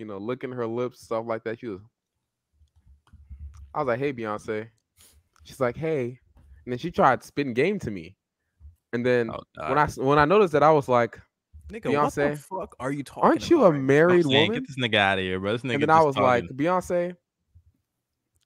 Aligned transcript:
you 0.00 0.06
know, 0.06 0.18
licking 0.18 0.52
her 0.52 0.66
lips, 0.66 1.02
stuff 1.02 1.24
like 1.26 1.44
that. 1.44 1.60
She 1.60 1.68
was. 1.68 1.80
I 3.74 3.80
was 3.80 3.88
like, 3.88 3.98
"Hey, 3.98 4.12
Beyonce." 4.12 4.68
She's 5.44 5.60
like, 5.60 5.76
"Hey," 5.76 6.18
and 6.64 6.72
then 6.72 6.78
she 6.78 6.90
tried 6.90 7.22
spitting 7.22 7.54
game 7.54 7.78
to 7.80 7.90
me, 7.90 8.16
and 8.92 9.04
then 9.04 9.30
Oh, 9.30 9.40
I 9.58 9.86
when 9.96 10.18
I 10.18 10.24
noticed 10.24 10.52
that, 10.52 10.62
I 10.62 10.72
was 10.72 10.88
like, 10.88 11.20
Nigga, 11.68 11.92
what 12.00 12.14
the 12.14 12.22
Beyonce, 12.22 12.38
fuck 12.38 12.76
are 12.80 12.92
you 12.92 13.02
talking 13.02 13.24
"Aren't 13.24 13.50
you 13.50 13.58
about 13.58 13.74
a? 13.74 13.76
I'm 13.76 13.86
married 13.86 14.24
saying, 14.24 14.50
woman?" 14.50 14.62
get 14.62 14.68
this 14.68 14.76
nigga 14.78 14.96
out 14.96 15.18
of 15.18 15.24
here, 15.24 15.40
bro. 15.40 15.52
This 15.52 15.62
nigga 15.62 15.74
And 15.74 15.82
then 15.82 15.90
I 15.90 16.02
was 16.02 16.16
like. 16.16 16.44
Beyonce, 16.44 17.16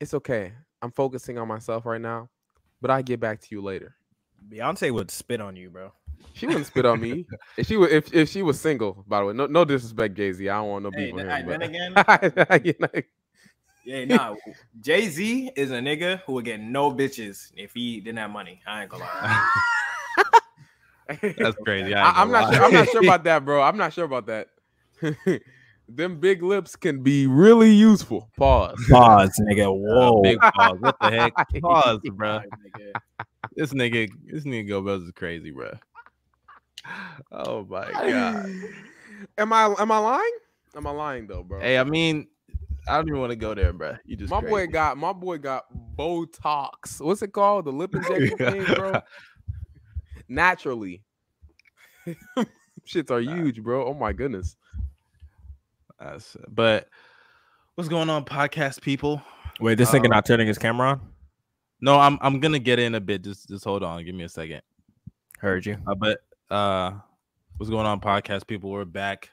it's 0.00 0.14
okay. 0.14 0.52
I'm 0.82 0.90
focusing 0.90 1.36
on 1.38 1.46
myself 1.46 1.84
right 1.84 2.00
now, 2.00 2.30
but 2.80 2.90
I 2.90 3.02
get 3.02 3.20
back 3.20 3.40
to 3.42 3.48
you 3.50 3.60
later. 3.60 3.94
Beyonce 4.48 4.90
would 4.92 5.10
spit 5.10 5.40
on 5.40 5.54
you, 5.54 5.68
bro. 5.70 5.92
She 6.32 6.46
wouldn't 6.46 6.66
spit 6.66 6.86
on 6.86 7.00
me 7.00 7.26
if 7.58 7.66
she 7.66 7.76
was 7.76 7.90
if, 7.92 8.14
if 8.14 8.28
she 8.28 8.42
was 8.42 8.60
single. 8.60 9.04
By 9.06 9.20
the 9.20 9.26
way, 9.26 9.32
no 9.34 9.46
no 9.46 9.64
disrespect, 9.64 10.14
Jay 10.14 10.32
Z. 10.32 10.48
I 10.48 10.56
don't 10.56 10.68
want 10.68 10.84
no 10.84 10.90
Hey, 10.92 11.06
beef 11.06 11.14
with 11.14 11.26
then, 11.26 11.40
him. 11.74 11.94
then 11.94 12.34
but- 12.36 12.54
again, 12.54 12.64
You 12.64 12.74
know, 12.80 13.02
yeah, 13.84 14.04
nah. 14.04 14.34
Jay 14.80 15.08
Z 15.08 15.50
is 15.56 15.70
a 15.70 15.78
nigga 15.80 16.20
who 16.26 16.34
would 16.34 16.44
get 16.44 16.60
no 16.60 16.92
bitches 16.92 17.50
if 17.56 17.72
he 17.74 18.00
didn't 18.00 18.18
have 18.18 18.30
money. 18.30 18.60
I 18.66 18.82
ain't 18.82 18.90
gonna 18.90 19.04
lie. 19.04 19.50
That's 21.38 21.56
crazy. 21.64 21.94
I, 21.94 22.08
ain't 22.08 22.18
I, 22.18 22.22
am 22.22 22.30
not 22.30 22.54
sure. 22.54 22.64
I'm 22.64 22.72
not 22.72 22.88
sure 22.88 23.02
about 23.02 23.24
that, 23.24 23.44
bro. 23.44 23.62
I'm 23.62 23.76
not 23.76 23.92
sure 23.92 24.04
about 24.04 24.26
that. 24.26 24.48
Them 25.88 26.20
big 26.20 26.40
lips 26.42 26.76
can 26.76 27.02
be 27.02 27.26
really 27.26 27.72
useful. 27.72 28.30
Pause. 28.36 28.86
Pause, 28.88 29.40
nigga. 29.50 29.66
Uh, 29.66 29.72
Whoa. 29.72 30.22
big 30.22 30.38
pause. 30.38 30.78
What 30.78 30.96
the 31.00 31.10
heck? 31.10 31.34
Pause, 31.62 32.00
bro. 32.12 32.40
This 33.56 33.72
nigga, 33.72 34.08
this 34.24 34.44
nigga 34.44 34.68
go 34.68 34.82
Bells 34.82 35.02
is 35.02 35.10
crazy, 35.12 35.50
bro. 35.50 35.72
Oh 37.32 37.64
my 37.64 37.90
god. 37.92 38.50
am 39.38 39.52
I 39.52 39.74
am 39.78 39.92
I 39.92 39.98
lying? 39.98 40.32
Am 40.76 40.86
I 40.86 40.90
lying 40.90 41.26
though, 41.26 41.42
bro? 41.42 41.60
Hey, 41.60 41.78
I 41.78 41.84
mean, 41.84 42.28
I 42.88 42.96
don't 42.96 43.08
even 43.08 43.20
want 43.20 43.30
to 43.30 43.36
go 43.36 43.54
there, 43.54 43.72
bro. 43.72 43.96
You 44.04 44.16
just 44.16 44.30
my 44.30 44.40
boy 44.40 44.66
got 44.66 44.96
my 44.96 45.12
boy 45.12 45.38
got 45.38 45.64
Botox. 45.96 47.00
What's 47.00 47.22
it 47.22 47.32
called? 47.32 47.66
The 47.66 47.72
lip 47.72 47.94
injection 47.94 48.36
thing, 48.38 48.64
bro. 48.74 49.00
Naturally. 50.28 51.02
Shits 52.86 53.10
are 53.10 53.20
huge, 53.20 53.62
bro. 53.62 53.86
Oh 53.86 53.94
my 53.94 54.12
goodness. 54.12 54.56
That's- 55.98 56.36
but 56.48 56.88
what's 57.74 57.88
going 57.90 58.08
on, 58.08 58.24
podcast 58.24 58.80
people? 58.80 59.20
Wait, 59.60 59.76
this 59.76 59.90
nigga 59.90 60.06
Uh, 60.06 60.08
not 60.08 60.24
turning 60.24 60.46
his 60.46 60.56
camera 60.56 60.90
on? 60.92 61.00
No, 61.82 61.98
I'm 61.98 62.18
I'm 62.22 62.40
gonna 62.40 62.58
get 62.58 62.78
in 62.78 62.94
a 62.94 63.00
bit. 63.00 63.22
Just 63.22 63.48
just 63.48 63.64
hold 63.64 63.82
on. 63.82 64.04
Give 64.04 64.14
me 64.14 64.24
a 64.24 64.28
second. 64.28 64.62
Heard 65.38 65.66
you. 65.66 65.76
Uh, 65.86 65.94
but 65.94 66.20
uh, 66.50 66.92
what's 67.56 67.70
going 67.70 67.86
on, 67.86 68.00
podcast 68.00 68.46
people? 68.46 68.70
We're 68.70 68.84
back. 68.84 69.30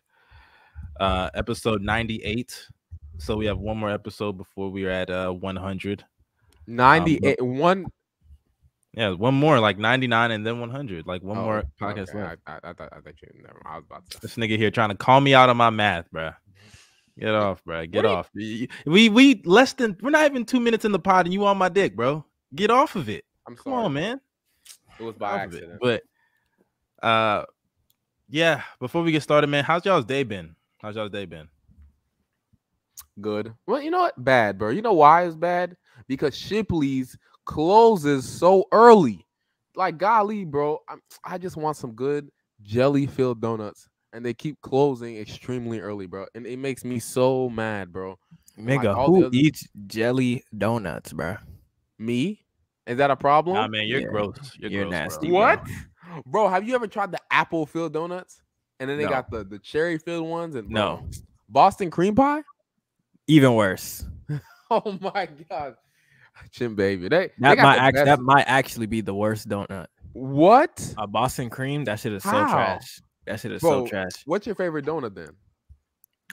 Uh, 0.99 1.29
episode 1.33 1.81
98. 1.81 2.67
So 3.19 3.35
we 3.35 3.45
have 3.47 3.57
one 3.59 3.77
more 3.77 3.89
episode 3.91 4.33
before 4.37 4.69
we 4.69 4.85
are 4.85 4.91
at 4.91 5.09
uh 5.09 5.31
100. 5.31 6.03
98 6.67 7.41
one 7.41 7.85
Yeah, 8.93 9.11
one 9.11 9.33
more, 9.33 9.59
like 9.59 9.77
99, 9.77 10.31
and 10.31 10.45
then 10.45 10.59
100. 10.59 11.07
Like 11.07 11.23
one 11.23 11.37
oh, 11.37 11.41
more 11.43 11.63
podcast 11.79 12.09
okay, 12.09 12.19
left. 12.23 12.41
I, 12.45 12.53
I, 12.53 12.59
I 12.63 12.73
thought 12.73 12.89
I 12.91 12.99
thought 12.99 13.13
you 13.21 13.41
never. 13.41 13.61
I 13.65 13.75
was 13.77 13.85
about 13.89 14.09
to 14.11 14.21
This 14.21 14.35
nigga 14.35 14.57
here 14.57 14.69
trying 14.71 14.89
to 14.89 14.95
call 14.95 15.21
me 15.21 15.33
out 15.33 15.49
on 15.49 15.57
my 15.57 15.69
math, 15.69 16.11
bro. 16.11 16.31
Get 17.19 17.29
off, 17.33 17.63
bro. 17.63 17.85
Get 17.87 18.03
you- 18.03 18.09
off. 18.09 18.29
Y- 18.35 18.67
We 18.85 19.09
we 19.09 19.41
less 19.45 19.73
than 19.73 19.97
we're 20.01 20.09
not 20.11 20.25
even 20.29 20.45
two 20.45 20.59
minutes 20.59 20.85
in 20.85 20.91
the 20.91 20.99
pod, 20.99 21.25
and 21.25 21.33
you 21.33 21.45
on 21.45 21.57
my 21.57 21.69
dick, 21.69 21.95
bro. 21.95 22.25
Get 22.55 22.69
off 22.69 22.95
of 22.95 23.09
it. 23.09 23.23
I'm 23.47 23.55
Come 23.55 23.71
sorry. 23.71 23.85
on, 23.85 23.93
man. 23.93 24.21
It 24.99 25.03
was 25.03 25.15
by 25.15 25.43
of 25.43 25.53
it. 25.53 25.57
accident. 25.57 25.79
But 25.81 26.03
uh, 27.03 27.43
yeah. 28.29 28.61
Before 28.79 29.03
we 29.03 29.11
get 29.11 29.23
started, 29.23 29.47
man, 29.47 29.63
how's 29.63 29.85
y'all's 29.85 30.05
day 30.05 30.23
been? 30.23 30.55
How's 30.79 30.95
y'all's 30.95 31.11
day 31.11 31.25
been? 31.25 31.47
Good. 33.19 33.53
Well, 33.65 33.81
you 33.81 33.91
know 33.91 33.99
what? 34.01 34.23
Bad, 34.23 34.57
bro. 34.57 34.69
You 34.69 34.81
know 34.81 34.93
why 34.93 35.25
it's 35.25 35.35
bad? 35.35 35.75
Because 36.07 36.35
Shipley's 36.37 37.17
closes 37.45 38.27
so 38.27 38.65
early. 38.71 39.25
Like, 39.75 39.97
golly, 39.97 40.45
bro. 40.45 40.79
I'm, 40.89 41.01
I 41.23 41.37
just 41.37 41.57
want 41.57 41.77
some 41.77 41.93
good 41.93 42.29
jelly 42.63 43.05
filled 43.07 43.41
donuts, 43.41 43.87
and 44.13 44.25
they 44.25 44.33
keep 44.33 44.59
closing 44.61 45.17
extremely 45.17 45.79
early, 45.79 46.05
bro. 46.07 46.25
And 46.35 46.45
it 46.45 46.57
makes 46.57 46.83
me 46.83 46.99
so 46.99 47.49
mad, 47.49 47.91
bro. 47.91 48.17
like 48.57 48.81
Nigga, 48.81 48.95
all 48.95 49.11
the 49.11 49.19
who 49.19 49.25
other- 49.27 49.35
eats 49.35 49.67
jelly 49.87 50.43
donuts, 50.57 51.13
bro? 51.13 51.37
Me? 51.99 52.43
Is 52.85 52.97
that 52.97 53.11
a 53.11 53.15
problem? 53.15 53.55
Nah, 53.55 53.67
man, 53.67 53.85
you're 53.87 53.99
Yeah. 54.01 54.07
gross. 54.07 54.53
You're, 54.57 54.71
You're 54.71 54.83
gross, 54.85 54.91
nasty, 54.91 55.27
Bro. 55.27 55.35
what? 55.37 55.63
Bro, 56.25 56.49
have 56.49 56.67
you 56.67 56.75
ever 56.75 56.87
tried 56.87 57.11
the 57.11 57.19
apple 57.31 57.65
filled 57.65 57.93
donuts? 57.93 58.41
And 58.79 58.89
then 58.89 58.97
they 58.97 59.05
No. 59.05 59.09
got 59.09 59.31
the, 59.31 59.43
the 59.43 59.59
cherry 59.59 59.97
filled 59.97 60.27
ones 60.27 60.55
and 60.55 60.69
bro, 60.69 60.81
No. 60.81 61.09
Boston 61.49 61.89
cream 61.89 62.15
pie? 62.15 62.43
Even 63.27 63.53
worse. 63.53 64.05
Oh 64.69 64.97
my 64.99 65.29
god. 65.49 65.77
Chin 66.51 66.75
baby. 66.75 67.07
They, 67.07 67.27
they 67.27 67.31
That 67.39 67.55
got 67.55 67.63
might 67.63 67.77
act, 67.77 67.95
that 68.03 68.19
might 68.19 68.43
actually 68.47 68.85
be 68.85 68.99
the 68.99 69.13
worst 69.13 69.47
donut. 69.47 69.87
What? 70.11 70.93
A 70.97 71.07
Boston 71.07 71.49
cream, 71.49 71.85
that 71.85 72.01
shit 72.01 72.11
is 72.11 72.23
so 72.23 72.45
trash. 72.47 72.99
That 73.25 73.39
shit 73.39 73.53
is 73.53 73.61
Bro, 73.61 73.85
so 73.85 73.87
trash. 73.87 74.11
What's 74.25 74.45
your 74.45 74.55
favorite 74.55 74.85
donut 74.85 75.15
then? 75.15 75.29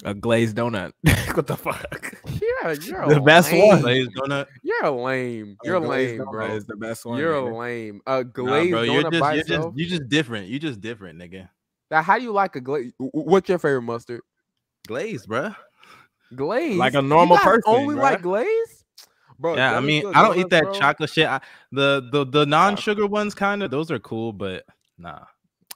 A 0.05 0.13
glazed 0.13 0.57
donut. 0.57 0.93
what 1.37 1.47
the 1.47 1.57
fuck? 1.57 2.15
Yeah, 2.65 2.73
you're 2.83 3.07
The 3.09 3.17
a 3.17 3.21
best 3.23 3.53
lame. 3.53 3.69
one. 3.69 3.81
Glazed 3.83 4.11
donut. 4.17 4.47
You're 4.63 4.85
a 4.85 4.91
lame. 4.91 5.57
You're 5.65 5.79
lame, 5.81 6.25
bro. 6.25 6.47
Is 6.55 6.65
the 6.67 6.77
best 6.77 7.05
one. 7.05 7.19
You're 7.19 7.37
a 7.37 7.43
nigga. 7.43 7.59
lame. 7.59 8.01
A 8.07 8.25
glazed 8.25 8.37
Nah, 8.37 8.45
glazed 8.53 8.71
bro, 8.73 8.83
you're 8.83 9.11
just 9.11 9.21
by 9.21 9.35
you're 9.35 9.43
just 9.43 9.51
itself. 9.53 9.75
you 9.77 9.87
just 9.87 10.09
different. 10.09 10.49
You 10.49 10.59
just 10.59 10.81
different, 10.81 11.19
nigga. 11.19 11.49
Now, 11.91 12.03
how 12.03 12.17
do 12.19 12.25
you 12.25 12.33
like 12.33 12.57
a 12.57 12.61
glaze? 12.61 12.93
What's 12.99 13.49
your 13.49 13.59
favorite 13.59 13.83
mustard? 13.83 14.21
Glazed, 14.89 15.29
bro. 15.29 15.55
Glaze. 16.35 16.77
Like 16.77 16.95
a 16.95 17.03
normal 17.03 17.37
guys 17.37 17.45
person, 17.45 17.63
Only 17.67 17.95
bruh. 17.97 18.03
like 18.03 18.23
glaze, 18.23 18.85
bro. 19.39 19.55
Yeah, 19.57 19.77
I 19.77 19.81
mean, 19.81 20.07
I 20.15 20.23
don't 20.27 20.39
eat 20.39 20.49
that 20.51 20.65
bro. 20.65 20.73
chocolate 20.75 21.11
shit. 21.11 21.27
I, 21.27 21.41
the 21.71 22.09
the 22.11 22.25
the 22.25 22.47
non-sugar 22.47 23.07
ones, 23.07 23.35
kind 23.35 23.63
of, 23.63 23.71
those 23.71 23.91
are 23.91 23.99
cool, 23.99 24.33
but 24.33 24.65
nah. 24.99 25.21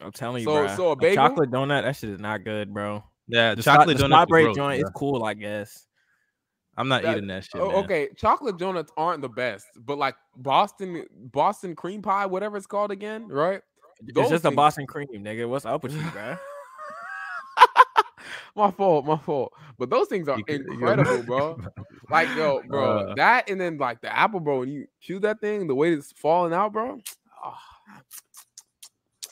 I'm 0.00 0.12
telling 0.12 0.40
you, 0.42 0.44
So- 0.46 0.66
bro. 0.66 0.76
so 0.76 0.90
a 0.92 0.96
bagel? 0.96 1.16
chocolate 1.16 1.50
donut, 1.50 1.82
that 1.82 1.96
shit 1.96 2.10
is 2.10 2.20
not 2.20 2.44
good, 2.44 2.72
bro. 2.72 3.04
Yeah, 3.28 3.54
The 3.54 3.62
chocolate 3.62 3.98
the 3.98 4.04
donut. 4.04 4.06
strawberry 4.08 4.54
joint 4.54 4.82
is 4.82 4.90
cool, 4.94 5.24
I 5.24 5.34
guess. 5.34 5.86
I'm 6.76 6.88
not 6.88 7.02
That- 7.02 7.16
eating 7.16 7.28
that 7.28 7.44
shit. 7.44 7.60
Oh, 7.60 7.68
man. 7.68 7.84
okay, 7.84 8.08
chocolate 8.16 8.56
donuts 8.56 8.92
aren't 8.96 9.20
the 9.20 9.28
best, 9.28 9.66
but 9.80 9.98
like 9.98 10.14
Boston 10.36 11.04
Boston 11.32 11.74
cream 11.74 12.00
pie, 12.02 12.24
whatever 12.26 12.56
it's 12.56 12.66
called 12.66 12.90
again, 12.92 13.26
right? 13.28 13.60
It's 14.00 14.14
Those 14.14 14.30
just 14.30 14.44
a 14.44 14.50
Boston 14.52 14.86
cream, 14.86 15.08
nigga. 15.12 15.48
What's 15.48 15.66
up 15.66 15.82
with 15.82 15.92
you, 15.92 16.02
bro? 16.12 16.36
my 18.56 18.70
fault, 18.72 19.04
my 19.06 19.16
fault. 19.18 19.52
But 19.78 19.90
those 19.90 20.08
things 20.08 20.28
are 20.28 20.36
You 20.38 20.44
could- 20.44 20.62
you- 20.66 20.72
incredible, 20.72 21.22
bro. 21.26 21.60
Like 22.10 22.28
yo, 22.36 22.62
bro, 22.66 22.98
Uh. 23.10 23.14
that 23.16 23.50
and 23.50 23.60
then 23.60 23.76
like 23.78 24.00
the 24.00 24.16
apple, 24.16 24.40
bro. 24.40 24.60
When 24.60 24.68
you 24.70 24.86
chew 25.00 25.18
that 25.20 25.40
thing, 25.40 25.66
the 25.66 25.74
way 25.74 25.92
it's 25.92 26.12
falling 26.12 26.52
out, 26.52 26.72
bro. 26.72 26.98
ah, 27.44 27.60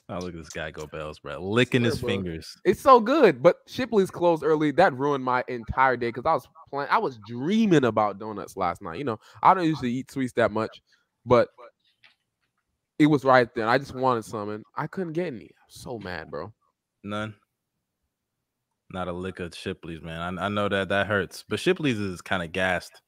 Oh, 0.09 0.19
look 0.19 0.35
at 0.35 0.39
this 0.39 0.49
guy 0.49 0.71
go 0.71 0.87
bells, 0.87 1.19
bro. 1.19 1.39
Licking 1.41 1.83
his 1.83 1.99
bro. 1.99 2.09
fingers. 2.09 2.57
It's 2.65 2.81
so 2.81 3.01
good, 3.01 3.43
but 3.43 3.57
Shipley's 3.67 4.11
closed 4.11 4.45
early. 4.45 4.71
That 4.71 4.95
ruined 4.95 5.25
my 5.25 5.43
entire 5.49 5.97
day 5.97 6.09
because 6.09 6.27
I 6.27 6.35
was 6.35 6.47
playing. 6.71 6.89
I 6.91 6.99
was 6.99 7.19
dreaming 7.27 7.85
about 7.85 8.21
donuts 8.21 8.57
last 8.57 8.83
night. 8.83 8.99
You 8.99 9.05
know, 9.05 9.19
I 9.43 9.53
don't 9.53 9.65
usually 9.65 9.93
eat 9.93 10.11
sweets 10.11 10.33
that 10.35 10.53
much, 10.53 10.81
but 11.25 11.49
it 13.01 13.07
was 13.07 13.25
right 13.25 13.53
there. 13.57 13.69
I 13.69 13.79
just 13.79 13.95
wanted 13.95 14.25
some, 14.25 14.51
and 14.51 14.65
I 14.77 14.87
couldn't 14.87 15.13
get 15.15 15.27
any. 15.27 15.45
I'm 15.45 15.69
so 15.69 15.99
mad, 15.99 16.31
bro. 16.31 16.53
None. 17.03 17.35
Not 18.93 19.09
a 19.09 19.13
lick 19.13 19.41
of 19.41 19.57
Shipley's, 19.57 20.03
man. 20.03 20.39
I, 20.39 20.47
I 20.47 20.49
know 20.49 20.69
that 20.69 20.89
that 20.91 21.09
hurts, 21.09 21.45
but 21.49 21.59
Shipley's 21.59 21.99
is 21.99 22.21
kind 22.21 22.45
of 22.45 22.53
gassed. 22.53 23.03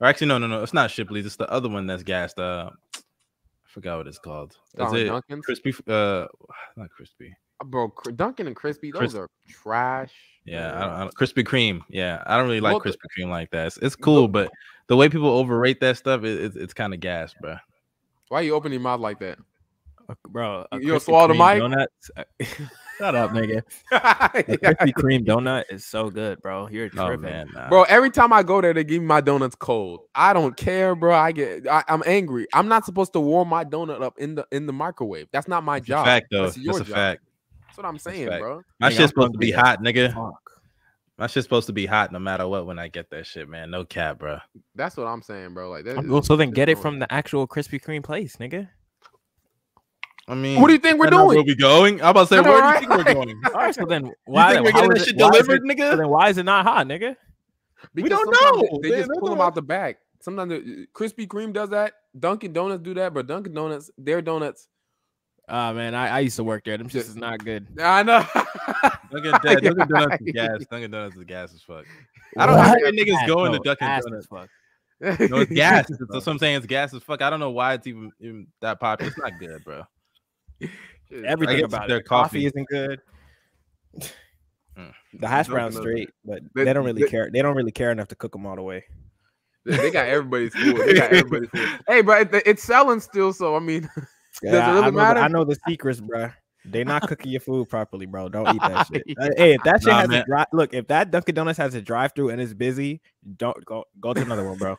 Or 0.00 0.06
actually, 0.06 0.28
no, 0.28 0.38
no, 0.38 0.46
no. 0.46 0.62
It's 0.62 0.72
not 0.72 0.90
Shipley's. 0.90 1.26
It's 1.26 1.36
the 1.36 1.50
other 1.50 1.68
one 1.68 1.86
that's 1.86 2.02
gassed. 2.02 2.38
Uh, 2.38 2.70
forgot 3.78 3.98
what 3.98 4.06
it's 4.08 4.18
called. 4.18 4.52
Is 4.74 4.92
Oh, 4.92 4.94
it 4.94 5.04
Dunkin's? 5.04 5.44
crispy? 5.44 5.74
Uh, 5.86 6.26
not 6.76 6.90
crispy. 6.90 7.32
Uh, 7.60 7.64
bro. 7.64 7.92
Dunkin' 8.16 8.46
and 8.48 8.56
crispy, 8.56 8.90
those 8.90 9.14
are 9.14 9.28
trash. 9.48 10.12
Yeah, 10.44 10.76
I 10.76 10.80
don't, 10.80 10.90
I 10.92 10.98
don't, 11.00 11.14
Krispy 11.14 11.44
Kreme. 11.44 11.82
Yeah, 11.88 12.22
I 12.26 12.36
don't 12.36 12.46
really 12.46 12.60
like 12.60 12.82
Krispy 12.82 13.06
Kreme 13.16 13.28
like 13.28 13.50
that. 13.50 13.68
It's, 13.68 13.78
it's 13.78 13.96
cool, 13.96 14.26
but 14.28 14.50
the 14.88 14.96
way 14.96 15.08
people 15.08 15.28
overrate 15.28 15.80
that 15.80 15.96
stuff, 15.96 16.24
it, 16.24 16.42
it's 16.42 16.56
it's 16.56 16.74
kind 16.74 16.94
of 16.94 17.00
gas, 17.00 17.34
bro. 17.40 17.56
Why 18.28 18.40
you 18.40 18.54
open 18.54 18.72
your 18.72 18.80
mouth 18.80 19.00
like 19.00 19.18
that? 19.20 19.38
Uh, 20.08 20.14
bro, 20.28 20.66
You 20.80 20.98
swallow 20.98 21.28
the 21.28 21.34
mic? 21.34 21.58
Donuts? 21.58 22.10
Shut 22.98 23.14
up, 23.14 23.30
nigga. 23.30 23.62
A 23.92 24.44
Yeah. 24.48 24.56
Krispy 24.56 24.92
Kreme 24.92 25.24
donut 25.24 25.64
is 25.70 25.84
so 25.86 26.10
good, 26.10 26.42
bro. 26.42 26.68
You're 26.68 26.90
Oh 26.96 27.06
tripping. 27.06 27.22
man, 27.22 27.48
nah. 27.54 27.68
Bro, 27.68 27.84
every 27.84 28.10
time 28.10 28.32
I 28.32 28.42
go 28.42 28.60
there, 28.60 28.74
they 28.74 28.84
give 28.84 29.00
me 29.00 29.06
my 29.06 29.20
donuts 29.20 29.54
cold. 29.54 30.00
I 30.14 30.32
don't 30.32 30.56
care, 30.56 30.94
bro. 30.94 31.14
I 31.14 31.32
get, 31.32 31.68
I, 31.68 31.84
I'm 31.88 32.02
angry. 32.06 32.46
I'm 32.52 32.66
not 32.68 32.84
supposed 32.84 33.12
to 33.12 33.20
warm 33.20 33.48
my 33.48 33.64
donut 33.64 34.02
up 34.02 34.18
in 34.18 34.34
the 34.34 34.46
in 34.50 34.66
the 34.66 34.72
microwave. 34.72 35.28
That's 35.32 35.48
not 35.48 35.62
my 35.64 35.76
It's 35.78 35.86
job. 35.86 36.04
fact 36.06 36.26
though. 36.30 36.44
That's 36.46 36.58
your 36.58 36.80
It's 36.80 36.88
a 36.88 36.90
job. 36.90 36.94
fact. 36.96 37.22
That's 37.66 37.76
what 37.78 37.86
I'm 37.86 37.98
saying, 37.98 38.26
bro. 38.26 38.62
My 38.80 38.88
Nigga, 38.88 38.90
shit's 38.90 39.00
I'm 39.00 39.08
supposed 39.08 39.32
to 39.34 39.38
be 39.38 39.50
hungry 39.52 39.68
hot, 39.70 39.82
nigga. 39.82 40.14
Fuck. 40.14 40.34
My 41.18 41.26
shit's 41.26 41.44
supposed 41.46 41.66
to 41.66 41.72
be 41.72 41.86
hot 41.86 42.12
no 42.12 42.18
matter 42.18 42.46
what 42.46 42.66
when 42.66 42.78
I 42.78 42.88
get 42.88 43.10
that 43.10 43.26
shit, 43.26 43.48
man. 43.48 43.70
No 43.70 43.84
cap, 43.84 44.18
bro. 44.20 44.38
That's 44.74 44.96
what 44.96 45.06
I'm 45.06 45.22
saying, 45.22 45.54
bro. 45.54 45.68
Like 45.70 45.84
that. 45.84 46.06
Well, 46.06 46.22
so 46.22 46.36
then 46.36 46.50
get 46.50 46.68
it 46.68 46.78
from 46.78 46.98
the 46.98 47.12
actual 47.12 47.46
Krispy 47.46 47.80
Kreme 47.82 48.02
place, 48.02 48.36
nigga. 48.36 48.68
I 50.28 50.34
mean, 50.34 50.60
What 50.60 50.66
do 50.68 50.74
you 50.74 50.78
think 50.78 50.98
we're 51.00 51.06
I 51.06 51.10
know 51.10 51.26
Where 51.26 51.36
doing? 51.36 51.46
we 51.46 51.54
going? 51.54 52.00
I'm 52.02 52.08
about 52.10 52.28
to 52.28 52.34
say, 52.36 52.40
where 52.40 52.58
right? 52.60 52.80
do 52.80 52.86
you 52.86 52.94
think 53.04 53.06
we're 53.08 53.14
going? 53.14 53.40
All 53.46 53.52
right, 53.52 53.74
so 53.74 53.84
then 53.86 54.06
You 54.06 54.12
why? 54.26 54.52
think 54.54 54.66
we're 54.66 54.72
getting 54.72 54.92
is 54.92 54.98
that 54.98 55.02
it- 55.02 55.06
shit 55.06 55.16
why 55.16 55.28
is 55.28 55.32
delivered, 55.46 55.62
it- 55.70 55.76
nigga? 55.78 55.90
so 55.90 55.96
then 55.96 56.08
why 56.08 56.28
is 56.28 56.38
it 56.38 56.42
not 56.44 56.66
hot, 56.66 56.86
nigga? 56.86 57.16
Because 57.94 58.10
don't 58.10 58.30
know. 58.30 58.78
They, 58.82 58.88
they 58.90 58.94
They- 58.96 59.06
just 59.06 59.10
pull 59.20 59.30
them 59.30 59.40
out 59.40 59.54
the 59.54 59.62
bag. 59.62 59.96
Sometimes 60.20 60.52
Krispy 60.92 61.26
Kreme 61.28 61.52
does 61.52 61.70
that. 61.70 61.94
Dunkin' 62.18 62.52
Donuts 62.52 62.82
do 62.82 62.92
that, 62.94 63.14
but 63.14 63.26
Dunkin' 63.26 63.54
Donuts, 63.54 63.90
their 63.96 64.20
donuts. 64.20 64.68
Ah 65.48 65.72
man, 65.72 65.94
I, 65.94 66.08
I 66.08 66.18
used 66.20 66.36
to 66.36 66.44
work 66.44 66.64
there. 66.64 66.76
Them 66.76 66.88
shits 66.88 67.08
is 67.08 67.16
not 67.16 67.42
good. 67.42 67.66
I 67.80 68.02
know. 68.02 68.22
Dunkin' 69.12 69.30
Donuts, 69.42 69.62
Dunkin' 69.62 69.88
Donuts 69.88 70.22
is 70.22 70.32
gas. 70.32 70.66
Dunkin' 70.70 70.90
Donuts 70.90 71.16
is 71.16 71.24
gas 71.24 71.54
as 71.54 71.62
fuck. 71.62 71.84
I 72.36 72.44
don't 72.46 72.56
know 72.56 72.62
What? 72.62 72.94
niggas 72.94 73.14
Ass, 73.22 73.26
going 73.28 73.52
to 73.52 73.58
Dunkin' 73.60 73.88
Donuts. 74.02 74.26
fuck. 74.26 74.48
No, 75.30 75.38
it's 75.38 75.52
gas. 75.52 75.86
That's 75.88 76.26
what 76.26 76.28
I'm 76.28 76.38
saying. 76.38 76.56
It's 76.56 76.66
gas 76.66 76.92
as 76.92 77.02
fuck. 77.02 77.22
I 77.22 77.30
don't 77.30 77.40
know 77.40 77.50
why 77.50 77.74
it's 77.74 77.86
even, 77.86 78.10
even 78.20 78.48
that 78.60 78.80
popular. 78.80 79.08
It's 79.10 79.18
not 79.18 79.38
good, 79.38 79.64
bro. 79.64 79.84
Everything 81.24 81.64
about 81.64 81.88
their 81.88 81.98
it. 81.98 82.04
Coffee. 82.04 82.40
coffee. 82.40 82.46
isn't 82.46 82.68
good. 82.68 83.00
Mm. 84.76 84.92
The 85.20 85.26
hash 85.26 85.46
Dunkin' 85.46 85.52
brown's 85.54 85.76
straight, 85.76 86.10
but 86.24 86.40
They- 86.54 86.64
they, 86.64 86.72
don't 86.72 86.84
really 86.84 87.02
they- 87.02 87.08
care. 87.08 87.30
They 87.32 87.42
don't 87.42 87.56
really 87.56 87.72
care 87.72 87.90
enough 87.90 88.08
to 88.08 88.14
cook 88.14 88.32
them 88.32 88.46
all 88.46 88.56
the 88.56 88.62
way. 88.62 88.84
They, 89.64 89.76
they 89.76 89.90
got 89.90 90.06
everybody's 90.06 90.54
food. 90.54 90.76
They 90.76 90.94
got 90.94 91.10
everybody's 91.12 91.50
food. 91.50 91.80
Hey, 91.88 92.00
bro, 92.02 92.20
it, 92.20 92.30
it's 92.46 92.62
selling 92.62 93.00
still. 93.00 93.32
So 93.32 93.56
I 93.56 93.58
mean, 93.60 93.82
Does 94.42 94.54
it 94.54 94.54
I- 94.54 94.72
really 94.72 94.86
I 94.86 94.90
know 94.90 95.14
the- 95.14 95.20
I 95.20 95.28
know 95.28 95.44
the 95.44 95.58
secrets, 95.66 96.00
bro. 96.00 96.30
They 96.64 96.84
not 96.84 97.08
cooking 97.08 97.30
your 97.32 97.40
food 97.40 97.68
properly, 97.70 98.04
bro. 98.04 98.28
Don't 98.28 98.54
eat 98.54 98.60
that 98.60 98.86
shit. 98.88 99.02
Uh, 99.18 99.28
Hey, 99.36 99.54
if 99.54 99.62
that 99.62 99.80
shit 99.80 99.88
Nah, 99.88 100.00
has 100.00 100.08
man. 100.08 100.22
a 100.22 100.26
drive, 100.26 100.46
look, 100.52 100.74
if 100.74 100.86
that 100.88 101.10
Dunkin' 101.10 101.34
Donuts 101.34 101.56
has 101.56 101.74
a 101.74 101.80
drive-through 101.80 102.28
and 102.30 102.40
it's 102.40 102.52
busy, 102.52 103.00
don't 103.38 103.64
go 103.64 103.84
go 104.00 104.12
to 104.12 104.20
another 104.20 104.44
one, 104.46 104.58
bro. 104.58 104.76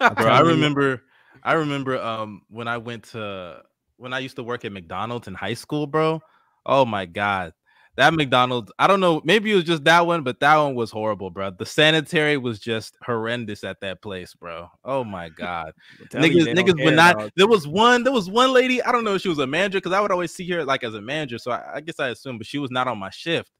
I'm 0.00 0.14
bro. 0.14 0.26
I 0.26 0.28
telling 0.36 0.46
you. 0.50 0.54
remember, 0.54 1.02
I 1.42 1.52
remember, 1.54 2.00
um, 2.00 2.42
when 2.48 2.68
I 2.68 2.76
went 2.78 3.04
to 3.10 3.62
when 3.98 4.12
I 4.12 4.20
used 4.20 4.36
to 4.36 4.42
work 4.42 4.64
at 4.64 4.72
McDonald's 4.72 5.28
in 5.28 5.34
high 5.34 5.54
school, 5.54 5.86
bro. 5.86 6.20
Oh 6.64 6.84
my 6.84 7.04
god, 7.04 7.52
that 7.96 8.14
McDonald's. 8.14 8.72
I 8.78 8.86
don't 8.86 9.00
know, 9.00 9.20
maybe 9.24 9.52
it 9.52 9.56
was 9.56 9.64
just 9.64 9.84
that 9.84 10.06
one, 10.06 10.22
but 10.22 10.40
that 10.40 10.56
one 10.56 10.74
was 10.74 10.90
horrible, 10.90 11.30
bro. 11.30 11.50
The 11.50 11.66
sanitary 11.66 12.36
was 12.36 12.58
just 12.58 12.96
horrendous 13.04 13.64
at 13.64 13.80
that 13.80 14.00
place, 14.00 14.34
bro. 14.34 14.68
Oh 14.84 15.04
my 15.04 15.28
god, 15.28 15.72
I'm 16.00 16.08
telling 16.08 16.32
you, 16.32 16.46
niggas, 16.46 16.54
niggas 16.54 16.84
would 16.84 16.94
not. 16.94 17.18
dog. 17.18 17.30
There 17.36 17.48
was 17.48 17.66
one, 17.66 18.04
there 18.04 18.12
was 18.12 18.30
one 18.30 18.52
lady. 18.52 18.82
I 18.82 18.92
don't 18.92 19.04
know 19.04 19.14
if 19.14 19.22
she 19.22 19.28
was 19.28 19.38
a 19.38 19.46
manager 19.46 19.78
because 19.78 19.92
I 19.92 20.00
would 20.00 20.12
always 20.12 20.32
see 20.32 20.48
her 20.50 20.64
like 20.64 20.84
as 20.84 20.94
a 20.94 21.02
manager, 21.02 21.38
so 21.38 21.50
I, 21.50 21.76
I 21.76 21.80
guess 21.80 22.00
I 22.00 22.08
assume, 22.08 22.38
but 22.38 22.46
she 22.46 22.58
was 22.58 22.70
not 22.70 22.88
on 22.88 22.98
my 22.98 23.10
shift, 23.10 23.50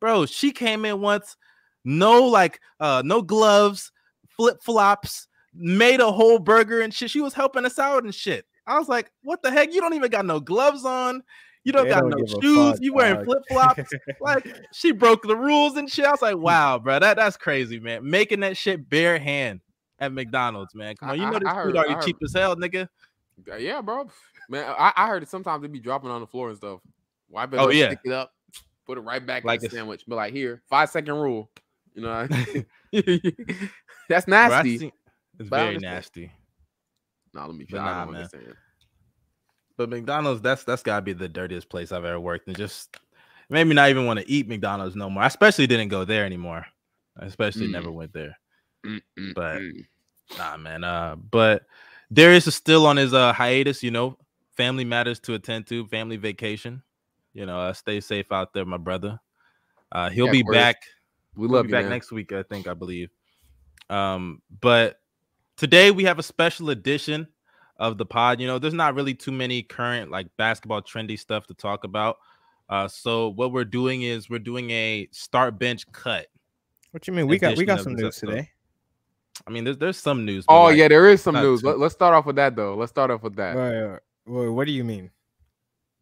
bro. 0.00 0.26
She 0.26 0.52
came 0.52 0.84
in 0.84 1.00
once, 1.00 1.36
no 1.84 2.24
like, 2.24 2.60
uh, 2.80 3.02
no 3.04 3.22
gloves, 3.22 3.92
flip 4.36 4.62
flops, 4.62 5.28
made 5.54 6.00
a 6.00 6.10
whole 6.10 6.38
burger 6.38 6.80
and 6.80 6.94
shit. 6.94 7.10
She 7.10 7.20
was 7.20 7.34
helping 7.34 7.66
us 7.66 7.78
out 7.78 8.04
and 8.04 8.14
shit. 8.14 8.46
I 8.66 8.78
was 8.78 8.88
like, 8.88 9.10
what 9.22 9.42
the 9.42 9.50
heck? 9.50 9.72
You 9.74 9.80
don't 9.80 9.94
even 9.94 10.10
got 10.10 10.24
no 10.24 10.40
gloves 10.40 10.84
on. 10.84 11.22
You 11.64 11.72
don't 11.72 11.84
They 11.84 11.90
got 11.90 12.00
don't 12.00 12.10
no 12.18 12.40
shoes. 12.40 12.70
fuck, 12.72 12.78
you 12.82 12.92
wearing 12.94 13.16
dog. 13.16 13.24
flip 13.24 13.42
flops. 13.48 13.92
like 14.20 14.46
she 14.72 14.90
broke 14.92 15.22
the 15.22 15.36
rules 15.36 15.76
and 15.76 15.88
shit. 15.90 16.04
I 16.04 16.10
was 16.10 16.22
like, 16.22 16.36
wow, 16.36 16.78
bro, 16.78 16.98
that 16.98 17.16
that's 17.16 17.36
crazy, 17.36 17.78
man. 17.78 18.08
Making 18.08 18.40
that 18.40 18.56
shit 18.56 18.88
bare 18.88 19.18
hand 19.18 19.60
at 20.00 20.12
McDonald's, 20.12 20.74
man. 20.74 20.96
Come 20.96 21.10
on, 21.10 21.18
you 21.18 21.24
I- 21.24 21.30
know 21.30 21.36
I- 21.36 21.38
this 21.40 21.48
I 21.48 21.62
food 21.64 21.76
already 21.76 21.94
heard- 21.94 22.02
cheap 22.04 22.16
as 22.24 22.32
hell, 22.34 22.56
nigga. 22.56 22.88
Uh, 23.50 23.56
yeah, 23.56 23.80
bro. 23.80 24.08
Man, 24.48 24.64
I, 24.78 24.92
I 24.96 25.06
heard 25.06 25.22
it 25.22 25.28
sometimes 25.28 25.62
they 25.62 25.68
be 25.68 25.78
dropping 25.80 26.10
on 26.10 26.20
the 26.20 26.26
floor 26.26 26.48
and 26.48 26.56
stuff. 26.56 26.80
Why 27.28 27.46
better 27.46 27.62
Oh, 27.62 27.68
yeah. 27.70 27.90
pick 27.90 28.00
it 28.04 28.12
up, 28.12 28.32
put 28.86 28.98
it 28.98 29.02
right 29.02 29.24
back 29.24 29.44
Like 29.44 29.62
in 29.62 29.70
the 29.70 29.76
sandwich. 29.76 30.02
But 30.06 30.16
like 30.16 30.32
here, 30.32 30.62
five 30.68 30.90
second 30.90 31.14
rule. 31.14 31.48
You 31.94 32.02
know, 32.02 32.26
that's 34.08 34.26
Bro, 34.26 34.36
I 34.36 34.48
nasty. 34.48 34.78
seen- 34.78 34.92
it's 35.38 35.48
But 35.48 35.56
very 35.56 35.68
understand. 35.76 35.94
nasty. 35.94 36.32
Nah, 37.34 37.46
let 37.46 37.56
me 37.56 37.64
But 37.70 37.78
try. 37.78 37.80
I 37.82 37.84
nah, 37.84 38.04
don't 38.04 38.14
man. 38.14 38.16
understand. 38.16 38.56
But 39.76 39.88
McDonald's, 39.90 40.42
that's 40.42 40.64
that's 40.64 40.82
gotta 40.82 41.02
be 41.02 41.12
the 41.12 41.28
dirtiest 41.28 41.68
place 41.68 41.92
I've 41.92 42.04
ever 42.04 42.20
worked. 42.20 42.46
And 42.48 42.56
just 42.56 42.96
made 43.48 43.64
me 43.64 43.74
not 43.74 43.90
even 43.90 44.06
want 44.06 44.20
to 44.20 44.28
eat 44.30 44.48
McDonald's 44.48 44.96
no 44.96 45.08
more. 45.08 45.22
I 45.22 45.26
especially 45.26 45.66
didn't 45.66 45.88
go 45.88 46.04
there 46.04 46.24
anymore. 46.24 46.66
I 47.18 47.26
especially 47.26 47.68
never 47.68 47.90
went 47.90 48.12
there. 48.12 48.38
Mm, 48.86 49.00
mm, 49.18 49.34
But- 49.34 49.60
mm. 49.60 49.86
Nah, 50.38 50.56
man. 50.56 50.82
Uh, 50.82 51.16
but 51.16 51.66
Darius 52.12 52.46
is 52.46 52.54
still 52.54 52.86
on 52.86 52.96
his 52.96 53.12
uh 53.12 53.32
hiatus. 53.32 53.82
You 53.82 53.90
know, 53.90 54.16
family 54.56 54.84
matters 54.84 55.20
to 55.20 55.34
attend 55.34 55.66
to. 55.66 55.86
Family 55.88 56.16
vacation. 56.16 56.82
You 57.34 57.46
know, 57.46 57.58
uh, 57.58 57.72
stay 57.72 58.00
safe 58.00 58.30
out 58.32 58.52
there, 58.54 58.64
my 58.64 58.76
brother. 58.78 59.20
Uh, 59.90 60.08
he'll 60.10 60.26
Yeah, 60.26 60.32
be 60.32 60.42
back. 60.42 60.76
we 61.36 61.46
He'll 61.46 61.56
love 61.56 61.64
be 61.64 61.68
you, 61.68 61.72
back 61.72 61.84
man. 61.84 61.90
next 61.92 62.12
week, 62.12 62.32
I 62.32 62.42
think, 62.42 62.66
I 62.66 62.74
believe. 62.74 63.10
Um, 63.90 64.40
but 64.60 65.00
today 65.62 65.92
we 65.92 66.02
have 66.02 66.18
a 66.18 66.24
special 66.24 66.70
edition 66.70 67.24
of 67.76 67.96
the 67.96 68.04
pod. 68.04 68.40
You 68.40 68.48
know, 68.48 68.58
there's 68.58 68.74
not 68.74 68.96
really 68.96 69.14
too 69.14 69.30
many 69.30 69.62
current 69.62 70.10
like 70.10 70.26
basketball 70.36 70.82
trendy 70.82 71.16
stuff 71.16 71.46
to 71.46 71.54
talk 71.54 71.84
about. 71.84 72.18
Uh, 72.68 72.88
so 72.88 73.28
what 73.28 73.52
we're 73.52 73.64
doing 73.64 74.02
is 74.02 74.28
we're 74.28 74.40
doing 74.40 74.70
a 74.70 75.06
start 75.12 75.60
bench 75.60 75.90
cut. 75.92 76.26
What 76.90 77.06
you 77.06 77.12
mean? 77.12 77.28
We 77.28 77.38
got 77.38 77.56
we 77.56 77.64
got 77.64 77.80
some 77.80 77.94
news 77.94 78.18
episode. 78.18 78.26
today. 78.26 78.50
I 79.46 79.50
mean, 79.52 79.62
there's 79.62 79.78
there's 79.78 79.96
some 79.96 80.24
news. 80.24 80.44
Oh 80.48 80.64
like, 80.64 80.76
yeah, 80.78 80.88
there 80.88 81.08
is 81.08 81.22
some 81.22 81.36
news. 81.36 81.60
too- 81.60 81.68
Let, 81.68 81.80
us 81.80 81.92
start 81.92 82.12
off 82.12 82.26
with 82.26 82.36
that 82.36 82.56
though. 82.56 82.74
Let's 82.74 82.90
start 82.90 83.12
off 83.12 83.22
with 83.22 83.36
that. 83.36 83.54
Wait, 83.54 84.00
wait, 84.26 84.46
wait, 84.46 84.48
what 84.48 84.66
do 84.66 84.72
you 84.72 84.82
mean? 84.82 85.12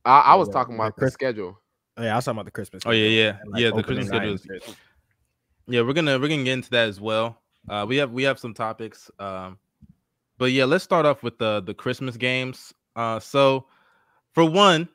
I, 0.07 0.21
I 0.21 0.35
was 0.37 0.49
the- 0.49 0.55
talking 0.55 0.79
the 0.79 0.83
about 0.83 0.97
the 0.97 1.01
Chris- 1.03 1.13
schedule. 1.13 1.61
Oh, 1.99 2.03
yeah, 2.03 2.15
I 2.15 2.17
was 2.17 2.25
talking 2.25 2.39
about 2.39 2.47
the 2.47 2.51
Christmas. 2.51 2.83
Oh 2.87 2.93
yeah, 2.93 3.09
yeah, 3.09 3.37
and, 3.43 3.51
like, 3.53 3.61
yeah. 3.61 3.71
The 3.73 3.83
Christmas 3.83 4.07
schedule 4.07 4.35
is. 4.37 4.47
Yeah, 5.67 5.83
we're 5.83 5.93
gonna 5.93 6.19
we're 6.19 6.29
gonna 6.29 6.45
get 6.45 6.55
into 6.55 6.71
that 6.71 6.89
as 6.89 6.99
well. 6.99 7.40
Uh, 7.69 7.85
we 7.89 7.97
have 7.97 8.11
we 8.11 8.23
have 8.23 8.39
some 8.39 8.55
topics. 8.55 9.11
Um, 9.19 9.59
but 10.39 10.53
yeah, 10.53 10.65
let's 10.65 10.85
start 10.85 11.07
off 11.07 11.23
with 11.23 11.39
the 11.39 11.61
the 11.61 11.75
Christmas 11.75 12.17
games. 12.17 12.73
Uh, 12.97 13.21
so 13.21 13.67
for 14.33 14.45
one, 14.45 14.89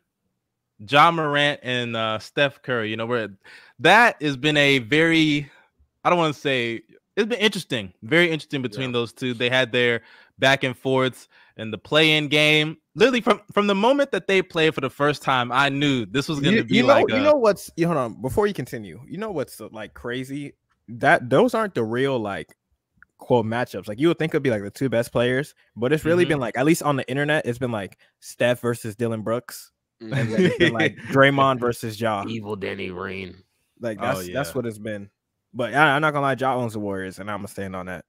Ja 0.89 1.11
Morant 1.11 1.59
and 1.63 1.95
uh, 1.95 2.19
Steph 2.19 2.61
Curry. 2.61 2.89
You 2.89 2.97
know, 2.97 3.05
where 3.05 3.29
that 3.79 4.21
has 4.21 4.37
been 4.37 4.57
a 4.57 4.79
very 4.79 5.49
I 6.03 6.09
don't 6.09 6.19
want 6.19 6.33
to 6.33 6.39
say 6.39 6.81
it's 7.15 7.27
been 7.27 7.39
interesting, 7.39 7.93
very 8.03 8.29
interesting 8.29 8.61
between 8.61 8.91
those 8.91 9.13
two. 9.13 9.33
They 9.33 9.49
had 9.49 9.71
their 9.71 10.01
back 10.37 10.63
and 10.63 10.77
forths 10.77 11.27
in 11.57 11.71
the 11.71 11.77
play-in 11.77 12.27
game. 12.27 12.77
Literally 12.95 13.21
from 13.21 13.41
from 13.53 13.67
the 13.67 13.75
moment 13.75 14.11
that 14.11 14.27
they 14.27 14.41
played 14.41 14.75
for 14.75 14.81
the 14.81 14.89
first 14.89 15.21
time, 15.21 15.51
I 15.51 15.69
knew 15.69 16.05
this 16.05 16.27
was 16.27 16.39
gonna 16.39 16.63
be 16.63 16.75
you 16.75 16.81
know, 16.83 16.87
like 16.87 17.09
you 17.09 17.19
know 17.19 17.35
what's 17.35 17.71
you 17.75 17.87
hold 17.87 17.97
on 17.97 18.21
before 18.21 18.47
you 18.47 18.53
continue. 18.53 19.01
You 19.07 19.17
know 19.17 19.31
what's 19.31 19.59
uh, 19.59 19.69
like 19.71 19.93
crazy 19.93 20.53
that 20.87 21.29
those 21.29 21.53
aren't 21.53 21.73
the 21.75 21.83
real 21.83 22.19
like 22.19 22.55
quote 23.17 23.45
matchups. 23.45 23.87
Like 23.87 23.99
you 23.99 24.07
would 24.09 24.19
think 24.19 24.33
it'd 24.33 24.43
be 24.43 24.49
like 24.51 24.61
the 24.63 24.69
two 24.71 24.89
best 24.89 25.11
players, 25.11 25.55
but 25.75 25.91
it's 25.93 26.05
really 26.05 26.25
Mhm. 26.25 26.29
been 26.29 26.39
like 26.39 26.57
at 26.57 26.65
least 26.65 26.83
on 26.83 26.95
the 26.95 27.07
internet, 27.09 27.45
it's 27.45 27.57
been 27.57 27.71
like 27.71 27.97
Steph 28.19 28.61
versus 28.61 28.95
Dillon 28.95 29.21
Brooks, 29.21 29.71
and 30.01 30.11
then 30.11 30.27
it's 30.37 30.57
been 30.57 30.73
like 30.73 30.95
Draymond 31.09 31.59
versus 31.59 31.99
Ja. 31.99 32.25
Evil 32.27 32.55
Danny 32.55 32.91
Rain. 32.91 33.35
Like 33.79 33.97
Oh, 34.01 34.15
that's 34.15 34.31
that's 34.33 34.55
what 34.55 34.65
it's 34.65 34.77
been. 34.77 35.09
But 35.53 35.73
I, 35.73 35.95
I'm 35.95 36.01
not 36.01 36.11
gonna 36.11 36.25
lie, 36.25 36.35
Ja 36.37 36.55
owns 36.55 36.73
the 36.73 36.79
Warriors, 36.79 37.19
and 37.19 37.31
I'm 37.31 37.37
gonna 37.39 37.47
stand 37.47 37.75
on 37.75 37.85
that. 37.87 38.05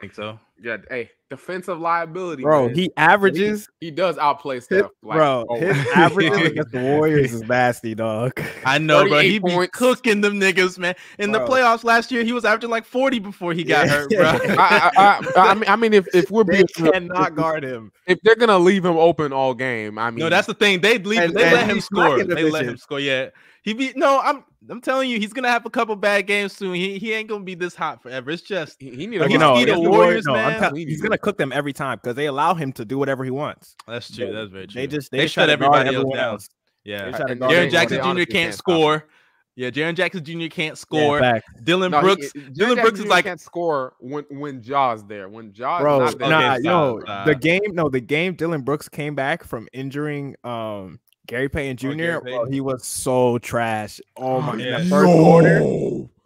think 0.00 0.14
so. 0.14 0.38
Yeah, 0.60 0.78
hey, 0.88 1.10
defensive 1.30 1.78
liability, 1.78 2.42
Bro, 2.42 2.66
man. 2.66 2.74
he 2.74 2.90
averages, 2.96 3.68
he 3.80 3.90
does 3.90 4.18
outplay 4.18 4.58
Steph. 4.60 4.90
Like, 5.02 5.16
bro. 5.16 5.46
oh, 5.48 5.58
His 5.60 5.76
averages 5.94 6.38
against 6.38 6.72
the 6.72 6.80
Warriors 6.80 7.32
is 7.32 7.42
nasty, 7.42 7.94
dog. 7.94 8.38
I 8.66 8.78
know, 8.78 9.02
bro. 9.04 9.12
38 9.18 9.30
He 9.30 9.38
be 9.38 9.66
cooking 9.68 10.20
them 10.20 10.40
niggas, 10.40 10.76
man. 10.78 10.94
In 11.18 11.32
the 11.32 11.38
playoffs 11.40 11.84
last 11.84 12.10
year, 12.10 12.24
he 12.24 12.32
was 12.32 12.44
averaging 12.44 12.70
like 12.70 12.84
40 12.84 13.20
before 13.20 13.52
he 13.54 13.62
got 13.64 13.86
Yeah. 13.86 13.92
hurt, 13.92 14.10
bro. 14.10 14.24
I, 14.58 14.90
I, 14.96 15.30
I, 15.36 15.50
I 15.50 15.54
mean, 15.54 15.64
I 15.68 15.76
mean, 15.76 15.94
if 15.94 16.06
if 16.14 16.30
we're 16.30 16.44
They 16.44 16.54
being 16.54 16.66
real, 16.80 16.92
cannot 16.92 17.36
guard 17.36 17.62
him. 17.64 17.92
if 18.06 18.18
they're 18.24 18.36
gonna 18.36 18.58
leave 18.58 18.84
him 18.84 18.96
open 18.96 19.32
all 19.32 19.54
game, 19.54 19.98
I 19.98 20.10
mean, 20.10 20.18
no, 20.18 20.28
that's 20.28 20.48
the 20.48 20.54
thing. 20.54 20.80
They 20.80 20.98
leave. 20.98 21.20
And- 21.20 21.34
they 21.34 21.44
and 21.44 21.52
let 21.54 21.70
him 21.70 21.80
score. 21.80 22.18
the 22.22 22.34
They 22.34 22.50
let 22.50 22.64
him 22.66 22.76
score. 22.76 22.98
Yeah, 23.00 23.30
he 23.62 23.72
be. 23.72 23.92
No, 23.94 24.20
I'm. 24.20 24.44
I'm 24.68 24.82
telling 24.82 25.08
you, 25.08 25.18
he's 25.18 25.32
gonna 25.32 25.48
have 25.48 25.64
a 25.64 25.70
couple 25.70 25.96
bad 25.96 26.26
games 26.26 26.52
soon. 26.54 26.74
He 26.74 26.98
he 26.98 27.14
ain't 27.14 27.30
gonna 27.30 27.42
be 27.44 27.54
this 27.54 27.74
hot 27.74 28.02
forever. 28.02 28.30
It's 28.30 28.42
just 28.42 28.76
he, 28.78 28.90
he 28.90 29.06
need 29.06 29.20
Like, 29.20 29.28
to 29.28 29.32
you 29.32 29.38
know, 29.38 29.54
he 29.56 29.64
the 29.64 29.72
against 29.72 29.90
Warriors, 29.90 30.26
no, 30.26 30.34
man. 30.34 30.60
tell- 30.60 30.74
he's 30.74 31.00
gonna 31.00 31.16
cook 31.20 31.38
them 31.38 31.52
every 31.52 31.72
time 31.72 31.98
because 32.02 32.16
they 32.16 32.26
allow 32.26 32.54
him 32.54 32.72
to 32.74 32.84
do 32.84 32.98
whatever 32.98 33.24
he 33.24 33.30
wants. 33.30 33.76
that's 33.86 34.14
true. 34.14 34.32
That's 34.32 34.50
very 34.50 34.66
true. 34.66 34.80
They 34.80 34.86
just 34.86 35.10
they, 35.10 35.18
they 35.18 35.26
shut 35.26 35.48
everybody 35.50 35.94
else 35.94 36.14
down. 36.14 36.24
else. 36.24 36.48
Yeah, 36.84 37.04
They 37.06 37.10
try 37.12 37.26
to 37.28 37.36
Jaren 37.36 37.70
Jackson 37.70 37.98
Jr. 37.98 38.04
can't 38.04 38.30
can't 38.30 38.54
stop 38.54 38.70
him. 38.72 38.76
score. 38.76 39.08
Yeah, 39.56 39.68
Jaren 39.70 39.94
Jackson 39.94 40.24
Jr. 40.24 40.46
can't 40.46 40.78
score. 40.78 41.18
facts. 41.18 41.46
Dillon 41.62 41.90
No, 41.90 42.00
Brooks. 42.00 42.32
Jaren 42.32 42.54
Dillon 42.54 42.78
Brooks 42.80 42.98
is 43.00 43.04
Jr. 43.04 43.10
like 43.10 43.24
can't 43.26 43.40
score 43.40 43.94
when 44.00 44.24
when 44.30 44.62
Ja's 44.62 45.04
there. 45.04 45.28
When 45.28 45.52
Ja's 45.52 45.82
bro. 45.82 45.98
not 45.98 46.18
there, 46.18 46.30
Nah, 46.30 46.54
Okay, 46.54 46.62
yo, 46.64 47.00
stop, 47.00 47.06
stop. 47.08 47.26
the 47.26 47.34
game. 47.34 47.60
No, 47.72 47.88
the 47.90 48.00
game. 48.00 48.34
Dillon 48.34 48.62
Brooks 48.62 48.88
came 48.88 49.14
back 49.14 49.44
from 49.44 49.68
injuring 49.74 50.36
um 50.44 51.00
Gary 51.26 51.48
Payton 51.50 51.76
Jr. 51.76 51.88
Oh, 51.88 51.94
Gary 51.96 52.20
bro, 52.20 52.22
Payton. 52.38 52.52
he 52.52 52.60
was 52.62 52.86
so 52.86 53.36
trash. 53.38 54.00
Oh 54.16 54.40
my! 54.40 54.54
yeah. 54.56 54.78
In 54.78 54.84
the 54.84 54.88
first 54.88 55.12
quarter, 55.12 55.60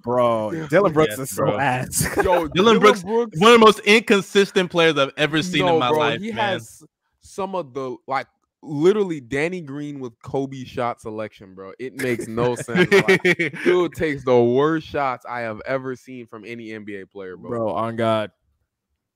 bro. 0.04 0.66
Dillon 0.68 0.92
Brooks 0.92 1.16
Yes, 1.18 1.30
is 1.30 1.30
so 1.30 1.44
bro. 1.46 1.58
ass. 1.58 2.06
yo, 2.23 2.46
Dillon 2.54 2.78
Brooks- 2.78 3.02
One 3.02 3.23
of 3.25 3.32
the 3.40 3.58
most 3.58 3.80
inconsistent 3.80 4.70
players 4.70 4.96
I've 4.99 5.12
ever 5.16 5.42
seen 5.42 5.66
no, 5.66 5.75
in 5.75 5.78
my 5.80 5.88
bro, 5.88 5.99
life, 5.99 6.20
he 6.20 6.28
man. 6.32 6.37
has 6.61 6.82
some 7.20 7.54
of 7.56 7.75
the 7.75 7.96
like 8.06 8.26
literally 8.62 9.20
Danny 9.20 9.61
Green 9.61 10.00
with 10.00 10.12
Kobe 10.23 10.64
shot 10.64 11.00
selection, 11.00 11.54
bro. 11.54 11.73
It 11.78 11.94
makes 12.00 12.28
no 12.28 12.54
sense. 12.54 12.90
Like, 12.92 13.23
dude 13.64 13.92
takes 13.94 14.25
the 14.25 14.40
worst 14.42 14.87
shots 14.87 15.26
I 15.28 15.40
have 15.40 15.61
ever 15.66 15.96
seen 15.96 16.26
from 16.26 16.44
any 16.46 16.68
NBA 16.68 17.11
player, 17.11 17.37
bro. 17.37 17.50
bro, 17.50 17.70
on 17.75 17.96
God. 17.96 18.30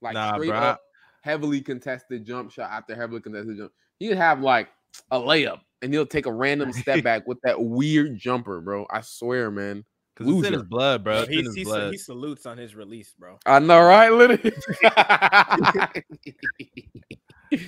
like 0.03 0.15
Nah, 0.15 0.35
straight 0.35 0.49
bro. 0.49 0.59
up 0.59 0.81
heavily 1.23 1.61
contested 1.61 2.25
jump 2.25 2.51
shot 2.51 2.71
after 2.71 2.95
heavily 2.95 3.21
contested 3.21 3.57
jump. 3.57 3.73
He'd 3.99 4.17
have 4.17 4.41
like 4.41 4.69
a 5.11 5.19
layup, 5.19 5.61
and 5.83 5.93
he'll 5.93 6.07
take 6.07 6.27
a 6.27 6.33
random 6.33 6.73
step 6.73 7.03
back 7.05 7.27
with 7.27 7.39
that 7.43 7.61
weird 7.61 8.17
jumper, 8.19 8.61
bro. 8.61 8.87
I 8.91 9.01
swear, 9.01 9.51
man. 9.51 9.85
Because 10.19 10.39
it's 10.39 10.47
in 10.49 10.53
his 10.55 10.63
blood, 10.65 11.05
bro. 11.05 11.15
Bro, 11.15 11.23
It's 11.23 11.31
in 11.31 11.39
he, 11.39 11.43
his 11.45 11.55
he, 11.55 11.65
blood. 11.65 11.93
he 11.93 11.99
salutes 11.99 12.47
on 12.47 12.59
his 12.59 12.75
release, 12.75 13.15
bro. 13.17 13.39
I 13.47 13.61
know, 13.61 13.81
right? 13.81 14.11
Literally. 14.13 14.53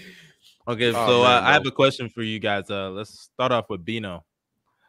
Okay, 0.69 0.91
Oh, 0.91 0.93
so 0.93 1.23
uh, 1.23 1.41
I 1.43 1.53
have 1.53 1.67
a 1.67 1.71
question 1.71 2.09
for 2.09 2.23
you 2.23 2.39
guys. 2.39 2.71
Uh, 2.71 2.91
let's 2.91 3.31
start 3.35 3.51
off 3.51 3.71
with 3.71 3.85
Bino. 3.85 4.25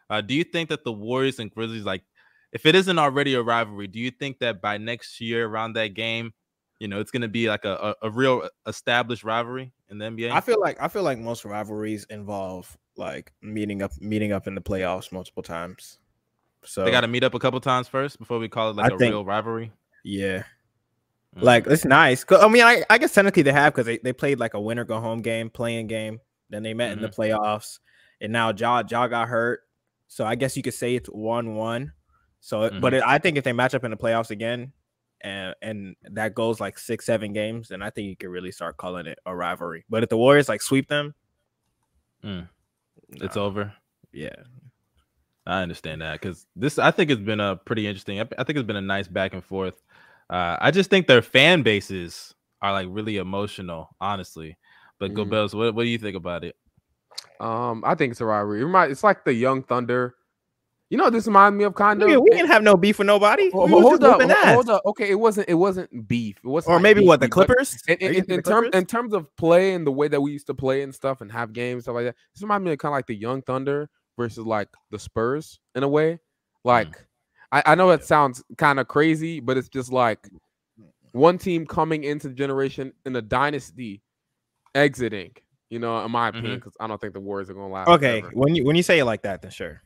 Uh, 0.09 0.21
do 0.21 0.33
you 0.33 0.43
think 0.43 0.69
that 0.69 0.83
the 0.83 0.91
Warriors 0.91 1.39
and 1.39 1.49
Grizzlies, 1.49 1.85
like, 1.85 2.03
if 2.51 2.65
it 2.65 2.75
isn't 2.75 2.99
already 2.99 3.33
a 3.35 3.41
rivalry, 3.41 3.87
do 3.87 3.97
you 3.97 4.11
think 4.11 4.39
that 4.39 4.61
by 4.61 4.77
next 4.77 5.21
year 5.21 5.47
around 5.47 5.73
that 5.73 5.93
game, 5.93 6.33
you 6.79 6.87
know, 6.87 6.99
it's 6.99 7.09
gonna 7.09 7.29
be 7.29 7.47
like 7.47 7.63
a, 7.63 7.95
a, 8.01 8.07
a 8.07 8.11
real 8.11 8.47
established 8.67 9.23
rivalry 9.23 9.71
in 9.89 9.97
the 9.97 10.05
NBA? 10.05 10.31
I 10.31 10.41
feel 10.41 10.59
like 10.59 10.77
I 10.81 10.89
feel 10.89 11.03
like 11.03 11.17
most 11.17 11.45
rivalries 11.45 12.05
involve 12.09 12.77
like 12.97 13.31
meeting 13.41 13.81
up 13.81 13.91
meeting 14.01 14.33
up 14.33 14.47
in 14.47 14.55
the 14.55 14.61
playoffs 14.61 15.11
multiple 15.11 15.43
times. 15.43 15.99
So 16.63 16.83
they 16.85 16.91
got 16.91 17.01
to 17.01 17.07
meet 17.07 17.23
up 17.23 17.33
a 17.33 17.39
couple 17.39 17.59
times 17.59 17.87
first 17.87 18.19
before 18.19 18.37
we 18.39 18.47
call 18.47 18.69
it 18.71 18.75
like 18.75 18.91
I 18.91 18.95
a 18.95 18.97
think- 18.97 19.11
real 19.13 19.25
rivalry. 19.25 19.71
yeah, 20.03 20.43
Mm. 21.35 21.43
like 21.43 21.65
it's 21.67 21.85
nice. 21.85 22.25
I 22.29 22.47
mean, 22.49 22.63
I, 22.63 22.83
I 22.89 22.97
guess 22.97 23.13
technically 23.13 23.43
they 23.43 23.53
have 23.53 23.73
because 23.73 23.85
they, 23.85 23.97
they 23.99 24.11
played 24.13 24.37
like 24.39 24.53
a 24.53 24.59
winner 24.61 24.83
go 24.83 24.99
home 24.99 25.21
game, 25.21 25.49
playing 25.49 25.87
game. 25.87 26.19
Then 26.49 26.61
they 26.63 26.73
met 26.73 26.91
in 26.91 27.01
the 27.01 27.07
Mm-hmm. 27.07 27.21
playoffs, 27.21 27.79
and 28.19 28.33
now 28.33 28.51
Ja 28.51 28.83
Ja 28.89 29.07
got 29.07 29.29
hurt. 29.29 29.61
So 30.07 30.25
I 30.25 30.35
guess 30.35 30.57
you 30.57 30.63
could 30.63 30.73
say 30.73 30.95
it's 30.95 31.07
one 31.07 31.55
one. 31.55 31.93
So, 32.41 32.61
Mm-hmm. 32.61 32.79
but 32.81 32.93
it, 32.93 33.03
I 33.05 33.17
think 33.17 33.37
if 33.37 33.43
they 33.45 33.53
match 33.53 33.73
up 33.73 33.83
in 33.85 33.91
the 33.91 33.97
playoffs 33.97 34.29
again, 34.29 34.73
and 35.21 35.55
and 35.61 35.95
that 36.11 36.33
goes 36.35 36.59
like 36.59 36.77
six 36.77 37.05
seven 37.05 37.31
games, 37.31 37.69
then 37.69 37.81
I 37.81 37.91
think 37.91 38.09
you 38.09 38.15
could 38.17 38.29
really 38.29 38.51
start 38.51 38.75
calling 38.77 39.05
it 39.05 39.17
a 39.25 39.33
rivalry. 39.33 39.85
But 39.89 40.03
if 40.03 40.09
the 40.09 40.17
Warriors 40.17 40.49
like 40.49 40.61
sweep 40.61 40.89
them, 40.89 41.15
Mm. 42.25 42.49
it's 43.13 43.37
over. 43.37 43.73
yeah. 44.11 44.35
I 45.45 45.61
understand 45.61 46.01
that 46.01 46.21
because 46.21 46.45
this, 46.55 46.77
I 46.77 46.91
think, 46.91 47.09
it's 47.09 47.21
been 47.21 47.39
a 47.39 47.55
pretty 47.55 47.87
interesting. 47.87 48.19
I, 48.19 48.27
I 48.37 48.43
think 48.43 48.57
it's 48.57 48.67
been 48.67 48.75
a 48.75 48.81
nice 48.81 49.07
back 49.07 49.33
and 49.33 49.43
forth. 49.43 49.81
Uh, 50.29 50.57
I 50.61 50.71
just 50.71 50.89
think 50.89 51.07
their 51.07 51.21
fan 51.21 51.61
bases 51.63 52.33
are 52.61 52.71
like 52.71 52.87
really 52.89 53.17
emotional, 53.17 53.95
honestly. 53.99 54.57
But 54.99 55.13
Go 55.15 55.25
Mhm. 55.25 55.29
Bells, 55.31 55.55
what, 55.55 55.73
what 55.73 55.83
do 55.83 55.89
you 55.89 55.97
think 55.97 56.15
about 56.15 56.43
it? 56.43 56.55
um, 57.39 57.83
I 57.85 57.95
think 57.95 58.11
it's 58.11 58.21
a 58.21 58.25
rivalry. 58.25 58.61
It 58.61 58.65
remind- 58.65 58.91
It's 58.91 59.03
like 59.03 59.25
the 59.25 59.33
Young 59.33 59.63
Thunder. 59.63 60.15
You 60.91 60.97
know, 60.97 61.09
this 61.09 61.25
reminds 61.25 61.57
me 61.57 61.63
of 61.63 61.73
kind 61.73 62.01
of. 62.03 62.09
Nigga, 62.09 62.21
we 62.21 62.29
didn't 62.31 62.47
have 62.49 62.63
no 62.63 62.75
beef 62.75 62.99
with 62.99 63.07
nobody. 63.07 63.49
Hold, 63.51 63.71
We 63.71 63.79
hold 63.79 64.03
up, 64.03 64.19
whooping 64.19 64.35
hold 64.35 64.69
up. 64.69 64.81
Okay, 64.85 65.09
it 65.09 65.15
wasn't. 65.15 65.47
It 65.49 65.53
wasn't 65.53 66.07
beef. 66.07 66.35
It 66.43 66.47
was 66.47 66.67
Or 66.67 66.79
maybe 66.81 67.05
what 67.05 67.21
the 67.21 67.29
Clippers? 67.29 67.81
In, 67.87 67.93
Are 67.93 67.97
in, 67.97 68.15
in, 68.15 68.25
the 68.27 68.41
term, 68.41 68.63
Clippers? 68.63 68.79
in 68.79 68.85
terms 68.85 69.13
of 69.13 69.33
play 69.37 69.73
and 69.73 69.87
the 69.87 69.91
way 69.91 70.09
that 70.09 70.19
we 70.21 70.31
used 70.33 70.47
to 70.47 70.53
play 70.53 70.81
and 70.83 70.93
stuff 70.93 71.21
and 71.21 71.31
have 71.31 71.53
games 71.53 71.83
stuff 71.85 71.95
like 71.95 72.05
that, 72.05 72.15
this 72.35 72.41
reminds 72.43 72.65
me 72.65 72.73
of 72.73 72.77
kind 72.77 72.91
of 72.91 72.97
like 72.97 73.07
the 73.07 73.15
Young 73.15 73.41
Thunder 73.41 73.89
versus 74.17 74.45
like 74.45 74.69
the 74.91 74.99
Spurs 74.99 75.59
in 75.75 75.83
a 75.83 75.87
way. 75.87 76.13
Mm. 76.13 76.19
Like, 76.63 77.05
I, 77.51 77.63
I 77.67 77.75
know 77.75 77.89
that 77.89 78.03
sounds 78.03 78.43
kind 78.57 78.79
of 78.79 78.87
crazy, 78.87 79.39
but 79.39 79.57
it's 79.57 79.69
just 79.69 79.91
like 79.91 80.21
mm, 80.23 80.37
mm, 80.79 80.85
one 81.11 81.37
team 81.37 81.65
coming 81.65 82.03
into 82.03 82.29
the 82.29 82.33
generation 82.33 82.93
in 83.05 83.15
a 83.15 83.21
dynasty, 83.21 84.01
exiting. 84.75 85.31
You 85.69 85.79
know, 85.79 86.03
in 86.03 86.11
my 86.11 86.27
opinion, 86.27 86.51
mm-hmm. 86.51 86.59
because 86.59 86.75
I 86.81 86.87
don't 86.87 86.99
think 86.99 87.13
the 87.13 87.21
Warriors 87.21 87.49
are 87.49 87.53
gonna 87.53 87.69
last. 87.69 87.87
Okay, 87.87 88.21
forever. 88.21 88.35
when 88.35 88.55
you 88.55 88.65
when 88.65 88.75
you 88.75 88.83
say 88.83 88.99
it 88.99 89.05
like 89.05 89.21
that, 89.21 89.41
then 89.41 89.51
sure. 89.51 89.81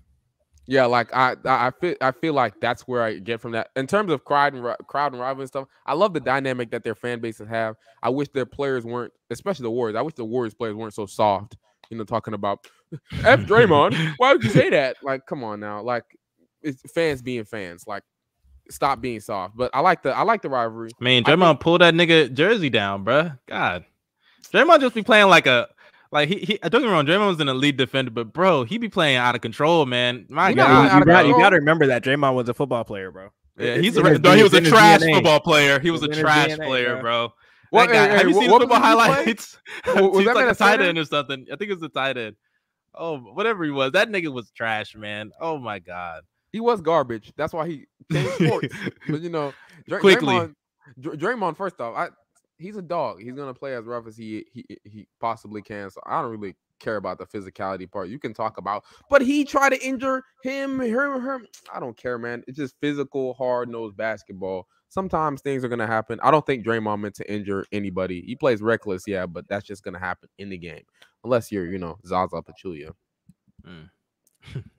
Yeah, 0.68 0.86
like 0.86 1.14
I, 1.14 1.36
I 1.46 1.68
I 1.68 1.72
feel 1.80 1.96
I 2.02 2.12
feel 2.12 2.34
like 2.34 2.60
that's 2.60 2.88
where 2.88 3.04
I 3.04 3.20
get 3.20 3.40
from 3.40 3.52
that. 3.52 3.70
In 3.76 3.86
terms 3.86 4.12
of 4.12 4.26
crowd 4.26 4.56
and 4.56 4.76
crowd 4.88 5.14
and 5.14 5.22
rival 5.22 5.42
and 5.42 5.48
stuff, 5.48 5.68
I 5.86 5.94
love 5.94 6.14
the 6.14 6.20
dynamic 6.20 6.72
that 6.72 6.84
their 6.84 6.96
fan 6.96 7.20
bases 7.20 7.48
have. 7.48 7.76
I 8.02 8.10
wish 8.10 8.30
their 8.30 8.48
players 8.48 8.84
weren't, 8.84 9.14
especially 9.30 9.64
the 9.64 9.72
Warriors. 9.72 9.96
I 9.96 10.02
wish 10.02 10.16
the 10.16 10.26
Warriors 10.26 10.56
players 10.56 10.76
weren't 10.76 10.96
so 10.96 11.06
soft. 11.06 11.56
You 11.92 11.98
know, 11.98 12.04
talking 12.04 12.34
about 12.34 12.66
F 13.24 13.42
Draymond. 13.42 14.14
Why 14.18 14.34
would 14.34 14.44
you 14.44 14.50
say 14.50 14.70
that? 14.70 14.98
Like, 15.04 15.26
come 15.26 15.44
on 15.44 15.60
now. 15.60 15.82
Like, 15.82 16.04
it's 16.62 16.82
fans 16.94 17.22
being 17.22 17.44
fans. 17.46 17.86
Like, 17.88 18.04
stop 18.70 19.02
being 19.02 19.20
soft. 19.20 19.56
But 19.58 19.72
I 19.74 19.80
like 19.82 20.04
the 20.04 20.16
I 20.16 20.24
like 20.24 20.42
the 20.42 20.50
rivalry. 20.50 20.92
Man, 21.00 21.24
I 21.26 21.30
think- 21.30 21.40
Draymond 21.42 21.60
pull 21.60 21.78
that 21.80 21.94
nigga 21.94 22.32
jersey 22.34 22.70
down, 22.70 23.04
bruh. 23.06 23.38
God, 23.48 23.86
Draymond 24.54 24.80
just 24.82 24.96
be 24.96 25.04
playing 25.04 25.28
like 25.28 25.48
a 25.48 25.68
like 26.12 26.30
he. 26.30 26.38
he 26.40 26.58
don't 26.58 26.72
get 26.72 26.82
me 26.84 26.88
wrong, 26.88 27.06
Draymond 27.06 27.28
was 27.28 27.40
an 27.40 27.50
elite 27.50 27.78
defender, 27.78 28.12
but 28.12 28.32
bro, 28.34 28.64
he 28.64 28.78
be 28.78 28.90
playing 28.90 29.18
out 29.18 29.36
of 29.36 29.42
control, 29.42 29.86
man. 29.86 30.26
My 30.30 30.50
He 30.50 30.56
not 30.56 30.68
God, 30.68 30.84
really 30.84 31.00
you, 31.00 31.06
got, 31.06 31.26
you 31.38 31.44
got 31.44 31.50
to 31.50 31.56
remember 31.58 31.88
that 31.88 32.04
Draymond 32.04 32.36
was 32.36 32.48
a 32.50 32.54
football 32.54 32.84
player, 32.84 33.12
bro. 33.12 33.30
Yeah, 33.58 33.78
he's 33.78 33.96
it's 33.98 34.08
a 34.08 34.20
no, 34.20 34.34
he 34.36 34.44
was 34.44 34.54
a 34.54 34.58
it's 34.58 34.58
in 34.58 34.64
his 34.66 34.74
trash 34.74 35.02
DNA. 35.02 35.14
football 35.16 35.40
player. 35.40 35.80
He 35.80 35.90
was 35.92 36.02
a 36.02 36.06
It's 36.06 36.18
in 36.18 36.26
his 36.26 36.34
trash 36.34 36.50
DNA, 36.50 36.66
player, 36.68 36.94
bro. 36.96 37.02
bro. 37.02 37.34
What, 37.72 37.88
That 37.90 37.94
guy- 37.94 38.08
hey, 38.12 38.18
have 38.18 38.28
you 38.30 38.36
what- 38.36 38.42
seen 38.42 38.52
what 38.52 38.60
the 38.60 38.68
football 38.68 38.82
position 38.82 39.16
highlights? 39.16 39.58
Was- 39.88 40.16
was 40.16 40.26
that 40.26 40.36
like 40.36 40.46
a 40.46 40.50
a 40.50 40.56
tight 40.56 40.82
end 40.82 40.98
or 40.98 41.06
something. 41.06 41.46
I 41.52 41.56
think 41.56 41.72
it 41.72 41.74
was 41.74 41.84
a 41.84 41.90
tight 41.90 42.18
end. 42.18 42.36
Oh, 42.98 43.18
whatever 43.18 43.64
he 43.64 43.72
was, 43.72 43.92
that 43.94 44.10
nigga 44.10 44.32
was 44.34 44.52
trash, 44.52 44.96
man. 44.96 45.32
Oh 45.40 45.58
my 45.58 45.80
god. 45.80 46.22
He 46.52 46.60
was 46.60 46.82
garbage. 46.82 47.34
That's 47.36 47.54
why 47.54 47.68
he 47.68 47.86
came 48.12 48.30
sports. 48.32 48.68
but 49.10 49.22
you 49.22 49.30
know, 49.30 49.54
Dray- 49.88 50.00
Quickly. 50.00 50.36
Draymond, 50.36 50.54
Dr- 51.00 51.18
Draymond. 51.18 51.58
First 51.58 51.82
off, 51.82 51.96
I 51.96 52.10
he's 52.58 52.78
a 52.78 52.82
dog. 52.82 53.22
He's 53.22 53.34
gonna 53.34 53.54
play 53.54 53.76
as 53.76 53.86
rough 53.86 54.08
as 54.08 54.18
he 54.18 54.46
he 54.52 54.66
he 54.84 55.08
possibly 55.20 55.62
can. 55.62 55.90
So 55.90 56.02
I 56.06 56.22
don't 56.22 56.32
really 56.32 56.56
care 56.80 56.98
about 56.98 57.18
the 57.18 57.26
physicality 57.26 57.90
part. 57.90 58.10
You 58.10 58.20
can 58.20 58.34
talk 58.34 58.58
about, 58.58 58.84
but 59.10 59.22
he 59.22 59.44
tried 59.46 59.70
to 59.70 59.86
injure 59.86 60.24
him, 60.44 60.80
her, 60.80 61.20
her. 61.20 61.42
I 61.74 61.80
don't 61.80 61.98
care, 61.98 62.18
man. 62.18 62.44
It's 62.48 62.58
just 62.58 62.76
physical, 62.82 63.34
hard 63.34 63.70
nosed 63.70 63.98
basketball. 63.98 64.68
Sometimes 64.90 65.42
things 65.42 65.64
are 65.64 65.68
gonna 65.68 65.88
happen. 65.88 66.20
I 66.24 66.32
don't 66.32 66.46
think 66.46 66.66
Draymond 66.66 67.02
meant 67.02 67.16
to 67.16 67.32
injure 67.32 67.66
anybody. 67.72 68.22
He 68.22 68.36
plays 68.36 68.62
reckless, 68.62 69.04
yeah, 69.08 69.26
but 69.26 69.48
that's 69.50 69.66
just 69.66 69.84
gonna 69.84 70.00
happen 70.00 70.30
in 70.38 70.50
the 70.50 70.58
game, 70.58 70.84
unless 71.24 71.52
you're, 71.52 71.66
you 71.66 71.78
know, 71.80 71.98
Zaza 72.06 72.42
Pachulia. 72.42 72.92
Mm. 73.68 73.90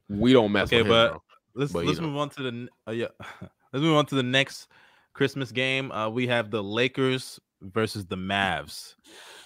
We 0.09 0.33
don't 0.33 0.53
mess 0.53 0.69
Okay, 0.69 0.79
with 0.79 0.87
him, 0.87 0.91
but 0.93 1.11
bro. 1.11 1.23
let's 1.55 1.73
But, 1.73 1.85
let's 1.87 1.99
know. 1.99 2.07
move 2.09 2.17
on 2.19 2.31
to 2.31 2.43
the 2.43 2.69
uh, 2.89 2.93
yeah. 2.93 3.09
let's 3.73 3.83
move 3.83 3.97
on 3.97 4.07
to 4.07 4.15
the 4.15 4.23
next 4.23 4.69
Christmas 5.13 5.51
game. 5.53 5.91
Uh, 5.93 6.09
we 6.09 6.27
have 6.29 6.51
the 6.51 6.63
Lakers 6.63 7.41
versus 7.63 8.07
the 8.07 8.17
Mavs. 8.17 8.95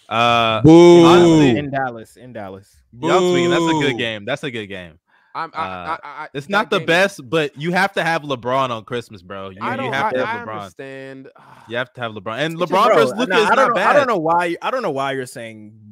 Uh, 0.08 0.60
Boo. 0.62 1.04
honestly- 1.06 1.56
in 1.58 1.70
Dallas, 1.70 2.16
in 2.16 2.32
Dallas. 2.32 2.76
y'all 3.00 3.32
speaking, 3.32 3.50
that's 3.50 3.62
a 3.62 3.80
good 3.88 3.96
game. 3.98 4.24
That's 4.24 4.44
a 4.44 4.50
good 4.50 4.66
game. 4.66 4.98
I'm, 5.34 5.50
I, 5.54 5.58
Uh, 5.58 5.68
I, 5.68 5.90
I, 5.90 5.98
I- 6.24 6.28
It's 6.34 6.48
not 6.48 6.70
the 6.70 6.78
game- 6.78 6.86
best, 6.86 7.28
but 7.30 7.56
you 7.56 7.72
have 7.72 7.92
to 7.94 8.02
have 8.02 8.22
LeBron 8.22 8.70
on 8.70 8.84
Christmas, 8.84 9.22
bro. 9.22 9.50
You, 9.50 9.58
I 9.62 9.72
you 9.72 9.76
don't. 9.76 9.92
have 9.92 10.06
I, 10.06 10.10
to 10.12 10.22
I 10.22 10.26
have 10.26 10.48
LeBron. 10.48 10.60
understand. 10.60 11.28
You 11.68 11.76
have 11.76 11.92
to 11.92 12.00
have 12.00 12.12
LeBron, 12.12 12.38
and 12.38 12.56
Bro, 12.56 12.66
LeBron 12.66 12.94
versus 12.94 13.12
Luka 13.16 13.30
nah, 13.32 13.38
is 13.38 13.44
I 13.46 13.48
not 13.50 13.54
don't 13.56 13.68
know, 13.68 13.74
bad. 13.74 13.90
I 13.90 13.98
don't 13.98 14.08
know 14.08 14.18
why. 14.18 14.56
I 14.60 14.70
don't 14.72 14.82
know 14.82 14.90
why 14.90 15.12
you're 15.12 15.26
saying 15.26 15.72
boo. 15.74 15.89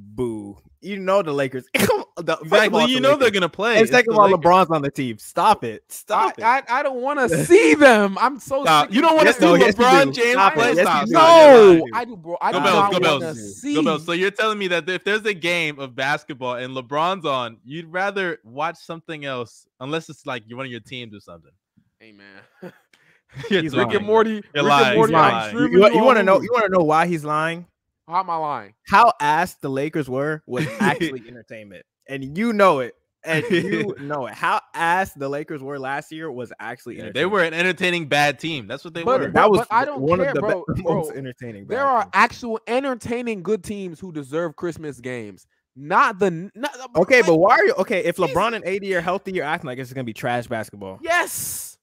You 0.81 0.99
know 0.99 1.23
the 1.23 1.33
Lakers. 1.33 1.67
the, 1.75 2.39
Exactly. 2.43 2.81
all, 2.83 2.89
you 2.89 2.97
the 2.97 3.01
know 3.01 3.17
they're 3.17 3.31
gonna 3.33 3.49
play. 3.49 3.75
And 3.75 3.83
It's 3.83 3.91
second 3.91 4.13
of 4.13 4.19
all, 4.19 4.29
LeBron's 4.29 4.71
on 4.71 4.83
the 4.83 4.91
team. 4.91 5.19
Stop 5.19 5.65
it. 5.65 5.83
I, 5.89 5.93
Stop 5.93 6.39
it. 6.39 6.45
I, 6.45 6.63
I 6.69 6.83
don't 6.83 7.01
want 7.03 7.19
to 7.19 7.45
see 7.47 7.75
them. 7.75 8.17
I'm 8.19 8.39
so. 8.39 8.63
Stop. 8.63 8.87
sick 8.87 8.95
You 8.95 9.01
don't 9.03 9.17
want 9.17 9.27
to 9.29 9.33
Yes, 9.33 9.39
see 9.39 9.45
no, 9.45 9.55
LeBron 9.85 10.05
do. 10.07 10.13
James 10.13 10.33
Stop 10.33 10.55
play. 10.55 10.73
Yes, 10.75 10.81
Stop. 10.87 11.05
do. 11.07 11.11
Stop. 11.11 11.31
You're 11.67 11.79
No. 11.79 11.87
I 11.95 12.05
do, 12.05 12.17
bro. 12.17 12.37
I 12.41 12.53
Go 12.53 12.59
do 12.59 12.65
Bells, 12.65 12.75
not 12.77 12.93
go 12.93 12.93
want 12.93 13.03
Bells, 13.23 13.61
to 13.61 13.75
go. 13.75 13.83
Bells. 13.83 14.07
So 14.07 14.13
you're 14.13 14.31
telling 14.31 14.59
me 14.59 14.69
that 14.69 14.89
if 14.89 15.03
there's 15.05 15.25
a 15.27 15.35
game 15.35 15.79
of 15.81 15.95
basketball 15.97 16.55
and 16.55 16.77
LeBron's 16.77 17.25
on, 17.27 17.59
you'd 17.65 17.87
rather 17.93 18.39
watch 18.45 18.77
something 18.79 19.25
else, 19.25 19.67
unless 19.81 20.09
it's 20.09 20.27
like 20.27 20.45
you're 20.47 20.57
one 20.57 20.67
of 20.67 20.73
your 20.73 20.81
teams 20.81 21.15
or 21.15 21.21
something. 21.21 21.53
Hey 21.99 22.13
man, 22.13 22.73
He's 23.49 23.75
Rick 23.77 23.89
lying. 23.89 23.97
and 23.97 24.07
Morty. 24.07 24.35
Rick 24.35 24.45
You're 24.55 24.61
and 24.61 24.69
lying. 24.69 24.97
Morty. 24.97 25.13
Lying. 25.13 25.57
You, 25.57 25.69
you 25.93 26.03
want 26.05 26.19
to 26.19 26.23
know? 26.23 26.41
You 26.41 26.51
want 26.53 26.65
to 26.67 26.71
know 26.71 26.85
why 26.85 27.07
he's 27.07 27.25
lying? 27.25 27.67
How 28.09 28.21
am 28.21 28.31
I 28.31 28.37
lying? 28.37 28.75
How 28.89 29.13
ass 29.21 29.55
the 29.57 29.69
Lakers 29.69 30.09
were 30.09 30.43
was 30.47 30.67
actually 30.81 31.23
entertainment, 31.29 31.85
and 32.09 32.37
you 32.39 32.53
know 32.53 32.81
it, 32.81 32.95
and 33.25 33.45
you 33.51 33.95
know 34.01 34.27
it. 34.27 34.35
How 34.35 34.61
ass 34.75 35.13
the 35.15 35.29
Lakers 35.29 35.63
were 35.63 35.79
last 35.79 36.11
year 36.11 36.31
was 36.33 36.53
actually 36.59 36.99
Yeah, 36.99 37.11
they 37.13 37.27
were 37.27 37.43
an 37.43 37.53
entertaining 37.55 38.07
bad 38.09 38.39
team. 38.39 38.67
That's 38.67 38.85
what 38.85 38.95
they 38.95 39.03
But- 39.05 39.21
were. 39.21 39.27
but- 39.29 39.35
That 39.35 39.51
was 39.51 39.67
I 39.71 39.85
don't 39.85 40.01
one 40.01 40.19
care, 40.21 40.29
of 40.29 40.35
the 40.35 40.41
bro, 40.41 40.65
be- 40.75 40.83
bro. 40.83 40.95
most 40.97 41.13
entertaining. 41.17 41.67
There 41.67 41.79
bad 41.79 41.85
are 41.87 42.03
teams. 42.03 42.11
actual 42.15 42.61
entertaining 42.67 43.43
good 43.43 43.63
teams 43.63 44.01
who 44.01 44.13
deserve 44.13 44.57
Christmas 44.57 45.01
games. 45.01 45.47
Not 45.81 46.19
the. 46.19 46.51
Not, 46.57 46.75
uh, 46.77 46.89
Okay, 47.03 47.19
like, 47.19 47.27
but 47.27 47.37
why 47.37 47.57
are 47.59 47.65
you 47.65 47.75
okay? 47.75 48.05
If 48.05 48.17
LeBron 48.17 48.55
and 48.55 48.65
AD 48.67 48.85
are 48.95 49.01
healthy, 49.01 49.31
you're 49.33 49.45
acting 49.45 49.69
like 49.69 49.79
it's 49.79 49.93
gonna 49.93 50.03
be 50.03 50.13
trash 50.13 50.49
basketball. 50.49 50.99
yes, 51.03 51.78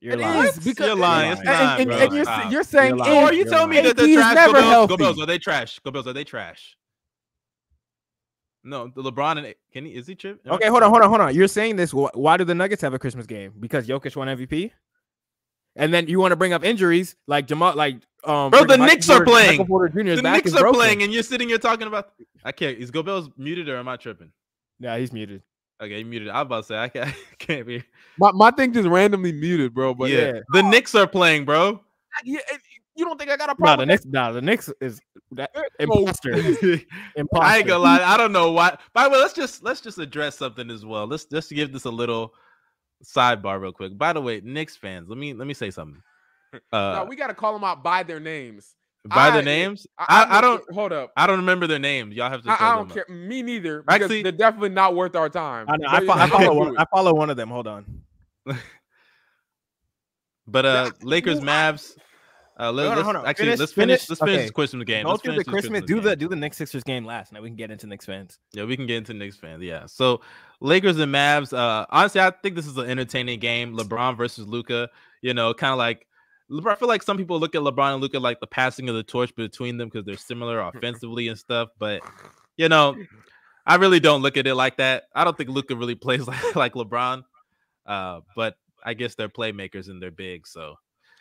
You're 0.00 0.14
it 0.14 0.20
lying. 0.20 0.48
is 0.48 0.58
because 0.58 0.86
You're 0.86 0.96
lying. 0.96 1.32
It's 1.32 1.40
and, 1.40 1.46
not, 1.46 1.80
and- 1.80 1.88
bro. 1.90 1.98
and 1.98 2.14
you're, 2.14 2.24
Stop. 2.24 2.52
you're 2.52 2.62
saying 2.64 2.96
You're 2.96 3.04
So 3.04 3.10
lying. 3.12 3.24
are 3.24 3.32
you 3.32 3.38
You're 3.40 3.48
telling 3.50 3.70
me 3.70 3.80
that 3.82 3.96
they're 3.96 4.08
is 4.08 4.16
trash? 4.16 4.34
never 4.34 4.52
Go 4.54 4.60
Bells, 4.60 4.70
healthy. 4.72 4.90
Go 4.92 4.96
Bells, 4.96 5.20
are 5.20 5.26
they 5.26 5.38
trash? 5.38 5.78
Go 5.80 5.90
Bills? 5.90 6.06
are 6.06 6.12
they 6.14 6.24
trash? 6.24 6.76
No, 8.62 8.88
the 8.94 9.02
LeBron 9.02 9.38
and 9.44 9.54
can 9.72 9.86
he 9.86 9.92
is 9.94 10.06
he 10.06 10.14
trip? 10.14 10.40
Okay, 10.46 10.68
hold 10.68 10.82
on, 10.82 10.90
hold 10.90 11.02
on, 11.02 11.08
hold 11.08 11.20
on. 11.22 11.34
You're 11.34 11.48
saying 11.48 11.76
this. 11.76 11.92
Why 11.94 12.36
do 12.36 12.44
the 12.44 12.54
Nuggets 12.54 12.82
have 12.82 12.92
a 12.92 12.98
Christmas 12.98 13.26
game? 13.26 13.52
Because 13.58 13.86
Jokic 13.86 14.14
won 14.16 14.28
MVP. 14.28 14.70
And 15.76 15.94
then 15.94 16.08
you 16.08 16.18
want 16.18 16.32
to 16.32 16.36
bring 16.36 16.52
up 16.52 16.64
injuries 16.64 17.14
like 17.26 17.46
Jamal, 17.46 17.74
like 17.74 17.94
um, 18.24 18.50
Bro, 18.50 18.64
the 18.64 18.76
Michael 18.76 18.86
Knicks 18.86 19.08
are 19.08 19.24
Porter- 19.24 19.30
Michael 19.30 19.64
playing. 19.66 20.06
The 20.16 20.22
Knicks 20.22 20.52
are 20.54 20.60
broken. 20.60 20.74
playing, 20.78 21.02
and 21.04 21.12
you're 21.12 21.22
sitting 21.22 21.48
here 21.48 21.58
talking 21.58 21.86
about. 21.86 22.10
I 22.44 22.52
can't. 22.52 22.76
Is 22.76 22.90
Go 22.90 23.02
Bells 23.02 23.30
muted 23.38 23.68
or 23.68 23.76
am 23.78 23.88
I 23.88 23.96
tripping? 23.96 24.32
Yeah, 24.78 24.98
he's 24.98 25.12
muted. 25.12 25.42
Okay, 25.80 25.98
he 25.98 26.04
muted. 26.04 26.28
I 26.28 26.42
was 26.42 26.46
about 26.46 26.60
to 26.62 26.66
say 26.66 26.78
I 26.78 26.88
can't, 26.88 27.08
I 27.32 27.34
can't 27.38 27.66
be. 27.66 27.82
my, 28.18 28.30
my 28.32 28.50
thing 28.50 28.72
just 28.72 28.88
randomly 28.88 29.32
muted, 29.32 29.72
bro. 29.74 29.94
But 29.94 30.10
yeah. 30.10 30.18
yeah. 30.34 30.40
the 30.52 30.62
Knicks 30.62 30.94
are 30.94 31.06
playing, 31.06 31.44
bro. 31.46 31.80
yeah, 32.24 32.38
You 32.96 33.04
don't 33.06 33.18
think 33.18 33.30
I 33.30 33.36
got 33.36 33.48
a 33.48 33.52
No, 33.52 33.56
problem? 33.56 33.88
the 33.88 33.92
with 33.94 34.04
Knicks. 34.04 34.12
No, 34.12 34.32
the 34.32 34.42
Knicks 34.42 34.70
is 34.80 35.00
that 35.32 35.50
that? 35.54 35.70
imposter. 35.78 36.32
imposter. 36.32 36.86
I 37.42 37.58
ain't 37.58 37.66
gonna 37.66 37.82
lie. 37.82 38.02
I 38.02 38.16
don't 38.16 38.32
know 38.32 38.52
why. 38.52 38.76
By 38.92 39.04
the 39.04 39.10
way, 39.10 39.16
let's 39.18 39.32
just 39.32 39.62
let's 39.62 39.80
just 39.80 39.98
address 39.98 40.36
something 40.36 40.70
as 40.70 40.84
well. 40.84 41.06
Let's 41.06 41.24
just 41.24 41.50
give 41.50 41.72
this 41.72 41.84
a 41.84 41.90
little 41.90 42.34
sidebar 43.02 43.60
real 43.60 43.72
quick. 43.72 43.96
By 43.96 44.12
the 44.12 44.20
way, 44.20 44.40
Knicks 44.44 44.76
fans, 44.76 45.08
let 45.08 45.16
me 45.18 45.32
let 45.32 45.46
me 45.46 45.54
say 45.54 45.70
something. 45.70 46.02
Uh, 46.72 46.94
no, 46.96 47.04
we 47.04 47.14
got 47.14 47.28
to 47.28 47.34
call 47.34 47.52
them 47.52 47.62
out 47.62 47.84
by 47.84 48.02
their 48.02 48.18
names. 48.18 48.74
By 49.06 49.28
I- 49.28 49.36
the 49.36 49.42
names, 49.42 49.86
I, 49.98 50.04
I, 50.28 50.36
I'm 50.36 50.42
don't 50.42 50.52
looking- 50.60 50.74
hold 50.74 50.92
up. 50.92 51.10
I 51.16 51.26
don't 51.26 51.38
remember 51.38 51.66
their 51.66 51.78
names. 51.78 52.14
Y'all 52.14 52.28
have 52.30 52.42
to. 52.42 52.50
I, 52.50 52.72
I 52.72 52.74
don't 52.76 52.88
up. 52.90 52.94
care. 52.94 53.06
Me 53.08 53.42
neither. 53.42 53.82
Actually- 53.88 54.22
they're 54.22 54.30
definitely 54.32 54.68
not 54.70 54.94
worth 54.94 55.16
our 55.16 55.28
time. 55.30 55.66
I, 55.68 55.76
know, 55.78 55.86
I, 55.88 56.00
But 56.04 56.06
fo- 56.06 56.20
I 56.20 56.28
follow 56.28 56.54
one. 56.58 56.78
I 56.78 56.84
follow 56.94 57.14
one 57.14 57.30
of 57.30 57.36
them. 57.36 57.48
Hold 57.48 57.66
on. 57.66 58.02
But 60.46 60.66
uh, 60.66 60.90
Lakers, 61.02 61.40
Mavs. 61.40 61.96
Uh, 62.58 62.70
let, 62.72 62.86
Hold 62.88 62.92
on, 62.92 62.98
us 62.98 63.04
hold 63.04 63.26
actually 63.28 63.44
Finish- 63.46 63.58
let's 63.60 63.72
finish. 63.72 63.98
finish- 64.00 64.10
Let's 64.10 64.20
finish 64.20 64.34
okay. 64.34 64.42
this 64.42 64.50
Christmas 64.50 64.84
game. 64.84 65.04
Go 65.04 65.10
Let's 65.12 65.22
through 65.22 65.32
finish 65.32 65.44
the 65.46 65.50
Christmas. 65.50 65.70
Christmas 65.80 65.88
Do 65.88 65.94
game. 65.94 66.04
the 66.04 66.16
do 66.16 66.28
the 66.28 66.36
Knicks 66.36 66.56
Sixers 66.58 66.82
game 66.84 67.04
last. 67.06 67.32
Now 67.32 67.40
we 67.40 67.48
can 67.48 67.56
get 67.56 67.70
into 67.70 67.86
Knicks 67.86 68.04
fans. 68.04 68.38
Yeah, 68.52 68.64
we 68.64 68.76
can 68.76 68.86
get 68.86 68.96
into 68.98 69.14
Knicks 69.14 69.36
fans. 69.36 69.62
Yeah. 69.62 69.86
So 69.86 70.20
Lakers 70.60 70.98
and 70.98 71.14
Mavs. 71.14 71.56
Uh, 71.56 71.86
honestly, 71.88 72.20
I 72.20 72.30
think 72.42 72.56
this 72.56 72.66
is 72.66 72.76
an 72.76 72.90
entertaining 72.90 73.38
game. 73.40 73.74
LeBron 73.76 74.14
versus 74.16 74.46
Luka. 74.46 74.90
You 75.22 75.32
know, 75.32 75.54
kind 75.54 75.72
of 75.72 75.78
like 75.78 76.06
LeBron. 76.50 76.72
I 76.72 76.74
feel 76.74 76.88
like 76.88 77.02
some 77.02 77.16
people 77.16 77.38
look 77.38 77.54
at 77.54 77.62
LeBron 77.62 77.92
and 77.94 78.02
Luka 78.02 78.18
like 78.18 78.40
the 78.40 78.46
passing 78.46 78.88
of 78.88 78.94
the 78.94 79.02
torch 79.02 79.34
between 79.36 79.76
them 79.76 79.88
because 79.88 80.04
they're 80.04 80.16
similar 80.16 80.60
offensively 80.60 81.28
and 81.28 81.38
stuff. 81.38 81.68
But 81.78 82.02
you 82.56 82.68
know, 82.68 82.96
I 83.66 83.76
really 83.76 84.00
don't 84.00 84.22
look 84.22 84.36
at 84.36 84.46
it 84.46 84.54
like 84.54 84.78
that. 84.78 85.04
I 85.14 85.24
don't 85.24 85.36
think 85.36 85.50
Luka 85.50 85.76
really 85.76 85.94
plays 86.06 86.26
like 86.26 86.56
like 86.56 86.74
LeBron. 86.74 87.22
Uh, 87.86 88.20
but 88.36 88.56
I 88.84 88.94
guess 88.94 89.14
they're 89.14 89.28
playmakers 89.28 89.88
and 89.88 90.00
they're 90.02 90.10
big. 90.10 90.46
So 90.46 90.76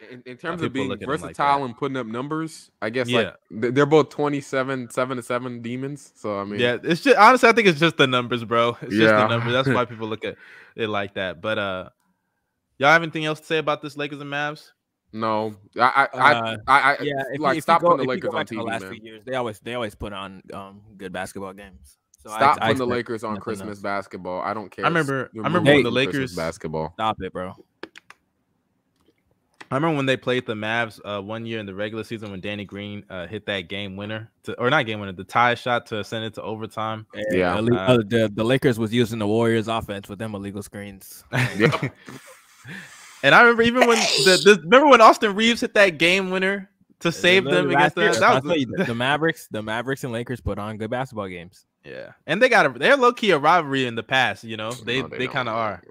in, 0.10 0.24
in 0.26 0.38
terms 0.38 0.62
of 0.62 0.72
being 0.72 0.90
look 0.90 1.02
at 1.02 1.04
'em 1.04 1.10
like 1.10 1.22
versatile 1.22 1.66
and 1.66 1.76
putting 1.78 1.98
up 1.98 2.08
numbers, 2.08 2.72
I 2.82 2.90
guess 2.90 3.08
Yeah. 3.10 3.34
like 3.52 3.74
they're 3.74 3.86
both 3.86 4.10
27, 4.10 4.90
7 4.90 5.18
to 5.18 5.24
7 5.24 5.62
demons. 5.62 6.14
So 6.16 6.40
I 6.40 6.44
mean, 6.46 6.60
yeah, 6.60 6.78
it's 6.84 7.02
just 7.02 7.18
honestly, 7.18 7.50
I 7.50 7.52
think 7.52 7.68
it's 7.68 7.80
just 7.80 7.98
the 7.98 8.08
numbers, 8.08 8.44
bro. 8.46 8.78
It's 8.82 8.96
just 8.96 9.16
the 9.16 9.22
Yeah. 9.22 9.28
numbers. 9.28 9.54
That's 9.54 9.68
why 9.76 9.86
people 9.86 10.08
look 10.08 10.24
at 10.26 10.38
it 10.76 10.88
like 10.88 11.16
that. 11.16 11.42
But 11.42 11.58
uh, 11.60 11.90
y'all 12.78 12.90
have 12.92 13.04
anything 13.04 13.26
else 13.26 13.40
to 13.42 13.46
say 13.46 13.58
about 13.58 13.82
this 13.82 13.98
Lakers 13.98 14.22
and 14.22 14.32
Mavs? 14.32 14.72
No, 15.12 15.56
I, 15.78 15.82
I, 15.82 16.08
I, 16.14 16.34
Uh, 16.34 16.58
I, 16.68 16.80
I 16.94 16.98
Yeah, 17.02 17.24
if, 17.34 17.40
like 17.42 17.58
if 17.58 17.64
stop 17.64 17.82
go, 17.82 17.90
putting 17.92 18.06
the 18.08 18.14
if 18.14 18.18
you 18.18 18.22
go 18.22 18.28
Lakers 18.30 18.36
on 18.36 18.40
back 18.40 18.48
to 18.48 18.56
the 18.56 18.62
TV, 18.62 18.66
last 18.68 18.82
man. 18.84 18.92
few 18.94 19.04
years, 19.04 19.24
they 19.26 19.36
always 19.36 19.60
they 19.60 19.74
always 19.74 19.96
put 19.96 20.14
on 20.14 20.42
um 20.54 20.82
good 20.98 21.12
basketball 21.14 21.54
games. 21.54 21.98
So 22.24 22.30
I- 22.32 22.38
Stop 22.38 22.58
I 22.62 22.68
putting 22.68 22.78
the 22.80 22.88
Lakers 22.88 23.24
on 23.24 23.38
Christmas 23.38 23.78
else. 23.78 23.80
basketball. 23.80 24.42
I 24.42 24.54
don't 24.54 24.70
care. 24.70 24.86
I 24.86 24.88
remember- 24.90 25.32
I 25.34 25.38
remember 25.38 25.62
when 25.72 25.84
the 25.84 25.90
from 25.90 25.94
Christmas 25.94 26.16
Lakers- 26.16 26.36
basketball. 26.36 26.92
Stop 26.96 27.22
it, 27.22 27.32
bro. 27.34 27.56
I 29.72 29.76
remember 29.76 29.98
when 29.98 30.08
they 30.08 30.18
played 30.18 30.48
the 30.48 30.56
Mavs 30.56 31.00
uh, 31.06 31.22
one 31.22 31.46
year 31.46 31.60
in 31.60 31.68
the 31.68 31.76
regular 31.76 32.04
season 32.04 32.32
when 32.32 32.42
Danny 32.42 32.66
Green 32.66 33.06
uh, 33.08 33.28
hit 33.28 33.46
that 33.46 33.68
game 33.70 33.96
winner 33.96 34.32
to, 34.44 34.60
or 34.60 34.72
not 34.72 34.88
game 34.88 35.00
winner, 35.00 35.12
the 35.12 35.24
tie 35.24 35.54
shot 35.54 35.86
to 35.88 36.04
send 36.04 36.26
it 36.26 36.34
to 36.36 36.42
overtime. 36.42 37.06
Yeah. 37.32 37.56
Alle- 37.56 37.76
Uh, 37.76 37.78
uh, 37.78 37.98
the 37.98 38.32
the 38.34 38.44
Lakers 38.44 38.80
was 38.80 38.92
using 38.92 39.20
the 39.20 39.28
Warriors 39.28 39.68
offense 39.68 40.10
with 40.10 40.18
them 40.18 40.34
illegal 40.34 40.64
screens. 40.64 41.24
Yep. 41.58 41.74
And 43.24 43.36
I 43.36 43.42
remember 43.42 43.64
even 43.64 43.88
when 43.88 43.98
the, 43.98 44.42
the 44.44 44.62
remember 44.64 44.88
when 44.88 45.02
Austin 45.02 45.36
Reaves 45.36 45.62
hit 45.62 45.74
that 45.74 45.98
game 45.98 46.30
winner 46.32 46.70
to 47.02 47.12
save 47.12 47.44
them 47.46 47.70
Last 47.70 47.96
against 47.98 48.16
the, 48.16 48.20
that 48.22 48.44
was 48.44 48.58
you, 48.60 48.66
the, 48.78 48.84
the 48.86 48.96
Mavericks, 49.08 49.48
the 49.52 49.62
Mavericks 49.62 50.04
and 50.04 50.12
Lakers 50.14 50.42
put 50.42 50.58
on 50.60 50.78
good 50.78 50.90
basketball 50.90 51.28
games. 51.28 51.66
yeah, 51.84 52.12
and 52.28 52.42
they 52.42 52.50
got 52.50 52.66
a 52.66 52.70
they're 52.78 52.98
low 52.98 53.12
key 53.14 53.32
a 53.32 53.38
rivalry 53.40 53.86
in 53.86 53.96
the 53.96 54.04
past. 54.04 54.44
You 54.44 54.58
know, 54.58 54.72
they 54.72 55.02
No, 55.02 55.08
they, 55.10 55.18
don't. 55.26 55.34
kind 55.34 55.50
of 55.50 55.56
are. 55.56 55.82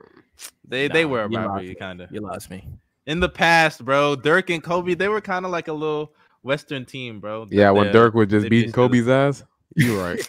They 0.66 0.88
they 0.88 1.04
were 1.04 1.22
a 1.22 1.28
rivalry 1.28 1.68
me. 1.68 1.74
kind 1.74 2.00
of 2.00 2.10
You 2.12 2.20
lost 2.20 2.50
me. 2.50 2.66
in 3.06 3.20
the 3.20 3.28
past, 3.28 3.84
bro. 3.84 4.16
Dirk 4.16 4.50
and 4.50 4.62
Kobe 4.62 4.94
they 4.94 5.08
were 5.08 5.20
kind 5.20 5.44
of 5.44 5.50
like 5.50 5.68
a 5.68 5.72
little 5.72 6.12
Western 6.42 6.84
team, 6.84 7.20
bro. 7.20 7.46
Yeah, 7.50 7.70
when 7.72 7.92
Dirk 7.92 8.14
was 8.14 8.28
just 8.28 8.44
they 8.44 8.48
beating 8.48 8.70
did 8.70 8.74
should've- 8.74 8.92
Kobe's 8.92 9.08
ass. 9.08 9.44
You 9.76 10.00
right. 10.00 10.18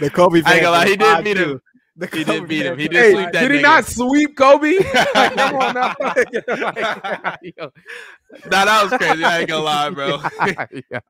The 0.00 0.10
Kobe 0.12 0.42
I 0.44 0.54
ain't 0.54 0.62
gonna 0.62 0.70
lie, 0.70 0.86
he 0.88 0.96
did 0.96 1.24
beat 1.24 1.36
him. 1.36 1.60
The 1.98 2.06
He 2.08 2.24
didn't 2.24 2.48
beat 2.48 2.66
him. 2.66 2.78
He 2.78 2.88
fans 2.88 2.94
did 2.94 3.02
hey, 3.04 3.12
sweep 3.12 3.32
that 3.32 3.40
did 3.40 3.50
he 3.52 3.58
nigga. 3.58 3.62
not 3.62 3.86
sweep 3.86 4.36
Kobe? 4.36 4.74
Like, 5.14 5.34
come 5.34 5.56
on 5.56 5.74
now. 5.74 5.94
Like. 6.00 7.54
Nah, 8.50 8.64
that 8.66 8.82
was 8.90 8.98
crazy. 8.98 9.24
I 9.24 9.38
ain't 9.38 9.48
gonna 9.48 9.62
lie, 9.64 9.90
bro. 9.90 10.18
yeah. 10.90 11.00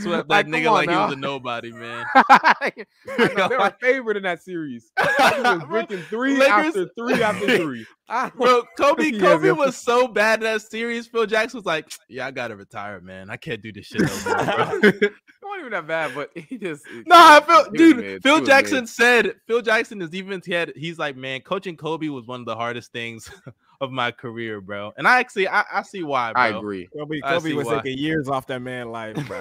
Swept 0.00 0.28
that 0.28 0.28
Like, 0.28 0.46
nigga 0.48 0.70
like 0.72 0.88
on 0.88 0.94
he 0.94 1.00
was 1.00 1.12
a 1.14 1.16
nobody, 1.16 1.72
man. 1.72 2.04
Know, 2.14 3.48
they 3.48 3.56
were 3.56 3.74
favored 3.80 4.16
in 4.18 4.24
that 4.24 4.42
series. 4.42 4.90
He 4.98 5.04
was 5.40 5.58
Bro, 5.60 5.66
drinking 5.68 6.02
three 6.10 6.36
Lakers- 6.36 6.66
after 6.76 6.90
three 6.98 7.22
after 7.22 7.56
three. 7.56 7.86
I 8.08 8.22
don't- 8.28 8.36
Bro, 8.36 8.62
Kobe, 8.78 9.10
Kobe 9.18 9.46
yeah. 9.48 9.52
was 9.52 9.76
so 9.76 10.08
bad 10.08 10.40
in 10.40 10.44
that 10.44 10.62
series. 10.62 11.06
Phil 11.06 11.26
Jackson 11.26 11.58
was 11.58 11.66
like, 11.66 11.90
"Yeah, 12.08 12.26
I 12.26 12.30
gotta 12.30 12.56
retire, 12.56 13.00
man. 13.00 13.30
I 13.30 13.36
can't 13.36 13.62
do 13.62 13.72
this 13.72 13.86
shit 13.86 14.00
no 14.02 14.06
more, 14.08 14.44
bro." 14.80 14.80
it 14.88 15.12
wasn't 15.42 15.60
even 15.60 15.72
that 15.72 15.86
bad, 15.86 16.12
but 16.14 16.30
he 16.34 16.56
just 16.58 16.84
Nah, 17.06 17.40
he 17.40 17.46
Phil, 17.46 17.70
dude. 17.72 17.96
mid. 17.98 18.22
Phil 18.22 18.40
Jackson 18.44 18.80
mid. 18.80 18.88
said. 18.88 19.34
Phil 19.46 19.60
Jackson 19.62 20.00
is 20.02 20.14
even 20.14 20.40
he 20.44 20.52
had. 20.52 20.72
He's 20.76 20.98
like, 20.98 21.16
man, 21.16 21.40
coaching 21.42 21.76
Kobe 21.76 22.08
was 22.08 22.26
one 22.26 22.40
of 22.40 22.46
the 22.46 22.56
hardest 22.56 22.92
things 22.92 23.30
of 23.80 23.92
my 23.92 24.10
career, 24.10 24.60
bro. 24.60 24.92
And 24.96 25.06
I 25.06 25.20
actually, 25.20 25.46
I, 25.48 25.64
I 25.72 25.82
see 25.82 26.02
why, 26.02 26.32
bro. 26.32 26.42
I 26.42 26.48
agree. 26.48 26.86
Kobe, 26.96 27.20
Kobe 27.20 27.50
see 27.50 27.54
was 27.54 27.66
why. 27.66 27.76
taking 27.82 27.98
years 27.98 28.28
off 28.28 28.46
that 28.48 28.60
man 28.60 28.90
life, 28.90 29.16
bro. 29.26 29.38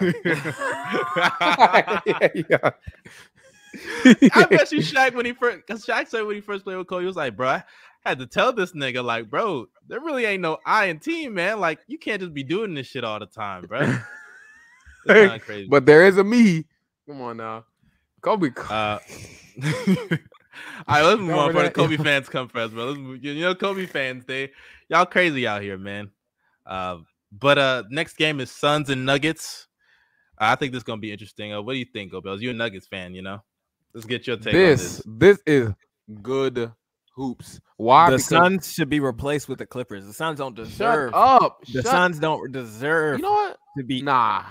yeah, 2.06 2.30
yeah. 2.36 2.69
I 4.34 4.45
bet 4.49 4.71
you 4.71 4.80
Shaq 4.80 5.13
when 5.13 5.25
he 5.25 5.34
first, 5.34 5.58
because 5.65 5.86
Shaq 5.86 6.08
said 6.08 6.21
when 6.23 6.36
he 6.36 6.41
first 6.41 6.63
played 6.63 6.77
with 6.77 6.88
Kobe, 6.88 7.01
he 7.01 7.08
was 7.08 7.15
like, 7.15 7.36
bro, 7.36 7.60
I 8.08 8.12
had 8.12 8.20
to 8.20 8.26
tell 8.26 8.54
this 8.54 8.72
nigga, 8.72 9.04
like, 9.04 9.30
bro, 9.30 9.67
there 9.89 10.00
really 10.00 10.24
ain't 10.24 10.41
no 10.41 10.60
I 10.65 10.89
team, 10.93 11.34
man. 11.34 11.60
Like, 11.60 11.80
you 11.88 11.98
can't 11.98 12.22
just 12.22 12.34
be 12.34 12.41
doing 12.41 12.74
this 12.74 12.88
shit 12.88 13.04
all 13.04 13.20
the 13.20 13.26
time, 13.26 13.65
bro. 13.65 13.98
Of 15.10 15.41
crazy. 15.46 15.67
But 15.70 15.86
there 15.86 16.06
is 16.06 16.17
a 16.17 16.24
me. 16.24 16.65
Come 17.08 17.22
on 17.22 17.38
now, 17.38 17.63
Kobe. 18.22 18.52
Uh, 18.58 18.63
all 18.72 19.00
right, 20.86 21.02
let's 21.02 21.22
move 21.22 21.36
on 21.38 21.54
for 21.54 21.63
the? 21.63 21.72
Kobe 21.72 21.96
fans 21.96 22.28
come 22.28 22.50
first, 22.50 22.74
bro. 22.74 22.91
Let's 22.91 23.24
you 23.24 23.39
know, 23.39 23.56
Kobe 23.56 23.86
fans, 23.86 24.26
they 24.26 24.52
y'all 24.89 25.06
crazy 25.06 25.48
out 25.48 25.62
here, 25.62 25.78
man. 25.78 26.12
Uh, 26.65 26.98
but 27.32 27.58
uh, 27.58 27.84
next 27.89 28.17
game 28.17 28.41
is 28.41 28.52
Suns 28.52 28.89
and 28.89 29.06
Nuggets. 29.06 29.67
I 30.38 30.56
think 30.56 30.74
this 30.74 30.80
is 30.80 30.84
gonna 30.84 31.00
be 31.00 31.13
interesting. 31.13 31.54
Uh, 31.54 31.62
what 31.62 31.72
do 31.72 31.80
you 31.80 31.86
think, 31.86 32.12
Gobels? 32.12 32.41
You're 32.41 32.52
a 32.52 32.58
Nuggets 32.58 32.88
fan, 32.88 33.15
you 33.15 33.22
know? 33.22 33.41
Let's 33.93 34.06
get 34.06 34.28
your 34.28 34.36
take 34.36 34.54
this 34.54 35.00
on 35.06 35.20
this 35.20 35.39
is 35.46 35.72
good 36.22 36.74
hoops. 37.17 37.60
Why? 37.75 38.10
the 38.10 38.15
Because- 38.17 38.25
Suns 38.27 38.73
should 38.73 38.89
be 38.89 38.99
replaced 39.01 39.49
with 39.49 39.60
the 39.60 39.65
Clippers. 39.65 40.06
The 40.06 40.13
Suns 40.13 40.38
don't 40.39 40.56
deserve. 40.56 40.71
Shut 40.71 41.12
deserve. 41.12 41.13
up. 41.13 41.58
The 41.65 41.71
Shut- 41.82 41.86
Suns 41.86 42.19
don't 42.19 42.51
deserve 42.53 43.19
You 43.19 43.23
know 43.23 43.32
what? 43.32 43.58
to 43.77 43.84
be. 43.84 44.01
Nah. 44.01 44.43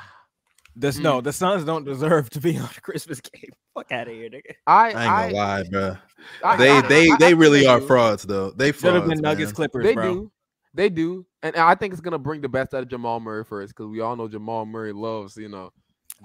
This 0.79 0.99
no, 0.99 1.21
mm. 1.21 1.25
the 1.25 1.33
Suns 1.33 1.65
don't 1.65 1.85
deserve 1.85 2.29
to 2.31 2.41
be 2.41 2.59
on 2.59 2.69
a 2.77 2.81
Christmas 2.83 3.21
game. 3.23 3.51
Fuck 3.75 3.91
out 3.93 4.09
of 4.09 4.15
here, 4.15 4.29
nigga. 4.29 4.43
I 4.67 4.91
I 4.93 5.25
ain't 5.27 5.35
gonna 5.35 5.47
lie, 5.47 5.63
bro. 5.71 5.97
I- 6.45 6.57
They 6.57 6.71
I- 6.71 6.81
they 6.83 7.11
I- 7.11 7.17
they 7.19 7.35
really 7.35 7.61
think 7.61 7.71
are 7.71 7.81
frauds 7.81 8.25
though. 8.25 8.51
They 8.51 8.73
Should 8.73 8.93
have 8.95 9.07
been 9.09 9.21
Nuggets 9.21 9.49
man. 9.51 9.55
Clippers, 9.55 9.85
They 9.85 9.95
bro. 9.95 10.13
do. 10.15 10.33
They 10.75 10.91
do. 10.91 11.25
And 11.43 11.57
I 11.57 11.75
think 11.75 11.93
it's 11.95 12.03
gonna 12.03 12.19
bring 12.19 12.43
the 12.43 12.49
best 12.51 12.75
out 12.75 12.83
of 12.83 12.89
Jamal 12.89 13.21
Murray 13.21 13.45
first, 13.45 13.75
because 13.75 13.87
we 13.91 14.01
all 14.01 14.17
know 14.17 14.29
Jamal 14.29 14.67
Murray 14.67 14.93
loves, 14.93 15.37
you 15.39 15.49
know. 15.49 15.73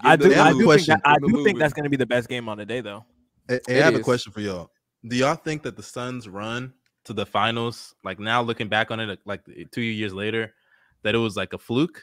I 0.00 0.16
give 0.16 0.24
do. 0.24 0.34
the 0.34 0.42
have 0.42 0.58
do 0.58 0.66
think 0.74 0.86
that, 0.86 1.00
I 1.04 1.16
do 1.18 1.44
think 1.44 1.58
that's 1.58 1.72
going 1.74 1.84
to 1.84 1.90
be 1.90 1.98
the 1.98 2.06
best 2.06 2.26
game 2.28 2.48
on 2.48 2.56
the 2.56 2.64
day, 2.64 2.80
though. 2.80 3.04
Hey, 3.46 3.60
hey, 3.66 3.82
I 3.82 3.84
have 3.84 3.94
a 3.94 4.00
question 4.00 4.32
for 4.32 4.40
y'all. 4.40 4.70
Do 5.06 5.16
y'all 5.16 5.34
think 5.34 5.62
that 5.64 5.76
the 5.76 5.82
Suns 5.82 6.28
run 6.28 6.72
to 7.04 7.12
the 7.12 7.26
finals, 7.26 7.94
like 8.04 8.20
now 8.20 8.42
looking 8.42 8.68
back 8.68 8.90
on 8.90 9.00
it, 9.00 9.18
like 9.24 9.42
eh, 9.56 9.64
two 9.72 9.80
years 9.80 10.12
later, 10.12 10.54
that 11.02 11.14
it 11.14 11.18
was 11.18 11.36
like 11.36 11.52
a 11.52 11.58
fluke? 11.58 12.00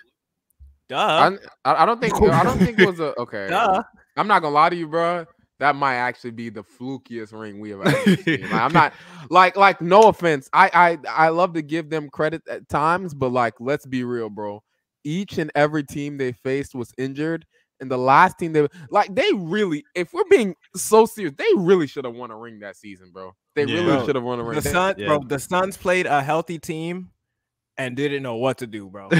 Duh. 0.89 0.97
I, 0.97 1.71
I 1.71 1.83
I 1.83 1.85
don't 1.85 2.01
think 2.01 2.15
I 2.21 2.43
don't 2.43 2.57
think 2.57 2.79
it 2.79 2.87
was 2.87 2.99
a 2.99 3.17
okay. 3.19 3.47
Duh. 3.49 3.83
I'm 4.17 4.27
not 4.27 4.41
gonna 4.41 4.55
lie 4.55 4.69
to 4.69 4.75
you, 4.75 4.87
bro. 4.87 5.25
That 5.59 5.75
might 5.75 5.95
actually 5.95 6.31
be 6.31 6.49
the 6.49 6.63
flukiest 6.63 7.37
ring 7.37 7.59
we 7.59 7.69
have 7.71 7.81
ever 7.81 8.15
seen. 8.15 8.41
Like, 8.43 8.53
I'm 8.53 8.73
not 8.73 8.93
like 9.29 9.55
like 9.55 9.81
no 9.81 10.03
offense. 10.03 10.49
I 10.51 10.69
I 10.73 11.25
I 11.25 11.29
love 11.29 11.53
to 11.53 11.61
give 11.61 11.89
them 11.89 12.09
credit 12.09 12.41
at 12.49 12.67
times, 12.69 13.13
but 13.13 13.31
like 13.31 13.55
let's 13.59 13.85
be 13.85 14.03
real, 14.03 14.29
bro. 14.29 14.63
Each 15.03 15.37
and 15.37 15.51
every 15.55 15.83
team 15.83 16.17
they 16.17 16.31
faced 16.31 16.75
was 16.75 16.93
injured, 16.97 17.45
and 17.81 17.89
the 17.89 17.97
last 17.97 18.37
team 18.39 18.53
they 18.53 18.67
like 18.89 19.13
they 19.13 19.31
really, 19.33 19.83
if 19.95 20.13
we're 20.13 20.23
being 20.29 20.55
so 20.75 21.05
serious, 21.05 21.33
they 21.37 21.47
really 21.55 21.87
should 21.87 22.05
have 22.05 22.15
won 22.15 22.31
a 22.31 22.37
ring 22.37 22.59
that 22.59 22.75
season, 22.75 23.11
bro. 23.11 23.33
They 23.55 23.65
Yeah. 23.65 23.81
really 23.85 24.05
should 24.05 24.15
have 24.15 24.23
won 24.23 24.39
a 24.39 24.43
ring. 24.43 24.55
The 24.55 24.61
They- 24.61 24.71
Suns, 24.71 24.95
yeah. 24.97 25.07
bro. 25.07 25.19
The 25.25 25.39
Suns 25.39 25.77
played 25.77 26.05
a 26.05 26.21
healthy 26.21 26.59
team 26.59 27.09
and 27.77 27.95
didn't 27.95 28.23
know 28.23 28.35
what 28.35 28.57
to 28.59 28.67
do, 28.67 28.89
bro. 28.89 29.09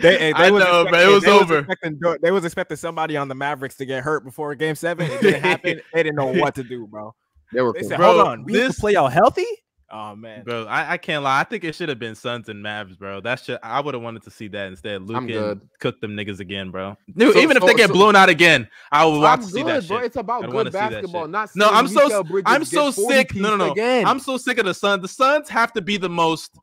They, 0.00 0.16
hey, 0.16 0.32
I 0.32 0.50
was 0.52 0.62
know, 0.62 0.82
expect- 0.82 0.90
but 0.92 1.00
it 1.02 1.12
was 1.12 1.24
they 1.24 1.30
over. 1.32 1.58
expecting, 1.58 2.00
they 2.22 2.30
was 2.30 2.44
expecting 2.44 2.76
somebody 2.76 3.16
on 3.16 3.26
the 3.26 3.34
Mavericks 3.34 3.74
to 3.78 3.84
get 3.84 4.04
hurt 4.04 4.24
before 4.24 4.54
Game 4.54 4.76
Seven. 4.76 5.10
It 5.10 5.20
didn't 5.20 5.42
happen. 5.44 5.80
they 5.92 6.02
didn't 6.04 6.14
know 6.14 6.26
what 6.40 6.54
to 6.54 6.62
do, 6.62 6.86
bro. 6.86 7.12
they 7.52 7.60
were 7.62 7.72
They 7.72 7.80
cool. 7.80 7.88
said, 7.88 7.96
Bro, 7.96 8.14
"Hold 8.14 8.28
on, 8.28 8.44
we 8.44 8.52
this... 8.52 8.66
this- 8.68 8.76
to 8.76 8.80
play 8.80 8.94
all 8.94 9.08
healthy." 9.08 9.46
Oh 9.90 10.14
man, 10.14 10.44
Bro, 10.44 10.66
I, 10.66 10.92
I 10.92 10.96
can't 10.98 11.24
lie. 11.24 11.40
I 11.40 11.44
think 11.44 11.64
it 11.64 11.74
should 11.74 11.88
have 11.88 11.98
been 11.98 12.14
Suns 12.14 12.50
and 12.50 12.62
Mavs, 12.62 12.98
bro. 12.98 13.22
That's 13.22 13.46
just 13.46 13.58
I 13.62 13.80
would 13.80 13.94
have 13.94 14.02
wanted 14.02 14.22
to 14.24 14.30
see 14.30 14.46
that 14.48 14.66
instead. 14.68 15.00
Luke 15.02 15.16
I'm 15.16 15.24
and 15.24 15.32
good. 15.32 15.68
cook 15.80 15.98
them 16.02 16.10
niggas 16.14 16.40
again, 16.40 16.70
bro. 16.70 16.96
Dude, 17.16 17.32
So- 17.32 17.40
even 17.40 17.56
if 17.56 17.64
they 17.64 17.72
get 17.72 17.86
so- 17.88 17.94
blown 17.94 18.14
out 18.14 18.28
again, 18.28 18.68
I 18.92 19.06
would 19.06 19.20
want 19.20 19.40
I'm 19.40 19.40
to 19.40 19.46
see 19.46 19.62
good, 19.62 19.82
that 19.82 19.88
bro. 19.88 19.96
shit. 19.98 20.06
It's 20.06 20.16
about 20.16 20.44
I'd 20.44 20.50
good 20.50 20.72
basketball. 20.72 21.26
Not 21.26 21.50
No, 21.56 21.70
I'm 21.70 21.88
so 21.88 22.22
Bridges 22.22 22.44
I'm 22.46 22.64
so 22.66 22.90
sick. 22.90 23.34
No, 23.34 23.56
no, 23.56 23.56
no. 23.56 23.72
Again. 23.72 24.06
I'm 24.06 24.18
so 24.20 24.36
sick 24.36 24.58
of 24.58 24.66
the 24.66 24.74
Suns. 24.74 25.00
The 25.00 25.08
Suns 25.08 25.48
have 25.48 25.72
to 25.72 25.80
be 25.80 25.96
the 25.96 26.10
most 26.10 26.58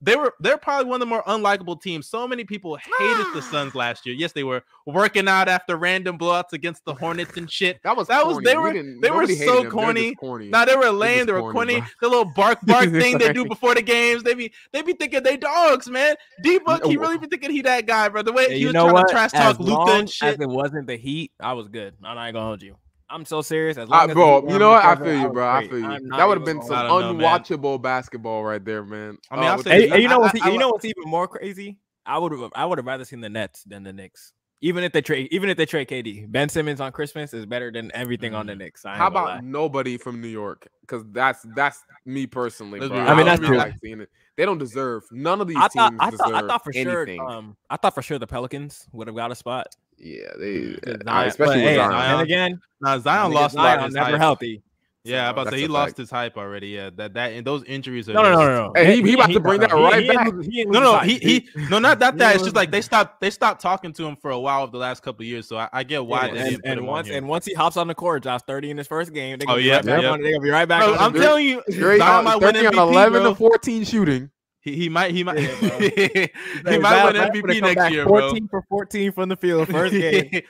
they 0.00 0.14
were 0.16 0.32
they're 0.40 0.58
probably 0.58 0.86
one 0.86 0.96
of 0.96 1.00
the 1.00 1.06
more 1.06 1.22
unlikable 1.24 1.80
teams. 1.80 2.06
So 2.06 2.28
many 2.28 2.44
people 2.44 2.76
hated 2.76 3.26
the 3.34 3.42
Suns 3.50 3.74
last 3.74 4.06
year. 4.06 4.14
Yes, 4.14 4.32
they 4.32 4.44
were 4.44 4.62
working 4.86 5.26
out 5.28 5.48
after 5.48 5.76
random 5.76 6.16
blowouts 6.18 6.52
against 6.52 6.84
the 6.84 6.94
Hornets 6.94 7.36
and 7.36 7.50
shit. 7.50 7.80
That 7.82 7.96
was 7.96 8.06
That 8.08 8.26
was 8.26 8.38
they 8.38 8.56
We 8.56 8.62
were- 8.62 8.72
didn't- 8.72 9.00
they 9.00 9.10
were 9.10 9.26
so 9.26 9.62
them. 9.62 9.70
Corny. 9.72 10.14
corny. 10.14 10.48
Nah, 10.48 10.64
they 10.64 10.76
were 10.76 10.90
lame. 10.90 11.26
They 11.26 11.32
were 11.32 11.52
corny, 11.52 11.80
corny. 11.80 11.86
The 12.00 12.08
little 12.08 12.24
bark 12.24 12.58
bark 12.66 12.90
thing 12.90 13.18
they 13.18 13.32
do 13.32 13.44
before 13.44 13.74
the 13.74 13.82
games. 13.82 14.22
They 14.22 14.34
be 14.34 14.52
they 14.72 14.82
be 14.82 14.92
thinking 14.92 15.22
they 15.22 15.36
dogs, 15.36 15.88
man. 15.88 16.14
D 16.42 16.58
Book, 16.58 16.84
he 16.84 16.96
oh. 16.96 17.00
really 17.00 17.18
be 17.18 17.26
thinking 17.26 17.50
he 17.50 17.62
that 17.62 17.86
guy, 17.86 18.08
bro. 18.08 18.22
The 18.22 18.32
way 18.32 18.46
Yeah, 18.50 18.56
he 18.56 18.64
was 18.66 18.74
trying 18.74 18.92
what? 18.92 19.08
to 19.08 19.12
trash 19.12 19.32
talk 19.32 19.58
Luka 19.58 19.72
long 19.72 19.90
and 19.90 20.10
shit. 20.10 20.34
As 20.34 20.40
it 20.40 20.48
wasn't 20.48 20.86
the 20.86 20.96
Heat, 20.96 21.32
I 21.40 21.52
was 21.54 21.68
good. 21.68 21.94
I'm 22.04 22.14
not 22.14 22.32
gonna 22.32 22.44
hold 22.46 22.62
you. 22.62 22.76
I'm 23.10 23.24
so 23.24 23.40
serious. 23.42 23.78
As 23.78 23.88
long 23.88 24.10
as 24.10 24.14
bro, 24.14 24.42
Heat 24.42 24.50
you 24.52 24.58
know 24.58 24.70
what? 24.70 24.84
I 24.84 24.94
feel 24.96 25.20
you, 25.20 25.28
bro. 25.30 25.46
I 25.46 25.60
was 25.60 25.68
feel 25.68 25.80
great. 25.82 26.02
you. 26.02 26.08
That 26.10 26.28
would 26.28 26.36
have 26.38 26.44
been 26.44 26.62
some 26.62 26.76
I 26.76 26.82
don't 26.88 27.00
know, 27.00 27.12
man. 27.14 27.40
unwatchable 27.40 27.80
basketball 27.80 28.44
right 28.44 28.62
there, 28.64 28.84
man. 28.84 29.16
I 29.30 29.36
mean, 29.36 29.44
Uh, 29.44 29.48
I'll 29.52 29.62
say 29.62 29.70
Hey, 29.70 29.76
this, 29.78 29.84
Heat- 29.86 29.92
hey, 29.96 30.02
you 30.02 30.08
know 30.08 30.16
I- 30.16 30.18
what's 30.18 30.42
I- 30.42 30.48
I 30.48 30.52
you 30.52 30.58
know 30.58 30.68
what's 30.68 30.84
even 30.84 31.04
more 31.06 31.26
crazy? 31.28 31.78
I 32.04 32.18
would 32.18 32.32
have 32.32 32.50
I 32.54 32.64
would 32.66 32.78
have 32.78 32.86
rather 32.86 33.04
seen 33.04 33.20
the 33.20 33.28
Nets 33.28 33.64
than 33.64 33.82
the 33.82 33.92
Knicks. 33.92 34.32
Even 34.60 34.82
if 34.82 34.90
they 34.92 35.00
trade, 35.00 35.28
even 35.30 35.48
if 35.50 35.56
they 35.56 35.66
trade 35.66 35.86
KD, 35.88 36.26
Ben 36.30 36.48
Simmons 36.48 36.80
on 36.80 36.90
Christmas 36.90 37.32
is 37.32 37.46
better 37.46 37.70
than 37.70 37.92
everything 37.94 38.34
on 38.34 38.44
the 38.46 38.54
Mm. 38.54 38.58
Knicks. 38.58 38.84
I 38.84 38.96
How 38.96 39.06
about 39.06 39.26
lie. 39.26 39.40
nobody 39.40 39.96
from 39.96 40.20
New 40.20 40.26
York? 40.28 40.66
Because 40.80 41.04
that's 41.12 41.46
that's 41.54 41.84
me 42.04 42.26
personally, 42.26 42.80
bro. 42.80 42.88
I 42.88 43.14
mean, 43.14 43.24
Let's 43.24 43.26
that's 43.26 43.40
be 43.40 43.46
true. 43.46 43.56
Like 43.58 43.74
seeing 43.82 44.00
it. 44.00 44.10
They 44.36 44.44
don't 44.44 44.58
deserve. 44.58 45.04
None 45.12 45.40
of 45.40 45.46
these 45.48 45.56
I 45.56 45.68
thought 45.68 45.90
teams 45.90 46.00
I 46.00 46.10
deserve 46.10 46.26
thought, 46.26 46.44
I 46.44 46.46
thought 46.46 46.64
for 46.64 46.72
anything. 46.74 47.16
sure 47.18 47.30
um 47.30 47.56
I 47.70 47.76
thought 47.76 47.94
for 47.94 48.02
sure 48.02 48.18
the 48.18 48.26
Pelicans 48.26 48.86
would 48.92 49.06
have 49.06 49.14
got 49.16 49.30
a 49.30 49.34
spot. 49.34 49.68
Yeah, 49.98 50.26
they 50.38 50.76
Zion- 50.84 51.02
uh, 51.08 51.24
especially 51.26 51.46
but, 51.46 51.54
with 51.56 51.64
hey, 51.64 51.76
Zion. 51.76 52.12
And 52.12 52.20
again, 52.22 52.60
Nah, 52.80 52.98
Zion 52.98 53.32
lost 53.32 53.54
a 53.54 53.58
lot 53.58 53.66
of 53.66 53.72
Zion 53.80 53.84
his 53.86 53.94
never 53.94 54.10
hype. 54.10 54.18
healthy. 54.20 54.62
Yeah, 55.04 55.24
I'm 55.26 55.30
about 55.30 55.44
to 55.44 55.50
say 55.52 55.60
he 55.60 55.68
lost 55.68 55.90
fact. 55.90 55.98
his 55.98 56.10
hype 56.10 56.36
already. 56.36 56.68
Yeah, 56.68 56.90
that 56.96 57.14
that 57.14 57.32
and 57.32 57.46
those 57.46 57.64
injuries 57.64 58.10
are 58.10 58.12
No, 58.12 58.22
no, 58.22 58.32
no, 58.32 58.44
no, 58.46 58.66
no. 58.66 58.72
Hey, 58.76 58.96
he- 58.96 59.02
he 59.02 59.14
about 59.14 59.30
to 59.30 59.40
bring 59.40 59.60
that 59.60 59.72
right 59.72 60.02
he 60.02 60.08
back. 60.08 60.30
lose- 60.32 60.46
he 60.46 60.64
No, 60.66 60.80
no, 60.80 60.98
he 60.98 61.14
he 61.18 61.48
no, 61.70 61.78
not 61.78 61.98
that. 62.00 62.18
That 62.18 62.34
it's 62.34 62.44
just 62.44 62.54
like 62.56 62.70
they 62.70 62.82
stopped 62.82 63.20
they 63.20 63.30
stopped 63.30 63.62
talking 63.62 63.92
to 63.94 64.04
him 64.06 64.16
for 64.16 64.30
a 64.32 64.38
while 64.38 64.64
over 64.64 64.72
the 64.72 64.76
last 64.78 65.02
couple 65.02 65.22
of 65.22 65.26
years. 65.28 65.48
So 65.48 65.56
I, 65.56 65.68
I 65.72 65.82
get 65.84 66.04
why 66.04 66.26
Yeah, 66.26 66.34
they 66.34 66.54
and, 66.54 66.60
and 66.64 66.86
once 66.86 67.08
on 67.08 67.14
and 67.14 67.28
once 67.28 67.46
he 67.46 67.54
hops 67.54 67.78
on 67.78 67.86
the 67.86 67.94
court, 67.94 68.22
drops 68.22 68.44
30 68.46 68.70
in 68.70 68.76
his 68.76 68.86
first 68.86 69.14
game. 69.14 69.38
They 69.38 69.46
Oh, 69.48 69.56
yeah, 69.56 69.76
right 69.76 69.86
back 69.86 70.02
yeah. 70.02 70.10
on- 70.10 70.20
they 70.22 70.30
gonna 70.32 70.42
be 70.42 70.50
right 70.50 70.68
back. 70.68 70.82
Bro, 70.84 70.94
I'm 70.96 71.14
telling 71.14 71.46
you, 71.46 71.62
Zion 71.70 72.00
on, 72.02 72.24
might 72.24 72.36
win 72.36 72.54
30 72.54 72.66
on 72.66 72.72
MVP, 72.74 72.90
11 72.92 73.22
bro. 73.22 73.30
to 73.30 73.34
14 73.36 73.84
shooting. 73.84 74.30
He, 74.68 74.76
he 74.76 74.88
might 74.88 75.12
he 75.12 75.24
might 75.24 75.40
Yeah, 75.40 75.56
bro. 75.60 75.78
he 76.72 76.78
might 76.78 77.04
win 77.04 77.14
MVP 77.14 77.60
next 77.60 77.90
year, 77.90 78.04
bro. 78.04 78.30
14 78.30 78.48
for 78.48 78.62
14 78.68 79.12
from 79.12 79.28
the 79.28 79.36
field 79.36 79.68
first 79.68 79.92
game. 79.94 80.42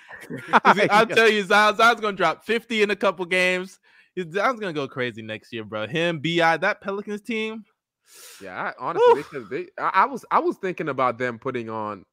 I'll 0.53 1.07
tell 1.07 1.29
you, 1.29 1.45
Zion, 1.45 1.77
Zion's 1.77 2.01
gonna 2.01 2.17
drop 2.17 2.45
50 2.45 2.83
in 2.83 2.91
a 2.91 2.97
couple 2.97 3.25
games. 3.27 3.79
Zion's 4.19 4.61
gonna 4.61 4.73
go 4.73 4.89
crazy 4.89 5.23
next 5.23 5.53
year, 5.53 5.65
bro. 5.65 5.87
Him, 5.87 6.21
Bi, 6.21 6.57
that 6.57 6.81
Pelicans 6.81 7.21
team. 7.21 7.65
Yeah, 8.43 8.55
I, 8.57 8.73
honestly, 8.79 9.25
they. 9.33 9.63
They, 9.63 9.67
I, 9.79 9.91
I 9.95 10.05
was 10.07 10.25
I 10.31 10.39
was 10.39 10.57
thinking 10.57 10.89
about 10.89 11.19
them 11.19 11.39
putting 11.39 11.69
on 11.71 12.05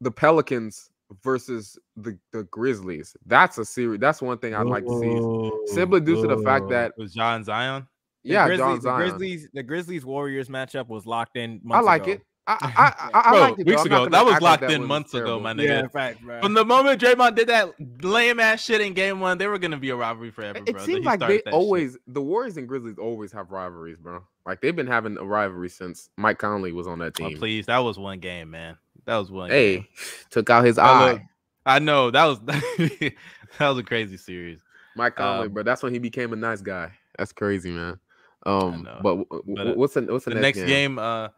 the 0.00 0.10
Pelicans 0.10 0.90
versus 1.22 1.78
the 1.96 2.18
the 2.32 2.44
Grizzlies. 2.44 3.16
That's 3.26 3.58
a 3.58 3.64
series. 3.64 4.00
That's 4.00 4.22
one 4.22 4.38
thing 4.38 4.54
I'd 4.54 4.66
like 4.66 4.84
to 4.84 5.00
see. 5.00 5.74
Simply 5.74 6.00
due 6.00 6.22
to 6.22 6.28
the 6.28 6.42
fact 6.42 6.68
that 6.68 6.92
John 7.10 7.44
Zion. 7.44 7.86
The 8.24 8.30
yeah, 8.32 8.46
Grizzlies, 8.46 8.82
John 8.82 9.00
the 9.00 9.04
Grizzlies, 9.10 9.48
the 9.52 9.62
Grizzlies 9.62 10.04
Warriors 10.04 10.48
matchup 10.48 10.88
was 10.88 11.06
locked 11.06 11.36
in. 11.36 11.60
I 11.64 11.68
months 11.68 11.86
like 11.86 12.02
ago. 12.04 12.12
it. 12.12 12.22
I 12.46 12.56
I 12.62 13.08
I, 13.14 13.20
I, 13.20 13.40
liked 13.40 13.60
it. 13.60 13.66
weeks 13.66 13.84
ago. 13.84 14.06
That 14.08 14.24
was 14.24 14.40
locked 14.42 14.62
that 14.62 14.70
in 14.70 14.80
was 14.82 14.88
months 14.88 15.14
ago, 15.14 15.40
my 15.40 15.52
nigga. 15.54 15.64
Yeah, 15.82 15.88
fact, 15.88 16.20
bro. 16.22 16.40
From 16.42 16.52
the 16.54 16.64
moment 16.64 17.00
Draymond 17.00 17.36
did 17.36 17.48
that 17.48 17.70
lame 18.04 18.38
ass 18.40 18.62
shit 18.62 18.80
in 18.82 18.92
game 18.92 19.20
one, 19.20 19.38
they 19.38 19.46
were 19.46 19.58
gonna 19.58 19.78
be 19.78 19.90
a 19.90 19.96
rivalry 19.96 20.30
forever, 20.30 20.58
It 20.66 20.72
bro. 20.72 20.84
seems 20.84 20.98
He 20.98 21.04
like 21.04 21.20
they 21.20 21.26
that 21.38 21.44
shit. 21.46 21.52
always 21.54 21.96
the 22.06 22.20
Warriors 22.20 22.56
and 22.58 22.68
Grizzlies 22.68 22.98
always 22.98 23.32
have 23.32 23.50
rivalries, 23.50 23.98
bro. 23.98 24.22
Like 24.44 24.60
they've 24.60 24.76
been 24.76 24.86
having 24.86 25.16
a 25.16 25.24
rivalry 25.24 25.70
since 25.70 26.10
Mike 26.18 26.38
Conley 26.38 26.72
was 26.72 26.86
on 26.86 26.98
that 26.98 27.14
team. 27.14 27.26
Oh, 27.26 27.28
team. 27.30 27.38
please, 27.38 27.66
that 27.66 27.78
was 27.78 27.98
one 27.98 28.20
game, 28.20 28.50
man. 28.50 28.76
That 29.06 29.16
was 29.16 29.30
one. 29.30 29.48
hey, 29.50 29.76
game. 29.76 29.86
took 30.30 30.50
out 30.50 30.64
his 30.64 30.76
That 30.76 30.84
eye. 30.84 31.12
was- 31.14 31.22
I 31.66 31.78
know 31.78 32.10
that 32.10 32.24
was 32.26 32.40
that 32.44 33.14
was 33.60 33.78
a 33.78 33.82
crazy 33.82 34.16
series. 34.18 34.60
Mike 34.96 35.16
Conley, 35.16 35.46
um, 35.46 35.52
bro. 35.54 35.62
That's 35.62 35.82
when 35.82 35.92
he 35.94 35.98
became 35.98 36.32
a 36.34 36.36
nice 36.36 36.60
guy. 36.60 36.92
That's 37.18 37.32
crazy, 37.32 37.70
man. 37.70 37.98
Um, 38.46 38.84
but 39.02 39.16
w- 39.16 39.26
w- 39.30 39.54
But, 39.56 39.66
uh, 39.68 39.74
what's 39.74 39.94
the 39.94 40.02
what's 40.02 40.24
the, 40.24 40.32
The 40.32 40.40
next 40.40 40.62
game, 40.64 40.98
uh, 40.98 41.28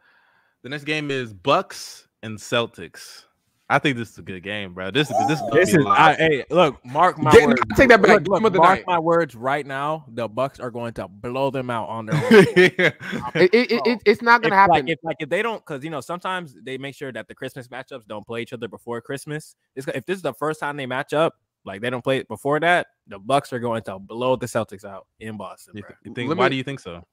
the 0.63 0.69
next 0.69 0.83
game 0.83 1.09
is 1.11 1.33
Bucks 1.33 2.07
and 2.23 2.37
Celtics. 2.37 3.23
I 3.69 3.79
think 3.79 3.97
this 3.97 4.11
is 4.11 4.17
a 4.17 4.21
good 4.21 4.43
game, 4.43 4.73
bro. 4.73 4.91
This 4.91 5.11
is 5.11 5.17
this. 5.27 5.41
is, 5.41 5.49
This 5.51 5.73
is 5.73 5.85
I, 5.85 6.13
hey, 6.15 6.45
look, 6.49 6.83
mark 6.85 7.17
my 7.17 7.31
Get- 7.31 7.47
words. 7.49 7.61
I 7.69 7.75
take 7.75 7.89
that 7.89 8.01
back. 8.01 8.25
Look, 8.25 8.41
look, 8.41 8.53
mark 8.55 8.79
night. 8.79 8.87
my 8.87 8.97
words 8.97 9.35
right 9.35 9.65
now. 9.65 10.05
The 10.07 10.29
Bucks 10.29 10.61
are 10.61 10.71
going 10.71 10.93
to 10.93 11.09
blow 11.09 11.49
them 11.51 11.69
out 11.69 11.89
on 11.89 12.05
their 12.05 12.15
own. 12.25 12.31
it, 12.31 12.95
it, 13.35 13.53
it, 13.53 13.81
it- 13.85 14.01
it's 14.05 14.21
not 14.21 14.41
gonna 14.41 14.55
happen. 14.55 14.71
Like 14.73 14.89
if, 14.89 14.99
like 15.03 15.17
if 15.19 15.27
they 15.27 15.41
don't, 15.41 15.59
because 15.65 15.83
you 15.83 15.89
know 15.89 15.99
sometimes 15.99 16.55
they 16.63 16.77
make 16.77 16.95
sure 16.95 17.11
that 17.11 17.27
the 17.27 17.35
Christmas 17.35 17.67
matchups 17.67 18.07
don't 18.07 18.25
play 18.25 18.41
each 18.41 18.53
other 18.53 18.69
before 18.69 19.01
Christmas. 19.01 19.55
It's, 19.75 19.85
if 19.87 20.05
this 20.05 20.15
is 20.15 20.21
the 20.21 20.33
first 20.33 20.61
time 20.61 20.77
they 20.77 20.85
match 20.85 21.11
up, 21.11 21.35
like 21.67 21.81
they 21.81 21.89
don't 21.89 22.03
play 22.03 22.17
it 22.17 22.27
before 22.27 22.59
that, 22.61 22.87
the 23.07 23.19
Bucks 23.19 23.53
are 23.53 23.59
going 23.59 23.83
to 23.83 23.99
blow 23.99 24.35
the 24.35 24.45
Celtics 24.47 24.83
out 24.85 25.05
in 25.19 25.37
Boston, 25.37 25.73
You, 25.75 25.83
th- 25.83 25.93
you 26.03 26.13
think? 26.13 26.35
Why 26.35 26.45
me- 26.45 26.49
do 26.49 26.55
you 26.55 26.63
think 26.63 26.79
so? 26.79 27.03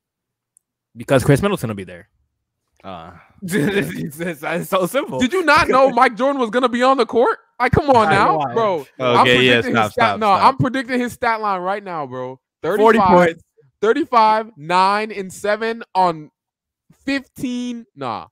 because 0.96 1.24
Khris 1.24 1.42
Middleton 1.42 1.68
will 1.68 1.74
be 1.74 1.84
there. 1.84 2.08
Uh, 2.84 3.12
it's, 3.42 4.20
it's- 4.20 4.42
it's 4.42 4.70
so 4.70 4.86
simple. 4.86 5.18
Did 5.18 5.32
you 5.32 5.42
not 5.44 5.68
know 5.68 5.90
Mike 6.00 6.16
Jordan 6.16 6.40
was 6.40 6.50
gonna 6.50 6.68
be 6.68 6.82
on 6.82 6.96
the 6.96 7.06
court? 7.06 7.38
Like, 7.58 7.72
come 7.72 7.88
on 7.90 8.06
I 8.08 8.10
now, 8.12 8.26
know, 8.36 8.40
I- 8.40 8.54
bro. 8.54 8.86
I'm 9.00 9.20
okay, 9.22 9.42
yeah, 9.42 9.60
predicting 9.62 9.74
stop, 9.74 9.84
his 9.84 9.92
stat. 9.92 10.04
stop, 10.08 10.20
no, 10.20 10.26
stop. 10.36 10.44
I'm 10.44 10.56
predicting 10.58 11.00
his 11.00 11.12
stat 11.12 11.40
line 11.40 11.60
right 11.60 11.82
now, 11.82 12.06
bro. 12.06 12.38
35, 12.62 12.80
40 12.82 12.98
points. 12.98 13.42
35, 13.80 14.52
9, 14.56 15.12
and 15.12 15.32
7 15.32 15.82
on 15.94 16.30
15. 17.04 17.86
Nah. 17.96 18.26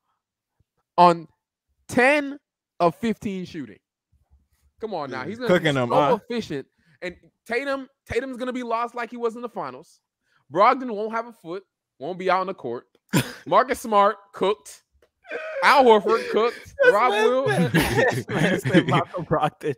On 0.99 1.27
10 1.89 2.39
of 2.81 2.95
15 2.97 3.45
shooting. 3.45 3.79
Come 4.83 4.95
on 4.95 5.13
now. 5.13 5.23
He's 5.23 5.39
gonna 5.39 5.47
Cooking 5.47 5.75
be 5.75 5.75
them, 5.75 5.91
so 5.91 5.95
huh? 5.95 6.19
efficient. 6.29 6.67
And 7.03 7.15
Tatum, 7.47 7.87
Tatum's 8.05 8.37
gonna 8.37 8.53
be 8.53 8.65
lost 8.65 8.97
like 8.97 9.11
he 9.11 9.17
was 9.17 9.37
in 9.37 9.43
the 9.43 9.49
finals. 9.49 10.01
Brogdon 10.53 10.91
won't 10.91 11.13
have 11.13 11.29
a 11.29 11.33
foot, 11.33 11.63
won't 12.01 12.19
be 12.19 12.29
out 12.29 12.41
on 12.41 12.49
the 12.49 12.55
court. 12.55 12.87
Marcus 13.47 13.79
Smart 13.79 14.17
cooked. 14.35 14.83
Al 15.63 15.85
Horford 15.85 16.29
cooked. 16.31 16.75
Rob 16.91 17.13
Will. 17.13 17.47
Man 18.29 18.59
said 18.61 19.77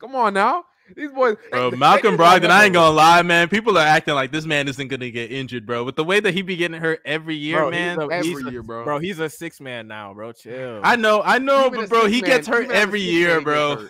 Come 0.00 0.16
on 0.16 0.34
now. 0.34 0.64
These 0.96 1.12
boys. 1.12 1.36
bro, 1.50 1.70
they- 1.70 1.76
they 1.76 1.80
Malcolm 1.80 2.16
just 2.16 2.20
like 2.20 2.42
Brogdon. 2.42 2.50
I 2.50 2.64
ain't 2.64 2.74
gonna 2.74 2.94
lie, 2.94 3.22
man. 3.22 3.48
People 3.48 3.76
are 3.78 3.86
acting 3.86 4.14
like 4.14 4.32
this 4.32 4.44
man 4.46 4.68
isn't 4.68 4.88
gonna 4.88 5.10
get 5.10 5.30
injured, 5.32 5.66
bro. 5.66 5.84
With 5.84 5.96
the 5.96 6.04
way 6.04 6.20
that 6.20 6.32
he 6.34 6.42
be 6.42 6.56
getting 6.56 6.80
hurt 6.80 7.00
every 7.04 7.34
year, 7.36 7.58
Bro, 7.58 7.70
he's 7.70 7.78
man. 7.80 7.98
a- 8.00 8.08
Every 8.10 8.28
he's 8.28 8.46
a- 8.46 8.50
year, 8.50 8.62
bro. 8.62 8.84
Bro, 8.84 8.98
he's 8.98 9.18
a 9.18 9.28
six 9.28 9.60
man 9.60 9.88
now, 9.88 10.12
bro. 10.14 10.32
Chill. 10.32 10.80
I 10.82 10.96
know, 10.96 11.22
I 11.22 11.38
know, 11.38 11.66
Even 11.66 11.80
but 11.80 11.88
bro, 11.88 12.02
six 12.02 12.12
he 12.14 12.20
gets 12.22 12.46
hurt 12.46 12.64
even 12.64 12.76
as 12.76 12.78
a 12.78 12.82
every 12.82 13.00
year, 13.00 13.40
man, 13.40 13.88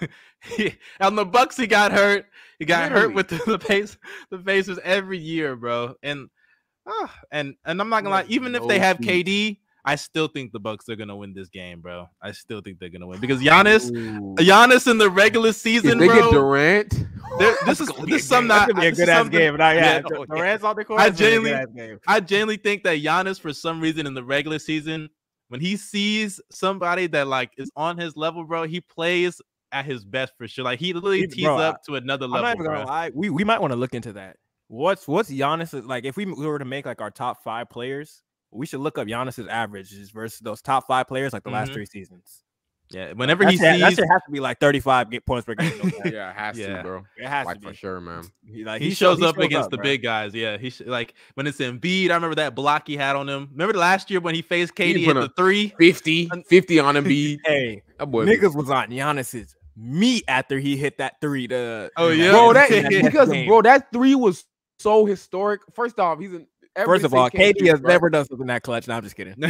he 0.57 0.65
bro. 0.65 0.69
On 1.07 1.15
the 1.17 1.25
Bucks, 1.25 1.57
he 1.57 1.67
got 1.67 1.93
hurt. 1.93 2.27
He 2.59 2.65
got 2.65 2.91
hurt 2.93 3.15
with 3.15 3.29
the, 3.29 3.37
the 3.47 3.59
pace, 3.59 3.97
the 4.31 4.39
faces 4.39 4.79
every 4.85 5.19
year, 5.19 5.57
bro. 5.57 5.95
And 6.03 6.29
ah, 6.87 7.15
and 7.31 7.55
and 7.65 7.81
I'm 7.81 7.89
not 7.89 8.03
gonna 8.03 8.15
lie, 8.15 8.23
There's 8.23 8.33
even 8.35 8.55
if 8.55 8.67
they 8.69 8.79
have. 8.79 8.99
KD, 8.99 9.59
I 9.85 9.97
still 9.97 10.29
think 10.29 10.53
the 10.53 10.61
Bucks 10.61 10.89
are 10.89 10.95
gonna 10.97 11.17
win 11.17 11.35
this 11.35 11.49
game, 11.49 11.81
bro. 11.81 12.07
I 12.23 12.31
still 12.33 12.61
think 12.61 12.79
they're 12.79 12.89
gonna 12.89 13.07
win 13.07 13.21
because 13.21 13.41
Giannis, 13.41 13.91
Ooh. 13.91 14.35
Giannis 14.37 14.89
in 14.89 14.99
the 14.99 15.11
regular 15.11 15.49
If 15.49 15.57
season, 15.57 15.99
they 15.99 16.07
get. 16.07 16.31
Durant, 16.31 16.91
this 17.67 17.81
is 17.81 17.89
this 17.89 18.23
is 18.23 18.25
a 18.25 18.29
something 18.29 18.49
game. 18.49 18.51
I- 18.63 18.67
gonna 18.67 18.81
be 18.81 18.87
a 18.87 18.93
good 18.93 19.09
ass 19.09 19.29
game. 19.29 19.57
Now, 19.57 19.71
yeah, 19.73 20.01
Yeah, 20.09 20.25
Durant's 20.29 20.65
on 20.65 20.77
the 20.77 20.85
court. 20.85 21.01
I 21.01 21.09
it's 21.09 21.19
gonna 21.21 21.41
be 21.41 21.51
a 21.51 21.67
genuinely- 21.67 21.99
I 22.07 22.21
genuinely 22.21 22.57
think 22.59 22.85
that 22.85 22.99
Giannis, 23.03 23.41
for 23.41 23.53
some 23.53 23.81
reason, 23.81 24.07
in 24.07 24.15
the 24.15 24.23
regular 24.23 24.61
season, 24.61 25.09
when 25.49 25.61
he 25.61 25.77
sees 25.77 26.41
somebody 26.53 27.09
that 27.09 27.27
like 27.27 27.51
is 27.59 27.71
on 27.75 27.99
his 27.99 28.17
level, 28.17 28.45
bro, 28.45 28.63
he 28.65 28.81
plays 28.81 29.41
at 29.73 29.85
his 29.85 30.05
best 30.05 30.33
for 30.39 30.47
sure. 30.47 30.65
Like 30.65 30.79
he 30.79 30.93
literally 30.93 31.23
He- 31.23 31.27
tees 31.27 31.45
bro, 31.45 31.57
I- 31.57 31.69
up 31.71 31.83
to 31.87 31.97
another 31.97 32.27
I'm 32.27 32.31
level, 32.31 32.47
not 32.49 32.55
even 32.57 32.67
gonna 32.67 32.79
bro. 32.85 32.87
lie. 32.87 33.11
We 33.15 33.31
we 33.31 33.43
might 33.43 33.61
want 33.61 33.73
to 33.73 33.77
look 33.77 33.95
into 33.95 34.13
that. 34.13 34.37
What's 34.69 35.09
what's 35.09 35.29
Giannis 35.29 35.85
like? 35.89 36.05
If 36.05 36.17
we 36.17 36.25
were 36.27 36.61
to 36.61 36.65
make 36.65 36.87
like 36.87 37.01
our 37.01 37.11
top 37.11 37.43
five 37.43 37.69
players, 37.69 38.23
we 38.53 38.67
should 38.67 38.81
look 38.81 38.99
up 38.99 39.07
Giannis's 39.09 39.49
averages 39.49 40.11
versus 40.11 40.41
those 40.41 40.61
top 40.63 40.87
five 40.87 41.09
players 41.09 41.33
like 41.33 41.43
the 41.43 41.51
last 41.51 41.71
Mhm. 41.71 41.75
three 41.75 41.87
seasons. 41.87 42.43
Yeah, 42.91 43.13
whenever 43.15 43.43
That 43.45 43.53
he 43.53 43.57
shit, 43.57 43.81
that 43.81 43.89
sees, 43.89 43.99
shit 44.01 44.09
has 44.11 44.21
to 44.27 44.31
be 44.31 44.39
like 44.41 44.61
35 44.61 45.07
points 45.25 45.47
per 45.47 45.55
game. 45.55 45.73
no 45.83 45.91
yeah, 46.13 46.29
it 46.31 46.37
has 46.37 46.59
Yeah. 46.59 46.77
to, 46.77 46.83
bro. 46.83 47.05
it 47.17 47.27
has 47.27 47.47
Like 47.47 47.55
to 47.57 47.61
be 47.63 47.67
for 47.69 47.75
sure, 47.75 48.01
man. 48.03 48.25
He, 48.47 48.65
like, 48.65 48.83
he, 48.83 48.91
show- 48.91 49.15
shows 49.15 49.23
up 49.23 49.39
against 49.39 49.71
the 49.71 49.79
bro. 49.79 49.85
big 49.85 50.03
guys. 50.03 50.35
Yeah, 50.35 50.59
he 50.59 50.69
sh- 50.69 50.83
like 50.85 51.15
when 51.35 51.47
it's 51.47 51.57
Embiid. 51.59 52.11
I 52.11 52.15
remember 52.15 52.35
that 52.35 52.55
block 52.55 52.87
he 52.87 52.99
had 52.99 53.17
on 53.17 53.27
him. 53.31 53.49
Remember 53.53 53.73
last 53.79 54.11
year 54.11 54.21
when 54.21 54.35
he 54.35 54.43
faced 54.43 54.77
He 54.77 54.93
KD 54.93 55.09
at 55.09 55.15
the 55.15 55.31
three. 55.39 55.69
50, 55.79 56.29
50 56.47 56.79
on 56.81 56.97
Embiid. 56.97 57.39
Hey, 57.47 57.83
That 57.99 58.07
boy, 58.07 58.27
niggas 58.27 58.55
was 58.55 58.69
on 58.69 58.89
Giannis's 58.91 59.57
meat 59.75 60.25
after 60.29 60.59
he 60.59 60.77
hit 60.77 60.99
that 60.99 61.15
three. 61.23 61.49
To 61.49 61.91
Oh, 61.97 62.11
in 62.11 62.19
yeah. 62.19 62.31
bro, 62.33 62.53
that 62.53 62.69
because 63.05 63.31
game. 63.31 63.47
bro, 63.49 63.63
that 63.63 63.91
three 63.91 64.15
was 64.15 64.45
so 64.79 65.07
historic. 65.07 65.63
First 65.73 65.99
off, 65.99 66.19
he's 66.21 66.35
an 66.35 66.47
First 66.77 67.05
of 67.05 67.13
all, 67.15 67.29
KD 67.31 67.69
has 67.69 67.81
never 67.83 68.09
done 68.09 68.25
something 68.27 68.47
that 68.47 68.63
clutch. 68.63 68.89
No, 68.89 68.95
I'm 68.97 69.03
just 69.03 69.15
kidding. 69.17 69.35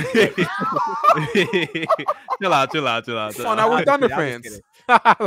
chill 2.42 2.52
out, 2.52 2.72
chill 2.72 2.86
out, 2.88 3.04
chill 3.04 3.18
out. 3.18 3.34
chill 3.34 3.44
Come 3.44 3.52
on, 3.52 3.58
out. 3.58 3.62
now 3.62 3.70
we're 3.70 3.78
I'm 3.78 3.84
Thunder 3.84 4.08
just 4.08 4.18
fans. 4.18 4.42
kidding. 4.42 4.60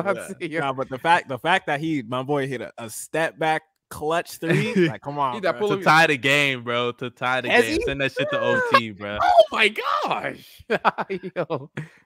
Let's 0.04 0.28
see 0.40 0.50
here. 0.50 0.62
Nah, 0.62 0.74
but 0.74 0.90
the 0.90 0.98
fact 0.98 1.30
the 1.30 1.38
fact 1.40 1.68
that 1.68 1.80
he 1.80 2.02
my 2.04 2.24
boy 2.24 2.48
hit 2.48 2.62
a, 2.62 2.72
a 2.78 2.90
step 2.90 3.38
back 3.40 3.62
clutch 3.90 4.32
three. 4.40 4.74
Like, 4.88 5.02
come 5.02 5.18
on, 5.20 5.42
that 5.42 5.58
bro. 5.58 5.76
to 5.78 5.84
tie 5.84 6.08
the 6.08 6.18
game, 6.18 6.64
bro. 6.64 6.92
To 6.94 7.10
tie 7.10 7.42
the 7.42 7.50
Has 7.50 7.64
game. 7.64 7.78
he? 7.80 7.86
Send 7.86 8.02
that 8.02 8.12
shit 8.12 8.30
to 8.32 8.40
OT, 8.74 8.92
bro. 8.92 9.18
Oh 9.22 9.44
my 9.52 9.70
gosh. 9.70 10.64
Yo, 10.70 10.78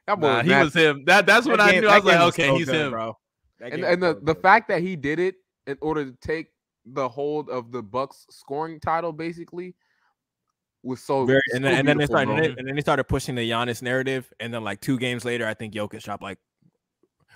that 0.05 0.19
boy 0.19 0.27
Nah, 0.27 0.37
was 0.37 0.45
he 0.45 0.53
was 0.55 0.73
him. 0.73 1.03
That 1.05 1.25
that's 1.25 1.45
That 1.45 1.51
when 1.51 1.59
I 1.61 1.71
game- 1.71 1.81
knew 1.81 1.87
I 1.87 1.95
was 1.97 2.05
like, 2.05 2.19
was 2.19 2.33
okay, 2.33 2.47
so 2.47 2.55
he's 2.57 2.65
good, 2.67 2.75
him. 2.75 2.91
bro. 2.91 3.17
And 3.61 3.83
and 3.83 4.01
the, 4.03 4.19
the 4.21 4.35
fact 4.35 4.69
that 4.69 4.81
he 4.81 4.95
did 4.95 5.19
it 5.19 5.35
in 5.67 5.77
order 5.81 6.05
to 6.05 6.15
take 6.21 6.47
the 6.93 7.07
hold 7.09 7.49
of 7.49 7.71
the 7.71 7.81
Bucks 7.81 8.25
scoring 8.29 8.79
title 8.79 9.11
basically 9.11 9.75
was 10.83 11.01
so 11.03 11.25
Very, 11.25 11.41
so 11.49 11.55
and 11.57 11.65
then, 11.65 11.73
and 11.79 11.87
then 11.87 11.97
they 11.97 12.05
started, 12.05 12.29
and 12.31 12.43
then- 12.43 12.55
and 12.57 12.67
then 12.67 12.75
they 12.75 12.81
started 12.81 13.03
pushing 13.05 13.35
the 13.35 13.49
Giannis 13.49 13.81
narrative, 13.81 14.31
and 14.39 14.53
then 14.53 14.63
like 14.63 14.79
two 14.81 14.97
games 14.97 15.25
later, 15.25 15.45
I 15.47 15.53
think 15.53 15.73
Jokic 15.73 16.03
dropped 16.03 16.23
like, 16.23 16.37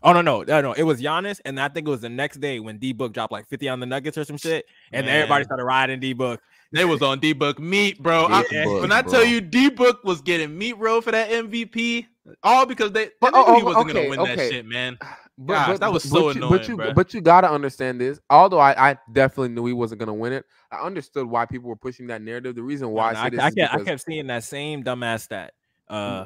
oh 0.01 0.13
no 0.13 0.21
no 0.21 0.43
no 0.43 0.61
no, 0.61 0.73
it 0.73 0.83
was 0.83 1.01
Giannis, 1.01 1.39
and 1.45 1.59
I 1.59 1.67
think 1.67 1.87
it 1.87 1.91
was 1.91 2.01
the 2.01 2.09
next 2.09 2.37
day 2.39 2.59
when 2.59 2.77
D 2.77 2.93
Book 2.93 3.13
dropped 3.13 3.31
like 3.33 3.47
fifty 3.49 3.67
on 3.69 3.79
the 3.79 3.85
Nuggets 3.85 4.17
or 4.17 4.23
some 4.23 4.37
shit, 4.37 4.65
and 4.91 5.05
then 5.07 5.15
everybody 5.15 5.43
started 5.45 5.63
riding 5.65 5.99
D 5.99 6.13
Book. 6.13 6.41
They 6.71 6.85
was 6.85 7.01
on 7.01 7.19
D 7.19 7.33
Book 7.33 7.59
meat, 7.59 8.01
bro. 8.01 8.25
I- 8.25 8.45
Yeah, 8.49 8.65
when 8.65 8.87
bro. 8.89 8.97
I 8.97 9.01
tell 9.01 9.25
you 9.25 9.41
D 9.41 9.69
Book 9.69 10.03
was 10.03 10.21
getting 10.21 10.57
meat 10.57 10.77
row 10.77 11.01
for 11.01 11.11
that 11.11 11.29
MVP, 11.29 12.07
all 12.43 12.65
because 12.65 12.91
they, 12.93 13.05
they 13.05 13.11
But- 13.19 13.33
knew 13.33 13.43
oh, 13.45 13.55
he 13.55 13.61
oh, 13.61 13.65
wasn't 13.65 13.89
okay, 13.89 14.07
gonna 14.07 14.23
win 14.23 14.37
that 14.37 14.49
shit, 14.51 14.65
man. 14.65 14.97
But, 15.37 15.53
Gosh, 15.53 15.67
but- 15.67 15.79
that 15.79 15.91
was 15.93 16.03
so 16.03 16.25
but 16.25 16.35
you, 16.35 16.41
but 16.49 16.67
you, 16.67 16.77
bruh. 16.77 16.95
but 16.95 17.13
you 17.13 17.21
gotta 17.21 17.49
understand 17.49 17.99
this. 17.99 18.19
Although 18.29 18.59
I, 18.59 18.91
I 18.91 18.97
definitely 19.11 19.49
knew 19.49 19.65
he 19.65 19.73
wasn't 19.73 19.99
gonna 19.99 20.13
win 20.13 20.31
it, 20.33 20.45
I 20.71 20.85
understood 20.85 21.25
why 21.25 21.45
people 21.45 21.69
were 21.69 21.75
pushing 21.75 22.07
that 22.07 22.21
narrative. 22.21 22.55
The 22.55 22.61
reason 22.61 22.89
why 22.89 23.13
No, 23.13 23.19
I 23.19 23.23
I, 23.23 23.25
I 23.47 23.51
kept, 23.51 23.73
I 23.73 23.83
kept 23.83 24.01
seeing 24.01 24.27
that 24.27 24.43
same 24.43 24.83
dumbass 24.83 25.21
stat. 25.21 25.53
Uh, 25.87 26.25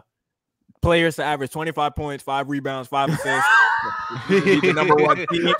players 0.88 1.16
to 1.18 1.24
average 1.24 1.52
twenty 1.52 1.72
five 1.74 1.96
points, 1.96 2.24
five 2.24 2.48
rebounds, 2.50 2.88
five 2.88 3.10
assists. 3.10 3.48
The 4.30 4.74
number 4.74 4.96
one 4.96 5.18
team. 5.32 5.54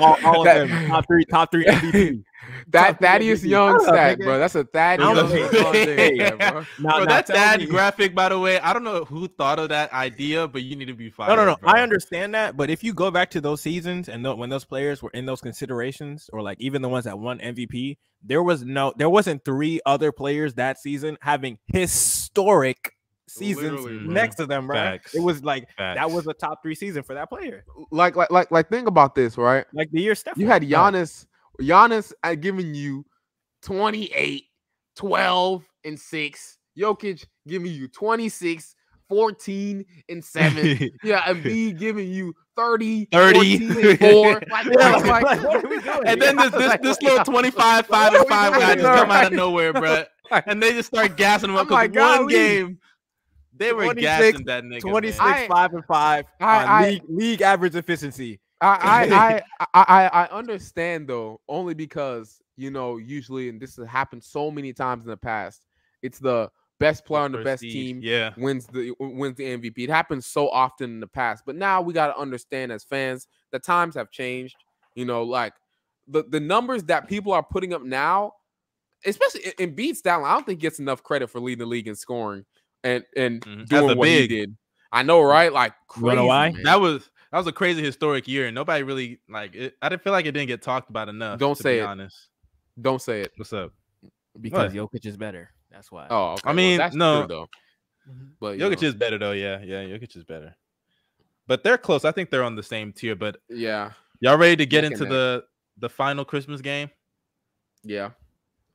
All, 0.00 0.16
all 0.24 0.40
of 0.48 0.68
them 0.68 0.88
top 0.88 1.06
three, 1.06 1.24
top 1.24 1.52
three 1.52 1.64
MVP. 1.66 2.24
that 2.68 2.88
Top 2.88 2.98
three 2.98 3.06
Thaddeus 3.06 3.42
MVP. 3.42 3.48
Young 3.48 3.72
Shut 3.78 3.88
up, 3.88 3.94
stat, 3.94 4.18
nigga. 4.18 4.24
bro. 4.24 4.38
That's 4.40 4.54
a 4.56 4.64
Thaddeus 4.64 5.06
Young 5.06 5.76
a- 5.76 5.82
stat 5.82 6.38
bro. 6.38 6.48
Now, 6.50 6.50
bro, 6.50 6.64
now 6.80 7.04
that 7.04 7.26
tell 7.26 7.36
dad 7.36 7.60
me- 7.60 7.66
graphic, 7.66 8.14
by 8.14 8.28
the 8.30 8.38
way, 8.38 8.58
I 8.58 8.72
don't 8.72 8.82
know 8.82 9.04
who 9.04 9.28
thought 9.28 9.58
of 9.60 9.68
that 9.68 9.92
idea, 9.92 10.48
but 10.48 10.62
you 10.62 10.74
need 10.74 10.86
to 10.86 10.94
be 10.94 11.10
fired. 11.10 11.28
No, 11.28 11.36
no, 11.36 11.44
no. 11.44 11.56
bro. 11.60 11.70
I 11.70 11.80
understand 11.82 12.34
that, 12.34 12.56
but 12.56 12.70
if 12.70 12.82
you 12.82 12.92
go 12.92 13.10
back 13.12 13.30
to 13.30 13.40
those 13.40 13.60
seasons 13.60 14.08
and 14.08 14.24
tho- 14.24 14.34
when 14.34 14.50
those 14.50 14.64
players 14.64 15.00
were 15.02 15.10
in 15.10 15.26
those 15.26 15.40
considerations, 15.40 16.28
or 16.32 16.42
like 16.42 16.60
even 16.60 16.82
the 16.82 16.88
ones 16.88 17.04
that 17.04 17.18
won 17.18 17.38
MVP, 17.38 17.98
there 18.24 18.42
was 18.42 18.64
no, 18.64 18.92
there 18.96 19.10
wasn't 19.10 19.44
three 19.44 19.80
other 19.86 20.10
players 20.10 20.54
that 20.54 20.78
season 20.78 21.18
having 21.20 21.58
historic 21.72 22.94
seasons 23.30 23.80
Literally, 23.82 24.04
bro. 24.04 24.12
next 24.12 24.36
to 24.36 24.46
them, 24.46 24.68
right? 24.68 25.00
Facts. 25.02 25.14
It 25.14 25.20
was 25.20 25.42
like 25.44 25.68
that 25.78 26.10
was 26.10 26.26
a 26.26 26.34
top 26.34 26.62
three 26.62 26.74
season 26.74 27.02
for 27.02 27.14
that 27.14 27.28
player. 27.28 27.64
Like, 27.90 28.16
like, 28.16 28.30
like, 28.30 28.50
like. 28.50 28.68
Think 28.68 28.88
about 28.88 29.14
this, 29.14 29.36
right? 29.38 29.64
Like 29.72 29.90
the 29.90 30.00
year 30.00 30.14
Steph. 30.14 30.36
You 30.36 30.46
had 30.46 30.62
Giannis. 30.62 31.26
Giannis 31.60 32.12
had 32.22 32.40
given 32.40 32.74
you 32.74 33.04
28, 33.62 34.44
12, 34.96 35.64
and 35.84 35.98
6. 35.98 36.58
Jokic 36.78 37.26
giving 37.46 37.72
you 37.72 37.88
26, 37.88 38.74
14, 39.08 39.84
and 40.08 40.24
7. 40.24 40.90
yeah, 41.02 41.22
and 41.26 41.42
B 41.42 41.72
giving 41.72 42.08
you 42.08 42.32
30, 42.56 43.06
30. 43.12 43.68
14, 43.68 43.86
and 43.90 43.98
4. 43.98 44.42
Like, 44.50 44.66
Yeah, 44.66 44.70
like, 44.70 45.04
like, 45.04 45.22
like, 45.24 45.42
what 45.42 45.64
are 45.64 45.68
we 45.68 45.80
doing? 45.80 46.00
And 46.06 46.22
then 46.22 46.36
this 46.36 46.50
this, 46.52 46.76
this 46.80 46.98
yeah. 47.00 47.08
little 47.10 47.24
25, 47.24 47.86
5 47.86 48.14
and 48.14 48.28
5 48.28 48.52
we 48.52 48.58
guy 48.60 48.74
just 48.76 48.86
come 48.86 49.10
out 49.10 49.26
of 49.26 49.32
nowhere, 49.34 49.72
bro. 49.72 50.04
And 50.46 50.62
they 50.62 50.72
just 50.72 50.88
start 50.88 51.16
gassing 51.16 51.50
him 51.50 51.56
up 51.56 51.66
I'm 51.66 51.72
like, 51.72 51.92
because 51.92 52.18
one 52.18 52.18
golly. 52.28 52.34
game 52.34 52.78
they 53.60 53.72
were 53.72 53.84
26, 53.84 54.02
gassing 54.02 54.44
that 54.46 54.64
nigga. 54.64 54.80
26, 54.80 55.18
man. 55.20 55.28
I- 55.28 55.46
5 55.48 55.74
and 55.74 55.84
5 55.84 56.24
I- 56.40 56.62
on 56.62 56.68
I- 56.68 56.88
league, 56.90 57.02
league 57.08 57.42
average 57.42 57.76
efficiency. 57.76 58.40
I, 58.62 59.42
I, 59.60 59.68
I, 59.72 59.84
I, 59.84 60.06
I 60.24 60.24
understand 60.26 61.08
though, 61.08 61.40
only 61.48 61.74
because 61.74 62.40
you 62.56 62.70
know, 62.70 62.98
usually, 62.98 63.48
and 63.48 63.58
this 63.58 63.76
has 63.76 63.86
happened 63.86 64.22
so 64.22 64.50
many 64.50 64.72
times 64.74 65.04
in 65.04 65.10
the 65.10 65.16
past, 65.16 65.62
it's 66.02 66.18
the 66.18 66.50
best 66.78 67.06
player 67.06 67.22
on 67.22 67.32
the 67.32 67.42
best 67.42 67.62
team 67.62 68.00
Yeah. 68.02 68.32
wins 68.36 68.66
the 68.66 68.92
wins 69.00 69.36
the 69.36 69.44
MVP. 69.44 69.78
It 69.78 69.88
happens 69.90 70.26
so 70.26 70.50
often 70.50 70.90
in 70.90 71.00
the 71.00 71.06
past, 71.06 71.44
but 71.46 71.56
now 71.56 71.80
we 71.80 71.94
got 71.94 72.08
to 72.08 72.18
understand 72.18 72.70
as 72.72 72.84
fans, 72.84 73.28
the 73.52 73.58
times 73.58 73.94
have 73.94 74.10
changed. 74.10 74.56
You 74.94 75.04
know, 75.06 75.22
like 75.22 75.54
the 76.08 76.24
the 76.28 76.40
numbers 76.40 76.82
that 76.84 77.08
people 77.08 77.32
are 77.32 77.42
putting 77.42 77.72
up 77.72 77.82
now, 77.82 78.32
especially 79.06 79.46
in, 79.46 79.52
in 79.58 79.74
beat 79.74 79.96
Stalin, 79.96 80.26
I 80.26 80.34
don't 80.34 80.44
think 80.44 80.60
gets 80.60 80.80
enough 80.80 81.02
credit 81.02 81.28
for 81.30 81.40
leading 81.40 81.60
the 81.60 81.66
league 81.66 81.88
in 81.88 81.94
scoring 81.94 82.44
and 82.84 83.04
and 83.16 83.40
Mhm. 83.42 83.66
Doing 83.68 83.90
a 83.90 83.94
what 83.94 84.08
he 84.08 84.26
did. 84.26 84.56
I 84.92 85.02
know, 85.02 85.22
right? 85.22 85.52
Like, 85.52 85.74
You 85.96 86.02
wanna 86.04 86.16
crazy, 86.16 86.26
why? 86.28 86.54
That 86.64 86.80
was 86.80 87.10
that 87.30 87.38
was 87.38 87.46
a 87.46 87.52
crazy 87.52 87.82
historic 87.82 88.26
year, 88.26 88.46
and 88.46 88.54
nobody 88.54 88.82
really 88.82 89.20
like 89.28 89.54
it. 89.54 89.76
I 89.80 89.88
didn't 89.88 90.02
feel 90.02 90.12
like 90.12 90.26
it 90.26 90.32
didn't 90.32 90.48
get 90.48 90.62
talked 90.62 90.90
about 90.90 91.08
enough. 91.08 91.38
Don't 91.38 91.56
to 91.56 91.62
say 91.62 91.74
be 91.76 91.80
it. 91.80 91.84
honest. 91.84 92.28
don't 92.80 93.00
say 93.02 93.20
it. 93.20 93.32
What's 93.36 93.52
up? 93.52 93.72
Because 94.40 94.72
Jokic 94.72 95.04
is 95.06 95.16
better. 95.16 95.50
That's 95.70 95.92
why. 95.92 96.06
Oh, 96.10 96.32
okay. 96.32 96.48
I 96.48 96.52
mean, 96.52 96.78
that's 96.78 96.94
no. 96.96 97.20
true, 97.20 97.28
though. 97.28 97.48
But 98.40 98.58
you 98.58 98.64
Jokic 98.64 98.82
know, 98.82 98.88
is 98.88 98.94
better 98.94 99.18
though. 99.18 99.32
Yeah, 99.32 99.60
yeah. 99.62 99.82
Jokic 99.84 100.16
is 100.16 100.24
better. 100.24 100.56
But 101.46 101.62
they're 101.62 101.78
close. 101.78 102.04
I 102.04 102.12
think 102.12 102.30
they're 102.30 102.42
on 102.44 102.56
the 102.56 102.62
same 102.62 102.92
tier. 102.92 103.14
But 103.14 103.36
yeah, 103.48 103.92
y'all 104.20 104.36
ready 104.38 104.56
to 104.56 104.66
get 104.66 104.82
Neck 104.82 104.92
into 104.92 105.04
and 105.04 105.12
the 105.12 105.44
the 105.78 105.88
final 105.88 106.24
Christmas 106.24 106.60
game? 106.60 106.90
yeah. 107.84 108.10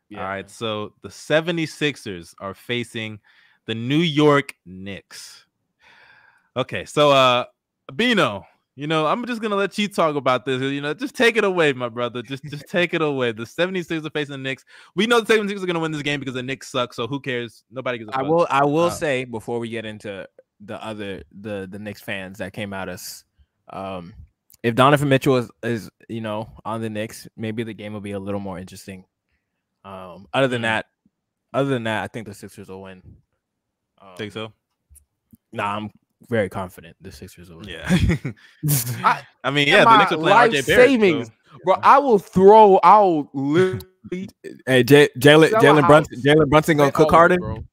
Yeah. 0.09 0.19
All 0.21 0.27
right. 0.27 0.49
So 0.49 0.93
the 1.01 1.09
76ers 1.09 2.35
are 2.39 2.53
facing 2.53 3.19
the 3.65 3.75
New 3.75 3.97
York 3.99 4.53
Knicks. 4.65 5.45
Okay. 6.57 6.85
So 6.85 7.11
uh 7.11 7.45
Bino, 7.95 8.45
you 8.75 8.87
know, 8.87 9.05
I'm 9.05 9.25
just 9.25 9.41
gonna 9.41 9.55
let 9.55 9.77
you 9.77 9.87
talk 9.87 10.15
about 10.15 10.45
this. 10.45 10.61
You 10.61 10.81
know, 10.81 10.93
just 10.93 11.15
take 11.15 11.37
it 11.37 11.43
away, 11.43 11.73
my 11.73 11.89
brother. 11.89 12.21
Just 12.21 12.43
just 12.45 12.65
take 12.69 12.93
it 12.93 13.01
away. 13.01 13.31
The 13.31 13.43
76ers 13.43 14.05
are 14.05 14.09
facing 14.09 14.33
the 14.33 14.37
Knicks. 14.37 14.65
We 14.95 15.07
know 15.07 15.21
the 15.21 15.33
76ers 15.33 15.63
are 15.63 15.65
gonna 15.67 15.79
win 15.79 15.91
this 15.91 16.01
game 16.01 16.19
because 16.19 16.35
the 16.35 16.43
Knicks 16.43 16.69
suck. 16.69 16.93
So 16.93 17.07
who 17.07 17.19
cares? 17.19 17.63
Nobody 17.71 17.97
gives 17.99 18.09
a 18.09 18.15
I 18.15 18.19
fuck. 18.21 18.27
will. 18.29 18.47
I 18.49 18.63
will 18.65 18.85
Uh, 18.85 18.89
say 18.89 19.25
before 19.25 19.59
we 19.59 19.69
get 19.69 19.85
into 19.85 20.27
the 20.61 20.83
other 20.83 21.23
the 21.37 21.67
the 21.69 21.79
Knicks 21.79 22.01
fans 22.01 22.37
that 22.39 22.53
came 22.53 22.73
at 22.73 22.87
us, 22.89 23.23
um, 23.71 24.13
if 24.63 24.73
Donovan 24.75 25.09
Mitchell 25.09 25.37
is 25.37 25.51
is 25.63 25.89
you 26.09 26.21
know 26.21 26.49
on 26.65 26.81
the 26.81 26.89
Knicks, 26.89 27.27
maybe 27.37 27.63
the 27.63 27.73
game 27.73 27.93
will 27.93 28.01
be 28.01 28.11
a 28.13 28.19
little 28.19 28.39
more 28.39 28.57
interesting. 28.57 29.05
Um, 29.83 30.27
other 30.33 30.47
than 30.47 30.61
Mhm. 30.61 30.63
that, 30.63 30.85
other 31.53 31.69
than 31.69 31.83
that, 31.83 32.03
I 32.03 32.07
think 32.07 32.25
the 32.27 32.33
Sixers 32.33 32.69
will 32.69 32.81
win. 32.81 33.17
Um, 34.05 34.15
think 34.17 34.31
so. 34.31 34.53
Nah, 35.53 35.75
I'm 35.77 35.89
very 36.29 36.49
confident 36.49 36.95
the 37.01 37.11
Sixers 37.11 37.49
will 37.49 37.57
win. 37.59 37.69
Yeah. 37.69 37.87
I- 39.05 39.23
I 39.43 39.51
mean, 39.51 39.67
Yeah, 39.67 39.75
yeah, 39.77 39.79
the 39.81 39.85
my 39.85 39.97
Knicks 39.99 40.11
are 40.11 40.17
playing 40.17 40.35
life 40.37 40.51
RJ 40.51 40.67
Barrett. 40.67 40.89
savings. 40.89 41.27
so- 41.27 41.33
Bro, 41.63 41.75
I 41.83 41.97
will 41.99 42.19
throw. 42.19 42.79
I'll 42.83 43.29
literally 43.33 43.79
Hey, 44.67 44.83
J- 44.83 45.09
Jalen 45.17 45.51
Jalen 45.51 45.87
Brunson 45.87 46.17
house. 46.17 46.25
Jalen 46.25 46.49
Brunson 46.49 46.77
gonna 46.77 46.91
cook 46.91 47.13
all 47.13 47.25
of 47.25 47.31
it, 47.31 47.39
Harden. 47.39 47.39
bro. 47.39 47.65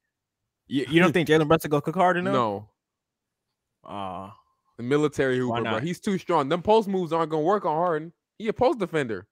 You, 0.68 0.86
you 0.88 1.00
don't 1.02 1.12
think 1.12 1.28
Jalen 1.28 1.48
Brunson 1.48 1.68
gonna 1.70 1.80
cook 1.82 1.96
Harden? 1.96 2.24
No, 2.24 2.32
though? 2.32 3.90
Uh, 3.90 4.30
the 4.76 4.84
military 4.84 5.38
hooper, 5.38 5.60
bro. 5.62 5.80
He's 5.80 5.98
too 6.00 6.16
strong. 6.16 6.48
Them 6.48 6.62
post 6.62 6.86
moves 6.88 7.12
aren't 7.12 7.30
gonna 7.30 7.42
work 7.42 7.64
on 7.64 7.74
Harden. 7.76 8.12
He 8.38 8.46
a 8.48 8.52
post 8.52 8.78
defender. 8.78 9.26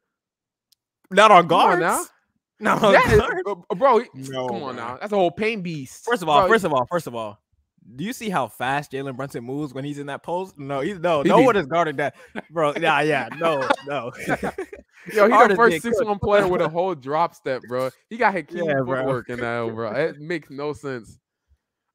not 1.13 1.31
on 1.31 1.49
Come 1.49 1.61
on 1.61 1.81
now. 1.81 2.05
Not 2.63 2.83
on 2.83 2.93
That 2.93 3.07
is- 3.11 3.21
uh, 3.71 3.75
bro, 3.75 3.99
he- 4.01 4.09
No, 4.15 4.49
come 4.49 4.63
on 4.63 4.77
bro. 4.77 4.85
now. 4.85 4.99
That's 5.01 5.13
a 5.13 5.17
whole 5.17 5.31
pain 5.31 5.63
beast. 5.63 6.05
First 6.05 6.23
of 6.23 6.29
all, 6.29 6.41
Bro, 6.43 6.49
first 6.49 6.65
of 6.65 6.73
all, 6.73 6.87
first 6.91 7.07
of 7.07 7.15
all, 7.15 7.39
do 7.97 8.05
you 8.05 8.13
see 8.13 8.29
how 8.29 8.47
fast 8.49 8.93
Jalen 8.93 9.17
Brunson 9.17 9.43
moves 9.43 9.73
when 9.73 9.85
he's 9.85 9.99
in 9.99 10.07
that 10.09 10.23
post? 10.23 10.59
No, 10.59 10.81
he's 10.81 10.99
no, 10.99 11.23
He 11.23 11.31
no 11.31 11.39
be- 11.39 11.45
one 11.47 11.57
is 11.57 11.67
guarding 11.67 11.97
that, 11.97 12.15
bro. 12.51 12.75
Yeah, 12.79 13.01
yeah, 13.01 13.29
no, 13.39 13.67
no. 13.87 14.13
Yo, 14.27 15.25
he 15.25 15.29
the 15.31 15.35
Harden 15.35 15.57
first 15.57 15.81
six 15.81 15.99
cook. 15.99 16.07
one 16.07 16.19
player 16.19 16.47
with 16.47 16.61
a 16.61 16.69
whole 16.69 16.95
drop 16.95 17.35
step, 17.35 17.63
bro. 17.67 17.89
He 18.11 18.19
got 18.19 18.35
Hakeem 18.35 18.65
Yeah, 18.65 18.75
bro. 18.85 18.97
footwork 18.99 19.31
in 19.31 19.41
that, 19.41 19.75
bro. 19.75 19.93
It 19.93 20.21
makes 20.21 20.51
no 20.51 20.75
sense. 20.75 21.19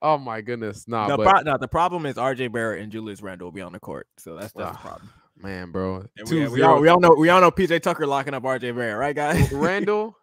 Oh 0.02 0.18
my 0.18 0.42
goodness, 0.42 0.88
nah, 0.88 1.08
the, 1.08 1.18
but 1.18 1.30
pro- 1.30 1.42
no, 1.52 1.58
the 1.58 1.68
problem 1.68 2.06
is 2.06 2.16
RJ 2.16 2.52
Barrett 2.52 2.82
and 2.82 2.92
Julius 2.92 3.22
Randle 3.22 3.46
will 3.48 3.52
be 3.54 3.62
on 3.62 3.72
the 3.72 3.80
court, 3.80 4.08
so 4.18 4.36
that's 4.36 4.52
that's 4.54 4.72
the 4.72 4.78
Ah, 4.78 4.82
problem. 4.82 5.10
man, 5.38 5.72
bro. 5.72 6.06
And 6.18 6.30
we, 6.30 6.48
we, 6.48 6.62
all, 6.64 6.80
we 6.82 6.90
all 6.90 7.00
know 7.00 7.16
we 7.18 7.30
all 7.30 7.42
know 7.42 7.50
PJ 7.52 7.82
Tucker 7.82 8.06
locking 8.06 8.34
up 8.34 8.44
RJ 8.44 8.76
Barrett, 8.76 8.98
right, 9.00 9.16
guys? 9.16 9.52
Randle, 9.52 10.16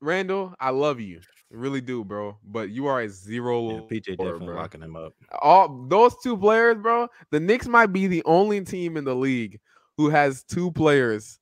Randle, 0.00 0.54
I 0.60 0.70
love 0.70 1.00
you, 1.00 1.20
I 1.52 1.56
really 1.56 1.80
do, 1.80 2.04
bro. 2.04 2.36
But 2.44 2.70
you 2.70 2.86
are 2.86 3.00
a 3.00 3.08
zero. 3.08 3.70
Yeah, 3.70 3.80
PJ 3.98 4.12
scorer, 4.14 4.32
definitely 4.32 4.46
bro. 4.46 4.56
locking 4.56 4.82
him 4.82 4.96
up. 4.96 5.14
All 5.40 5.86
those 5.88 6.14
two 6.22 6.36
players, 6.36 6.76
bro. 6.82 7.08
The 7.30 7.40
Knicks 7.40 7.66
might 7.66 7.92
be 7.92 8.06
the 8.06 8.22
only 8.26 8.62
team 8.64 8.96
in 8.96 9.04
the 9.04 9.14
league 9.14 9.58
who 9.96 10.08
has 10.10 10.42
two 10.44 10.70
players 10.72 11.38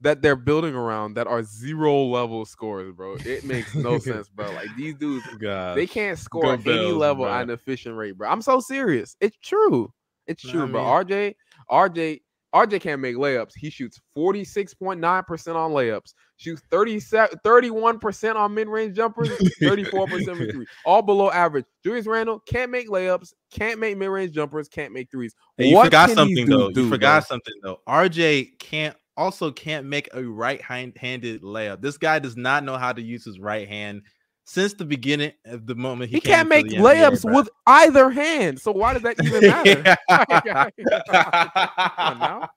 that 0.00 0.20
they're 0.20 0.34
building 0.34 0.74
around 0.74 1.14
that 1.14 1.28
are 1.28 1.44
zero 1.44 2.02
level 2.02 2.44
scores, 2.44 2.92
bro. 2.92 3.16
It 3.24 3.44
makes 3.44 3.72
no 3.74 3.98
sense, 4.00 4.28
bro. 4.28 4.50
Like 4.50 4.68
these 4.76 4.94
dudes, 4.96 5.24
God. 5.40 5.76
they 5.76 5.86
can't 5.86 6.18
score 6.18 6.54
any 6.54 6.90
level 6.90 7.24
bro. 7.24 7.32
at 7.32 7.42
an 7.42 7.50
efficient 7.50 7.96
rate, 7.96 8.18
bro. 8.18 8.28
I'm 8.28 8.42
so 8.42 8.58
serious. 8.58 9.16
It's 9.20 9.36
true. 9.42 9.92
It's 10.26 10.42
true, 10.42 10.64
I 10.64 10.66
bro. 10.66 11.04
mean- 11.04 11.06
RJ, 11.06 11.34
RJ, 11.70 12.20
RJ 12.54 12.80
can't 12.82 13.00
make 13.00 13.16
layups. 13.16 13.52
He 13.56 13.70
shoots 13.70 14.00
46.9% 14.16 15.54
on 15.56 15.70
layups, 15.72 16.14
shoots 16.36 16.62
37, 16.70 17.38
31% 17.44 18.36
on 18.36 18.54
mid-range 18.54 18.94
jumpers, 18.96 19.28
34% 19.62 20.24
from 20.36 20.50
three. 20.50 20.66
All 20.84 21.02
below 21.02 21.30
average. 21.30 21.64
Julius 21.82 22.06
Randle 22.06 22.40
can't 22.40 22.70
make 22.70 22.88
layups, 22.88 23.32
can't 23.50 23.80
make 23.80 23.96
mid-range 23.96 24.32
jumpers, 24.32 24.68
can't 24.68 24.92
make 24.92 25.10
threes. 25.10 25.34
Hey, 25.56 25.68
you 25.68 25.76
What 25.76 25.84
forgot 25.86 26.10
something 26.10 26.34
dudes 26.34 26.50
though. 26.50 26.70
do, 26.70 26.84
you 26.84 26.90
forgot 26.90 27.22
bro? 27.22 27.26
something 27.36 27.54
though. 27.62 27.80
RJ 27.88 28.58
can't 28.58 28.96
also 29.16 29.50
can't 29.50 29.86
make 29.86 30.08
a 30.14 30.22
right-handed 30.24 31.42
layup. 31.42 31.80
This 31.82 31.98
guy 31.98 32.18
does 32.18 32.36
not 32.36 32.64
know 32.64 32.76
how 32.76 32.92
to 32.92 33.02
use 33.02 33.24
his 33.24 33.38
right 33.38 33.68
hand 33.68 34.02
since 34.44 34.74
the 34.74 34.84
beginning 34.84 35.32
of 35.44 35.66
the 35.66 35.74
moment 35.74 36.10
he, 36.10 36.16
He, 36.16 36.20
came 36.20 36.34
can't 36.34 36.48
make 36.48 36.68
the 36.68 36.76
NBA, 36.76 36.94
layups 37.10 37.22
bro. 37.22 37.34
with 37.36 37.48
either 37.66 38.10
hand. 38.10 38.58
So 38.60 38.72
why 38.72 38.92
does 38.94 39.02
that 39.02 39.16
even 39.24 39.40
matter? 39.48 39.96
On. 41.98 42.48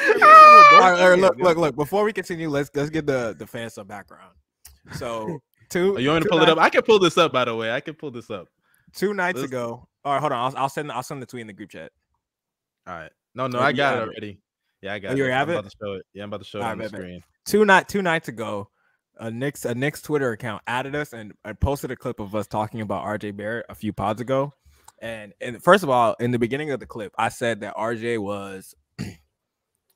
All 0.00 0.80
right, 0.80 1.00
all 1.00 1.10
right, 1.10 1.18
look, 1.18 1.36
look, 1.38 1.56
look. 1.58 1.74
Before 1.76 2.04
we 2.04 2.12
continue, 2.12 2.48
let's 2.48 2.70
let's 2.74 2.90
get 2.90 3.06
the 3.06 3.34
the 3.38 3.46
fans 3.46 3.74
some 3.74 3.86
background. 3.86 4.32
So 4.92 5.40
two. 5.70 5.96
Oh, 5.96 5.98
you 5.98 6.10
want 6.10 6.22
to 6.22 6.28
two 6.28 6.32
pull 6.32 6.42
it 6.42 6.48
up? 6.48 6.58
I 6.58 6.70
can 6.70 6.82
pull 6.82 6.98
this 6.98 7.18
up, 7.18 7.32
by 7.32 7.44
the 7.44 7.54
way. 7.56 7.72
I 7.72 7.80
can 7.80 7.94
pull 7.94 8.10
this 8.10 8.30
up. 8.30 8.48
Two 8.94 9.12
nights 9.12 9.38
Let's- 9.40 9.48
ago. 9.50 9.88
All 10.04 10.12
right, 10.14 10.20
hold 10.20 10.32
on. 10.32 10.52
I'll, 10.54 10.62
I'll 10.62 10.68
send 10.68 10.90
I'll 10.92 11.02
send 11.02 11.20
the 11.20 11.26
tweet 11.26 11.42
in 11.42 11.46
the 11.48 11.52
group 11.52 11.70
chat. 11.70 11.90
All 12.86 12.94
right. 12.94 13.10
No, 13.34 13.46
no, 13.48 13.58
Oh, 13.58 13.62
I 13.62 13.72
got 13.72 13.94
it 13.94 13.98
have 13.98 14.08
it. 14.08 14.10
already. 14.12 14.40
Yeah, 14.80 14.94
I 14.94 14.98
got 15.00 15.10
Oh, 15.10 15.14
it. 15.14 15.18
you 15.18 15.24
I'm 15.26 15.30
have 15.32 15.48
about 15.50 15.66
it? 15.66 15.70
to 15.70 15.76
show 15.82 15.92
it. 15.94 16.06
Yeah, 16.14 16.22
I'm 16.22 16.28
about 16.30 16.38
to 16.38 16.44
show 16.46 16.58
it 16.60 16.62
on 16.62 16.68
right, 16.68 16.76
the 16.78 16.82
bet, 16.84 16.92
bet. 16.92 17.00
screen. 17.00 17.22
Two 17.44 17.64
night 17.64 17.88
two 17.88 18.00
nights 18.02 18.28
ago, 18.28 18.70
a 19.18 19.30
Knicks 19.30 19.64
a 19.64 19.74
Knicks 19.74 20.00
Twitter 20.02 20.32
account 20.32 20.62
added 20.66 20.94
us 20.94 21.12
and, 21.12 21.32
and 21.44 21.58
posted 21.60 21.90
a 21.90 21.96
clip 21.96 22.20
of 22.20 22.34
us 22.34 22.46
talking 22.46 22.80
about 22.80 23.04
RJ 23.04 23.36
Barrett 23.36 23.66
a 23.68 23.74
few 23.74 23.92
pods 23.92 24.20
ago. 24.20 24.52
And 25.00 25.32
and 25.40 25.62
first 25.62 25.82
of 25.84 25.90
all, 25.90 26.14
in 26.20 26.30
the 26.30 26.38
beginning 26.38 26.70
of 26.70 26.80
the 26.80 26.86
clip, 26.86 27.12
I 27.18 27.28
said 27.28 27.60
that 27.60 27.76
RJ 27.76 28.18
was 28.20 28.74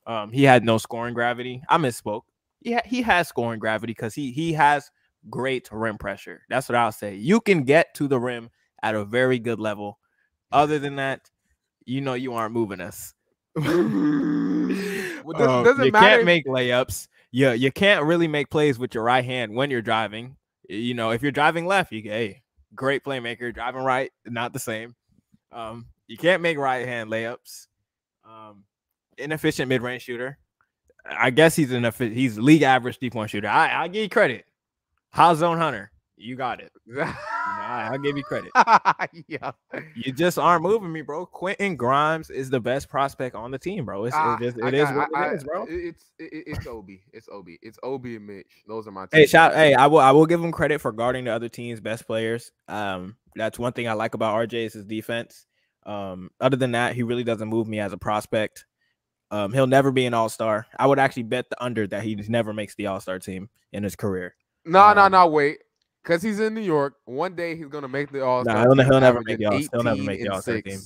um 0.07 0.33
he 0.33 0.45
had 0.45 0.65
no 0.65 0.79
scoring 0.79 1.15
gravity. 1.15 1.63
I 1.69 1.79
misspoke. 1.79 2.23
He 2.61 2.73
ha- 2.75 2.83
he 2.85 3.03
has 3.03 3.29
scoring 3.29 3.59
gravity 3.59 3.93
because 3.93 4.15
he 4.15 4.31
he 4.33 4.53
has 4.55 4.91
great 5.31 5.69
rim 5.73 5.99
pressure. 5.99 6.43
That's 6.49 6.69
what 6.69 6.77
I'll 6.77 6.93
say. 6.93 7.15
You 7.17 7.41
can 7.41 7.65
get 7.65 7.95
to 7.95 8.09
the 8.09 8.19
rim 8.21 8.51
at 8.83 8.95
a 8.95 9.05
very 9.05 9.39
good 9.39 9.59
level. 9.61 9.99
Other 10.51 10.79
than 10.79 10.97
that, 10.97 11.31
you 11.85 12.01
know 12.01 12.15
you 12.15 12.35
aren't 12.35 12.53
moving 12.55 12.81
us. 12.81 13.15
Well, 15.25 15.39
does- 15.39 15.49
Um, 15.49 15.65
doesn't 15.65 15.85
you 15.87 15.93
matter 15.93 16.17
can't 16.17 16.25
make 16.25 16.47
layups. 16.47 17.07
You 17.33 17.51
you 17.53 17.73
can't 17.73 18.05
really 18.05 18.29
make 18.29 18.51
plays 18.51 18.79
with 18.79 18.95
your 18.95 19.05
right 19.05 19.25
hand 19.25 19.55
when 19.55 19.71
you're 19.71 19.83
driving. 19.83 20.37
You 20.69 20.95
know, 20.95 21.11
if 21.11 21.23
you're 21.23 21.33
driving 21.33 21.67
left, 21.67 21.91
you 21.91 22.03
hey, 22.03 22.43
great 22.75 23.05
playmaker. 23.05 23.53
Driving 23.53 23.83
right, 23.83 24.13
not 24.27 24.53
the 24.53 24.59
same. 24.59 24.95
Um, 25.51 25.87
you 26.07 26.17
can't 26.17 26.43
make 26.43 26.59
right 26.59 26.87
hand 26.87 27.11
layups. 27.11 27.67
Um, 28.25 28.65
inefficient 29.19 29.69
mid 29.69 29.83
range 29.83 30.03
shooter. 30.03 30.39
I 31.05 31.31
guess 31.31 31.57
he's 31.57 31.73
an 31.73 31.91
he's 31.99 32.39
league 32.39 32.63
average 32.63 32.99
three 32.99 33.11
point 33.11 33.31
shooter. 33.31 33.49
I 33.49 33.85
I 33.85 33.89
give 33.89 34.03
you 34.03 34.09
credit. 34.09 34.45
High 35.11 35.35
zone 35.35 35.59
hunter, 35.59 35.91
you 36.17 36.37
got 36.37 36.61
it. 36.61 36.73
I, 37.45 37.89
I'll 37.93 37.99
give 37.99 38.17
you 38.17 38.23
credit. 38.23 38.51
yeah. 39.29 39.53
You 39.95 40.13
just 40.13 40.39
aren't 40.39 40.63
moving 40.63 40.93
me, 40.93 41.03
bro. 41.03 41.27
Quentin 41.27 41.77
Grimes 41.77 42.31
is 42.31 42.51
the 42.51 42.61
best 42.61 42.89
prospect 42.89 43.35
on 43.35 43.51
the 43.51 43.59
team, 43.59 43.85
bro. 43.85 44.05
It's, 44.05 44.15
Ah, 44.17 44.37
it 44.37 44.43
is, 44.45 44.57
it 44.57 44.75
is 44.75 44.85
got- 44.85 44.97
what 44.97 45.09
I- 45.17 45.29
it 45.33 45.35
is, 45.37 45.45
bro. 45.45 45.67
It's 45.69 46.05
it, 46.19 46.33
it- 46.33 46.45
it's 46.47 46.67
Obi. 46.67 47.03
It's 47.13 47.29
Obi. 47.31 47.59
It's 47.63 47.79
Obi 47.83 48.17
and 48.17 48.27
Mitch. 48.27 48.63
Those 48.67 48.87
are 48.87 48.93
my. 48.93 49.07
Hey, 49.13 49.27
shout! 49.27 49.55
Hey, 49.55 49.75
I 49.75 49.87
will. 49.87 49.99
I 50.01 50.11
will 50.13 50.27
give 50.27 50.43
him 50.43 50.53
credit 50.53 50.81
for 50.81 50.93
guarding 50.93 51.25
the 51.25 51.33
other 51.33 51.49
team's 51.49 51.81
best 51.81 52.07
players. 52.07 52.53
Um, 52.69 53.17
that's 53.35 53.59
one 53.59 53.73
thing 53.73 53.89
I 53.89 53.95
like 53.95 54.15
about 54.15 54.35
RJ 54.37 54.67
is 54.67 54.73
his 54.75 54.85
defense. 54.85 55.47
Um, 55.85 56.31
other 56.41 56.57
than 56.57 56.73
that, 56.73 56.95
he 56.95 57.03
really 57.03 57.25
doesn't 57.25 57.49
move 57.49 57.67
me 57.67 57.81
as 57.81 57.93
a 57.93 57.99
prospect. 57.99 58.67
Um, 59.31 59.53
he'll 59.53 59.67
never 59.67 59.91
be 59.91 60.05
an 60.07 60.15
all 60.15 60.29
star. 60.29 60.67
I 60.79 60.87
would 60.87 60.99
actually 60.99 61.23
bet 61.25 61.49
the 61.49 61.63
under 61.63 61.87
that 61.89 62.03
he 62.05 62.15
never 62.29 62.53
makes 62.53 62.75
the 62.75 62.87
all 62.87 63.01
star 63.01 63.19
team 63.19 63.49
in 63.73 63.83
his 63.83 63.97
career. 63.97 64.35
No, 64.65 64.93
no, 64.93 65.07
Um, 65.07 65.13
no. 65.13 65.27
Wait, 65.27 65.59
because 66.03 66.23
he's 66.23 66.41
in 66.41 66.55
New 66.55 66.61
York. 66.63 66.95
One 67.05 67.35
day 67.35 67.57
he's 67.57 67.69
gonna 67.69 67.89
make 67.89 68.11
the 68.13 68.25
All 68.25 68.43
Star. 68.45 68.59
he'll 68.61 68.75
ne- 68.75 68.85
he'll 68.85 69.01
never 69.01 69.21
make 69.23 69.39
the 69.39 69.47
All- 69.47 69.59
he'll 69.59 69.83
never 69.83 70.03
make 70.03 70.21
the 70.23 70.29
All-Star 70.29 70.61
team. 70.63 70.79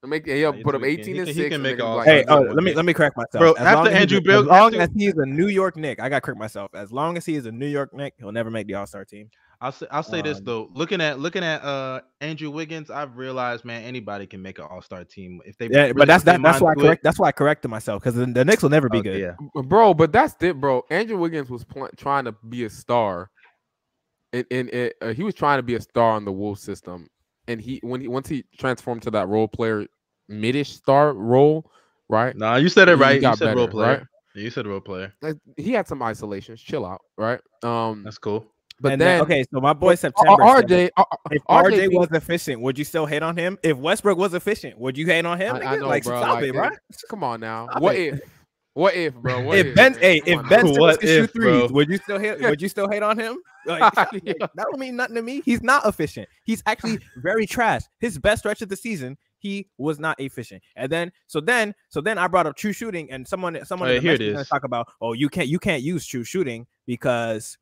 He'll 0.00 0.10
make. 0.10 0.26
Yeah, 0.26 0.34
he'll 0.34 0.52
He 0.52 0.62
put 0.64 0.74
up 0.74 0.80
can- 0.80 0.90
he 0.90 0.94
18 0.96 1.14
can- 1.14 1.18
and 1.20 1.28
he 1.28 1.34
six. 1.34 1.44
can 1.46 1.52
and 1.54 1.62
make 1.62 1.76
they're 1.76 1.86
all- 1.86 1.94
be 1.94 1.98
like, 1.98 2.06
Hey, 2.08 2.24
"Oh, 2.28 2.38
oh, 2.38 2.40
let 2.42 2.56
me 2.64 2.70
one 2.72 2.76
let 2.76 2.84
me 2.86 2.92
correct 2.92 3.16
myself. 3.16 3.40
Bro, 3.40 3.52
As 3.52 3.58
after 3.66 3.76
long 3.90 3.92
Andrew 4.00 4.18
a- 4.18 4.20
Bill- 4.20 4.40
as 4.42 4.46
long 4.46 4.66
after- 4.74 4.80
as 4.82 4.88
he 4.96 5.06
is 5.06 5.14
a 5.16 5.26
New 5.26 5.46
York 5.48 5.76
Knick, 5.76 6.00
I 6.00 6.08
got 6.08 6.16
to 6.16 6.20
correct 6.22 6.40
myself. 6.40 6.74
As 6.74 6.90
long 6.92 7.16
as 7.16 7.24
he 7.24 7.36
is 7.36 7.46
a 7.46 7.52
New 7.52 7.66
York 7.68 7.94
Knick, 7.94 8.14
he'll 8.18 8.32
never 8.32 8.50
make 8.50 8.66
the 8.66 8.74
All 8.74 8.86
Star 8.86 9.04
team. 9.04 9.30
I'll 9.60 9.70
say 9.70 9.86
I'll 9.92 10.02
say 10.02 10.22
this 10.22 10.38
Um, 10.38 10.44
though. 10.44 10.70
Looking 10.74 11.00
at 11.00 11.20
looking 11.20 11.44
at 11.44 11.62
uh 11.62 12.00
Andrew 12.20 12.50
Wiggins, 12.50 12.90
I've 12.90 13.16
realized, 13.16 13.64
man, 13.64 13.84
anybody 13.84 14.26
can 14.26 14.42
make 14.42 14.58
an 14.58 14.64
all 14.68 14.82
star 14.82 15.04
team 15.04 15.40
if 15.46 15.56
they. 15.56 15.68
Yeah, 15.68 15.82
really 15.82 15.92
but 15.92 16.08
that's 16.08 16.24
that, 16.24 16.42
that's 16.42 16.60
why 16.60 16.72
I 16.72 16.74
to 16.74 16.80
it. 16.80 16.82
correct. 16.82 17.04
That's 17.04 17.16
why 17.20 17.28
I 17.28 17.32
corrected 17.32 17.70
myself 17.70 18.02
because 18.02 18.16
the, 18.16 18.26
the 18.26 18.44
Knicks 18.44 18.64
will 18.64 18.70
never 18.70 18.88
be 18.88 18.98
Okay, 18.98 19.12
good. 19.20 19.36
yeah. 19.54 19.62
Bro, 19.62 19.94
but 19.94 20.10
that's 20.10 20.34
it, 20.42 20.60
bro. 20.60 20.82
Andrew 20.90 21.16
Wiggins 21.16 21.48
was 21.48 21.62
pl- 21.62 21.90
trying 21.96 22.24
to 22.24 22.32
be 22.48 22.64
a 22.64 22.70
star, 22.70 23.30
and, 24.32 24.46
and 24.50 24.68
it, 24.70 24.96
uh, 25.00 25.12
he 25.12 25.22
was 25.22 25.34
trying 25.34 25.58
to 25.58 25.62
be 25.62 25.74
a 25.74 25.80
star 25.80 26.12
on 26.12 26.24
the 26.24 26.32
Wolves 26.32 26.62
system. 26.62 27.08
And 27.48 27.60
he 27.60 27.80
when 27.82 28.00
he 28.00 28.08
once 28.08 28.28
he 28.28 28.44
transformed 28.56 29.02
to 29.02 29.10
that 29.10 29.28
role 29.28 29.48
player, 29.48 29.86
midish 30.30 30.66
star 30.66 31.12
role, 31.12 31.70
right? 32.08 32.36
Nah, 32.36 32.56
you 32.56 32.68
said 32.68 32.88
it 32.88 32.96
right. 32.96 33.16
You 33.16 33.20
got 33.20 33.38
said 33.38 33.56
role 33.56 33.68
player. 33.68 33.98
right? 33.98 34.02
You 34.34 34.48
said 34.48 34.66
role 34.66 34.80
player. 34.80 35.12
Like, 35.20 35.36
he 35.56 35.72
had 35.72 35.86
some 35.86 36.02
isolations. 36.02 36.60
Chill 36.60 36.86
out, 36.86 37.02
right? 37.18 37.40
Um, 37.62 38.02
That's 38.04 38.16
cool. 38.16 38.46
but 38.80 38.92
and 38.92 39.00
then, 39.00 39.18
then, 39.18 39.22
okay, 39.22 39.44
so 39.52 39.60
my 39.60 39.72
boy 39.72 39.94
September. 39.96 40.42
R- 40.42 40.60
said, 40.60 40.68
RJ, 40.68 40.90
uh, 40.96 41.04
if 41.32 41.42
RJ 41.42 41.64
RJ 41.64 41.76
thinks- 41.76 41.96
was 41.96 42.08
efficient, 42.12 42.60
would 42.62 42.78
you 42.78 42.84
still 42.84 43.06
hate 43.06 43.22
on 43.22 43.36
him? 43.36 43.58
If 43.62 43.76
Westbrook 43.76 44.16
was 44.16 44.34
efficient, 44.34 44.78
would 44.78 44.96
you 44.96 45.06
hate 45.06 45.26
on 45.26 45.38
him? 45.38 45.56
I, 45.56 45.60
I 45.60 45.76
know, 45.76 45.88
like, 45.88 46.04
bro. 46.04 46.18
stop 46.18 46.36
like, 46.36 46.44
it, 46.44 46.52
bro. 46.52 46.70
Come 47.10 47.24
on 47.24 47.40
now. 47.40 47.66
Stop 47.68 47.82
what 47.82 47.96
it. 47.96 48.14
if? 48.14 48.20
What 48.74 48.94
if, 48.94 49.14
bro? 49.14 49.40
What 49.40 49.58
If 49.58 49.74
Ben, 49.74 49.92
man? 49.92 50.00
hey, 50.00 50.22
if 50.24 50.38
on 50.38 50.48
Ben 50.48 50.64
now. 50.64 50.72
Simmons 50.72 50.78
What 50.78 51.00
can 51.00 51.08
shoot 51.08 51.32
threes, 51.32 51.60
bro? 51.60 51.68
would 51.68 51.88
you 51.90 51.98
still 51.98 52.18
hate? 52.18 52.40
Would 52.40 52.62
you 52.62 52.68
still 52.68 52.88
hate 52.88 53.02
on 53.02 53.18
him? 53.18 53.38
Like, 53.64 53.80
like, 53.96 54.10
that 54.24 54.50
don't 54.56 54.80
mean 54.80 54.96
nothing 54.96 55.14
to 55.14 55.22
me. 55.22 55.40
He's 55.44 55.62
not 55.62 55.86
efficient. 55.86 56.28
He's 56.42 56.64
actually 56.66 56.98
very 57.18 57.46
trash. 57.46 57.82
His 58.00 58.18
best 58.18 58.40
stretch 58.40 58.60
of 58.60 58.68
the 58.68 58.74
season, 58.74 59.16
he 59.38 59.68
was 59.78 60.00
not 60.00 60.18
efficient. 60.18 60.64
And 60.74 60.90
then, 60.90 61.12
so 61.28 61.40
then, 61.40 61.72
so 61.88 62.00
then 62.00 62.18
I 62.18 62.26
brought 62.26 62.48
up 62.48 62.56
true 62.56 62.72
shooting, 62.72 63.12
and 63.12 63.24
someone, 63.24 63.64
someone 63.64 63.90
in 63.90 63.94
the 63.94 64.00
here 64.00 64.14
it 64.14 64.32
message 64.32 64.48
talk 64.48 64.64
about, 64.64 64.88
oh, 65.00 65.12
you 65.12 65.28
can't, 65.28 65.46
you 65.46 65.60
can't 65.60 65.80
use 65.80 66.04
true 66.04 66.24
shooting 66.24 66.66
because 66.86 67.56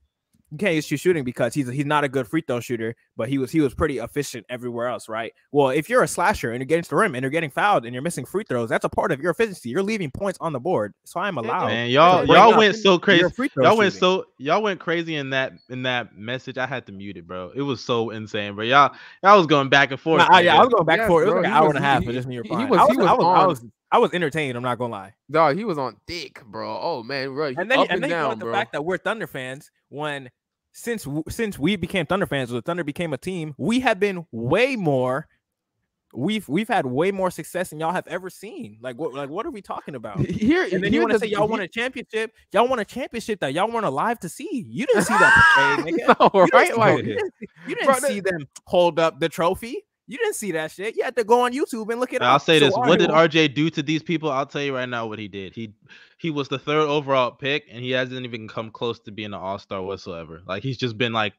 you 0.50 0.56
can't 0.56 0.74
use 0.74 0.86
true 0.86 0.96
shooting 0.96 1.22
because 1.22 1.52
he's 1.52 1.68
he's 1.68 1.84
not 1.84 2.02
a 2.02 2.08
good 2.08 2.26
free 2.26 2.42
throw 2.46 2.60
shooter, 2.60 2.96
but 3.20 3.28
he 3.28 3.36
was 3.36 3.50
he 3.52 3.60
was 3.60 3.74
pretty 3.74 3.98
efficient 3.98 4.46
everywhere 4.48 4.86
else, 4.88 5.06
right? 5.06 5.34
Well, 5.52 5.68
if 5.68 5.90
you're 5.90 6.02
a 6.02 6.08
slasher 6.08 6.52
and 6.52 6.58
you're 6.62 6.64
getting 6.66 6.84
to 6.84 6.88
the 6.88 6.96
rim 6.96 7.14
and 7.14 7.22
you're 7.22 7.30
getting 7.30 7.50
fouled 7.50 7.84
and 7.84 7.92
you're 7.92 8.00
missing 8.02 8.24
free 8.24 8.44
throws, 8.48 8.70
that's 8.70 8.86
a 8.86 8.88
part 8.88 9.12
of 9.12 9.20
your 9.20 9.30
efficiency. 9.32 9.68
You're 9.68 9.82
leaving 9.82 10.10
points 10.10 10.38
on 10.40 10.54
the 10.54 10.58
board, 10.58 10.94
so 11.04 11.20
I'm 11.20 11.36
allowed. 11.36 11.66
Man, 11.66 11.90
y'all 11.90 12.24
y'all 12.24 12.56
went 12.56 12.76
so 12.76 12.98
crazy. 12.98 13.20
your 13.20 13.28
free 13.28 13.48
throw 13.48 13.64
Y'all 13.64 13.76
went 13.76 13.92
shooting. 13.92 14.00
so 14.00 14.24
y'all 14.38 14.62
went 14.62 14.80
crazy 14.80 15.16
in 15.16 15.28
that 15.30 15.52
in 15.68 15.82
that 15.82 16.16
message. 16.16 16.56
I 16.56 16.66
had 16.66 16.86
to 16.86 16.92
mute 16.92 17.18
it, 17.18 17.26
bro. 17.26 17.52
It 17.54 17.60
was 17.60 17.84
so 17.84 18.08
insane, 18.08 18.54
bro. 18.54 18.64
Y'all 18.64 18.94
y'all 19.22 19.36
was 19.36 19.46
going 19.46 19.68
back 19.68 19.90
and 19.90 20.00
forth. 20.00 20.20
Nah, 20.20 20.28
I, 20.34 20.40
yeah, 20.40 20.56
I 20.56 20.60
was 20.60 20.70
going 20.72 20.86
back 20.86 20.96
Yes, 20.96 21.04
and 21.04 21.08
forth. 21.10 21.24
It 21.24 21.26
was 21.26 21.32
bro, 21.34 21.42
like 21.42 21.50
an 21.50 21.52
hour 21.56 21.66
was- 21.66 21.76
and 21.76 21.84
a 21.84 21.86
half 21.86 22.00
he- 22.00 22.06
for 22.06 22.12
just 22.14 22.26
me 22.26 22.36
he- 22.36 22.36
he 22.38 22.40
replying. 22.40 22.68
was- 22.70 22.80
I 22.80 22.86
he 22.90 22.96
was, 22.96 22.96
was 22.96 23.06
I 23.06 23.12
was, 23.12 23.24
I 23.24 23.46
was, 23.46 23.64
I 23.92 23.98
was 23.98 24.12
entertained. 24.14 24.56
I'm 24.56 24.62
not 24.62 24.78
gonna 24.78 24.92
lie. 24.92 25.12
Dog, 25.30 25.58
he 25.58 25.64
was 25.66 25.76
on 25.76 25.96
thick, 26.06 26.42
bro. 26.46 26.78
Oh 26.80 27.02
man, 27.02 27.34
bro. 27.34 27.48
And 27.48 27.70
then, 27.70 27.80
up 27.80 27.84
and 27.90 27.90
and 27.90 28.02
then 28.04 28.08
you 28.10 28.16
down, 28.16 28.38
brought 28.38 28.46
the 28.46 28.52
fact 28.56 28.72
that 28.72 28.82
we're 28.84 28.96
Thunder 28.96 29.26
fans 29.26 29.70
when 29.90 30.30
since 30.72 31.06
since 31.28 31.58
we 31.58 31.76
became 31.76 32.06
Thunder 32.06 32.26
fans, 32.26 32.50
the 32.50 32.62
Thunder 32.62 32.84
became 32.84 33.12
a 33.12 33.18
team, 33.18 33.54
we 33.58 33.80
have 33.80 33.98
been 34.00 34.26
way 34.32 34.76
more. 34.76 35.26
We've 36.12 36.48
we've 36.48 36.66
had 36.66 36.86
way 36.86 37.12
more 37.12 37.30
success 37.30 37.70
than 37.70 37.78
y'all 37.78 37.92
have 37.92 38.08
ever 38.08 38.30
seen. 38.30 38.78
Like 38.80 38.98
what 38.98 39.14
like 39.14 39.30
what 39.30 39.46
are 39.46 39.50
we 39.52 39.62
talking 39.62 39.94
about? 39.94 40.18
Here, 40.26 40.64
And 40.64 40.82
then 40.82 40.92
here 40.92 40.94
you 40.94 41.00
want 41.02 41.12
to 41.12 41.18
say 41.20 41.26
y'all 41.26 41.46
won 41.46 41.60
a 41.60 41.68
championship. 41.68 42.32
Y'all 42.52 42.66
won 42.66 42.80
a 42.80 42.84
championship 42.84 43.38
that 43.40 43.52
y'all 43.54 43.70
weren't 43.70 43.86
alive 43.86 44.18
to 44.20 44.28
see. 44.28 44.64
You 44.68 44.86
didn't 44.86 45.04
see 45.04 45.14
that, 45.14 45.76
nigga. 45.86 46.18
no, 46.18 46.40
You 46.40 46.46
didn't 46.46 46.52
right? 46.52 46.66
see- 46.68 46.74
Like, 46.74 46.96
you 46.98 47.02
didn't, 47.14 47.34
you 47.68 47.74
didn't 47.76 47.86
Bro, 47.86 47.94
see 48.08 48.18
them 48.20 48.48
hold 48.66 48.98
up 48.98 49.20
the 49.20 49.28
trophy. 49.28 49.84
You 50.10 50.18
didn't 50.18 50.34
see 50.34 50.50
that 50.52 50.72
shit. 50.72 50.96
You 50.96 51.04
had 51.04 51.14
to 51.14 51.22
go 51.22 51.42
on 51.42 51.52
YouTube 51.52 51.88
and 51.88 52.00
look 52.00 52.12
it 52.12 52.20
I'll 52.20 52.40
say 52.40 52.58
So 52.58 52.64
this: 52.66 52.74
What 52.76 52.98
did 52.98 53.10
RJ 53.10 53.54
do 53.54 53.70
to 53.70 53.80
these 53.80 54.02
people? 54.02 54.28
I'll 54.28 54.44
tell 54.44 54.60
you 54.60 54.74
right 54.74 54.88
now 54.88 55.06
what 55.06 55.20
he 55.20 55.28
did. 55.28 55.54
He 55.54 55.72
he 56.18 56.30
was 56.30 56.48
the 56.48 56.58
third 56.58 56.88
overall 56.88 57.30
pick, 57.30 57.66
and 57.70 57.80
he 57.80 57.92
hasn't 57.92 58.24
even 58.26 58.48
come 58.48 58.72
close 58.72 58.98
to 59.00 59.12
being 59.12 59.28
an 59.28 59.34
All 59.34 59.60
Star 59.60 59.80
whatsoever. 59.80 60.42
Like 60.48 60.64
he's 60.64 60.76
just 60.76 60.98
been 60.98 61.12
like 61.12 61.34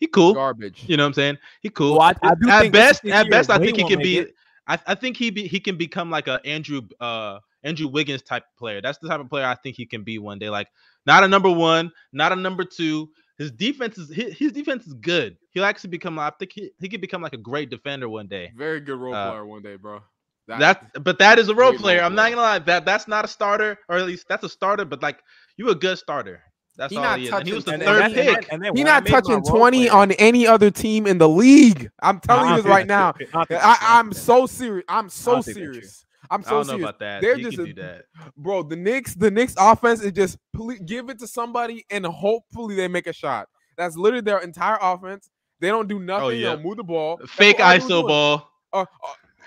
he 0.00 0.08
cool. 0.08 0.34
garbage. 0.34 0.82
You 0.88 0.96
know 0.96 1.04
what 1.04 1.10
I'm 1.10 1.14
saying? 1.14 1.38
He 1.60 1.70
cool. 1.70 1.98
Well, 1.98 2.02
I- 2.02 2.16
I 2.24 2.30
at 2.30 2.60
think 2.62 2.72
best, 2.72 3.04
at 3.06 3.26
year 3.26 3.30
best, 3.30 3.48
I 3.48 3.58
think 3.58 3.76
he 3.76 3.84
can 3.84 4.00
be. 4.00 4.26
I, 4.66 4.76
I 4.88 4.94
think 4.96 5.16
he 5.16 5.30
be 5.30 5.46
he 5.46 5.60
can 5.60 5.76
become 5.76 6.10
like 6.10 6.26
a 6.26 6.44
Andrew 6.44 6.80
uh 6.98 7.38
Andrew 7.62 7.86
Wiggins 7.86 8.22
type 8.22 8.42
player. 8.58 8.80
That's 8.82 8.98
the 8.98 9.06
type 9.08 9.20
of 9.20 9.30
player 9.30 9.44
I 9.46 9.54
think 9.54 9.76
he 9.76 9.86
can 9.86 10.02
be 10.02 10.18
one 10.18 10.40
day. 10.40 10.50
Like 10.50 10.66
not 11.06 11.22
a 11.22 11.28
number 11.28 11.50
one, 11.50 11.92
not 12.12 12.32
a 12.32 12.36
number 12.36 12.64
two. 12.64 13.08
His 13.38 13.50
defense 13.50 13.98
is 13.98 14.08
his, 14.10 14.36
his 14.36 14.52
defense 14.52 14.86
is 14.86 14.94
good. 14.94 15.36
He'll 15.50 15.64
actually 15.64 15.90
become. 15.90 16.18
I 16.18 16.30
think 16.38 16.52
he, 16.52 16.70
he 16.80 16.88
could 16.88 17.00
become 17.00 17.20
like 17.22 17.34
a 17.34 17.38
great 17.38 17.68
defender 17.70 18.08
one 18.08 18.26
day. 18.28 18.52
Very 18.56 18.80
good 18.80 18.98
role 18.98 19.14
Uh, 19.14 19.30
player 19.30 19.46
one 19.46 19.62
day, 19.62 19.76
bro. 19.76 20.00
That's 20.48 20.82
but 21.00 21.18
that 21.18 21.38
is 21.38 21.48
a 21.48 21.54
role 21.54 21.70
great 21.70 21.78
role 21.80 21.82
player. 21.82 22.02
I'm 22.02 22.14
not 22.14 22.30
gonna 22.30 22.40
lie. 22.42 22.58
That 22.60 22.84
that's 22.86 23.08
not 23.08 23.24
a 23.24 23.28
starter, 23.28 23.78
or 23.88 23.96
at 23.96 24.06
least 24.06 24.26
that's 24.28 24.44
a 24.44 24.48
starter. 24.48 24.84
But 24.84 25.02
like 25.02 25.18
you 25.56 25.68
a 25.70 25.74
good 25.74 25.98
starter. 25.98 26.40
That's 26.78 26.92
He 26.92 26.98
all 26.98 27.04
not 27.04 27.18
he 27.18 27.26
is. 27.26 27.32
And 27.32 27.46
he 27.48 27.52
was 27.54 27.64
the 27.64 27.72
touching- 27.72 27.86
third 27.86 28.02
and 28.02 28.14
pick. 28.14 28.52
and 28.52 28.62
then 28.62 28.76
He 28.76 28.84
when 28.84 28.92
not 28.92 29.06
touching 29.06 29.42
20 29.42 29.88
player- 29.88 29.92
on 29.92 30.12
any 30.12 30.46
other 30.46 30.70
team 30.70 31.06
in 31.06 31.18
the 31.18 31.28
league. 31.28 31.90
I'm 32.00 32.20
telling 32.20 32.44
Nah, 32.50 32.56
you 32.56 32.62
this 32.62 32.70
right 32.70 32.86
now. 32.86 33.12
that's. 33.32 33.50
I, 33.50 33.98
am 33.98 34.12
so 34.12 34.46
serious. 34.46 34.84
I'm 34.88 35.08
so 35.08 35.40
serious. 35.40 36.05
I'm 36.30 36.42
so 36.42 36.50
don't 36.62 36.66
think 36.66 36.66
that's 36.66 36.68
true. 36.68 36.70
serious. 36.70 36.70
I'm 36.70 36.70
I 36.70 36.72
don't 36.72 36.80
know 36.80 36.84
about 36.88 36.98
that. 37.00 37.20
They're 37.22 37.36
he 37.36 37.42
just 37.42 37.58
a- 37.58 37.64
do 37.66 37.74
that. 37.74 38.04
Bro, 38.36 38.62
the 38.64 38.76
Knicks, 38.76 39.14
the 39.14 39.30
Knicks 39.30 39.54
offense 39.58 40.00
is 40.02 40.12
just 40.12 40.38
give 40.84 41.08
it 41.10 41.18
to 41.20 41.26
somebody 41.26 41.84
and 41.90 42.04
hopefully 42.06 42.74
they 42.76 42.88
make 42.88 43.06
a 43.06 43.12
shot. 43.12 43.48
That's 43.76 43.96
literally 43.96 44.22
their 44.22 44.38
entire 44.38 44.78
offense. 44.80 45.28
They 45.60 45.68
don't 45.68 45.88
do 45.88 45.98
nothing. 45.98 46.24
Oh, 46.26 46.28
yeah. 46.30 46.50
don't 46.50 46.64
move 46.64 46.76
the 46.76 46.84
ball. 46.84 47.18
Fake 47.28 47.58
what 47.58 47.64
all 47.66 47.72
they 47.72 47.78
were 47.78 48.02
ISO 48.02 48.08
ball. 48.08 48.50
Uh, 48.72 48.84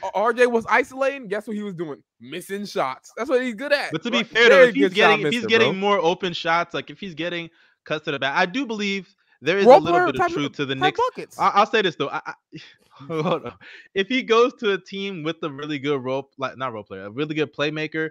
uh, 0.03 0.09
RJ 0.15 0.49
was 0.51 0.65
isolating, 0.67 1.27
guess 1.27 1.45
what 1.47 1.55
he 1.55 1.61
was 1.63 1.73
doing? 1.75 2.01
Missing 2.21 2.65
shots. 2.65 3.11
That's 3.17 3.29
what 3.29 3.41
he's 3.43 3.55
good 3.55 3.71
at. 3.73 3.91
But 3.91 4.01
to 4.03 4.11
be 4.11 4.17
Right. 4.17 4.27
fair, 4.27 4.49
though, 4.49 4.63
if 4.63 4.75
he's 4.75 4.93
getting 4.93 5.25
if 5.25 5.31
he's 5.33 5.41
misser, 5.43 5.47
getting 5.49 5.71
bro. 5.73 5.79
more 5.79 5.97
open 5.99 6.33
shots, 6.33 6.73
like 6.73 6.89
if 6.89 6.99
he's 6.99 7.13
getting 7.15 7.49
cuts 7.85 8.05
to 8.05 8.11
the 8.11 8.19
back, 8.19 8.35
I 8.35 8.45
do 8.45 8.65
believe 8.65 9.13
there 9.41 9.57
is 9.57 9.65
Role 9.65 9.77
a 9.77 9.79
little 9.79 10.11
bit 10.11 10.21
of 10.21 10.31
truth 10.31 10.53
to 10.53 10.65
the 10.65 10.75
type 10.75 10.83
Knicks. 10.83 10.99
buckets. 10.99 11.39
I, 11.39 11.49
I'll 11.49 11.65
say 11.65 11.81
this 11.81 11.95
though. 11.95 12.09
I, 12.09 12.21
I, 12.25 12.33
hold 13.07 13.45
on. 13.45 13.53
If 13.93 14.07
he 14.07 14.21
goes 14.23 14.53
to 14.55 14.73
a 14.73 14.77
team 14.77 15.23
with 15.23 15.37
a 15.43 15.49
really 15.49 15.79
good 15.79 16.03
role, 16.03 16.29
like 16.37 16.57
not 16.57 16.73
role 16.73 16.83
player, 16.83 17.05
a 17.05 17.11
really 17.11 17.35
good 17.35 17.53
playmaker, 17.55 18.09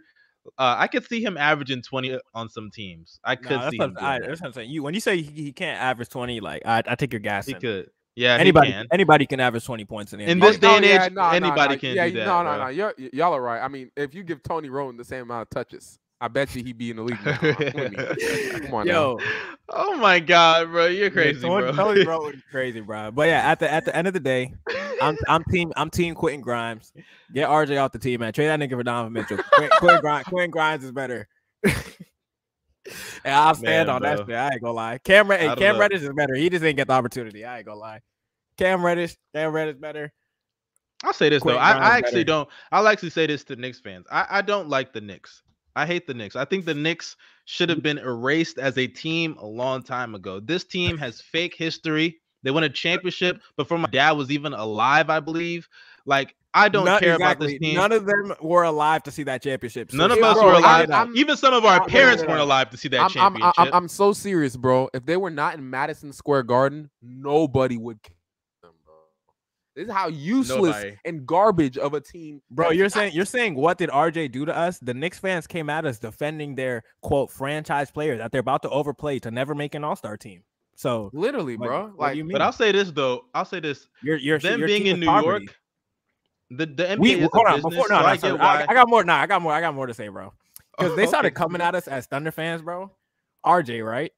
uh, 0.57 0.77
I 0.79 0.87
could 0.87 1.05
see 1.07 1.23
him 1.23 1.37
averaging 1.37 1.83
twenty 1.83 2.19
on 2.35 2.49
some 2.49 2.71
teams. 2.71 3.21
I 3.25 3.37
could 3.37 3.51
Nah, 3.51 3.59
that's, 3.61 3.71
see 3.73 3.79
what, 3.79 3.91
him. 3.91 3.97
I, 4.01 4.19
that. 4.19 4.29
that's 4.29 4.41
what 4.41 4.47
I'm 4.49 4.53
saying. 4.55 4.71
You 4.71 4.83
when 4.83 4.95
you 4.95 5.01
say 5.01 5.21
he, 5.21 5.43
he 5.45 5.53
can't 5.53 5.79
average 5.81 6.09
20, 6.09 6.41
like 6.41 6.63
I, 6.65 6.83
I 6.87 6.95
take 6.95 7.13
your 7.13 7.21
gas. 7.21 7.47
He 7.47 7.53
in. 7.53 7.61
could. 7.61 7.91
Yeah, 8.17 8.37
Anybody 8.37 8.69
he 8.69 8.73
can. 8.73 8.87
anybody 8.91 9.27
can 9.27 9.39
average 9.39 9.65
20 9.65 9.85
points 9.85 10.13
in 10.13 10.19
the 10.19 10.29
In 10.29 10.41
this 10.41 10.59
day 10.59 10.75
and 10.75 10.85
yeah, 10.85 11.05
age, 11.05 11.13
nah, 11.13 11.29
nah, 11.29 11.37
anybody 11.37 11.75
nah. 11.75 11.81
can 11.81 11.95
yeah, 11.95 12.09
do 12.09 12.15
that, 12.17 12.27
No, 12.27 12.43
no, 12.43 12.57
bro. 12.57 12.65
no. 12.65 12.69
You're, 12.71 12.95
y'all 13.13 13.33
are 13.33 13.41
right. 13.41 13.63
I 13.63 13.69
mean, 13.69 13.93
if 13.97 14.13
you 14.13 14.25
give 14.25 14.43
Tony 14.43 14.71
Rowan 14.71 14.97
the 14.97 15.05
same 15.05 15.23
amount 15.23 15.43
of 15.43 15.51
touches, 15.51 16.01
I 16.21 16.29
bet 16.29 16.55
you 16.55 16.65
he'd 16.65 16.79
be 16.79 16.91
in 16.91 16.97
the 16.97 17.03
league. 17.03 17.25
Now. 17.25 17.39
with 17.43 17.93
me. 17.93 18.61
Come 18.67 18.75
on, 18.75 18.87
now. 18.87 18.93
Yo, 18.93 19.19
Oh 19.71 19.97
my 19.97 20.19
god, 20.19 20.71
bro, 20.71 20.87
you're 20.87 21.05
yeah, 21.05 21.11
crazy, 21.11 21.41
Tony- 21.47 21.67
bro. 21.67 21.73
Tony 21.73 22.05
Bro 22.05 22.19
was 22.25 22.35
crazy, 22.51 22.81
bro. 22.81 23.11
But 23.11 23.29
yeah, 23.29 23.51
at 23.51 23.59
the 23.59 23.71
at 23.71 23.85
the 23.85 23.95
end 23.95 24.07
of 24.07 24.15
the 24.15 24.21
day, 24.21 24.55
I'm 25.03 25.17
I'm 25.29 25.45
team 25.45 25.73
I'm 25.77 25.91
team 25.91 26.15
Quentin 26.15 26.41
Grimes. 26.41 26.93
Get 27.35 27.49
RJ 27.49 27.83
off 27.83 27.93
the 27.93 27.99
team, 27.99 28.21
man. 28.21 28.33
Trade 28.33 28.47
that 28.47 28.61
nigga 28.61 28.71
for 28.71 28.83
Donovan 28.83 29.13
Mitchell. 29.13 29.39
Quentin, 29.53 29.77
Quentin, 29.79 30.01
Grimes, 30.01 30.25
Quentin 30.25 30.51
Grimes 30.51 30.85
is 30.85 30.93
better. 30.93 31.29
and 31.65 31.75
I'll 33.27 33.55
stand 33.55 33.89
Man, 33.89 33.97
on 33.97 34.03
that 34.03 34.21
shit. 34.21 34.35
I 34.35 34.53
ain't 34.53 34.63
gonna 34.63 34.73
lie. 34.73 34.99
Cam, 34.99 35.29
Red- 35.29 35.41
hey, 35.41 35.55
Cam 35.57 35.75
know. 35.75 35.81
Reddish 35.81 36.01
is 36.01 36.11
better. 36.17 36.35
He 36.35 36.49
just 36.49 36.63
didn't 36.63 36.77
get 36.77 36.87
the 36.87 36.95
opportunity. 36.95 37.45
I 37.45 37.59
ain't 37.59 37.67
gonna 37.67 37.79
lie. 37.79 38.01
Cam 38.57 38.83
Reddish, 38.83 39.17
Cam 39.35 39.53
Reddish 39.53 39.77
better. 39.77 40.11
I'll 41.05 41.13
say 41.13 41.29
this 41.29 41.43
Quentin 41.43 41.61
though. 41.61 41.67
I, 41.67 41.73
I 41.73 41.99
actually 41.99 42.25
better. 42.25 42.25
don't. 42.25 42.49
I'll 42.73 42.89
actually 42.89 43.11
say 43.11 43.27
this 43.27 43.45
to 43.45 43.57
Knicks 43.57 43.81
fans. 43.81 44.07
I, 44.11 44.27
I 44.31 44.43
don't 44.43 44.71
like 44.71 44.95
the 44.95 45.03
Knicks. 45.03 45.43
I 45.79 45.87
hate 45.87 46.07
the 46.09 46.15
Knicks. 46.15 46.35
I 46.35 46.45
think 46.45 46.65
the 46.65 46.75
Knicks 46.75 47.17
should 47.45 47.69
have 47.69 47.79
mm-hmm. 47.79 47.83
been 47.83 47.99
erased 47.99 48.59
as 48.59 48.77
a 48.79 48.89
team 48.89 49.37
a 49.39 49.47
long 49.47 49.83
time 49.83 50.15
ago. 50.15 50.41
This 50.41 50.65
team 50.65 50.99
has 50.99 51.21
fake 51.21 51.55
history. 51.55 52.19
They 52.43 52.51
won 52.51 52.65
a 52.65 52.69
championship 52.69 53.41
before 53.57 53.79
my 53.79 53.89
dad 53.89 54.13
was 54.13 54.31
even 54.31 54.53
alive, 54.53 55.09
I 55.09 55.21
believe. 55.21 55.69
Like 56.05 56.35
I 56.53 56.69
don't 56.69 56.85
None- 56.85 57.01
care 57.01 57.15
about 57.15 57.39
this 57.39 57.59
team. 57.59 57.77
None 57.77 57.93
of 57.93 58.07
them 58.07 58.35
were 58.41 58.65
alive 58.65 59.05
to 59.05 59.13
see 59.13 59.23
that 59.25 59.43
championship. 59.43 59.93
None 59.93 60.11
of 60.11 60.19
us 60.19 60.35
bro, 60.35 60.47
were 60.47 60.53
alive. 60.55 60.91
I'm- 60.91 61.13
even 61.15 61.37
some 61.37 61.55
of 61.55 61.65
our 61.65 61.81
I'm- 61.81 61.89
parents 61.89 62.23
I'm- 62.23 62.31
weren't 62.31 62.43
alive 62.43 62.71
to 62.71 62.77
see 62.77 62.89
that 62.89 63.11
championship. 63.11 63.55
I'm, 63.59 63.73
I'm 63.73 63.89
so 63.89 64.13
serious, 64.13 64.57
bro. 64.57 64.89
If 64.93 65.07
they 65.07 65.17
were 65.17 65.31
not 65.31 65.55
in 65.55 65.69
Madison 65.71 66.13
Square 66.13 66.45
Garden, 66.45 66.91
nobody 67.03 67.77
would 67.77 67.99
care 68.03 68.11
them, 68.11 68.15
bro. 68.15 68.18
This 69.79 69.87
is 69.87 69.93
how 69.93 70.09
useless 70.09 70.75
Nobody. 70.77 70.97
and 71.05 71.25
garbage 71.25 71.79
of 71.79 71.95
a 71.95 72.01
team. 72.01 72.43
Bro, 72.51 72.71
you're 72.71 72.89
saying 72.89 73.13
you're 73.15 73.25
saying 73.25 73.55
what 73.55 73.79
did 73.79 73.91
RJ 73.91 74.33
do 74.33 74.45
to 74.45 74.53
us? 74.57 74.81
The 74.81 74.93
Knicks 74.93 75.21
fans 75.21 75.47
came 75.47 75.71
at 75.71 75.87
us 75.87 76.01
defending 76.01 76.57
their 76.57 76.83
quote 77.01 77.31
franchise 77.31 77.89
player 77.89 78.17
that 78.17 78.33
they're 78.33 78.41
about 78.41 78.63
to 78.63 78.71
overplay 78.71 79.21
to 79.21 79.31
never 79.31 79.55
make 79.55 79.77
an 79.77 79.85
All 79.85 79.95
Star 79.95 80.17
team. 80.17 80.43
So 80.75 81.11
literally, 81.13 81.57
like, 81.57 81.69
bro. 81.69 81.83
what 81.83 81.93
do 81.93 82.01
Like, 82.01 82.17
you 82.17 82.25
mean? 82.25 82.33
but 82.33 82.43
I'll 82.43 82.51
say 82.53 82.73
this 82.73 82.91
though. 82.91 83.27
I'll 83.35 83.45
say 83.45 83.61
this. 83.61 83.87
you're 84.03 84.17
you're 84.17 84.41
Them 84.41 84.59
your 84.59 84.67
being 84.67 84.87
in 84.89 84.99
New 84.99 85.07
poverty. 85.07 85.45
York, 85.45 85.57
the 86.51 86.67
the 86.67 86.83
NBA 86.83 86.99
We 86.99 87.13
is 87.13 87.27
a 87.27 87.29
hold 87.33 87.47
on 87.47 87.55
business, 87.55 87.75
before 87.75 87.89
no, 87.89 87.95
so 87.99 88.03
no, 88.03 88.07
I 88.09 88.17
sorry, 88.17 88.39
I. 88.41 88.67
I 88.69 88.75
got 88.75 88.89
more. 88.89 89.05
Nah, 89.05 89.21
I 89.21 89.27
got 89.29 89.41
more. 89.41 89.53
I 89.53 89.61
got 89.61 89.77
more 89.77 89.87
to 89.87 89.95
say, 89.95 90.09
bro. 90.09 90.33
Because 90.77 90.97
they 90.97 91.07
started 91.07 91.29
Okay. 91.29 91.35
coming 91.37 91.61
at 91.63 91.77
us 91.77 91.87
as 91.87 92.07
Thunder 92.07 92.33
fans, 92.33 92.63
bro. 92.63 92.91
RJ, 93.47 93.87
right? 93.87 94.11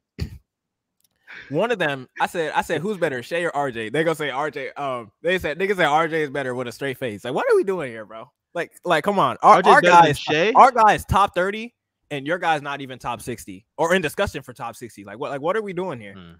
One 1.51 1.70
of 1.70 1.78
them, 1.78 2.09
I 2.20 2.26
said, 2.26 2.53
I 2.55 2.62
said, 2.62 2.80
who's 2.80 2.96
better, 2.96 3.22
Shai 3.22 3.42
or 3.42 3.51
RJ? 3.51 3.92
They 3.92 4.05
gonna 4.05 4.14
say 4.14 4.28
RJ. 4.28 4.78
Um, 4.78 5.11
they 5.22 5.38
said 5.38 5.59
niggas 5.59 5.76
say 5.76 5.84
RJ 5.84 6.12
is 6.12 6.30
better 6.30 6.55
with 6.55 6.68
a 6.68 6.72
straight 6.72 6.98
face. 6.98 7.24
Like, 7.24 7.34
what 7.34 7.46
are 7.51 7.57
we 7.57 7.64
doing 7.64 7.90
here, 7.90 8.05
bro? 8.05 8.30
Like, 8.55 8.72
like, 8.84 9.05
come 9.05 9.18
on. 9.18 9.36
Our, 9.42 9.57
our 9.64 9.80
than 9.80 9.90
guys, 9.90 10.18
Shai? 10.18 10.53
our 10.55 10.70
guy 10.72 10.94
is 10.94 11.05
top 11.05 11.34
30, 11.34 11.74
and 12.11 12.26
your 12.26 12.38
guy's 12.38 12.62
not 12.62 12.80
even 12.80 12.98
top 12.98 13.22
60 13.22 13.66
or 13.76 13.94
in 13.94 14.03
discussion 14.03 14.42
for 14.42 14.53
top 14.53 14.76
60. 14.76 15.05
Like, 15.05 15.18
what 15.18 15.30
like 15.30 15.40
what 15.40 15.57
are 15.57 15.62
we 15.62 15.72
doing 15.72 16.01
here? 16.01 16.14
Hmm. 16.14 16.32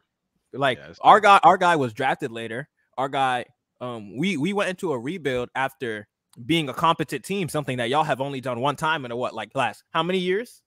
Like 0.53 0.79
Yeah, 0.79 0.93
our 1.01 1.21
guy, 1.21 1.39
our 1.45 1.57
guy 1.57 1.77
was 1.77 1.93
drafted 1.93 2.33
later. 2.33 2.69
Our 2.99 3.09
guy, 3.09 3.45
um, 3.81 4.17
we 4.17 4.37
we 4.37 4.53
went 4.53 4.71
into 4.71 4.93
a 4.93 4.99
rebuild 4.99 5.49
after 5.55 6.09
being 6.45 6.69
a 6.69 6.75
competent 6.75 7.25
team, 7.25 7.49
something 7.49 7.79
that 7.79 7.89
y'all 7.89 8.05
have 8.05 8.21
only 8.21 8.41
done 8.41 8.61
one 8.61 8.77
time 8.77 9.05
in 9.05 9.11
a 9.11 9.17
what, 9.17 9.35
like 9.35 9.51
last 9.55 9.85
how 9.91 10.03
many 10.03 10.19
years? 10.19 10.63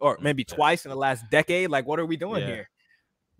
Or 0.00 0.16
maybe 0.20 0.44
Yeah. 0.48 0.54
twice 0.54 0.84
in 0.84 0.90
the 0.90 0.96
last 0.96 1.24
decade. 1.30 1.70
Like, 1.70 1.86
what 1.86 1.98
are 1.98 2.06
we 2.06 2.16
doing 2.16 2.40
Yeah. 2.42 2.46
here? 2.46 2.70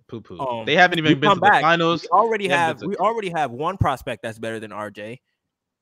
Poo 0.09 0.21
poo. 0.23 0.39
Um, 0.41 0.65
they 0.65 0.75
haven't 0.75 0.99
even 0.99 1.21
been 1.21 1.29
come 1.29 1.37
to 1.37 1.41
the 1.41 1.51
back, 1.51 1.61
finals. 1.63 2.03
We 2.03 2.09
already 2.09 2.45
Yeah, 2.47 2.57
have 2.67 2.83
we 2.83 2.97
already 2.97 3.29
have 3.31 3.51
one 3.51 3.77
prospect 3.77 4.23
that's 4.23 4.39
better 4.39 4.59
than 4.59 4.71
RJ, 4.73 5.21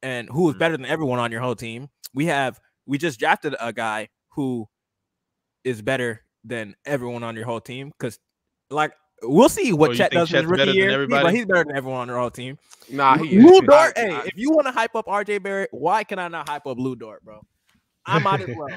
and 0.02 0.28
who 0.28 0.48
is 0.50 0.56
Mhm. 0.56 0.58
better 0.58 0.76
than 0.76 0.86
everyone 0.86 1.18
on 1.20 1.30
your 1.30 1.40
whole 1.40 1.54
team. 1.54 1.88
We 2.12 2.26
have 2.26 2.60
we 2.86 2.98
just 2.98 3.18
drafted 3.18 3.54
a 3.60 3.72
guy 3.72 4.08
who 4.30 4.68
is 5.64 5.80
better 5.82 6.24
than 6.44 6.76
everyone 6.84 7.22
on 7.22 7.34
your 7.36 7.44
whole 7.44 7.60
team. 7.60 7.90
Because 7.98 8.18
like 8.70 8.92
we'll 9.22 9.48
see 9.48 9.72
what 9.72 9.90
Oh, 9.90 9.94
Chet 9.94 10.10
think 10.10 10.20
does 10.20 10.30
in 10.32 10.36
his 10.36 10.42
Chet's 10.44 10.50
better 10.58 10.70
rookie 10.70 10.78
year. 10.78 11.00
He- 11.02 11.06
but 11.08 11.32
he's 11.34 11.46
better 11.46 11.64
than 11.64 11.76
everyone 11.76 12.00
on 12.00 12.08
your 12.08 12.18
whole 12.18 12.30
team. 12.30 12.58
nah, 12.90 13.16
he 13.16 13.38
Lou 13.38 13.54
is. 13.54 13.60
Dort, 13.62 13.92
I- 13.96 14.00
hey, 14.00 14.12
I- 14.12 14.22
if 14.24 14.36
you 14.36 14.50
want 14.50 14.66
to 14.66 14.72
hype 14.72 14.94
up 14.94 15.06
RJ 15.08 15.38
Barrett, 15.38 15.70
why 15.72 16.04
can 16.04 16.18
I 16.18 16.28
not 16.28 16.48
hype 16.48 16.66
up 16.66 16.78
Lu 16.78 16.94
Dort, 16.96 17.24
bro? 17.24 17.40
I 18.04 18.18
might 18.18 18.40
as 18.42 18.48
well. 18.56 18.68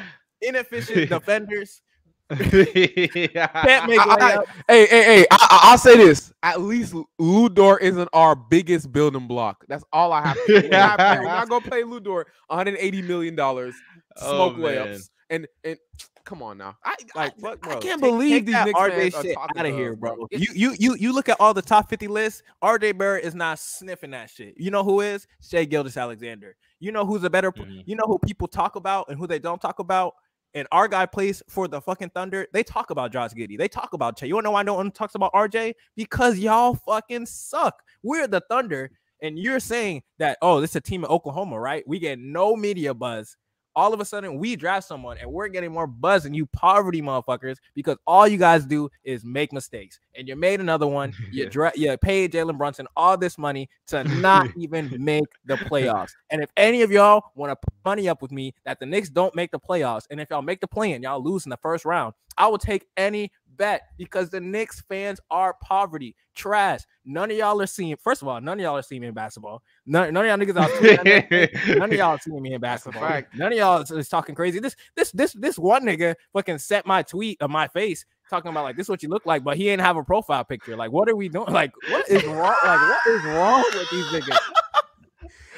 Inefficient 0.41 1.09
defenders 1.09 1.81
can't 2.84 3.89
make 3.89 3.99
I- 3.99 4.15
I- 4.19 4.43
Hey, 4.67 4.86
hey, 4.88 5.03
hey! 5.03 5.25
I, 5.32 5.36
I- 5.39 5.59
I'll 5.71 5.77
say 5.77 5.97
this: 5.97 6.32
at 6.43 6.61
least 6.61 6.93
Lu 7.17 7.49
Dort 7.49 7.82
isn't 7.82 8.09
our 8.13 8.36
biggest 8.36 8.91
building 8.91 9.27
block. 9.27 9.65
That's 9.67 9.84
all 9.91 10.13
I 10.13 10.27
have. 10.27 10.36
To 10.38 10.45
say. 10.61 10.61
We're, 10.63 10.69
not, 10.69 10.99
we're 11.19 11.23
not 11.23 11.49
gonna 11.49 11.65
play 11.67 11.84
Lu 11.84 11.99
Dort 11.99 12.27
180 12.47 13.01
million 13.03 13.36
dollars, 13.36 13.73
Oh, 14.21 14.49
smoke 14.51 14.57
man. 14.57 14.88
layups, 14.88 15.09
and 15.30 15.47
and 15.63 15.77
come 16.25 16.43
on 16.43 16.59
now. 16.59 16.77
I 16.86 16.95
Like, 17.15 17.34
I, 17.38 17.41
fuck, 17.41 17.67
I 17.67 17.75
can't 17.77 17.84
Take- 17.84 18.11
believe 18.11 18.32
take 18.32 18.45
these 18.45 18.53
that 18.53 18.65
Knicks 18.67 18.80
RJ 18.80 18.91
fans 18.97 19.15
are 19.15 19.21
shit 19.23 19.34
talking 19.36 19.57
out 19.59 19.65
of 19.65 19.73
here, 19.75 19.95
bro. 19.95 20.27
It's- 20.30 20.39
You 20.55 20.69
you 20.69 20.75
you 20.80 20.95
you 20.99 21.13
look 21.13 21.30
at 21.30 21.38
all 21.39 21.53
the 21.55 21.61
top 21.63 21.89
50 21.89 22.07
lists. 22.07 22.43
RJ 22.63 22.97
Barrett 22.97 23.25
is 23.25 23.34
not 23.34 23.57
sniffing 23.57 24.11
that 24.11 24.30
shit. 24.30 24.53
You 24.57 24.69
know 24.69 24.84
who 24.84 25.01
is? 25.01 25.25
Shai 25.41 25.65
Gilgeous-Alexander. 25.65 26.55
You 26.80 26.91
know 26.91 27.05
who's 27.05 27.23
a 27.23 27.30
better 27.30 27.51
p- 27.51 27.61
Mhm. 27.63 27.84
you 27.88 27.95
know 27.95 28.03
who 28.05 28.19
people 28.19 28.47
talk 28.47 28.75
about 28.75 29.09
and 29.09 29.17
who 29.17 29.25
they 29.25 29.39
don't 29.39 29.59
talk 29.59 29.80
about. 29.80 30.13
And 30.53 30.67
our 30.71 30.87
guy 30.87 31.05
plays 31.05 31.43
for 31.47 31.67
the 31.67 31.79
fucking 31.79 32.09
Thunder. 32.09 32.47
They 32.53 32.63
talk 32.63 32.89
about 32.89 33.11
Josh 33.11 33.31
Giddey. 33.31 33.57
They 33.57 33.67
talk 33.67 33.93
about 33.93 34.17
Shai. 34.17 34.25
You 34.27 34.35
wanna 34.35 34.45
know 34.45 34.51
why 34.51 34.63
no 34.63 34.73
one 34.73 34.91
talks 34.91 35.15
about 35.15 35.33
RJ? 35.33 35.73
Because 35.95 36.39
y'all 36.39 36.75
fucking 36.75 37.27
suck. 37.27 37.81
We're 38.01 38.27
the 38.27 38.41
Thunder, 38.49 38.91
and 39.21 39.37
you're 39.37 39.59
saying 39.59 40.03
that, 40.17 40.37
oh, 40.41 40.61
this 40.61 40.71
is 40.71 40.77
a 40.77 40.81
team 40.81 41.03
in 41.03 41.09
Oklahoma, 41.09 41.59
right? 41.59 41.83
We 41.87 41.99
get 41.99 42.19
no 42.19 42.55
media 42.55 42.93
buzz. 42.93 43.37
All 43.76 43.93
of 43.93 43.99
a 44.01 44.05
sudden, 44.05 44.38
we 44.39 44.55
draft 44.55 44.88
someone 44.88 45.17
and 45.20 45.32
we're 45.32 45.47
getting 45.47 45.72
more 45.72 45.88
buzz 45.88 46.24
than 46.24 46.34
you 46.34 46.45
poverty 46.47 47.01
motherfuckers 47.01 47.57
because 47.76 47.97
all 48.05 48.28
you 48.28 48.38
guys 48.38 48.65
do 48.65 48.89
is 49.03 49.24
make 49.24 49.53
mistakes. 49.53 49.99
And 50.15 50.28
you 50.28 50.36
made 50.36 50.59
another 50.59 50.88
one. 50.99 51.13
You 51.32 51.43
Yeah. 51.43 51.49
dra- 51.49 51.72
you 51.76 51.97
paid 51.97 52.34
Jalen 52.34 52.57
Brunson 52.57 52.88
all 52.95 53.17
this 53.17 53.38
money 53.38 53.70
to 53.88 54.03
not 54.03 54.47
even 54.57 54.93
make 55.03 55.26
the 55.45 55.55
playoffs. 55.55 56.11
And 56.30 56.41
if 56.41 56.49
any 56.57 56.82
of 56.82 56.91
y'all 56.91 57.24
want 57.36 57.51
to 57.51 57.55
put 57.55 57.74
money 57.86 58.09
up 58.09 58.22
with 58.22 58.32
me 58.32 58.53
that 58.65 58.80
the 58.80 58.86
Knicks 58.86 59.09
don't 59.09 59.36
make 59.36 59.51
the 59.51 59.59
playoffs, 59.59 60.05
and 60.09 60.20
if 60.20 60.30
y'all 60.30 60.41
make 60.41 60.59
the 60.61 60.67
play 60.67 60.93
and 60.93 61.03
y'all 61.03 61.24
lose 61.24 61.45
in 61.45 61.49
the 61.49 61.57
first 61.57 61.86
round, 61.86 62.13
I 62.38 62.47
will 62.47 62.57
take 62.57 62.86
any 62.97 63.32
bet 63.60 63.84
because 63.97 64.32
the 64.32 64.39
Knicks 64.39 64.82
fans 64.82 65.20
are 65.30 65.55
poverty, 65.62 66.16
trash. 66.34 66.82
None 67.05 67.30
of 67.30 67.38
y'all 67.38 67.62
are 67.62 67.68
seeing. 67.68 67.95
First 67.97 68.24
of 68.24 68.28
all, 68.28 68.41
none 68.41 68.60
of 68.60 68.64
y'all 68.64 68.78
are 68.78 68.82
seeing 68.82 69.01
me 69.01 69.07
in 69.07 69.14
basketball. 69.14 69.62
None, 69.86 70.12
none 70.12 70.26
of 70.26 70.30
y'all 70.30 70.47
niggas 70.47 70.57
out 70.57 71.78
None 71.78 71.91
of 71.91 71.97
y'all 71.97 72.16
are 72.16 72.20
seeing 72.20 72.41
me 72.41 72.53
in 72.53 72.62
basketball. 72.62 73.22
None 73.36 73.51
of 73.51 73.57
y'all 73.57 73.82
is, 73.82 73.91
is 73.91 74.10
talking 74.10 74.34
crazy. 74.34 74.60
This 74.60 74.76
this 74.95 75.12
this 75.12 75.34
this 75.34 75.60
one 75.60 75.84
nigga 75.84 76.16
fucking 76.34 76.57
set 76.57 76.88
my 76.88 77.03
tweet 77.03 77.39
of 77.41 77.51
my 77.51 77.68
face 77.68 78.05
talking 78.30 78.49
about 78.49 78.64
like 78.64 78.78
this 78.78 78.86
is 78.86 78.89
what 78.89 79.03
you 79.03 79.10
look 79.10 79.26
like, 79.26 79.43
but 79.43 79.57
he 79.57 79.70
ain't 79.70 79.82
have 79.82 79.97
a 79.97 80.03
profile 80.03 80.43
picture. 80.43 80.76
Like, 80.76 80.91
what 80.91 81.10
are 81.10 81.16
we 81.16 81.30
doing? 81.30 81.51
Like, 81.51 81.72
what 81.89 82.10
is 82.10 82.24
wrong? 82.24 82.55
Like, 82.64 82.80
what 82.80 83.07
is 83.07 83.24
wrong 83.26 83.64
with 83.74 83.89
these 83.91 84.05
niggas? 84.05 84.38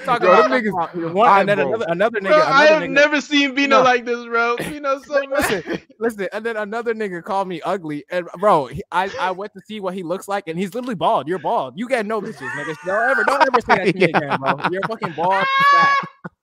Talking 0.06 0.28
Yo, 0.28 0.34
about, 0.34 0.50
them 0.50 0.64
niggas- 0.64 1.14
one, 1.14 1.40
and 1.42 1.50
then 1.50 1.60
another 1.60 1.86
another 1.90 2.20
nigga. 2.20 2.30
Bro, 2.30 2.42
I 2.42 2.66
have 2.66 2.82
nigga- 2.82 2.90
never 2.90 3.22
seen 3.22 3.54
Bino 3.54 3.78
No. 3.78 3.84
like 3.84 4.04
this, 4.06 4.26
bro. 4.26 4.56
Bino's 4.58 5.06
so 5.06 5.22
Listen, 5.30 5.64
mad. 5.68 5.82
Listen, 6.00 6.28
and 6.34 6.46
then 6.46 6.58
another 6.58 6.96
nigga 6.96 7.24
called 7.24 7.48
me 7.48 7.62
ugly, 7.62 8.04
and 8.10 8.28
bro, 8.40 8.66
he, 8.66 8.82
I 8.92 9.12
I 9.20 9.32
went 9.32 9.54
to 9.54 9.62
see 9.68 9.80
what 9.80 9.94
he 9.94 10.02
looks 10.04 10.28
like, 10.28 10.48
and 10.48 10.58
he's 10.58 10.74
literally 10.74 10.96
bald. 10.96 11.28
You're 11.28 11.38
bald. 11.40 11.74
You 11.78 11.88
got 11.88 12.06
no 12.08 12.20
bitches, 12.22 12.50
nigga. 12.50 12.76
Don't 12.86 13.10
ever, 13.12 13.24
don't 13.26 13.42
ever 13.42 13.62
say 13.62 13.76
that 13.86 13.92
to 13.94 13.98
me 14.00 14.04
again, 14.14 14.40
bro. 14.40 14.60
You're 14.72 14.82
fucking 14.88 15.14
bald. 15.14 15.46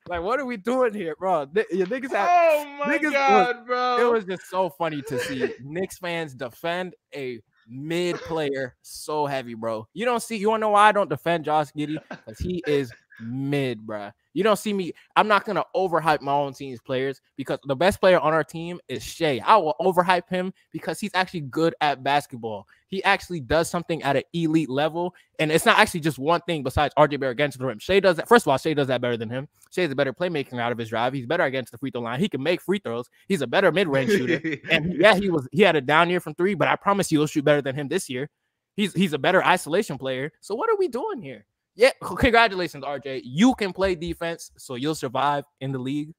Like, 0.09 0.23
what 0.23 0.39
are 0.41 0.47
we 0.47 0.57
doing 0.57 0.95
here, 0.95 1.15
bro? 1.19 1.47
Th- 1.47 1.67
Your 1.71 1.87
niggas 1.87 2.13
have. 2.13 2.29
Oh 2.31 2.77
my 2.79 2.97
niggas 2.97 3.05
was- 3.05 3.13
god, 3.13 3.67
bro. 3.67 3.99
It 4.01 4.13
was 4.13 4.25
just 4.25 4.49
so 4.49 4.71
funny 4.71 5.03
to 5.03 5.19
see 5.19 5.53
Knicks 5.63 5.99
fans 5.99 6.33
defend 6.35 6.95
a 7.15 7.41
mid 7.69 8.17
player 8.17 8.77
so 8.83 9.27
heavy, 9.27 9.53
bro. 9.55 9.87
You 9.93 10.05
don't 10.07 10.23
see. 10.23 10.37
You 10.37 10.49
want 10.51 10.61
to 10.61 10.67
know 10.67 10.71
why 10.71 10.89
I 10.89 10.93
don't 10.93 11.11
defend 11.11 11.45
Josh 11.45 11.67
Giddey? 11.77 11.99
Because 12.09 12.39
he 12.39 12.63
is 12.67 12.91
mid, 13.21 13.87
bruh. 13.87 14.13
You 14.35 14.45
don't 14.45 14.59
see 14.59 14.73
me. 14.73 14.93
I'm 15.17 15.27
not 15.27 15.45
gonna 15.45 15.65
overhype 15.75 16.21
my 16.21 16.33
own 16.33 16.53
team's 16.53 16.81
players 16.81 17.21
because 17.37 17.59
the 17.67 17.75
best 17.75 18.01
player 18.01 18.21
on 18.21 18.33
our 18.33 18.45
team 18.45 18.81
is 18.89 19.03
Shai. 19.03 19.41
I 19.45 19.57
will 19.57 19.75
overhype 19.81 20.29
him 20.29 20.53
because 20.73 21.01
he's 21.01 21.11
actually 21.15 21.41
good 21.41 21.75
at 21.81 22.05
basketball. 22.05 22.67
He 22.87 23.03
actually 23.05 23.41
does 23.41 23.69
something 23.69 24.03
at 24.03 24.17
an 24.17 24.23
elite 24.33 24.71
level, 24.71 25.15
and 25.39 25.51
it's 25.51 25.67
not 25.67 25.79
actually 25.79 26.01
just 26.01 26.19
one 26.19 26.41
thing 26.43 26.63
besides 26.63 26.95
RJ 26.97 27.19
Barrett 27.21 27.33
against 27.33 27.59
the 27.59 27.67
rim. 27.67 27.79
Shai 27.79 28.01
does 28.01 28.17
that. 28.17 28.29
First 28.29 28.47
of 28.47 28.51
all, 28.51 28.59
Shai 28.59 28.75
does 28.75 28.87
that 28.89 29.01
better 29.01 29.17
than 29.17 29.29
him. 29.29 29.49
Shai's 29.71 29.91
a 29.91 29.95
better 29.95 30.13
playmaking 30.13 30.61
out 30.61 30.73
of 30.73 30.79
his 30.79 30.89
drive. 30.89 31.13
He's 31.13 31.27
better 31.27 31.45
against 31.45 31.73
the 31.73 31.79
free 31.79 31.91
throw 31.91 32.03
line. 32.03 32.21
He 32.21 32.29
can 32.29 32.43
make 32.43 32.61
free 32.61 32.79
throws. 32.79 33.09
He's 33.27 33.43
a 33.43 33.47
better 33.47 33.73
mid 33.73 33.89
range 33.89 34.11
shooter. 34.11 34.41
And 34.71 34.95
yeah, 35.01 35.15
he 35.15 35.31
was 35.31 35.49
he 35.53 35.63
had 35.63 35.77
a 35.77 35.81
down 35.81 36.11
year 36.11 36.21
from 36.21 36.35
three, 36.35 36.55
but 36.55 36.69
I 36.69 36.77
promise 36.77 37.11
you, 37.11 37.19
he'll 37.19 37.27
shoot 37.27 37.45
better 37.45 37.63
than 37.63 37.75
him 37.75 37.89
this 37.89 38.09
year. 38.09 38.29
He's 38.77 38.93
he's 38.93 39.13
a 39.13 39.19
better 39.19 39.45
isolation 39.45 39.99
player. 39.99 40.33
So 40.41 40.55
what 40.55 40.71
are 40.71 40.77
we 40.77 40.89
doing 40.89 41.21
here? 41.21 41.45
Yeah, 41.79 41.91
congratulations, 42.03 42.85
RJ. 42.85 43.21
You 43.25 43.55
can 43.55 43.73
play 43.73 43.95
defense, 43.95 44.51
so 44.57 44.75
you'll 44.75 44.97
survive 44.97 45.45
in 45.61 45.71
the 45.71 45.79
league. 45.79 46.13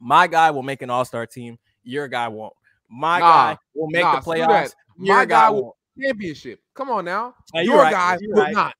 My 0.00 0.28
guy 0.28 0.52
will 0.52 0.62
make 0.62 0.82
an 0.82 0.88
all-star 0.88 1.26
team. 1.26 1.58
Your 1.82 2.06
guy 2.06 2.28
won't. 2.28 2.52
My 2.88 3.18
Nah, 3.18 3.26
guy 3.26 3.58
will 3.74 3.88
make 3.90 4.02
nah, 4.02 4.14
the 4.16 4.20
screw 4.22 4.34
playoffs. 4.34 4.72
Your 4.96 5.16
My 5.16 5.24
guy 5.24 5.40
guy 5.40 5.50
will 5.50 5.76
championship. 6.00 6.60
Come 6.74 6.90
on 6.90 7.04
now. 7.04 7.34
Yeah, 7.52 7.62
you're 7.62 7.74
Your 7.74 7.82
right, 7.82 7.92
guy 7.92 8.18
you're 8.20 8.34
will 8.36 8.42
right. 8.42 8.54
not. 8.54 8.74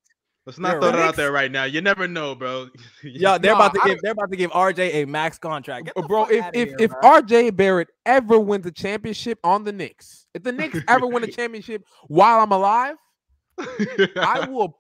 Let's 0.46 0.59
not 0.61 0.72
You're 0.74 0.80
throw 0.82 0.90
right. 0.92 0.99
it 1.01 1.03
out 1.03 1.16
there 1.16 1.32
right 1.32 1.51
now. 1.51 1.64
You 1.64 1.80
never 1.80 2.07
know, 2.07 2.34
bro. 2.36 2.68
Yo, 3.03 3.36
they're 3.36 3.53
Nah, 3.53 3.66
about 3.66 3.74
to 3.74 3.80
I 3.82 3.88
give 3.88 3.99
they're 4.01 4.12
about 4.12 4.30
to 4.30 4.36
give 4.36 4.51
RJ 4.53 4.94
a 4.94 5.05
max 5.05 5.36
contract. 5.36 5.86
Get 5.86 5.96
the 5.96 6.03
bro, 6.03 6.24
if 6.26 6.46
if 6.55 6.68
here, 6.68 6.76
if 6.78 6.90
bro. 6.92 7.01
RJ 7.20 7.57
Barrett 7.57 7.88
ever 8.07 8.38
wins 8.38 8.64
a 8.66 8.70
championship 8.70 9.40
on 9.44 9.64
the 9.64 9.72
Knicks, 9.72 10.26
if 10.32 10.44
the 10.44 10.53
Knicks 10.53 10.78
ever 10.86 11.07
win 11.09 11.24
a 11.24 11.26
championship 11.38 11.84
while 12.07 12.40
I'm 12.40 12.53
alive, 12.53 12.94
I 13.59 14.46
will 14.49 14.78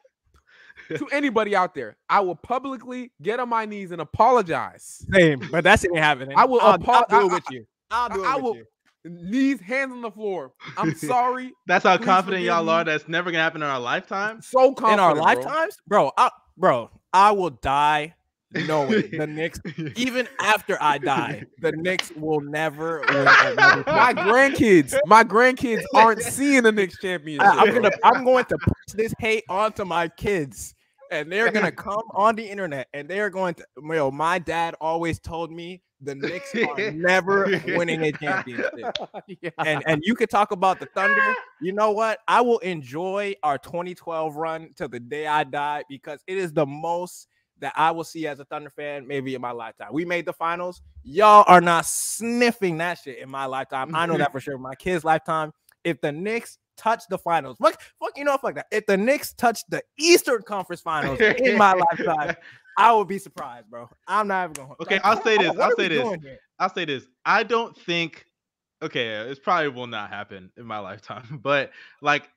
to 0.96 1.06
anybody 1.12 1.54
out 1.54 1.74
there, 1.74 1.96
I 2.08 2.20
will 2.20 2.34
publicly 2.36 3.12
get 3.22 3.40
on 3.40 3.48
my 3.48 3.64
knees 3.64 3.90
and 3.90 4.00
apologize. 4.00 5.04
Same, 5.12 5.46
but 5.50 5.64
that's 5.64 5.84
ain't 5.84 5.96
happening. 5.96 6.36
I 6.36 6.44
will 6.44 6.60
I'll, 6.60 6.74
apo- 6.74 6.92
I'll 6.92 7.06
do 7.08 7.26
it 7.26 7.32
with 7.32 7.50
you. 7.50 7.66
I'll 7.90 8.08
do 8.08 8.24
it 8.24 8.26
I 8.26 8.36
with 8.36 8.44
will- 8.44 8.56
you. 8.56 8.64
Knees, 9.04 9.60
hands 9.60 9.92
on 9.92 10.02
the 10.02 10.10
floor. 10.10 10.52
I'm 10.76 10.94
sorry. 10.96 11.52
That's 11.66 11.84
how 11.84 11.96
Please 11.96 12.04
confident 12.04 12.42
y'all 12.42 12.68
are. 12.68 12.84
That's 12.84 13.08
never 13.08 13.30
gonna 13.30 13.42
happen 13.42 13.62
in 13.62 13.68
our 13.68 13.80
lifetime. 13.80 14.42
So 14.42 14.74
confident 14.74 14.94
In 14.94 15.00
our 15.00 15.14
bro. 15.14 15.22
lifetimes, 15.22 15.76
bro, 15.86 16.12
I, 16.18 16.30
bro, 16.56 16.90
I 17.12 17.30
will 17.30 17.50
die 17.50 18.14
knowing 18.52 19.10
the 19.10 19.26
Knicks. 19.26 19.60
Even 19.96 20.28
after 20.40 20.76
I 20.80 20.98
die, 20.98 21.44
the 21.60 21.72
Knicks 21.72 22.10
will 22.16 22.40
never 22.40 23.00
win 23.08 23.24
My 23.86 24.12
grandkids, 24.14 24.94
my 25.06 25.24
grandkids 25.24 25.84
aren't 25.94 26.22
seeing 26.22 26.62
the 26.62 26.72
Knicks 26.72 26.98
championship. 26.98 27.46
I, 27.46 27.64
am 27.64 27.74
gonna 27.74 27.90
I'm 28.04 28.24
going 28.24 28.44
to 28.46 28.58
push 28.58 28.94
this 28.94 29.14
hate 29.18 29.44
onto 29.48 29.84
my 29.84 30.08
kids, 30.08 30.74
and 31.10 31.30
they're 31.30 31.50
gonna 31.50 31.72
come 31.88 32.02
on 32.12 32.36
the 32.36 32.44
internet 32.44 32.88
and 32.94 33.08
they 33.08 33.20
are 33.20 33.30
going 33.30 33.54
to. 33.54 33.66
Yo, 33.82 34.10
my 34.10 34.38
dad 34.38 34.74
always 34.80 35.18
told 35.18 35.50
me 35.50 35.82
the 36.00 36.14
Knicks 36.14 36.54
are 36.54 36.90
never 36.92 37.60
winning 37.66 38.02
a 38.02 38.12
championship. 38.12 38.72
Yeah. 39.42 39.50
and 39.58 39.82
and 39.86 40.02
you 40.04 40.14
could 40.14 40.30
talk 40.30 40.52
about 40.52 40.80
the 40.80 40.86
Thunder. 40.86 41.34
You 41.60 41.72
know 41.72 41.90
what? 41.90 42.20
I 42.26 42.40
will 42.40 42.58
enjoy 42.60 43.34
our 43.42 43.58
2012 43.58 44.36
run 44.36 44.70
till 44.74 44.88
the 44.88 45.00
day 45.00 45.26
I 45.26 45.44
die 45.44 45.84
because 45.88 46.22
it 46.26 46.38
is 46.38 46.52
the 46.52 46.64
most 46.66 47.28
that 47.60 47.72
I 47.76 47.90
will 47.90 48.04
see 48.04 48.26
as 48.26 48.40
a 48.40 48.44
Thunder 48.44 48.70
fan 48.70 49.06
maybe 49.06 49.34
in 49.34 49.40
my 49.40 49.50
lifetime. 49.50 49.88
We 49.92 50.04
made 50.04 50.24
the 50.24 50.32
finals. 50.32 50.82
Y'all 51.02 51.44
are 51.46 51.60
not 51.60 51.86
sniffing 51.86 52.78
that 52.78 52.98
shit 52.98 53.18
in 53.18 53.28
my 53.28 53.46
lifetime. 53.46 53.94
I 53.94 54.06
know 54.06 54.16
that 54.16 54.32
for 54.32 54.40
sure. 54.40 54.58
My 54.58 54.74
kids' 54.74 55.04
lifetime. 55.04 55.52
If 55.84 56.00
the 56.00 56.12
Knicks 56.12 56.58
touch 56.78 57.02
the 57.10 57.18
finals, 57.18 57.58
fuck, 57.60 57.80
fuck, 58.00 58.16
you 58.16 58.24
know, 58.24 58.36
fuck 58.38 58.54
that. 58.54 58.66
If 58.70 58.86
the 58.86 58.96
Knicks 58.96 59.34
touch 59.34 59.64
the 59.68 59.82
Eastern 59.98 60.42
Conference 60.42 60.80
Finals 60.80 61.20
in 61.20 61.58
my 61.58 61.72
lifetime, 61.90 62.36
I 62.78 62.92
would 62.92 63.08
be 63.08 63.18
surprised, 63.18 63.68
bro. 63.68 63.90
I'm 64.06 64.28
not 64.28 64.50
even 64.50 64.66
going. 64.66 64.76
Okay, 64.80 65.00
I'll 65.02 65.22
say 65.22 65.36
this, 65.36 65.58
I'll 65.58 65.76
say 65.76 65.88
this. 65.88 66.18
I'll 66.58 66.72
say 66.72 66.84
this. 66.84 67.06
I 67.24 67.42
don't 67.42 67.76
think 67.76 68.24
okay, 68.82 69.08
it 69.08 69.42
probably 69.42 69.68
will 69.68 69.86
not 69.86 70.10
happen 70.10 70.50
in 70.56 70.64
my 70.64 70.78
lifetime, 70.78 71.38
but 71.42 71.70
like 72.00 72.28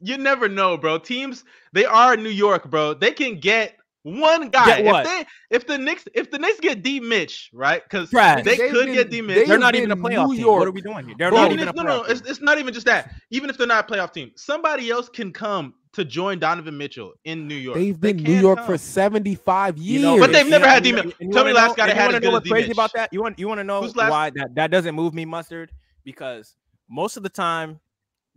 you 0.00 0.18
never 0.18 0.48
know, 0.48 0.76
bro. 0.76 0.98
Teams, 0.98 1.44
they 1.72 1.84
are 1.84 2.16
New 2.16 2.30
York, 2.30 2.70
bro. 2.70 2.94
They 2.94 3.12
can 3.12 3.40
get 3.40 3.76
one 4.06 4.50
guy. 4.50 4.82
Get 4.82 4.84
what? 4.84 5.04
If 5.04 5.10
they 5.10 5.26
if 5.56 5.66
the 5.66 5.78
Knicks 5.78 6.04
if 6.14 6.30
the 6.30 6.38
Knicks 6.38 6.60
get 6.60 6.82
D 6.82 7.00
Mitch, 7.00 7.50
right? 7.52 7.82
Because 7.82 8.10
Trash. 8.10 8.44
they 8.44 8.56
They've 8.56 8.70
could 8.70 8.86
been- 8.86 8.94
get 8.94 9.10
D 9.10 9.20
Mitch. 9.20 9.36
they've 9.36 9.48
They're 9.48 9.58
not 9.58 9.74
even 9.74 9.90
a 9.90 9.96
playoff 9.96 10.28
New 10.28 10.36
team. 10.36 10.46
What 10.46 10.68
are 10.68 10.70
we 10.70 10.80
doing 10.80 11.06
here? 11.06 11.14
They're 11.18 11.30
Bro, 11.30 11.38
not 11.42 11.46
Even 11.52 11.58
even 11.60 11.68
if, 11.68 11.74
a 11.74 11.76
no, 11.76 11.82
no, 11.82 12.02
playoff 12.02 12.10
it's, 12.10 12.20
it's 12.30 12.40
not 12.40 12.58
even 12.58 12.72
just 12.72 12.86
that. 12.86 13.12
Even 13.30 13.50
if 13.50 13.58
they're 13.58 13.66
not 13.66 13.90
a 13.90 13.92
playoff 13.92 14.12
team, 14.12 14.30
somebody 14.36 14.90
else 14.90 15.08
can 15.08 15.32
come 15.32 15.74
to 15.94 16.04
join 16.04 16.38
Donovan 16.38 16.76
Mitchell 16.76 17.14
in 17.24 17.48
New 17.48 17.54
York. 17.56 17.76
They've 17.76 17.98
They 18.00 18.12
been 18.12 18.22
New 18.22 18.38
York 18.40 18.58
come. 18.58 18.66
for 18.66 18.78
75 18.78 19.78
years. 19.78 20.02
You 20.02 20.06
know, 20.06 20.18
But 20.20 20.30
they've 20.32 20.46
never 20.46 20.66
had 20.68 20.84
you 20.86 20.94
D-Mitch. 20.94 21.16
Tell 21.18 21.26
me 21.26 21.36
wanna 21.36 21.52
last 21.54 21.68
know- 21.70 21.74
guy 21.74 21.86
that 21.86 21.94
you 21.96 22.00
had 22.00 22.06
wanna 22.06 22.12
know 22.12 22.20
good 22.20 22.32
what's 22.32 22.48
crazy 22.48 22.62
D-Mitch. 22.64 22.76
about 22.76 22.92
that? 22.94 23.12
You 23.12 23.22
want 23.22 23.38
you 23.38 23.48
want 23.48 23.58
to 23.60 23.64
know 23.64 23.80
Who's 23.82 23.94
why 23.94 24.30
that, 24.34 24.54
that 24.54 24.70
doesn't 24.70 24.94
move 24.94 25.14
me 25.14 25.24
mustard? 25.24 25.72
Because 26.04 26.54
most 26.88 27.16
of 27.16 27.22
the 27.22 27.28
time, 27.30 27.80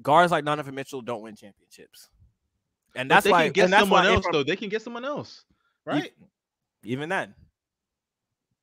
guards 0.01 0.31
like 0.31 0.45
Donovan 0.45 0.73
Mitchell 0.73 1.01
don't 1.01 1.21
win 1.21 1.35
championships, 1.35 2.07
and 2.95 3.09
But 3.09 3.15
that's 3.15 3.23
they 3.25 3.31
why 3.31 3.43
can 3.45 3.51
get 3.53 3.63
and 3.65 3.73
that's 3.73 3.81
someone 3.81 4.05
why 4.05 4.09
else 4.11 4.19
Abram- 4.19 4.31
though. 4.33 4.43
They 4.43 4.55
can 4.55 4.69
get 4.69 4.81
someone 4.81 5.03
else, 5.05 5.43
right? 5.85 6.11
Even 6.83 7.09
then, 7.09 7.33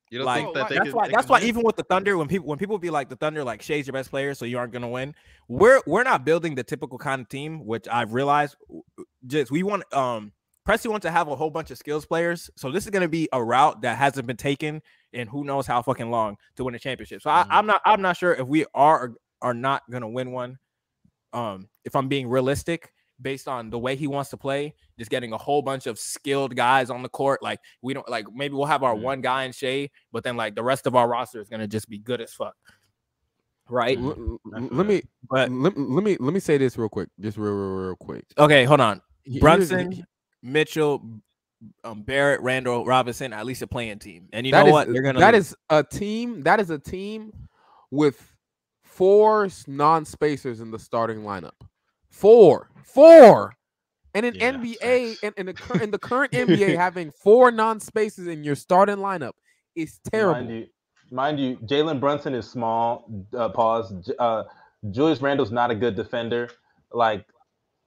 You 0.09 0.19
don't 0.19 0.25
like 0.25 0.43
think 0.45 0.53
that 0.55 0.69
they 0.69 0.75
that's 0.75 0.85
could, 0.87 0.93
why 0.95 1.07
they 1.07 1.11
that's 1.13 1.25
could 1.25 1.31
why 1.33 1.39
win? 1.39 1.47
even 1.49 1.63
with 1.63 1.75
the 1.75 1.83
Thunder, 1.83 2.17
when 2.17 2.27
people 2.27 2.47
when 2.47 2.57
people 2.57 2.77
be 2.79 2.89
like 2.89 3.09
the 3.09 3.15
Thunder, 3.15 3.43
like 3.43 3.61
Shai's 3.61 3.85
your 3.87 3.93
best 3.93 4.09
player, 4.09 4.33
so 4.33 4.45
you 4.45 4.57
aren't 4.57 4.73
gonna 4.73 4.87
win. 4.89 5.13
We're 5.47 5.81
we're 5.85 6.03
not 6.03 6.25
building 6.25 6.55
the 6.55 6.63
typical 6.63 6.97
kind 6.97 7.21
of 7.21 7.29
team, 7.29 7.65
which 7.65 7.87
I've 7.87 8.13
realized. 8.13 8.55
w- 8.67 8.83
w- 8.97 9.07
Just 9.27 9.51
we 9.51 9.63
want 9.63 9.83
um 9.93 10.31
Presti 10.67 10.89
wants 10.89 11.05
to 11.05 11.11
have 11.11 11.27
a 11.27 11.35
whole 11.35 11.49
bunch 11.49 11.71
of 11.71 11.77
skills 11.77 12.05
players, 12.05 12.49
so 12.57 12.71
this 12.71 12.85
is 12.85 12.89
gonna 12.89 13.07
be 13.07 13.29
a 13.31 13.43
route 13.43 13.81
that 13.81 13.97
hasn't 13.97 14.27
been 14.27 14.37
taken 14.37 14.81
in 15.13 15.27
who 15.27 15.43
knows 15.43 15.67
how 15.67 15.81
fucking 15.81 16.09
long 16.09 16.37
to 16.55 16.63
win 16.63 16.75
a 16.75 16.79
championship. 16.79 17.21
So 17.21 17.29
Mhm. 17.29 17.33
I, 17.33 17.45
I'm 17.57 17.65
not 17.67 17.81
I'm 17.85 18.01
not 18.01 18.17
sure 18.17 18.33
if 18.33 18.47
we 18.47 18.65
are 18.73 18.99
or 19.09 19.15
are 19.41 19.53
not 19.53 19.83
gonna 19.91 20.09
win 20.09 20.31
one. 20.31 20.57
Um, 21.33 21.69
if 21.85 21.95
I'm 21.95 22.07
being 22.07 22.27
realistic, 22.27 22.91
based 23.21 23.47
on 23.47 23.69
the 23.69 23.79
way 23.79 23.95
he 23.95 24.07
wants 24.07 24.29
to 24.29 24.37
play, 24.37 24.73
just 24.97 25.09
getting 25.09 25.33
a 25.33 25.37
whole 25.37 25.61
bunch 25.61 25.87
of 25.87 25.97
skilled 25.97 26.55
guys 26.55 26.89
on 26.89 27.01
the 27.03 27.09
court. 27.09 27.41
Like 27.41 27.59
we 27.81 27.93
don't 27.93 28.07
like 28.09 28.25
maybe 28.33 28.53
we'll 28.55 28.65
have 28.67 28.83
our 28.83 28.93
Mhm. 28.95 29.01
one 29.01 29.21
guy 29.21 29.43
in 29.43 29.51
Shai, 29.51 29.89
but 30.11 30.23
then 30.23 30.37
like 30.37 30.55
the 30.55 30.63
rest 30.63 30.85
of 30.87 30.95
our 30.95 31.07
roster 31.07 31.39
is 31.41 31.49
gonna 31.49 31.67
just 31.67 31.89
be 31.89 31.97
good 31.97 32.21
as 32.21 32.33
fuck. 32.33 32.55
Right. 33.69 33.97
L- 33.97 34.05
I 34.53 34.59
l- 34.59 34.67
feel 34.67 34.77
let 34.77 34.85
me 34.87 35.01
But 35.29 35.51
let, 35.51 35.77
let 35.77 36.03
me 36.03 36.15
let 36.19 36.33
me 36.33 36.39
say 36.39 36.57
this 36.57 36.77
real 36.77 36.89
quick, 36.89 37.09
just 37.19 37.37
real 37.37 37.53
real, 37.53 37.75
real 37.87 37.95
quick. 37.95 38.25
okay, 38.37 38.63
hold 38.65 38.79
on. 38.81 39.01
Here's- 39.25 39.41
Brunson, 39.41 40.05
Mitchell, 40.41 41.01
um, 41.83 42.03
Barrett, 42.03 42.39
Randle, 42.41 42.85
Robinson, 42.85 43.33
at 43.33 43.45
least 43.45 43.61
a 43.63 43.67
playing 43.67 43.99
team. 43.99 44.29
And 44.31 44.45
you 44.45 44.51
that 44.53 44.61
know 44.61 44.67
is- 44.67 44.73
what? 44.73 44.87
They're 44.93 45.01
gonna 45.01 45.19
that 45.19 45.33
lose. 45.33 45.47
is 45.49 45.55
a 45.69 45.83
team. 45.83 46.43
That 46.43 46.59
is 46.59 46.69
a 46.69 46.79
team 46.79 47.33
with 47.91 48.33
four 48.83 49.49
non-spacers 49.67 50.61
in 50.61 50.71
the 50.71 50.79
starting 50.79 51.19
lineup. 51.19 51.51
Four, 52.17 52.69
four, 52.83 53.53
and 54.15 54.25
in 54.25 54.33
Yeah, 54.35 54.53
NBA 54.53 55.09
facts. 55.11 55.19
and 55.23 55.33
in 55.37 55.45
the 55.45 55.53
cur- 55.53 55.79
in 55.83 55.91
the 55.91 55.99
current 55.99 56.31
NBA 56.41 56.75
having 56.75 57.11
four 57.11 57.51
non-spacers 57.51 58.25
in 58.27 58.43
your 58.43 58.55
starting 58.55 58.97
lineup 58.97 59.33
is 59.75 59.99
terrible. 60.11 60.33
Mind 60.41 60.49
you, 60.51 60.65
mind 61.11 61.39
you, 61.39 61.57
Jalen 61.57 61.99
Brunson 61.99 62.33
is 62.33 62.49
small. 62.49 63.07
Uh, 63.37 63.49
pause. 63.49 63.93
J- 64.05 64.13
Uh, 64.17 64.43
Julius 64.91 65.21
Randle's 65.21 65.51
not 65.51 65.69
a 65.69 65.75
good 65.75 65.95
defender. 65.95 66.49
Like, 66.91 67.25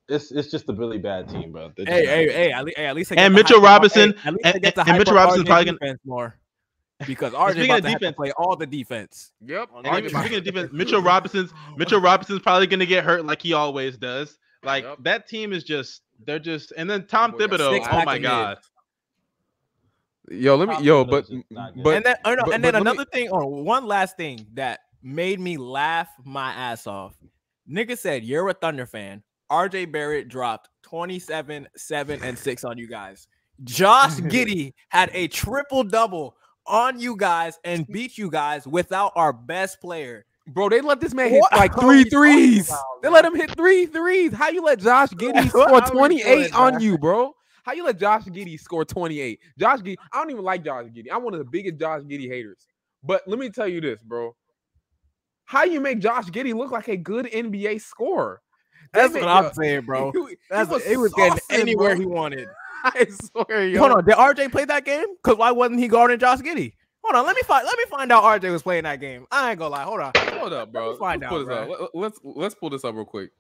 it's 0.09 0.31
it's 0.31 0.49
just 0.51 0.69
a 0.69 0.73
really 0.75 0.99
bad 0.99 1.29
team, 1.29 1.51
bro. 1.53 1.73
They're 1.77 1.87
Hey, 1.87 2.07
hey, 2.07 2.33
hey! 2.33 2.53
At 2.53 2.65
least, 2.65 2.77
hey, 2.79 2.87
at 2.87 2.95
least 2.97 3.11
they 3.11 3.17
And 3.17 3.35
get 3.35 3.47
to 3.49 3.55
Mitchell 3.55 3.63
Robinson- 3.63 4.15
hey, 4.17 4.29
at 4.29 4.35
least 4.35 4.47
and- 4.55 4.63
get 4.63 4.75
to 4.77 4.81
and 4.89 4.99
Mitchell 4.99 5.19
up 5.19 5.25
Robinson's 5.25 5.49
probably 5.49 5.73
gonna- 5.79 5.97
more 6.05 6.39
because 7.07 7.33
RJ 7.33 7.65
about 7.65 7.79
of 7.79 7.85
to 7.85 7.91
have 7.91 8.01
to 8.01 8.13
play 8.13 8.33
all 8.33 8.57
the 8.57 8.67
defense. 8.67 9.33
Yep. 9.47 9.71
And 9.85 9.97
even 10.05 10.11
speaking 10.11 10.39
of 10.39 10.45
defense, 10.53 10.73
Mitchell 10.73 11.03
Robinson's 11.03 11.53
Mitchell 11.77 12.01
Robinson's 12.01 12.41
probably 12.41 12.67
gonna 12.67 12.87
get 12.87 13.05
hurt 13.05 13.25
like 13.25 13.41
he 13.43 13.53
always 13.53 13.97
does. 13.97 14.39
Like 14.63 14.85
Yep. 14.85 14.99
that 15.03 15.29
team 15.29 15.53
is 15.53 15.65
just 15.65 16.03
they're 16.27 16.39
just 16.39 16.73
and 16.77 16.89
then 16.89 17.07
Tom 17.07 17.33
oh, 17.35 17.39
boy 17.39 17.47
Thibodeau. 17.47 17.73
six 17.73 17.87
Oh 17.87 17.91
pack 17.91 18.07
my 18.07 18.17
of 18.17 18.23
mid. 18.23 18.29
god. 18.31 18.59
Yo, 20.31 20.55
let 20.57 20.69
me 20.69 20.75
Tom 20.77 20.85
yo, 20.85 21.05
Thibodeau's 21.05 21.11
but 21.11 21.29
just 21.29 21.45
not 21.51 21.75
good. 21.75 21.85
but 21.85 21.97
and 21.97 22.05
then, 22.05 22.17
oh 22.25 22.35
no, 22.35 22.43
but- 22.45 22.55
and 22.55 22.65
then 22.65 22.73
but 22.73 22.83
let 22.83 22.85
me- 22.85 22.91
another 22.93 23.05
thing, 23.11 23.29
or 23.31 23.47
one 23.65 23.87
last 23.87 24.17
thing 24.17 24.47
that 24.55 24.81
made 25.03 25.41
me 25.41 25.57
laugh 25.57 26.09
my 26.25 26.51
ass 26.53 26.87
off. 26.87 27.15
Nigga 27.69 27.97
said 27.97 28.25
you're 28.25 28.49
a 28.49 28.55
Thunder 28.55 28.87
fan. 28.87 29.23
RJ 29.51 29.91
Barrett 29.91 30.29
dropped 30.29 30.69
27, 30.83 31.67
7, 31.77 32.23
and 32.23 32.39
6 32.39 32.65
on 32.65 32.79
you 32.79 32.87
guys. 32.87 33.27
Josh 33.65 34.13
Giddey 34.19 34.75
had 34.91 35.11
a 35.13 35.27
triple 35.29 35.83
double 35.83 36.37
on 36.71 37.01
you 37.01 37.17
guys 37.17 37.59
and 37.65 37.87
beat 37.87 38.17
you 38.17 38.31
guys 38.31 38.67
without 38.67 39.13
our 39.17 39.33
best 39.33 39.81
player. 39.81 40.25
Bro, 40.47 40.71
they 40.71 40.81
let 40.81 41.01
this 41.01 41.15
man 41.15 41.29
hit 41.31 41.41
What 41.41 41.53
like 41.53 41.75
three 41.81 42.05
threes. 42.05 42.69
about, 42.69 42.83
They 43.03 43.09
let 43.09 43.25
him 43.25 43.35
hit 43.37 43.51
three 43.57 43.87
threes. 43.87 44.33
How 44.33 44.49
you 44.49 44.63
let 44.63 44.79
Josh 44.81 45.09
Giddey 45.11 45.49
score 45.49 45.81
28 45.81 46.23
doing, 46.25 46.53
on 46.55 46.81
you, 46.81 46.97
bro? 46.99 47.35
How 47.63 47.73
you 47.73 47.85
let 47.85 47.99
Josh 47.99 48.25
Giddey 48.25 48.59
score 48.59 48.85
28? 48.85 49.39
Josh 49.59 49.81
Giddey, 49.81 49.97
I 50.13 50.19
don't 50.19 50.31
even 50.31 50.45
like 50.45 50.65
Josh 50.65 50.87
Giddey. 50.87 51.07
I'm 51.13 51.23
one 51.23 51.35
of 51.35 51.39
the 51.39 51.45
biggest 51.45 51.77
Josh 51.79 52.03
Giddey 52.03 52.29
haters. 52.29 52.67
But 53.03 53.23
let 53.27 53.39
me 53.39 53.51
tell 53.51 53.69
you 53.69 53.81
this, 53.81 54.03
bro. 54.03 54.35
How 55.45 55.65
you 55.65 55.81
make 55.81 55.99
Josh 55.99 56.27
Giddey 56.27 56.55
look 56.55 56.71
like 56.71 56.89
a 56.89 56.97
good 56.97 57.27
NBA 57.27 57.81
scorer? 57.83 58.41
That's 58.93 59.15
what 59.15 59.29
I'm 59.29 59.53
saying, 59.55 59.83
bro. 59.87 60.11
he- 60.13 60.19
he 60.31 60.37
That's 60.51 60.69
was 60.71 60.85
it 60.87 60.97
was 60.97 61.13
getting 61.15 61.39
anywhere 61.51 61.91
bro. 61.91 62.01
he 62.01 62.07
wanted. 62.07 62.49
I 62.85 63.07
swear, 63.45 63.67
yo. 63.69 63.79
Hold 63.81 63.93
on, 63.93 64.05
did 64.05 64.15
RJ 64.17 64.51
play 64.53 64.65
that 64.67 64.85
game? 64.85 65.07
Because 65.23 65.37
why 65.39 65.51
wasn't 65.51 65.81
he 65.81 65.89
guarding 65.89 66.19
Josh 66.19 66.39
Giddey? 66.39 66.75
Hold 67.03 67.17
on, 67.17 67.25
let 67.27 67.35
me 67.37 67.43
find 67.43 67.65
let 67.67 67.79
me 67.79 67.85
find 67.91 68.13
out 68.13 68.23
RJ 68.25 68.51
was 68.53 68.63
playing 68.63 68.85
that 68.85 69.01
game. 69.01 69.27
I 69.31 69.51
ain't 69.51 69.59
gonna 69.59 69.71
lie. 69.71 69.85
Hold 69.85 70.01
on. 70.01 70.13
Hold 70.17 70.53
up, 70.53 70.73
bro. 70.73 70.87
Let 70.87 70.93
me 70.93 70.99
find 70.99 71.21
Let's 71.23 71.31
pull 71.31 71.39
out, 71.41 71.47
this 71.47 71.49
bro. 71.49 71.79
Let- 71.81 71.91
Let's 71.95 72.21
let's 72.23 72.55
pull 72.55 72.71
this 72.71 72.85
up 72.85 72.95
real 72.95 73.05
quick. 73.05 73.31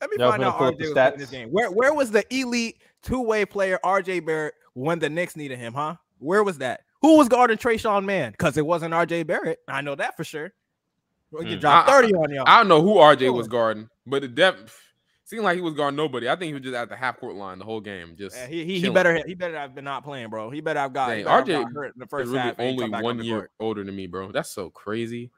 Let 0.00 0.10
me 0.10 0.16
Y'all 0.18 0.30
find 0.30 0.42
out 0.44 0.58
RJ 0.58 0.78
was 0.80 0.90
playing 0.92 1.18
this 1.18 1.30
game. 1.30 1.48
Where 1.50 1.70
where 1.70 1.92
was 1.94 2.10
the 2.10 2.24
elite 2.34 2.76
two-way 3.02 3.44
player 3.44 3.78
RJ 3.84 4.24
Barrett 4.26 4.54
when 4.74 4.98
the 4.98 5.08
Knicks 5.10 5.36
needed 5.36 5.58
him, 5.58 5.74
huh? 5.74 5.96
Where 6.18 6.42
was 6.42 6.58
that? 6.58 6.80
Who 7.02 7.18
was 7.18 7.28
guarding 7.28 7.58
Trayshawn 7.58 8.04
Man? 8.04 8.32
Because 8.32 8.56
it 8.56 8.64
wasn't 8.66 8.94
RJ 8.94 9.26
Barrett. 9.26 9.58
I 9.68 9.80
know 9.82 9.94
that 9.94 10.16
for 10.16 10.24
sure. 10.24 10.52
We'll 11.30 11.42
get 11.42 11.54
Hmm. 11.54 11.60
dropped 11.60 11.88
I- 11.90 11.92
30 11.92 12.14
on 12.14 12.30
y'all. 12.32 12.44
I 12.46 12.58
don't 12.58 12.68
know 12.68 12.80
who 12.80 12.94
RJ 12.96 13.32
was 13.32 13.46
guarding, 13.48 13.88
but 14.06 14.22
the 14.22 14.28
def- 14.28 14.82
seemed 15.26 15.42
like 15.44 15.56
he 15.56 15.60
was 15.60 15.74
guarding 15.74 15.96
nobody. 15.96 16.28
I 16.28 16.36
think 16.36 16.48
he 16.48 16.54
was 16.54 16.62
just 16.62 16.74
at 16.74 16.88
the 16.88 16.96
half 16.96 17.18
court 17.18 17.34
line 17.34 17.58
the 17.58 17.64
whole 17.64 17.80
game. 17.80 18.14
Just 18.16 18.36
Yeah, 18.36 18.46
he, 18.46 18.64
he, 18.64 18.80
he 18.80 18.88
better 18.88 19.22
he 19.26 19.34
better 19.34 19.56
have 19.58 19.74
been 19.74 19.84
not 19.84 20.04
playing, 20.04 20.30
bro. 20.30 20.50
He 20.50 20.60
better 20.60 20.80
have 20.80 20.92
got, 20.92 21.10
he 21.10 21.22
Dang, 21.22 21.24
better 21.24 21.36
have 21.36 21.44
RJ 21.44 21.64
got 21.64 21.72
hurt 21.74 21.94
in 21.94 21.98
the 21.98 22.04
He's 22.04 22.10
first 22.10 22.26
really 22.28 22.38
half. 22.38 22.54
only 22.58 22.78
come 22.84 22.90
back 22.92 22.98
on 22.98 23.04
one 23.04 23.24
year 23.24 23.38
court. 23.38 23.50
older 23.60 23.84
than 23.84 23.94
me, 23.94 24.06
bro. 24.06 24.32
That's 24.32 24.50
so 24.50 24.70
crazy. 24.70 25.18
You 25.18 25.30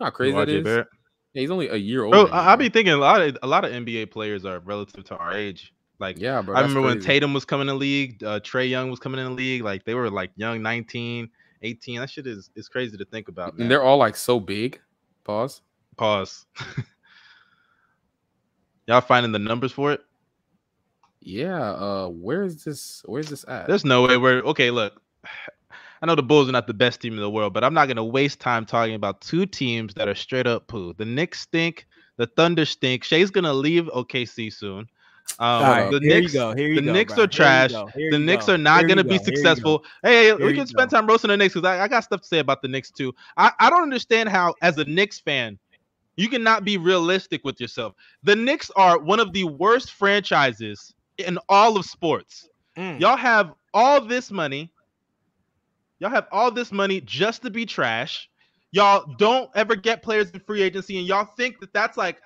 know 0.00 0.06
How 0.06 0.10
crazy 0.10 0.36
that 0.36 0.48
is. 0.48 0.64
Barrett. 0.64 0.88
Yeah, 1.34 1.40
he's 1.42 1.50
only 1.50 1.68
a 1.68 1.76
year 1.76 2.04
older. 2.04 2.16
Bro, 2.16 2.24
than 2.26 2.34
I, 2.34 2.52
I 2.52 2.56
be 2.56 2.68
thinking 2.68 2.94
a 2.94 2.96
lot 2.96 3.20
of 3.20 3.36
a 3.42 3.46
lot 3.46 3.64
of 3.64 3.72
NBA 3.72 4.10
players 4.10 4.44
are 4.44 4.60
relative 4.60 5.04
to 5.04 5.16
our 5.16 5.34
age. 5.34 5.72
Like 6.00 6.18
yeah, 6.18 6.40
bro. 6.40 6.54
I 6.56 6.62
that's 6.62 6.70
remember 6.72 6.88
when. 6.88 7.00
Tatum 7.00 7.34
was 7.34 7.44
coming 7.44 7.62
in 7.68 7.74
the 7.74 7.78
league, 7.78 8.22
uh, 8.24 8.40
Trae 8.40 8.68
Young 8.68 8.90
was 8.90 9.00
coming 9.00 9.20
in 9.20 9.26
the 9.26 9.32
league. 9.32 9.62
Like 9.62 9.84
they 9.84 9.94
were 9.94 10.08
like 10.10 10.30
young, 10.36 10.62
19, 10.62 11.28
18. 11.62 12.00
That 12.00 12.08
shit 12.08 12.26
is 12.26 12.50
is 12.56 12.68
crazy 12.68 12.96
to 12.96 13.04
think 13.04 13.28
about. 13.28 13.54
Man. 13.58 13.62
and 13.64 13.70
they're 13.70 13.82
all 13.82 13.98
like 13.98 14.16
so 14.16 14.40
big. 14.40 14.80
Pause. 15.24 15.60
Pause. 15.96 16.46
Y'all 18.88 19.02
finding 19.02 19.32
the 19.32 19.38
numbers 19.38 19.70
for 19.70 19.92
it? 19.92 20.00
Yeah. 21.20 21.72
Uh, 21.72 22.08
where 22.08 22.42
is 22.42 22.64
this? 22.64 23.02
Where's 23.04 23.28
this 23.28 23.44
at? 23.46 23.66
There's 23.66 23.84
no 23.84 24.06
way 24.06 24.16
we're 24.16 24.40
okay. 24.40 24.70
Look, 24.70 25.00
I 26.02 26.06
know 26.06 26.14
the 26.14 26.22
Bulls 26.22 26.48
are 26.48 26.52
not 26.52 26.66
the 26.66 26.74
best 26.74 27.02
team 27.02 27.12
in 27.12 27.20
the 27.20 27.28
world, 27.28 27.52
but 27.52 27.64
I'm 27.64 27.74
not 27.74 27.86
gonna 27.86 28.04
waste 28.04 28.40
time 28.40 28.64
talking 28.64 28.94
about 28.94 29.20
two 29.20 29.44
teams 29.44 29.92
that 29.94 30.08
are 30.08 30.14
straight 30.14 30.46
up 30.46 30.66
poo. 30.68 30.94
The 30.94 31.04
Knicks 31.04 31.40
stink. 31.42 31.86
The 32.16 32.26
Thunder 32.26 32.64
stink. 32.64 33.04
Shai's 33.04 33.30
gonna 33.30 33.52
leave 33.52 33.84
OKC 33.94 34.50
soon. 34.50 34.88
Um, 35.38 35.46
All 35.46 35.62
right, 35.62 35.90
the 35.90 36.00
here 36.00 36.20
Knicks, 36.20 36.32
you 36.32 36.40
go. 36.40 36.54
Here 36.54 36.68
you 36.68 36.74
the 36.76 36.86
go. 36.86 36.92
Knicks 36.92 37.14
bro. 37.14 37.24
are 37.24 37.26
trash. 37.26 37.70
go, 37.72 37.86
here 37.88 38.10
the 38.10 38.18
you 38.18 38.24
Knicks 38.24 38.46
go, 38.46 38.54
are 38.54 38.58
not 38.58 38.86
going 38.86 38.96
to 38.96 39.04
be 39.04 39.10
go, 39.10 39.12
here 39.12 39.22
you 39.22 39.30
go. 39.30 39.36
successful. 39.36 39.84
Hey, 40.02 40.28
hey, 40.28 40.34
we 40.34 40.54
can 40.54 40.66
spend 40.66 40.90
go. 40.90 40.96
time 40.96 41.06
roasting 41.06 41.28
the 41.28 41.36
Knicks 41.36 41.54
because 41.54 41.68
I, 41.68 41.84
I 41.84 41.86
got 41.88 42.02
stuff 42.02 42.22
to 42.22 42.26
say 42.26 42.38
about 42.38 42.62
the 42.62 42.68
Knicks 42.68 42.90
too. 42.90 43.14
I, 43.36 43.52
I 43.60 43.70
don't 43.70 43.82
understand 43.82 44.30
how, 44.30 44.54
as 44.62 44.78
a 44.78 44.84
Knicks 44.84 45.20
fan, 45.20 45.58
you 46.18 46.28
cannot 46.28 46.64
be 46.64 46.76
realistic 46.76 47.44
with 47.44 47.60
yourself. 47.60 47.94
The 48.24 48.34
Knicks 48.34 48.72
are 48.74 48.98
one 48.98 49.20
of 49.20 49.32
the 49.32 49.44
worst 49.44 49.92
franchises 49.92 50.92
in 51.16 51.38
all 51.48 51.76
of 51.76 51.84
sports. 51.86 52.48
Mm. 52.76 52.98
Y'all 52.98 53.16
have 53.16 53.54
all 53.72 54.00
this 54.00 54.32
money. 54.32 54.72
Y'all 56.00 56.10
have 56.10 56.26
all 56.32 56.50
this 56.50 56.72
money 56.72 57.00
just 57.02 57.42
to 57.42 57.50
be 57.50 57.64
trash. 57.64 58.28
Y'all 58.72 59.14
don't 59.16 59.48
ever 59.54 59.76
get 59.76 60.02
players 60.02 60.28
in 60.32 60.40
free 60.40 60.60
agency, 60.60 60.98
and 60.98 61.06
y'all 61.06 61.28
think 61.36 61.60
that 61.60 61.72
that's 61.72 61.96
like 61.96 62.20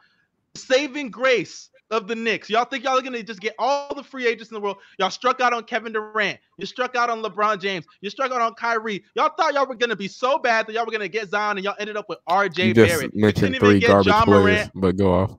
saving 0.55 1.11
grace 1.11 1.69
of 1.93 2.09
the 2.09 2.17
Knicks. 2.17 2.51
Y'all 2.51 2.65
think 2.65 2.83
y'all 2.83 2.99
are 2.99 3.03
gonna 3.03 3.23
just 3.23 3.41
get 3.41 3.55
all 3.59 3.95
the 3.95 4.03
free 4.03 4.27
agents 4.27 4.51
in 4.51 4.55
the 4.55 4.61
world. 4.61 4.79
Y'all 4.99 5.11
struck 5.11 5.41
out 5.41 5.53
on 5.53 5.63
Kevin 5.63 5.93
Durant. 5.93 6.39
You 6.57 6.67
struck 6.67 6.97
out 6.97 7.11
on 7.11 7.23
LeBron 7.23 7.61
James. 7.61 7.85
You 8.01 8.11
struck 8.11 8.33
out 8.33 8.41
on 8.41 8.55
Kyrie. 8.55 9.05
Y'all 9.15 9.31
thought 9.37 9.55
y'all 9.55 9.67
were 9.67 9.75
gonna 9.75 9.95
be 9.95 10.09
so 10.09 10.39
bad 10.39 10.67
that 10.67 10.73
y'all 10.73 10.87
were 10.87 10.93
gonna 10.93 11.07
get 11.07 11.29
Zion, 11.29 11.59
and 11.59 11.65
y'all 11.65 11.77
ended 11.79 11.97
up 11.97 12.09
with 12.09 12.19
RJ 12.29 12.69
you 12.69 12.75
just 12.75 12.91
Barrett. 12.91 13.15
Mentioned 13.15 13.55
even 13.55 13.61
three 13.61 13.81
garbage 13.81 14.13
players, 14.13 14.27
Morant. 14.27 14.71
but 14.75 14.97
go 14.97 15.13
off. 15.13 15.37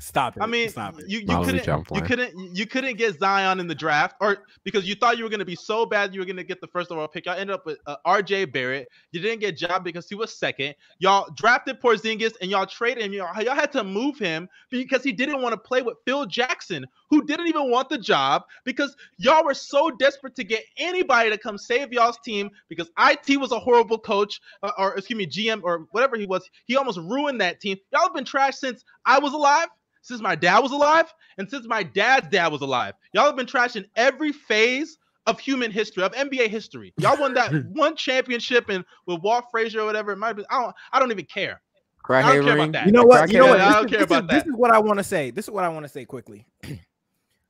Stop 0.00 0.36
it. 0.36 0.42
I 0.42 0.46
mean, 0.46 0.68
stop 0.68 0.98
it. 0.98 1.08
you, 1.08 1.20
you 1.20 1.26
Nah, 1.26 1.44
couldn't 1.44 1.66
you 1.66 2.02
couldn't 2.02 2.56
you 2.56 2.66
couldn't 2.66 2.96
get 2.96 3.18
Zion 3.20 3.60
in 3.60 3.68
the 3.68 3.74
draft, 3.74 4.16
or 4.20 4.38
because 4.64 4.86
you 4.86 4.96
thought 4.96 5.16
you 5.16 5.24
were 5.24 5.30
gonna 5.30 5.44
be 5.44 5.54
so 5.54 5.86
bad 5.86 6.12
you 6.12 6.20
were 6.20 6.26
gonna 6.26 6.42
get 6.42 6.60
the 6.60 6.66
first 6.66 6.90
overall 6.90 7.06
pick. 7.06 7.26
Y'all 7.26 7.36
ended 7.36 7.54
up 7.54 7.64
with 7.64 7.78
uh, 7.86 7.96
R.J. 8.04 8.46
Barrett. 8.46 8.88
You 9.12 9.20
didn't 9.20 9.40
get 9.40 9.56
Job 9.56 9.84
because 9.84 10.08
he 10.08 10.16
was 10.16 10.36
second. 10.36 10.74
Y'all 10.98 11.30
drafted 11.36 11.80
Porzingis 11.80 12.32
and 12.40 12.50
y'all 12.50 12.66
traded 12.66 13.04
him. 13.04 13.12
Y'all, 13.12 13.42
y'all 13.42 13.54
had 13.54 13.70
to 13.72 13.84
move 13.84 14.18
him 14.18 14.48
because 14.70 15.04
he 15.04 15.12
didn't 15.12 15.40
want 15.40 15.52
to 15.52 15.58
play 15.58 15.82
with 15.82 15.96
Phil 16.04 16.26
Jackson, 16.26 16.84
who 17.08 17.24
didn't 17.24 17.46
even 17.46 17.70
want 17.70 17.88
the 17.88 17.98
job 17.98 18.42
because 18.64 18.96
y'all 19.18 19.44
were 19.44 19.54
so 19.54 19.90
desperate 19.90 20.34
to 20.34 20.44
get 20.44 20.64
anybody 20.78 21.30
to 21.30 21.38
come 21.38 21.56
save 21.56 21.92
y'all's 21.92 22.18
team 22.24 22.50
because 22.68 22.90
IT 22.98 23.38
was 23.38 23.52
a 23.52 23.58
horrible 23.58 23.98
coach, 23.98 24.40
uh, 24.62 24.72
or 24.78 24.94
excuse 24.96 25.16
me, 25.16 25.26
GM 25.26 25.60
or 25.62 25.86
whatever 25.92 26.16
he 26.16 26.26
was. 26.26 26.48
He 26.64 26.76
almost 26.76 26.98
ruined 26.98 27.40
that 27.40 27.60
team. 27.60 27.76
Y'all 27.92 28.02
have 28.02 28.14
been 28.14 28.24
trash 28.24 28.56
since 28.56 28.84
I 29.10 29.18
was 29.18 29.32
alive 29.32 29.68
since 30.02 30.20
my 30.20 30.34
dad 30.36 30.60
was 30.60 30.70
alive 30.72 31.12
and 31.38 31.50
since 31.50 31.66
my 31.66 31.82
dad's 31.82 32.28
dad 32.28 32.52
was 32.52 32.60
alive. 32.60 32.94
Y'all 33.12 33.24
have 33.26 33.36
been 33.36 33.46
trashing 33.46 33.84
every 33.96 34.32
phase 34.32 34.98
of 35.26 35.38
human 35.40 35.70
history, 35.70 36.02
of 36.02 36.12
NBA 36.12 36.48
history. 36.48 36.94
Y'all 36.98 37.18
won 37.20 37.34
that 37.34 37.52
one 37.72 37.96
championship 37.96 38.68
and 38.68 38.84
with 39.06 39.20
Walt 39.22 39.46
Frazier 39.50 39.80
or 39.80 39.86
whatever 39.86 40.12
it 40.12 40.16
might 40.16 40.34
be. 40.34 40.44
I 40.48 40.62
don't 40.62 40.74
I 40.92 40.98
don't 41.00 41.10
even 41.10 41.24
care. 41.26 41.60
I 42.08 42.22
don't 42.36 42.44
care 42.44 42.54
about 42.54 42.72
that. 42.72 42.86
You 42.86 42.92
know 42.92 43.04
what? 43.04 43.30
You 43.30 43.38
know 43.40 43.46
what? 43.48 43.60
I 43.60 43.72
don't 43.74 43.84
is- 43.86 43.90
care 43.90 43.98
this 43.98 44.06
about 44.06 44.24
is- 44.24 44.28
that. 44.30 44.44
This 44.44 44.52
is 44.52 44.56
what 44.56 44.70
I 44.70 44.78
want 44.78 44.98
to 44.98 45.04
say. 45.04 45.30
This 45.30 45.46
is 45.46 45.50
what 45.50 45.64
I 45.64 45.68
want 45.68 45.84
to 45.84 45.88
say 45.88 46.04
quickly. 46.04 46.46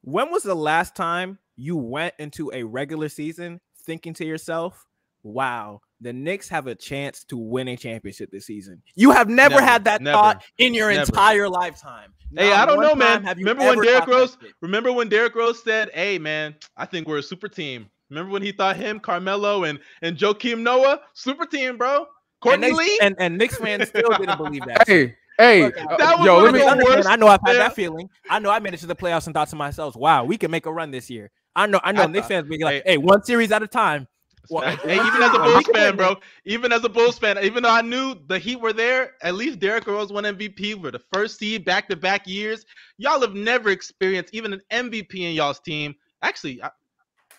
when 0.03 0.31
was 0.31 0.43
the 0.43 0.55
last 0.55 0.97
time 0.97 1.39
you 1.57 1.77
went 1.77 2.15
into 2.19 2.51
a 2.55 2.63
regular 2.65 3.09
season 3.09 3.61
thinking 3.85 4.15
to 4.15 4.25
yourself, 4.25 4.87
"Wow, 5.23 5.83
the 6.01 6.13
Knicks 6.13 6.49
have 6.49 6.67
a 6.67 6.75
chance 6.75 7.25
to 7.25 7.37
win 7.37 7.69
a 7.69 7.77
championship 7.77 8.31
this 8.31 8.47
season"? 8.47 8.83
You 8.95 9.11
have 9.11 9.29
never, 9.29 9.55
Never, 9.57 9.65
had 9.67 9.85
that 9.85 10.01
never, 10.03 10.15
thought 10.17 10.43
in 10.59 10.75
your 10.75 10.91
never. 10.91 11.03
entire 11.03 11.49
lifetime. 11.49 12.13
Hey, 12.37 12.51
Not 12.51 12.59
I 12.59 12.67
don't 12.67 12.81
know, 12.81 12.95
man. 12.95 13.23
have 13.25 13.39
you 13.39 13.45
Remember 13.47 13.65
when 13.77 13.85
Derrick 13.87 14.07
Rose- 14.07 14.39
Remember 14.63 14.93
when 14.93 15.09
Derrick 15.09 15.35
Rose 15.35 15.63
said, 15.63 15.91
"Hey 15.95 16.19
man, 16.19 16.55
I 16.77 16.87
think 16.87 17.07
we're 17.09 17.19
a 17.19 17.23
super 17.23 17.49
team." 17.49 17.89
Remember 18.09 18.33
when 18.33 18.43
he 18.43 18.53
thought 18.53 18.77
him, 18.77 18.99
Carmelo, 19.01 19.65
and 19.65 19.79
and 20.03 20.17
Joakim 20.17 20.61
Noah, 20.61 21.01
super 21.15 21.47
team, 21.47 21.77
bro. 21.77 22.07
And, 22.45 22.63
they- 22.63 22.73
Lee. 22.73 22.99
and 23.03 23.15
and 23.19 23.37
Knicks 23.37 23.57
fans 23.59 23.89
still 23.89 24.09
didn't 24.11 24.37
believe 24.39 24.63
that. 24.67 24.87
Hey, 24.89 25.15
hey, 25.39 25.65
Look, 25.65 25.77
uh, 25.79 26.23
yo, 26.25 26.39
let 26.39 26.53
me. 26.55 26.61
the 26.61 26.65
Thunder 26.65 26.85
fan, 26.87 26.97
worst 26.97 27.09
I 27.09 27.17
know 27.17 27.27
I've 27.27 27.33
had 27.41 27.45
player- 27.45 27.59
that 27.59 27.75
feeling. 27.75 28.09
I 28.31 28.39
know 28.39 28.51
I 28.51 28.59
made 28.61 28.75
it 28.75 28.79
to 28.81 28.87
the 28.87 28.97
playoffs 28.97 29.27
and 29.27 29.35
thought 29.35 29.49
to 29.49 29.57
myself, 29.57 29.95
"Wow, 29.97 30.25
we 30.25 30.39
can 30.39 30.51
make 30.51 30.67
a 30.67 30.73
run 30.73 30.91
this 30.91 31.11
year." 31.11 31.31
I 31.55 31.67
know, 31.67 31.81
I 31.85 31.93
know. 31.93 32.03
I 32.05 32.07
Knicks 32.07 32.29
fans 32.29 32.49
be 32.49 32.63
like, 32.65 32.85
hey- 32.85 32.93
"Hey, 32.93 32.97
one 32.99 33.23
series 33.25 33.51
at 33.53 33.63
a 33.63 33.67
time." 33.67 34.07
Well, 34.49 34.63
hey, 34.77 34.95
even 34.95 35.23
as 35.23 35.35
a 35.35 35.39
Bulls 35.39 35.67
fan, 35.75 35.97
bro. 35.97 36.17
Even 36.45 36.73
as 36.73 36.83
a 36.85 36.89
Bulls 36.89 37.19
fan, 37.19 37.39
even 37.45 37.63
though 37.63 37.71
I 37.71 37.83
knew 37.83 38.17
the 38.27 38.39
Heat 38.39 38.57
were 38.61 38.73
there, 38.73 39.13
at 39.23 39.35
least 39.35 39.59
Derrick 39.61 39.87
Rose 39.87 40.13
won 40.13 40.25
MVP. 40.25 40.75
We're 40.81 40.91
the 40.91 41.03
first 41.13 41.39
seed 41.39 41.65
back 41.65 41.89
to 41.89 41.97
back 41.97 42.27
years. 42.27 42.65
Y'all 42.99 43.21
have 43.21 43.35
never 43.35 43.71
experienced 43.71 44.35
even 44.35 44.53
an 44.53 44.61
MVP 44.71 45.15
in 45.17 45.35
y'all's 45.35 45.61
team. 45.61 45.95
Actually, 46.23 46.63
I, 46.63 46.71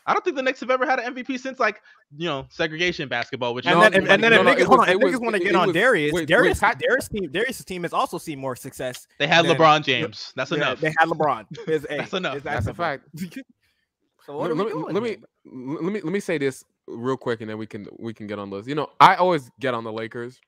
I 0.05 0.13
don't 0.13 0.23
think 0.23 0.35
the 0.35 0.41
Knicks 0.41 0.59
have 0.61 0.71
ever 0.71 0.85
had 0.85 0.99
an 0.99 1.13
MVP 1.15 1.39
since 1.39 1.59
like 1.59 1.81
you 2.17 2.27
know 2.27 2.45
segregation 2.49 3.09
basketball. 3.09 3.53
Which 3.53 3.65
And 3.65 3.75
No, 3.75 3.81
then, 3.81 3.93
and, 3.93 4.07
and 4.07 4.23
then 4.23 4.31
no, 4.31 4.39
if 4.39 4.45
no, 4.45 4.51
niggas, 4.53 4.59
it 4.59 4.67
hold 4.67 4.79
was- 4.79 4.89
on, 4.89 4.95
if 4.95 5.01
niggas 5.01 5.21
want 5.21 5.35
to 5.35 5.43
get 5.43 5.55
on 5.55 5.67
was- 5.67 5.73
Darius, 5.73 6.13
wait, 6.13 6.27
Darius, 6.27 6.61
wait, 6.61 6.67
Pat- 6.67 6.79
Darius 6.79 7.07
team, 7.09 7.31
Darius' 7.31 7.63
team 7.65 7.83
has 7.83 7.93
also 7.93 8.17
seen 8.17 8.39
more 8.39 8.55
success. 8.55 9.07
they 9.19 9.27
had 9.27 9.45
then- 9.45 9.57
LeBron 9.57 9.83
James. 9.83 10.33
That's 10.35 10.51
Yeah, 10.51 10.57
enough. 10.57 10.79
They 10.81 10.93
had 10.97 11.07
LeBron. 11.09 11.45
It's, 11.67 11.85
hey, 11.89 11.97
That's 11.97 12.13
enough. 12.13 12.35
it's 12.35 12.43
That's 12.43 12.67
a 12.67 12.73
fact. 12.73 13.05
so 14.25 14.37
what 14.37 14.49
let, 14.49 14.51
are 14.51 14.55
we 14.55 14.63
me- 14.65 14.69
doing 14.71 14.93
let 14.93 15.03
me 15.03 15.17
let 15.45 15.83
me 15.93 16.01
let 16.01 16.13
me 16.13 16.19
say 16.19 16.37
this 16.37 16.63
real 16.87 17.17
quick, 17.17 17.41
and 17.41 17.49
then 17.49 17.57
we 17.57 17.67
can 17.67 17.87
we 17.99 18.13
can 18.13 18.27
get 18.27 18.39
on 18.39 18.49
those. 18.49 18.67
You 18.67 18.75
know, 18.75 18.89
I 18.99 19.15
always 19.15 19.49
get 19.59 19.73
on 19.73 19.83
the 19.83 19.91
Lakers 19.91 20.39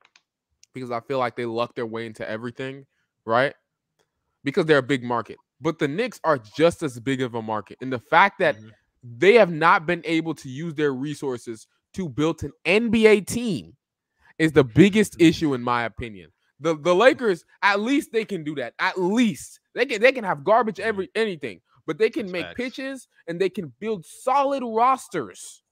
because 0.74 0.90
I 0.90 1.00
feel 1.00 1.18
like 1.18 1.36
they 1.36 1.46
luck 1.46 1.74
their 1.74 1.86
way 1.86 2.06
into 2.06 2.28
everything, 2.28 2.86
right? 3.26 3.54
Because 4.42 4.66
they're 4.66 4.78
a 4.78 4.82
big 4.82 5.02
market, 5.02 5.38
but 5.60 5.78
the 5.78 5.88
Knicks 5.88 6.20
are 6.24 6.38
just 6.38 6.82
as 6.82 7.00
big 7.00 7.22
of 7.22 7.34
a 7.34 7.42
market, 7.42 7.78
and 7.80 7.92
the 7.92 7.98
fact 7.98 8.38
that 8.40 8.56
Mhm. 8.56 8.70
they 9.02 9.34
have 9.34 9.50
not 9.50 9.86
been 9.86 10.02
able 10.04 10.34
to 10.34 10.48
use 10.48 10.74
their 10.74 10.92
resources 10.92 11.66
to 11.94 12.08
build 12.08 12.42
an 12.42 12.52
NBA 12.64 13.20
team 13.26 13.76
is 14.38 14.52
the 14.52 14.64
biggest 14.64 15.20
issue 15.20 15.54
in 15.54 15.62
my 15.62 15.84
opinion. 15.84 16.32
The 16.60 16.76
the 16.76 16.94
Lakers, 16.94 17.44
at 17.62 17.80
least 17.80 18.12
they 18.12 18.24
can 18.24 18.44
do 18.44 18.54
that. 18.56 18.74
At 18.78 19.00
least 19.00 19.60
they 19.74 19.86
can 19.86 20.00
they 20.00 20.12
can 20.12 20.24
have 20.24 20.44
garbage 20.44 20.80
every 20.80 21.10
anything, 21.14 21.60
but 21.86 21.98
they 21.98 22.10
can 22.10 22.26
That's 22.26 22.32
make 22.32 22.46
facts. 22.46 22.56
pitches 22.56 23.08
and 23.28 23.40
they 23.40 23.48
can 23.50 23.72
build 23.80 24.04
solid 24.06 24.62
rosters. 24.64 25.63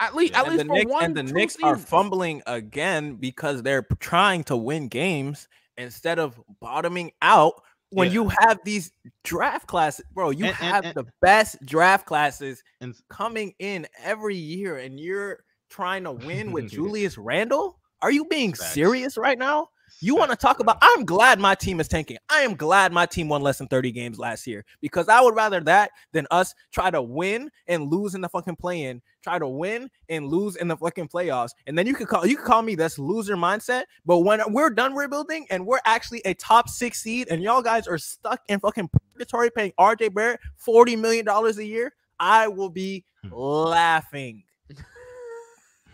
At 0.00 0.14
least, 0.16 0.32
Yeah. 0.32 0.40
at 0.40 0.46
and 0.46 0.52
least 0.56 0.64
the 0.64 0.68
for 0.68 0.74
Knicks, 0.74 0.90
one. 0.90 1.04
and 1.04 1.16
the 1.16 1.22
two 1.24 1.32
Knicks 1.34 1.56
are 1.62 1.76
fumbling 1.76 2.42
again 2.46 3.16
because 3.16 3.62
they're 3.62 3.86
trying 4.00 4.44
to 4.44 4.56
win 4.56 4.88
games 4.88 5.46
instead 5.76 6.18
of 6.18 6.40
bottoming 6.60 7.12
out. 7.22 7.62
When 7.90 8.06
Yeah. 8.08 8.14
you 8.14 8.30
have 8.40 8.60
these 8.64 8.92
draft 9.24 9.66
classes, 9.66 10.04
bro, 10.12 10.30
you 10.30 10.44
And- 10.46 10.56
and- 10.60 10.74
have 10.74 10.84
and- 10.86 10.94
the 10.94 11.04
best 11.20 11.58
draft 11.66 12.06
classes 12.06 12.62
And 12.80 12.94
coming 13.10 13.54
in 13.58 13.86
every 13.98 14.36
year, 14.36 14.78
and 14.78 14.98
you're 14.98 15.44
trying 15.68 16.04
to 16.04 16.12
win 16.12 16.52
with 16.52 16.70
Julius 16.70 17.18
Randle. 17.18 17.78
Are 18.00 18.10
you 18.10 18.24
being 18.24 18.54
Facts. 18.54 18.72
serious 18.72 19.18
right 19.18 19.38
now? 19.38 19.68
You 20.00 20.16
want 20.16 20.30
to 20.30 20.36
talk 20.36 20.60
about? 20.60 20.78
I'm 20.80 21.04
glad 21.04 21.38
my 21.40 21.54
team 21.54 21.80
is 21.80 21.88
tanking. 21.88 22.16
I 22.30 22.40
am 22.40 22.54
glad 22.54 22.92
my 22.92 23.06
team 23.06 23.28
won 23.28 23.42
less 23.42 23.58
than 23.58 23.68
30 23.68 23.92
games 23.92 24.18
last 24.18 24.46
year 24.46 24.64
because 24.80 25.08
I 25.08 25.20
would 25.20 25.34
rather 25.34 25.60
that 25.62 25.90
than 26.12 26.26
us 26.30 26.54
try 26.72 26.90
to 26.90 27.02
win 27.02 27.50
and 27.66 27.90
lose 27.90 28.14
in 28.14 28.20
the 28.20 28.28
fucking 28.28 28.56
play-in, 28.56 29.02
try 29.22 29.38
to 29.38 29.48
win 29.48 29.90
and 30.08 30.28
lose 30.28 30.56
in 30.56 30.68
the 30.68 30.76
fucking 30.76 31.08
playoffs. 31.08 31.50
And 31.66 31.76
then 31.76 31.86
you 31.86 31.94
could 31.94 32.08
call 32.08 32.26
you 32.26 32.36
could 32.36 32.46
call 32.46 32.62
me 32.62 32.74
this 32.74 32.98
loser 32.98 33.36
mindset. 33.36 33.84
But 34.06 34.18
when 34.20 34.40
we're 34.52 34.70
done 34.70 34.94
rebuilding 34.94 35.46
and 35.50 35.66
we're 35.66 35.80
actually 35.84 36.22
a 36.24 36.34
top 36.34 36.68
six 36.68 37.02
seed, 37.02 37.28
and 37.30 37.42
y'all 37.42 37.62
guys 37.62 37.86
are 37.86 37.98
stuck 37.98 38.40
in 38.48 38.60
fucking 38.60 38.88
purgatory 39.12 39.50
paying 39.50 39.72
RJ 39.78 40.14
Barrett 40.14 40.40
40 40.56 40.96
million 40.96 41.24
dollars 41.24 41.58
a 41.58 41.64
year, 41.64 41.92
I 42.18 42.48
will 42.48 42.70
be 42.70 43.04
Hmm. 43.22 43.34
laughing. 43.34 44.44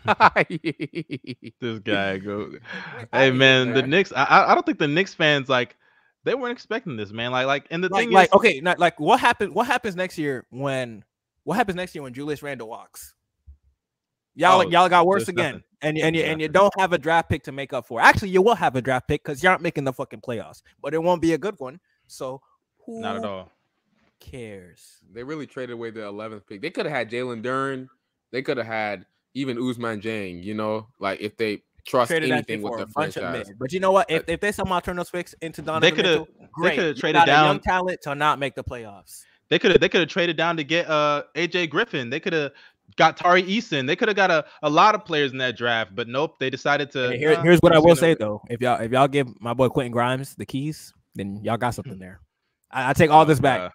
this 1.59 1.79
guy 1.79 2.17
go. 2.17 2.51
Hey 3.13 3.31
man, 3.31 3.73
the 3.73 3.81
man. 3.81 3.89
Knicks. 3.89 4.11
I- 4.13 4.23
I 4.23 4.51
I 4.51 4.53
don't 4.55 4.65
think 4.65 4.79
the 4.79 4.87
Knicks 4.87 5.13
fans 5.13 5.49
like 5.49 5.75
they 6.23 6.35
weren't 6.35 6.51
expecting 6.53 6.97
this, 6.97 7.11
man. 7.11 7.31
Like 7.31 7.47
like, 7.47 7.67
and 7.71 7.83
the 7.83 7.89
like, 7.89 8.05
thing 8.05 8.11
like 8.11 8.29
is, 8.29 8.33
okay, 8.33 8.59
not, 8.59 8.79
like 8.79 8.99
what 8.99 9.19
happens? 9.19 9.53
What 9.53 9.67
happens 9.67 9.95
next 9.95 10.17
year 10.17 10.45
when? 10.49 11.03
What 11.43 11.55
happens 11.55 11.75
next 11.77 11.95
year 11.95 12.03
when 12.03 12.13
Julius 12.13 12.43
Randle 12.43 12.67
walks? 12.67 13.13
Y'all, 14.35 14.61
Oh, 14.61 14.69
y'all 14.69 14.89
got 14.89 15.07
worse 15.07 15.27
again, 15.29 15.53
nothing. 15.53 15.63
and 15.81 15.97
and 15.97 16.15
you 16.15 16.21
and 16.23 16.41
you 16.41 16.47
don't 16.47 16.73
have 16.77 16.93
a 16.93 16.97
draft 16.97 17.29
pick 17.29 17.43
to 17.43 17.51
make 17.51 17.73
up 17.73 17.87
for. 17.87 17.99
Actually, 18.01 18.29
you 18.29 18.41
will 18.41 18.55
have 18.55 18.75
a 18.75 18.81
draft 18.81 19.07
pick 19.07 19.23
because 19.23 19.41
you 19.41 19.49
aren't 19.49 19.61
making 19.61 19.83
the 19.83 19.93
fucking 19.93 20.21
playoffs, 20.21 20.61
but 20.81 20.93
it 20.93 21.01
won't 21.01 21.21
be 21.21 21.33
a 21.33 21.37
good 21.37 21.55
one. 21.57 21.79
So 22.07 22.41
who 22.85 22.99
not 23.01 23.15
at 23.17 23.25
all. 23.25 23.51
cares? 24.19 24.97
They 25.11 25.23
really 25.23 25.47
traded 25.47 25.73
away 25.73 25.89
the 25.91 26.01
11th 26.01 26.45
pick. 26.47 26.61
They 26.61 26.69
could 26.69 26.85
have 26.85 26.93
had 26.95 27.09
Jalen 27.09 27.41
Duren. 27.43 27.87
They 28.31 28.41
could 28.41 28.57
have 28.57 28.67
had 28.67 29.05
even 29.39 29.57
Ousmane 29.57 30.01
Dieng. 30.01 30.43
You 30.43 30.53
know, 30.53 30.87
like 30.99 31.21
if 31.21 31.37
they 31.37 31.63
trust 31.85 32.09
Traded 32.11 32.31
anything 32.31 32.61
with 32.61 32.71
for 32.73 32.77
their 32.77 32.85
a 32.85 32.89
franchise. 32.89 33.49
But 33.57 33.71
you 33.71 33.79
know 33.79 33.91
what? 33.91 34.09
If, 34.11 34.23
if 34.27 34.39
they 34.41 34.51
somehow 34.51 34.79
turn 34.81 34.97
those 34.97 35.09
picks 35.09 35.33
into 35.41 35.61
Donovan 35.61 35.95
coulda- 35.95 36.09
Mitchell, 36.09 36.27
great. 36.51 36.75
coulda 36.75 36.87
You 36.89 36.93
traded 36.95 37.19
got 37.21 37.29
a 37.29 37.31
young 37.31 37.55
down- 37.57 37.61
talent 37.61 38.01
to 38.01 38.15
not 38.15 38.39
make 38.39 38.55
the 38.55 38.63
playoffs. 38.63 39.23
They 39.49 39.57
could 39.59 39.71
have 39.71 39.79
they 39.79 39.87
could 39.87 40.01
have 40.01 40.09
traded 40.09 40.35
down 40.35 40.57
to 40.57 40.63
get 40.65 40.89
uh 40.89 41.23
AJ 41.35 41.69
Griffin. 41.69 42.09
They 42.09 42.19
could 42.19 42.33
have 42.33 42.51
got 42.97 43.15
Tari 43.15 43.43
Eason. 43.43 43.87
They 43.87 43.95
could 43.95 44.09
have 44.09 44.17
got 44.17 44.29
a, 44.31 44.43
a 44.63 44.69
lot 44.69 44.95
of 44.95 45.05
players 45.05 45.31
in 45.31 45.37
that 45.37 45.55
draft, 45.55 45.95
but 45.95 46.07
nope, 46.09 46.37
they 46.39 46.49
decided 46.49 46.91
to. 46.91 47.09
And 47.11 47.15
here- 47.19 47.33
"Nah, 47.35 47.43
here's 47.43 47.59
what 47.59 47.73
I 47.73 47.77
will 47.79 47.87
gonna- 47.87 47.95
say 47.97 48.13
though: 48.15 48.41
if 48.49 48.59
y'all 48.59 48.81
if 48.81 48.91
y'all 48.91 49.07
give 49.07 49.27
my 49.39 49.53
boy 49.53 49.69
Quentin 49.69 49.91
Grimes 49.93 50.35
the 50.35 50.45
keys, 50.45 50.93
then 51.15 51.39
y'all 51.43 51.55
got 51.57 51.73
something 51.75 51.97
there. 52.05 52.19
I, 52.69 52.89
I 52.89 52.93
take 52.93 53.09
all 53.11 53.23
this 53.25 53.39
back. 53.39 53.61
Uh, 53.61 53.69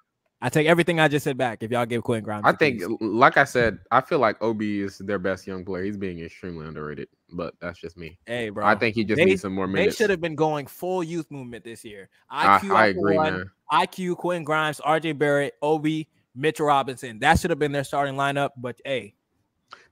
I 0.44 0.48
take 0.48 0.66
everything 0.66 0.98
I 0.98 1.06
just 1.06 1.22
said 1.22 1.38
back. 1.38 1.62
If 1.62 1.70
y'all 1.70 1.86
give 1.86 2.02
Quentin 2.02 2.24
Grimes, 2.24 2.42
I 2.44 2.50
think, 2.52 2.82
like 3.00 3.36
I 3.36 3.44
said, 3.44 3.78
I 3.92 4.00
feel 4.00 4.18
like 4.18 4.42
Ob 4.42 4.60
is 4.60 4.98
their 4.98 5.20
best 5.20 5.46
young 5.46 5.64
player. 5.64 5.84
He's 5.84 5.96
being 5.96 6.18
extremely 6.18 6.66
underrated, 6.66 7.08
but 7.30 7.54
that's 7.60 7.78
just 7.78 7.96
me. 7.96 8.18
hey, 8.26 8.50
bro, 8.50 8.66
I 8.66 8.74
think 8.74 8.96
he 8.96 9.04
just 9.04 9.18
they- 9.18 9.24
needs 9.24 9.42
some 9.42 9.54
more 9.54 9.68
minutes. 9.68 9.96
they 9.96 10.02
should 10.02 10.10
have 10.10 10.20
been 10.20 10.34
going 10.34 10.66
full 10.66 11.04
youth 11.04 11.30
movement 11.30 11.64
this 11.64 11.84
year. 11.84 12.08
I, 12.28 12.58
IQ, 12.58 12.74
I 12.74 12.92
the 12.92 12.98
agree, 12.98 13.16
one, 13.16 13.32
man. 13.34 13.50
IQ, 13.72 14.16
Quentin 14.16 14.42
Grimes, 14.44 14.80
RJ 14.80 15.16
Barrett, 15.16 15.54
Obi, 15.62 16.08
Mitchell 16.34 16.66
Robinson. 16.66 17.20
That 17.20 17.38
should 17.38 17.50
have 17.50 17.58
been 17.60 17.72
their 17.72 17.84
starting 17.84 18.16
lineup. 18.16 18.50
But 18.56 18.80
hey, 18.84 19.14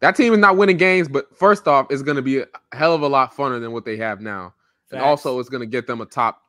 That 0.01 0.17
team 0.17 0.33
is 0.33 0.39
not 0.41 0.57
winning 0.57 0.79
games, 0.79 1.07
but 1.09 1.35
first 1.39 1.69
off, 1.69 1.87
it's 1.91 2.03
going 2.03 2.17
to 2.17 2.23
be 2.23 2.39
a 2.41 2.47
hell 2.73 2.93
of 2.95 3.03
a 3.03 3.09
lot 3.09 3.35
funner 3.37 3.61
than 3.61 3.71
what 3.73 3.85
they 3.85 3.97
have 3.99 4.21
now, 4.21 4.53
and 4.91 5.01
also 5.01 5.39
it's 5.39 5.49
going 5.49 5.61
to 5.61 5.67
get 5.67 5.87
them 5.87 6.01
a 6.01 6.07
top 6.07 6.43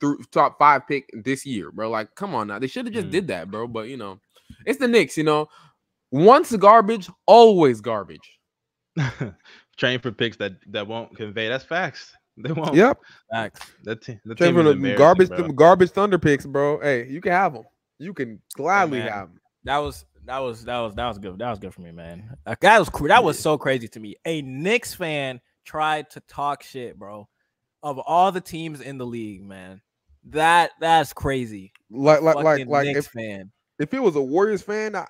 through 0.00 0.18
top 0.30 0.58
five 0.58 0.86
pick 0.86 1.08
this 1.12 1.44
year, 1.46 1.70
bro. 1.70 1.90
Like, 1.90 2.14
come 2.14 2.34
on 2.34 2.48
now, 2.48 2.58
they 2.58 2.66
should 2.66 2.86
have 2.86 2.94
just 2.94 3.08
Mm. 3.08 3.12
did 3.12 3.28
that, 3.28 3.50
bro. 3.50 3.66
But 3.66 3.88
you 3.88 3.96
know, 3.96 4.20
it's 4.64 4.78
the 4.78 4.88
Knicks. 4.88 5.16
You 5.16 5.24
know, 5.24 5.48
once 6.10 6.54
garbage, 6.56 7.08
always 7.26 7.80
garbage. 7.80 8.38
train 9.76 10.00
for 10.00 10.10
picks 10.12 10.36
that 10.38 10.52
that 10.72 10.86
won't 10.86 11.14
convey. 11.16 11.48
That's 11.48 11.64
facts. 11.64 12.12
They 12.38 12.52
won't. 12.52 12.74
Yep. 12.74 12.98
facts. 13.32 13.72
That 13.84 14.02
team. 14.02 14.20
The 14.26 14.34
Trade 14.34 14.48
team 14.48 14.56
for 14.56 14.74
the 14.74 14.94
garbage, 14.94 15.28
bro. 15.28 15.48
garbage 15.48 15.90
Thunder 15.90 16.18
picks, 16.18 16.44
bro. 16.44 16.78
Hey, 16.80 17.08
you 17.08 17.20
can 17.22 17.32
have 17.32 17.54
them. 17.54 17.64
You 17.98 18.12
can 18.12 18.42
gladly 18.54 18.98
man. 18.98 19.08
have 19.08 19.28
them. 19.28 19.40
That 19.64 19.78
was 19.78 20.04
that 20.26 20.38
was 20.40 20.64
that 20.64 20.78
was 20.80 20.94
that 20.96 21.08
was 21.08 21.18
good. 21.18 21.38
That 21.38 21.48
was 21.48 21.58
good 21.58 21.72
for 21.72 21.80
me, 21.80 21.92
man. 21.92 22.36
Like, 22.46 22.60
that 22.60 22.78
was 22.78 22.90
that 23.08 23.24
was 23.24 23.38
so 23.38 23.56
crazy 23.56 23.88
to 23.88 24.00
me. 24.00 24.16
A 24.26 24.42
Knicks 24.42 24.92
fan 24.94 25.40
tried 25.64 26.10
to 26.10 26.20
talk 26.28 26.62
shit, 26.62 26.98
bro. 26.98 27.26
Of 27.86 28.00
all 28.00 28.32
the 28.32 28.40
teams 28.40 28.80
in 28.80 28.98
the 28.98 29.06
league, 29.06 29.44
man, 29.44 29.80
that 30.24 30.72
that's 30.80 31.12
crazy. 31.12 31.72
Like, 31.88 32.20
like, 32.20 32.34
like, 32.34 32.44
Fucking 32.44 32.68
like, 32.68 32.86
Knicks 32.86 33.06
if, 33.06 33.12
fan. 33.12 33.52
if 33.78 33.94
it 33.94 34.00
was 34.02 34.16
a 34.16 34.20
Warriors 34.20 34.60
fan, 34.60 34.96
I, 34.96 35.06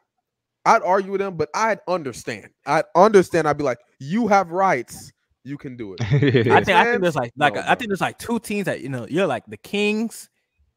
I'd 0.67 0.83
argue 0.83 1.13
with 1.13 1.21
them, 1.23 1.37
but 1.37 1.49
I'd 1.55 1.79
understand. 1.89 2.49
I'd 2.67 2.85
understand. 2.95 3.49
I'd 3.49 3.57
be 3.57 3.65
like, 3.65 3.79
you 3.99 4.29
have 4.29 4.51
rights. 4.51 5.11
You 5.43 5.57
can 5.57 5.77
do 5.77 5.95
it. 5.95 6.01
I 6.03 6.09
think 6.11 6.69
I 6.77 6.85
think 6.85 7.01
there's 7.01 7.17
like 7.17 7.33
like 7.37 7.55
No, 7.55 7.63
I 7.67 7.77
think 7.77 7.89
there's 7.89 8.01
like 8.03 8.19
two 8.19 8.39
teams 8.41 8.67
that 8.67 8.83
you 8.83 8.91
know 8.91 9.07
you're 9.09 9.27
like 9.27 9.47
the 9.47 9.57
Kings, 9.57 10.29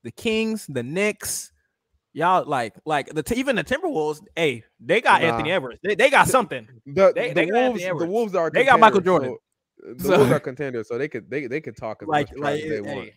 the 0.03 0.11
Kings, 0.11 0.67
the 0.69 0.83
Knicks. 0.83 1.51
Y'all 2.13 2.45
like 2.45 2.75
like 2.85 3.07
the 3.13 3.33
even 3.35 3.57
the 3.57 3.63
Timberwolves. 3.63 4.21
Hey, 4.37 4.63
they 4.79 5.01
got 5.01 5.21
Anthony 5.21 5.49
Nah. 5.49 5.55
Edwards. 5.55 5.79
They, 5.83 5.95
they 5.95 6.09
got 6.09 6.29
something. 6.29 6.65
The, 6.85 7.11
They- 7.13 7.29
the 7.29 7.33
they 7.33 7.45
got 7.47 7.53
Wolves, 7.55 7.81
Anthony 7.83 7.99
the 7.99 8.11
Wolves 8.11 8.35
are. 8.35 8.49
They 8.49 8.63
got 8.63 8.79
Michael 8.79 9.01
Jordan. 9.01 9.31
so- 9.31 9.37
So- 9.82 9.93
the 9.93 10.17
Wolves 10.17 10.32
are 10.32 10.39
contenders, 10.49 10.88
so 10.88 10.97
they 10.97 11.07
could 11.07 11.30
they 11.30 11.47
they 11.47 11.61
could 11.61 11.77
talk 11.77 12.01
as 12.01 12.07
Like 12.07 12.30
much 12.32 12.39
like 12.39 12.63
as 12.63 12.69
they 12.69 12.82
want. 12.82 13.09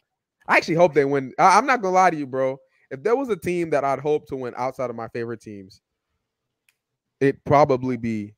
I 0.47 0.57
actually 0.57 0.75
hope 0.75 0.95
they 0.95 1.05
win. 1.05 1.33
I, 1.39 1.57
I'm 1.59 1.67
not 1.67 1.83
gonna 1.83 1.95
lie 1.95 2.11
to 2.11 2.17
you, 2.17 2.27
bro. 2.27 2.59
If 2.91 3.03
there 3.03 3.17
was 3.17 3.29
a 3.29 3.37
team 3.37 3.71
that 3.71 3.85
I'd 3.85 4.01
hope 4.01 4.27
to 4.29 4.37
win 4.37 4.55
outside 4.57 4.91
of 4.91 4.97
my 4.97 5.09
favorite 5.09 5.41
teams, 5.41 5.81
it'd 7.21 7.43
probably 7.45 7.97
be 7.97 8.35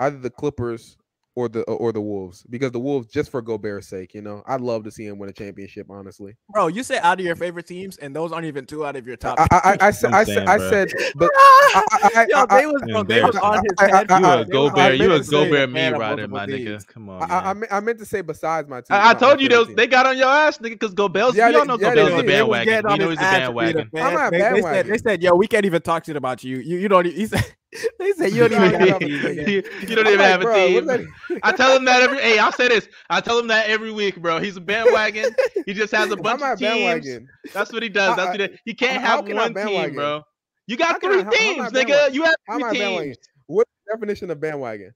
either 0.00 0.18
the 0.18 0.30
Clippers 0.30 0.96
or 1.36 1.48
the 1.48 1.62
or 1.64 1.92
the 1.92 2.00
Wolves. 2.00 2.42
Because 2.50 2.72
the 2.72 2.80
Wolves, 2.80 3.06
just 3.08 3.30
for 3.30 3.40
Gobert's 3.42 3.86
sake, 3.86 4.14
you 4.14 4.22
know, 4.22 4.42
I'd 4.46 4.60
love 4.60 4.82
to 4.84 4.90
see 4.90 5.06
him 5.06 5.18
win 5.18 5.28
a 5.30 5.32
championship. 5.32 5.86
Honestly, 5.90 6.34
bro, 6.50 6.66
you 6.66 6.82
said 6.82 7.00
out 7.02 7.20
of 7.20 7.24
your 7.26 7.36
favorite 7.36 7.66
teams, 7.66 7.96
and 7.98 8.16
those 8.16 8.32
aren't 8.32 8.46
even 8.46 8.66
two 8.66 8.84
out 8.84 8.96
of 8.96 9.06
your 9.06 9.16
top. 9.16 9.38
I 9.38 9.46
I, 9.52 9.58
I, 9.58 9.76
I 9.88 9.90
said 9.92 10.12
I 10.14 10.20
I'm 10.20 10.26
said 10.26 10.48
I 10.48 10.58
said, 10.58 10.92
but 11.14 11.30
I, 11.34 11.84
I, 11.92 12.10
I, 12.16 12.26
Yo, 12.30 12.46
they 12.46 12.66
was 12.66 12.82
bro, 12.90 13.02
they 13.04 13.22
was 13.22 13.36
on 13.36 13.62
his 13.62 13.72
I- 13.78 13.84
I- 13.84 13.96
head. 13.98 14.06
You 14.10 14.16
I- 14.16 14.40
a 14.40 14.44
They 14.44 14.56
was 14.58 14.70
Gobert, 14.72 14.98
you 14.98 15.08
meant 15.08 15.20
a 15.20 15.24
to 15.24 15.30
Gobert 15.30 15.68
me 15.68 15.74
man 15.74 15.94
of 15.94 16.00
rider, 16.00 16.28
my 16.28 16.46
teams. 16.46 16.84
nigga. 16.84 16.86
Come 16.88 17.08
on. 17.10 17.22
I, 17.22 17.26
I, 17.38 17.50
I 17.50 17.54
meant, 17.54 17.72
I 17.72 17.80
meant 17.80 17.98
to 17.98 18.06
say 18.06 18.22
besides 18.22 18.68
my 18.68 18.80
team. 18.80 18.86
I, 18.96 19.10
I 19.10 19.14
told 19.14 19.40
you 19.40 19.48
they, 19.48 19.54
favorite 19.54 19.58
was, 19.58 19.66
team. 19.68 19.76
they 19.76 19.86
got 19.86 20.06
on 20.06 20.16
your 20.18 20.28
ass, 20.28 20.58
nigga, 20.58 20.70
because 20.70 20.94
Gobel's. 20.94 21.36
Yeah, 21.36 21.48
we 21.50 21.54
all 21.56 21.60
they- 21.62 21.66
know 21.68 21.78
yeah, 21.78 21.94
Gobel's 21.94 22.08
they 22.08 22.14
a 22.18 22.22
did. 22.22 22.28
They 22.30 22.42
was 22.42 22.58
bandwagon. 22.58 22.72
getting 22.72 22.86
We 22.86 22.92
on 22.92 22.98
know 22.98 23.10
his 23.10 23.18
he's 23.18 23.26
a 23.26 23.30
ass 23.30 23.48
to 23.48 23.52
be 23.52 23.72
the 23.72 23.84
bandwagon. 23.84 24.06
I'm 24.06 24.14
not 24.14 24.30
They, 24.32 24.38
they 24.38 24.62
said, 24.62 24.86
they 24.86 24.98
said, 24.98 25.22
"Yo, 25.22 25.34
we 25.34 25.46
can't 25.46 25.64
even 25.66 25.82
talk 25.82 26.04
shit 26.06 26.16
about 26.16 26.42
you. 26.44 26.56
You, 26.58 26.78
you 26.78 26.88
don't." 26.88 27.04
He 27.06 27.26
said, 27.26 27.44
"They 27.98 28.12
said 28.12 28.32
you 28.32 28.48
don't 28.48 28.64
even 28.64 28.80
have 28.80 28.96
a 28.96 28.98
team, 29.08 29.48
you, 29.48 29.62
you 29.88 29.94
don't 29.96 30.06
I'm 30.06 30.14
even 30.14 30.18
like, 30.18 30.28
have 30.28 30.40
a 30.40 30.44
bro, 30.44 30.66
team. 30.66 31.40
I 31.42 31.52
tell 31.52 31.76
him 31.76 31.84
that 31.86 32.02
every. 32.02 32.18
Hey, 32.18 32.38
I'll 32.38 32.52
say 32.52 32.68
this. 32.68 32.88
I 33.10 33.20
tell 33.20 33.38
him 33.38 33.46
that 33.48 33.66
every 33.68 33.92
week, 33.92 34.20
bro. 34.20 34.40
He's 34.40 34.56
a 34.56 34.60
bandwagon. 34.60 35.34
He 35.66 35.72
just 35.74 35.92
has 35.92 36.10
a 36.10 36.16
bunch 36.16 36.42
of 36.42 36.58
teams. 36.58 36.70
bandwagon. 36.70 37.28
That's 37.52 37.72
what 37.72 37.82
he 37.82 37.88
does. 37.88 38.16
That's 38.16 38.28
what 38.30 38.40
he, 38.40 38.44
uh, 38.44 38.48
does. 38.48 38.58
he 38.64 38.74
can't 38.74 39.02
how 39.02 39.22
have 39.22 39.28
one 39.28 39.54
team, 39.54 39.94
bro. 39.94 40.22
You 40.66 40.76
got 40.76 41.00
three 41.00 41.22
how- 41.22 41.24
how 41.24 41.30
am 41.30 41.60
I 41.60 41.68
teams, 41.70 41.72
nigga. 41.72 42.12
You 42.12 42.22
have 42.24 42.34
three 42.50 42.78
teams. 42.78 43.16
What's 43.46 43.70
the 43.86 43.94
definition 43.94 44.30
of 44.30 44.40
bandwagon? 44.40 44.92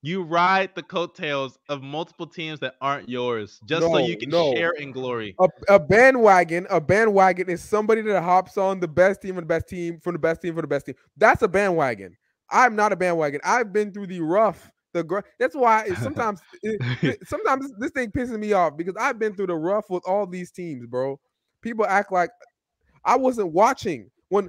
You 0.00 0.22
ride 0.22 0.70
the 0.76 0.82
coattails 0.82 1.58
of 1.68 1.82
multiple 1.82 2.26
teams 2.26 2.60
that 2.60 2.74
aren't 2.80 3.08
yours, 3.08 3.60
just 3.66 3.84
so 3.84 3.98
you 3.98 4.16
can 4.16 4.30
no. 4.30 4.54
share 4.54 4.70
in 4.72 4.92
glory. 4.92 5.34
A, 5.40 5.48
a 5.68 5.80
bandwagon, 5.80 6.68
a 6.70 6.80
bandwagon 6.80 7.50
is 7.50 7.62
somebody 7.62 8.02
that 8.02 8.22
hops 8.22 8.56
on 8.56 8.78
the 8.78 8.86
best 8.86 9.20
team 9.22 9.38
and 9.38 9.44
the 9.44 9.48
best 9.48 9.68
team 9.68 9.98
from 10.00 10.12
the 10.12 10.18
best 10.20 10.40
team 10.40 10.54
for 10.54 10.62
the 10.62 10.68
best 10.68 10.86
team. 10.86 10.94
That's 11.16 11.42
a 11.42 11.48
bandwagon. 11.48 12.16
I'm 12.50 12.76
not 12.76 12.92
a 12.92 12.96
bandwagon. 12.96 13.40
I've 13.44 13.72
been 13.72 13.92
through 13.92 14.06
the 14.06 14.20
rough, 14.20 14.70
the 14.92 15.02
gr- 15.02 15.20
that's 15.38 15.56
why 15.56 15.84
it, 15.86 15.96
sometimes 16.02 16.40
it- 16.62 16.80
it- 17.02 17.28
sometimes 17.28 17.70
this 17.78 17.90
thing 17.90 18.10
pisses 18.12 18.38
me 18.38 18.52
off 18.52 18.76
because 18.76 18.94
I've 18.98 19.18
been 19.18 19.34
through 19.34 19.48
the 19.48 19.56
rough 19.56 19.90
with 19.90 20.04
all 20.06 20.26
these 20.26 20.52
teams, 20.52 20.86
bro. 20.86 21.18
People 21.60 21.86
act 21.86 22.12
like 22.12 22.30
I 23.04 23.16
wasn't 23.16 23.52
watching 23.52 24.10
when 24.28 24.48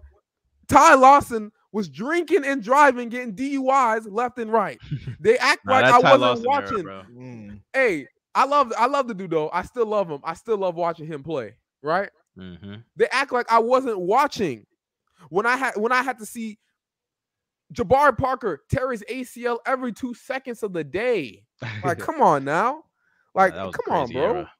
Ty 0.68 0.94
Lawson 0.96 1.52
was 1.72 1.88
drinking 1.90 2.46
and 2.46 2.64
driving, 2.64 3.10
getting 3.10 3.36
DUIs 3.36 4.06
left 4.10 4.40
and 4.40 4.52
right. 4.52 4.80
They 5.20 5.38
act 5.38 5.66
Nah, 5.66 5.74
like 5.74 5.86
I 5.86 6.00
wasn't 6.00 6.22
Lawson 6.22 6.46
era, 6.46 6.62
watching. 6.62 6.84
bro. 6.84 7.04
Mm. 7.12 7.62
hey, 7.74 8.08
I 8.36 8.46
love 8.46 8.72
I 8.78 8.86
love 8.88 9.08
the 9.08 9.14
dude 9.14 9.32
though. 9.32 9.50
I 9.52 9.64
still 9.64 9.86
love 9.86 10.10
him. 10.10 10.20
I 10.24 10.34
still 10.34 10.58
love 10.58 10.76
watching 10.76 11.06
him 11.08 11.24
play. 11.24 11.56
Right? 11.82 12.10
hmm 12.38 12.76
They 12.96 13.08
act 13.12 13.32
like 13.32 13.52
I 13.52 13.60
wasn't 13.60 14.00
watching 14.00 14.66
when 15.30 15.46
I 15.46 15.58
had 15.58 15.76
when 15.76 15.92
I 15.92 16.02
had 16.04 16.18
to 16.20 16.26
see 16.26 16.58
Jabari 17.74 18.18
Parker 18.18 18.64
tear 18.70 18.92
his 18.92 19.04
ACL 19.10 19.58
every 19.66 19.92
two 19.94 20.14
seconds 20.14 20.64
of 20.64 20.74
the 20.74 20.84
day. 20.84 21.44
Like, 21.84 21.98
come 22.00 22.22
on 22.22 22.44
now. 22.44 22.84
Like, 23.36 23.54
That 23.54 23.66
was 23.66 23.76
a 23.76 23.78
come 23.78 23.96
on, 23.96 24.12
bro. 24.12 24.24
era. 24.24 24.52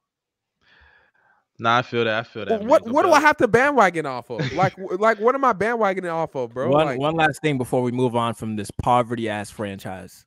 Nah, 1.60 1.78
I 1.78 1.82
feel 1.82 2.04
that. 2.04 2.14
I 2.14 2.22
feel 2.22 2.46
that. 2.46 2.50
Well, 2.50 2.58
man. 2.60 2.68
what 2.68 2.88
what 2.88 3.02
do 3.04 3.12
I 3.12 3.20
have 3.20 3.36
to 3.36 3.46
bandwagon 3.46 4.06
off 4.06 4.30
of? 4.30 4.40
Like, 4.60 4.76
like 4.78 5.20
what 5.20 5.34
am 5.34 5.44
I 5.44 5.52
bandwagoning 5.52 6.12
off 6.12 6.34
of, 6.34 6.54
bro? 6.54 6.70
One 6.70 6.86
like, 6.86 6.98
one 6.98 7.14
last 7.14 7.42
thing 7.42 7.58
before 7.58 7.82
we 7.82 7.92
move 7.92 8.16
on 8.16 8.34
from 8.34 8.56
this 8.56 8.70
poverty 8.70 9.28
ass 9.28 9.50
franchise. 9.50 10.24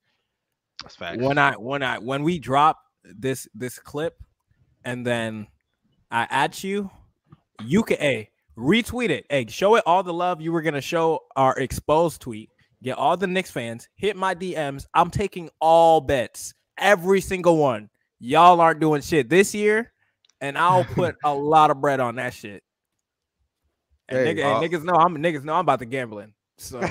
That's 0.84 0.96
facts. 0.96 1.22
When 1.22 1.40
I 1.40 1.54
when 1.54 1.82
I 1.82 1.98
when 1.98 2.24
we 2.24 2.38
drop 2.38 2.80
this 3.04 3.48
this 3.56 3.80
clip, 3.80 4.22
and 4.86 5.06
then 5.06 5.48
I 6.12 6.28
at 6.30 6.64
you, 6.64 6.92
you 7.64 7.82
can 7.82 7.98
a 8.00 8.30
retweet 8.56 9.10
it. 9.10 9.26
Hey, 9.30 9.48
show 9.48 9.76
it 9.76 9.84
all 9.88 10.04
the 10.04 10.14
love 10.14 10.40
you 10.40 10.52
were 10.52 10.62
gonna 10.62 10.82
show 10.82 11.20
our 11.36 11.58
exposed 11.58 12.22
tweet. 12.22 12.52
Get 12.84 12.98
all 12.98 13.18
the 13.18 13.28
Knicks 13.28 13.50
fans 13.50 13.88
hit 13.96 14.16
my 14.16 14.36
DMs. 14.36 14.86
I'm 14.94 15.10
taking 15.10 15.50
all 15.60 16.00
bets, 16.00 16.54
every 16.78 17.22
single 17.22 17.58
one. 17.58 17.90
Y'all 18.20 18.62
aren't 18.62 18.80
doing 18.80 19.02
shit 19.02 19.30
this 19.30 19.56
year. 19.56 19.93
And 20.44 20.58
I'll 20.58 20.84
put 20.84 21.16
a 21.24 21.34
lot 21.34 21.72
of 21.72 21.80
bread 21.80 22.02
on 22.02 22.16
that 22.16 22.34
shit. 22.34 22.62
And, 24.10 24.20
Hey, 24.20 24.36
nigga, 24.36 24.44
uh, 24.44 24.62
and 24.62 24.72
niggas 24.72 24.84
know 24.84 24.94
I'm 24.94 25.18
niggas 25.18 25.46
know 25.46 25.54
I'm 25.54 25.62
about 25.62 25.80
to 25.80 25.86
gambling. 25.86 26.34
So 26.58 26.82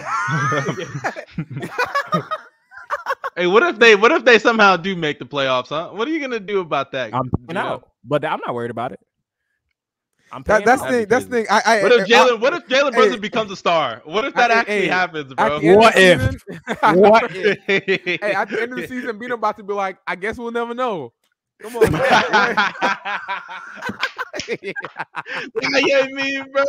Hey, 3.37 3.47
what 3.47 3.63
if 3.63 3.79
they 3.79 3.95
what 3.95 4.11
if 4.13 4.25
they 4.25 4.39
somehow 4.39 4.77
do 4.77 4.97
make 4.97 5.19
the 5.19 5.27
playoffs, 5.27 5.69
huh? 5.69 5.91
What 5.93 6.09
are 6.09 6.11
you 6.11 6.21
gonna 6.21 6.41
do 6.41 6.61
about 6.61 6.93
that? 6.93 7.15
I'm 7.15 7.31
paying 7.47 7.59
Gino? 7.59 7.61
out, 7.61 7.89
but 8.05 8.25
I'm 8.25 8.41
not 8.45 8.55
worried 8.55 8.71
about 8.71 8.93
it. 8.93 9.01
I'm 10.33 10.43
That, 10.45 10.65
that's 10.65 10.83
out. 10.83 10.89
the 10.89 10.95
thing. 10.95 11.07
That's 11.09 11.27
the 11.27 11.31
thing. 11.31 11.47
I, 11.51 11.63
I, 11.65 11.83
What 11.83 11.93
if 11.93 12.09
Jalen? 12.09 12.41
What 12.41 12.55
if 12.55 12.67
Jalen 12.67 12.91
hey, 12.91 12.97
Brunson 12.97 13.21
becomes 13.21 13.51
a 13.51 13.57
star? 13.57 14.01
What 14.05 14.25
if 14.25 14.35
that 14.35 14.51
hey, 14.51 14.57
actually 14.59 14.75
hey, 14.75 14.87
happens, 14.89 15.35
bro? 15.35 15.61
the 15.61 15.69
end 15.69 15.77
of 15.77 15.83
What 15.83 15.99
if? 15.99 16.21
season- 16.21 16.41
What 16.83 17.37
if? 17.37 18.21
hey, 18.21 18.33
at 18.33 18.51
the 18.51 18.63
end 18.63 18.73
of 18.73 18.79
the 18.79 18.89
season, 18.89 19.19
Bino 19.19 19.35
about 19.35 19.57
to 19.59 19.63
be 19.63 19.75
like, 19.75 19.99
I 20.07 20.17
guess 20.17 20.39
we'll 20.39 20.51
never 20.53 20.75
know. 20.75 21.13
Come 21.63 21.77
on, 21.77 21.93
man. 21.93 22.03
yeah, 25.87 26.07
me, 26.07 26.43
bro. 26.53 26.65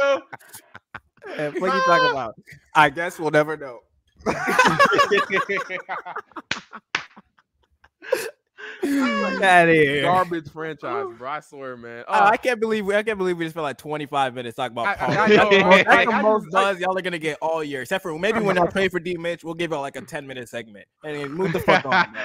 Hey, 1.26 1.50
what 1.50 1.74
you 1.74 1.82
talking 1.86 2.12
about? 2.12 2.36
I 2.76 2.90
guess 2.90 3.18
we'll 3.20 3.32
never 3.32 3.58
know. 3.58 3.80
Fuck 8.82 9.42
outta 9.42 9.72
here. 9.74 10.02
Garbage 10.02 10.50
franchise, 10.50 11.08
bro. 11.18 11.30
I 11.30 11.40
swear, 11.40 11.78
man. 11.78 12.04
Oh, 12.08 12.14
I 12.14 12.34
oh. 12.34 12.38
can't 12.38 12.60
believe 12.60 12.86
we, 12.86 12.96
I 12.96 13.04
can't 13.04 13.18
believe 13.18 13.38
we 13.38 13.46
just 13.46 13.54
spent 13.54 13.64
like 13.64 13.78
25 13.78 14.34
minutes 14.34 14.56
talking 14.58 14.74
about 14.74 14.88
I- 14.88 14.96
Paul. 14.96 15.12
I- 15.12 15.16
I 15.16 15.28
know, 15.28 15.50
the 15.50 15.60
bro. 15.60 15.70
most- 15.70 15.86
that's 15.86 16.06
the 16.06 16.14
I 16.14 16.22
most 16.22 16.44
just- 16.44 16.52
buzz 16.52 16.80
y'all 16.80 16.98
are 16.98 17.02
gonna 17.02 17.20
get 17.20 17.38
all 17.42 17.64
year, 17.64 17.82
except 17.82 18.04
for 18.04 18.18
maybe 18.20 18.40
when 18.40 18.58
I 18.58 18.66
pay 18.72 18.90
for 18.90 19.00
D 19.00 19.18
Mitch, 19.18 19.44
we'll 19.44 19.54
give 19.54 19.72
y'all 19.72 19.82
like 19.82 19.96
a 19.96 20.02
10 20.02 20.28
minute 20.28 20.50
segment. 20.50 20.86
And 21.04 21.16
then 21.18 21.32
move 21.32 21.54
the 21.54 21.60
fuck 21.60 21.86
on, 21.86 22.12
bro. 22.12 22.22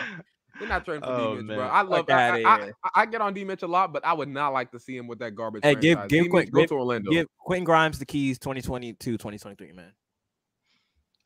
We're 0.60 0.66
not 0.68 0.84
trading 0.84 1.02
for 1.02 1.10
Oh, 1.10 1.30
D 1.30 1.36
Mitch, 1.42 1.46
man. 1.46 1.56
bro. 1.58 1.66
I 1.66 1.82
love. 1.82 2.06
Fuck 2.06 2.10
I, 2.10 2.42
outta 2.44 2.48
I. 2.48 2.72
I, 2.84 3.02
I 3.02 3.06
get 3.06 3.20
on 3.20 3.34
D 3.34 3.44
Mitch 3.44 3.62
a 3.62 3.66
lot, 3.66 3.92
but 3.92 4.04
I 4.04 4.12
would 4.12 4.28
not 4.28 4.52
like 4.52 4.70
to 4.72 4.80
see 4.80 4.96
him 4.96 5.06
with 5.06 5.18
that 5.20 5.34
garbage. 5.34 5.62
Hey, 5.64 5.74
give- 5.74 5.98
franchise. 5.98 6.10
give 6.10 6.24
D. 6.24 6.30
Quinn- 6.30 6.48
go 6.50 6.60
give- 6.60 6.68
to 6.70 6.74
Orlando. 6.74 7.10
Give 7.10 7.26
Quentin 7.38 7.64
Grimes 7.64 7.98
the 7.98 8.06
keys 8.06 8.38
2022, 8.38 9.12
2023, 9.12 9.72
man. 9.72 9.92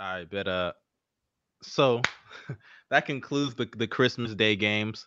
All 0.01 0.14
right, 0.16 0.28
but 0.30 0.49
uh, 0.49 0.72
so 1.62 2.03
that 2.91 3.07
concludes 3.07 3.55
the 3.55 3.68
the 3.76 3.87
Christmas 3.87 4.35
Day 4.35 4.57
games. 4.57 5.07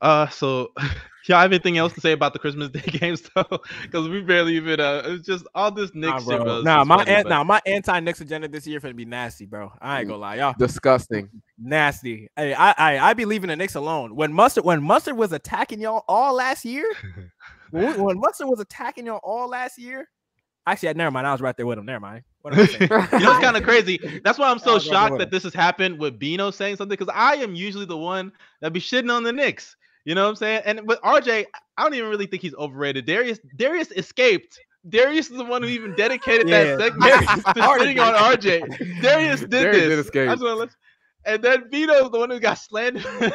Uh, 0.00 0.28
so 0.28 0.72
y'all 1.28 1.38
have 1.38 1.52
anything 1.52 1.76
else 1.78 1.92
to 1.92 2.00
say 2.00 2.12
about 2.12 2.32
the 2.32 2.38
Christmas 2.38 2.70
Day 2.70 2.80
games 2.98 3.22
though? 3.34 3.60
Because 3.82 4.08
we 4.08 4.22
barely 4.22 4.56
even 4.56 4.80
uh, 4.80 5.02
it's 5.06 5.26
just 5.26 5.46
all 5.54 5.70
this 5.70 5.94
Knick 5.94 6.10
Nah, 6.10 6.18
shit. 6.18 6.26
bro. 6.26 6.44
bro, 6.44 6.62
Nah, 6.62 6.84
my 6.84 6.96
funny, 7.04 7.10
an- 7.10 7.28
nah, 7.28 7.44
my 7.44 7.60
anti-Knicks 7.66 8.20
agenda 8.20 8.48
this 8.48 8.66
year 8.66 8.80
finna 8.80 8.96
be 8.96 9.04
nasty, 9.04 9.46
bro. 9.46 9.70
I 9.80 10.00
ain't 10.00 10.08
gonna 10.08 10.20
lie, 10.20 10.36
y'all. 10.36 10.54
Disgusting. 10.58 11.28
Nasty. 11.58 12.28
Hey, 12.36 12.54
I, 12.54 12.70
I 12.76 13.10
I 13.10 13.14
be 13.14 13.26
leaving 13.26 13.48
the 13.48 13.56
Knicks 13.56 13.74
alone. 13.74 14.16
When 14.16 14.32
Mustard 14.32 14.64
when 14.64 14.82
Mustard 14.82 15.16
was 15.16 15.32
attacking 15.32 15.80
y'all 15.80 16.04
all 16.08 16.34
last 16.34 16.64
year, 16.64 16.86
when, 17.70 18.02
when 18.02 18.18
Mustard 18.18 18.48
was 18.48 18.60
attacking 18.60 19.06
y'all 19.06 19.20
all 19.22 19.48
last 19.48 19.78
year, 19.78 20.08
actually, 20.66 20.88
I- 20.88 20.92
never 20.94 21.10
mind. 21.10 21.26
I 21.26 21.32
was 21.32 21.42
right 21.42 21.56
there 21.56 21.66
with 21.66 21.78
him. 21.78 21.84
Never 21.84 22.00
mind. 22.00 22.22
What 22.42 22.58
am 22.58 22.66
saying? 22.66 22.80
you 22.80 22.88
know, 22.88 23.32
it's 23.32 23.44
kind 23.44 23.54
of 23.58 23.62
crazy. 23.64 23.98
That's 24.24 24.38
why 24.38 24.50
I'm 24.50 24.58
so 24.58 24.64
go, 24.64 24.72
go, 24.72 24.78
shocked 24.78 25.18
that 25.18 25.30
this 25.30 25.42
has 25.42 25.52
happened 25.52 25.98
with 25.98 26.18
Bino 26.18 26.50
saying 26.50 26.76
something 26.76 26.96
because 26.96 27.12
I 27.14 27.34
am 27.34 27.54
usually 27.54 27.84
the 27.84 27.98
one 27.98 28.32
that 28.62 28.72
be 28.72 28.80
shitting 28.80 29.14
on 29.14 29.22
the 29.24 29.32
Knicks. 29.32 29.76
You 30.10 30.16
know 30.16 30.24
what 30.24 30.30
I'm 30.30 30.36
saying? 30.36 30.62
And 30.64 30.88
with 30.88 31.00
RJ, 31.02 31.44
I 31.76 31.82
don't 31.84 31.94
even 31.94 32.10
really 32.10 32.26
think 32.26 32.42
he's 32.42 32.56
overrated. 32.56 33.06
Darius, 33.06 33.38
Darius 33.54 33.92
escaped. 33.92 34.58
Darius 34.88 35.30
is 35.30 35.36
the 35.36 35.44
one 35.44 35.62
who 35.62 35.68
even 35.68 35.94
dedicated 35.94 36.48
Yeah, 36.48 36.64
that 36.64 36.80
segment 36.80 37.12
Darius 37.12 37.44
to 37.44 37.52
shitting 37.52 38.04
on 38.04 38.36
RJ. 38.36 39.02
Darius 39.02 39.40
did 39.42 39.50
Darius 39.50 39.76
this. 39.76 39.88
did 39.88 39.98
escape. 40.00 40.28
That's 40.30 40.42
what 40.42 40.68
and 41.26 41.40
then 41.44 41.70
Vito's 41.70 42.10
the 42.10 42.18
one 42.18 42.28
who 42.28 42.40
got 42.40 42.58
slandered. 42.58 43.06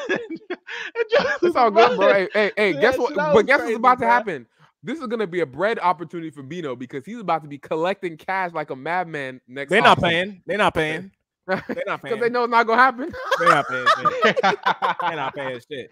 It's 1.41 1.55
all 1.55 1.71
good, 1.71 1.95
bro. 1.97 2.11
Hey, 2.11 2.27
hey, 2.33 2.51
hey, 2.57 2.73
Yeah, 2.73 2.81
guess 2.81 2.97
what? 2.97 3.15
But 3.15 3.45
guess 3.45 3.59
crazy, 3.59 3.75
what's 3.75 3.79
about 3.79 3.99
bro. 3.99 4.07
to 4.07 4.11
happen? 4.13 4.47
This 4.83 4.99
is 4.99 5.07
gonna 5.07 5.27
be 5.27 5.39
a 5.39 5.45
bread 5.45 5.79
opportunity 5.79 6.29
for 6.29 6.43
Bino 6.43 6.75
because 6.75 7.05
he's 7.05 7.19
about 7.19 7.43
to 7.43 7.47
be 7.47 7.57
collecting 7.57 8.17
cash 8.17 8.51
like 8.51 8.69
a 8.69 8.75
madman 8.75 9.39
next. 9.47 9.69
They're 9.69 9.81
not 9.81 9.99
offseason. 9.99 10.01
paying. 10.09 10.41
They're 10.45 10.57
not 10.57 10.73
paying. 10.73 11.11
They're 11.47 11.83
not 11.85 12.01
because 12.01 12.19
they 12.19 12.29
know 12.29 12.43
it's 12.45 12.51
not 12.51 12.65
gonna 12.67 12.81
happen. 12.81 13.13
They're 13.39 13.49
not 13.49 13.67
paying. 13.67 13.85
Shit. 14.23 14.41
They're 15.01 15.15
not 15.15 15.35
paying 15.35 15.59
shit. 15.69 15.91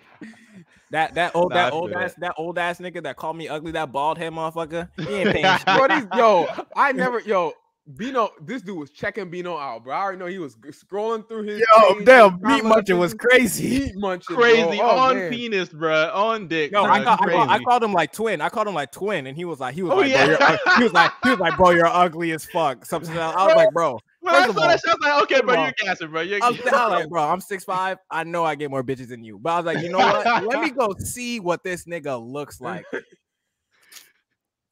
That 0.92 1.16
that 1.16 1.36
old 1.36 1.50
Nah, 1.52 1.56
that 1.56 1.74
old 1.74 1.92
that. 1.92 2.04
ass 2.04 2.14
that 2.20 2.34
old 2.38 2.58
ass 2.60 2.80
nigga 2.80 3.02
that 3.04 3.16
called 3.18 3.38
me 3.38 3.48
ugly, 3.48 3.72
that 3.72 3.92
bald 3.92 4.18
head 4.18 4.32
motherfucker. 4.34 4.90
He 4.98 5.08
ain't 5.14 5.32
paying 5.32 5.46
shit. 5.58 5.66
bro, 5.66 5.88
these, 5.88 6.08
yo, 6.16 6.48
I 6.76 6.92
never, 6.94 7.20
yo, 7.20 7.54
Bino, 7.98 8.30
this 8.42 8.62
dude 8.62 8.78
was 8.78 8.92
checking 8.92 9.30
Bino 9.30 9.58
out, 9.58 9.84
bro. 9.84 9.94
I 9.94 10.00
already 10.02 10.18
know 10.20 10.28
he 10.28 10.38
was 10.40 10.56
scrolling 10.56 11.28
through 11.28 11.44
his. 11.44 11.60
Yo, 11.60 11.96
page, 11.96 12.06
damn, 12.06 12.32
his 12.34 12.42
meat 12.42 12.64
munching 12.64 12.98
was 13.00 13.14
crazy. 13.14 13.80
Meat 13.80 13.96
munching, 13.98 14.36
crazy. 14.38 14.80
Oh, 14.80 14.98
on 14.98 15.16
man. 15.18 15.32
penis, 15.32 15.70
bro, 15.70 16.10
on 16.14 16.48
dick. 16.48 16.72
No, 16.72 16.84
bro. 16.84 16.94
I, 16.94 17.04
call, 17.04 17.14
I, 17.20 17.32
call, 17.32 17.50
I 17.50 17.60
called 17.60 17.84
him 17.84 17.92
like 17.94 18.14
twin. 18.14 18.40
I 18.40 18.50
called 18.50 18.68
him 18.68 18.74
like 18.76 18.92
twin, 18.92 19.28
and 19.28 19.36
he 19.36 19.44
was 19.46 19.60
like, 19.60 19.74
he 19.76 19.82
was 19.84 19.92
Oh, 19.92 19.96
like, 19.98 20.14
bro, 20.14 20.22
yeah. 20.22 20.58
you're, 20.66 20.78
he 20.78 20.84
was 20.84 20.94
like, 20.94 21.12
he 21.24 21.30
was 21.32 21.40
like, 21.40 21.58
bro, 21.58 21.72
you're 21.72 21.86
ugly 21.88 22.32
as 22.32 22.46
fuck. 22.46 22.86
Something 22.86 23.18
else. 23.18 23.36
I 23.36 23.48
was 23.48 23.56
like, 23.56 23.72
bro, 23.74 24.00
When 24.24 24.36
I 24.36 24.46
saw 24.46 24.54
that, 24.54 24.80
I 24.88 24.94
was 24.94 24.98
like, 25.02 25.24
okay, 25.24 25.42
bro, 25.42 25.64
you're 25.64 25.74
gassing, 25.84 26.10
bro. 26.10 26.22
You're, 26.22 26.40
was, 26.40 26.58
I 26.66 26.88
was 26.88 26.92
like, 26.92 27.10
bro, 27.10 27.24
I'm 27.24 27.42
6'5". 27.42 27.98
I 28.10 28.24
know 28.24 28.46
I 28.46 28.56
get 28.56 28.72
more 28.72 28.82
bitches 28.82 29.10
than 29.10 29.22
you, 29.22 29.38
but 29.38 29.50
I 29.52 29.58
was 29.58 29.66
like, 29.66 29.84
you 29.84 29.90
know 29.90 29.98
what? 29.98 30.26
Let 30.46 30.62
me 30.62 30.70
go 30.78 30.94
see 30.98 31.42
what 31.42 31.62
this 31.62 31.84
nigga 31.84 32.26
looks 32.26 32.62
like. 32.62 32.86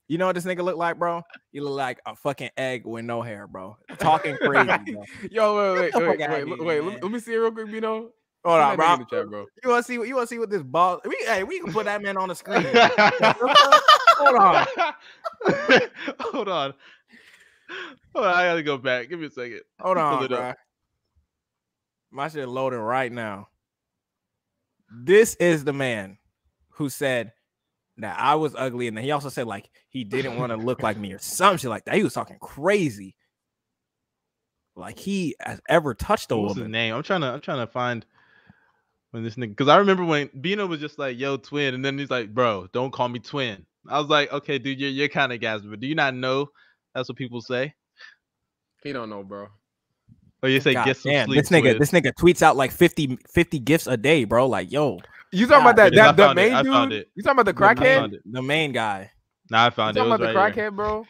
You 0.08 0.18
know 0.18 0.28
what 0.28 0.36
this 0.36 0.46
nigga 0.46 0.64
look 0.64 0.78
like, 0.78 0.98
bro? 0.98 1.22
You 1.52 1.66
look 1.66 1.76
like 1.76 2.00
a 2.06 2.16
fucking 2.16 2.52
egg 2.56 2.86
with 2.86 3.04
no 3.04 3.22
hair, 3.22 3.46
bro. 3.46 3.76
Talking 4.00 4.38
crazy, 4.38 4.68
bro. 4.94 5.04
Yo, 5.30 5.76
wait, 5.76 5.94
wait, 5.94 6.08
wait, 6.08 6.18
wait, 6.18 6.20
here, 6.20 6.46
wait, 6.48 6.82
wait. 6.82 7.04
Let, 7.04 7.12
me 7.12 7.20
see 7.20 7.34
it 7.34 7.38
real 7.38 7.52
quick, 7.52 7.68
you 7.68 7.82
know. 7.82 8.12
Hold 8.46 8.62
on, 8.62 8.78
bro. 8.78 8.98
chat, 9.10 9.30
bro. 9.30 9.46
You 9.64 9.70
want 9.70 9.86
to 9.86 9.92
see 9.92 9.98
what 9.98 10.08
you 10.08 10.16
want 10.16 10.30
to 10.30 10.34
see 10.34 10.40
what 10.40 10.50
this 10.50 10.64
ball? 10.64 11.02
We 11.06 11.16
hey, 11.28 11.44
we 11.44 11.60
can 11.60 11.74
put 11.74 11.86
that 11.86 12.02
man 12.02 12.16
on 12.16 12.30
the 12.30 12.36
screen. 12.36 12.64
Hold 14.18 14.36
on. 14.38 14.68
Hold 16.20 16.48
on. 16.48 16.74
Hold 18.16 18.26
on, 18.26 18.34
I 18.34 18.46
gotta 18.46 18.64
go 18.64 18.78
back. 18.78 19.10
Give 19.10 19.20
me 19.20 19.28
a 19.28 19.32
second. 19.32 19.62
Hold 19.80 19.98
on, 19.98 20.28
bro. 20.28 20.54
My 22.12 22.28
shit 22.28 22.48
loading 22.48 22.80
right 22.80 23.12
now. 23.12 23.48
This 24.94 25.36
is 25.36 25.64
the 25.64 25.74
man 25.74 26.18
who 26.72 26.90
said 26.90 27.32
that 27.98 28.20
I 28.20 28.36
was 28.36 28.54
ugly, 28.58 28.88
and 28.88 28.98
then 28.98 29.04
he 29.04 29.12
also 29.12 29.30
said 29.30 29.48
like 29.48 29.70
he 29.90 30.04
didn't 30.04 30.38
want 30.38 30.52
to 30.52 30.58
look 30.58 30.84
like 30.84 30.98
me 30.98 31.14
or 31.14 31.20
some 31.22 31.58
shit 31.58 31.70
like 31.70 31.86
that. 31.86 31.96
He 31.96 32.04
was 32.04 32.14
talking 32.14 32.38
crazy, 32.42 33.16
like 34.76 35.00
he 35.00 35.36
has 35.40 35.62
ever 35.70 35.94
touched 35.94 36.32
a 36.32 36.38
What's 36.38 36.56
his 36.56 36.58
woman. 36.58 36.72
name? 36.72 36.94
I'm 36.96 37.04
trying 37.04 37.22
to. 37.22 37.28
I'm 37.28 37.42
trying 37.42 37.66
to 37.66 37.72
find 37.72 38.06
when 39.12 39.24
this 39.24 39.36
nigga. 39.36 39.50
Because 39.50 39.70
I 39.70 39.78
remember 39.78 40.04
when 40.04 40.30
Bino 40.42 40.66
was 40.66 40.82
just 40.82 41.00
like, 41.00 41.18
"Yo, 41.18 41.38
twin," 41.38 41.74
and 41.74 41.86
then 41.86 41.98
he's 41.98 42.12
like, 42.12 42.34
"Bro, 42.34 42.68
don't 42.74 42.92
call 42.92 43.08
me 43.08 43.20
twin." 43.20 43.66
I 43.88 44.00
was 44.00 44.10
like, 44.10 44.34
"Okay, 44.34 44.60
dude, 44.60 44.80
you're 44.80 44.90
you're 44.90 45.08
kind 45.08 45.32
of 45.32 45.40
gas, 45.40 45.62
but 45.62 45.80
do 45.80 45.88
you 45.88 45.96
not 45.96 46.14
know 46.14 46.50
that's 46.94 47.10
what 47.10 47.18
people 47.18 47.42
say?" 47.42 47.74
He 48.84 48.94
don't 48.94 49.10
know, 49.10 49.24
bro. 49.24 49.48
Oh, 50.44 50.48
you 50.48 50.60
say, 50.60 50.74
God 50.74 50.86
"Get 50.86 50.98
some 50.98 51.12
damn, 51.12 51.28
sleep." 51.28 51.44
this 51.44 51.50
nigga, 51.50 51.64
twin." 51.64 51.80
this 51.80 51.92
nigga 51.92 52.12
tweets 52.14 52.42
out 52.42 52.58
like 52.58 52.72
50, 52.72 53.18
50 53.34 53.60
gifts 53.60 53.88
a 53.88 53.98
day, 53.98 54.24
bro. 54.24 54.48
Like, 54.48 54.72
yo, 54.72 55.00
You 55.32 55.46
talking 55.48 55.62
about 55.62 55.76
that? 55.78 55.94
That 55.96 56.18
the 56.18 56.24
found 56.24 56.40
it, 56.40 56.52
main 56.52 56.54
I 56.54 56.64
found 56.64 56.92
dude? 56.92 57.02
it. 57.02 57.12
You 57.16 57.24
talking 57.24 57.40
about 57.40 57.46
the 57.46 57.54
the 57.54 57.60
crackhead? 57.76 58.20
the 58.26 58.42
main 58.42 58.72
guy. 58.72 59.12
Nah, 59.50 59.66
I 59.66 59.66
You 59.66 59.72
found 59.72 59.98
it. 59.98 60.00
talking 60.00 60.12
It 60.12 60.14
about 60.14 60.22
was 60.22 60.34
the 60.34 60.40
right 60.40 60.56
here. 60.56 60.66
crackhead, 60.72 60.76
bro? 60.76 61.06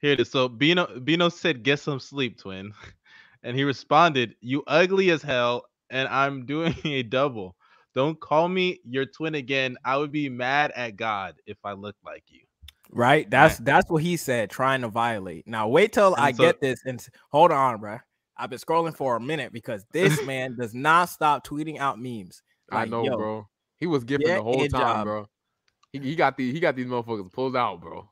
Here 0.00 0.12
it 0.12 0.20
is. 0.20 0.30
So 0.30 0.48
Bino 0.48 0.86
Bino 1.00 1.28
said, 1.28 1.62
"Get 1.62 1.80
some 1.80 2.00
sleep, 2.00 2.38
twin," 2.38 2.72
and 3.44 3.56
he 3.56 3.64
responded, 3.64 4.34
"You 4.40 4.62
ugly 4.66 5.10
as 5.10 5.22
hell, 5.22 5.64
and 5.90 6.08
I'm 6.08 6.46
doing 6.46 6.74
a 6.84 7.02
double. 7.04 7.56
Don't 7.94 8.18
call 8.20 8.48
me 8.48 8.80
your 8.84 9.06
twin 9.06 9.34
again. 9.34 9.76
I 9.84 9.96
would 9.96 10.12
be 10.12 10.28
mad 10.28 10.72
at 10.76 10.96
God 10.96 11.36
if 11.46 11.58
I 11.64 11.72
looked 11.72 12.04
like 12.04 12.24
you." 12.28 12.47
Right? 12.90 13.28
That's 13.30 13.58
that's 13.58 13.90
what 13.90 14.02
he 14.02 14.16
said, 14.16 14.50
trying 14.50 14.80
to 14.82 14.88
violate. 14.88 15.46
Now 15.46 15.68
wait 15.68 15.92
till 15.92 16.14
And 16.14 16.24
I 16.24 16.32
so- 16.32 16.42
get 16.44 16.60
this 16.60 16.80
and 16.86 17.04
hold 17.30 17.52
on, 17.52 17.80
bro. 17.80 17.98
I've 18.36 18.50
been 18.50 18.58
scrolling 18.60 18.96
for 18.96 19.16
a 19.16 19.20
minute 19.20 19.52
because 19.52 19.84
this 19.92 20.22
man 20.26 20.56
does 20.58 20.72
not 20.74 21.08
stop 21.08 21.44
tweeting 21.46 21.78
out 21.78 21.98
memes. 22.00 22.42
I 22.70 22.84
know, 22.84 23.04
yo, 23.04 23.16
bro. 23.16 23.48
He 23.78 23.86
was 23.86 24.04
gifting 24.04 24.28
the 24.34 24.42
whole 24.42 24.60
time, 24.60 24.70
job. 24.70 25.04
bro. 25.04 25.26
He, 25.92 25.98
he 26.00 26.14
got 26.16 26.36
the 26.36 26.52
he 26.52 26.60
got 26.60 26.76
these 26.76 26.86
motherfuckers 26.86 27.32
pulled 27.32 27.56
out, 27.56 27.80
bro. 27.80 28.08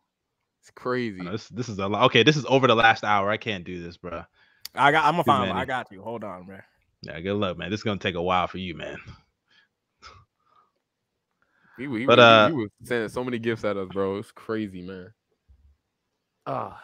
It's 0.63 0.71
crazy. 0.73 1.21
Know, 1.23 1.33
This 1.33 1.49
this 1.49 1.69
is 1.69 1.79
a 1.79 1.87
lot. 1.87 2.05
Okay, 2.07 2.23
this 2.23 2.37
is 2.37 2.45
over 2.47 2.67
the 2.67 2.75
last 2.75 3.05
hour. 3.05 3.31
I 3.31 3.37
can't 3.37 3.65
do 3.65 3.83
this, 3.83 3.97
bro. 3.97 4.25
I 4.75 4.91
got 4.93 5.05
I'm 5.05 5.13
gonna 5.13 5.25
find 5.25 5.53
I 5.53 5.65
got 5.65 5.91
you. 5.93 6.03
Hold 6.03 6.25
on, 6.25 6.45
bro. 6.45 6.59
Yeah, 7.03 7.21
good 7.21 7.37
luck, 7.37 7.57
man. 7.57 7.71
This 7.71 7.81
is 7.81 7.85
gonna 7.85 7.99
take 8.01 8.15
a 8.17 8.23
while 8.23 8.47
for 8.49 8.59
you, 8.59 8.75
man. 8.75 8.97
He, 11.77 11.85
he, 11.85 12.07
But, 12.07 12.19
was, 12.19 12.25
uh, 12.25 12.49
he 12.49 12.55
was 12.55 12.69
sending 12.85 13.09
so 13.09 13.23
many 13.25 13.39
gifts 13.39 13.65
at 13.65 13.77
us, 13.77 13.89
bro. 13.93 14.17
It's 14.17 14.33
crazy, 14.33 14.83
man. 14.83 15.13
Ah, 16.47 16.81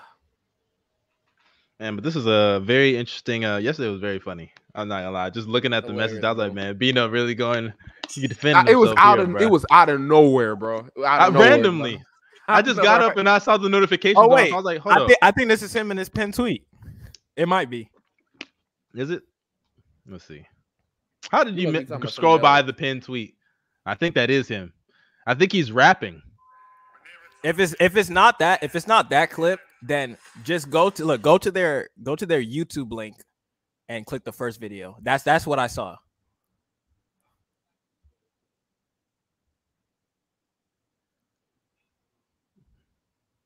Man, 1.80 1.96
but 1.96 2.04
this 2.04 2.14
is 2.14 2.26
a 2.26 2.60
very 2.64 2.96
interesting. 2.96 3.44
Uh, 3.44 3.56
yesterday 3.56 3.88
was 3.88 4.00
very 4.00 4.20
funny. 4.20 4.52
I'm 4.74 4.86
not 4.88 4.98
gonna 5.00 5.10
lie. 5.10 5.30
Just 5.30 5.48
looking 5.48 5.72
at 5.74 5.84
the 5.86 5.92
message, 5.92 6.22
I 6.22 6.30
was 6.30 6.38
like, 6.38 6.50
Hilarious, 6.50 6.54
man, 6.54 6.78
Bino 6.78 7.08
really 7.08 7.34
going. 7.34 7.72
He 8.10 8.24
I- 8.24 8.26
defending 8.28 8.68
it 8.72 8.76
was 8.76 8.92
out 8.96 9.18
here, 9.18 9.26
of 9.26 9.32
bruh. 9.34 9.40
it 9.42 9.50
was 9.50 9.64
out 9.70 9.88
of 9.88 10.00
nowhere, 10.00 10.54
bro. 10.54 10.78
Out 10.78 10.84
of 10.86 11.04
Uh, 11.04 11.30
nowhere, 11.30 11.50
randomly. 11.50 11.96
bro. 11.96 12.04
I 12.48 12.62
just 12.62 12.80
got 12.82 13.00
up 13.02 13.16
and 13.16 13.28
I 13.28 13.38
saw 13.38 13.56
the 13.56 13.68
notification. 13.68 14.16
Oh, 14.18 14.28
wait. 14.28 14.52
I 14.52 14.56
was 14.56 14.64
like, 14.64 14.78
hold 14.78 14.96
I 14.96 15.00
up. 15.00 15.06
think 15.08 15.18
I 15.22 15.30
think 15.32 15.48
this 15.48 15.62
is 15.62 15.72
him 15.72 15.90
in 15.90 15.96
his 15.96 16.08
pin 16.08 16.30
tweet. 16.32 16.64
It 17.36 17.48
might 17.48 17.70
be. 17.70 17.88
Is 18.94 19.10
it? 19.10 19.22
Let's 20.06 20.24
see. 20.24 20.44
How 21.30 21.42
did 21.44 21.56
You 21.56 21.68
you 21.68 21.72
must 21.72 21.88
mi- 21.90 22.10
scroll 22.10 22.38
by 22.38 22.62
the 22.62 22.72
pin 22.72 23.00
tweet? 23.00 23.34
I 23.86 23.94
think 23.94 24.14
that 24.16 24.28
is 24.30 24.46
him. 24.48 24.72
I 25.26 25.34
think 25.34 25.52
he's 25.52 25.70
rapping. 25.72 26.22
If 27.44 27.58
it's 27.58 27.74
if 27.80 27.96
it's 27.96 28.10
not 28.10 28.38
that 28.38 28.62
if 28.62 28.74
it's 28.76 28.86
not 28.86 29.10
that 29.10 29.30
clip, 29.30 29.60
then 29.82 30.16
just 30.44 30.70
go 30.70 30.90
to 30.90 31.04
look 31.04 31.22
go 31.22 31.38
to 31.38 31.50
their 31.50 31.88
go 32.02 32.14
to 32.16 32.24
their 32.26 32.42
YouTube 32.42 32.92
link 32.92 33.16
and 33.88 34.06
click 34.06 34.24
the 34.24 34.32
first 34.32 34.60
video. 34.60 34.96
That's 35.02 35.24
that's 35.24 35.46
what 35.46 35.58
I 35.58 35.66
saw. 35.66 35.96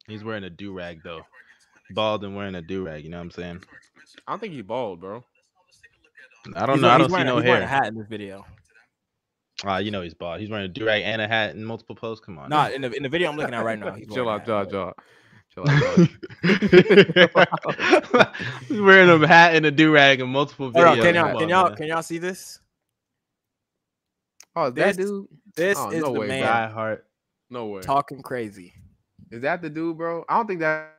He's 0.08 0.22
wearing 0.22 0.44
a 0.44 0.50
do 0.50 0.72
rag 0.72 1.00
though, 1.02 1.22
bald 1.90 2.24
and 2.24 2.36
wearing 2.36 2.54
a 2.54 2.62
do 2.62 2.84
rag. 2.86 3.04
You 3.04 3.10
know 3.10 3.18
what 3.18 3.24
I'm 3.24 3.30
saying? 3.32 3.64
I 4.26 4.32
don't 4.32 4.40
think 4.40 4.52
he's 4.52 4.62
bald, 4.62 5.00
bro. 5.00 5.24
I 6.54 6.64
don't 6.66 6.76
He's 6.76 6.82
know. 6.82 6.88
wearing- 6.88 6.94
I 6.94 6.98
don't 6.98 7.08
see 7.08 7.12
wearing 7.12 7.26
a- 7.28 7.30
no 7.30 7.36
he's 7.38 7.44
wearing 7.48 7.62
a 7.64 7.66
hat 7.66 7.86
in 7.86 7.94
this 7.96 8.06
video. 8.08 8.46
Ah, 9.64 9.78
you 9.78 9.90
know 9.90 10.02
he's 10.02 10.12
bald. 10.14 10.40
He's 10.40 10.50
wearing 10.50 10.66
a 10.66 10.68
do 10.68 10.84
rag 10.84 11.02
and 11.02 11.22
a 11.22 11.28
hat 11.28 11.54
in 11.54 11.64
multiple 11.64 11.94
posts. 11.96 12.24
Come 12.24 12.38
on. 12.38 12.50
Not 12.50 12.72
in 12.72 12.82
the 12.82 12.92
in 12.92 13.02
the 13.02 13.08
video 13.08 13.30
I'm 13.30 13.36
looking 13.36 13.54
at 13.54 13.64
right 13.64 13.78
now. 13.78 13.92
he's 13.92 14.06
Chill 14.12 14.28
out, 14.28 14.46
a 14.48 14.54
hat. 14.54 14.70
jaw, 14.70 14.76
jaw. 14.92 14.92
Chill 15.54 15.70
out, 15.70 15.98
he's 18.68 18.80
wearing 18.80 19.22
a 19.22 19.26
hat 19.26 19.54
and 19.54 19.64
a 19.64 19.70
do 19.70 19.90
rag 19.92 20.20
in 20.20 20.28
multiple 20.28 20.70
Hold 20.72 20.84
on, 20.84 20.98
videos. 20.98 21.02
can 21.02 21.14
y'all 21.14 21.38
can 21.38 21.48
y'all 21.48 21.74
can 21.74 21.86
y'all 21.86 22.02
see 22.02 22.18
this? 22.18 22.58
Oh, 24.54 24.66
is 24.66 24.74
that 24.74 24.96
This- 24.96 25.06
dude? 25.06 25.26
This 25.54 25.78
Oh, 25.78 25.88
is 25.90 26.02
no 26.02 26.12
the 26.12 26.20
way, 26.20 26.26
man 26.28 26.42
Die 26.42 26.68
hard. 26.68 27.02
No 27.48 27.66
way. 27.66 27.80
talking 27.80 28.20
crazy. 28.20 28.74
Is 29.30 29.40
that 29.42 29.62
the 29.62 29.70
dude, 29.70 29.96
bro? 29.96 30.24
I 30.28 30.36
don't 30.36 30.46
think 30.46 30.60
that. 30.60 30.92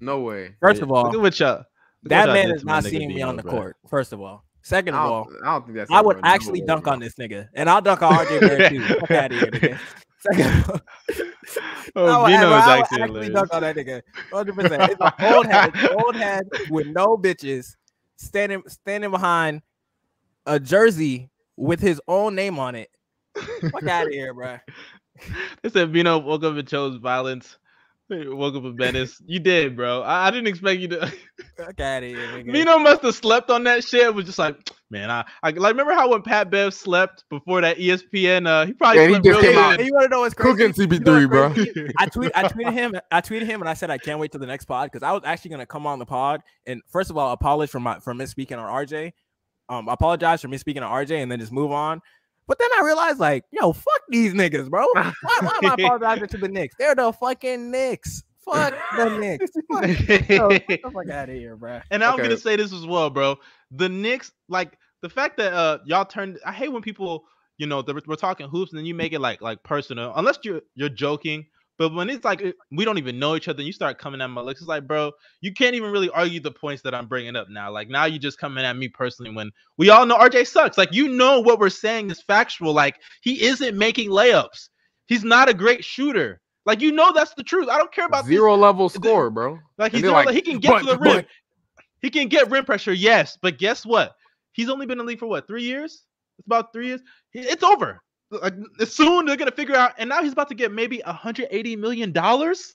No 0.00 0.20
way. 0.20 0.56
First 0.60 0.82
of 0.82 0.90
all, 0.92 1.04
look 1.04 1.14
at 1.14 1.20
what 1.20 1.40
y'all. 1.40 1.64
that 2.02 2.26
man 2.26 2.50
is 2.54 2.64
not 2.64 2.84
seeing 2.84 3.08
me 3.08 3.22
on 3.22 3.36
the 3.36 3.42
bro. 3.42 3.52
court. 3.52 3.76
First 3.88 4.12
of 4.12 4.20
all, 4.20 4.44
second 4.64 4.94
I 4.94 5.04
of 5.04 5.12
all, 5.12 5.28
I 5.44 5.52
don't 5.52 5.66
think 5.66 5.76
that's. 5.76 5.90
I 5.90 6.00
would 6.00 6.18
actually 6.24 6.62
dunk 6.62 6.88
on 6.88 6.98
this 6.98 7.14
nigga, 7.14 7.48
and 7.54 7.70
I'll 7.70 7.80
dunk 7.80 8.02
on 8.02 8.12
RJ 8.12 8.40
Barrett 8.40 8.72
too. 8.72 8.84
Fuck 9.00 9.10
out 9.12 9.32
of 9.32 9.38
here, 9.38 9.50
nigga. 9.50 9.78
Second 10.32 10.64
all, 10.68 10.80
Oh, 11.96 12.22
I 12.22 12.30
Vino 12.30 12.50
I 12.50 12.58
is 12.58 12.66
would 12.66 12.80
actually 12.80 13.02
actually 13.02 13.28
dunk 13.28 13.54
on 13.54 13.62
that 13.62 13.76
nigga. 13.76 14.02
100. 14.30 14.54
percent 14.54 14.82
It's 14.90 15.00
an 15.00 15.34
old 15.34 15.46
head, 15.46 15.72
old 15.98 16.16
head 16.16 16.48
with 16.70 16.86
no 16.86 17.16
bitches, 17.16 17.76
standing 18.16 18.62
standing 18.66 19.10
behind 19.10 19.60
a 20.46 20.58
jersey 20.58 21.30
with 21.56 21.80
his 21.80 22.00
own 22.08 22.34
name 22.34 22.58
on 22.58 22.74
it. 22.74 22.90
Fuck 23.70 23.86
out 23.86 24.06
of 24.06 24.12
here, 24.12 24.32
bro. 24.32 24.58
They 25.62 25.68
said 25.68 25.92
Vino 25.92 26.18
woke 26.18 26.42
up 26.42 26.56
and 26.56 26.66
chose 26.66 26.96
violence. 26.96 27.58
He 28.10 28.28
Woke 28.28 28.54
up 28.54 28.64
in 28.64 28.76
Venice. 28.76 29.20
You 29.24 29.40
did, 29.40 29.76
bro. 29.76 30.02
I, 30.02 30.26
I 30.28 30.30
didn't 30.30 30.48
expect 30.48 30.78
you 30.80 30.88
to. 30.88 31.06
Fuck 31.56 31.80
out 31.80 32.02
of 32.02 32.08
here, 32.10 32.18
nigga. 32.18 32.52
Vino 32.52 32.78
must 32.78 33.00
have 33.02 33.14
slept 33.14 33.48
on 33.50 33.64
that 33.64 33.82
shit. 33.82 34.14
Was 34.14 34.26
just 34.26 34.38
like, 34.38 34.56
man, 34.90 35.10
I, 35.10 35.24
I 35.42 35.50
like. 35.50 35.72
Remember 35.72 35.94
how 35.94 36.10
when 36.10 36.20
Pat 36.20 36.50
Bev 36.50 36.74
slept 36.74 37.24
before 37.30 37.62
that 37.62 37.78
ESPN? 37.78 38.46
Uh, 38.46 38.66
he 38.66 38.72
probably 38.74 39.00
Yeah, 39.02 39.06
he 39.08 39.12
slept 39.14 39.24
just 39.24 39.40
real 39.42 39.50
came 39.52 39.58
out- 39.58 39.70
good. 39.70 39.80
And 39.80 39.88
you 39.88 39.94
want 39.94 40.04
to 40.04 40.08
know 40.10 40.20
what's 40.20 40.34
crazy? 40.34 40.50
Cooking 40.74 40.92
You 40.92 40.98
know 41.00 41.12
CP3, 41.28 41.48
what's 41.48 41.70
bro. 41.72 41.84
I 41.96 42.06
tweet, 42.06 42.32
I 42.34 42.42
tweeted 42.48 42.72
him, 42.74 42.94
I 43.10 43.20
tweeted 43.22 43.46
him, 43.46 43.60
and 43.62 43.68
I 43.70 43.74
said 43.74 43.90
I 43.90 43.96
can't 43.98 44.18
wait 44.20 44.32
till 44.32 44.40
the 44.40 44.46
next 44.46 44.66
pod 44.66 44.90
because 44.92 45.02
I 45.02 45.12
was 45.12 45.22
actually 45.24 45.52
gonna 45.52 45.66
come 45.66 45.86
on 45.86 45.98
the 45.98 46.06
pod. 46.06 46.42
And 46.66 46.82
first 46.92 47.08
of 47.10 47.16
all, 47.16 47.32
apologize 47.32 47.70
for 47.70 47.80
my 47.80 48.00
for 48.00 48.12
misspeaking 48.14 48.58
on 48.58 48.86
RJ. 48.86 49.12
Um, 49.70 49.88
I 49.88 49.94
apologize 49.94 50.42
for 50.42 50.48
misspeaking 50.48 50.82
on 50.86 51.06
RJ, 51.06 51.22
and 51.22 51.32
then 51.32 51.40
just 51.40 51.52
move 51.52 51.72
on. 51.72 52.02
But 52.46 52.58
then 52.58 52.68
I 52.78 52.82
realized, 52.84 53.18
like, 53.18 53.44
yo, 53.50 53.72
fuck 53.72 54.00
these 54.08 54.34
niggas, 54.34 54.68
bro. 54.68 54.84
Why, 54.94 55.12
why 55.40 55.58
am 55.62 55.70
I 55.70 55.74
apologizing 55.74 56.28
to 56.28 56.36
the 56.38 56.48
Knicks? 56.48 56.74
They're 56.78 56.94
the 56.94 57.12
fucking 57.12 57.70
Knicks. 57.70 58.22
Fuck 58.44 58.74
the 58.98 59.08
Knicks. 59.18 59.50
Fuck, 59.72 60.28
yo, 60.28 60.48
get 60.50 60.82
the 60.82 60.90
fuck 60.92 61.08
out 61.10 61.30
of 61.30 61.34
here, 61.34 61.56
bro. 61.56 61.80
And 61.90 62.04
I'm 62.04 62.14
Okay. 62.14 62.24
gonna 62.24 62.36
say 62.36 62.56
this 62.56 62.72
as 62.74 62.86
well, 62.86 63.08
bro. 63.08 63.36
The 63.70 63.88
Knicks, 63.88 64.32
like 64.48 64.76
the 65.00 65.08
fact 65.08 65.38
that 65.38 65.54
uh 65.54 65.78
y'all 65.86 66.04
turned. 66.04 66.38
I 66.44 66.52
hate 66.52 66.68
when 66.70 66.82
people, 66.82 67.24
you 67.56 67.66
know, 67.66 67.80
they're- 67.80 67.98
we're 68.06 68.16
talking 68.16 68.46
hoops 68.48 68.72
and 68.72 68.78
then 68.78 68.84
you 68.84 68.94
make 68.94 69.14
it 69.14 69.20
like 69.20 69.40
like 69.40 69.62
personal, 69.62 70.12
unless 70.16 70.38
you're 70.44 70.60
you're 70.74 70.90
joking. 70.90 71.46
But 71.76 71.92
when 71.92 72.08
it's 72.08 72.24
like 72.24 72.42
we 72.70 72.84
don't 72.84 72.98
even 72.98 73.18
know 73.18 73.34
each 73.34 73.48
other, 73.48 73.58
and 73.58 73.66
you 73.66 73.72
start 73.72 73.98
coming 73.98 74.20
at 74.20 74.28
my 74.28 74.40
looks. 74.40 74.60
It's 74.60 74.68
like, 74.68 74.86
bro, 74.86 75.10
you 75.40 75.52
can't 75.52 75.74
even 75.74 75.90
really 75.90 76.08
argue 76.10 76.38
the 76.40 76.52
points 76.52 76.82
that 76.82 76.94
I'm 76.94 77.08
bringing 77.08 77.34
up 77.34 77.48
now. 77.50 77.70
Like 77.72 77.88
now 77.88 78.04
you 78.04 78.18
just 78.18 78.38
coming 78.38 78.64
at 78.64 78.76
me 78.76 78.88
personally 78.88 79.34
when 79.34 79.50
we 79.76 79.90
all 79.90 80.06
know 80.06 80.16
RJ 80.16 80.46
sucks. 80.46 80.78
Like 80.78 80.92
you 80.92 81.08
know 81.08 81.40
what 81.40 81.58
we're 81.58 81.70
saying 81.70 82.10
is 82.10 82.22
factual. 82.22 82.72
Like 82.72 83.00
he 83.22 83.42
isn't 83.44 83.76
making 83.76 84.10
layups. 84.10 84.68
He's 85.06 85.24
not 85.24 85.48
a 85.48 85.54
great 85.54 85.84
shooter. 85.84 86.40
Like 86.64 86.80
you 86.80 86.92
know 86.92 87.12
that's 87.12 87.34
the 87.34 87.42
truth. 87.42 87.68
I 87.68 87.76
don't 87.76 87.92
care 87.92 88.06
about 88.06 88.24
these- 88.24 88.36
Zero 88.38 88.56
level 88.56 88.88
score, 88.88 89.28
bro. 89.30 89.58
like 89.76 89.92
he's 89.92 90.04
like, 90.04 90.30
he 90.30 90.40
can 90.42 90.58
get 90.60 90.70
"But- 90.70 90.78
to 90.80 90.86
the 90.86 90.98
rim. 90.98 91.16
but-" 91.16 91.26
He 92.02 92.10
can 92.10 92.28
get 92.28 92.50
rim 92.50 92.64
pressure, 92.66 92.92
yes. 92.92 93.38
But 93.40 93.58
guess 93.58 93.84
what? 93.84 94.12
He's 94.52 94.68
only 94.68 94.84
been 94.86 95.00
in 95.00 95.06
the 95.06 95.08
league 95.08 95.18
for 95.18 95.26
what 95.26 95.46
three 95.48 95.62
years? 95.64 96.04
It's 96.38 96.46
about 96.46 96.72
three 96.72 96.88
years. 96.88 97.00
It's 97.32 97.62
over. 97.64 98.02
Like 98.42 98.54
soon 98.88 99.26
they're 99.26 99.36
gonna 99.36 99.50
figure 99.50 99.74
out, 99.76 99.92
and 99.98 100.08
now 100.08 100.22
he's 100.22 100.32
about 100.32 100.48
to 100.48 100.54
get 100.54 100.72
maybe 100.72 101.00
180 101.04 101.76
million 101.76 102.12
dollars. 102.12 102.74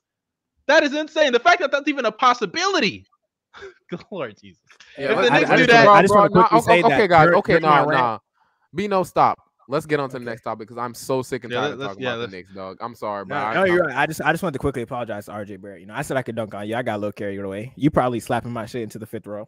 That 0.67 0.83
is 0.83 0.93
insane. 0.93 1.31
The 1.33 1.39
fact 1.39 1.59
that 1.61 1.71
that's 1.71 1.87
even 1.87 2.05
a 2.05 2.11
possibility. 2.11 3.05
Good 3.89 4.03
Lord 4.11 4.35
Jesus. 4.39 4.61
Yeah, 4.97 5.11
If 5.11 5.17
let's- 5.17 5.29
the 5.29 5.33
Knicks 5.39 5.49
I 5.49 5.55
do 5.55 5.61
just- 5.65 5.69
that- 5.71 5.83
bro, 5.85 5.93
I 5.93 6.01
just 6.01 6.15
wanna 6.15 6.29
quickly 6.29 6.57
okay, 6.59 6.65
say 6.65 6.83
okay, 6.83 6.97
that 6.97 7.07
guys. 7.07 7.27
Okay, 7.29 7.53
during 7.53 7.63
nah, 7.63 7.85
nah. 7.85 8.19
Be 8.75 8.87
no 8.87 9.03
stop. 9.03 9.39
Let's 9.67 9.85
get 9.85 9.99
on 9.99 10.09
to 10.09 10.17
the 10.19 10.25
next 10.25 10.41
topic 10.41 10.67
because 10.67 10.77
I'm 10.79 10.93
so 10.95 11.21
sick 11.21 11.43
and 11.43 11.53
Yeah, 11.53 11.61
tired 11.61 11.73
of 11.73 11.79
talking 11.79 12.01
yeah, 12.03 12.09
about 12.09 12.15
the 12.15 12.21
let's- 12.21 12.31
Knicks, 12.33 12.53
dog. 12.53 12.77
I'm 12.81 12.95
sorry, 12.95 13.25
bro. 13.25 13.37
No, 13.37 13.43
I- 13.43 13.53
no, 13.55 13.63
you're 13.65 13.83
right. 13.85 13.95
I 13.97 14.05
just 14.05 14.21
I 14.21 14.31
just 14.31 14.43
wanted 14.43 14.53
to 14.53 14.59
quickly 14.59 14.81
apologize 14.83 15.25
to 15.25 15.31
RJ 15.31 15.61
Barrett. 15.61 15.81
You 15.81 15.87
know, 15.87 15.93
I 15.95 16.01
said 16.03 16.17
I 16.17 16.21
could 16.21 16.35
dunk 16.35 16.53
on 16.53 16.67
you. 16.67 16.75
I 16.75 16.81
got 16.83 16.95
a 16.95 16.99
little 16.99 17.11
carried 17.11 17.39
away. 17.39 17.73
You 17.75 17.89
probably 17.91 18.19
slapping 18.19 18.51
my 18.51 18.65
shit 18.65 18.81
into 18.83 18.99
the 18.99 19.05
fifth 19.07 19.27
row. 19.27 19.47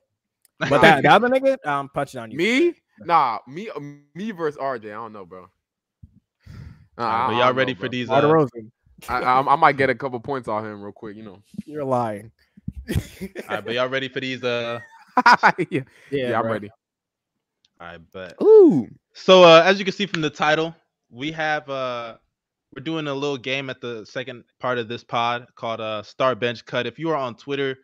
But 0.59 0.69
that 0.81 1.03
the 1.03 1.09
other 1.09 1.27
nigga, 1.29 1.57
I'm 1.65 1.89
punching 1.89 2.19
on 2.19 2.31
you. 2.31 2.37
Me? 2.37 2.73
Nah, 3.03 3.39
me, 3.47 3.69
uh, 3.69 3.79
me 4.13 4.29
versus 4.31 4.59
RJ. 4.59 4.85
I 4.85 4.93
don't 4.93 5.13
know, 5.13 5.25
bro. 5.25 5.47
Nah, 7.01 7.07
Alright, 7.07 7.23
I- 7.23 7.27
but 7.33 7.45
y'all 7.45 7.53
ready 7.53 7.73
know, 7.73 7.77
for 7.77 7.81
bro. 7.81 7.89
these? 7.89 8.07
Mar 8.07 8.19
Uh, 8.19 8.27
DeRozan. 8.27 8.71
I, 9.09 9.19
I, 9.21 9.53
I 9.53 9.55
might 9.55 9.77
get 9.77 9.89
a 9.89 9.95
couple 9.95 10.19
points 10.19 10.47
off 10.47 10.63
him 10.63 10.81
real 10.81 10.91
quick, 10.91 11.15
you 11.17 11.23
know. 11.23 11.41
You're 11.65 11.83
lying. 11.83 12.31
all 12.89 12.97
right, 13.49 13.65
but 13.65 13.73
y'all 13.73 13.87
ready 13.89 14.07
for 14.09 14.19
these? 14.19 14.43
Uh, 14.43 14.79
yeah, 15.69 15.81
yeah, 16.11 16.39
I'm 16.39 16.45
ready. 16.47 16.69
all 17.79 17.87
right, 17.87 17.99
but 18.13 18.35
Ooh, 18.41 18.87
So 19.13 19.43
uh, 19.43 19.63
as 19.65 19.79
you 19.79 19.85
can 19.85 19.93
see 19.93 20.05
from 20.05 20.21
the 20.21 20.29
title, 20.29 20.75
we 21.09 21.31
have 21.31 21.69
uh 21.69 22.17
we're 22.75 22.83
doing 22.83 23.07
a 23.07 23.13
little 23.13 23.37
game 23.37 23.69
at 23.69 23.81
the 23.81 24.05
second 24.05 24.43
part 24.59 24.77
of 24.77 24.87
this 24.87 25.03
pod 25.03 25.47
called 25.55 25.81
uh 25.81 26.03
Star 26.03 26.35
Bench 26.35 26.63
Cut. 26.65 26.85
If 26.87 26.97
you 26.99 27.09
are 27.09 27.15
on 27.17 27.35
Twitter, 27.35 27.77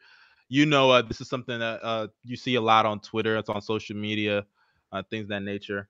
you 0.50 0.66
know 0.66 0.92
uh, 0.92 1.02
this 1.02 1.20
is 1.20 1.28
something 1.28 1.60
that 1.60 1.84
uh 1.84 2.08
you 2.24 2.36
see 2.38 2.56
a 2.56 2.62
lot 2.62 2.86
on 2.86 3.00
Twitter. 3.02 3.36
It's 3.38 3.50
on 3.50 3.62
social 3.62 3.96
media, 3.98 4.46
uh, 4.92 5.04
things 5.10 5.24
of 5.24 5.30
that 5.30 5.42
nature. 5.44 5.90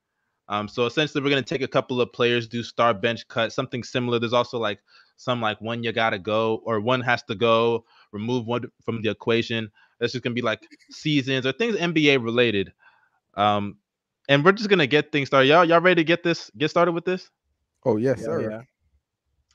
Um, 0.50 0.68
so 0.68 0.86
essentially, 0.86 1.24
we're 1.24 1.30
gonna 1.30 1.42
take 1.44 1.62
a 1.62 1.68
couple 1.68 2.00
of 2.02 2.12
players, 2.14 2.48
do 2.48 2.64
star 2.64 2.94
bench 2.94 3.28
cut, 3.28 3.52
something 3.54 3.84
similar. 3.84 4.20
There's 4.20 4.34
also 4.34 4.58
like 4.60 4.80
some 5.18 5.42
like 5.42 5.60
one 5.62 5.84
you 5.84 5.92
gotta 5.92 6.20
go 6.20 6.62
or 6.66 6.80
one 6.80 7.02
has 7.02 7.24
to 7.24 7.36
go, 7.36 7.86
remove 8.12 8.46
one 8.46 8.64
from 8.84 9.02
the 9.02 9.10
equation. 9.10 9.70
That's 10.00 10.12
just 10.14 10.24
gonna 10.24 10.34
be 10.34 10.42
like 10.42 10.62
seasons 10.90 11.46
or 11.46 11.52
things 11.54 11.76
NBA 11.76 12.24
related. 12.24 12.74
Um, 13.36 13.78
and 14.30 14.44
we're 14.44 14.52
just 14.54 14.70
gonna 14.70 14.88
get 14.88 15.12
things 15.12 15.28
started. 15.28 15.48
Y'all, 15.48 15.66
y'all 15.66 15.82
ready 15.82 16.02
to 16.02 16.06
get 16.06 16.24
this 16.24 16.52
get 16.58 16.70
started 16.70 16.92
with 16.94 17.06
this? 17.06 17.30
oh 17.86 17.98
yes, 17.98 18.22
Yeah, 18.22 18.26
sir. 18.26 18.42
yeah. 18.42 18.62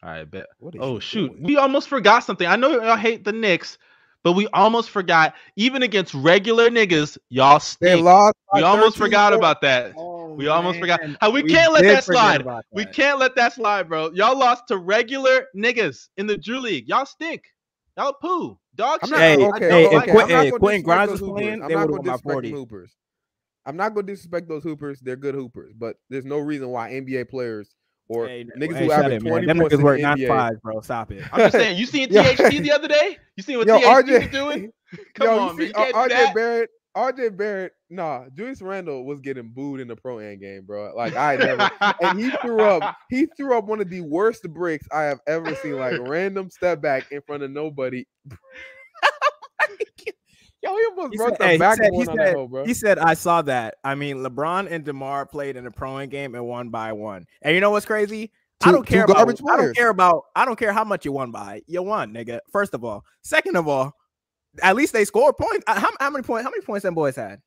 All 0.03 0.11
right, 0.11 0.30
bet. 0.30 0.47
Oh 0.78 0.99
shoot, 0.99 1.32
doing? 1.32 1.43
we 1.43 1.57
almost 1.57 1.88
forgot 1.88 2.20
something. 2.24 2.47
I 2.47 2.57
know 2.57 2.70
y'all 2.82 2.97
hate 2.97 3.24
the 3.24 3.32
Knicks, 3.32 3.78
but 4.22 4.32
we 4.32 4.47
almost 4.49 4.90
forgot. 4.90 5.34
Even 5.57 5.82
against 5.82 6.14
regular 6.14 6.70
niggas, 6.70 7.18
y'all 7.28 7.61
They 7.80 7.95
stink. 7.95 7.97
lost. 7.97 8.34
We 8.53 8.62
almost 8.62 8.97
forgot 8.97 9.32
points. 9.32 9.36
about 9.40 9.61
that. 9.62 9.97
Oh, 9.97 10.12
We 10.37 10.49
almost 10.49 10.78
forgot. 10.78 11.01
How 11.20 11.30
we, 11.30 11.43
can't 11.43 11.72
let 11.72 11.83
that 11.85 12.05
slide. 12.05 12.41
about 12.41 12.64
We 12.72 12.85
can't 12.85 13.18
let 13.18 13.35
that 13.37 13.55
slide, 13.55 13.89
bro. 13.89 14.11
Y'all 14.12 14.39
lost 14.39 14.68
to 14.68 14.78
regular 14.78 15.47
niggas 15.57 16.09
in 16.16 16.26
the 16.26 16.37
Drew 16.37 16.61
League. 16.61 16.89
Y'all 16.89 17.07
stink. 17.07 17.43
Y'all 17.97 18.14
poo. 18.14 18.59
Dog 18.74 19.01
shit. 19.07 19.18
Hey, 19.18 19.45
I 19.45 19.49
okay. 19.49 19.70
hey, 19.70 19.70
don't 19.70 19.85
if 19.85 19.93
like 19.93 20.03
okay. 20.03 20.11
it. 20.11 20.14
Quin- 20.14 20.28
hey, 20.28 20.51
gonna 20.51 20.59
Quentin 20.61 20.83
Grimes 20.83 21.11
those 21.11 21.20
was 21.20 21.30
playing, 21.30 21.62
I'm 21.62 21.68
they 21.68 21.74
not 21.74 21.91
would've 21.91 22.05
gonna 22.05 22.16
disrespect 22.16 22.33
40. 22.33 22.51
Hoopers. 22.51 22.97
I'm 23.66 23.76
not 23.76 23.95
gonna 23.95 24.07
disrespect 24.07 24.49
those 24.49 24.62
Hoopers. 24.62 25.01
They're 25.01 25.16
good 25.16 25.35
Hoopers, 25.35 25.72
but 25.76 25.97
there's 26.09 26.24
no 26.24 26.39
reason 26.39 26.68
why 26.70 26.91
NBA 26.93 27.28
players 27.28 27.74
or 28.09 28.26
Hey, 28.26 28.45
niggas 28.45 28.76
hey, 28.76 28.85
who 28.85 28.91
shut 28.91 29.05
average 29.05 29.22
it, 29.22 29.28
20 29.28 29.47
Them 29.47 29.59
points 29.59 29.74
niggas 29.74 29.78
in 29.78 29.85
work 29.85 29.97
the 29.99 30.03
nine 30.03 30.18
NBA. 30.18 30.28
five, 30.28 30.62
bro. 30.62 30.80
Stop 30.80 31.12
it. 31.12 31.22
I'm 31.33 31.41
just 31.41 31.53
saying. 31.53 31.78
You 31.78 31.87
seen 31.87 32.11
Yo. 32.11 32.22
THT 32.22 32.51
the 32.62 32.72
other 32.74 32.89
day? 32.89 33.18
You 33.37 33.43
seen 33.43 33.59
what 33.59 33.66
Yo, 33.66 33.78
THT 33.78 33.85
RJ, 33.85 34.18
was 34.20 34.28
doing? 34.28 34.72
Come 35.14 35.26
yo, 35.26 35.39
on, 35.39 35.49
you 35.51 35.57
man. 35.59 35.66
You 35.66 35.72
can't 35.72 35.95
uh, 35.95 36.09
do 36.09 36.14
RJ 36.14 36.16
that. 36.16 36.35
Barrett, 36.35 36.70
RJ 36.97 37.36
Barrett, 37.36 37.72
nah, 37.88 38.24
Julius 38.34 38.61
Randle 38.61 39.05
was 39.05 39.20
getting 39.20 39.49
booed 39.49 39.80
in 39.80 39.88
the 39.88 39.97
pro 39.97 40.20
am 40.20 40.38
game, 40.38 40.64
bro. 40.66 40.93
Like 40.95 41.16
I 41.16 41.36
never, 41.36 41.70
and 42.03 42.20
he 42.20 42.30
threw 42.43 42.61
up, 42.61 42.97
he 43.09 43.26
threw 43.36 43.57
up 43.57 43.64
one 43.64 43.80
of 43.80 43.88
the 43.88 44.03
worst 44.03 44.43
bricks 44.53 44.86
I 44.93 45.03
have 45.05 45.20
ever 45.26 45.55
seen. 45.57 45.78
Like 45.78 45.99
random 46.01 46.51
step 46.51 46.82
back 46.82 47.11
in 47.11 47.22
front 47.22 47.43
of 47.43 47.51
nobody. 47.51 48.05
Oh 50.64 50.70
yo, 50.70 50.76
he 50.76 50.84
almost 50.97 51.12
He 51.12 51.16
broke 51.16 51.30
said- 51.30 51.38
the 51.40 51.49
he 51.53 51.59
back 51.59 51.76
said- 51.76 51.90
he 51.93 51.99
one 51.99 52.09
on 52.11 52.16
that 52.18 52.26
said- 52.28 52.34
hoe, 52.36 52.47
bro. 52.47 52.64
He 52.64 52.74
said, 52.74 52.99
I 53.01 53.14
saw 53.14 53.43
that. 53.43 53.74
I 53.82 53.97
mean, 53.97 54.18
LeBron 54.18 54.70
and 54.70 54.84
DeMar 54.84 55.26
played 55.26 55.57
in 55.57 55.66
a 55.66 55.72
pro 55.72 55.99
am 55.99 56.09
game 56.09 56.36
and 56.36 56.47
won 56.47 56.68
by 56.68 56.93
one. 56.93 57.26
And 57.43 57.53
you 57.55 57.61
know 57.61 57.70
what's 57.72 57.84
crazy? 57.84 58.30
I 58.62 58.70
don't 58.70 58.86
care 58.86 59.03
about 59.03 59.16
garbage 59.16 59.40
I 59.51 59.57
don't 59.57 59.74
care 59.74 59.88
about 59.88 60.22
I 60.36 60.45
don't 60.45 60.57
care 60.57 60.72
how 60.72 60.84
much 60.84 61.05
you 61.05 61.11
won 61.11 61.32
by. 61.32 61.62
You 61.66 61.82
won, 61.82 62.14
nigga. 62.14 62.38
First 62.53 62.74
of 62.74 62.84
all. 62.84 63.05
Second 63.22 63.57
of 63.57 63.66
all, 63.66 63.93
at 64.61 64.77
least 64.77 64.93
they 64.93 65.05
scored 65.05 65.37
points. 65.37 65.65
Uh, 65.67 65.79
How, 65.79 65.91
how 66.01 66.11
many 66.11 66.23
points? 66.23 66.45
How 66.45 66.51
many 66.51 66.63
points 66.63 66.83
them 66.83 66.95
boys 66.95 67.17
had? 67.17 67.41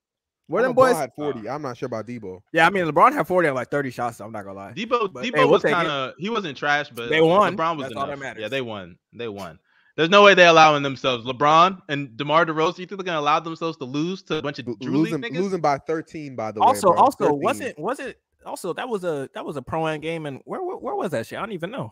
Where 0.48 0.62
I 0.64 0.68
them 0.68 0.76
know 0.76 0.82
LeBron 0.82 0.92
boys? 0.92 0.96
had 0.96 1.12
40. 1.16 1.50
I'm 1.50 1.62
not 1.62 1.76
sure 1.78 1.88
about 1.88 2.06
Debo. 2.08 2.40
Yeah, 2.54 2.68
I 2.68 2.70
mean 2.70 2.86
LeBron 2.86 3.14
had 3.14 3.28
40 3.28 3.48
and 3.48 3.56
like 3.56 3.70
30 3.72 3.90
shots. 3.92 4.18
So 4.18 4.26
I'm 4.26 4.32
not 4.32 4.44
gonna 4.46 4.58
lie. 4.58 4.74
Debo, 4.74 5.12
But, 5.12 5.24
Debo 5.24 5.36
hey, 5.38 5.46
was 5.46 5.62
kind 5.64 5.88
of 5.88 6.14
he 6.20 6.30
wasn't 6.30 6.58
trash, 6.58 6.90
but 6.90 7.10
They 7.10 7.22
won. 7.22 7.58
LeBron 7.58 7.78
was 7.78 7.88
That's 7.88 7.96
all 7.96 8.08
that 8.08 8.18
enough. 8.18 8.38
Yeah, 8.38 8.48
they 8.48 8.62
won. 8.62 8.98
They 9.14 9.28
won. 9.28 9.60
There's 9.98 10.10
no 10.10 10.24
way 10.24 10.34
they're 10.34 10.50
allowing 10.50 10.84
themselves. 10.84 11.26
LeBron 11.26 11.82
and 11.90 12.16
DeMar 12.18 12.46
DeRozan, 12.46 12.80
you 12.80 12.86
think 12.86 12.90
they're 12.90 13.06
gonna 13.06 13.20
allow 13.20 13.40
themselves 13.40 13.78
to 13.78 13.86
lose 13.86 14.22
to 14.24 14.38
a 14.38 14.42
bunch 14.42 14.60
of 14.60 14.68
L- 14.68 14.76
Drew 14.82 14.98
League 14.98 15.14
Losing, 15.14 15.22
niggas? 15.22 15.42
losing 15.42 15.62
by 15.62 15.78
13, 15.80 16.36
by 16.36 16.52
the 16.52 16.60
way. 16.60 16.68
Also, 16.68 16.92
bro. 16.92 16.98
also 17.02 17.26
13. 17.26 17.40
wasn't 17.42 17.80
wasn't 17.80 18.16
also 18.46 18.74
that 18.74 18.88
was 18.88 19.04
a 19.04 19.30
that 19.34 19.44
was 19.46 19.56
a 19.58 19.62
pro 19.62 19.88
am 19.88 20.00
game 20.02 20.26
and 20.28 20.42
where, 20.46 20.62
where 20.62 20.78
where 20.78 20.96
was 20.96 21.12
that 21.12 21.26
shit? 21.26 21.40
I 21.40 21.42
don't 21.42 21.54
even 21.54 21.72
know. 21.72 21.92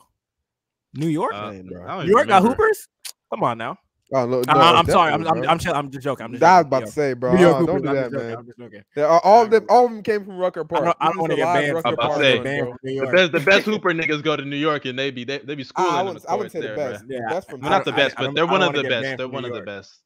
New 0.93 1.07
York. 1.07 1.34
Uh, 1.34 1.38
I 1.38 1.41
don't 1.53 1.66
New 1.66 1.72
even 2.01 2.07
York 2.09 2.28
got. 2.28 2.43
Hoopers. 2.43 2.88
Come 3.32 3.41
on 3.43 3.57
now. 3.57 3.78
Oh, 4.16 4.26
no, 4.28 4.43
I- 4.47 4.53
no, 4.53 4.59
I'm 4.78 4.86
sorry. 4.86 5.11
I'm 5.11 5.24
definitely, 5.24 5.47
I'm. 5.49 5.59
I'm, 5.59 5.76
I'm 5.76 5.89
just 5.91 6.03
joking. 6.03 6.26
I'm 6.26 6.32
just 6.34 6.43
I 6.43 6.57
was 6.59 6.66
about 6.68 6.80
Yo. 6.82 6.86
to 6.86 6.91
say, 6.91 7.14
bro. 7.14 7.34
New 7.34 7.41
York 7.41 7.55
uh, 7.55 7.66
don't 7.66 7.82
do 7.82 7.89
I'm 7.89 7.95
that, 7.95 8.11
joking, 8.11 8.28
man. 8.28 8.38
I'm 8.38 8.45
just 8.45 8.57
joking. 8.59 8.84
Yeah, 8.95 9.03
all- 9.05 9.22
all 9.24 9.43
of 9.43 9.49
them, 9.49 9.66
all 9.70 9.86
of 9.86 9.91
them 9.91 10.03
came 10.03 10.24
from 10.24 10.38
Rucker 10.38 10.61
I 10.61 10.64
Park. 10.64 10.84
don't, 10.86 10.97
I 10.99 11.05
don't 11.07 11.18
want 11.20 11.32
to 11.32 11.36
get 11.38 11.45
banned. 11.53 11.74
Rucker 11.76 11.88
I'm 11.88 11.93
about 11.95 12.01
to 12.03 12.07
Park 12.09 12.22
say, 12.22 12.39
banned 12.39 12.59
bro. 12.66 12.70
from 12.72 12.80
New 12.84 13.05
The 13.05 13.11
best, 13.11 13.32
the 13.32 13.39
best 13.39 13.66
Hooper 13.66 13.91
niggas 13.93 14.24
go 14.24 14.36
to 14.36 14.45
New 14.45 14.55
York 14.55 14.86
and 14.86 14.99
they 14.99 15.09
be 15.11 15.24
they, 15.24 15.39
they 15.39 15.55
be 15.55 15.64
schooling. 15.64 15.91
I, 15.91 15.99
I 15.99 16.01
wouldn't, 16.03 16.26
I 16.30 16.36
wouldn't 16.36 16.51
say 16.51 16.59
courts 16.61 16.76
the 16.76 16.76
best. 16.76 17.03
bruh. 17.05 17.07
Yeah, 17.09 17.20
best 17.30 17.49
from 17.49 17.61
Not 17.61 17.70
don't- 17.70 17.86
the 17.86 17.91
best, 17.93 18.16
I 18.18 18.22
but 18.22 18.26
don't- 18.28 18.34
they're 18.36 18.47
I 18.47 18.51
one 18.51 18.61
of 18.64 18.74
the 18.74 18.84
best. 18.84 19.18
They're 19.18 19.28
one 19.28 19.45
of 19.45 19.53
the 19.53 19.61
best. 19.61 19.99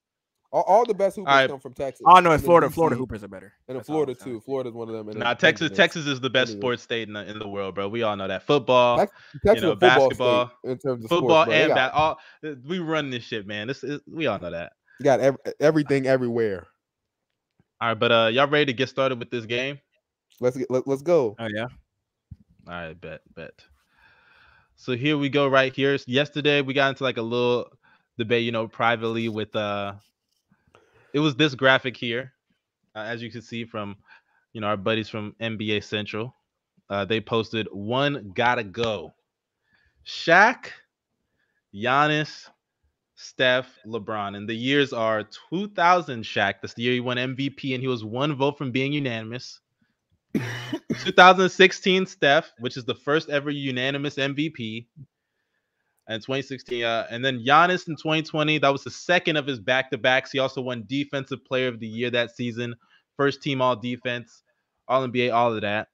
All, 0.52 0.64
all 0.64 0.86
the 0.86 0.94
best 0.94 1.18
hoopers 1.18 1.30
Alright. 1.32 1.50
come 1.50 1.60
from 1.60 1.74
Texas. 1.74 2.06
Oh 2.08 2.20
no, 2.20 2.30
In 2.32 2.36
it's 2.36 2.44
Florida. 2.46 2.70
Florida 2.70 2.96
Hoopers 2.96 3.22
are 3.24 3.28
better. 3.28 3.54
And 3.68 3.76
in 3.76 3.78
That's 3.78 3.90
all 3.90 3.96
Florida 3.96 4.14
I'm 4.20 4.24
too. 4.26 4.40
Florida's 4.40 4.74
one 4.74 4.88
of 4.88 4.96
them. 4.96 5.10
and 5.10 5.20
Nah, 5.20 5.34
Texas, 5.34 5.68
Texas. 5.70 5.78
Texas 5.78 6.06
is 6.08 6.20
the 6.22 6.30
best 6.30 6.52
Anyway. 6.52 6.62
sports 6.62 6.84
state 6.84 7.08
in 7.10 7.14
the, 7.16 7.30
in 7.30 7.38
the 7.38 7.48
world, 7.48 7.76
bro. 7.76 7.90
We 7.90 8.04
all 8.04 8.16
know 8.16 8.28
that. 8.30 8.44
Football, 8.44 8.98
Tex- 9.00 9.12
Texas 9.46 9.64
know, 9.64 9.72
football 9.72 9.90
basketball, 10.10 10.52
in 10.64 10.78
terms 10.78 11.04
of 11.04 11.10
football, 11.10 11.44
sports, 11.44 11.52
and 11.60 11.74
got. 11.74 11.94
All 11.94 12.18
we 12.66 12.80
run 12.80 13.10
this 13.10 13.24
shit, 13.24 13.46
man. 13.46 13.68
This 13.68 13.84
is 13.84 14.00
we 14.08 14.28
all 14.28 14.40
know 14.40 14.52
that. 14.52 14.72
you 15.00 15.04
got 15.04 15.20
ev- 15.20 15.38
everything 15.60 16.08
everywhere. 16.08 16.66
All 17.82 17.90
right, 17.90 18.00
but 18.00 18.12
uh, 18.14 18.30
y'all 18.32 18.48
ready 18.48 18.66
to 18.68 18.74
get 18.74 18.88
started 18.90 19.20
with 19.20 19.30
this 19.30 19.46
game? 19.46 19.80
Let's 20.40 20.56
get 20.56 20.72
let, 20.72 20.88
let's 20.88 21.02
go. 21.02 21.36
Oh 21.38 21.48
yeah. 21.54 21.64
All 22.68 22.74
right, 22.74 23.00
bet, 23.00 23.20
bet. 23.36 23.54
So 24.78 24.96
here 24.96 25.18
we 25.18 25.28
go, 25.30 25.48
right 25.48 25.74
here. 25.76 25.98
Yesterday 26.08 26.62
we 26.62 26.74
got 26.74 26.90
into 26.90 27.04
like 27.04 27.18
a 27.18 27.22
little 27.22 27.70
debate, 28.18 28.44
you 28.46 28.52
know, 28.52 28.68
privately 28.68 29.28
with 29.30 29.56
uh, 29.56 29.94
it 31.14 31.20
was 31.20 31.36
this 31.36 31.56
graphic 31.56 31.98
here, 31.98 32.34
uh, 32.96 33.00
as 33.00 33.22
you 33.22 33.32
can 33.32 33.42
see 33.42 33.66
from, 33.66 33.96
you 34.54 34.62
know, 34.62 34.68
our 34.68 34.78
buddies 34.78 35.10
from 35.10 35.36
NBA 35.42 35.84
Central. 35.84 36.34
Uh, 36.90 37.06
they 37.06 37.20
posted 37.20 37.68
one 37.72 38.32
gotta 38.34 38.64
go. 38.64 39.14
Shaq, 40.06 40.68
Giannis, 41.76 42.50
Steph, 43.16 43.78
LeBron, 43.86 44.38
and 44.38 44.48
the 44.48 44.56
years 44.56 44.94
are 44.94 45.28
2000. 45.50 46.24
Shaq, 46.24 46.56
that's 46.62 46.74
the 46.76 46.84
year 46.84 46.94
he 46.94 47.00
won 47.00 47.18
MVP, 47.18 47.74
and 47.74 47.82
he 47.82 47.88
was 47.88 48.06
one 48.06 48.36
vote 48.36 48.58
from 48.58 48.72
being 48.72 48.94
unanimous. 48.94 49.60
2016 50.34 52.06
Steph, 52.06 52.52
which 52.60 52.78
is 52.78 52.86
the 52.86 52.96
first 52.96 53.30
ever 53.30 53.50
unanimous 53.50 54.16
MVP. 54.16 54.86
And 56.10 56.22
2016, 56.22 56.84
uh, 56.84 57.06
and 57.10 57.24
then 57.24 57.44
Giannis 57.44 57.88
in 57.90 57.96
2020, 57.98 58.60
that 58.60 58.70
was 58.70 58.84
the 58.84 58.90
second 58.92 59.36
of 59.36 59.46
his 59.46 59.60
back-to-backs. 59.60 60.32
He 60.32 60.40
also 60.40 60.62
won 60.62 60.86
Defensive 60.88 61.44
Player 61.44 61.68
of 61.68 61.80
the 61.82 61.88
Year 61.88 62.10
that 62.12 62.32
season, 62.36 62.76
first 63.18 63.44
team 63.44 63.62
All 63.62 63.76
Defense, 63.76 64.44
All 64.88 65.06
NBA, 65.06 65.34
all 65.34 65.54
of 65.54 65.62
that. 65.62 65.90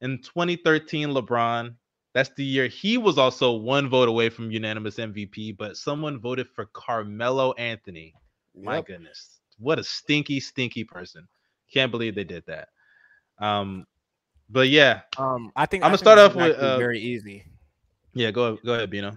In 0.00 0.20
2013, 0.22 1.10
LeBron, 1.10 1.76
that's 2.14 2.30
the 2.36 2.44
year 2.44 2.66
he 2.66 2.98
was 2.98 3.16
also 3.16 3.52
one 3.52 3.88
vote 3.88 4.08
away 4.08 4.28
from 4.28 4.50
unanimous 4.50 4.96
MVP, 4.96 5.56
but 5.56 5.76
someone 5.76 6.20
voted 6.20 6.48
for 6.48 6.66
Carmelo 6.72 7.52
Anthony. 7.52 8.14
My 8.54 8.82
goodness, 8.82 9.40
what 9.58 9.78
a 9.78 9.84
stinky, 9.84 10.40
stinky 10.40 10.84
person! 10.84 11.26
Can't 11.72 11.90
believe 11.90 12.14
they 12.14 12.24
did 12.24 12.44
that. 12.46 12.68
Um, 13.38 13.86
but 14.50 14.68
yeah, 14.68 15.02
Um, 15.16 15.52
I 15.56 15.64
think 15.64 15.84
I'ma 15.84 15.96
start 15.96 16.18
off 16.18 16.34
with, 16.34 16.56
uh, 16.56 16.76
very 16.76 17.00
easy. 17.00 17.44
Yeah. 18.14 18.30
Go 18.30 18.56
go 18.64 18.74
ahead, 18.74 18.90
Bino. 18.90 19.16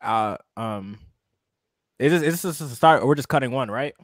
Uh, 0.00 0.36
um, 0.56 0.98
is 1.98 2.12
this 2.12 2.22
is 2.22 2.42
this 2.42 2.60
a 2.60 2.74
start? 2.74 3.02
Or 3.02 3.08
we're 3.08 3.14
just 3.14 3.28
cutting 3.28 3.50
one, 3.50 3.70
right? 3.70 3.94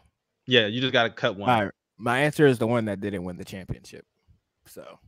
Yeah, 0.46 0.66
you 0.66 0.80
just 0.80 0.92
got 0.92 1.04
to 1.04 1.10
cut 1.10 1.36
one. 1.36 1.50
All 1.50 1.64
right. 1.64 1.72
My 1.98 2.20
answer 2.20 2.46
is 2.46 2.58
the 2.58 2.66
one 2.66 2.86
that 2.86 3.00
didn't 3.00 3.22
win 3.24 3.36
the 3.36 3.44
championship. 3.44 4.04
So 4.66 4.98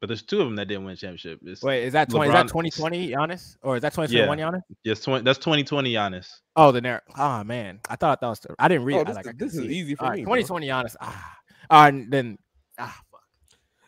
But 0.00 0.08
there's 0.08 0.22
two 0.22 0.40
of 0.40 0.46
them 0.46 0.56
that 0.56 0.66
didn't 0.66 0.84
win 0.84 0.96
championship. 0.96 1.40
It's, 1.42 1.62
wait, 1.62 1.84
is 1.84 1.92
that 1.92 2.10
twenty? 2.10 2.28
Is 2.28 2.34
that 2.34 2.46
LeBron- 2.46 2.50
twenty 2.50 2.70
twenty 2.70 3.10
Giannis, 3.10 3.56
or 3.62 3.76
is 3.76 3.82
that 3.82 3.94
twenty 3.94 4.14
twenty 4.14 4.28
one 4.28 4.38
Giannis? 4.38 4.60
yes, 4.84 5.00
20, 5.00 5.24
that's 5.24 5.38
2020 5.38 5.92
Giannis. 5.92 6.28
Oh, 6.56 6.72
the 6.72 6.80
narrow. 6.80 7.00
Oh 7.16 7.44
man, 7.44 7.80
I 7.88 7.96
thought 7.96 8.20
that 8.20 8.26
was. 8.26 8.40
The, 8.40 8.54
I 8.58 8.68
didn't 8.68 8.84
read. 8.84 8.96
Oh, 8.96 9.00
it. 9.00 9.02
I, 9.02 9.04
this 9.04 9.16
like, 9.16 9.26
is- 9.26 9.30
I 9.30 9.44
this 9.44 9.54
is 9.54 9.64
easy 9.66 9.94
for 9.94 10.04
All 10.04 10.10
right, 10.10 10.16
me, 10.16 10.24
bro. 10.24 10.30
Twenty 10.30 10.44
twenty 10.44 10.66
Giannis. 10.66 10.96
Ah, 11.00 11.36
uh, 11.70 11.84
and 11.88 12.10
then 12.10 12.38
ah, 12.78 13.00
fuck. 13.10 13.11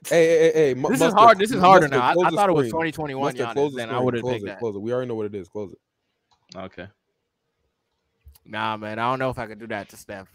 Hey, 0.09 0.26
hey, 0.26 0.38
hey, 0.38 0.52
hey. 0.68 0.74
Mu- 0.74 0.88
This 0.90 1.00
is 1.00 1.12
hard. 1.12 1.38
This 1.38 1.50
is 1.50 1.61
harder 1.61 1.88
Mustard, 1.88 1.98
now. 2.16 2.22
I, 2.22 2.26
I 2.26 2.30
the 2.30 2.36
thought 2.36 2.50
it 2.50 2.55
was 2.55 2.66
2021 2.66 3.22
Mustard, 3.22 3.46
Giannis. 3.46 3.52
close 3.52 3.74
Then 3.74 3.90
I 3.90 3.98
would 3.98 4.14
have 4.14 4.22
Close 4.22 4.34
picked 4.34 4.44
it. 4.44 4.46
that. 4.46 4.59
Close 4.59 4.76
it. 4.76 4.80
We 4.82 4.92
already 4.92 5.09
know 5.09 5.14
what 5.14 5.26
it 5.26 5.34
is. 5.34 5.48
Close 5.48 5.72
it. 5.72 5.78
Okay. 6.57 6.86
Nah, 8.46 8.76
man, 8.76 8.98
I 8.98 9.11
don't 9.11 9.18
know 9.18 9.30
if 9.30 9.38
I 9.38 9.46
could 9.46 9.59
do 9.59 9.66
that 9.68 9.88
to 9.88 9.96
Steph. 9.96 10.28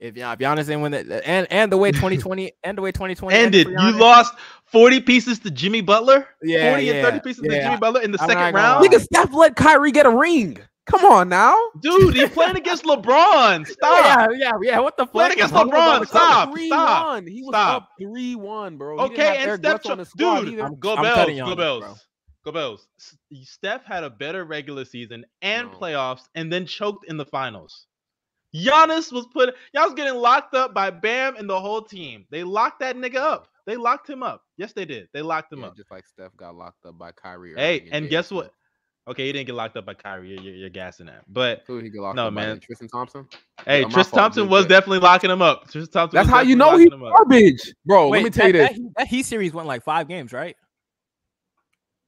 If, 0.00 0.16
y'all, 0.16 0.32
if 0.32 0.38
Giannis 0.38 0.66
didn't 0.66 0.82
win 0.82 0.92
that, 0.92 1.26
and 1.26 1.46
and 1.50 1.70
the 1.70 1.76
way 1.76 1.92
2020 1.92 2.52
and 2.64 2.76
the 2.76 2.82
way 2.82 2.90
2020 2.92 3.36
Ended. 3.36 3.66
for 3.66 3.72
You 3.72 3.92
lost 3.92 4.34
40 4.66 5.00
pieces 5.00 5.38
to 5.40 5.50
Jimmy 5.50 5.80
Butler. 5.80 6.26
Yeah, 6.42 6.70
40 6.72 6.90
and 6.90 7.02
30 7.04 7.16
yeah, 7.16 7.20
pieces 7.20 7.42
to. 7.42 7.48
Jimmy 7.62 7.76
Butler 7.76 8.00
in 8.02 8.10
the 8.10 8.20
I'm 8.20 8.28
second 8.28 8.54
round. 8.54 8.82
lie. 8.82 8.88
Nigga, 8.88 9.00
Steph 9.00 9.32
let 9.32 9.56
Kyrie 9.56 9.92
get 9.92 10.06
a 10.06 10.10
ring. 10.10 10.58
Come 10.86 11.04
on 11.06 11.28
now. 11.30 11.56
Dude, 11.80 12.14
he's 12.14 12.28
playing 12.28 12.56
against 12.56 12.84
LeBron. 12.84 13.66
Stop. 13.68 14.30
Yeah, 14.32 14.36
yeah, 14.36 14.52
yeah. 14.62 14.78
What 14.80 14.96
the 14.98 15.04
fuck? 15.06 15.12
Playing 15.12 15.30
fuck? 15.30 15.36
against 15.38 15.54
I'm 15.54 15.66
LeBron. 15.68 15.70
about 15.70 15.98
to 16.00 16.06
Stop. 16.06 16.52
Three 16.52 16.66
Stop. 16.66 17.06
one. 17.06 17.26
He 17.26 17.42
was 17.42 17.52
Stop. 17.54 17.82
up 17.84 17.88
three 17.98 18.34
one, 18.34 18.76
bro. 18.76 18.98
Okay, 19.00 19.36
and 19.38 19.48
Eric 19.48 19.60
Steph, 19.62 19.86
on 19.86 19.98
the 19.98 20.04
squad 20.04 20.40
dude. 20.42 20.60
I'm- 20.60 20.76
go 20.78 20.94
I'm 20.96 21.02
Bells, 21.02 21.16
go 21.26 21.32
Giannis, 21.32 21.56
Bells, 21.56 21.84
bro. 21.84 21.94
go 22.44 22.52
Bells. 22.52 22.88
Steph 23.44 23.84
had 23.84 24.04
a 24.04 24.10
better 24.10 24.44
regular 24.44 24.84
season 24.84 25.24
and 25.40 25.70
No. 25.72 25.78
playoffs, 25.78 26.28
and 26.34 26.52
then 26.52 26.66
choked 26.66 27.06
in 27.08 27.16
the 27.16 27.24
finals. 27.24 27.86
Giannis 28.54 29.10
was 29.10 29.26
put. 29.32 29.54
Y'all 29.72 29.84
was 29.84 29.94
getting 29.94 30.14
locked 30.14 30.54
up 30.54 30.74
by 30.74 30.90
Bam 30.90 31.36
and 31.36 31.48
the 31.48 31.58
whole 31.60 31.82
team. 31.82 32.26
They 32.30 32.44
locked 32.44 32.80
that 32.80 32.96
nigga 32.96 33.16
up. 33.16 33.48
They 33.66 33.76
locked 33.76 34.08
him 34.08 34.22
up. 34.22 34.42
Yes, 34.58 34.74
they 34.74 34.84
did. 34.84 35.08
They 35.14 35.22
locked 35.22 35.50
him 35.52 35.60
Yeah, 35.60 35.68
up. 35.68 35.76
just 35.76 35.90
like 35.90 36.06
Steph 36.06 36.36
got 36.36 36.54
locked 36.54 36.84
up 36.84 36.98
by 36.98 37.10
Kyrie. 37.12 37.54
Hey, 37.56 37.78
Irving 37.80 37.92
and 37.92 38.08
guess 38.10 38.28
Smith. 38.28 38.44
what? 38.44 38.52
Okay, 39.06 39.26
he 39.26 39.32
didn't 39.32 39.46
get 39.46 39.54
locked 39.54 39.76
up 39.76 39.84
by 39.84 39.92
Kyrie. 39.92 40.30
You're, 40.30 40.40
you're, 40.40 40.54
you're 40.54 40.70
gassing 40.70 41.06
that. 41.06 41.24
But 41.28 41.62
Who 41.66 41.78
he 41.78 41.90
get 41.90 42.00
locked 42.00 42.16
No, 42.16 42.28
up 42.28 42.34
by? 42.34 42.40
man. 42.46 42.60
Tristan 42.60 42.88
Thompson. 42.88 43.26
hey, 43.66 43.82
Yeah, 43.82 43.88
Tristan 43.88 44.18
Thompson 44.18 44.48
was 44.48 44.64
bet. 44.64 44.70
definitely 44.70 45.00
locking 45.00 45.30
him 45.30 45.42
up. 45.42 45.64
Tristan 45.70 45.92
Thompson. 45.92 46.16
That's 46.16 46.28
how 46.30 46.40
you 46.40 46.56
know 46.56 46.78
he's 46.78 46.88
locking 46.88 47.00
him 47.00 47.06
up. 47.06 47.16
garbage, 47.18 47.74
bro. 47.84 48.08
Wait, 48.08 48.18
let 48.22 48.24
me 48.24 48.30
tell 48.30 48.46
you 48.46 48.52
that, 48.54 48.58
this. 48.58 48.68
That, 48.70 48.74
Heat- 48.82 48.92
that 48.96 49.06
Heat 49.08 49.22
series 49.26 49.52
went 49.52 49.68
like 49.68 49.82
five 49.84 50.08
games, 50.08 50.32
right? 50.32 50.56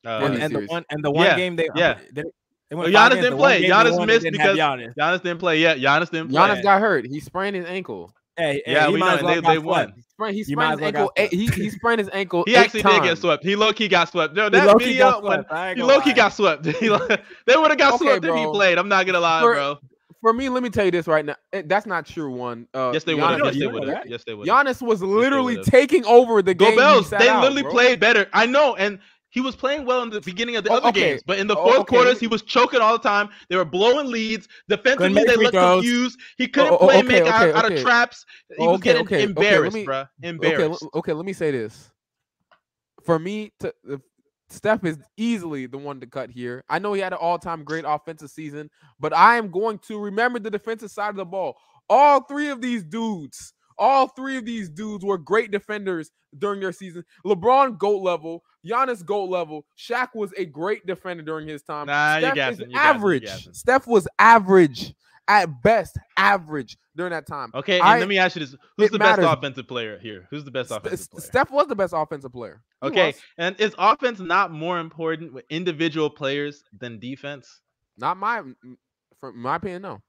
Uh, 0.06 0.20
and, 0.24 0.34
and 0.42 0.54
the 0.54 0.60
one 0.66 0.84
and 0.90 1.04
the 1.04 1.10
one 1.10 1.26
Yeah, 1.26 1.36
game 1.36 1.56
they 1.56 1.68
yeah. 1.74 1.98
they, 2.12 2.22
they 2.22 2.76
Well, 2.76 2.84
went 2.84 2.94
Giannis 2.94 3.10
games, 3.10 3.22
didn't 3.24 3.38
play. 3.38 3.60
game 3.60 3.62
they 3.70 3.74
Giannis 3.76 4.06
missed 4.06 4.22
didn't 4.24 4.40
have 4.40 4.54
because- 4.54 4.58
Giannis. 4.58 4.94
Giannis 4.98 5.22
didn't 5.22 5.38
play. 5.40 5.58
Yeah, 5.60 5.74
Giannis 5.76 6.10
didn't 6.10 6.28
play. 6.30 6.40
Giannis 6.40 6.62
got 6.62 6.80
hurt. 6.80 7.06
He 7.06 7.20
sprained 7.20 7.56
his 7.56 7.66
ankle. 7.66 8.14
Hey, 8.36 8.62
hey, 8.64 8.72
Yeah, 8.72 8.88
we 8.90 8.98
might 9.00 9.20
know, 9.20 9.26
well 9.26 9.42
they- 9.42 9.48
they 9.48 9.58
won. 9.58 9.92
Swept. 10.16 10.34
He 10.34 10.44
sprained, 10.44 10.46
he 10.46 10.52
sprained 10.54 10.80
his 10.80 10.86
ankle. 10.94 11.12
Eight, 11.16 11.32
he, 11.32 11.46
he 11.46 11.70
sprained 11.70 11.98
his 12.00 12.08
ankle. 12.12 12.44
He 12.46 12.54
eight 12.54 12.58
actually 12.58 12.82
did 12.82 13.02
get 13.02 13.18
swept. 13.18 13.44
He 13.44 13.56
low 13.56 13.72
key 13.72 13.88
got 13.88 14.08
swept. 14.10 14.34
No, 14.34 14.44
He 14.44 14.50
that 14.50 14.66
low-key 14.66 14.84
video 14.86 15.10
got 15.10 15.22
when 15.22 15.32
swept. 15.40 15.52
I 15.52 15.74
he 15.74 15.82
low 15.82 16.00
key 16.00 16.12
got 16.12 16.32
swept. 16.32 16.64
They 16.80 16.88
would 16.90 17.70
have 17.70 17.78
got 17.78 17.94
Okay, 17.94 18.04
swept 18.04 18.24
if 18.24 18.34
he 18.34 18.44
played. 18.46 18.78
I'm 18.78 18.88
not 18.88 19.06
gonna 19.06 19.20
lie, 19.20 19.40
For- 19.42 19.54
bro. 19.54 19.78
For 20.22 20.32
me, 20.32 20.48
let 20.48 20.62
me 20.62 20.70
tell 20.70 20.84
you 20.86 20.90
this 20.90 21.06
right 21.06 21.24
now. 21.24 21.36
Eh, 21.52 21.62
That's 21.66 21.86
not 21.86 22.04
true. 22.06 22.30
One. 22.32 22.66
Uh, 22.74 22.90
Yes, 22.92 23.04
they 23.04 23.14
would 23.14 23.20
Yes, 23.20 23.54
they 23.54 23.66
know 23.66 23.72
would 23.72 23.82
Yes, 24.06 24.24
they 24.26 24.34
would. 24.34 24.48
Giannis 24.48 24.82
was 24.82 25.00
literally 25.02 25.58
would've. 25.58 25.70
taking 25.70 26.04
over 26.06 26.42
the 26.42 26.54
Go 26.54 26.64
game. 26.64 26.72
he 26.72 26.78
Bells. 26.78 27.10
They 27.10 27.30
literally 27.32 27.62
bro. 27.62 27.70
played 27.70 28.00
better. 28.00 28.26
I 28.32 28.46
know, 28.46 28.74
and 28.76 28.98
he 29.36 29.42
was 29.42 29.54
playing 29.54 29.84
well 29.84 30.02
in 30.02 30.08
the 30.08 30.22
beginning 30.22 30.56
of 30.56 30.64
the 30.64 30.70
Oh, 30.72 30.76
other 30.78 30.88
okay. 30.88 31.10
games, 31.10 31.22
but 31.26 31.38
in 31.38 31.46
the 31.46 31.54
Oh, 31.58 31.62
fourth 31.64 31.80
okay, 31.80 31.94
quarters, 31.94 32.18
he 32.18 32.26
was 32.26 32.40
choking 32.40 32.80
all 32.80 32.94
the 32.96 33.06
time. 33.06 33.28
They 33.50 33.56
were 33.56 33.66
blowing 33.66 34.10
leads. 34.10 34.48
Defensively, 34.66 35.24
they 35.24 35.36
looked 35.36 35.52
throws. 35.52 35.82
confused. 35.82 36.18
He 36.38 36.48
couldn't 36.48 36.72
Oh, 36.72 36.78
oh, 36.80 36.86
play 36.86 36.98
okay, 37.00 37.06
make 37.06 37.26
out, 37.26 37.42
okay, 37.42 37.58
out 37.58 37.70
of 37.70 37.78
traps. 37.82 38.24
He 38.56 38.66
Oh, 38.66 38.70
was 38.70 38.78
okay, 38.78 38.94
getting 38.94 39.02
okay, 39.02 39.16
okay, 39.16 39.26
let 39.26 39.28
embarrassed, 39.28 39.74
me- 39.74 39.84
bruh. 39.84 40.08
Embarrassed. 40.22 40.82
l- 40.84 40.90
okay. 40.94 41.12
Let 41.12 41.26
me 41.26 41.34
say 41.34 41.50
this. 41.50 41.90
For 43.04 43.18
me, 43.18 43.52
to 43.60 43.74
uh, 43.92 43.98
Steph 44.48 44.86
is 44.86 44.96
easily 45.18 45.66
the 45.66 45.76
one 45.76 46.00
to 46.00 46.06
cut 46.06 46.30
here. 46.30 46.64
I 46.70 46.78
know 46.78 46.94
he 46.94 47.02
had 47.02 47.12
an 47.12 47.18
all-time 47.20 47.62
great 47.62 47.84
offensive 47.86 48.30
season, 48.30 48.70
but 48.98 49.12
I 49.12 49.36
am 49.36 49.50
going 49.50 49.80
to 49.80 49.98
remember 49.98 50.38
the 50.38 50.50
defensive 50.50 50.90
side 50.90 51.10
of 51.10 51.16
the 51.16 51.26
ball. 51.26 51.58
All 51.90 52.22
three 52.22 52.48
of 52.48 52.62
these 52.62 52.84
dudes, 52.84 53.52
all 53.76 54.08
three 54.08 54.38
of 54.38 54.46
these 54.46 54.70
dudes 54.70 55.04
were 55.04 55.18
great 55.18 55.50
defenders 55.50 56.10
during 56.38 56.60
their 56.60 56.72
season. 56.72 57.04
LeBron 57.24 57.76
goat 57.78 58.02
level, 58.02 58.42
Giannis 58.66 59.04
goat 59.04 59.30
level. 59.30 59.64
Shaq 59.78 60.08
was 60.14 60.32
a 60.36 60.44
great 60.44 60.86
defender 60.86 61.22
during 61.22 61.46
his 61.48 61.62
time. 61.62 61.86
Nah, 61.86 62.14
you're 62.16 62.20
Steph 62.30 62.34
gassing, 62.34 62.52
is 62.54 62.58
you're 62.60 62.68
gassing, 62.68 62.72
you're 62.72 62.80
average. 62.96 63.48
Steph 63.52 63.86
was 63.86 64.08
average 64.18 64.94
at 65.28 65.62
best, 65.62 65.98
average 66.16 66.76
during 66.94 67.10
that 67.10 67.26
time. 67.26 67.50
Okay, 67.54 67.78
and 67.80 67.88
I- 67.88 67.98
let 67.98 68.08
me 68.08 68.16
ask 68.18 68.36
you 68.36 68.40
this: 68.40 68.54
Who's 68.76 68.86
it 68.88 68.92
the 68.92 68.98
best 68.98 69.20
offensive 69.22 69.66
player 69.66 69.98
here? 69.98 70.26
Who's 70.30 70.44
the 70.44 70.50
best 70.50 70.70
offensive 70.70 71.00
St- 71.00 71.10
player? 71.10 71.26
Steph 71.26 71.50
was 71.50 71.66
the 71.66 71.74
best 71.76 71.92
offensive 71.96 72.32
player. 72.32 72.62
He 72.82 72.88
Okay, 72.88 73.06
was. 73.08 73.20
and 73.38 73.60
is 73.60 73.74
offense 73.78 74.20
not 74.20 74.52
more 74.52 74.78
important 74.78 75.32
with 75.32 75.44
individual 75.50 76.08
players 76.10 76.62
than 76.78 76.98
defense? 76.98 77.60
not 77.98 78.16
my, 78.18 78.42
from 79.18 79.38
my 79.40 79.56
opinion, 79.56 79.80
no. 79.82 80.02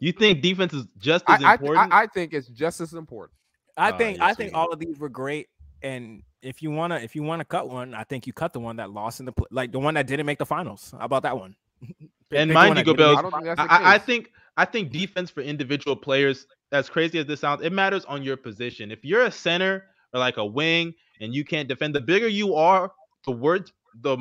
You 0.00 0.10
think 0.12 0.42
defense 0.42 0.72
is 0.74 0.86
just 0.98 1.24
as 1.28 1.42
I, 1.42 1.52
important? 1.54 1.92
I, 1.92 2.02
I 2.02 2.06
think 2.08 2.34
it's 2.34 2.48
just 2.48 2.80
as 2.80 2.92
important. 2.94 3.38
I 3.76 3.92
Oh, 3.92 3.96
think 3.98 4.18
you're 4.18 4.26
I 4.26 4.34
think 4.34 4.50
tweaking. 4.50 4.54
all 4.56 4.72
of 4.72 4.80
these 4.80 4.98
were 4.98 5.08
great. 5.08 5.46
And 5.82 6.22
if 6.44 6.62
you 6.62 6.70
wanna 6.70 6.96
if 6.96 7.16
you 7.16 7.22
wanna 7.22 7.44
cut 7.44 7.68
one, 7.68 7.94
I 7.94 8.04
think 8.04 8.26
you 8.26 8.32
cut 8.32 8.52
the 8.52 8.60
one 8.60 8.76
that 8.76 8.90
lost 8.90 9.20
in 9.20 9.26
the 9.26 9.32
pl- 9.32 9.48
like 9.50 9.72
the 9.72 9.78
one 9.80 9.94
that 9.94 10.06
didn't 10.06 10.26
make 10.26 10.38
the 10.38 10.46
finals. 10.46 10.92
How 10.98 11.04
about 11.04 11.22
that 11.24 11.36
one? 11.38 11.56
Pick- 12.30 12.38
And 12.40 12.50
pick 12.50 12.54
mind 12.54 12.70
you, 12.78 12.84
that 12.84 12.84
Go 12.84 12.92
didn't 12.94 13.18
I 13.18 13.22
think 13.22 13.32
finals. 13.32 13.56
that's 13.56 13.68
the 13.68 13.86
I, 13.86 13.94
I 13.94 13.98
think 13.98 14.30
I 14.56 14.64
think 14.64 14.92
defense 14.92 15.30
for 15.30 15.40
individual 15.40 15.96
players, 15.96 16.46
as 16.72 16.88
crazy 16.88 17.18
as 17.18 17.26
this 17.26 17.40
sounds, 17.40 17.62
it 17.62 17.72
matters 17.72 18.04
on 18.04 18.22
your 18.22 18.36
position. 18.36 18.90
If 18.92 19.04
you're 19.04 19.22
a 19.24 19.30
center 19.30 19.86
or 20.12 20.20
like 20.20 20.36
a 20.36 20.44
wing 20.46 20.94
and 21.20 21.34
you 21.34 21.44
can't 21.44 21.68
defend, 21.68 21.94
the 21.94 22.00
bigger 22.00 22.28
you 22.28 22.54
are, 22.54 22.92
the 23.26 23.32
worse 23.32 23.72
the 24.02 24.16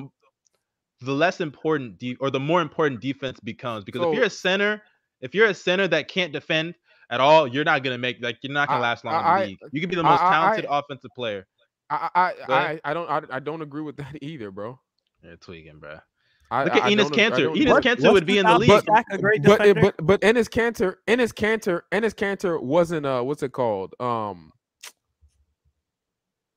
the 1.01 1.11
less 1.11 1.41
important 1.41 1.97
de- 1.99 2.15
or 2.21 2.29
the 2.29 2.39
more 2.39 2.61
important 2.61 3.01
defense 3.01 3.39
becomes. 3.41 3.83
Because 3.83 4.01
So- 4.01 4.11
if 4.11 4.15
you're 4.15 4.25
a 4.25 4.29
center, 4.29 4.81
if 5.21 5.33
you're 5.35 5.47
a 5.47 5.53
center 5.53 5.87
that 5.89 6.07
can't 6.07 6.31
defend 6.33 6.75
at 7.09 7.19
all, 7.19 7.47
you're 7.47 7.63
not 7.65 7.83
gonna 7.83 7.97
make 7.97 8.17
like 8.21 8.37
you're 8.41 8.53
not 8.53 8.67
gonna 8.69 8.79
I- 8.79 8.83
last 8.89 9.05
long 9.05 9.15
in 9.15 9.39
the 9.41 9.45
league. 9.47 9.59
You 9.71 9.81
can 9.81 9.89
be 9.89 9.95
the 9.95 10.03
most 10.03 10.21
I- 10.21 10.27
I- 10.27 10.31
talented 10.31 10.65
offensive 10.69 11.11
player. 11.15 11.45
I 11.89 12.09
I 12.15 12.33
I, 12.49 12.79
I 12.83 12.93
don't 12.93 13.09
I, 13.09 13.21
I 13.29 13.39
don't 13.39 13.61
agree 13.61 13.81
with 13.81 13.97
that 13.97 14.15
either, 14.21 14.51
bro. 14.51 14.79
You're 15.21 15.37
tweaking, 15.37 15.79
bro. 15.79 15.99
I, 16.51 16.65
Look 16.65 16.75
at 16.75 16.83
I 16.83 16.89
Enos 16.89 17.09
don't 17.09 17.15
Cantor. 17.15 17.49
Enes 17.49 17.81
Kanter 17.81 18.11
would 18.13 18.25
be 18.27 18.37
in 18.37 18.45
the 18.45 18.59
without 18.59 18.59
league. 18.59 18.85
Shaq 18.85 19.03
a 19.09 19.17
great 19.17 19.43
but 19.43 19.59
but 19.81 19.95
but 20.05 20.21
Enes 20.21 20.47
Kanter, 20.49 20.95
Enes 21.07 21.33
Kanter, 21.33 21.81
Enes 21.91 22.13
Kanter 22.13 22.61
wasn't 22.61 23.05
uh 23.05 23.21
what's 23.21 23.41
it 23.41 23.53
called? 23.53 23.95
Um 23.99 24.51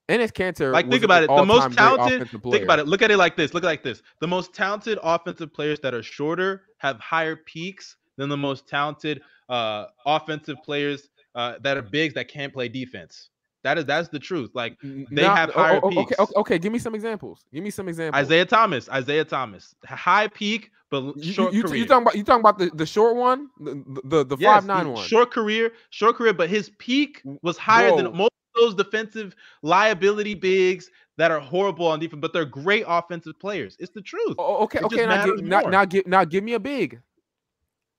Enes 0.08 0.32
Kanter. 0.32 0.72
Like, 0.72 0.88
think 0.88 1.02
about 1.02 1.24
it. 1.24 1.28
The 1.28 1.44
most 1.44 1.72
talented- 1.72 2.28
Think 2.30 2.62
about 2.62 2.78
it. 2.78 2.86
Look 2.86 3.02
at 3.02 3.10
it 3.10 3.16
like 3.16 3.36
this. 3.36 3.54
Look 3.54 3.64
at 3.64 3.66
it 3.66 3.70
like 3.70 3.82
this. 3.82 4.02
The 4.20 4.28
most 4.28 4.54
talented 4.54 4.98
offensive 5.02 5.52
players 5.52 5.80
that 5.80 5.94
are 5.94 6.02
shorter 6.02 6.62
have 6.78 7.00
higher 7.00 7.34
peaks 7.34 7.96
than 8.16 8.28
the 8.28 8.36
most 8.36 8.68
talented 8.68 9.20
uh, 9.48 9.86
offensive 10.04 10.58
players 10.64 11.08
uh, 11.34 11.54
that 11.62 11.76
are 11.76 11.82
bigs 11.82 12.14
that 12.14 12.28
can't 12.28 12.52
play 12.52 12.68
defense. 12.68 13.30
That 13.66 13.78
is 13.78 13.84
that's 13.84 14.08
the 14.08 14.20
truth. 14.20 14.50
Like 14.54 14.78
they 14.80 15.06
now- 15.10 15.34
have 15.34 15.50
oh, 15.50 15.52
higher 15.60 15.80
oh, 15.82 15.88
okay, 15.88 15.96
peaks. 15.96 16.20
okay, 16.20 16.32
okay, 16.36 16.58
give 16.60 16.72
me 16.72 16.78
some 16.78 16.94
examples. 16.94 17.46
Give 17.52 17.64
me 17.64 17.70
some 17.70 17.88
examples. 17.88 18.22
Isaiah 18.22 18.44
Thomas, 18.44 18.88
Isaiah 18.88 19.24
Thomas, 19.24 19.74
high 19.84 20.28
peak 20.28 20.70
but 20.88 20.98
l- 20.98 21.14
you, 21.16 21.32
short 21.32 21.52
you, 21.52 21.64
career. 21.64 21.74
you 21.74 21.86
talking 21.86 22.02
about 22.02 22.14
you 22.14 22.22
talking 22.22 22.42
about 22.42 22.58
the, 22.58 22.70
the 22.74 22.86
short 22.86 23.16
one, 23.16 23.48
the 23.58 23.82
the, 24.04 24.24
the 24.24 24.36
Yes, 24.38 24.54
five 24.54 24.66
nine 24.66 24.92
one. 24.92 25.04
Short 25.04 25.32
career, 25.32 25.72
short 25.90 26.14
career, 26.14 26.32
but 26.32 26.48
his 26.48 26.70
peak 26.78 27.22
was 27.42 27.58
higher 27.58 27.88
Bro. 27.88 27.96
than 27.96 28.16
most 28.16 28.30
of 28.54 28.60
those 28.62 28.74
defensive 28.76 29.34
liability 29.62 30.34
bigs 30.34 30.88
that 31.16 31.32
are 31.32 31.40
horrible 31.40 31.88
on 31.88 31.98
defense, 31.98 32.20
but 32.20 32.32
they're 32.32 32.44
great 32.44 32.84
offensive 32.86 33.36
players. 33.40 33.76
It's 33.80 33.90
the 33.90 34.00
truth. 34.00 34.36
Oh, 34.38 34.62
okay, 34.62 34.78
It 34.78 34.84
okay. 34.84 35.06
Now 35.06 35.24
give, 35.26 35.42
now, 35.42 35.60
now 35.62 35.84
give 35.84 36.06
now 36.06 36.24
give 36.24 36.44
me 36.44 36.52
a 36.52 36.60
big. 36.60 37.00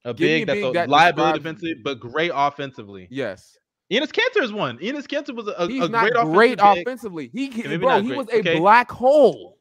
A 0.05 0.13
Give 0.13 0.27
me 0.27 0.43
a 0.43 0.45
big 0.45 0.47
that's 0.47 0.69
a 0.69 0.71
that 0.71 0.89
liability 0.89 1.39
defensively, 1.39 1.75
but 1.83 1.99
great 1.99 2.31
offensively. 2.33 3.09
Yes, 3.11 3.57
Enes 3.91 4.11
Kanter 4.11 4.43
is 4.43 4.51
one. 4.51 4.77
Enes 4.79 5.05
Kanter 5.07 5.33
was 5.35 5.47
a, 5.47 5.51
a, 5.51 5.67
he's 5.67 5.83
a 5.85 5.89
not 5.89 6.11
great, 6.11 6.25
great, 6.33 6.59
offensive 6.59 6.81
offensively. 6.81 7.29
He, 7.33 7.49
he 7.49 7.63
maybe 7.63 7.77
bro, 7.77 8.01
he 8.01 8.11
was 8.13 8.27
a 8.29 8.39
okay. 8.39 8.59
black 8.59 8.91
hole. 8.91 9.57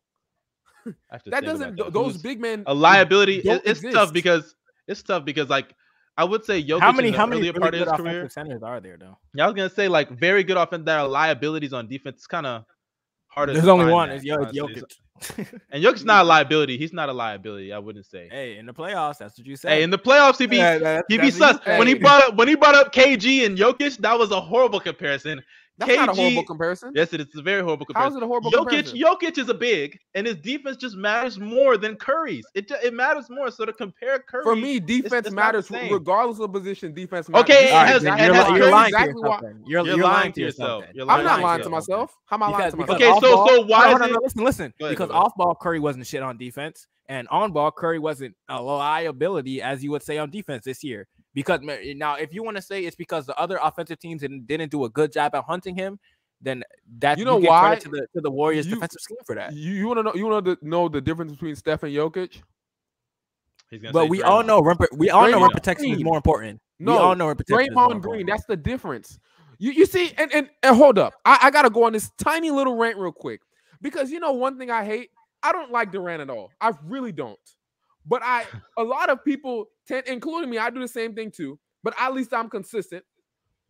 I 0.86 0.90
have 1.12 1.22
to 1.24 1.30
That 1.30 1.44
doesn't. 1.44 1.76
that. 1.76 1.82
th- 1.84 1.92
Those 1.92 2.14
Who's 2.14 2.22
big 2.22 2.40
men. 2.40 2.64
a 2.66 2.74
liability. 2.74 3.38
it- 3.38 3.62
it's 3.64 3.80
tough 3.82 4.12
because 4.12 4.54
it's 4.88 5.02
tough 5.02 5.24
because 5.24 5.48
like 5.48 5.74
I 6.16 6.24
would 6.24 6.44
say 6.44 6.62
Jokic 6.62 6.80
how 6.80 6.92
many 6.92 7.08
in 7.08 7.12
the 7.12 7.18
how 7.18 7.26
many 7.26 7.40
earlier 7.40 7.52
really 7.52 7.60
part 7.60 7.74
of 7.74 7.80
good 7.80 7.88
his 7.88 7.96
career. 7.96 8.18
offensive 8.20 8.32
centers 8.32 8.62
are 8.62 8.80
there 8.80 8.96
though? 8.98 9.16
Yeah, 9.34 9.44
I 9.44 9.46
was 9.46 9.54
gonna 9.54 9.70
say 9.70 9.86
like 9.88 10.10
very 10.10 10.42
good 10.44 10.56
offense 10.56 10.84
There 10.84 10.98
are 10.98 11.06
liabilities 11.06 11.72
on 11.72 11.86
defense. 11.88 12.16
It's 12.16 12.26
kind 12.26 12.46
of 12.46 12.64
hard. 13.28 13.48
to 13.48 13.52
There's 13.54 13.68
only 13.68 13.92
one. 13.92 14.08
that, 14.08 14.16
It's 14.16 14.24
Jokic. 14.24 14.82
And 15.70 15.82
Jokic's 15.84 16.04
not 16.04 16.24
a 16.24 16.28
liability. 16.34 16.78
He's 16.78 16.92
not 16.92 17.08
a 17.08 17.12
liability. 17.12 17.72
I 17.72 17.78
wouldn't 17.78 18.06
say. 18.06 18.28
hey, 18.30 18.58
in 18.58 18.66
the 18.66 18.72
playoffs, 18.74 19.18
that's 19.18 19.38
what 19.38 19.46
you 19.46 19.56
say. 19.56 19.68
Hey, 19.70 19.82
in 19.82 19.90
the 19.90 19.98
playoffs, 19.98 20.38
he 20.38 20.46
be 20.46 20.56
Yeah, 20.58 20.78
that- 20.78 21.04
he 21.08 21.16
be 21.18 21.30
that's 21.30 21.36
sus. 21.38 21.60
When 21.78 21.86
he 21.86 21.94
brought 21.94 22.22
up 22.22 22.36
when 22.36 22.48
he 22.48 22.54
brought 22.54 22.74
up 22.74 22.92
KG 22.92 23.44
and 23.46 23.56
Jokic, 23.58 23.98
that 23.98 24.18
was 24.18 24.30
a 24.30 24.40
horrible 24.40 24.80
comparison. 24.80 25.42
That's 25.78 25.94
not 25.94 26.08
a 26.08 26.14
horrible 26.14 26.44
comparison. 26.44 26.92
Yes, 26.94 27.12
it 27.12 27.20
is 27.20 27.26
a 27.36 27.42
very 27.42 27.62
horrible 27.62 27.84
comparison. 27.84 28.12
How 28.12 28.16
is 28.16 28.22
it 28.22 28.24
a 28.24 28.26
horrible 28.26 28.50
Jokic, 28.50 28.84
comparison? 28.86 28.98
Jokic 28.98 29.38
is 29.38 29.48
a 29.50 29.54
big, 29.54 29.98
and 30.14 30.26
his 30.26 30.36
defense 30.36 30.78
just 30.78 30.96
matters 30.96 31.38
more 31.38 31.76
than 31.76 31.96
Curry's. 31.96 32.46
It 32.54 32.70
it 32.82 32.94
matters 32.94 33.28
more. 33.28 33.50
So 33.50 33.66
to 33.66 33.72
compare 33.74 34.18
Curry, 34.20 34.42
For 34.42 34.56
me, 34.56 34.80
defense 34.80 35.12
it's 35.12 35.12
not 35.12 35.24
the 35.24 35.30
matters 35.32 35.70
regardless 35.92 36.40
of 36.40 36.50
position. 36.52 36.94
Defense 36.94 37.28
matters. 37.28 37.42
Okay, 37.50 37.68
it 37.68 37.72
All 37.72 37.82
right, 37.82 37.88
has- 37.88 38.02
you're, 38.02 38.14
li- 38.16 38.58
you're 38.58 38.70
lying 38.70 38.92
to 38.92 38.96
exactly 38.96 39.08
yourself. 39.20 39.42
why- 39.42 39.48
You're, 39.48 39.54
You're 39.66 39.86
you're 39.86 39.96
lying 39.96 40.02
lying 40.14 40.32
to 40.32 40.34
to 40.34 40.40
yourself. 40.40 40.68
yourself. 40.68 40.84
then. 40.86 40.90
You're 40.94 41.10
I'm 41.10 41.24
not 41.24 41.30
lying 41.32 41.42
lying 41.42 41.58
to 41.58 41.64
to 41.64 41.70
myself. 41.70 42.16
How 42.26 42.36
am 42.36 42.42
I 42.44 42.48
lying 42.50 42.70
to 42.70 42.76
myself? 42.78 42.96
Okay, 43.02 43.20
so- 43.20 43.46
so 43.46 43.60
why 43.66 43.84
no, 43.90 43.94
is 43.96 44.00
no, 44.00 44.06
no, 44.06 44.18
listen, 44.22 44.44
listen. 44.44 44.74
Ahead, 44.80 44.90
because 44.90 45.10
off 45.10 45.32
ball 45.36 45.54
Curry 45.60 45.80
wasn't 45.80 46.06
shit 46.06 46.22
on 46.22 46.38
defense, 46.38 46.86
and 47.08 47.28
on 47.28 47.52
ball 47.52 47.70
Curry 47.70 47.98
wasn't 47.98 48.34
a 48.48 48.62
liability 48.62 49.60
as 49.60 49.84
you 49.84 49.90
would 49.90 50.02
say 50.02 50.16
on 50.18 50.30
defense 50.30 50.64
this 50.64 50.82
year. 50.82 51.06
Because 51.36 51.60
now, 51.60 52.14
if 52.14 52.32
you 52.32 52.42
want 52.42 52.56
to 52.56 52.62
say 52.62 52.86
it's 52.86 52.96
because 52.96 53.26
the 53.26 53.36
other 53.36 53.58
offensive 53.62 53.98
teams 53.98 54.22
didn't, 54.22 54.46
didn't 54.46 54.70
do 54.70 54.84
a 54.86 54.88
good 54.88 55.12
job 55.12 55.34
at 55.34 55.44
hunting 55.44 55.74
him, 55.76 55.98
then 56.40 56.64
that 56.98 57.18
You 57.18 57.26
know 57.26 57.38
give 57.38 57.48
why? 57.50 57.74
to 57.74 57.88
the 57.90 58.06
to 58.14 58.22
the 58.22 58.30
Warriors 58.30 58.66
You- 58.66 58.76
defensive 58.76 59.02
scheme 59.02 59.18
for 59.26 59.34
that. 59.34 59.52
You, 59.52 59.72
you 59.74 59.86
want 59.86 59.98
to 59.98 60.02
know? 60.02 60.14
You 60.14 60.26
want 60.26 60.46
to 60.46 60.56
know 60.62 60.88
the 60.88 61.02
difference 61.02 61.32
between 61.32 61.54
Steph 61.54 61.82
and 61.82 61.92
Jokic? 61.94 62.40
He's 63.70 63.82
gonna 63.82 63.92
But 63.92 64.04
say 64.04 64.08
we 64.08 64.22
all 64.22 64.42
know 64.42 64.60
rim, 64.60 64.78
we 64.94 65.10
all 65.10 65.28
know 65.30 65.40
rim 65.40 65.50
Draymond 65.50 65.52
protection 65.52 65.90
is 65.90 66.02
more 66.02 66.16
important. 66.16 66.58
No, 66.78 66.92
we 66.92 66.98
all 66.98 67.14
know 67.14 67.28
rim 67.28 67.36
protection 67.36 67.68
is 67.70 67.74
more 67.74 67.88
Draymond 67.90 68.00
Green, 68.00 68.26
that's 68.26 68.46
the 68.46 68.56
difference. 68.56 69.18
You 69.58 69.72
you 69.72 69.84
see, 69.84 70.12
and 70.16 70.32
and, 70.32 70.48
and 70.62 70.74
hold 70.74 70.98
up. 70.98 71.12
I, 71.26 71.38
I 71.42 71.50
gotta 71.50 71.68
go 71.68 71.84
on 71.84 71.92
this 71.92 72.10
tiny 72.16 72.50
little 72.50 72.76
rant 72.76 72.96
real 72.96 73.12
quick 73.12 73.42
because 73.82 74.10
you 74.10 74.20
know 74.20 74.32
one 74.32 74.58
thing 74.58 74.70
I 74.70 74.86
hate. 74.86 75.10
I 75.42 75.52
don't 75.52 75.70
like 75.70 75.92
Durant 75.92 76.22
at 76.22 76.30
all. 76.30 76.50
I 76.62 76.72
really 76.84 77.12
don't. 77.12 77.38
But 78.06 78.22
I 78.22 78.44
a 78.76 78.82
lot 78.82 79.10
of 79.10 79.24
people 79.24 79.66
tend, 79.86 80.06
including 80.06 80.50
me, 80.50 80.58
I 80.58 80.70
do 80.70 80.80
the 80.80 80.88
same 80.88 81.14
thing 81.14 81.30
too. 81.30 81.58
But 81.82 81.94
at 82.00 82.14
least 82.14 82.32
I'm 82.34 82.48
consistent. 82.48 83.04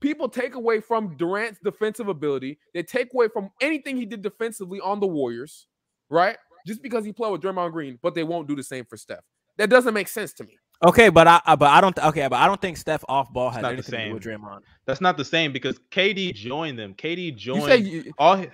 People 0.01 0.29
take 0.29 0.55
away 0.55 0.81
from 0.81 1.17
Durant's 1.17 1.59
defensive 1.63 2.09
ability. 2.09 2.59
They 2.75 2.83
take 2.83 3.13
away 3.15 3.29
from 3.29 3.51
anything 3.61 3.97
he 3.97 4.05
did 4.05 4.23
defensively 4.23 4.81
on 4.81 5.01
the 5.01 5.07
Warriors, 5.07 5.67
right? 6.11 6.37
Just 6.67 6.83
because 6.83 7.05
he 7.05 7.13
played 7.13 7.33
with 7.33 7.41
Draymond 7.41 7.73
Green, 7.73 7.99
but 8.03 8.15
they 8.15 8.25
won't 8.25 8.47
do 8.47 8.57
the 8.57 8.63
same 8.63 8.85
for 8.85 8.97
Steph. 8.97 9.25
That 9.57 9.71
doesn't 9.71 9.95
make 9.95 10.09
sense 10.09 10.33
to 10.35 10.45
me. 10.45 10.59
Okay, 10.85 11.09
but 11.09 11.27
I, 11.27 11.41
I 11.47 11.57
but 11.57 11.71
I 11.71 11.81
don't 11.81 11.99
okay, 11.99 12.29
but 12.29 12.37
I 12.37 12.47
don't 12.47 12.61
think 12.61 12.77
Steph 12.77 13.03
off 13.09 13.33
ball 13.33 13.49
has 13.51 13.65
anything 13.65 13.83
to 13.83 14.09
do 14.09 14.15
with 14.15 14.23
Draymond. 14.23 14.61
That's 14.87 15.01
not 15.01 15.17
the 15.17 15.25
same 15.25 15.53
because 15.53 15.79
KD 15.91 16.35
joined 16.35 16.79
them. 16.79 16.95
KD 16.95 17.35
joined 17.35 17.63
You 17.63 17.69
say 17.69 17.77
you, 17.77 18.13
all. 18.19 18.45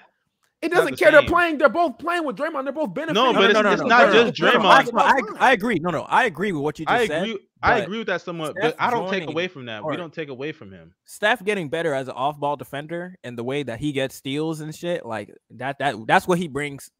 Hi- 0.63 0.67
It 0.67 0.73
doesn't 0.73 0.91
the 0.93 0.97
care. 0.97 1.11
They're 1.11 1.23
playing. 1.23 1.59
They're 1.59 1.69
both 1.69 1.99
playing 1.99 2.25
with 2.25 2.37
Draymond. 2.37 2.65
They're 2.65 2.73
both 2.73 2.95
benefiting. 2.95 3.15
No, 3.23 3.33
but 3.33 3.51
it's- 3.51 3.73
it's 3.75 3.83
not 3.83 4.13
just 4.13 4.39
no, 4.41 4.53
no, 4.53 4.59
Draymond. 4.59 4.91
I, 4.95 5.47
I, 5.47 5.49
I 5.49 5.53
agree. 5.53 5.79
No, 5.79 5.91
no, 5.91 6.03
I 6.03 6.25
agree 6.25 6.53
with 6.53 6.63
what 6.63 6.79
you 6.79 6.87
just 6.87 6.95
I 7.01 7.07
said. 7.07 7.23
agree. 7.23 7.39
I 7.65 7.79
agree 7.79 7.99
with 7.99 8.09
that 8.09 8.23
somewhat, 8.23 8.57
Steph 8.59 8.77
but 8.77 8.83
I 8.83 8.91
don't 8.91 9.09
take 9.09 9.29
away 9.29 9.47
from 9.47 9.67
that. 9.67 9.85
We 9.85 9.97
don't 9.97 10.13
take 10.13 10.29
away 10.29 10.51
from 10.53 10.73
him. 10.73 10.95
Steph 11.05 11.45
getting 11.45 11.69
better 11.69 11.95
as 11.95 12.09
an 12.09 12.15
off-ball 12.15 12.57
defender 12.57 13.17
and 13.23 13.39
the 13.39 13.45
way 13.45 13.63
that 13.63 13.79
he 13.79 13.93
gets 13.93 14.17
steals 14.17 14.61
and 14.61 14.75
shit, 14.75 15.07
like 15.07 15.33
that 15.51 15.79
that 15.79 15.95
that's 16.07 16.27
what 16.27 16.39
he 16.39 16.49
brings. 16.49 16.91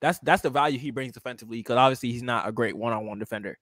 That's 0.00 0.18
that's 0.20 0.42
the 0.42 0.50
value 0.50 0.78
he 0.78 0.90
brings 0.92 1.12
defensively 1.12 1.58
because 1.58 1.76
obviously 1.76 2.12
he's 2.12 2.22
not 2.22 2.48
a 2.48 2.52
great 2.52 2.76
one-on-one 2.76 3.18
defender, 3.18 3.58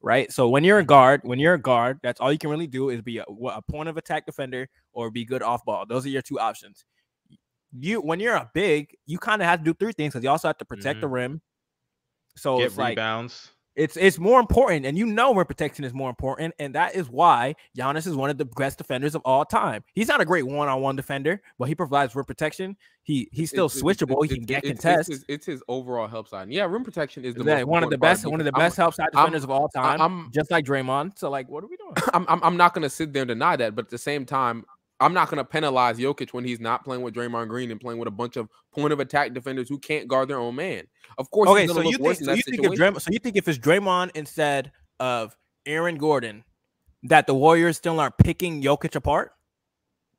right? 0.00 0.32
So 0.32 0.48
when 0.48 0.64
you're 0.64 0.78
a 0.78 0.84
guard, 0.84 1.20
when 1.22 1.38
you're 1.38 1.54
a 1.54 1.60
guard, 1.60 2.00
that's 2.02 2.20
all 2.20 2.32
you 2.32 2.38
can 2.38 2.50
really 2.50 2.66
do 2.66 2.90
is 2.90 3.02
be 3.02 3.18
a, 3.18 3.24
a 3.24 3.62
point 3.62 3.88
of 3.88 3.96
attack 3.96 4.26
defender 4.26 4.68
or 4.92 5.10
be 5.10 5.24
good 5.24 5.42
off-ball. 5.42 5.86
Those 5.86 6.06
are 6.06 6.10
your 6.10 6.22
two 6.22 6.40
options. 6.40 6.84
You 7.78 8.00
when 8.00 8.18
you're 8.20 8.34
a 8.36 8.50
big, 8.52 8.96
you 9.06 9.18
kind 9.18 9.40
of 9.42 9.48
have 9.48 9.60
to 9.60 9.64
do 9.64 9.74
three 9.74 9.92
things 9.92 10.12
because 10.12 10.24
you 10.24 10.30
also 10.30 10.48
have 10.48 10.58
to 10.58 10.64
protect 10.64 11.00
the 11.00 11.06
mm-hmm. 11.06 11.14
rim. 11.14 11.42
So 12.36 12.58
Get 12.58 12.66
it's 12.66 12.76
like 12.78 12.90
rebounds. 12.90 13.50
it's 13.76 13.96
it's 13.96 14.18
more 14.18 14.40
important, 14.40 14.86
and 14.86 14.96
you 14.98 15.06
know 15.06 15.34
rim 15.34 15.46
protection 15.46 15.84
is 15.84 15.92
more 15.92 16.08
important, 16.10 16.54
and 16.58 16.74
that 16.74 16.94
is 16.96 17.08
why 17.08 17.54
Giannis 17.78 18.06
is 18.06 18.14
one 18.16 18.30
of 18.30 18.38
the 18.38 18.44
best 18.44 18.78
defenders 18.78 19.14
of 19.14 19.22
all 19.24 19.44
time. 19.44 19.84
He's 19.94 20.08
not 20.08 20.20
a 20.20 20.24
great 20.24 20.46
one-on-one 20.46 20.96
defender, 20.96 21.42
but 21.58 21.66
he 21.68 21.74
provides 21.74 22.14
rim 22.14 22.24
protection. 22.24 22.76
He 23.02 23.28
he's 23.32 23.50
still 23.50 23.66
It's- 23.66 23.78
it's- 23.82 23.96
switchable. 23.96 24.24
it's- 24.24 24.30
he 24.30 24.36
can 24.36 24.46
get 24.46 24.58
it's- 24.64 24.72
it's 24.72 24.82
contests. 24.82 25.08
his- 25.08 25.24
It's 25.28 25.46
his 25.46 25.62
overall 25.68 26.06
help 26.08 26.28
side. 26.28 26.50
Yeah, 26.50 26.64
rim 26.64 26.84
protection 26.84 27.24
is 27.24 27.34
the 27.34 27.40
Exactly. 27.40 27.64
one 27.64 27.82
of 27.84 27.90
the 27.90 27.98
best, 27.98 28.24
one 28.26 28.40
of 28.40 28.44
the 28.44 28.50
defense. 28.52 28.60
I'm- 28.62 28.68
best 28.68 28.76
help 28.76 28.94
side 28.94 29.08
I'm- 29.14 29.24
defenders 29.26 29.44
of 29.44 29.50
all 29.50 29.68
time, 29.68 30.00
I'm- 30.00 30.30
just 30.32 30.50
like 30.50 30.64
Draymond. 30.64 31.18
So 31.18 31.30
like, 31.30 31.48
what 31.48 31.62
are 31.64 31.68
we 31.68 31.76
doing? 31.76 31.94
I'm, 32.14 32.26
I'm, 32.28 32.42
I'm 32.42 32.56
not 32.56 32.74
to 32.74 32.90
sit 32.90 33.12
there 33.12 33.22
and 33.22 33.28
deny 33.28 33.56
that, 33.56 33.74
but 33.74 33.86
at 33.86 33.90
the 33.90 33.98
same 33.98 34.24
time, 34.26 34.64
I'm 35.00 35.14
not 35.14 35.28
going 35.30 35.38
to 35.38 35.44
penalize 35.44 35.98
Jokic 35.98 36.30
when 36.34 36.44
he's 36.44 36.60
not 36.60 36.84
playing 36.84 37.02
with 37.02 37.14
Draymond 37.14 37.48
Green 37.48 37.70
and 37.70 37.80
playing 37.80 37.98
with 37.98 38.08
a 38.08 38.10
bunch 38.12 38.36
of 38.36 38.48
point 38.72 38.92
of 38.92 39.00
attack 39.00 39.32
defenders 39.32 39.68
who 39.68 39.78
can't 39.78 40.06
guard 40.06 40.28
their 40.28 40.38
own 40.38 40.54
man. 40.56 40.84
Of 41.18 41.30
course, 41.30 41.48
Okay, 41.48 41.62
he's 41.62 41.70
so 41.70 41.76
gonna 41.76 41.86
you 41.88 41.92
look 41.92 42.00
think 42.00 42.06
worse 42.08 42.18
in 42.20 42.24
so 42.26 42.32
you 42.34 42.42
think 42.42 42.64
if. 42.64 42.72
Draymond, 42.72 43.00
so 43.00 43.10
you 43.10 43.18
think 43.18 43.36
if 43.36 43.48
it's 43.48 43.58
Draymond 43.58 44.10
instead 44.14 44.72
of 44.98 45.36
Aaron 45.66 45.96
Gordon, 45.96 46.44
that 47.04 47.26
the 47.26 47.34
Warriors 47.34 47.76
still 47.78 47.98
aren't 47.98 48.18
picking 48.18 48.62
Jokic 48.62 48.94
apart? 48.94 49.32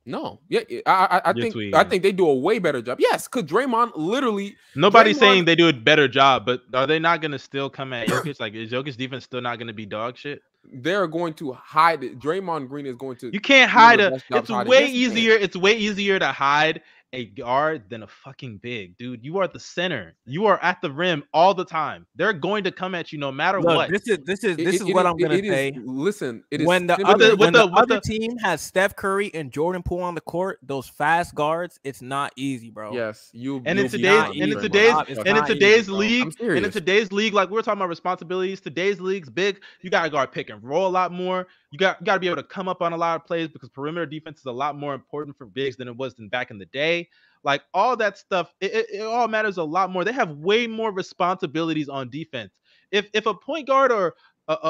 No, 0.03 0.39
yeah, 0.49 0.61
yeah, 0.67 0.79
I, 0.87 0.91
I, 0.91 1.17
I 1.25 1.33
You're 1.35 1.43
think 1.43 1.53
tweaking. 1.53 1.75
I 1.75 1.83
think 1.83 2.01
they 2.01 2.11
do 2.11 2.27
a 2.27 2.33
way 2.35 2.57
better 2.57 2.81
job. 2.81 2.97
Yes, 2.99 3.27
because 3.27 3.43
Draymond 3.49 3.91
literally 3.95 4.55
Nobody's 4.75 5.17
Draymond- 5.17 5.19
saying 5.19 5.45
they 5.45 5.55
do 5.55 5.69
a 5.69 5.73
better 5.73 6.07
job, 6.07 6.43
but 6.47 6.61
are 6.73 6.87
they 6.87 6.97
not 6.97 7.21
going 7.21 7.31
to 7.33 7.39
still 7.39 7.69
come 7.69 7.93
at 7.93 8.07
Jokic? 8.07 8.39
like, 8.39 8.55
is 8.55 8.71
Jokic's 8.71 8.95
defense 8.95 9.23
still 9.25 9.41
not 9.41 9.59
going 9.59 9.67
to 9.67 9.73
be 9.73 9.85
dog 9.85 10.17
shit? 10.17 10.41
They're 10.65 11.07
going 11.07 11.33
to 11.35 11.53
hide 11.53 12.03
it. 12.03 12.19
Draymond 12.19 12.69
Green 12.69 12.85
is 12.85 12.95
going 12.95 13.17
to. 13.17 13.31
You 13.31 13.39
can't 13.41 13.69
hide 13.69 13.99
a. 13.99 14.21
It's 14.29 14.49
way 14.49 14.81
Yes, 14.81 14.91
you 14.91 15.09
can. 15.09 15.17
easier. 15.17 15.33
It's 15.33 15.55
way 15.55 15.77
easier 15.77 16.19
to 16.19 16.27
hide 16.27 16.81
a 17.13 17.25
guard 17.25 17.89
than 17.89 18.03
a 18.03 18.07
fucking 18.07 18.57
big, 18.57 18.97
dude. 18.97 19.23
You 19.23 19.37
are 19.39 19.47
the 19.47 19.59
center. 19.59 20.15
You 20.25 20.45
are 20.45 20.61
at 20.63 20.81
the 20.81 20.89
rim 20.91 21.23
all 21.33 21.53
the 21.53 21.65
time. 21.65 22.05
They're 22.15 22.31
going 22.33 22.63
to 22.63 22.71
come 22.71 22.95
at 22.95 23.11
you 23.11 23.19
no 23.19 23.31
matter 23.31 23.59
Look, 23.61 23.75
what. 23.75 23.89
this 23.89 24.07
is 24.07 24.19
this 24.25 24.43
is 24.43 24.55
this 24.57 24.75
it- 24.75 24.81
is 24.81 24.81
it 24.89 24.93
what 24.93 25.05
is- 25.05 25.11
I'm 25.11 25.17
gonna 25.17 25.33
it 25.35 25.45
is- 25.45 25.51
say. 25.51 25.73
listen, 25.83 26.43
it 26.51 26.61
is 26.61 26.67
when 26.67 26.87
the 26.87 26.93
other 27.05 27.35
when 27.35 27.51
the- 27.53 27.59
the, 27.59 27.67
with 27.67 27.77
other 27.79 27.95
the- 27.95 28.01
team 28.01 28.37
has 28.37 28.61
Steph 28.61 28.95
Curry 28.95 29.29
and 29.33 29.51
Jordan 29.51 29.83
Poole 29.83 30.03
on 30.03 30.15
the 30.15 30.21
court, 30.21 30.59
those 30.63 30.87
fast 30.87 31.35
guards, 31.35 31.79
it's 31.83 32.01
not 32.01 32.31
easy, 32.37 32.69
bro. 32.69 32.93
yes, 32.93 33.29
you 33.33 33.57
and 33.65 33.77
in 33.77 33.77
you'll 33.77 33.89
today's 33.89 34.23
and 34.23 34.35
in 34.53 34.59
today's 34.61 34.95
it's 35.09 35.19
and 35.19 35.37
in 35.37 35.45
today's 35.45 35.89
league 35.89 36.21
and 36.23 36.31
in 36.31 36.37
serious. 36.47 36.73
today's 36.73 37.11
league, 37.11 37.33
like 37.33 37.49
we 37.49 37.59
are 37.59 37.61
talking 37.61 37.79
about 37.79 37.89
responsibilities, 37.89 38.61
today's 38.61 39.01
league's 39.01 39.29
big. 39.29 39.61
You 39.81 39.89
gotta 39.89 40.09
guard 40.09 40.31
pick 40.31 40.49
and 40.49 40.63
roll 40.63 40.87
a 40.87 40.89
lot 40.89 41.11
more. 41.11 41.47
You 41.71 41.77
got 41.79 41.99
you 42.01 42.05
gotta 42.05 42.19
be 42.19 42.27
able 42.27 42.37
to 42.37 42.43
come 42.43 42.67
up 42.67 42.81
on 42.81 42.93
a 42.93 42.97
lot 42.97 43.15
of 43.15 43.25
plays 43.25 43.47
because 43.47 43.69
perimeter 43.69 44.05
defense 44.05 44.39
is 44.39 44.45
a 44.45 44.51
lot 44.51 44.77
more 44.77 44.93
important 44.93 45.37
for 45.37 45.45
bigs 45.45 45.77
than 45.77 45.87
it 45.87 45.95
was 45.95 46.13
than 46.15 46.27
back 46.27 46.51
in 46.51 46.57
the 46.57 46.65
day. 46.67 47.07
Like 47.43 47.63
all 47.73 47.95
that 47.97 48.17
stuff, 48.17 48.53
it, 48.59 48.73
it, 48.73 48.85
it 48.93 49.01
all 49.01 49.27
matters 49.27 49.57
a 49.57 49.63
lot 49.63 49.89
more. 49.89 50.03
They 50.03 50.11
have 50.11 50.31
way 50.37 50.67
more 50.67 50.91
responsibilities 50.91 51.89
on 51.89 52.09
defense. 52.09 52.51
If 52.91 53.09
if 53.13 53.25
a 53.25 53.33
point 53.33 53.67
guard 53.67 53.91
or 53.91 54.15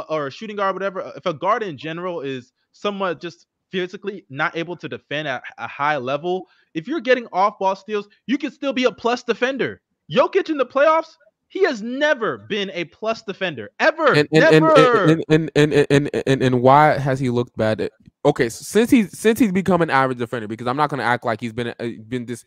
or 0.09 0.27
a 0.27 0.31
shooting 0.31 0.57
guard, 0.57 0.75
whatever, 0.75 1.01
uh, 1.01 1.13
if 1.15 1.25
a 1.25 1.33
guard 1.33 1.63
in 1.63 1.77
general 1.77 2.21
is 2.21 2.53
somewhat 2.71 3.19
just 3.19 3.47
physically 3.71 4.25
not 4.29 4.55
able 4.55 4.75
to 4.75 4.87
defend 4.87 5.27
at 5.27 5.43
a 5.57 5.67
high 5.67 5.97
level, 5.97 6.47
if 6.75 6.87
you're 6.87 7.01
getting 7.01 7.27
off 7.33 7.57
ball 7.57 7.75
steals, 7.75 8.07
you 8.27 8.37
can 8.37 8.51
still 8.51 8.73
be 8.73 8.83
a 8.83 8.91
plus 8.91 9.23
defender. 9.23 9.81
Jokic 10.11 10.49
in 10.49 10.57
the 10.57 10.65
playoffs, 10.65 11.15
he 11.51 11.65
has 11.65 11.81
never 11.81 12.37
been 12.37 12.71
a 12.73 12.85
plus 12.85 13.23
defender 13.23 13.71
ever. 13.77 14.13
and 14.13 14.27
and 14.31 14.43
and, 14.43 14.65
never. 14.65 15.03
and, 15.03 15.25
and, 15.27 15.51
and, 15.53 15.73
and, 15.73 15.87
and, 15.89 16.23
and, 16.25 16.41
and 16.41 16.61
why 16.61 16.97
has 16.97 17.19
he 17.19 17.29
looked 17.29 17.57
bad? 17.57 17.81
At, 17.81 17.91
okay, 18.23 18.47
so 18.47 18.63
since 18.63 18.89
he's 18.89 19.19
since 19.19 19.37
he's 19.37 19.51
become 19.51 19.81
an 19.81 19.89
average 19.89 20.17
defender, 20.17 20.47
because 20.47 20.65
I'm 20.65 20.77
not 20.77 20.89
going 20.89 20.99
to 20.99 21.05
act 21.05 21.25
like 21.25 21.41
he's 21.41 21.51
been 21.51 21.73
been 22.07 22.25
this 22.25 22.45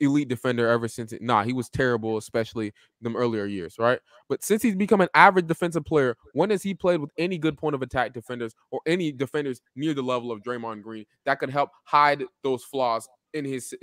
elite 0.00 0.28
defender 0.28 0.68
ever 0.68 0.86
since. 0.86 1.14
It, 1.14 1.22
nah, 1.22 1.44
he 1.44 1.54
was 1.54 1.70
terrible, 1.70 2.18
especially 2.18 2.74
them 3.00 3.16
earlier 3.16 3.46
years, 3.46 3.76
right? 3.78 4.00
But 4.28 4.44
since 4.44 4.62
he's 4.62 4.76
become 4.76 5.00
an 5.00 5.08
average 5.14 5.46
defensive 5.46 5.86
player, 5.86 6.14
when 6.34 6.50
has 6.50 6.62
he 6.62 6.74
played 6.74 7.00
with 7.00 7.10
any 7.16 7.38
good 7.38 7.56
point 7.56 7.74
of 7.74 7.80
attack 7.80 8.12
defenders 8.12 8.54
or 8.70 8.80
any 8.86 9.12
defenders 9.12 9.62
near 9.76 9.94
the 9.94 10.02
level 10.02 10.30
of 10.30 10.42
Draymond 10.42 10.82
Green 10.82 11.06
that 11.24 11.38
could 11.38 11.48
help 11.48 11.70
hide 11.84 12.22
those 12.42 12.64
flaws 12.64 13.08
in 13.32 13.46
his? 13.46 13.74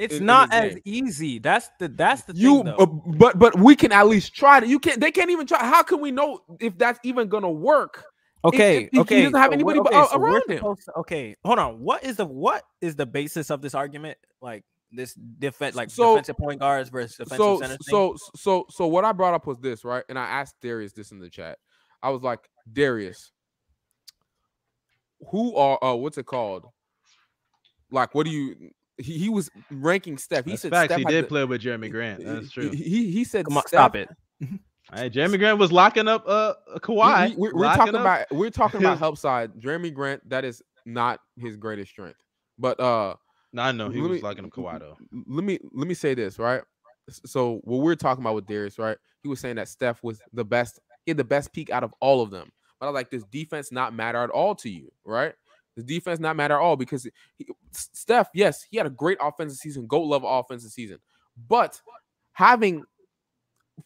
It's 0.00 0.14
in- 0.14 0.20
in 0.22 0.26
not 0.26 0.52
his 0.52 0.62
as 0.62 0.74
game. 0.76 0.82
easy. 0.84 1.38
That's 1.38 1.68
the 1.78 1.88
that's 1.88 2.22
the 2.22 2.34
You, 2.34 2.56
thing, 2.56 2.64
though. 2.66 2.76
uh, 2.76 2.86
but 3.18 3.38
but 3.38 3.58
we 3.58 3.76
can 3.76 3.92
at 3.92 4.06
least 4.08 4.34
try 4.34 4.58
to. 4.60 4.66
You 4.66 4.78
can't. 4.78 5.00
They 5.00 5.10
can't 5.12 5.30
even 5.30 5.46
try. 5.46 5.58
How 5.60 5.82
can 5.82 6.00
we 6.00 6.10
know 6.10 6.40
if 6.60 6.76
that's 6.78 6.98
even 7.04 7.28
gonna 7.28 7.50
work? 7.50 8.04
Okay, 8.42 8.84
if 8.84 8.90
he 8.92 9.00
okay. 9.00 9.22
doesn't 9.24 9.38
have 9.38 9.52
anybody 9.52 9.80
bu- 9.80 9.88
okay, 9.88 10.06
so 10.10 10.18
around 10.18 10.42
him. 10.48 10.60
to- 10.60 10.92
okay, 11.00 11.36
hold 11.44 11.58
on. 11.58 11.80
What 11.80 12.02
is 12.02 12.16
the 12.16 12.24
what 12.24 12.62
is 12.80 12.96
the 12.96 13.04
basis 13.04 13.50
of 13.50 13.60
this 13.60 13.74
argument? 13.74 14.16
Like 14.40 14.64
this 14.90 15.12
defense, 15.14 15.76
like 15.76 15.90
So- 15.90 16.14
defensive 16.14 16.38
point 16.38 16.60
guards 16.60 16.88
versus 16.88 17.16
defensive 17.18 17.36
so 17.36 17.60
center. 17.60 17.74
thing? 17.74 17.78
so 17.90 18.16
so 18.34 18.66
so 18.70 18.86
what 18.86 19.04
I 19.04 19.12
brought 19.12 19.34
up 19.34 19.46
was 19.46 19.58
this, 19.58 19.84
right? 19.84 20.02
And 20.08 20.18
I 20.18 20.24
asked 20.24 20.56
Darius 20.62 20.92
this 20.94 21.12
in 21.12 21.18
the 21.18 21.28
chat. 21.28 21.58
I 22.02 22.08
was 22.08 22.22
like, 22.22 22.40
Darius, 22.72 23.30
who 25.30 25.54
are 25.56 25.82
uh 25.84 25.94
what's 25.94 26.16
it 26.18 26.24
called? 26.26 26.66
Like, 27.90 28.14
what 28.14 28.24
do 28.24 28.32
you? 28.32 28.70
He, 29.00 29.18
he 29.18 29.28
was 29.28 29.50
ranking 29.70 30.16
Steph. 30.18 30.44
He 30.44 30.52
That's 30.52 30.62
said 30.62 30.70
facts. 30.72 30.92
Steph 30.92 30.98
He 30.98 31.04
did 31.04 31.24
the- 31.24 31.28
play 31.28 31.44
with 31.44 31.62
Jerami 31.62 31.90
Grant. 31.90 32.24
That's 32.24 32.50
true. 32.50 32.70
He 32.70 33.10
he 33.10 33.24
said 33.24 33.44
come 33.46 33.56
on, 33.56 33.62
Steph- 33.66 33.78
stop 33.80 33.96
it. 33.96 34.08
Hey, 34.92 35.08
Jerami 35.08 35.38
Grant 35.38 35.58
was 35.58 35.70
locking 35.70 36.08
up 36.08 36.24
uh 36.26 36.54
we- 36.74 36.80
Kawhi. 36.80 37.36
we, 37.36 37.48
are 37.48 37.52
locking 37.52 37.78
talking 37.78 37.94
up- 37.94 38.00
about 38.00 38.26
we're 38.32 38.50
talking 38.50 38.80
about 38.80 38.98
help 39.06 39.18
side. 39.18 39.52
Jerami 39.60 39.94
Grant, 39.94 40.28
that 40.28 40.44
is 40.44 40.62
not 40.84 41.20
his 41.36 41.56
greatest 41.56 41.90
strength. 41.92 42.18
But 42.58 42.80
uh 42.80 43.14
No, 43.52 43.62
I 43.62 43.70
know 43.72 43.88
he 43.88 44.00
was 44.00 44.10
me- 44.10 44.20
locking 44.20 44.44
up 44.46 44.50
Kawhi 44.50 44.80
though. 44.80 44.96
let 45.28 45.44
me 45.44 45.58
let 45.72 45.86
me 45.86 45.94
say 45.94 46.14
this 46.14 46.38
right 46.40 46.62
so 47.24 47.60
what 47.64 47.82
we're 47.82 47.94
talking 47.94 48.22
about 48.24 48.34
with 48.34 48.46
Darius 48.46 48.78
right 48.80 48.96
he 49.22 49.28
was 49.28 49.38
saying 49.40 49.56
that 49.56 49.68
Steph 49.68 50.02
was 50.02 50.20
the 50.32 50.44
best 50.44 50.80
he 51.06 51.10
had 51.10 51.16
the 51.18 51.24
best 51.24 51.52
peak 51.52 51.70
out 51.70 51.84
of 51.84 51.94
all 52.00 52.20
of 52.22 52.30
them 52.30 52.50
but 52.80 52.86
I 52.86 52.90
like 52.90 53.10
this 53.10 53.24
defense 53.30 53.70
not 53.72 53.94
matter 53.94 54.18
at 54.18 54.30
all 54.30 54.54
to 54.56 54.68
you 54.70 54.90
right 55.04 55.34
does 55.76 55.84
defense 55.84 56.20
not 56.20 56.36
matter 56.36 56.54
at 56.54 56.60
all 56.60 56.76
because 56.76 57.08
he, 57.36 57.46
Steph 57.72 58.28
yes 58.34 58.64
he 58.70 58.76
had 58.76 58.86
a 58.86 58.90
great 58.90 59.18
offensive 59.20 59.58
season 59.58 59.86
goat 59.86 60.04
level 60.04 60.28
offensive 60.28 60.70
season 60.70 60.98
but 61.48 61.80
having 62.32 62.84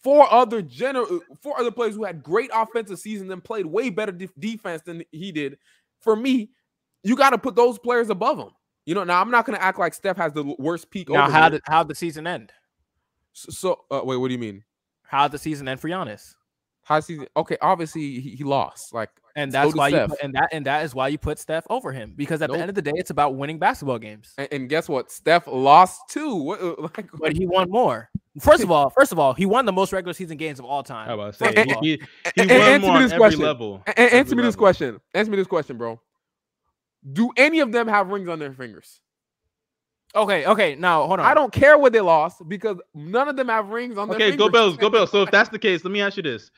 four 0.02 0.30
other 0.32 0.62
general 0.62 1.20
four 1.40 1.58
other 1.58 1.70
players 1.70 1.94
who 1.94 2.04
had 2.04 2.22
great 2.22 2.50
offensive 2.54 2.98
season 2.98 3.30
and 3.30 3.44
played 3.44 3.66
way 3.66 3.90
better 3.90 4.12
def- 4.12 4.34
defense 4.38 4.82
than 4.82 5.04
he 5.12 5.30
did 5.30 5.58
for 6.00 6.16
me 6.16 6.50
you 7.02 7.16
got 7.16 7.30
to 7.30 7.38
put 7.38 7.54
those 7.54 7.78
players 7.78 8.10
above 8.10 8.38
him 8.38 8.50
you 8.86 8.94
know, 8.94 9.04
now 9.04 9.20
I'm 9.20 9.30
not 9.30 9.46
going 9.46 9.58
to 9.58 9.64
act 9.64 9.78
like 9.78 9.94
Steph 9.94 10.16
has 10.18 10.32
the 10.32 10.44
worst 10.58 10.90
peak. 10.90 11.08
Now, 11.08 11.30
how 11.30 11.48
did 11.48 11.62
how 11.64 11.82
the 11.82 11.94
season 11.94 12.26
end? 12.26 12.52
So, 13.32 13.50
so 13.50 13.80
uh, 13.90 14.02
wait, 14.04 14.16
what 14.16 14.28
do 14.28 14.32
you 14.32 14.38
mean? 14.38 14.62
How 15.04 15.26
the 15.28 15.38
season 15.38 15.68
end 15.68 15.80
for 15.80 15.88
Giannis? 15.88 16.34
How 16.82 17.00
season? 17.00 17.26
Okay, 17.36 17.56
obviously 17.62 18.20
he, 18.20 18.36
he 18.36 18.44
lost. 18.44 18.92
Like, 18.92 19.10
And 19.36 19.50
that's 19.50 19.70
did 19.72 19.76
why 19.78 19.88
you 19.88 20.06
put, 20.06 20.20
and 20.22 20.32
that 20.34 20.48
and 20.52 20.64
that 20.66 20.84
is 20.84 20.94
why 20.94 21.08
you 21.08 21.18
put 21.18 21.40
Steph 21.40 21.66
over 21.68 21.90
him 21.90 22.12
because 22.14 22.40
at 22.40 22.50
Nope. 22.50 22.56
the 22.56 22.60
end 22.62 22.68
of 22.68 22.76
the 22.76 22.82
day, 22.82 22.92
it's 22.94 23.10
about 23.10 23.34
winning 23.34 23.58
basketball 23.58 23.98
games. 23.98 24.32
and, 24.38 24.48
and 24.52 24.68
guess 24.68 24.88
what? 24.88 25.10
Steph 25.10 25.48
lost 25.48 26.00
too. 26.08 26.34
What? 26.36 26.60
uh, 26.60 26.74
Like, 26.96 27.10
But 27.18 27.36
he 27.36 27.44
won 27.44 27.68
more. 27.68 28.10
First 28.40 28.62
of 28.62 28.70
all, 28.70 28.90
first 28.90 29.10
of 29.10 29.18
all, 29.18 29.34
he 29.34 29.44
won 29.44 29.64
the 29.66 29.72
most 29.72 29.92
regular 29.92 30.12
season 30.14 30.36
games 30.36 30.60
of 30.60 30.64
all 30.64 30.84
time. 30.84 31.08
How 31.08 31.14
about 31.14 31.34
First 31.34 31.54
say 31.56 31.62
of 31.62 31.68
he, 31.80 32.00
he, 32.36 32.42
a- 32.42 32.44
he 32.44 32.54
a- 32.54 32.58
won 32.58 32.68
answer 32.68 32.78
more 32.80 32.90
me 32.90 32.96
on 32.96 33.02
this 33.02 33.12
every 33.12 33.18
question. 33.18 33.40
level. 33.42 33.82
A- 33.86 33.90
a- 33.90 34.00
answer 34.00 34.16
every 34.16 34.36
me 34.36 34.42
this 34.44 34.56
question. 34.56 35.00
Answer 35.14 35.30
me 35.32 35.36
this 35.36 35.46
question, 35.48 35.76
bro. 35.78 36.00
Do 37.12 37.30
any 37.36 37.58
of 37.60 37.72
them 37.72 37.88
have 37.88 38.08
rings 38.10 38.28
on 38.28 38.38
their 38.38 38.52
fingers? 38.52 39.00
Okay, 40.14 40.46
okay. 40.46 40.76
Now 40.76 41.06
hold 41.08 41.18
on. 41.18 41.26
I 41.26 41.34
don't 41.34 41.52
care 41.52 41.76
what 41.76 41.92
they 41.92 42.00
lost 42.00 42.48
because 42.48 42.76
none 42.94 43.28
of 43.28 43.34
them 43.36 43.48
have 43.48 43.70
rings 43.70 43.98
on 43.98 44.06
their 44.08 44.14
Okay, 44.16 44.36
go 44.36 44.48
Bills, 44.48 44.76
go 44.76 44.88
Bills. 44.88 45.10
So 45.10 45.22
if 45.22 45.30
that's 45.32 45.48
the 45.48 45.58
case, 45.58 45.84
let 45.84 45.90
me 45.90 46.00
ask 46.00 46.16
you 46.16 46.22
this: 46.22 46.52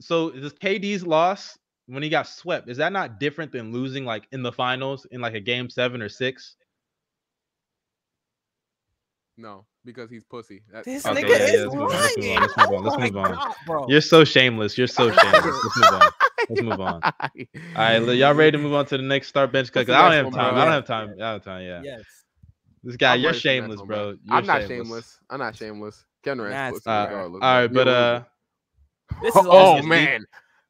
So 0.00 0.30
this 0.30 0.54
KD's 0.54 1.06
loss 1.06 1.58
when 1.92 2.02
he 2.02 2.08
got 2.08 2.26
swept 2.28 2.68
is 2.68 2.78
that 2.78 2.92
not 2.92 3.20
different 3.20 3.52
than 3.52 3.72
losing 3.72 4.04
like 4.04 4.26
in 4.32 4.42
the 4.42 4.52
finals 4.52 5.06
in 5.10 5.20
like 5.20 5.34
a 5.34 5.40
game 5.40 5.70
seven 5.70 6.02
or 6.02 6.08
six? 6.08 6.56
no, 9.36 9.66
because 9.84 10.10
he's 10.10 10.24
pussy. 10.24 10.62
That- 10.72 10.84
This 10.84 11.04
Okay, 11.04 11.20
nigga 11.22 11.38
yeah, 11.38 11.46
is 11.48 11.54
yeah, 11.54 11.62
let's 11.62 11.74
move 11.74 11.92
on, 11.92 12.02
let's 12.02 12.16
move 12.16 12.28
lying. 12.28 12.36
on, 12.36 12.42
let's 12.42 12.56
move 12.56 12.70
on, 12.72 12.84
let's 12.84 12.98
Oh 12.98 12.98
move 12.98 13.16
on. 13.16 13.40
God. 13.66 13.88
You're 13.88 14.00
so 14.00 14.24
shameless. 14.24 14.78
You're 14.78 14.86
so 14.86 15.10
shameless. 15.22 15.62
Let's 15.62 15.76
move 15.76 15.92
on. 15.92 16.12
Let's 16.48 16.62
move 16.62 16.80
on. 16.80 17.04
All 17.76 17.82
right, 17.82 17.98
y'all 18.16 18.34
ready 18.34 18.52
to 18.52 18.58
move 18.58 18.74
on 18.74 18.86
to 18.86 18.96
the 18.96 19.02
next 19.02 19.28
start 19.28 19.52
bench 19.52 19.72
cut? 19.72 19.80
What's 19.80 19.86
the 19.88 19.92
'Cause 19.92 19.96
I 19.96 20.02
don't 20.02 20.12
have 20.12 20.30
time. 20.30 20.56
I 20.56 20.64
don't 20.64 20.72
have 20.74 20.86
time. 20.86 21.08
I 21.16 21.20
don't 21.20 21.32
have 21.34 21.44
time. 21.44 21.62
Yeah. 21.64 21.82
Yes. 21.82 22.24
This 22.84 22.96
guy, 22.96 23.14
I'm 23.14 23.22
you're 23.22 23.32
ready 23.32 23.40
for 23.40 23.50
the 23.52 23.56
next 23.58 23.76
shameless, 23.76 23.78
one, 23.78 23.88
bro. 23.88 24.16
I'm 24.30 24.42
You're 24.42 24.42
not 24.46 24.62
shameless. 24.62 24.88
shameless. 24.88 25.18
I'm 25.30 25.38
not 25.38 25.56
shameless. 25.56 26.04
Ken 26.22 26.38
Durant's 26.38 26.62
pussy. 26.62 26.90
Uh, 26.90 27.08
all 27.40 27.60
right, 27.62 27.72
but 27.72 27.88
uh. 27.88 28.22
This 29.22 29.36
is 29.36 29.46
oh 29.46 29.50
all 29.50 29.82
man. 29.82 30.24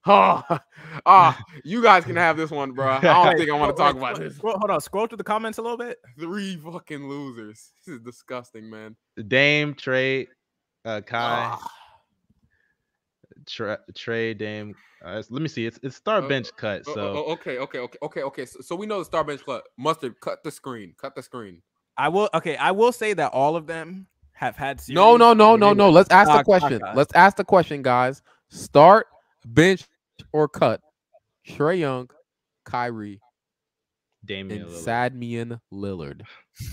Oh, 0.05 0.43
ah, 1.07 1.39
you 1.65 1.83
guys 1.83 2.05
can 2.05 2.17
have 2.17 2.37
this 2.37 2.51
one, 2.51 2.73
bro. 2.73 2.87
I 2.89 3.01
don't 3.01 3.37
think 3.39 3.51
I 3.51 3.55
want 3.55 3.77
to 3.77 3.81
talk 3.81 3.97
about 3.97 4.19
this. 4.19 4.37
Hold 4.39 4.71
on, 4.71 4.81
scroll 4.81 5.07
through 5.07 5.19
the 5.19 5.25
comments 5.25 5.59
a 5.59 5.63
little 5.63 5.79
bit. 5.79 5.99
Three 6.19 6.57
fucking 6.57 7.09
losers. 7.09 7.73
This 7.87 7.97
is 7.97 8.01
disgusting, 8.01 8.69
man. 8.69 8.97
Dame, 9.29 9.75
Trae, 9.75 10.27
uh, 10.85 11.01
Kai, 11.03 11.51
Ah, 11.55 11.71
Tre- 13.47 13.77
Trae, 13.93 14.37
Dame. 14.37 14.75
Uh, 15.05 15.23
let 15.31 15.43
me 15.43 15.49
see. 15.49 15.67
It's 15.67 15.79
it's 15.83 15.97
start 15.97 16.25
Uh, 16.25 16.29
bench 16.29 16.51
cut. 16.57 16.83
oh, 16.87 16.95
So 16.95 17.01
oh, 17.01 17.25
oh, 17.29 17.33
okay, 17.33 17.59
okay, 17.59 17.79
okay, 17.81 17.99
okay, 18.03 18.23
okay. 18.23 18.47
So, 18.47 18.61
so 18.61 18.77
we 18.77 18.87
know 18.87 18.99
the 19.01 19.05
star 19.05 19.25
bench 19.25 19.45
cut. 19.45 19.65
Mustard, 19.77 20.21
cut 20.21 20.43
the 20.45 20.51
screen. 20.51 20.95
Cut 20.97 21.15
the 21.15 21.23
screen. 21.23 21.61
I 21.97 22.09
will. 22.09 22.29
Okay, 22.35 22.57
I 22.57 22.71
will 22.71 22.93
say 22.93 23.13
that 23.15 23.33
all 23.33 23.57
of 23.57 23.67
them 23.67 24.07
have 24.33 24.57
had. 24.57 24.81
Series 24.81 24.95
No, 24.95 25.17
no, 25.17 25.33
no, 25.33 25.57
no, 25.57 25.73
no. 25.73 25.91
Let's 25.91 26.11
ask 26.11 26.29
the 26.29 26.35
knocked- 26.37 26.49
knocked 26.49 26.61
question. 26.63 26.83
Let's 26.95 27.15
ask 27.15 27.37
the 27.37 27.45
question, 27.45 27.83
guys. 27.83 28.23
Start, 28.49 29.07
bench, 29.45 29.85
or 30.33 30.49
cut. 30.49 30.81
Trae 31.49 31.79
Young, 31.79 32.09
Kyrie, 32.65 33.21
Damian 34.25 34.63
and 34.63 34.71
Lillard. 34.71 34.85
Sadmian 34.85 35.61
Lillard. 35.73 36.23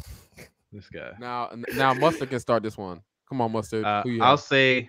This 0.71 0.87
guy. 0.87 1.13
Now, 1.19 1.49
now 1.73 1.95
Mustard 1.95 2.29
can 2.29 2.39
start 2.39 2.61
this 2.61 2.77
one. 2.77 3.01
Come 3.27 3.41
on, 3.41 3.51
Mustard. 3.51 3.83
Uh, 3.83 4.03
I'll 4.21 4.37
have? 4.37 4.39
say 4.39 4.87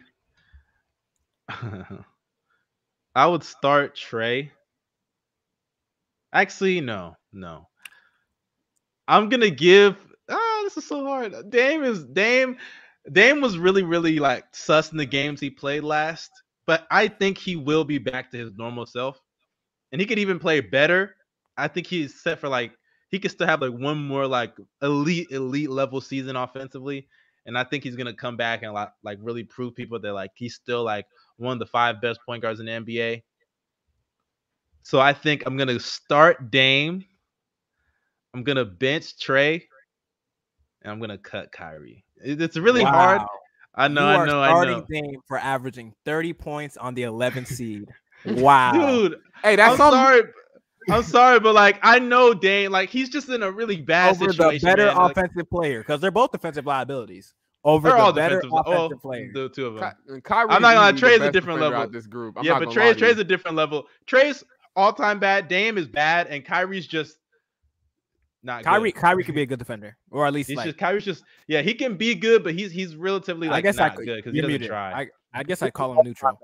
I 3.14 3.26
would 3.26 3.42
start 3.42 3.96
Trae. 3.96 4.50
Actually, 6.32 6.80
no, 6.80 7.16
no. 7.32 7.68
I'm 9.08 9.28
gonna 9.28 9.50
give. 9.50 9.96
Ah, 10.28 10.60
this 10.64 10.76
is 10.76 10.86
so 10.86 11.04
hard. 11.04 11.34
Dame 11.50 11.82
is 11.82 12.04
Dame. 12.04 12.56
Dame 13.10 13.40
was 13.40 13.58
really, 13.58 13.82
really 13.82 14.18
like 14.18 14.44
sus 14.52 14.92
in 14.92 14.98
the 14.98 15.06
games 15.06 15.40
he 15.40 15.50
played 15.50 15.82
last, 15.82 16.30
but 16.70 16.86
I 16.88 17.08
think 17.08 17.36
he 17.36 17.56
will 17.56 17.82
be 17.82 17.98
back 17.98 18.30
to 18.30 18.38
his 18.38 18.52
normal 18.56 18.86
self, 18.86 19.20
and 19.90 20.00
he 20.00 20.06
could 20.06 20.20
even 20.20 20.38
play 20.38 20.60
better. 20.60 21.16
I 21.56 21.66
think 21.66 21.88
he's 21.88 22.22
set 22.22 22.38
for 22.38 22.48
like 22.48 22.70
he 23.08 23.18
could 23.18 23.32
still 23.32 23.48
have 23.48 23.60
like 23.60 23.72
one 23.72 23.98
more 23.98 24.24
like 24.24 24.54
elite, 24.80 25.32
elite 25.32 25.68
level 25.68 26.00
season 26.00 26.36
offensively 26.36 27.08
and 27.46 27.58
I 27.58 27.64
think 27.64 27.82
he's 27.82 27.96
gonna 27.96 28.14
come 28.14 28.36
back 28.36 28.62
and 28.62 28.72
like 28.72 28.90
like 29.02 29.18
really 29.20 29.42
prove 29.42 29.74
people 29.74 29.98
that 29.98 30.12
like 30.12 30.30
he's 30.36 30.54
still 30.54 30.84
like 30.84 31.06
one 31.38 31.54
of 31.54 31.58
the 31.58 31.66
five 31.66 32.00
best 32.00 32.20
point 32.24 32.42
guards 32.42 32.60
in 32.60 32.66
the 32.66 32.72
NBA. 32.72 33.22
So 34.84 35.00
I 35.00 35.12
think 35.12 35.42
I'm 35.46 35.56
gonna 35.56 35.80
start 35.80 36.52
Dame. 36.52 37.04
I'm 38.32 38.44
gonna 38.44 38.64
bench 38.64 39.18
Trae, 39.18 39.62
and 40.82 40.92
I'm 40.92 41.00
gonna 41.00 41.18
cut 41.18 41.50
Kyrie. 41.50 42.04
It's 42.22 42.56
really 42.56 42.84
hard. 42.84 43.22
Wow. 43.76 43.84
I 43.84 43.88
know, 43.88 44.00
you 44.00 44.06
I 44.06 44.14
are 44.16 44.26
know, 44.26 44.42
I 44.42 44.48
starting 44.48 44.78
know. 44.78 44.86
Dame 44.90 45.20
for 45.26 45.38
averaging 45.38 45.94
30 46.04 46.32
points 46.34 46.76
on 46.76 46.94
the 46.94 47.02
11th 47.02 47.46
seed. 47.48 47.88
Wow. 48.26 48.72
Dude, 48.72 49.16
Hey, 49.42 49.56
that's 49.56 49.72
I'm 49.72 49.76
something. 49.78 49.98
sorry. 49.98 50.22
I'm 50.90 51.02
sorry, 51.02 51.40
but 51.40 51.54
like 51.54 51.78
I 51.82 51.98
know 51.98 52.34
Dame, 52.34 52.70
like 52.70 52.90
he's 52.90 53.08
just 53.08 53.30
in 53.30 53.42
a 53.42 53.50
really 53.50 53.76
bad 53.80 54.10
over 54.16 54.26
the 54.26 54.32
situation. 54.32 54.66
better 54.66 54.86
man. 54.86 54.96
Like, 54.96 55.10
offensive 55.16 55.48
player 55.48 55.80
because 55.80 56.02
they're 56.02 56.10
both 56.10 56.30
defensive 56.32 56.66
liabilities. 56.66 57.32
Over 57.64 57.88
the 57.90 57.96
all 57.96 58.12
better 58.12 58.36
defensive. 58.42 58.62
Oh, 58.66 58.72
offensive 58.72 58.98
Oh, 59.02 59.08
player. 59.08 59.30
the 59.32 59.48
two 59.50 59.66
of 59.66 59.74
them. 59.76 59.92
Ky- 60.06 60.20
Kyrie 60.22 60.50
I'm 60.50 60.60
not 60.62 60.74
gonna 60.74 60.80
lie, 60.80 60.92
easily 60.92 61.00
Trae's 61.18 61.20
a 61.28 61.32
different 61.32 61.60
level. 61.60 61.88
This 61.88 62.06
group. 62.06 62.36
I'm 62.38 62.44
yeah, 62.44 62.52
not 62.52 62.58
but 62.60 62.64
gonna 62.74 62.80
Trae, 62.80 62.86
lie 62.88 62.92
Trae's 62.98 63.18
a 63.18 63.24
different 63.24 63.56
level. 63.56 63.86
Trae's 64.06 64.44
all 64.76 64.92
time 64.92 65.18
bad. 65.18 65.48
Dame 65.48 65.78
is 65.78 65.86
bad, 65.88 66.26
and 66.26 66.44
Kyrie's 66.44 66.86
just 66.86 67.16
not. 68.42 68.64
Kyrie, 68.64 68.92
good. 68.92 69.00
Kyrie 69.00 69.24
could 69.24 69.34
be 69.34 69.42
a 69.42 69.46
good 69.46 69.58
defender, 69.58 69.96
or 70.10 70.26
at 70.26 70.32
least 70.32 70.48
He's 70.48 70.56
like. 70.56 70.66
just 70.66 70.78
Kyrie's 70.78 71.04
just 71.04 71.24
yeah. 71.48 71.62
He 71.62 71.74
can 71.74 71.96
be 71.96 72.14
good, 72.14 72.42
but 72.44 72.54
he's 72.54 72.70
he's 72.72 72.96
relatively 72.96 73.48
like 73.48 73.58
I 73.58 73.60
guess 73.60 73.76
not 73.76 73.96
could. 73.96 74.06
good 74.06 74.16
because 74.16 74.34
he 74.34 74.40
doesn't 74.40 74.50
muted. 74.52 74.68
try. 74.68 74.92
I, 75.02 75.06
I 75.32 75.42
guess 75.42 75.62
I 75.62 75.70
call 75.70 75.92
him 75.98 76.04
neutral. 76.04 76.38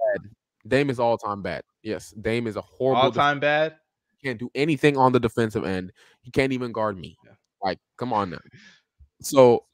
Dame 0.69 0.91
is 0.91 0.99
all 1.01 1.17
time 1.17 1.43
bad. 1.43 1.63
Yes, 1.83 2.11
Dame 2.21 2.47
is 2.47 2.57
a 2.57 2.61
horrible. 2.63 3.03
all 3.03 3.13
time 3.13 3.39
bad. 3.41 3.77
can't 4.23 4.39
do 4.39 4.51
anything 4.55 4.97
on 4.97 5.13
the 5.13 5.21
defensive 5.21 5.65
end. 5.65 5.93
He 6.23 6.31
can't 6.31 6.53
even 6.53 6.73
guard 6.73 6.99
me. 6.99 7.17
Yeah. 7.25 7.33
Like, 7.63 7.79
come 7.97 8.13
on 8.13 8.31
now. 8.31 8.39
So 9.23 9.65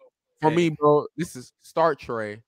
for 0.40 0.51
Hey. 0.51 0.57
me, 0.57 0.69
bro, 0.69 1.07
this 1.16 1.35
is 1.35 1.53
start 1.61 2.01
Trae. 2.01 2.40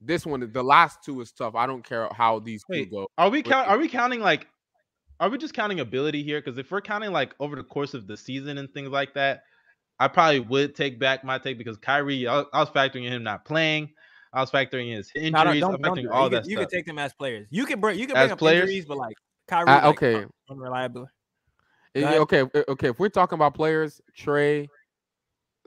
This 0.00 0.26
one, 0.26 0.48
the 0.52 0.62
last 0.62 0.98
two 1.04 1.20
is 1.22 1.32
tough. 1.32 1.54
I 1.54 1.66
don't 1.66 1.82
care 1.82 2.08
how 2.14 2.38
these 2.38 2.62
two 2.62 2.72
Wait, 2.74 2.90
go. 2.90 3.08
Are 3.16 3.30
we 3.30 3.42
count? 3.42 3.68
Are 3.68 3.78
we 3.78 3.88
counting 3.88 4.20
like? 4.20 4.46
Are 5.24 5.30
we 5.30 5.38
just 5.38 5.54
counting 5.54 5.80
ability 5.80 6.22
here? 6.22 6.38
Because 6.38 6.58
if 6.58 6.70
we're 6.70 6.82
counting 6.82 7.10
like 7.10 7.34
over 7.40 7.56
the 7.56 7.64
course 7.64 7.94
of 7.94 8.06
the 8.06 8.14
season 8.14 8.58
and 8.58 8.70
things 8.74 8.90
like 8.90 9.14
that, 9.14 9.44
I 9.98 10.06
probably 10.06 10.40
would 10.40 10.74
take 10.76 10.98
back 10.98 11.24
my 11.24 11.38
take 11.38 11.56
because 11.56 11.78
Kyrie, 11.78 12.28
I, 12.28 12.40
I 12.52 12.60
was 12.60 12.68
factoring 12.68 13.06
in 13.06 13.12
him 13.14 13.22
not 13.22 13.46
playing. 13.46 13.88
I 14.34 14.40
was 14.42 14.50
factoring 14.50 14.90
in 14.90 14.96
his 14.98 15.10
injuries. 15.14 15.32
No, 15.32 15.44
no, 15.44 15.50
I'm 15.50 15.60
don't, 15.60 15.80
don't 15.82 15.92
factoring 15.96 16.02
do 16.02 16.08
that. 16.08 16.12
all 16.12 16.24
you 16.24 16.30
that 16.30 16.42
can, 16.42 16.50
you 16.50 16.56
stuff. 16.58 16.68
can 16.68 16.78
take 16.78 16.86
them 16.86 16.98
as 16.98 17.14
players. 17.14 17.48
You 17.50 17.64
can 17.64 17.80
bring 17.80 17.98
you 17.98 18.06
can 18.06 18.16
As 18.18 18.24
bring 18.24 18.32
up 18.32 18.38
players? 18.38 18.62
injuries, 18.68 18.84
but 18.84 18.98
like 18.98 19.16
Kyrie, 19.48 19.70
Uh, 19.70 19.74
like, 19.76 19.84
okay. 19.84 20.14
un- 20.16 20.30
unreliable. 20.50 21.06
Go 21.94 22.00
yeah, 22.00 22.06
ahead. 22.06 22.18
okay, 22.20 22.40
eh, 22.54 22.62
okay. 22.68 22.88
If 22.88 22.98
we're 22.98 23.08
talking 23.08 23.36
about 23.36 23.54
players, 23.54 24.02
Trae, 24.18 24.68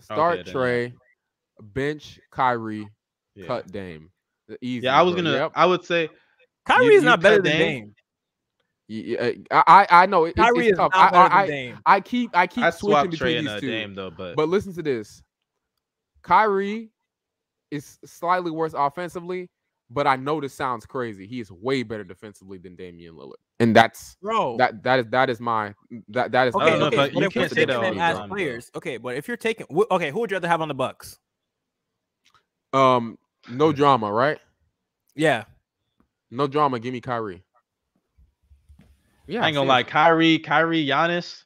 start 0.01 0.45
then 0.45 0.45
yeah. 0.45 0.53
Trae, 0.53 0.93
bench 1.73 2.19
Kyrie, 2.29 2.87
yeah. 3.33 3.47
cut 3.47 3.71
Dame. 3.71 4.11
Easy. 4.61 4.85
yeah, 4.85 4.99
I 4.99 5.01
was 5.01 5.15
bro. 5.15 5.23
gonna. 5.23 5.35
Yep. 5.37 5.51
I 5.55 5.65
would 5.65 5.83
say 5.83 6.09
Kyrie 6.67 6.85
you 6.85 6.91
is 6.91 7.03
not 7.03 7.21
better 7.21 7.41
than 7.41 7.53
Dame? 7.53 7.59
Dame. 7.85 7.93
Y- 8.89 9.17
y- 9.19 9.35
I, 9.51 9.63
I 9.67 9.87
I 10.03 10.05
know 10.05 10.25
it, 10.25 10.35
Kyrie 10.37 10.59
it's 10.59 10.71
is 10.71 10.77
tough. 10.77 10.91
not 10.95 11.13
I, 11.13 11.17
better 11.17 11.29
I, 11.29 11.29
than 11.29 11.37
I, 11.39 11.47
Dame. 11.47 11.79
I 11.85 11.99
keep 11.99 12.29
I 12.33 12.47
keep 12.47 12.63
I 12.63 12.69
switching 12.69 13.11
between 13.11 13.33
Trae 13.35 13.37
and 13.39 13.47
these 13.47 13.53
uh, 13.55 13.59
two. 13.59 13.67
Dame 13.67 13.95
though, 13.95 14.11
but, 14.11 14.35
But 14.35 14.49
listen 14.49 14.73
to 14.75 14.81
this. 14.81 15.21
Kyrie 16.21 16.89
is 17.69 17.99
slightly 18.05 18.49
worse 18.51 18.73
offensively, 18.73 19.49
but 19.89 20.07
I 20.07 20.15
know 20.15 20.39
this 20.39 20.53
sounds 20.53 20.85
crazy. 20.85 21.27
He 21.27 21.39
is 21.41 21.51
way 21.51 21.83
better 21.83 22.03
defensively 22.05 22.57
than 22.57 22.75
Damian 22.75 23.15
Lillard. 23.15 23.33
And 23.59 23.75
that's 23.75 24.15
Bro, 24.21 24.57
that 24.57 24.83
that 24.83 24.99
is 24.99 25.05
that 25.09 25.29
is 25.29 25.39
my 25.41 25.73
that 26.09 26.31
that 26.31 26.47
is 26.47 26.55
okay, 26.55 26.65
my- 26.65 26.75
if 26.75 26.81
okay, 26.83 26.95
but 26.95 27.13
you 27.13 27.21
if 27.25 27.33
can't 27.33 27.49
say 27.51 27.65
that 27.65 27.67
taking 27.67 27.75
all 27.75 27.81
them 27.81 27.95
the 27.97 28.01
as 28.03 28.17
time, 28.17 28.29
though. 28.29 28.35
players, 28.35 28.71
okay, 28.75 28.97
but 28.97 29.15
if 29.15 29.27
you're 29.27 29.35
taking, 29.35 29.65
wh- 29.69 29.91
okay, 29.91 30.11
who 30.11 30.19
would 30.21 30.31
you 30.31 30.35
rather 30.35 30.47
have 30.47 30.61
on 30.61 30.67
the 30.69 30.73
Bucks? 30.75 31.19
um 32.73 33.17
no 33.49 33.71
drama, 33.73 34.11
right? 34.11 34.39
Yeah, 35.15 35.43
No 36.29 36.47
drama. 36.47 36.79
Give 36.79 36.93
me 36.93 37.01
Kyrie. 37.01 37.43
Yeah, 39.27 39.43
I 39.43 39.47
ain't 39.47 39.55
gonna 39.55 39.67
lie. 39.67 39.83
Kyrie, 39.83 40.39
Kyrie, 40.39 40.85
Giannis. 40.85 41.43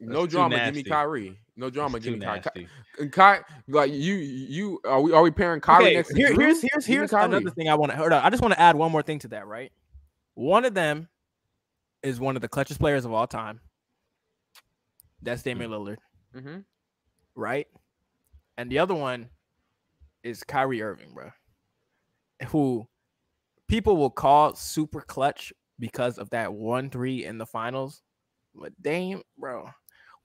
No 0.00 0.26
drama. 0.26 0.56
Give 0.66 0.74
me. 0.76 0.82
Kyrie. 0.84 1.38
No 1.56 1.68
drama. 1.70 1.94
That's 1.98 2.04
Give 2.06 2.18
me 2.18 2.24
Kyrie. 2.24 2.40
nasty. 2.44 2.68
And 2.98 3.12
Ky, 3.12 3.34
like 3.68 3.90
you, 3.92 4.14
you 4.14 4.80
are 4.84 5.00
we 5.00 5.12
are 5.12 5.22
we 5.22 5.30
pairing 5.30 5.60
Kyrie 5.60 5.86
okay. 5.86 5.94
next 5.96 6.16
Here, 6.16 6.30
Jrue? 6.32 6.38
here's 6.40 6.62
here's 6.62 6.86
here's 6.86 7.10
Kyrie. 7.10 7.24
another 7.26 7.50
thing 7.50 7.68
I 7.68 7.74
want 7.74 7.92
to. 7.92 7.98
Hold 7.98 8.12
on, 8.12 8.22
I 8.22 8.30
just 8.30 8.42
want 8.42 8.54
to 8.54 8.60
add 8.60 8.76
one 8.76 8.90
more 8.92 9.02
thing 9.02 9.18
to 9.20 9.28
that. 9.28 9.46
Right, 9.46 9.72
one 10.34 10.64
of 10.64 10.74
them 10.74 11.08
is 12.02 12.18
one 12.20 12.36
of 12.36 12.42
the 12.42 12.48
clutchest 12.48 12.78
players 12.78 13.04
of 13.04 13.12
all 13.12 13.26
time. 13.26 13.60
That's 15.22 15.42
Damian 15.42 15.70
Lillard, 15.70 15.98
Mhm. 16.34 16.64
right? 17.34 17.66
And 18.56 18.70
the 18.70 18.78
other 18.78 18.94
one 18.94 19.28
is 20.22 20.42
Kyrie 20.42 20.80
Irving, 20.82 21.12
bro. 21.12 21.30
Who 22.48 22.88
people 23.68 23.96
will 23.98 24.10
call 24.10 24.54
super 24.54 25.02
clutch 25.02 25.52
because 25.80 26.18
of 26.18 26.30
that 26.30 26.52
one 26.52 26.90
three 26.90 27.24
in 27.24 27.38
the 27.38 27.46
finals. 27.46 28.02
But 28.54 28.72
Dame, 28.80 29.22
bro. 29.38 29.68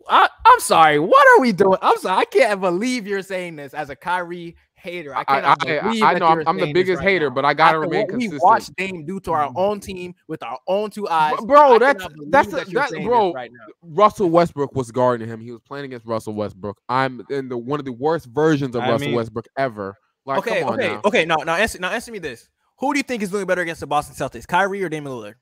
I, 0.07 0.29
I'm 0.45 0.59
sorry. 0.59 0.99
What 0.99 1.25
are 1.29 1.41
we 1.41 1.51
doing? 1.51 1.79
I'm 1.81 1.97
sorry. 1.97 2.19
I 2.21 2.25
can't 2.25 2.61
believe 2.61 3.07
you're 3.07 3.23
saying 3.23 3.55
this 3.55 3.73
as 3.73 3.89
a 3.89 3.95
Kyrie 3.95 4.55
hater. 4.75 5.15
I 5.15 5.21
I, 5.21 5.23
cannot 5.23 5.67
I, 5.67 5.81
believe 5.81 6.03
I 6.03 6.13
that 6.13 6.19
know 6.19 6.43
I'm, 6.45 6.57
the 6.57 6.73
biggest 6.73 6.99
right 6.99 7.07
hater, 7.07 7.29
now. 7.29 7.35
but 7.35 7.45
I 7.45 7.53
gotta 7.53 7.77
After 7.77 7.89
remain 7.89 8.07
consistent. 8.07 8.33
We 8.33 8.39
watched 8.45 8.75
Dame 8.75 9.05
do 9.05 9.19
to 9.21 9.31
our 9.31 9.47
mm. 9.47 9.53
own 9.55 9.79
team 9.79 10.13
with 10.27 10.43
our 10.43 10.59
own 10.67 10.91
two 10.91 11.07
eyes. 11.07 11.39
Bro, 11.45 11.79
that's 11.79 12.05
that's 12.29 12.49
that 12.49 12.67
a, 12.67 12.71
that 12.71 12.91
bro. 13.03 13.33
right 13.33 13.51
now. 13.51 13.65
Russell 13.81 14.29
Westbrook 14.29 14.75
was 14.75 14.91
guarding 14.91 15.27
him. 15.27 15.39
He 15.39 15.51
was 15.51 15.61
playing 15.61 15.85
against 15.85 16.05
Russell 16.05 16.33
Westbrook. 16.33 16.77
I'm 16.87 17.23
in 17.29 17.49
the 17.49 17.57
one 17.57 17.79
of 17.79 17.85
the 17.85 17.93
worst 17.93 18.27
versions 18.27 18.75
of 18.75 18.83
I 18.83 18.91
Russell 18.91 19.07
mean- 19.07 19.15
Westbrook 19.15 19.47
ever. 19.57 19.95
Like, 20.27 20.39
okay, 20.39 20.61
come 20.61 20.69
on 20.69 20.79
okay, 20.79 20.93
now. 20.93 21.01
okay. 21.05 21.25
No, 21.25 21.35
now 21.37 21.53
answer, 21.55 21.79
now 21.79 21.91
answer 21.91 22.11
me 22.11 22.17
this: 22.19 22.49
Who 22.79 22.93
do 22.93 22.99
you 22.99 23.03
think 23.03 23.21
is 23.21 23.29
doing 23.29 23.45
better 23.45 23.61
against 23.61 23.81
the 23.81 23.87
Boston 23.87 24.15
Celtics, 24.15 24.47
Kyrie 24.47 24.83
or 24.83 24.89
Damian 24.89 25.15
Lillard? 25.15 25.35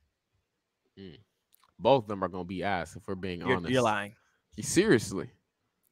Mm. 1.00 1.18
Both 1.80 2.04
of 2.04 2.08
them 2.08 2.24
are 2.24 2.28
gonna 2.28 2.44
be 2.46 2.64
ass 2.64 2.96
if 2.96 3.08
we're 3.08 3.16
being 3.16 3.42
You're, 3.42 3.58
honest. 3.58 3.72
you're 3.74 3.82
lying. 3.82 4.14
Seriously. 4.62 5.30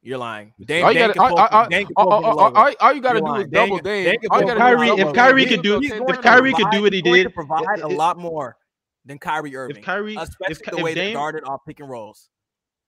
You're 0.04 0.18
lying. 0.18 0.54
Dame, 0.66 0.84
All 0.86 0.92
you 0.92 1.00
Dame 1.00 1.08
gotta, 1.10 1.14
can 1.14 1.22
all, 1.32 1.38
all, 1.38 1.48
from- 1.64 1.70
Dame 1.70 1.86
can 1.88 1.94
all, 1.96 2.10
all, 2.10 2.22
from 2.22 2.30
all, 2.30 2.36
lower. 2.38 2.58
all, 2.58 2.74
all 2.80 2.94
you 2.94 3.02
gotta 3.02 3.20
You're 3.20 3.28
do 3.36 3.42
is 3.42 3.48
double 3.50 3.78
Dame- 3.78 3.84
Dame. 3.84 4.06
Dame 4.06 4.20
can 4.20 4.30
All 4.32 4.40
you 4.40 4.46
pull 4.46 4.56
gotta 4.56 4.60
from 4.60 4.70
do 4.72 4.78
Kyrie- 4.78 4.90
if 4.90 4.98
double 4.98 5.14
Kyrie 5.14 5.46
could 5.46 5.62
do- 5.64 5.80
He's 5.80 5.92
if 5.92 6.22
Kyrie 6.22 6.54
could 6.54 6.58
do 6.58 6.64
provide- 6.64 6.82
what 6.82 6.94
he 6.94 7.02
going 7.02 7.16
to 7.18 7.24
did, 7.24 7.34
provide 7.34 7.80
a 7.82 7.88
lot 7.88 8.18
more 8.18 8.58
than 9.06 9.18
Kyrie 9.20 9.56
Irving, 9.56 9.78
If 9.78 9.84
Kyrie, 9.84 10.16
especially 10.16 10.52
if, 10.68 10.78
the 10.78 10.84
way 10.84 10.94
they 10.94 11.02
Dame, 11.06 11.14
guarded 11.16 11.44
off 11.46 11.62
pick 11.68 11.80
and 11.80 11.90
rolls. 11.90 12.30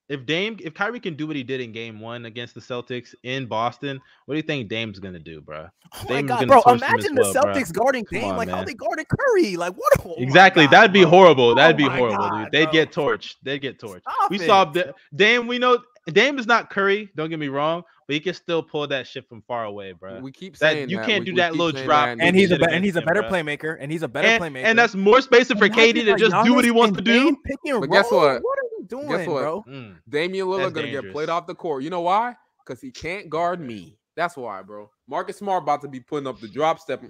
If 0.10 0.26
Dame, 0.26 0.58
if 0.62 0.74
Kyrie 0.74 1.00
can 1.00 1.16
do 1.16 1.26
what 1.28 1.36
he 1.36 1.44
did 1.44 1.62
in 1.62 1.72
Game 1.72 2.00
One 2.00 2.26
against 2.26 2.54
the 2.56 2.62
Celtics 2.62 3.16
in 3.24 3.46
Boston, 3.46 4.00
what 4.26 4.34
do 4.34 4.38
you 4.38 4.44
think 4.44 4.70
Dame's 4.70 5.00
gonna 5.00 5.20
do, 5.20 5.40
bro? 5.42 5.68
Oh 5.94 6.06
my 6.10 6.22
god, 6.22 6.48
bro! 6.48 6.62
torch 6.62 6.80
them 6.80 6.84
as 6.84 6.92
Imagine 7.06 7.16
the 7.16 7.22
well, 7.22 7.34
bruh. 7.34 7.54
Celtics 7.56 7.74
guarding 7.74 8.06
Come 8.06 8.20
Dame 8.20 8.32
on, 8.32 8.38
like 8.38 8.50
how 8.50 8.64
they 8.64 8.74
guarded 8.74 9.06
Curry. 9.08 9.56
Like 9.58 9.74
what? 9.76 9.94
oh 10.06 10.16
exactly, 10.18 10.66
God, 10.66 10.72
that'd 10.72 10.94
be 10.94 11.02
bro. 11.02 11.10
horrible. 11.10 11.44
Oh 11.50 11.56
that'd 11.56 11.76
Oh 11.76 11.78
be 11.78 11.86
my 11.86 11.98
horrible, 11.98 12.18
God, 12.18 12.44
dude. 12.46 12.52
They'd 12.52 12.64
bro. 12.66 12.72
get 12.74 12.92
torched. 12.92 13.36
They'd 13.44 13.60
get 13.60 13.80
torched. 13.80 14.02
Stop 14.02 14.30
we 14.30 14.40
it. 14.40 14.46
saw 14.46 14.66
the 14.66 14.94
Dame. 15.16 15.48
We 15.48 15.58
know 15.60 15.80
Dame 16.08 16.38
is 16.38 16.48
not 16.48 16.70
Curry. 16.70 17.10
Don't 17.16 17.30
get 17.30 17.40
me 17.40 17.48
wrong, 17.48 17.82
but 18.08 18.14
he 18.16 18.20
can 18.20 18.34
still 18.34 18.62
pull 18.62 18.86
that 18.88 19.08
shit 19.08 19.28
from 19.30 19.42
far 19.48 19.64
away, 19.64 19.94
bro. 19.94 20.20
We 20.20 20.34
keep 20.34 20.58
saying 20.58 20.88
That- 20.88 20.92
you 20.92 20.98
that. 20.98 21.06
can't 21.08 21.22
We- 21.22 21.26
do 21.28 21.32
we 21.32 21.38
that 21.38 21.56
little 21.56 21.72
drop 21.82 22.08
that, 22.08 22.12
and 22.12 22.22
and 22.22 22.36
he's 22.36 22.52
a 22.52 22.58
be- 22.58 22.66
and 22.70 22.84
he's 22.84 22.98
a 22.98 23.02
better 23.02 23.24
bruh. 23.24 23.30
playmaker, 23.30 23.78
and 23.80 23.90
he's 23.90 24.04
a 24.04 24.08
better 24.10 24.28
and, 24.28 24.44
playmaker. 24.44 24.64
and 24.66 24.78
that's 24.78 24.96
more 24.96 25.22
spacing 25.22 25.58
for 25.58 25.66
Imagine 25.68 25.84
KD 25.96 26.06
to 26.06 26.14
a 26.14 26.18
just 26.18 26.46
do 26.46 26.54
what 26.54 26.66
he 26.66 26.72
wants 26.72 26.98
to 26.98 27.04
do. 27.04 27.38
Pick 27.46 27.58
and 27.66 27.80
But 27.80 27.90
guess 27.90 28.12
what? 28.12 28.42
What 28.44 28.60
are 28.60 28.63
you 28.63 28.63
doing, 29.02 29.08
Guess 29.10 29.28
what? 29.28 29.42
bro? 29.42 29.66
Mm. 29.68 29.96
Damian 30.08 30.48
Lillard 30.48 30.74
gonna 30.74 30.90
get 30.92 31.12
played 31.12 31.30
off 31.30 31.48
the 31.48 31.56
court. 31.56 31.84
You 31.84 31.90
know 31.90 32.02
why? 32.02 32.36
Because 32.66 32.82
he 32.82 32.92
can't 32.92 33.30
guard 33.30 33.60
me. 33.60 33.98
That's 34.16 34.38
why, 34.38 34.62
bro. 34.62 34.90
Marcus 35.08 35.38
Smart 35.38 35.64
about 35.64 35.82
to 35.82 35.88
be 35.88 36.00
putting 36.00 36.28
up 36.28 36.40
the 36.40 36.48
drop 36.48 36.80
step. 36.80 37.02
You 37.04 37.10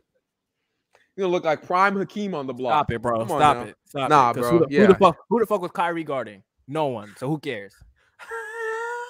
gonna 1.18 1.28
look 1.32 1.44
like 1.46 1.66
prime 1.68 1.96
Hakeem 1.96 2.34
on 2.34 2.48
the 2.48 2.54
block. 2.54 2.74
Stop 2.74 2.92
it, 2.92 3.02
bro. 3.02 3.20
Come 3.20 3.28
Stop 3.28 3.58
now. 3.58 3.64
it. 3.64 3.76
Stop 3.86 4.10
Nah, 4.10 4.32
it. 4.32 4.34
'Cause 4.34 4.42
bro. 4.42 4.52
Who 4.60 4.66
the, 4.68 4.76
who 4.78 4.88
the 4.88 4.96
fuck? 4.96 5.18
Who 5.30 5.40
the 5.40 5.46
fuck 5.46 5.62
was 5.62 5.72
Kyrie 5.72 6.04
guarding? 6.04 6.44
No 6.68 6.88
one. 6.88 7.14
So 7.18 7.28
who 7.28 7.38
cares? 7.40 7.76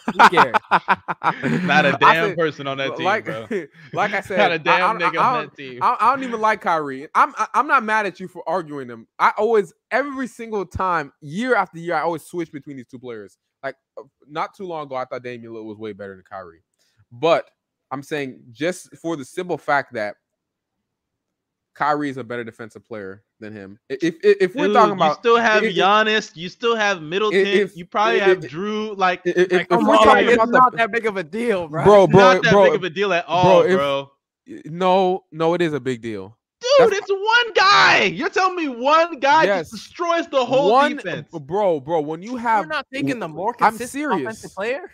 Who 0.05 0.29
cares? 0.29 0.55
Not 1.63 1.85
a 1.85 1.97
damn 1.99 2.29
said- 2.29 2.37
person 2.37 2.67
on 2.67 2.77
that 2.77 2.95
team, 2.97 3.05
like, 3.05 3.25
bro. 3.25 3.47
like 3.93 4.13
I 4.13 4.21
said, 4.21 4.37
Not 4.37 4.51
I- 4.51 4.55
a 4.55 4.59
damn 4.59 4.97
I, 4.97 4.99
nigga 4.99 5.17
I, 5.17 5.25
on 5.25 5.33
don't- 5.35 5.49
that 5.49 5.57
team. 5.57 5.79
I, 5.83 5.97
I 5.99 6.15
don't 6.15 6.23
even 6.23 6.41
like 6.41 6.61
Kyrie. 6.61 7.07
I'm 7.15 7.33
I, 7.37 7.47
I'm 7.53 7.67
not 7.67 7.83
mad 7.83 8.05
at 8.05 8.19
you 8.19 8.27
for 8.27 8.47
arguing 8.47 8.87
them. 8.87 9.07
I 9.19 9.31
always 9.37 9.73
every 9.91 10.27
single 10.27 10.65
time, 10.65 11.13
year 11.21 11.55
after 11.55 11.79
year, 11.79 11.95
I 11.95 12.01
always 12.01 12.23
switch 12.23 12.51
between 12.51 12.77
these 12.77 12.87
two 12.87 12.99
players. 12.99 13.37
Like 13.63 13.75
uh, 13.97 14.03
not 14.27 14.55
too 14.55 14.65
long 14.65 14.85
ago, 14.87 14.95
I 14.95 15.05
thought 15.05 15.23
Damian 15.23 15.53
Lillard 15.53 15.65
was 15.65 15.77
way 15.77 15.93
better 15.93 16.15
than 16.15 16.23
Kyrie, 16.29 16.63
but 17.11 17.49
I'm 17.91 18.03
saying 18.03 18.41
just 18.51 18.95
for 18.97 19.15
the 19.15 19.23
simple 19.23 19.57
fact 19.57 19.93
that 19.93 20.15
Kyrie 21.75 22.09
is 22.09 22.17
a 22.17 22.23
better 22.23 22.43
defensive 22.43 22.85
player 22.85 23.23
than 23.43 23.53
him. 23.53 23.77
If 23.89 24.01
if, 24.03 24.15
if 24.23 24.55
we're 24.55 24.67
Dude, 24.67 24.75
talking 24.75 24.93
about, 24.95 25.09
you 25.09 25.13
still 25.15 25.37
have 25.37 25.63
i- 25.63 25.67
i- 25.67 25.71
Giannis, 25.71 26.35
you 26.35 26.49
still 26.49 26.75
have 26.75 27.01
Middleton, 27.01 27.45
if- 27.45 27.77
you 27.77 27.85
probably 27.85 28.21
i- 28.21 28.25
have 28.25 28.43
i- 28.43 28.47
Jrue. 28.47 28.97
Like, 28.97 29.21
if, 29.25 29.37
if, 29.37 29.51
like, 29.51 29.61
if 29.61 29.67
come 29.69 29.85
we're 29.87 29.95
on, 29.95 30.03
talking 30.05 30.25
it's 30.25 30.33
about 30.35 30.49
not 30.49 30.71
the 30.71 30.77
that 30.77 30.91
big 30.91 31.05
of 31.05 31.17
a 31.17 31.23
deal, 31.23 31.67
bro. 31.67 31.83
bro, 31.83 32.07
bro, 32.07 32.19
not 32.33 32.43
that 32.43 32.51
bro, 32.51 32.63
big 32.65 32.75
of 32.75 32.83
a 32.83 32.89
deal 32.89 33.13
at 33.13 33.25
bro, 33.27 33.35
all, 33.35 33.61
if- 33.61 33.75
bro. 33.77 34.11
no, 34.65 35.23
no, 35.31 35.53
it 35.53 35.61
is 35.61 35.73
a 35.73 35.79
big 35.79 36.01
deal. 36.01 36.37
Dude, 36.61 36.89
that's- 36.89 36.99
it's 36.99 37.11
one 37.11 37.53
guy. 37.53 38.03
You're 38.05 38.29
telling 38.29 38.55
me 38.55 38.69
one 38.69 39.19
guy 39.19 39.43
Yes. 39.43 39.69
just 39.69 39.83
destroys 39.83 40.27
the 40.29 40.43
whole 40.45 40.71
One, 40.71 40.95
defense. 40.95 41.27
bro, 41.29 41.79
bro. 41.81 41.99
When 42.01 42.21
you 42.23 42.37
have, 42.37 42.61
You're 42.65 42.69
not 42.73 42.87
taking 42.93 43.19
the 43.19 43.27
more 43.27 43.53
I'm 43.59 43.71
consistent 43.71 43.89
serious. 43.91 44.21
offensive 44.21 44.55
player. 44.55 44.91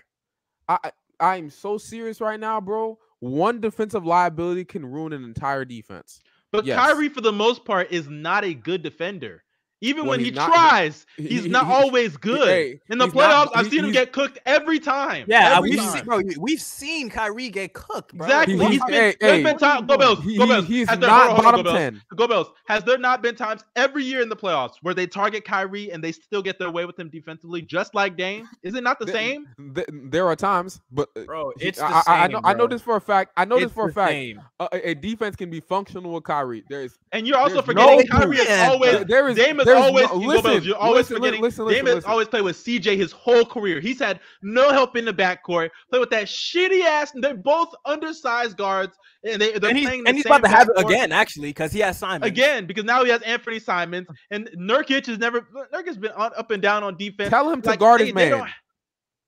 I, 0.67 0.77
I- 0.83 0.91
I'm 1.21 1.49
so 1.49 1.77
serious 1.77 2.21
right 2.21 2.39
now, 2.39 2.59
bro. 2.61 2.97
One 3.19 3.59
defensive 3.59 4.05
liability 4.05 4.63
can 4.63 4.85
ruin 4.85 5.11
an 5.13 5.25
entire 5.25 5.65
defense. 5.65 6.21
But 6.51 6.65
yes. 6.65 6.79
Kyrie, 6.79 7.09
for 7.09 7.21
the 7.21 7.31
most 7.31 7.65
part, 7.65 7.91
is 7.91 8.07
not 8.07 8.43
a 8.43 8.53
good 8.53 8.81
defender. 8.81 9.43
Even 9.81 10.03
When 10.05 10.09
when, 10.09 10.19
he, 10.19 10.31
not- 10.31 10.51
tries, 10.51 11.05
he- 11.15 11.27
he's 11.29 11.43
he- 11.45 11.49
not 11.49 11.65
he- 11.65 11.71
always 11.71 12.17
good. 12.17 12.47
hey, 12.47 12.81
In 12.89 12.97
the 12.97 13.05
he's 13.05 13.13
not- 13.13 13.47
playoffs, 13.47 13.51
I've 13.55 13.69
seen 13.69 13.85
him 13.85 13.91
get 13.93 14.11
cooked 14.11 14.37
every 14.45 14.77
time. 14.79 15.23
Yeah, 15.27 15.55
every 15.57 15.69
we've 15.69 15.79
time. 15.79 15.91
seen, 15.93 16.03
bro, 16.05 16.21
we've 16.37 16.59
seen 16.61 17.09
Kyrie 17.09 17.49
get 17.49 17.71
cooked, 17.73 18.13
bro. 18.13 18.27
Exactly. 18.27 18.55
He- 18.57 18.59
He's 18.59 18.69
he's- 18.71 18.83
been, 18.85 18.93
hey, 18.93 19.15
there's 19.21 19.37
hey. 19.37 19.43
been 19.43 19.57
time. 19.57 19.85
Go 19.85 19.97
Bills. 19.97 20.19
He- 20.23 20.37
Go 20.37 20.45
he- 20.45 20.51
Bills. 20.51 20.65
he's 20.67 20.89
Has 20.89 20.99
there- 20.99 21.09
not 21.09 21.27
hold 21.27 21.29
on, 21.29 21.35
hold 21.35 21.45
bottom 21.45 21.59
Go 21.59 21.63
Bills. 21.71 21.77
10. 21.77 22.01
Go 22.17 22.27
Bills. 22.27 22.47
Has 22.67 22.83
there 22.83 22.97
not 22.97 23.21
been 23.21 23.35
times 23.35 23.63
every 23.77 24.03
year 24.03 24.21
in 24.21 24.27
the 24.27 24.35
playoffs 24.35 24.73
where 24.81 24.93
they 24.93 25.07
target 25.07 25.45
Kyrie 25.45 25.91
and 25.91 26.03
they 26.03 26.11
still 26.11 26.41
get 26.41 26.59
their 26.59 26.71
way 26.71 26.83
with 26.85 26.99
him 26.99 27.07
defensively, 27.09 27.61
just 27.61 27.95
like 27.95 28.17
Dame? 28.17 28.49
Is 28.63 28.75
it 28.75 28.83
not 28.83 28.99
the 28.99 29.05
Th- 29.05 29.15
same? 29.17 29.47
th- 29.75 29.87
there 29.89 30.27
are 30.27 30.35
times, 30.35 30.81
but 30.91 31.07
uh, 31.15 31.21
Bro, 31.21 31.53
he- 31.57 31.67
it's 31.69 31.79
the 31.79 31.85
I, 31.85 31.89
I- 31.89 32.03
I 32.05 32.23
same, 32.23 32.31
know. 32.33 32.41
I 32.43 32.53
know 32.53 32.67
this 32.67 32.81
for 32.81 32.97
a 32.97 33.01
fact. 33.01 33.31
I 33.37 33.45
know 33.45 33.57
this 33.59 33.71
for 33.71 33.87
a 33.87 33.93
fact. 33.93 34.11
same. 34.11 34.41
A, 34.59 34.67
a- 34.73 34.89
a 34.89 34.93
defense 34.93 35.37
can 35.37 35.49
be 35.49 35.61
functional 35.61 36.13
with 36.13 36.25
Kyrie. 36.25 36.63
There 36.69 36.81
is 36.83 36.97
And 37.13 37.25
you're 37.25 37.37
also 37.37 37.61
forgetting 37.61 37.97
no 38.09 38.19
Kyrie 38.19 38.37
is 38.39 38.49
always 38.69 38.91
There- 38.91 39.03
there 39.05 39.29
is- 39.29 39.37
Dame 39.37 39.59
is 39.61 39.68
there's 39.73 39.85
always 39.85 40.07
no- 40.09 40.15
listen, 40.15 40.63
you're 40.63 40.75
always 40.77 40.95
listen, 41.09 41.15
forgetting 41.17 41.41
listen, 41.41 41.65
listen, 41.65 41.85
listen. 41.85 42.09
always 42.09 42.27
played 42.27 42.43
with 42.43 42.55
CJ 42.57 42.95
his 42.97 43.11
whole 43.11 43.45
career. 43.45 43.79
He's 43.79 43.99
had 43.99 44.19
no 44.41 44.71
help 44.71 44.95
in 44.95 45.05
the 45.05 45.13
backcourt. 45.13 45.69
Play 45.89 45.99
with 45.99 46.09
that 46.11 46.25
shitty 46.25 46.83
ass. 46.83 47.11
They're 47.15 47.35
both 47.35 47.69
undersized 47.85 48.57
guards, 48.57 48.97
and 49.23 49.41
they 49.41 49.57
they're 49.57 49.69
And 49.69 49.77
he's, 49.77 49.87
playing 49.87 50.03
the 50.03 50.09
and 50.09 50.17
he's 50.17 50.25
about 50.25 50.43
to 50.43 50.49
have 50.49 50.69
it 50.69 50.79
again, 50.83 51.11
actually, 51.11 51.49
because 51.49 51.71
he 51.71 51.79
has 51.79 51.97
Simon. 51.97 52.27
Again, 52.27 52.65
because 52.65 52.83
now 52.83 53.03
he 53.03 53.09
has 53.11 53.21
Anthony 53.23 53.59
Simons 53.59 54.07
and 54.31 54.49
Nurkic 54.57 55.05
has 55.07 55.17
never 55.17 55.47
Nurkic's 55.73 55.97
been 55.97 56.11
on, 56.11 56.31
up 56.37 56.51
and 56.51 56.61
down 56.61 56.83
on 56.83 56.97
defense. 56.97 57.29
tell 57.29 57.49
him 57.49 57.61
to 57.61 57.69
Like, 57.69 57.79
guard 57.79 58.01
they- 58.01 58.05
his 58.05 58.13
man. 58.13 58.47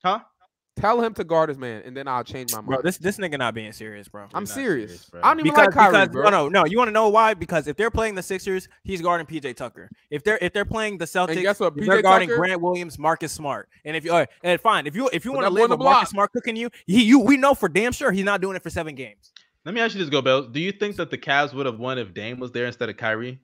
Huh? 0.04 0.20
Tell 0.78 1.02
him 1.02 1.14
to 1.16 1.26
guard 1.26 1.50
his 1.50 1.58
man, 1.58 1.84
and 1.86 1.96
then 1.96 2.08
I'll 2.08 2.24
change 2.24 2.54
my 2.54 2.60
mind. 2.60 2.68
Bro, 2.68 2.82
this 2.84 2.98
this 2.98 3.18
nigga 3.18 3.38
not 3.38 3.54
being 3.54 3.74
serious, 3.74 4.08
bro. 4.08 4.28
I'm 4.34 4.46
serious. 4.46 4.92
serious, 4.92 5.10
bro. 5.10 5.22
I 5.22 5.28
don't 5.28 5.40
even 5.40 5.52
because, 5.52 5.68
like 5.68 5.76
Kyrie, 5.76 5.92
because 5.92 6.10
bro. 6.10 6.24
no, 6.24 6.30
no, 6.30 6.48
no. 6.48 6.66
You 6.66 6.78
want 6.78 6.88
to 6.88 6.94
know 6.94 7.10
why? 7.10 7.34
Because 7.34 7.68
if 7.68 7.76
they're 7.76 7.92
playing 7.92 8.16
the 8.16 8.24
Sixers, 8.24 8.70
he's 8.84 9.02
guarding 9.02 9.28
PJ 9.28 9.58
Tucker. 9.58 9.90
If 10.10 10.24
they're 10.24 10.40
if 10.42 10.54
they're 10.54 10.64
playing 10.64 10.98
the 10.98 11.06
Celtics, 11.06 11.42
guess 11.42 11.60
what? 11.60 11.76
they're 11.76 12.00
PJ 12.00 12.04
guarding 12.04 12.30
Tucker- 12.30 12.40
Grant 12.40 12.62
Williams, 12.62 12.98
Marcus 12.98 13.34
Smart. 13.34 13.68
And 13.84 13.98
if 13.98 14.06
you 14.06 14.14
uh, 14.14 14.26
and 14.44 14.62
fine, 14.62 14.88
if 14.88 14.96
you 14.96 15.10
if 15.12 15.26
you 15.26 15.34
want 15.34 15.46
to 15.46 15.50
live 15.50 15.64
on 15.66 15.70
the 15.72 15.76
with 15.76 15.84
Marcus 15.84 16.00
block. 16.00 16.08
Smart 16.10 16.32
cooking 16.32 16.56
you, 16.56 16.70
he 16.88 17.04
you 17.04 17.20
we 17.20 17.36
know 17.36 17.54
for 17.54 17.68
damn 17.68 17.92
sure 17.92 18.12
he's 18.12 18.26
not 18.26 18.40
doing 18.40 18.56
it 18.56 18.64
for 18.64 18.70
seven 18.70 18.96
games. 18.96 19.34
Let 19.66 19.76
me 19.76 19.82
ask 19.82 19.94
you 19.94 20.00
this, 20.00 20.10
Go 20.10 20.22
Bells. 20.22 20.48
Do 20.48 20.60
you 20.60 20.72
think 20.72 20.96
that 20.96 21.12
the 21.12 21.18
Cavs 21.18 21.54
would 21.54 21.66
have 21.66 21.80
won 21.80 22.00
if 22.00 22.14
Dame 22.14 22.40
was 22.40 22.52
there 22.52 22.66
instead 22.66 22.90
of 22.90 22.98
Kyrie? 22.98 23.40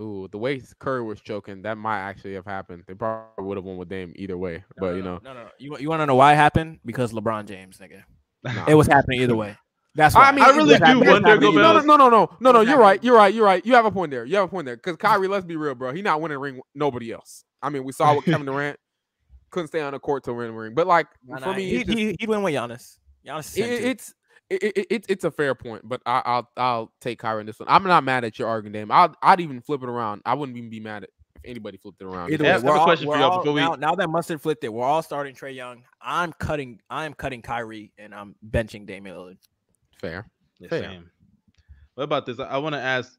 Ooh, 0.00 0.28
the 0.32 0.38
way 0.38 0.62
Curry 0.78 1.02
was 1.02 1.20
choking, 1.20 1.62
that 1.62 1.76
might 1.76 1.98
actually 2.00 2.34
have 2.34 2.46
happened. 2.46 2.84
They 2.86 2.94
probably 2.94 3.44
would 3.44 3.56
have 3.58 3.64
won 3.64 3.76
with 3.76 3.88
Dame 3.90 4.12
either 4.16 4.38
way. 4.38 4.64
but 4.78 4.94
you 4.96 5.02
know, 5.02 5.20
no, 5.22 5.34
no, 5.34 5.42
no. 5.44 5.50
You 5.58 5.76
you 5.78 5.88
want 5.90 6.00
to 6.00 6.06
know 6.06 6.14
why 6.14 6.32
it 6.32 6.36
happened? 6.36 6.80
Because 6.84 7.12
LeBron 7.12 7.46
James, 7.46 7.78
nigga. 7.78 8.02
nah. 8.42 8.64
It 8.66 8.74
was 8.74 8.86
happening 8.86 9.20
either 9.20 9.36
way. 9.36 9.56
That's 9.94 10.14
why. 10.14 10.22
I 10.28 10.32
mean, 10.32 10.44
I 10.44 10.50
really 10.50 10.78
do 10.78 10.84
happening- 10.84 11.08
wonder, 11.10 11.36
No, 11.40 11.50
no, 11.50 11.80
no, 11.80 11.96
no, 11.96 12.08
no, 12.08 12.30
no, 12.40 12.52
no. 12.52 12.60
You're 12.60 12.78
right. 12.78 13.02
You're 13.02 13.16
right. 13.16 13.34
You're 13.34 13.44
right. 13.44 13.64
You 13.66 13.74
have 13.74 13.84
a 13.86 13.90
point 13.90 14.10
there. 14.12 14.24
You 14.24 14.36
have 14.36 14.44
a 14.44 14.48
point 14.48 14.64
there. 14.64 14.76
Because 14.76 14.96
Kyrie, 14.96 15.26
let's 15.28 15.44
be 15.44 15.56
real, 15.56 15.74
bro. 15.74 15.92
He 15.92 16.00
not 16.00 16.20
winning 16.20 16.36
a 16.36 16.38
ring. 16.38 16.60
Nobody 16.74 17.12
else. 17.12 17.44
I 17.60 17.68
mean, 17.70 17.84
we 17.84 17.92
saw 17.92 18.14
with 18.14 18.24
Kevin 18.24 18.46
Durant 18.46 18.78
couldn't 19.50 19.66
stay 19.68 19.80
on 19.80 19.92
the 19.92 19.98
court 19.98 20.22
to 20.24 20.32
win 20.32 20.48
a 20.50 20.52
ring. 20.52 20.74
But 20.74 20.86
like 20.86 21.08
Nah, 21.26 21.38
for 21.38 21.46
nah, 21.46 21.52
me, 21.54 21.64
he, 21.68 21.76
it's 21.78 21.86
just- 21.86 21.98
he, 21.98 22.16
he'd 22.20 22.28
win 22.28 22.42
with 22.42 22.54
Giannis. 22.54 22.98
Giannis 23.26 23.58
it, 23.58 23.84
it's 23.84 24.14
it, 24.50 24.62
it, 24.62 24.86
it, 24.90 25.06
it's 25.08 25.24
a 25.24 25.30
fair 25.30 25.54
point, 25.54 25.88
but 25.88 26.02
I, 26.04 26.22
I'll 26.24 26.50
I'll 26.56 26.92
take 27.00 27.18
Kyrie 27.18 27.40
in 27.40 27.46
this 27.46 27.58
one. 27.58 27.68
I'm 27.70 27.84
not 27.84 28.04
mad 28.04 28.24
at 28.24 28.38
your 28.38 28.48
argument, 28.48 28.74
Dame. 28.74 28.90
I'd 28.90 29.12
I'd 29.22 29.40
even 29.40 29.60
flip 29.60 29.82
it 29.82 29.88
around. 29.88 30.22
I 30.26 30.34
wouldn't 30.34 30.58
even 30.58 30.70
be 30.70 30.80
mad 30.80 31.04
at 31.04 31.10
if 31.36 31.40
anybody 31.44 31.78
flipped 31.78 32.02
it 32.02 32.04
around. 32.04 32.32
Either 32.32 32.44
Yeah, 32.44 32.50
I 32.50 32.52
way, 32.52 32.54
have 32.54 32.64
we're 32.64 32.74
a 32.74 32.78
all, 32.78 32.84
question 32.84 33.06
for 33.06 33.10
we're 33.12 33.18
y'all 33.20 33.54
we- 33.54 33.60
now, 33.60 33.74
now 33.74 33.94
that 33.94 34.10
Mustard 34.10 34.42
flipped 34.42 34.64
it, 34.64 34.72
we're 34.72 34.84
all 34.84 35.02
starting 35.02 35.34
Trae 35.34 35.54
Young. 35.54 35.84
I'm 36.02 36.32
cutting. 36.34 36.80
I 36.90 37.06
am 37.06 37.14
cutting 37.14 37.40
Kyrie, 37.42 37.92
and 37.96 38.14
I'm 38.14 38.34
benching 38.50 38.86
Damian 38.86 39.16
Lillard. 39.16 39.38
Fair. 39.98 40.26
Yeah, 40.58 40.68
Fair. 40.68 40.82
same. 40.82 41.10
What 41.94 42.04
about 42.04 42.26
this? 42.26 42.38
I, 42.40 42.44
I 42.44 42.58
want 42.58 42.74
to 42.74 42.80
ask: 42.80 43.18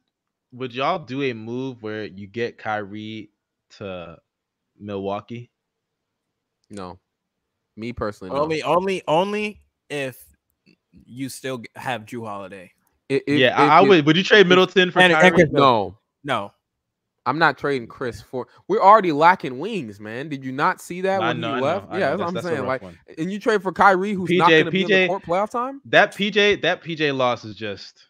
Would 0.52 0.74
y'all 0.74 0.98
do 0.98 1.22
a 1.22 1.32
move 1.32 1.82
where 1.82 2.04
you 2.04 2.26
get 2.26 2.58
Kyrie 2.58 3.30
to 3.78 4.18
Milwaukee? 4.78 5.50
No, 6.70 6.98
me 7.76 7.92
personally, 7.92 8.34
no. 8.34 8.42
Only, 8.42 8.62
only, 8.62 9.02
only 9.08 9.62
if 9.90 10.24
you 11.04 11.28
still 11.28 11.62
have 11.76 12.04
Jrue 12.04 12.26
Holiday. 12.26 12.72
I- 13.10 13.22
if- 13.26 13.38
yeah, 13.38 13.52
if 13.52 13.58
I, 13.70 13.78
I 13.78 13.80
would. 13.80 14.06
Would 14.06 14.16
you 14.16 14.22
trade 14.22 14.46
Middleton 14.46 14.90
for 14.90 15.00
And- 15.00 15.12
and 15.12 15.20
Kyrie? 15.20 15.36
Khris- 15.44 15.52
No, 15.52 15.96
No, 16.24 16.52
I'm 17.26 17.38
not 17.38 17.58
trading 17.58 17.86
Khris 17.88 18.20
for. 18.20 18.46
We're 18.68 18.80
already 18.82 19.12
lacking 19.12 19.58
wings, 19.58 20.00
man. 20.00 20.28
Did 20.28 20.44
you 20.44 20.52
not 20.52 20.80
see 20.80 21.00
that 21.02 21.22
I 21.22 21.28
when 21.28 21.40
know, 21.40 21.52
I 21.52 21.54
he 21.54 21.60
know, 21.60 21.66
left? 21.66 21.86
I 21.90 21.98
yeah, 21.98 22.10
know. 22.10 22.16
that's, 22.16 22.20
what 22.20 22.28
I'm 22.28 22.36
a 22.36 22.42
saying. 22.56 22.66
Like, 22.66 22.82
one. 22.82 22.98
and 23.18 23.32
you 23.32 23.38
trade 23.38 23.62
for 23.62 23.72
Kyrie, 23.72 24.12
who's 24.12 24.30
not 24.30 24.48
PJ 24.48 24.50
going 24.50 24.64
to 24.66 24.70
be 24.70 24.82
in 24.82 24.88
the 24.88 24.94
PJ 24.94 25.06
court 25.08 25.22
playoff 25.24 25.50
time. 25.50 25.80
that 25.86 26.12
PJ, 26.14 26.62
that 26.62 26.82
PJ 26.82 27.16
loss 27.16 27.44
is 27.44 27.54
just 27.54 28.06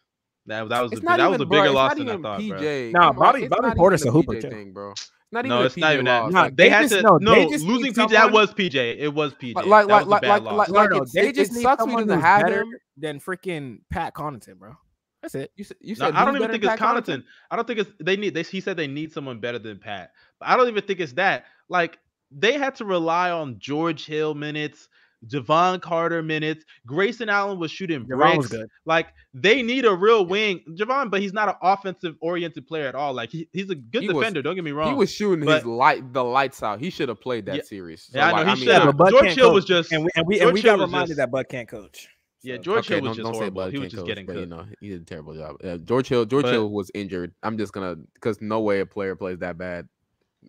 that. 0.47 0.67
That 0.69 0.81
was 0.81 0.91
a, 0.91 0.95
It's 0.95 1.01
big- 1.01 1.07
that 1.17 1.29
was 1.29 1.41
a 1.41 1.45
bigger 1.45 1.63
bro, 1.63 1.71
loss 1.73 1.95
than 1.95 2.07
I 2.07 2.11
even 2.11 2.23
thought, 2.23 2.37
bro. 2.47 2.59
PJ. 2.59 2.91
Nah, 2.91 3.07
Come 3.07 3.15
Bobby- 3.17 3.39
it's 3.43 3.49
Bobby 3.49 3.67
not 3.67 3.77
Porter's 3.77 4.05
a 4.05 4.11
hooper, 4.11 4.39
thing, 4.41 4.73
bro. 4.73 4.93
Not 5.33 5.45
even 5.45 5.49
No, 5.57 5.63
a 5.63 5.65
it's 5.65 5.75
not 5.77 5.93
even 5.93 6.05
that. 6.05 6.19
loss. 6.23 6.31
Nah, 6.31 6.43
they 6.45 6.51
they 6.55 6.69
had 6.69 6.81
just- 6.83 6.93
to 6.95 7.01
no, 7.01 7.17
no, 7.17 7.33
they 7.33 7.45
losing 7.57 7.67
need 7.81 7.95
PJ. 7.95 8.09
That 8.11 8.31
was 8.31 8.53
PJ. 8.53 8.75
It 8.99 9.13
was 9.13 9.33
PJ. 9.33 9.55
Like, 9.55 9.65
like, 9.65 9.87
that 9.87 9.97
was 9.99 10.07
like, 10.07 10.19
a 10.19 10.21
bad 10.21 10.29
like, 10.29 10.43
loss. 10.43 10.57
like, 10.57 10.69
no, 10.69 10.75
like 10.75 10.89
no, 10.91 10.95
it's- 10.97 11.11
they 11.13 11.27
it, 11.29 11.35
just 11.35 11.51
it 11.51 11.55
need 11.55 11.63
sucks 11.63 11.81
for 11.83 11.89
someone 11.89 12.07
to 12.07 12.13
who's 12.15 12.23
have 12.23 12.41
better 12.43 12.61
him. 12.61 12.73
than 12.97 13.19
freaking 13.19 13.79
Pat 13.91 14.13
Connaughton, 14.13 14.57
bro. 14.59 14.75
That's 15.23 15.35
it. 15.35 15.51
You 15.55 15.63
said, 15.63 15.77
you 15.81 15.95
No, 15.95 16.05
said 16.05 16.13
I 16.15 16.25
don't 16.25 16.35
even 16.35 16.51
think 16.51 16.63
it's 16.63 16.69
Pat 16.69 16.79
Connaughton. 16.79 17.23
I 17.49 17.55
don't 17.55 17.65
think 17.65 17.79
it's 17.79 17.91
they 17.99 18.15
need. 18.15 18.33
They, 18.35 18.43
he 18.43 18.61
said 18.61 18.77
they 18.77 18.87
need 18.87 19.11
someone 19.11 19.39
better 19.39 19.57
than 19.57 19.79
Pat, 19.79 20.11
but 20.39 20.49
I 20.49 20.55
don't 20.55 20.67
even 20.67 20.83
think 20.83 20.99
it's 20.99 21.13
that. 21.13 21.45
Like 21.69 21.97
they 22.29 22.53
had 22.57 22.75
to 22.75 22.85
rely 22.85 23.31
on 23.31 23.57
George 23.57 24.05
Hill 24.05 24.33
minutes, 24.35 24.87
Jevon 25.27 25.81
Carter 25.81 26.21
minutes. 26.23 26.65
Grayson 26.85 27.29
Allen 27.29 27.59
was 27.59 27.71
shooting 27.71 28.05
Jevon 28.05 28.37
was 28.37 28.47
bricks. 28.47 28.63
good. 28.63 28.69
Like 28.85 29.07
they 29.33 29.61
need 29.61 29.85
a 29.85 29.93
real 29.95 30.25
wing, 30.25 30.61
Jevon, 30.71 31.09
but 31.09 31.21
he's 31.21 31.33
not 31.33 31.49
an 31.49 31.55
offensive 31.61 32.15
oriented 32.21 32.67
player 32.67 32.87
at 32.87 32.95
all. 32.95 33.13
Like 33.13 33.29
he, 33.29 33.47
he's 33.53 33.69
a 33.69 33.75
good 33.75 34.03
He 34.03 34.09
was- 34.09 34.17
defender. 34.17 34.41
don't 34.41 34.55
get 34.55 34.63
me 34.63 34.71
wrong. 34.71 34.89
He 34.89 34.93
was 34.95 35.11
shooting 35.11 35.45
but- 35.45 35.57
his 35.57 35.65
light, 35.65 36.13
the 36.13 36.23
lights 36.23 36.61
out. 36.63 36.79
He 36.79 36.89
should 36.89 37.09
have 37.09 37.21
played 37.21 37.45
that 37.47 37.55
Yeah. 37.57 37.61
series. 37.63 38.03
So, 38.11 38.17
yeah, 38.19 38.27
I 38.27 38.29
know 38.31 38.35
like, 38.37 38.45
he 38.45 38.51
mean, 38.51 38.57
should 38.59 38.67
Yeah, 38.67 38.79
have. 38.85 38.97
but 38.97 39.09
George 39.11 39.25
Hill 39.33 39.47
coach. 39.49 39.53
was 39.55 39.65
just 39.65 39.91
And 39.91 40.03
we 40.03 40.09
and 40.15 40.27
we, 40.27 40.39
and 40.41 40.51
we 40.53 40.61
got 40.61 40.79
reminded 40.79 41.07
just- 41.07 41.17
that 41.17 41.31
Bud 41.31 41.47
can't 41.49 41.67
coach. 41.67 42.07
yeah. 42.43 42.57
George 42.57 42.85
okay, 42.85 42.95
Hill 42.95 43.03
was 43.03 43.07
don't, 43.09 43.15
just 43.15 43.25
don't 43.25 43.33
horrible. 43.35 43.67
He 43.71 43.77
was 43.79 43.91
just 43.91 43.99
coach, 44.01 44.07
getting 44.07 44.25
but, 44.25 44.35
you 44.37 44.45
know, 44.45 44.65
he 44.81 44.89
did 44.89 45.01
a 45.01 45.05
terrible 45.05 45.33
job. 45.35 45.55
Uh, 45.63 45.77
George 45.77 46.07
Hill, 46.09 46.25
George 46.25 46.43
But- 46.43 46.51
Hill 46.53 46.69
was 46.69 46.91
injured. 46.93 47.33
I'm 47.43 47.57
just 47.57 47.71
gonna 47.73 47.95
because 48.15 48.41
no 48.41 48.59
way 48.61 48.81
a 48.81 48.85
player 48.85 49.15
plays 49.15 49.39
that 49.39 49.57
bad 49.57 49.87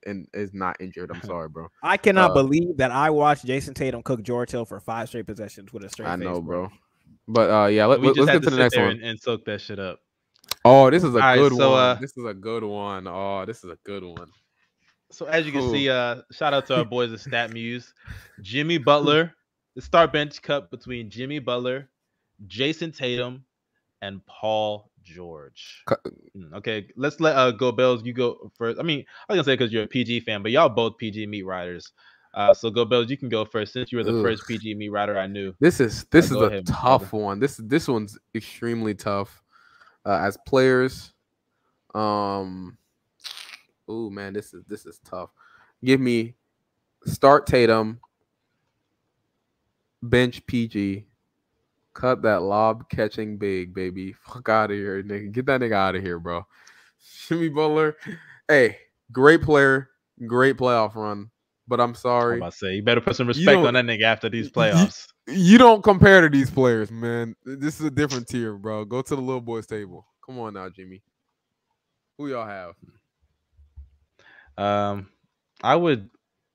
and 0.07 0.27
is 0.35 0.53
not 0.55 0.77
injured. 0.81 1.11
I'm 1.13 1.23
sorry, 1.23 1.49
bro. 1.49 1.69
I 1.83 1.97
cannot 1.97 2.31
Uh, 2.33 2.35
believe 2.43 2.77
that 2.79 2.91
I 2.91 3.11
watched 3.11 3.45
Jayson 3.47 3.75
Tatum 3.75 4.03
cook 4.03 4.23
George 4.23 4.51
Hill 4.51 4.65
for 4.65 4.81
five 4.81 5.09
straight 5.09 5.27
possessions 5.27 5.73
with 5.73 5.85
a 5.85 5.89
straight 5.89 6.09
I 6.09 6.17
face. 6.17 6.25
know, 6.25 6.41
bro. 6.41 6.71
But 7.29 7.51
uh, 7.51 7.67
yeah, 7.67 7.87
let, 7.87 8.01
we 8.01 8.09
us 8.11 8.17
just 8.17 8.27
get 8.27 8.35
to 8.35 8.41
to 8.41 8.51
the 8.51 8.57
next 8.57 8.77
one. 8.77 8.89
and, 8.91 9.03
and 9.03 9.21
soak 9.21 9.45
that 9.47 9.61
shit 9.61 9.79
up. 9.79 10.01
Oh, 10.65 10.91
this 10.91 11.03
is 11.05 11.15
a 11.15 11.19
Alright, 11.19 11.39
good 11.39 11.53
so, 11.55 11.71
one. 11.73 11.81
uh, 11.81 11.95
this 11.97 12.17
is 12.17 12.25
a 12.25 12.35
good 12.35 12.65
one. 12.65 13.07
Oh, 13.07 13.45
this 13.47 13.65
is 13.65 13.71
a 13.71 13.79
good 13.85 14.03
one. 14.05 14.29
So 15.11 15.27
as 15.27 15.47
you 15.47 15.53
can 15.53 15.61
Cool. 15.63 15.73
see, 15.73 15.89
uh, 15.91 16.23
shout 16.33 16.53
out 16.55 16.67
to 16.67 16.77
our 16.77 16.85
boys 16.85 17.13
at 17.13 17.19
StatMuse, 17.21 17.93
Jimmy 18.43 18.79
Butler, 18.79 19.33
the 19.77 19.83
start 19.83 20.13
bench 20.13 20.41
cup 20.43 20.71
between 20.71 21.09
Jimmy 21.11 21.39
Butler, 21.39 21.89
Jayson 22.47 22.93
Tatum, 22.93 23.45
and 24.03 24.25
Paul 24.27 24.91
George. 25.05 25.85
Mm, 26.37 26.53
Okay, 26.55 26.89
let's 26.97 27.21
let 27.21 27.37
uh 27.37 27.51
go 27.53 27.71
Bells. 27.73 28.03
You 28.05 28.13
go 28.13 28.51
first. 28.57 28.81
I 28.81 28.83
mean, 28.83 29.05
I 29.29 29.33
was 29.33 29.37
gonna 29.39 29.45
say 29.45 29.55
because 29.57 29.73
you're 29.73 29.85
a 29.85 29.87
PG 29.89 30.21
fan, 30.21 30.43
but 30.43 30.51
y'all 30.51 30.69
both 30.69 30.97
PG 30.99 31.27
meat 31.27 31.43
riders. 31.45 31.93
Uh, 32.35 32.53
so 32.53 32.69
go 32.69 32.85
Bells, 32.85 33.09
you 33.11 33.17
can 33.17 33.29
go 33.29 33.45
first 33.45 33.73
since 33.73 33.93
you 33.93 33.99
were 33.99 34.05
the 34.05 34.17
Ugh. 34.19 34.25
first 34.25 34.47
PG 34.49 34.75
meat 34.75 34.89
rider 34.89 35.17
I 35.17 35.29
knew. 35.29 35.55
This 35.61 35.79
is 35.79 36.05
this 36.11 36.33
Uh, 36.33 36.35
is 36.37 36.41
a 36.41 36.45
ahead, 36.47 36.65
brother. 36.65 36.81
tough 36.81 37.13
one. 37.13 37.39
This 37.39 37.57
this 37.63 37.87
one's 37.87 38.19
extremely 38.35 38.95
tough. 38.95 39.41
Uh, 40.05 40.19
as 40.21 40.37
players, 40.47 41.13
um, 41.95 42.77
oh 43.89 44.11
man, 44.11 44.33
this 44.33 44.53
is 44.53 44.65
this 44.67 44.85
is 44.85 44.99
tough. 45.05 45.31
Give 45.85 46.01
me 46.01 46.35
start 47.07 47.47
Tatum, 47.47 48.01
bench 50.03 50.45
PG, 50.47 51.07
cut 51.95 52.23
that 52.23 52.43
lob 52.43 52.89
catching 52.91 53.39
big 53.39 53.75
baby. 53.75 54.13
Fuck 54.13 54.49
out 54.49 54.71
of 54.71 54.77
here, 54.77 55.03
nigga. 55.03 55.33
Get 55.33 55.47
that 55.47 55.61
nigga 55.61 55.75
out 55.75 55.95
of 55.95 56.03
here, 56.03 56.19
bro. 56.19 56.47
Jimmy 57.29 57.49
Butler, 57.49 57.97
hey, 58.49 58.79
great 59.13 59.43
player, 59.43 59.91
great 60.27 60.57
playoff 60.57 60.95
run. 60.95 61.31
But 61.67 61.81
I'm 61.81 61.91
I'm 61.91 61.95
sorry, 61.95 62.37
about 62.37 62.53
to 62.53 62.59
say 62.59 62.75
you 62.75 62.83
better 62.83 63.01
put 63.01 63.17
some 63.17 63.27
respect 63.27 63.57
on 63.57 63.73
that 63.73 63.87
nigga 63.87 64.03
after 64.03 64.29
these 64.29 64.51
playoffs. 64.51 65.07
you 65.27 65.57
don't 65.57 65.83
compare 65.83 66.21
to 66.21 66.29
these 66.29 66.51
players, 66.51 66.91
man. 66.91 67.35
This 67.45 67.81
is 67.81 67.87
a 67.87 67.91
different 67.91 68.29
tier, 68.29 68.55
bro. 68.55 68.85
Go 68.85 69.01
to 69.01 69.17
the 69.17 69.23
little 69.23 69.41
boys 69.41 69.67
table. 69.67 70.07
Come 70.27 70.39
on 70.41 70.55
now, 70.55 70.69
Jimmy. 70.69 71.03
Who 72.19 72.29
y'all 72.29 72.47
have? 72.47 72.75
Um, 74.59 75.09
I 75.63 75.75
would. 75.75 76.11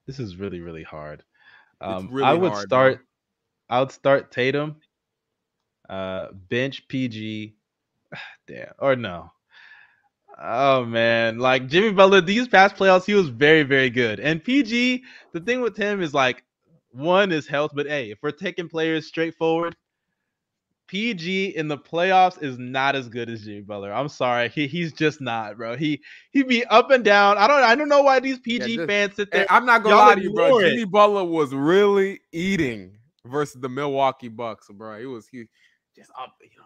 This 0.05 0.19
is 0.19 0.35
really 0.35 0.61
really 0.61 0.83
hard. 0.83 1.23
Um, 1.81 2.09
really 2.11 2.27
I 2.27 2.33
would 2.33 2.51
hard, 2.51 2.67
start. 2.67 2.99
I 3.69 3.79
would 3.79 3.91
start 3.91 4.31
Tatum. 4.31 4.75
Uh, 5.89 6.27
bench 6.49 6.87
PG. 6.87 7.55
Damn. 8.47 8.73
Or 8.79 8.95
no. 8.95 9.31
Oh 10.41 10.85
man, 10.85 11.37
like 11.37 11.67
Jimmy 11.67 11.91
Butler, 11.91 12.21
these 12.21 12.47
past 12.47 12.75
playoffs, 12.75 13.03
he 13.03 13.13
was 13.13 13.27
very, 13.27 13.63
very 13.63 13.89
good. 13.89 14.21
And 14.21 14.41
PG, 14.41 15.03
the 15.33 15.39
thing 15.41 15.59
with 15.59 15.75
him 15.75 16.01
is 16.01 16.13
like, 16.13 16.45
one 16.91 17.33
is 17.33 17.45
health, 17.45 17.71
but 17.73 17.87
hey, 17.87 18.09
if 18.09 18.19
we're 18.23 18.31
taking 18.31 18.69
players 18.69 19.05
straightforward, 19.05 19.75
PG 20.87 21.55
in 21.57 21.67
the 21.67 21.77
playoffs 21.77 22.41
is 22.41 22.57
not 22.57 22.95
as 22.95 23.09
good 23.09 23.29
as 23.29 23.43
Jimmy 23.43 23.61
Butler. 23.61 23.93
I'm 23.93 24.07
sorry, 24.07 24.49
he, 24.49 24.65
he's 24.65 24.91
just 24.91 25.21
not, 25.21 25.57
bro. 25.57 25.75
He 25.75 26.01
he 26.31 26.41
be 26.41 26.65
up 26.65 26.89
and 26.89 27.03
down. 27.03 27.37
I 27.37 27.45
don't 27.45 27.61
I 27.61 27.75
don't 27.75 27.89
know 27.89 28.01
why 28.01 28.19
these 28.19 28.39
PG 28.39 28.71
yeah, 28.71 28.75
just, 28.77 28.87
fans 28.87 29.15
sit 29.15 29.31
there. 29.31 29.45
I'm 29.49 29.65
not 29.65 29.83
gonna 29.83 29.95
lie 29.95 30.15
to 30.15 30.21
you, 30.21 30.33
bro. 30.33 30.59
It. 30.59 30.69
Jimmy 30.69 30.85
Butler 30.85 31.25
was 31.25 31.53
really 31.53 32.21
eating 32.31 32.97
versus 33.25 33.61
the 33.61 33.69
Milwaukee 33.69 34.29
Bucks, 34.29 34.67
bro. 34.71 34.99
He 34.99 35.05
was 35.05 35.27
he 35.27 35.45
just 35.99 36.11
up, 36.19 36.35
you 36.41 36.49
know. 36.57 36.65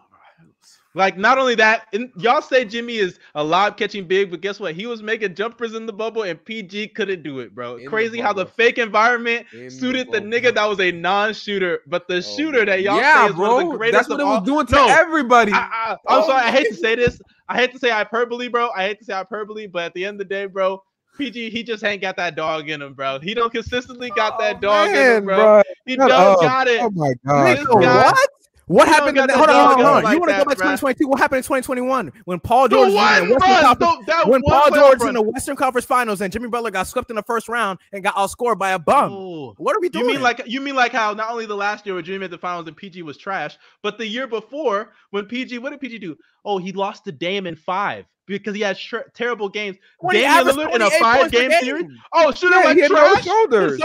Like 0.96 1.18
not 1.18 1.38
only 1.38 1.56
that, 1.56 1.88
and 1.92 2.12
y'all 2.16 2.40
say 2.40 2.64
Jimmy 2.64 2.96
is 2.96 3.18
a 3.34 3.42
lob 3.42 3.76
catching 3.76 4.06
big, 4.06 4.30
but 4.30 4.40
guess 4.40 4.60
what? 4.60 4.76
He 4.76 4.86
was 4.86 5.02
making 5.02 5.34
jumpers 5.34 5.74
in 5.74 5.86
the 5.86 5.92
bubble, 5.92 6.22
and 6.22 6.42
PG 6.42 6.88
couldn't 6.88 7.24
do 7.24 7.40
it, 7.40 7.52
bro. 7.52 7.76
In 7.76 7.88
Crazy 7.88 8.18
the 8.18 8.20
how 8.20 8.32
the 8.32 8.46
fake 8.46 8.78
environment 8.78 9.46
in 9.52 9.70
suited 9.70 10.12
the, 10.12 10.20
the, 10.20 10.26
nigga 10.26 10.54
that 10.54 10.64
was 10.66 10.78
a 10.78 10.92
non-shooter, 10.92 11.80
but 11.88 12.06
the 12.06 12.18
oh, 12.18 12.20
shooter 12.20 12.58
man. 12.58 12.66
that 12.66 12.82
y'all 12.82 12.96
yeah, 12.96 13.24
say 13.24 13.30
is 13.30 13.36
bro. 13.36 13.54
one 13.56 13.66
of 13.66 13.72
the 13.72 13.78
greatest. 13.78 13.98
That's 13.98 14.08
what 14.08 14.20
it 14.20 14.24
was 14.24 14.38
all. 14.38 14.44
doing 14.44 14.66
to 14.66 14.74
no, 14.76 14.86
everybody. 14.86 15.52
I, 15.52 15.90
am 15.90 15.98
oh, 16.06 16.26
sorry, 16.28 16.44
I 16.44 16.50
hate 16.52 16.68
to 16.68 16.74
say 16.80 16.94
this. 16.94 17.20
I 17.48 17.56
hate 17.56 17.72
to 17.72 17.78
say 17.80 17.90
hyperbole, 17.90 18.46
bro. 18.46 18.70
I 18.76 18.86
hate 18.86 19.00
to 19.00 19.04
say 19.04 19.14
hyperbole, 19.14 19.66
but 19.66 19.86
at 19.86 19.94
the 19.94 20.04
end 20.04 20.20
of 20.20 20.28
the 20.28 20.32
day, 20.32 20.46
bro, 20.46 20.80
PG, 21.18 21.50
he 21.50 21.64
just 21.64 21.82
ain't 21.82 22.02
got 22.02 22.16
that 22.18 22.36
dog 22.36 22.68
in 22.68 22.80
him, 22.80 22.94
bro. 22.94 23.18
He 23.18 23.34
don't 23.34 23.52
consistently 23.52 24.10
got 24.14 24.38
that 24.38 24.56
oh, 24.58 24.60
dog 24.60 24.90
man, 24.92 25.10
in 25.10 25.16
him, 25.16 25.24
bro. 25.24 25.36
bro. 25.36 25.62
He 25.86 25.96
Shut 25.96 26.08
does 26.08 26.40
got 26.40 26.68
it. 26.68 26.80
Oh 26.80 26.90
my 26.90 27.14
god! 27.26 27.66
What? 27.68 28.30
What 28.66 28.88
happened? 28.88 29.16
That, 29.18 29.30
hold 29.30 29.50
on, 29.50 29.54
hold 29.54 29.66
on, 29.66 29.74
hold 29.74 29.86
on. 29.86 30.04
Like 30.04 30.14
you 30.14 30.20
want 30.20 30.30
to 30.30 30.38
go 30.38 30.44
back 30.44 30.56
to 30.56 30.62
2022? 30.62 31.08
What 31.08 31.18
happened 31.18 31.38
in 31.38 31.42
2021 31.42 32.12
when 32.24 32.40
Paul 32.40 32.68
George 32.68 32.90
the 32.90 32.96
was 32.96 33.18
in 33.18 33.28
the 33.28 33.34
Western 33.34 33.52
run, 33.52 33.76
Conference, 33.76 34.26
when 34.26 34.42
Paul 34.42 34.70
George 34.70 35.02
in 35.02 35.14
the 35.14 35.22
Western 35.22 35.56
Conference 35.56 35.84
Finals 35.86 36.20
and 36.20 36.32
Jimmy 36.32 36.48
Butler 36.48 36.70
got 36.70 36.86
swept 36.86 37.10
in 37.10 37.16
the 37.16 37.22
first 37.22 37.48
round 37.48 37.78
and 37.92 38.02
got 38.02 38.14
outscored 38.14 38.58
by 38.58 38.70
a 38.70 38.78
bum? 38.78 39.12
Ooh. 39.12 39.54
What 39.58 39.76
are 39.76 39.80
we 39.80 39.88
doing? 39.88 40.06
You 40.06 40.12
mean 40.12 40.22
like 40.22 40.42
you 40.46 40.60
mean 40.60 40.74
like 40.74 40.92
how 40.92 41.12
not 41.12 41.30
only 41.30 41.46
the 41.46 41.56
last 41.56 41.84
year 41.84 41.94
when 41.94 42.04
Jimmy 42.04 42.18
made 42.18 42.30
the 42.30 42.38
finals 42.38 42.66
and 42.66 42.76
PG 42.76 43.02
was 43.02 43.18
trash, 43.18 43.58
but 43.82 43.98
the 43.98 44.06
year 44.06 44.26
before 44.26 44.92
when 45.10 45.26
PG, 45.26 45.58
what 45.58 45.70
did 45.70 45.80
PG 45.80 45.98
do? 45.98 46.16
Oh, 46.44 46.58
he 46.58 46.72
lost 46.72 47.04
to 47.04 47.12
Dame 47.12 47.46
in 47.46 47.56
five 47.56 48.06
because 48.26 48.54
he 48.54 48.60
had 48.60 48.78
sh- 48.78 48.94
terrible 49.14 49.48
games. 49.48 49.76
Damian 50.10 50.70
in 50.70 50.82
a 50.82 50.90
five 50.90 51.30
game, 51.30 51.50
game 51.50 51.60
series. 51.60 51.86
Oh, 52.12 52.32
shoot 52.32 52.50
yeah, 52.50 52.60
like 52.60 52.78
trash. 52.86 53.24
shoulders. 53.24 53.80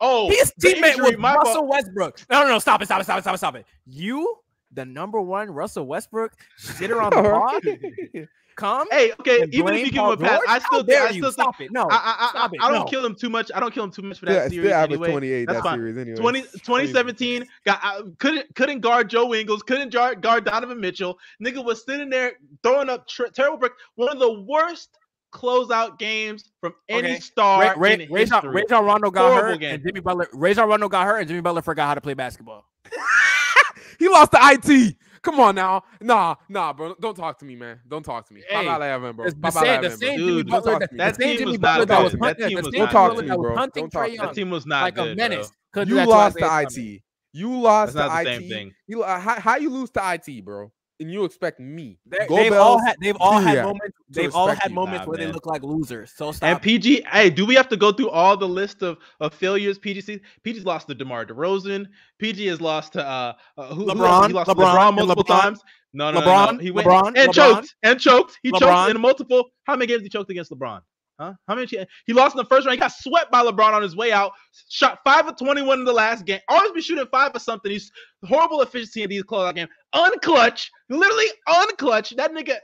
Oh, 0.00 0.28
his 0.28 0.52
teammate 0.60 1.02
with 1.02 1.18
my 1.18 1.34
Russell 1.34 1.54
fault. 1.54 1.68
Westbrook. 1.68 2.20
No, 2.30 2.42
no, 2.42 2.48
no, 2.48 2.58
stop 2.58 2.82
it, 2.82 2.86
stop 2.86 3.00
it, 3.00 3.04
stop 3.04 3.18
it, 3.18 3.22
stop 3.22 3.34
it, 3.34 3.38
stop 3.38 3.54
it. 3.56 3.66
You, 3.86 4.38
the 4.72 4.84
number 4.84 5.20
one 5.20 5.50
Russell 5.50 5.86
Westbrook 5.86 6.32
sit 6.56 6.92
on 6.92 7.10
the 7.10 7.22
pod. 8.22 8.28
Come, 8.56 8.88
hey, 8.90 9.12
okay. 9.20 9.44
Even 9.52 9.74
if 9.74 9.84
you 9.84 9.92
give 9.92 10.02
him 10.02 10.12
a 10.12 10.16
pass, 10.16 10.40
I 10.48 10.58
still 10.60 10.82
dare 10.82 11.02
I 11.02 11.10
still 11.10 11.26
you. 11.26 11.30
Stop 11.32 11.60
it. 11.60 11.70
No, 11.70 11.82
I, 11.90 11.94
I, 11.94 12.30
I, 12.34 12.46
it. 12.46 12.52
I 12.62 12.72
don't 12.72 12.80
no. 12.80 12.84
kill 12.86 13.04
him 13.04 13.14
too 13.14 13.28
much. 13.28 13.50
I 13.54 13.60
don't 13.60 13.72
kill 13.72 13.84
him 13.84 13.90
too 13.90 14.00
much 14.00 14.18
for 14.18 14.26
that 14.26 14.32
yeah, 14.32 14.48
series. 14.48 14.72
Anyway. 14.72 15.10
28 15.10 15.44
That's 15.44 15.58
that 15.58 15.62
fine. 15.62 15.78
series 15.78 15.98
anyway. 15.98 16.16
20, 16.16 16.40
2017 16.40 17.46
got 17.66 17.80
I, 17.82 18.00
couldn't 18.18 18.54
couldn't 18.54 18.80
guard 18.80 19.10
Joe 19.10 19.34
Ingles, 19.34 19.62
couldn't 19.62 19.92
guard, 19.92 20.22
Donovan 20.22 20.80
Mitchell. 20.80 21.18
Nigga 21.42 21.62
was 21.62 21.84
sitting 21.84 22.08
there 22.08 22.32
throwing 22.62 22.88
up 22.88 23.06
terrible 23.34 23.58
brick. 23.58 23.72
One 23.96 24.08
of 24.08 24.18
the 24.18 24.40
worst 24.40 24.96
closeout 25.32 25.98
games 25.98 26.50
from 26.60 26.74
any 26.88 27.08
okay. 27.08 27.20
star. 27.20 27.76
Ray, 27.78 27.96
Ray, 27.96 28.08
Ray, 28.10 28.24
John, 28.24 28.46
Ray 28.46 28.64
Rondo 28.70 29.10
got 29.10 29.30
Horrible 29.30 29.50
hurt, 29.50 29.60
game. 29.60 29.74
and 29.74 29.82
Jimmy 29.84 30.00
Butler. 30.00 30.28
Ray 30.32 30.54
Rondo 30.54 30.88
got 30.88 31.06
hurt, 31.06 31.18
and 31.18 31.28
Jimmy 31.28 31.40
Butler 31.40 31.62
forgot 31.62 31.88
how 31.88 31.94
to 31.94 32.00
play 32.00 32.14
basketball. 32.14 32.64
he 33.98 34.08
lost 34.08 34.32
the 34.32 34.38
IT. 34.40 34.96
Come 35.22 35.40
on 35.40 35.56
now, 35.56 35.82
nah, 36.00 36.36
nah, 36.48 36.72
bro. 36.72 36.94
Don't 37.00 37.16
talk 37.16 37.36
to 37.40 37.44
me, 37.44 37.56
man. 37.56 37.80
Don't 37.88 38.04
talk 38.04 38.28
to 38.28 38.34
me. 38.34 38.44
Hey, 38.48 38.64
Bye-bye, 38.64 38.90
Evan, 38.90 39.16
bro. 39.16 39.28
Bye-bye, 39.32 39.60
the, 39.60 39.68
Evan, 39.68 39.82
the 39.82 39.96
same 39.96 40.18
bro. 40.18 40.26
Jimmy 40.28 40.42
Dude, 40.44 40.48
that, 40.48 40.88
that, 40.92 41.16
same 41.16 41.38
Jimmy 41.38 41.56
Butler 41.56 41.86
that 41.86 42.02
was 42.04 42.12
hunting, 42.12 42.20
that, 42.20 42.38
that, 42.38 42.72
that, 42.72 42.92
that, 42.92 43.26
that 43.26 43.38
was 43.38 43.58
hunting 43.58 43.90
Trae 43.90 44.14
Young. 44.14 44.26
That 44.26 44.34
team 44.36 44.50
was 44.50 44.66
not 44.66 44.82
like 44.82 44.94
good, 44.94 45.12
a 45.12 45.16
menace. 45.16 45.50
You 45.74 46.06
lost 46.06 46.36
the 46.36 46.66
IT. 46.68 47.02
You 47.32 47.60
lost 47.60 47.94
the 47.94 48.08
IT. 48.24 48.72
You 48.86 49.02
how, 49.02 49.40
how 49.40 49.56
you 49.56 49.70
lose 49.70 49.90
to 49.90 50.12
IT, 50.14 50.44
bro? 50.44 50.70
and 51.00 51.10
you 51.10 51.24
expect 51.24 51.60
me. 51.60 51.98
They, 52.06 52.44
have 52.44 52.52
all 52.54 52.78
had 52.78 52.96
they've 53.00 53.16
all 53.20 53.38
had 53.38 53.54
yeah, 53.54 53.62
moments. 53.64 53.98
They've 54.08 54.34
all 54.34 54.48
had 54.48 54.72
moments 54.72 55.00
nah, 55.00 55.10
where 55.10 55.18
man. 55.18 55.28
they 55.28 55.32
look 55.32 55.46
like 55.46 55.62
losers. 55.62 56.12
So 56.16 56.32
stop. 56.32 56.48
And 56.48 56.62
PG, 56.62 57.06
hey, 57.10 57.30
do 57.30 57.44
we 57.44 57.54
have 57.54 57.68
to 57.68 57.76
go 57.76 57.92
through 57.92 58.10
all 58.10 58.36
the 58.36 58.48
list 58.48 58.82
of, 58.82 58.98
of 59.20 59.34
failures? 59.34 59.78
PGC 59.78 60.20
PG's 60.44 60.64
lost 60.64 60.88
to 60.88 60.94
DeMar 60.94 61.26
DeRozan. 61.26 61.86
PG 62.18 62.46
has 62.46 62.60
lost 62.60 62.94
to 62.94 63.06
uh, 63.06 63.34
uh 63.56 63.74
who, 63.74 63.86
LeBron. 63.86 64.22
Who 64.22 64.26
he 64.28 64.32
lost 64.34 64.50
LeBron, 64.50 64.54
to 64.54 64.62
LeBron 64.62 64.94
multiple 64.94 65.24
LeBron, 65.24 65.40
times. 65.40 65.60
No, 65.92 66.10
no, 66.10 66.20
LeBron, 66.20 66.46
no, 66.46 66.52
no. 66.52 66.58
He 66.58 66.70
went 66.70 66.88
LeBron, 66.88 67.06
and 67.08 67.16
LeBron, 67.16 67.34
choked 67.34 67.74
and 67.82 68.00
choked. 68.00 68.38
He 68.42 68.50
choked 68.52 68.90
in 68.90 69.00
multiple. 69.00 69.50
How 69.64 69.74
many 69.74 69.86
games 69.86 70.02
he 70.02 70.08
choked 70.08 70.30
against 70.30 70.50
LeBron? 70.50 70.80
Huh? 71.18 71.32
How 71.48 71.54
many? 71.54 71.66
He 72.06 72.12
lost 72.12 72.34
in 72.34 72.38
the 72.38 72.44
first 72.44 72.66
round. 72.66 72.76
He 72.76 72.80
got 72.80 72.92
swept 72.92 73.30
by 73.30 73.42
LeBron 73.42 73.72
on 73.72 73.82
his 73.82 73.96
way 73.96 74.12
out. 74.12 74.32
Shot 74.68 74.98
five 75.04 75.26
of 75.26 75.36
twenty-one 75.38 75.78
in 75.78 75.84
the 75.84 75.92
last 75.92 76.26
game. 76.26 76.40
Always 76.48 76.72
be 76.72 76.82
shooting 76.82 77.06
five 77.10 77.34
or 77.34 77.38
something. 77.38 77.70
He's 77.70 77.90
horrible 78.24 78.60
efficiency 78.60 79.02
in 79.02 79.10
these 79.10 79.22
closeout 79.22 79.54
games. 79.54 79.70
Unclutch. 79.94 80.68
Literally 80.88 81.26
on 81.48 81.76
clutch. 81.76 82.10
That 82.16 82.32
nigga, 82.32 82.56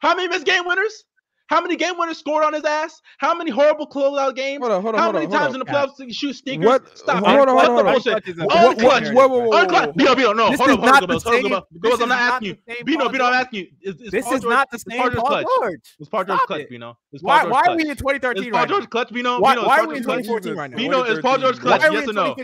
how 0.00 0.14
many 0.14 0.28
missed 0.28 0.46
game 0.46 0.66
winners? 0.66 1.04
How 1.48 1.62
many 1.62 1.76
game 1.76 1.94
winners 1.98 2.18
scored 2.18 2.44
on 2.44 2.52
his 2.52 2.64
ass? 2.64 3.00
How 3.16 3.34
many 3.34 3.50
horrible 3.50 3.86
closeout 3.86 4.36
games? 4.36 4.60
Hold 4.60 4.72
on, 4.72 4.82
hold 4.82 4.94
on, 4.94 5.00
How 5.00 5.12
many 5.12 5.24
hold 5.24 5.38
times 5.38 5.54
on. 5.54 5.60
in 5.60 5.66
the 5.66 5.72
playoffs 5.72 5.96
did 5.96 6.00
yeah. 6.00 6.06
you 6.08 6.12
shoot 6.12 6.34
sneakers? 6.34 6.66
What? 6.66 6.98
Stop. 6.98 7.24
Hold 7.24 7.40
on, 7.40 7.48
hold 7.48 7.58
on, 7.58 7.66
hold 7.66 7.86
on. 7.86 7.92
Bullshit. 7.94 8.24
Unclutch. 8.24 9.14
Whoa, 9.14 9.28
whoa, 9.28 9.48
whoa. 9.48 9.64
Unclutch. 9.64 9.96
Bino, 9.96 10.14
Bino, 10.14 10.32
no. 10.34 10.50
This 10.50 10.60
hold 10.60 10.70
on, 10.70 10.78
hold 10.78 11.10
on, 11.10 11.20
hold 11.20 11.52
on. 11.52 11.62
Because 11.80 12.00
I'm 12.02 12.08
not 12.10 12.20
asking 12.20 12.48
you. 12.48 12.84
Bino, 12.84 13.08
Bino, 13.08 13.24
I'm 13.24 13.32
asking 13.32 13.68
you. 13.82 13.92
This 14.10 14.30
is 14.30 14.42
not 14.42 14.70
the 14.70 14.78
same 14.78 15.00
Paul 15.00 15.10
George. 15.10 15.46
George. 15.58 15.96
It's 15.98 16.08
Paul 16.10 16.24
George 16.24 16.40
clutch, 16.40 16.68
Bino. 16.68 16.98
It's 17.12 17.22
Paul 17.22 17.30
why, 17.30 17.42
George 17.42 17.52
why 17.52 17.62
are 17.72 17.76
we 17.76 17.82
in 17.88 17.96
2013 17.96 18.44
is 18.44 18.50
Paul 18.50 18.66
George 18.66 18.90
clutch, 18.90 19.12
Bino. 19.12 19.40
Why, 19.40 19.56
are 19.56 19.86
we 19.86 19.96
in 19.96 20.02
2014 20.02 20.54
right 20.54 20.70
now? 20.70 20.76
Bino 20.76 21.02
is 21.04 21.20
Paul 21.20 21.38
George 21.38 21.58
clutch? 21.60 21.80
Yes 21.80 22.08
or 22.08 22.12
no? 22.12 22.36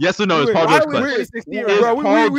Yes 0.00 0.20
or 0.20 0.26
no? 0.26 0.42
Is 0.42 0.50
Paul 0.50 0.68
George 0.68 0.84
clutch? 0.84 2.30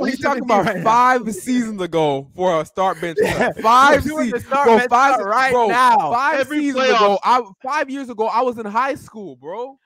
We're 0.00 0.16
talking 0.16 0.42
about 0.42 0.82
five 0.82 1.32
seasons 1.32 1.80
ago 1.80 2.28
for 2.34 2.60
a 2.60 2.64
start 2.64 3.00
bench. 3.00 3.18
Five 3.62 4.02
seasons. 4.02 4.44
Five 4.44 4.80
seasons 4.90 5.35
right 5.36 5.52
bro, 5.52 5.66
now. 5.68 6.12
Five 6.12 6.48
seasons 6.48 6.84
playoff. 6.84 6.96
ago, 6.96 7.18
I, 7.22 7.42
five 7.62 7.90
years 7.90 8.08
ago, 8.08 8.26
I 8.26 8.42
was 8.42 8.58
in 8.58 8.66
high 8.66 8.94
school, 8.94 9.36
bro. 9.36 9.78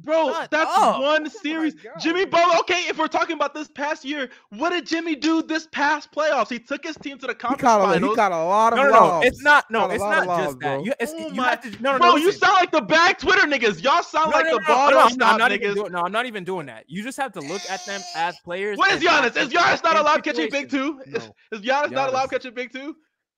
Bro, 0.00 0.30
Shut 0.30 0.50
that's 0.52 0.70
up. 0.70 0.96
Oh 1.00 1.24
series. 1.42 1.74
Jimmy 1.98 2.24
Butler. 2.24 2.60
Okay, 2.60 2.84
if 2.88 2.98
we're 2.98 3.08
talking 3.08 3.34
about 3.34 3.52
this 3.52 3.66
past 3.66 4.04
year, 4.04 4.30
what 4.50 4.70
did 4.70 4.86
Jimmy 4.86 5.16
do 5.16 5.42
this 5.42 5.66
past 5.72 6.12
playoffs? 6.12 6.48
He 6.48 6.60
took 6.60 6.84
his 6.84 6.96
team 6.96 7.18
to 7.18 7.26
the 7.26 7.34
conference 7.34 7.62
he 7.62 7.64
got 7.64 7.80
a, 7.80 7.84
finals. 7.84 8.12
He 8.12 8.16
got 8.16 8.30
a 8.30 8.44
lot 8.44 8.72
of 8.74 8.76
no, 8.78 8.84
no, 8.84 8.90
no. 8.90 9.00
Loves. 9.00 9.26
It's 9.26 9.42
not 9.42 9.64
no. 9.70 9.90
It's 9.90 10.00
not 10.00 10.24
just 10.24 10.60
that. 10.60 10.84
You, 10.84 10.92
it's, 11.00 11.12
oh 11.16 11.32
you 11.32 11.42
have 11.42 11.62
to, 11.62 11.70
no, 11.82 11.92
no, 11.92 11.98
bro, 11.98 12.10
no, 12.10 12.16
you 12.16 12.30
sound 12.30 12.54
like 12.60 12.70
the 12.70 12.80
back 12.80 13.18
Twitter 13.18 13.44
niggas. 13.48 13.82
Y'all 13.82 14.04
sound 14.04 14.30
no, 14.30 14.36
like 14.36 14.46
no, 14.46 14.52
the 14.52 14.60
no, 14.60 14.66
bottom 14.68 15.18
no, 15.18 15.26
I'm 15.26 15.36
not 15.36 15.50
niggas. 15.50 15.90
No, 15.90 15.98
I'm 16.04 16.12
not 16.12 16.26
even 16.26 16.44
doing 16.44 16.66
that. 16.66 16.84
You 16.86 17.02
just 17.02 17.16
have 17.16 17.32
to 17.32 17.40
look 17.40 17.62
at 17.68 17.84
them 17.84 18.00
as 18.14 18.38
players. 18.44 18.78
What 18.78 18.92
is 18.92 19.02
Giannis? 19.02 19.36
Is 19.36 19.48
Giannis 19.48 19.82
not 19.82 19.96
allowed 19.96 20.22
catching 20.22 20.48
big 20.48 20.70
two? 20.70 21.00
Is, 21.06 21.28
is 21.50 21.60
Giannis 21.60 21.90
not 21.90 22.10
allowed 22.10 22.30
catching 22.30 22.54
big 22.54 22.72
two? 22.72 22.94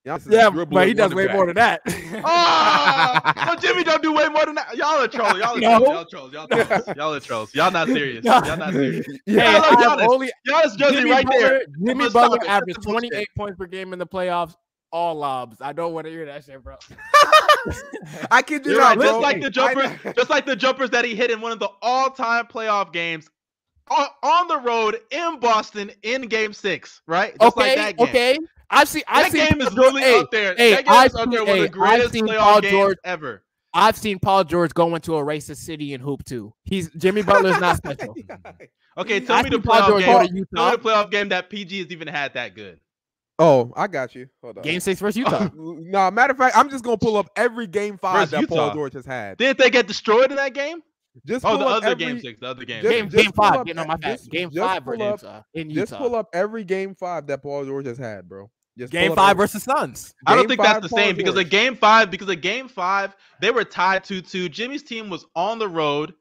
Giannis 0.06 0.32
yeah, 0.32 0.48
but 0.48 0.88
he 0.88 0.94
does 0.94 1.14
way 1.14 1.26
back. 1.26 1.36
more 1.36 1.46
than 1.46 1.56
that. 1.56 1.80
Ah! 2.22 3.32
oh, 3.36 3.54
no, 3.54 3.60
Jimmy 3.60 3.84
don't 3.84 4.02
do 4.02 4.12
way 4.12 4.28
more 4.28 4.44
than 4.44 4.56
that. 4.56 4.76
Y'all 4.76 5.00
are 5.00 5.06
trolls. 5.06 5.38
Y'all 5.38 5.56
are 5.56 5.80
no. 5.80 6.04
trolls. 6.04 6.32
Y'all 6.32 6.48
are 6.50 6.50
trolls. 6.50 6.96
Y'all 6.96 7.14
are 7.14 7.20
trolls. 7.20 7.54
Y'all 7.54 7.70
not 7.70 7.86
serious. 7.86 8.24
Y'all 8.24 8.56
not 8.56 8.72
serious. 8.72 9.06
yeah, 9.26 9.40
hey, 9.40 9.56
I 9.56 9.58
love 9.58 9.98
Giannis. 9.98 10.08
Only, 10.08 10.32
Giannis 10.46 10.76
Jimmy 10.76 11.10
right 11.10 11.24
Butler, 11.24 11.40
there. 11.40 11.62
Jimmy 11.84 12.10
Butler 12.10 12.38
averaged 12.48 12.82
28 12.82 13.28
points 13.36 13.56
per 13.58 13.66
game 13.66 13.92
in 13.92 13.98
the 13.98 14.06
playoffs. 14.06 14.54
All 14.92 15.14
lobs. 15.14 15.58
I 15.60 15.72
don't 15.72 15.92
want 15.92 16.06
to 16.06 16.10
hear 16.10 16.26
that 16.26 16.44
shit, 16.44 16.62
bro. 16.64 16.76
I 18.30 18.42
can 18.42 18.60
do 18.62 18.74
that 18.74 18.98
just 18.98 19.20
like 19.20 19.40
the 19.40 19.50
jumpers, 19.50 19.90
just 20.16 20.30
like 20.30 20.46
the 20.46 20.56
jumpers 20.56 20.90
that 20.90 21.04
he 21.04 21.14
hit 21.14 21.30
in 21.30 21.40
one 21.40 21.52
of 21.52 21.60
the 21.60 21.68
all-time 21.80 22.46
playoff 22.46 22.92
games 22.92 23.30
on 23.88 24.48
the 24.48 24.58
road 24.58 24.98
in 25.10 25.38
Boston 25.38 25.92
in 26.02 26.22
Game 26.22 26.52
Six, 26.52 27.02
right? 27.06 27.36
Just 27.40 27.56
okay, 27.56 27.76
like 27.76 28.00
okay. 28.00 28.38
I've 28.70 28.88
seen. 28.88 29.02
I've 29.08 29.32
seen, 29.32 29.48
game 29.48 29.60
is 29.60 29.74
really 29.74 30.02
hey, 30.02 30.20
up 30.20 30.30
there. 30.30 30.54
Hey, 30.56 30.70
that 30.70 30.84
game 30.84 30.94
I've 30.94 31.06
is 31.06 31.12
seen, 31.12 31.22
up 31.22 31.30
there 31.30 31.44
hey, 31.44 31.50
one 31.50 31.58
of 31.58 31.62
the 31.62 31.68
greatest 31.68 32.14
playoff 32.14 32.62
games 32.62 32.72
George, 32.72 32.98
ever. 33.04 33.42
I've 33.72 33.96
seen 33.96 34.18
Paul 34.18 34.44
George 34.44 34.74
go 34.74 34.94
into 34.94 35.16
a 35.16 35.22
racist 35.22 35.58
city 35.58 35.94
and 35.94 36.02
hoop 36.02 36.24
too. 36.24 36.52
He's 36.64 36.90
Jimmy 36.90 37.22
Butler's 37.22 37.60
not 37.60 37.76
special. 37.78 38.14
okay, 38.98 39.20
tell 39.20 39.36
I've 39.36 39.44
me 39.44 39.50
the 39.50 39.58
playoff 39.58 39.98
game. 39.98 40.46
Tell 40.54 40.70
me 40.70 40.76
the 40.76 40.82
playoff 40.82 41.10
game 41.10 41.28
that 41.28 41.50
PG 41.50 41.78
has 41.82 41.90
even 41.90 42.08
had 42.08 42.34
that 42.34 42.54
good. 42.54 42.80
Oh, 43.38 43.72
I 43.74 43.86
got 43.86 44.14
you. 44.14 44.28
Hold 44.42 44.58
on. 44.58 44.64
Game 44.64 44.80
six 44.80 45.00
versus 45.00 45.16
Utah. 45.18 45.48
no, 45.54 45.72
nah, 45.78 46.10
matter 46.10 46.32
of 46.32 46.38
fact, 46.38 46.56
I'm 46.56 46.68
just 46.68 46.84
gonna 46.84 46.98
pull 46.98 47.16
up 47.16 47.30
every 47.36 47.66
game 47.66 47.96
five 47.96 48.28
versus 48.28 48.30
that 48.32 48.40
Utah. 48.42 48.54
Paul 48.54 48.74
George 48.74 48.92
has 48.94 49.06
had. 49.06 49.38
Didn't 49.38 49.58
they 49.58 49.70
get 49.70 49.86
destroyed 49.86 50.30
in 50.30 50.36
that 50.36 50.52
game? 50.52 50.82
Just 51.26 51.44
oh, 51.44 51.56
the 51.56 51.64
other 51.64 51.88
every, 51.88 52.04
game 52.04 52.20
six, 52.20 52.38
the 52.38 52.46
other 52.46 52.64
game. 52.64 52.82
Just, 52.82 52.92
game, 52.92 53.08
just 53.08 53.24
game 53.24 53.32
five, 53.32 53.54
up, 53.54 53.66
getting 53.66 53.80
on 53.80 53.88
my 53.88 53.96
back. 53.96 54.20
Game 54.30 54.50
five 54.50 54.84
versus 54.84 55.22
Utah. 55.22 55.42
Just 55.56 55.92
pull 55.94 56.14
up 56.14 56.28
every 56.32 56.64
game 56.64 56.94
five 56.94 57.26
that 57.26 57.42
Paul 57.42 57.64
George 57.64 57.86
has 57.86 57.98
had, 57.98 58.28
bro. 58.28 58.50
Just 58.80 58.92
game 58.94 59.14
five 59.14 59.36
versus 59.36 59.62
Suns. 59.62 60.14
Game 60.26 60.32
I 60.32 60.36
don't 60.36 60.48
think 60.48 60.62
that's 60.62 60.80
the 60.80 60.88
same 60.88 61.14
because 61.14 61.36
at 61.36 61.50
game 61.50 61.76
five, 61.76 62.10
because 62.10 62.30
at 62.30 62.40
game 62.40 62.66
five, 62.66 63.14
they 63.38 63.50
were 63.50 63.62
tied 63.62 64.04
2 64.04 64.22
2. 64.22 64.48
Jimmy's 64.48 64.82
team 64.82 65.10
was 65.10 65.26
on 65.36 65.58
the 65.58 65.68
road, 65.68 66.14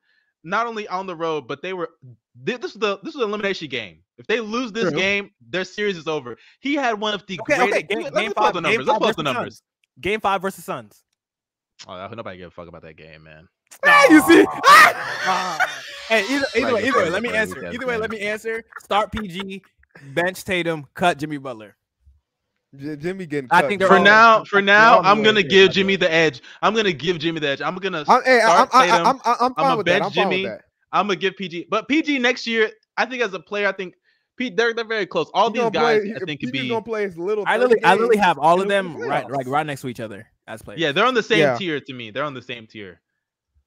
not 0.44 0.68
only 0.68 0.86
on 0.90 1.07
the 1.07 1.15
road, 1.15 1.48
but 1.48 1.61
they 1.61 1.72
were 1.72 1.91
this 2.36 2.60
was 2.60 2.73
the 2.73 2.98
this 2.98 3.15
was 3.15 3.23
an 3.23 3.30
elimination 3.30 3.69
game. 3.69 3.99
If 4.18 4.27
they 4.27 4.41
lose 4.41 4.73
this 4.73 4.90
True. 4.90 4.99
game, 4.99 5.31
their 5.49 5.64
series 5.64 5.95
is 5.95 6.06
over. 6.06 6.36
He 6.60 6.76
had 6.76 6.99
one 6.99 7.14
of 7.14 7.26
the 7.27 7.40
okay, 7.40 7.56
greatest 7.56 7.86
okay. 7.86 8.02
Game, 8.03 8.14
game 8.14 8.34
five, 8.34 8.53
the 8.53 8.60
numbers. 8.60 9.15
The 9.15 9.23
numbers. 9.23 9.64
Game 10.02 10.19
five 10.19 10.41
versus 10.41 10.65
Suns. 10.65 11.02
Oh, 11.88 12.10
nobody 12.14 12.40
give 12.40 12.49
a 12.49 12.52
fuck 12.52 12.68
about 12.68 12.81
that 12.81 12.98
game, 12.98 13.23
man. 13.23 13.48
Ah, 13.86 14.06
you 14.10 14.22
see. 14.23 14.45
Ah! 15.31 15.80
Hey, 16.07 16.23
either, 16.30 16.45
either 16.56 16.73
way, 16.73 16.88
either 16.88 16.98
way, 16.98 17.10
let 17.10 17.22
me 17.22 17.30
answer. 17.30 17.72
Either 17.72 17.86
way, 17.86 17.98
let 17.98 18.10
me 18.10 18.19
answer. 18.19 18.64
Start 18.80 19.11
PG, 19.11 19.61
bench 20.14 20.44
Tatum, 20.44 20.88
cut 20.95 21.19
Jimmy 21.19 21.38
Butler. 21.38 21.76
J- 22.75 22.95
Jimmy 22.97 23.25
getting. 23.25 23.49
I 23.51 23.61
cut, 23.61 23.69
think 23.69 23.79
bro. 23.81 23.87
they're 23.89 23.97
For 23.97 23.99
all- 23.99 24.03
now, 24.03 24.43
for 24.43 24.61
now, 24.61 24.99
I'm 24.99 25.23
gonna 25.23 25.39
it 25.39 25.47
is, 25.47 25.51
give 25.51 25.69
by 25.69 25.73
Jimmy 25.73 25.95
the 25.95 26.11
edge. 26.11 26.41
I'm 26.61 26.73
gonna 26.75 26.93
give 26.93 27.17
Jimmy 27.19 27.39
the 27.39 27.47
edge. 27.49 27.61
I'm 27.61 27.75
gonna 27.75 28.03
I'm, 28.07 28.23
hey, 28.23 28.41
I'm, 28.41 28.67
start 28.67 28.69
I'm, 28.73 28.89
Tatum. 28.89 29.07
I'm, 29.07 29.15
I'm, 29.25 29.35
I'm 29.41 29.53
fine 29.55 29.65
I'ma 29.65 29.83
bench 29.83 30.05
I'm 30.05 30.11
Jimmy. 30.11 30.45
that. 30.45 30.61
I'm 30.91 31.07
gonna 31.07 31.15
give 31.17 31.35
PG, 31.37 31.67
but 31.69 31.87
PG 31.87 32.19
next 32.19 32.45
year, 32.47 32.69
I 32.97 33.05
think 33.05 33.21
as 33.23 33.33
a 33.33 33.39
player, 33.39 33.67
I 33.67 33.71
think 33.71 33.95
Pete 34.37 34.55
they're 34.55 34.73
they're 34.73 34.85
very 34.85 35.05
close. 35.05 35.29
All 35.33 35.51
He 35.51 35.59
these 35.59 35.69
guys, 35.71 36.01
play, 36.01 36.13
I 36.15 36.19
think, 36.25 36.41
could 36.41 36.51
be. 36.51 36.67
gonna 36.69 36.81
play 36.81 37.03
his 37.03 37.17
little. 37.17 37.43
I 37.47 37.57
30 37.57 37.61
literally, 37.61 37.83
I 37.83 37.93
literally 37.93 38.17
have 38.17 38.37
all 38.39 38.61
of 38.61 38.67
them 38.67 38.95
right, 38.97 39.29
like 39.29 39.47
right 39.47 39.65
next 39.65 39.81
to 39.81 39.87
each 39.87 39.99
other 39.99 40.27
as 40.47 40.61
players. 40.61 40.79
Yeah, 40.79 40.91
they're 40.91 41.05
on 41.05 41.13
the 41.15 41.23
same 41.23 41.39
Yeah. 41.39 41.57
tier 41.57 41.79
to 41.79 41.93
me. 41.93 42.11
They're 42.11 42.23
on 42.23 42.33
the 42.33 42.41
same 42.41 42.65
tier. 42.67 43.01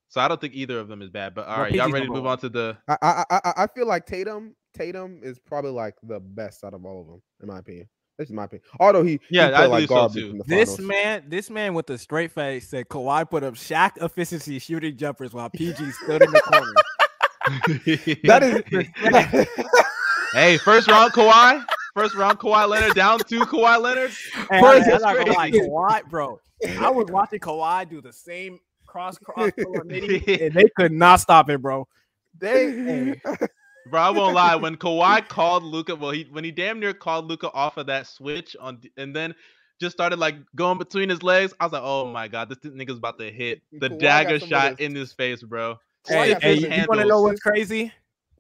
So 0.09 0.21
I 0.21 0.29
don't 0.29 0.41
think 0.41 0.55
either 0.55 0.79
of 0.79 0.89
them 0.89 1.01
is 1.03 1.11
bad. 1.11 1.35
But 1.35 1.47
all 1.47 1.55
Well, 1.57 1.63
right, 1.65 1.73
y'all 1.75 1.91
ready 1.91 2.07
to 2.07 2.13
move 2.13 2.27
on 2.27 2.39
to 2.39 2.49
the? 2.49 2.77
I, 2.89 2.97
I 3.03 3.25
I 3.31 3.41
I- 3.45 3.53
I 3.63 3.67
feel 3.69 3.87
like 3.87 4.07
Tatum 4.07 4.55
Tatum 4.75 5.21
is 5.23 5.39
probably 5.39 5.71
like 5.73 5.95
the 6.03 6.21
best 6.21 6.65
out 6.65 6.75
of 6.75 6.85
all 6.85 7.01
of 7.01 7.07
them, 7.07 7.23
in 7.41 7.49
my 7.49 7.59
opinion. 7.59 7.89
That's 8.23 8.31
just 8.31 8.37
my 8.37 8.45
opinion. 8.45 8.65
Although 8.79 9.03
he 9.03 9.21
Yeah, 9.31 9.49
he 9.49 9.55
I 9.55 9.67
like 9.67 9.71
believe 9.71 9.89
so, 9.89 9.95
garbage 9.95 10.15
too. 10.15 10.31
in 10.31 10.39
the 10.39 10.45
This 10.45 10.77
finals. 10.77 10.81
man, 10.81 11.25
this 11.29 11.51
man 11.51 11.75
with 11.75 11.91
a 11.91 11.99
straight 11.99 12.31
face 12.33 12.69
said 12.69 12.89
Kawhi 12.89 13.29
put 13.29 13.43
up 13.43 13.55
Shaq 13.55 13.93
efficiency 14.01 14.59
shooting 14.59 14.97
jumpers 14.97 15.33
while 15.33 15.51
PG 15.51 15.91
stood 16.05 16.23
in 16.23 16.31
the 16.31 16.41
corner. 16.41 16.73
that 18.25 18.43
is 18.43 19.47
hey, 20.35 20.57
first 20.59 20.89
round 20.89 21.13
Kawhi. 21.13 21.65
First 21.95 22.15
round 22.15 22.39
Kawhi 22.39 22.69
Leonard 22.69 22.95
down 22.95 23.19
to 23.19 23.41
Kawhi 23.41 23.81
Leonard. 23.81 24.13
Hey, 24.51 24.61
First, 24.61 24.89
I, 24.89 24.93
I'm 24.93 25.01
not 25.01 25.17
that's 25.17 25.19
gonna 25.19 25.33
lie, 25.33 25.51
crazy. 25.51 25.69
Kawhi, 25.69 26.05
bro. 26.09 26.41
I 26.79 26.91
was 26.91 27.07
watching 27.11 27.41
Kawhi 27.41 27.89
do 27.91 28.01
the 28.01 28.13
same 28.13 28.61
cross 28.87 29.19
cross 29.19 29.53
coordinating, 29.61 30.23
and 30.41 30.55
they 30.55 30.69
could 30.77 30.93
not 30.93 31.21
stop 31.21 31.51
it, 31.51 31.61
bro. 31.61 31.89
They, 32.39 32.71
hey, 32.85 33.21
Bro, 33.91 34.01
I 34.01 34.11
won't 34.11 34.35
lie. 34.35 34.55
When 34.57 34.77
Kawhi 34.77 35.27
called 35.29 35.63
Luka, 35.65 35.97
well, 35.97 36.11
he 36.13 36.27
when 36.31 36.45
he 36.45 36.51
damn 36.51 36.79
near 36.81 36.95
called 36.95 37.27
Luka 37.29 37.51
off 37.53 37.77
of 37.77 37.87
that 37.87 38.07
switch 38.07 38.57
on, 38.61 38.81
and 38.97 39.15
then 39.15 39.35
just 39.81 39.95
started 39.97 40.19
like 40.19 40.37
going 40.55 40.79
between 40.79 41.09
his 41.09 41.23
legs. 41.23 41.53
I 41.59 41.65
was 41.65 41.73
like, 41.73 41.83
oh 41.85 42.07
my 42.13 42.29
god, 42.29 42.49
this 42.49 42.59
nigga's 42.59 42.99
about 42.99 43.19
to 43.19 43.31
hit 43.31 43.63
the 43.73 43.89
Kawhi 43.91 43.99
dagger 43.99 44.39
shot 44.41 44.77
this- 44.79 44.87
in 44.87 44.95
his 44.95 45.13
face, 45.13 45.43
bro. 45.43 45.79
Hey, 46.07 46.35
hey, 46.41 46.55
you 46.55 46.69
want 46.89 47.01
to 47.01 47.07
know 47.07 47.23
what's 47.23 47.41
crazy? 47.41 47.93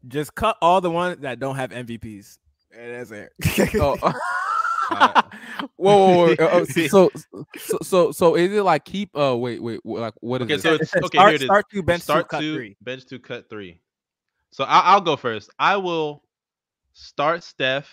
Just 0.09 0.35
cut 0.35 0.56
all 0.60 0.81
the 0.81 0.90
ones 0.90 1.19
that 1.20 1.39
don't 1.39 1.55
have 1.56 1.70
MVPs. 1.70 2.39
And 2.77 2.93
that's 2.94 3.10
it. 3.12 3.32
Oh. 3.81 3.97
Alright. 4.90 5.24
whoa, 5.77 5.97
whoa, 5.97 6.35
whoa. 6.35 6.44
uh, 6.44 6.64
so, 6.64 7.10
so, 7.56 7.78
so, 7.82 8.10
so, 8.12 8.35
is 8.35 8.52
it 8.52 8.62
like 8.62 8.85
keep? 8.85 9.16
Uh, 9.16 9.36
wait, 9.36 9.62
wait. 9.62 9.81
wh- 9.85 9.86
Like, 10.01 10.14
what 10.20 10.43
is 10.43 10.47
Okay, 10.47 10.55
it? 10.55 10.60
so 10.60 10.74
it's 10.74 10.94
okay. 10.94 11.06
start, 11.06 11.28
here 11.28 11.35
it 11.36 11.43
is. 11.43 11.47
start 11.47 11.66
two, 11.73 11.82
bench 11.82 12.02
start 12.02 12.24
two, 12.24 12.28
cut 12.28 12.40
two, 12.40 12.55
three. 12.56 12.77
bench 12.81 13.06
two, 13.06 13.19
cut 13.20 13.48
three. 13.48 13.81
So 14.53 14.65
I, 14.65 14.81
I'll 14.81 15.01
go 15.01 15.16
first. 15.16 15.51
I 15.59 15.77
will 15.77 16.23
start 16.93 17.43
Steph 17.43 17.91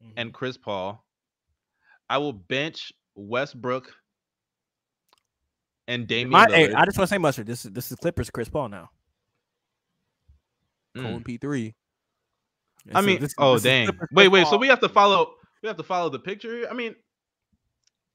Mm-hmm. 0.00 0.12
and 0.16 0.32
Chris 0.32 0.56
Paul. 0.56 1.04
I 2.08 2.18
will 2.18 2.32
bench 2.32 2.92
Westbrook 3.16 3.92
and 5.88 6.06
Damian 6.06 6.30
My, 6.30 6.46
hey, 6.48 6.72
I 6.72 6.84
just 6.84 6.96
want 6.96 7.08
to 7.08 7.14
say, 7.14 7.18
mustard. 7.18 7.48
This 7.48 7.64
is 7.64 7.72
this 7.72 7.90
is 7.90 7.98
Clippers, 7.98 8.30
Chris 8.30 8.48
Paul 8.48 8.68
now. 8.68 8.90
Mm. 10.96 11.02
Cone 11.02 11.24
P 11.24 11.36
three. 11.36 11.74
I 12.94 13.00
mean, 13.00 13.20
this 13.20 13.34
oh 13.38 13.54
this 13.54 13.64
dang. 13.64 13.86
Clippers, 13.88 14.08
Wait, 14.12 14.28
wait. 14.28 14.46
So 14.46 14.56
we 14.56 14.68
have 14.68 14.78
to 14.82 14.88
follow. 14.88 15.34
We 15.64 15.66
have 15.66 15.76
to 15.78 15.82
follow 15.82 16.10
the 16.10 16.20
picture. 16.20 16.68
I 16.70 16.74
mean, 16.74 16.94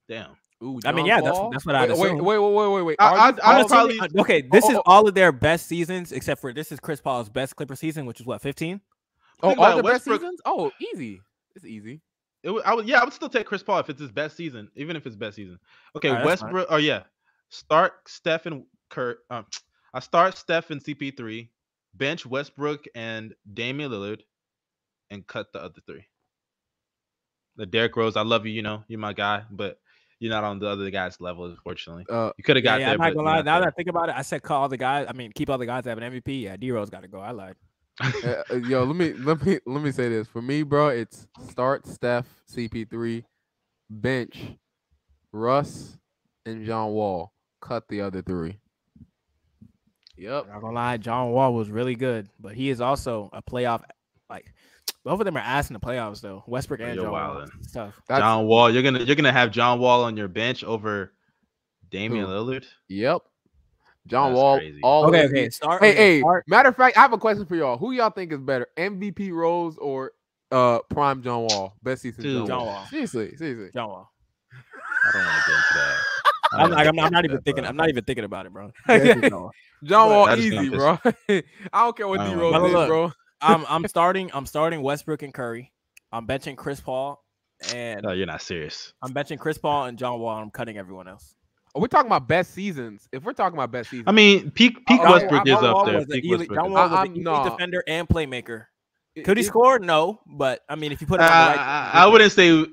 damn. 0.08 0.38
Ooh, 0.64 0.80
I 0.86 0.92
mean, 0.92 1.06
John 1.06 1.06
yeah, 1.06 1.22
that's- 1.22 1.50
that's 1.52 1.66
what 1.66 1.76
I'd 1.76 1.90
wait, 1.90 2.00
wait, 2.00 2.06
assume. 2.08 2.26
wait, 2.26 2.38
wait, 2.40 2.54
wait, 2.54 2.68
wait, 2.70 2.82
wait. 2.84 2.96
I- 3.00 3.06
Are 3.12 3.18
I'd- 3.18 3.42
I'd 3.42 3.68
probably- 3.68 4.00
okay, 4.20 4.42
this 4.42 4.64
Oh, 4.66 4.72
is 4.72 4.78
oh, 4.78 4.84
all 4.86 5.08
of 5.08 5.14
their 5.14 5.32
best 5.32 5.68
seasons, 5.68 6.12
except 6.12 6.40
for 6.42 6.54
this 6.54 6.72
is 6.72 6.80
Chris 6.80 7.02
Paul's 7.02 7.30
best 7.30 7.56
Clipper 7.56 7.76
season, 7.76 8.06
which 8.06 8.20
is 8.20 8.26
what 8.26 8.42
15. 8.42 8.80
Oh, 9.42 9.54
all 9.56 9.74
the 9.74 9.80
it, 9.80 9.92
best 9.92 10.06
seasons? 10.06 10.40
Oh, 10.46 10.72
easy. 10.94 11.22
It's 11.56 11.66
easy. 11.66 12.02
It 12.44 12.52
would, 12.52 12.64
I 12.64 12.74
would, 12.74 12.88
yeah, 12.88 13.00
I 13.00 13.04
would 13.04 13.14
still 13.14 13.30
take 13.30 13.46
Chris 13.46 13.64
Paul 13.64 13.80
if 13.80 13.90
it's 13.90 14.02
his 14.02 14.12
best 14.12 14.36
season, 14.38 14.70
even 14.76 14.96
if 14.96 15.06
it's 15.06 15.16
best 15.16 15.36
season. 15.36 15.60
Okay, 15.96 16.10
Alright, 16.10 16.26
that's 16.26 16.42
fine. 16.42 16.54
Westbrook. 16.54 16.68
Oh 16.72 16.78
yeah, 16.78 17.04
start 17.50 17.94
Steph 18.08 18.46
and 18.46 18.66
Kurt. 18.90 19.20
Um, 19.30 19.46
I 19.94 20.00
start 20.00 20.38
Steph 20.38 20.70
and 20.72 20.84
CP3, 20.84 21.50
bench 21.94 22.26
Westbrook 22.26 22.86
and 22.96 23.34
Damian 23.54 23.92
Lillard, 23.92 24.22
and 25.10 25.26
cut 25.28 25.54
the 25.54 25.62
other 25.62 25.82
three. 25.86 26.06
The 27.56 27.66
Derrick 27.66 27.96
Rose, 27.96 28.18
I 28.18 28.24
love 28.24 28.46
you. 28.46 28.52
You 28.54 28.62
know, 28.64 28.84
you're 28.88 29.00
my 29.00 29.14
guy, 29.14 29.44
but 29.52 29.80
you're 30.24 30.32
not 30.32 30.46
on 30.46 30.58
the 30.58 30.68
other 30.68 30.90
guy's 30.90 31.20
level, 31.20 31.46
unfortunately. 31.46 32.06
Uh, 32.10 32.32
You 32.38 32.46
could 32.46 32.56
have 32.56 32.64
got 32.64 32.80
yeah, 32.80 32.86
there. 32.86 32.94
I'm 32.94 33.00
not 33.00 33.10
but 33.10 33.16
gonna 33.16 33.30
you're 33.30 33.38
lie. 33.40 33.42
Now 33.42 33.60
that 33.60 33.68
I 33.68 33.72
think 33.72 33.90
about 33.90 34.08
it, 34.08 34.16
I 34.16 34.22
said 34.22 34.42
call 34.42 34.62
all 34.62 34.70
the 34.70 34.78
guys. 34.78 35.06
I 35.10 35.12
mean, 35.12 35.34
keep 35.36 35.50
all 35.50 35.58
the 35.58 35.66
guys 35.66 35.84
that 35.84 35.90
have 35.90 35.98
an 35.98 36.14
MVP. 36.14 36.44
Yeah, 36.44 36.56
D 36.56 36.72
Rose 36.72 36.90
got 36.90 37.02
to 37.02 37.10
go. 37.10 37.20
I 37.20 37.32
lied. 37.32 37.56
uh, 38.02 38.44
uh, 38.50 38.56
yo, 38.56 38.86
let 38.86 38.96
me 38.96 39.12
let 39.14 39.46
me 39.46 39.60
let 39.66 39.84
me 39.84 39.92
say 39.92 40.08
this. 40.08 40.30
For 40.30 40.42
me, 40.42 40.64
bro, 40.64 40.88
it's 40.88 41.28
start 41.50 41.86
Steph, 41.86 42.26
CP3, 42.50 43.26
bench 43.90 44.40
Russ 45.34 45.98
and 46.46 46.66
John 46.66 46.92
Wall. 46.92 47.34
Cut 47.62 47.86
the 47.90 48.00
other 48.00 48.22
three. 48.22 48.60
Yep. 50.16 50.48
Not 50.48 50.62
gonna 50.62 50.74
lie, 50.74 50.96
John 50.98 51.32
Wall 51.32 51.54
was 51.54 51.70
really 51.70 51.96
good, 51.96 52.30
but 52.40 52.54
he 52.56 52.70
is 52.70 52.80
also 52.80 53.30
a 53.34 53.42
playoff. 53.42 53.84
Like 54.30 54.54
both 55.04 55.20
of 55.20 55.26
them 55.26 55.36
are 55.38 55.42
ass 55.42 55.70
in 55.70 55.74
the 55.74 55.80
playoffs, 55.80 56.22
though. 56.22 56.44
Westbrook 56.48 56.80
Oh, 56.82 56.86
and 56.86 56.96
you're 56.96 57.04
John 57.06 57.12
Wall. 57.12 57.46
tough. 57.74 57.94
That's, 58.08 58.20
John 58.22 58.46
Wall, 58.46 58.70
you're 58.72 58.84
gonna 58.84 59.00
you're 59.00 59.16
gonna 59.16 59.32
have 59.32 59.52
John 59.52 59.80
Wall 59.80 60.04
on 60.04 60.16
your 60.18 60.28
bench 60.28 60.64
over 60.64 61.14
Damian 61.90 62.26
Who? 62.26 62.32
Lillard. 62.32 62.66
Yep. 62.90 63.22
John 64.08 64.32
That's 64.32 64.42
Wall. 64.42 64.58
crazy. 64.58 64.80
All 64.84 65.06
Okay, 65.08 65.26
okay. 65.28 65.50
Start. 65.50 65.82
Hey, 65.82 65.92
okay, 65.92 65.98
hey. 66.16 66.20
start- 66.22 66.44
Matter 66.48 66.70
of 66.70 66.76
fact, 66.76 66.98
I 66.98 67.02
have 67.02 67.14
a 67.14 67.18
question 67.18 67.46
for 67.46 67.56
y'all. 67.56 67.78
Who 67.78 67.92
y'all 67.92 68.10
think 68.10 68.32
is 68.34 68.40
better, 68.42 68.68
MVP 68.78 69.32
Rose 69.32 69.78
or 69.78 70.12
uh 70.52 70.80
Prime 70.90 71.22
John 71.24 71.44
Wall? 71.44 71.76
Best 71.84 72.02
season. 72.02 72.24
Dude. 72.24 72.38
John, 72.40 72.48
John 72.48 72.58
Wall. 72.66 72.76
Wall. 72.76 72.86
Seriously, 72.88 73.36
seriously. 73.38 73.70
John 73.74 73.90
Wall. 73.90 74.10
I 75.06 75.12
don't 75.12 75.22
want 75.26 75.44
to 75.44 75.52
get 75.52 75.58
that. 75.76 75.98
I 76.52 76.56
I'm, 76.56 76.62
don't 76.70 76.72
like, 76.78 76.88
I'm, 76.88 76.96
get 76.96 77.06
I'm 77.06 77.12
not 77.12 77.26
even 77.26 77.36
that, 77.38 77.46
thinking. 77.46 77.62
bro. 77.64 77.70
I'm 77.70 77.76
not 77.76 77.90
even 77.90 78.04
thinking 78.04 78.24
about 78.26 78.46
it, 78.46 78.54
bro. 78.54 78.72
Yeah. 78.88 78.98
This 79.00 79.16
is 79.16 79.22
John 79.22 79.32
Wall. 79.42 79.52
John 79.84 80.10
But 80.10 80.16
Wall 80.16 80.26
I 80.28 80.36
just 80.36 80.48
easy, 80.48 80.70
bro. 80.70 81.00
I 81.30 81.44
don't 81.74 81.98
care 81.98 82.08
what 82.08 82.20
I 82.20 82.26
D 82.26 82.32
don't 82.32 82.40
Rose 82.40 82.68
is, 82.70 82.88
bro. 82.88 83.12
I'm 83.44 83.66
I'm 83.68 83.88
starting. 83.88 84.32
I'm 84.34 84.46
starting 84.46 84.82
Westbrook 84.82 85.22
and 85.24 85.34
Curry. 85.34 85.72
I'm 86.12 86.26
benching 86.28 86.56
Chris 86.56 86.80
Paul, 86.80 87.24
and 87.74 88.02
No, 88.04 88.12
you're 88.12 88.28
not 88.28 88.42
serious. 88.42 88.94
I'm 89.02 89.14
benching 89.14 89.40
Chris 89.40 89.58
Paul 89.58 89.86
and 89.86 89.98
John 89.98 90.20
Wall. 90.20 90.36
And 90.38 90.44
I'm 90.46 90.52
cutting 90.52 90.78
everyone 90.78 91.08
else. 91.08 91.36
Are 91.76 91.82
We're 91.82 91.88
talking 91.88 92.06
about 92.08 92.28
best 92.28 92.54
seasons. 92.54 93.08
If 93.12 93.24
we're 93.24 93.34
talking 93.34 93.58
about 93.58 93.72
best 93.72 93.90
seasons, 93.90 94.06
I 94.08 94.12
mean, 94.12 94.52
peak 94.52 94.86
peak 94.86 95.02
John- 95.02 95.12
Westbrook 95.12 95.46
John 95.46 95.58
is 95.58 95.64
up 95.70 95.86
there. 95.88 95.96
was 95.98 96.06
Peak 96.06 96.24
Westbrook 96.30 96.58
John 96.60 96.66
is 96.68 96.72
Wall 96.74 96.84
was 96.84 96.92
I- 96.92 96.96
an 96.96 97.00
I'm 97.08 97.12
elite 97.14 97.24
not- 97.24 97.50
defender 97.50 97.84
and 97.88 98.08
playmaker. 98.08 98.66
Could 99.24 99.38
he 99.38 99.44
it- 99.44 99.48
score? 99.48 99.80
No, 99.80 100.20
but 100.28 100.62
I 100.70 100.76
mean, 100.76 100.92
if 100.92 101.02
you 101.02 101.08
put 101.08 101.20
there. 101.20 101.28
him 101.28 101.34
on 101.34 101.46
the 101.48 101.54
Uh, 101.54 101.56
right, 101.56 101.92
I, 101.96 102.04
I 102.04 102.08
wouldn't 102.08 102.32
say 102.32 102.66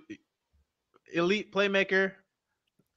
elite 1.13 1.53
playmaker. 1.53 2.13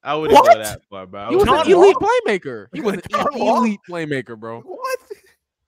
I 0.05 0.15
wouldn't 0.15 0.37
What? 0.37 0.57
go 0.57 0.61
that 0.63 0.81
far, 0.89 1.05
bro. 1.05 1.21
I 1.21 1.29
He 1.29 1.35
was 1.37 1.45
wouldn't 1.45 1.65
an 1.65 1.71
John 1.71 1.79
go- 1.79 1.83
elite 1.83 1.95
playmaker. 2.43 2.67
He 2.73 2.81
was 2.81 2.93
an 2.95 3.01
elite 3.41 3.79
playmaker, 3.89 4.37
bro. 4.37 4.59
what? 4.61 4.99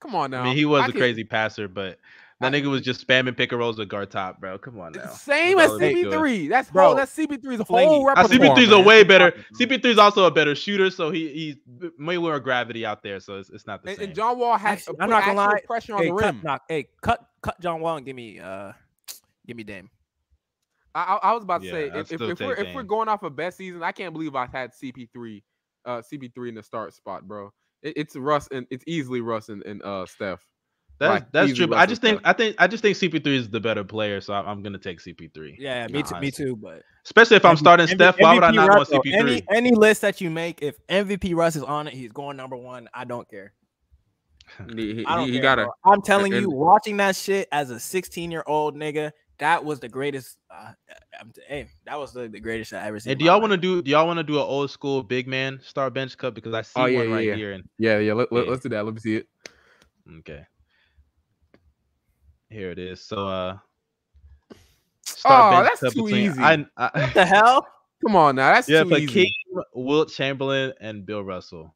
Come 0.00 0.14
on 0.14 0.30
now. 0.30 0.42
I 0.42 0.44
mean, 0.44 0.56
he 0.56 0.64
was 0.64 0.82
I 0.82 0.86
a 0.86 0.92
can- 0.92 1.00
crazy 1.00 1.24
passer, 1.24 1.68
but 1.68 1.98
that 2.40 2.54
I- 2.54 2.60
nigga 2.60 2.66
was 2.70 2.82
just 2.82 3.06
spamming 3.06 3.34
pick 3.36 3.50
and 3.52 3.58
rolls 3.58 3.78
with 3.78 3.88
guard 3.88 4.10
top, 4.10 4.40
bro. 4.40 4.58
Come 4.58 4.78
on 4.78 4.92
now. 4.92 5.06
Same 5.06 5.58
as 5.58 5.70
all 5.70 5.78
he 5.78 6.04
was 6.04 6.12
doing. 6.14 6.22
CP3. 6.44 6.48
That's 6.50 6.70
Bro, 6.70 6.86
whole. 6.88 6.94
That's 6.96 7.16
CP3's 7.16 7.62
Flingy. 7.62 7.86
whole 7.86 8.06
repertoire. 8.06 8.28
CP3 8.56 8.62
is 8.62 8.72
a 8.72 8.80
way 8.80 9.04
better. 9.04 9.32
CP3 9.58 9.84
is 9.86 9.98
also 9.98 10.24
a 10.24 10.30
better 10.30 10.54
shooter, 10.54 10.90
so 10.90 11.10
he 11.10 11.28
he's 11.32 11.56
b- 11.78 11.90
way 11.98 12.18
more 12.18 12.38
gravity 12.40 12.84
out 12.84 13.02
there, 13.02 13.20
so 13.20 13.38
it's, 13.38 13.48
it's 13.50 13.66
not 13.66 13.82
the 13.82 13.88
And, 13.88 13.98
same. 13.98 14.06
and 14.08 14.14
John 14.14 14.38
Wall 14.38 14.58
has 14.58 14.80
Actually, 14.80 14.96
put 14.96 15.02
I'm 15.04 15.10
not 15.10 15.24
gonna 15.24 15.36
lie. 15.38 15.60
pressure 15.64 15.94
on 15.94 16.02
Hey, 16.02 16.08
the 16.10 16.14
cut, 16.16 16.24
rim. 16.34 16.40
knock, 16.44 16.62
hey, 16.68 16.88
cut, 17.00 17.26
cut 17.42 17.58
John 17.60 17.80
Wall 17.80 17.96
and 17.96 18.04
give 18.04 18.14
me, 18.16 18.38
uh, 18.38 18.72
give 19.46 19.56
me 19.56 19.64
Dame. 19.64 19.88
I, 20.94 21.18
I 21.22 21.30
I 21.30 21.32
was 21.32 21.42
about 21.42 21.60
to 21.62 21.66
Yeah, 21.66 21.72
say 21.72 21.84
if, 21.86 22.12
if, 22.12 22.20
if 22.20 22.40
we're 22.40 22.54
take 22.56 22.66
if 22.68 22.74
we're 22.74 22.82
going 22.82 23.08
off 23.08 23.22
of 23.22 23.34
best 23.34 23.56
season, 23.58 23.82
I 23.82 23.92
can't 23.92 24.12
believe 24.12 24.34
I 24.34 24.46
had 24.46 24.72
CP3, 24.72 25.42
uh, 25.86 26.02
CP3 26.02 26.48
in 26.50 26.54
the 26.54 26.62
start 26.62 26.92
spot, 26.94 27.26
bro. 27.26 27.50
It, 27.86 27.94
it's 27.96 28.16
Russ 28.16 28.48
and 28.50 28.66
it's 28.70 28.84
easily 28.86 29.20
Russ 29.20 29.48
and, 29.48 29.62
and 29.64 29.82
uh 29.82 30.06
Steph. 30.06 30.44
That's 30.98 31.10
like, 31.10 31.32
that's 31.32 31.50
easy 31.50 31.56
true. 31.58 31.66
But 31.68 31.78
I 31.78 31.86
just 31.86 32.00
think 32.00 32.20
Steph. 32.20 32.30
I 32.30 32.32
think 32.32 32.56
I 32.58 32.66
just 32.66 32.82
think 32.82 32.96
CP3 32.96 33.26
is 33.26 33.50
the 33.50 33.60
better 33.60 33.84
player, 33.84 34.20
so 34.20 34.32
I'm, 34.34 34.46
I'm 34.48 34.62
gonna 34.62 34.78
take 34.78 35.00
CP3. 35.00 35.56
Yeah, 35.58 35.86
me 35.88 36.02
too, 36.02 36.18
me 36.20 36.30
too. 36.30 36.56
But 36.56 36.82
Especially 37.04 37.36
if 37.36 37.44
I'm 37.44 37.56
MV 37.56 37.58
starting 37.58 37.86
Steph, 37.86 38.16
why 38.18 38.34
would 38.34 38.42
I 38.42 38.50
not 38.50 38.68
Russ, 38.68 38.90
want 38.90 39.04
though, 39.04 39.10
CP3? 39.10 39.14
Any 39.14 39.42
any 39.50 39.70
list 39.72 40.00
that 40.00 40.20
you 40.20 40.30
make, 40.30 40.62
if 40.62 40.74
MVP 40.88 41.34
Russ 41.34 41.54
is 41.54 41.62
on 41.62 41.86
it, 41.86 41.94
he's 41.94 42.12
going 42.12 42.36
number 42.36 42.56
one. 42.56 42.88
I 42.94 43.04
don't 43.04 43.28
care. 43.28 43.52
He, 44.74 44.94
he, 44.94 45.06
I 45.06 45.16
don't 45.16 45.26
he 45.26 45.34
care, 45.34 45.42
got 45.42 45.54
to. 45.56 45.68
I'm 45.84 46.02
telling 46.02 46.32
and- 46.32 46.42
you, 46.42 46.50
watching 46.50 46.96
that 46.96 47.14
shit 47.16 47.48
as 47.52 47.70
a 47.70 47.78
16 47.78 48.30
year 48.30 48.44
old 48.46 48.74
nigga, 48.74 49.12
that 49.38 49.64
was 49.64 49.80
the 49.80 49.88
greatest. 49.88 50.38
Uh, 50.50 50.72
I'm 51.20 51.30
t- 51.32 51.42
hey, 51.46 51.68
that 51.84 51.98
was 51.98 52.12
the, 52.12 52.28
the 52.28 52.40
greatest 52.40 52.72
I 52.72 52.86
ever 52.86 52.98
seen. 53.00 53.10
Hey, 53.10 53.14
do 53.14 53.24
y'all 53.24 53.40
want 53.40 53.52
to 53.52 53.56
do? 53.56 53.82
Do 53.82 53.90
y'all 53.90 54.06
want 54.06 54.18
to 54.18 54.22
do 54.24 54.34
an 54.36 54.42
old 54.42 54.70
school 54.70 55.02
big 55.02 55.26
man 55.28 55.60
star 55.62 55.90
bench 55.90 56.16
cut? 56.16 56.34
Because 56.34 56.54
I 56.54 56.62
see 56.62 56.72
Oh, 56.76 56.86
yeah, 56.86 56.98
one 56.98 57.08
yeah, 57.08 57.14
right 57.14 57.26
yeah. 57.26 57.34
here. 57.34 57.52
And 57.52 57.64
Yeah, 57.78 57.98
yeah. 57.98 58.12
Let, 58.14 58.32
let, 58.32 58.46
Yeah. 58.46 58.52
us 58.52 58.60
do 58.60 58.68
that. 58.70 58.84
Let 58.84 58.94
me 58.94 59.00
see 59.00 59.16
it. 59.16 59.28
okay, 60.20 60.46
here 62.50 62.70
it 62.70 62.78
is. 62.78 63.00
So 63.02 63.28
uh, 63.28 63.58
Oh, 65.24 65.50
bench 65.50 65.68
that's 65.68 65.80
cut 65.80 65.92
too 65.92 66.04
between- 66.04 66.26
easy. 66.30 66.40
I, 66.42 66.66
I, 66.76 66.90
What 67.00 67.14
the 67.14 67.26
hell? 67.26 67.66
Come 68.06 68.14
on 68.16 68.36
now, 68.36 68.52
that's 68.52 68.68
yeah, 68.68 68.82
too 68.84 68.90
but 68.90 69.00
easy. 69.00 69.12
King, 69.24 69.32
Wilt 69.74 70.10
Chamberlain, 70.10 70.72
and 70.80 71.04
Bill 71.06 71.24
Russell. 71.24 71.74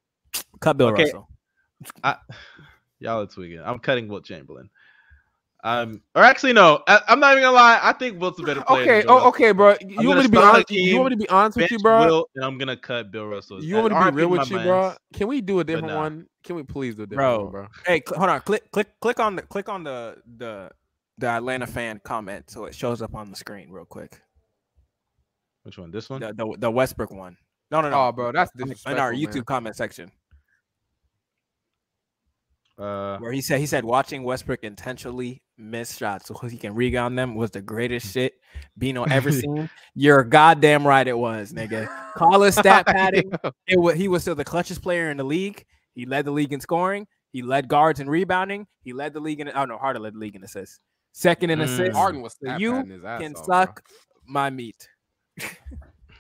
Cut 0.60 0.76
Bill 0.76 0.88
Okay. 0.88 1.04
Russell. 1.04 1.28
I, 2.04 2.16
y'all 3.00 3.22
are 3.22 3.26
tweaking. 3.26 3.60
I'm 3.64 3.78
cutting 3.78 4.06
Wilt 4.06 4.24
Chamberlain. 4.24 4.68
Um, 5.62 6.00
or 6.14 6.22
actually, 6.22 6.52
no. 6.52 6.82
I, 6.88 7.00
I'm 7.08 7.20
not 7.20 7.32
even 7.32 7.44
gonna 7.44 7.54
lie. 7.54 7.78
I 7.82 7.92
think 7.92 8.20
Wilt's 8.20 8.40
a 8.40 8.42
better 8.42 8.62
player. 8.62 8.82
Okay, 8.82 8.98
than 9.00 9.08
Joel 9.08 9.20
oh, 9.20 9.28
okay, 9.28 9.52
bro. 9.52 9.76
You 9.86 10.08
want 10.08 10.20
me 10.20 10.24
to 10.24 10.30
be 10.30 10.36
start 10.38 10.54
honest? 10.54 10.70
You 10.70 10.96
want 10.98 11.10
me 11.10 11.16
to 11.16 11.20
be 11.20 11.28
honest 11.28 11.56
with 11.58 11.70
you, 11.70 11.78
bro? 11.78 12.06
Wilt, 12.06 12.30
and 12.34 12.44
I'm 12.44 12.56
gonna 12.56 12.76
cut 12.76 13.10
Bill 13.10 13.26
Russell. 13.26 13.62
You 13.62 13.76
want 13.76 13.92
me 13.92 13.98
to 13.98 14.12
be 14.12 14.16
real 14.16 14.28
with 14.28 14.48
you, 14.48 14.56
mans. 14.56 14.66
bro? 14.66 14.94
Can 15.12 15.28
we 15.28 15.40
do 15.40 15.60
a 15.60 15.64
different 15.64 15.88
nah. 15.88 16.00
one? 16.00 16.26
Can 16.44 16.56
we 16.56 16.62
please 16.62 16.94
do 16.94 17.02
a 17.02 17.06
different 17.06 17.18
Bro. 17.18 17.42
one, 17.42 17.52
bro? 17.52 17.66
Hey, 17.86 18.02
cl- 18.06 18.18
hold 18.18 18.30
on. 18.30 18.40
Click, 18.40 18.70
click, 18.72 18.88
click 19.00 19.20
on 19.20 19.36
the 19.36 19.42
click 19.42 19.68
on 19.68 19.84
the 19.84 20.16
the 20.38 20.70
the 21.18 21.26
Atlanta 21.26 21.66
fan 21.66 22.00
comment 22.02 22.48
so 22.50 22.64
it 22.64 22.74
shows 22.74 23.02
up 23.02 23.14
on 23.14 23.30
the 23.30 23.36
screen 23.36 23.70
real 23.70 23.84
quick. 23.84 24.18
Which 25.64 25.76
one? 25.76 25.90
This 25.90 26.08
one? 26.08 26.20
The 26.20 26.32
the, 26.32 26.56
the 26.58 26.70
Westbrook 26.70 27.10
one. 27.10 27.36
No, 27.70 27.82
no, 27.82 27.90
no. 27.90 28.06
Oh, 28.06 28.12
bro, 28.12 28.32
that's 28.32 28.50
in 28.56 28.98
our 28.98 29.12
YouTube 29.12 29.34
man. 29.34 29.44
comment 29.44 29.76
section 29.76 30.10
Uh, 32.80 33.18
where 33.18 33.30
he 33.30 33.42
said 33.42 33.60
he 33.60 33.66
said 33.66 33.84
watching 33.84 34.22
Westbrook 34.22 34.64
intentionally 34.64 35.42
miss 35.60 35.96
shots 35.96 36.26
so 36.26 36.34
he 36.48 36.56
can 36.56 36.74
rebound 36.74 37.18
them 37.18 37.34
was 37.34 37.50
the 37.50 37.60
greatest 37.60 38.12
shit 38.12 38.34
Bino 38.78 39.04
ever 39.04 39.30
seen. 39.32 39.68
You're 39.94 40.24
goddamn 40.24 40.86
right 40.86 41.06
it 41.06 41.16
was, 41.16 41.52
nigga. 41.52 41.88
Call 42.16 42.40
his 42.42 42.54
stat 42.58 42.86
padding. 42.86 43.30
It 43.66 43.78
was, 43.78 43.94
he 43.96 44.08
was 44.08 44.22
still 44.22 44.34
the 44.34 44.44
clutchest 44.44 44.82
player 44.82 45.10
in 45.10 45.16
the 45.16 45.24
league. 45.24 45.64
He 45.94 46.06
led 46.06 46.24
the 46.24 46.30
league 46.30 46.52
in 46.52 46.60
scoring. 46.60 47.06
He 47.32 47.42
led 47.42 47.68
guards 47.68 48.00
in 48.00 48.08
rebounding. 48.08 48.66
He 48.82 48.92
led 48.92 49.12
the 49.12 49.20
league 49.20 49.40
in 49.40 49.50
oh 49.54 49.64
no, 49.64 49.76
Harden 49.78 50.02
led 50.02 50.14
the 50.14 50.18
league 50.18 50.34
in 50.36 50.42
assists. 50.42 50.80
Second 51.12 51.50
in 51.50 51.58
Mm. 51.58 51.64
assists. 51.64 51.96
Harden 51.96 52.22
was 52.22 52.36
So 52.42 52.56
you 52.56 52.72
padding 52.72 52.90
his 52.90 53.04
ass 53.04 53.20
can 53.20 53.36
off, 53.36 53.46
bro. 53.46 53.54
suck 53.56 53.82
my 54.26 54.50
meat. 54.50 54.88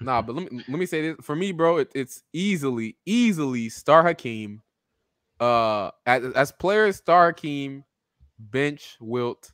Nah, 0.00 0.22
but 0.22 0.34
let 0.34 0.50
me 0.50 0.64
let 0.66 0.78
me 0.78 0.86
say 0.86 1.02
this 1.02 1.16
for 1.22 1.36
me, 1.36 1.52
bro. 1.52 1.78
It, 1.78 1.90
it's 1.94 2.22
easily, 2.32 2.96
easily 3.04 3.68
Star 3.68 4.02
Hakeem. 4.02 4.62
Uh, 5.38 5.90
as 6.06 6.24
as 6.34 6.52
players, 6.52 6.96
Star 6.96 7.26
Hakeem, 7.28 7.84
bench 8.50 8.96
Wilt, 9.00 9.52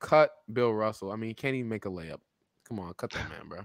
cut 0.00 0.30
Bill 0.52 0.72
Russell. 0.72 1.10
I 1.12 1.16
mean, 1.16 1.28
he 1.28 1.34
can't 1.34 1.54
even 1.54 1.68
make 1.68 1.84
a 1.86 1.90
layup. 1.90 2.20
Come 2.68 2.80
on, 2.80 2.92
cut 2.94 3.10
that 3.12 3.28
man, 3.28 3.48
bro. 3.48 3.60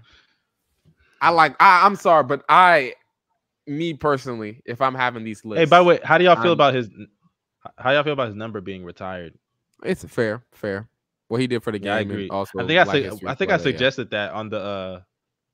I 1.20 1.30
like. 1.30 1.54
I, 1.60 1.84
I'm 1.86 1.96
sorry, 1.96 2.24
but 2.24 2.42
I, 2.48 2.94
me 3.66 3.94
personally, 3.94 4.62
if 4.64 4.80
I'm 4.80 4.94
having 4.94 5.24
these 5.24 5.44
lists, 5.44 5.60
hey, 5.60 5.66
by 5.66 5.78
the 5.78 5.84
way, 5.84 6.00
how 6.02 6.18
do 6.18 6.24
y'all 6.24 6.36
feel 6.36 6.44
I'm- 6.46 6.52
about 6.52 6.74
his? 6.74 6.90
How 7.78 7.92
y'all 7.92 8.02
feel 8.02 8.12
about 8.12 8.26
his 8.26 8.36
number 8.36 8.60
being 8.60 8.84
retired? 8.84 9.32
it's 9.84 10.04
fair, 10.04 10.44
fair. 10.52 10.88
What 11.28 11.40
he 11.40 11.46
did 11.46 11.62
for 11.62 11.72
the 11.72 11.78
game, 11.78 11.86
Yeah, 11.88 11.96
I 11.96 12.00
agree. 12.00 12.28
also, 12.28 12.58
I 12.58 12.66
think 12.66 12.78
I, 12.78 12.84
su- 12.84 12.90
I 12.90 13.10
think 13.10 13.20
I 13.26 13.34
Friday, 13.34 13.50
yeah. 13.50 13.56
suggested 13.58 14.10
that 14.10 14.32
on 14.32 14.50
the. 14.50 14.58
uh 14.60 15.00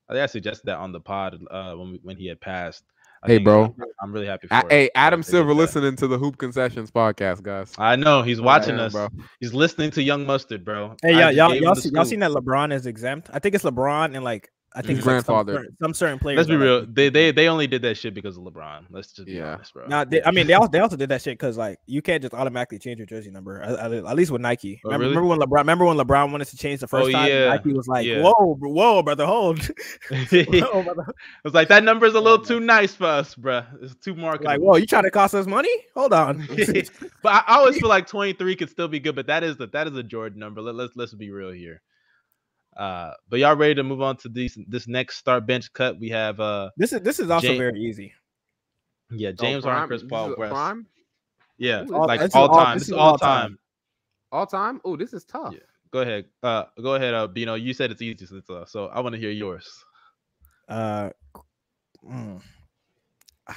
I 0.09 0.13
think 0.15 0.23
I 0.25 0.27
suggested 0.27 0.67
that 0.67 0.79
on 0.79 0.91
the 0.91 1.01
pod 1.01 1.41
uh 1.51 1.75
when 1.75 1.93
we, 1.93 2.01
when 2.03 2.17
he 2.17 2.27
had 2.27 2.41
passed. 2.41 2.83
I 3.23 3.29
Hey, 3.29 3.39
bro. 3.39 3.65
I'm, 3.65 3.75
I'm 4.03 4.13
really 4.13 4.27
happy 4.27 4.47
for. 4.47 4.55
A- 4.55 4.69
hey, 4.69 4.91
Adam 4.95 5.21
that 5.21 5.27
they 5.27 5.31
did 5.31 5.37
Silver, 5.37 5.55
listening 5.55 5.97
to 5.97 6.07
the 6.07 6.17
Hoop 6.17 6.39
Concessions 6.39 6.91
podcast, 6.91 7.43
guys. 7.43 7.73
I 7.77 7.97
know 7.97 8.23
he's 8.23 8.41
watching 8.41 8.77
Damn, 8.77 8.87
us. 8.87 8.93
bro. 8.93 9.09
He's 9.41 9.53
listening 9.53 9.91
to 9.93 10.03
Young 10.03 10.25
Mustard, 10.25 10.65
bro. 10.65 10.97
Hey, 11.03 11.15
I 11.15 11.31
y'all, 11.31 11.53
y'all, 11.53 11.55
y'all, 11.55 11.75
see, 11.75 11.91
y'all 11.93 12.05
seen 12.05 12.21
that 12.21 12.31
LeBron 12.31 12.73
is 12.73 12.87
exempt? 12.87 13.29
I 13.33 13.39
think 13.39 13.55
it's 13.55 13.65
LeBron 13.65 14.15
and 14.15 14.25
like 14.25 14.51
I 14.73 14.83
think 14.83 14.91
His 14.91 14.99
it's 14.99 15.07
like 15.07 15.25
some 15.25 15.35
grandfather. 15.35 15.69
some, 15.83 15.95
certain 15.95 16.19
players. 16.21 16.37
Let's 16.37 16.49
be 16.49 16.55
are, 16.55 16.59
like, 16.59 16.65
real. 16.65 16.87
They 16.87 17.09
they 17.09 17.33
they 17.33 17.49
only 17.49 17.67
did 17.67 17.83
that 17.83 17.97
shit 17.97 18.15
because 18.15 18.37
of 18.37 18.45
LeBron. 18.45 18.85
Let's 18.91 19.13
just 19.13 19.27
be 19.27 19.33
Yeah. 19.33 19.55
honest, 19.55 19.75
bro. 19.75 19.87
Now, 19.89 20.05
they, 20.05 20.23
I 20.23 20.31
mean, 20.31 20.47
they 20.47 20.55
also 20.55 20.69
they 20.71 20.79
also 20.79 20.97
did 20.97 21.09
that 21.09 21.23
shit 21.23 21.37
because 21.37 21.57
like 21.59 21.81
you 21.87 22.01
can't 22.03 22.23
just 22.23 22.35
automatically 22.35 22.79
change 22.79 22.99
your 22.99 23.07
jersey 23.07 23.31
number. 23.33 23.61
At, 23.63 23.93
at- 23.93 24.05
at 24.05 24.17
least 24.17 24.31
with 24.31 24.41
Nike. 24.41 24.81
Oh, 24.85 24.89
remember, 24.91 25.07
really? 25.07 25.17
remember 25.17 25.29
when 25.29 25.39
LeBron? 25.41 25.59
Remember 25.59 25.85
when 25.87 25.97
LeBron 25.97 26.31
wanted 26.31 26.47
to 26.49 26.57
change 26.57 26.81
the 26.81 26.87
oh, 26.87 26.89
first 26.89 27.09
Oh, 27.09 27.13
time? 27.13 27.29
yeah, 27.29 27.49
Nike 27.49 27.73
was 27.73 27.89
like, 27.89 28.07
yeah. 28.07 28.23
"Whoa, 28.23 28.55
bro- 28.55 28.71
whoa, 28.71 29.03
brother, 29.03 29.27
hold." 29.27 29.59
it 30.11 30.49
Whoa, 30.73 30.83
brother. 30.85 31.07
was 31.43 31.55
like 31.55 31.67
that 31.69 31.83
number 31.83 32.07
is 32.07 32.15
a 32.15 32.19
oh, 32.19 32.23
little 32.23 32.45
too 32.45 32.61
nice 32.61 32.95
for 32.95 33.07
us, 33.07 33.35
bro. 33.35 33.65
It's 33.83 33.97
too 33.97 34.15
marketable. 34.15 34.53
Like, 34.53 34.61
whoa, 34.61 34.77
you 34.77 34.87
trying 34.87 35.03
to 35.03 35.11
cost 35.11 35.35
us 35.35 35.47
money? 35.47 35.75
Hold 35.97 36.13
on. 36.13 36.47
but 37.23 37.33
I, 37.33 37.43
I 37.47 37.57
always 37.59 37.77
feel 37.79 37.89
like 37.89 38.07
23 38.07 38.55
could 38.55 38.71
still 38.71 38.89
be 38.89 39.01
good, 39.01 39.17
but 39.17 39.27
that 39.27 39.43
is 39.43 39.57
the 39.57 39.67
that 39.69 39.89
is 39.89 39.97
a 39.97 40.03
Jordan 40.05 40.39
number. 40.39 40.61
Let, 40.63 40.77
let's 40.77 40.95
let's 40.95 41.15
be 41.15 41.31
real 41.31 41.51
here. 41.51 41.83
Uh, 42.77 43.13
but 43.29 43.39
y'all 43.41 43.57
ready 43.57 43.75
to 43.75 43.83
move 43.83 44.01
on 44.01 44.17
to 44.19 44.29
these 44.29 44.57
this 44.69 44.87
next 44.89 45.17
start 45.17 45.47
bench 45.47 45.73
cut? 45.73 45.99
We 45.99 46.09
have 46.11 46.39
uh 46.41 46.71
this 46.77 46.93
is 46.93 47.01
this 47.03 47.19
is 47.21 47.31
also 47.31 47.49
Jay- 47.49 47.59
very 47.59 47.81
easy. 47.81 48.13
yeah 49.11 49.31
Oh, 49.31 49.33
James 49.33 49.65
Harden, 49.65 49.79
prime? 49.81 49.89
Chris 49.89 50.03
Paul, 50.09 50.35
West. 50.39 50.53
prime? 50.53 50.87
Yeah, 51.59 51.83
Ooh, 51.83 52.07
like 52.07 52.35
all 52.35 52.49
all- 52.49 52.65
time. 52.65 52.79
this 52.79 52.83
This 52.83 52.89
is 52.89 52.93
is 52.95 52.99
all 52.99 53.11
all 53.11 53.19
time. 53.19 53.43
time. 53.51 53.59
all 54.33 54.47
time. 54.47 54.81
Oh, 54.85 54.97
this 54.97 55.13
is 55.13 55.25
tough. 55.25 55.53
Yeah. 55.53 55.61
Go 55.91 56.01
ahead. 56.01 56.27
Uh, 56.43 56.65
go 56.81 56.95
ahead. 56.95 57.13
Uh, 57.15 57.27
Bino, 57.27 57.55
you 57.55 57.75
said 57.75 57.91
it's 57.91 58.01
easy, 58.01 58.25
so, 58.25 58.37
it's, 58.37 58.49
uh, 58.49 58.65
so 58.65 58.87
I 58.87 59.01
want 59.01 59.15
to 59.15 59.21
hear 59.21 59.31
yours. 59.31 59.69
Uh, 60.69 61.11
mm. 62.09 62.41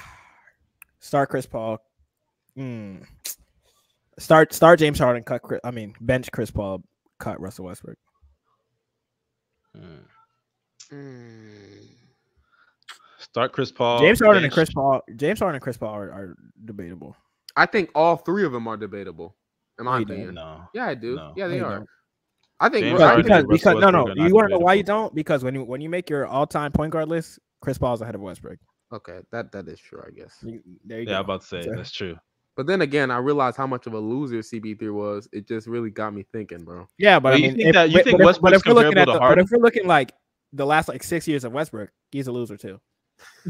start 0.98 1.30
Chris 1.30 1.46
Paul. 1.46 1.78
Mm. 2.58 3.04
Start 4.18 4.52
start 4.52 4.78
James 4.78 4.98
Harden. 4.98 5.22
Cut. 5.22 5.42
Chris, 5.42 5.60
I 5.64 5.70
mean 5.70 5.94
bench 6.00 6.30
Chris 6.32 6.50
Paul. 6.50 6.82
Cut 7.18 7.40
Russell 7.40 7.66
Westbrook. 7.66 7.96
Mm. 9.76 10.04
Start 13.18 13.52
Chris 13.52 13.72
Paul. 13.72 14.00
James 14.00 14.20
Harden 14.20 14.44
and 14.44 14.52
Chris 14.52 14.70
Paul. 14.72 15.00
James 15.16 15.38
Harden 15.40 15.56
and 15.56 15.62
Chris 15.62 15.76
Paul 15.76 15.94
are, 15.94 16.10
are 16.12 16.36
debatable. 16.64 17.16
I 17.56 17.66
think 17.66 17.90
all 17.94 18.16
three 18.16 18.44
of 18.44 18.52
them 18.52 18.68
are 18.68 18.76
debatable. 18.76 19.36
In 19.78 19.86
my 19.86 19.98
No, 19.98 20.02
opinion. 20.04 20.34
No. 20.34 20.62
Yeah, 20.74 20.86
I 20.86 20.94
do. 20.94 21.16
No. 21.16 21.32
Yeah, 21.36 21.48
they 21.48 21.58
No, 21.58 21.64
are. 21.66 21.76
don't. 21.78 21.88
I 22.60 22.68
think. 22.68 22.84
James 22.86 23.00
I 23.00 23.06
Harden 23.06 23.22
Because, 23.24 23.44
because, 23.48 23.80
no, 23.80 23.90
no. 23.90 24.04
Westbrook 24.04 24.28
You 24.28 24.34
want 24.34 24.46
to 24.48 24.50
know 24.54 24.58
why 24.58 24.74
you 24.74 24.82
don't? 24.84 25.14
Because 25.14 25.42
when 25.42 25.54
you 25.54 25.64
when 25.64 25.80
you 25.80 25.88
make 25.88 26.08
your 26.08 26.26
all 26.26 26.46
time 26.46 26.70
point 26.70 26.92
guard 26.92 27.08
list, 27.08 27.40
Chris 27.60 27.78
Paul's 27.78 28.00
ahead 28.00 28.14
of 28.14 28.20
Westbrook. 28.20 28.58
okay, 28.92 29.20
that 29.32 29.50
that 29.52 29.66
is 29.68 29.80
true. 29.80 30.00
I 30.06 30.10
guess. 30.10 30.36
You- 30.42 30.62
there 30.84 31.00
you 31.00 31.08
Yeah, 31.08 31.18
I'm 31.18 31.24
about 31.24 31.40
to 31.40 31.46
say 31.46 31.62
So- 31.62 31.72
that's 31.74 31.90
true. 31.90 32.16
But 32.56 32.66
then 32.66 32.82
again, 32.82 33.10
I 33.10 33.18
realized 33.18 33.56
how 33.56 33.66
much 33.66 33.86
of 33.86 33.94
a 33.94 33.98
loser 33.98 34.38
CP3 34.38 34.92
was. 34.92 35.28
It 35.32 35.48
just 35.48 35.66
really 35.66 35.90
got 35.90 36.14
me 36.14 36.24
thinking, 36.32 36.64
bro. 36.64 36.86
Yeah, 36.98 37.18
but 37.18 37.30
But 37.30 37.34
I 37.34 37.36
you 37.38 37.48
think 37.50 37.60
if, 37.60 37.72
that- 37.74 37.90
you 37.90 37.96
but- 37.98 38.04
think 38.04 38.18
but 38.18 38.22
if- 38.22 38.26
Westbrook's 38.26 38.56
if 38.56 38.66
we're 38.66 38.74
looking 38.74 38.92
comparable 38.92 39.12
to 39.12 39.16
the, 39.16 39.18
but 39.18 39.24
Harden? 39.26 39.44
if 39.44 39.50
we're 39.50 39.62
looking 39.62 39.86
like 39.86 40.12
the 40.52 40.66
last 40.66 40.88
like 40.88 41.02
six 41.02 41.26
years 41.26 41.44
of 41.44 41.52
Westbrook, 41.52 41.90
he's 42.12 42.26
a 42.28 42.32
loser 42.32 42.56
too. 42.56 42.80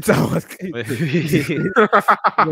So 0.03 0.13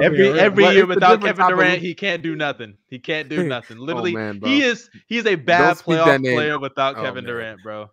every 0.02 0.40
every 0.40 0.66
year 0.70 0.86
without 0.86 1.22
Kevin 1.22 1.48
Durant, 1.48 1.82
he 1.82 1.94
can't 1.94 2.22
do 2.24 2.36
nothing. 2.36 2.78
He 2.88 3.00
can't 3.00 3.30
do 3.30 3.48
nothing. 3.48 3.78
Oh, 3.80 3.84
Literally, 3.84 4.12
oh, 4.16 4.20
man, 4.20 4.40
he 4.44 4.64
is 4.64 4.90
he's 5.08 5.26
a 5.26 5.36
bad 5.36 5.78
speak 5.78 5.98
playoff 5.98 6.20
player 6.22 6.60
without 6.60 6.98
Oh, 6.98 7.02
Kevin 7.02 7.24
man. 7.26 7.34
Durant, 7.34 7.64
bro. 7.64 7.90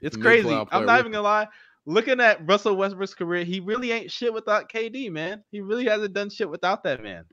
It's 0.00 0.16
Mid 0.16 0.24
crazy. 0.24 0.64
I'm 0.70 0.86
not 0.86 1.00
even 1.00 1.12
gonna 1.12 1.22
lie. 1.22 1.48
Looking 1.86 2.20
at 2.20 2.46
Russell 2.46 2.76
Westbrook's 2.76 3.14
career, 3.14 3.44
he 3.44 3.60
really 3.60 3.92
ain't 3.92 4.10
shit 4.10 4.32
without 4.32 4.70
KD, 4.70 5.10
man. 5.10 5.42
He 5.50 5.60
really 5.60 5.86
hasn't 5.86 6.12
done 6.12 6.28
shit 6.30 6.48
without 6.48 6.82
that 6.84 7.02
man. 7.02 7.24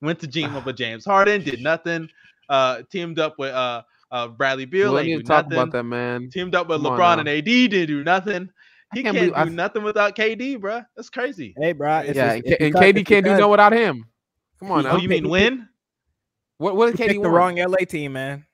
Went 0.00 0.20
to 0.20 0.26
team 0.28 0.54
up 0.54 0.64
with 0.66 0.76
James 0.76 1.04
Harden, 1.04 1.42
did 1.42 1.60
nothing. 1.60 2.08
Uh, 2.48 2.82
teamed 2.90 3.18
up 3.18 3.38
with 3.38 3.52
uh, 3.52 3.82
uh 4.10 4.28
Bradley 4.28 4.64
Beal, 4.64 4.92
Well, 4.92 4.98
I 5.02 5.06
ain't 5.06 5.18
do 5.18 5.22
to 5.22 5.24
talk 5.28 5.44
nothing. 5.46 5.58
about 5.58 5.72
that, 5.72 5.82
man. 5.82 6.30
Teamed 6.30 6.54
up 6.54 6.68
with 6.68 6.82
Come 6.82 6.92
LeBron 6.92 7.18
and 7.20 7.28
AD, 7.28 7.44
didn't 7.44 7.86
do 7.88 8.04
nothing. 8.04 8.48
He 8.94 9.02
can't 9.02 9.14
can't, 9.16 9.32
believe- 9.32 9.34
do 9.34 9.52
I- 9.52 9.54
nothing 9.54 9.82
without 9.82 10.16
KD, 10.16 10.58
bro. 10.60 10.82
That's 10.96 11.10
crazy. 11.10 11.52
Hey, 11.58 11.72
bro. 11.72 11.98
It's 11.98 12.16
yeah, 12.16 12.24
just- 12.26 12.34
and, 12.36 12.44
K- 12.44 12.56
and 12.64 12.72
because- 12.72 12.82
KD 12.82 13.00
it's 13.00 13.08
can't 13.08 13.24
do 13.24 13.30
because 13.30 13.40
no 13.40 13.48
without 13.50 13.72
him. 13.72 14.06
Come 14.60 14.70
on 14.72 14.86
Oh, 14.86 14.92
now. 14.92 14.96
you 14.98 15.08
mean 15.08 15.24
he- 15.24 15.30
win? 15.30 15.68
What 16.58 16.74
what 16.76 16.90
He 16.90 16.96
did 16.96 17.04
KD 17.04 17.08
picked 17.14 17.22
the 17.22 17.30
wrong 17.30 17.56
LA 17.58 17.84
team, 17.84 18.14
man. 18.14 18.44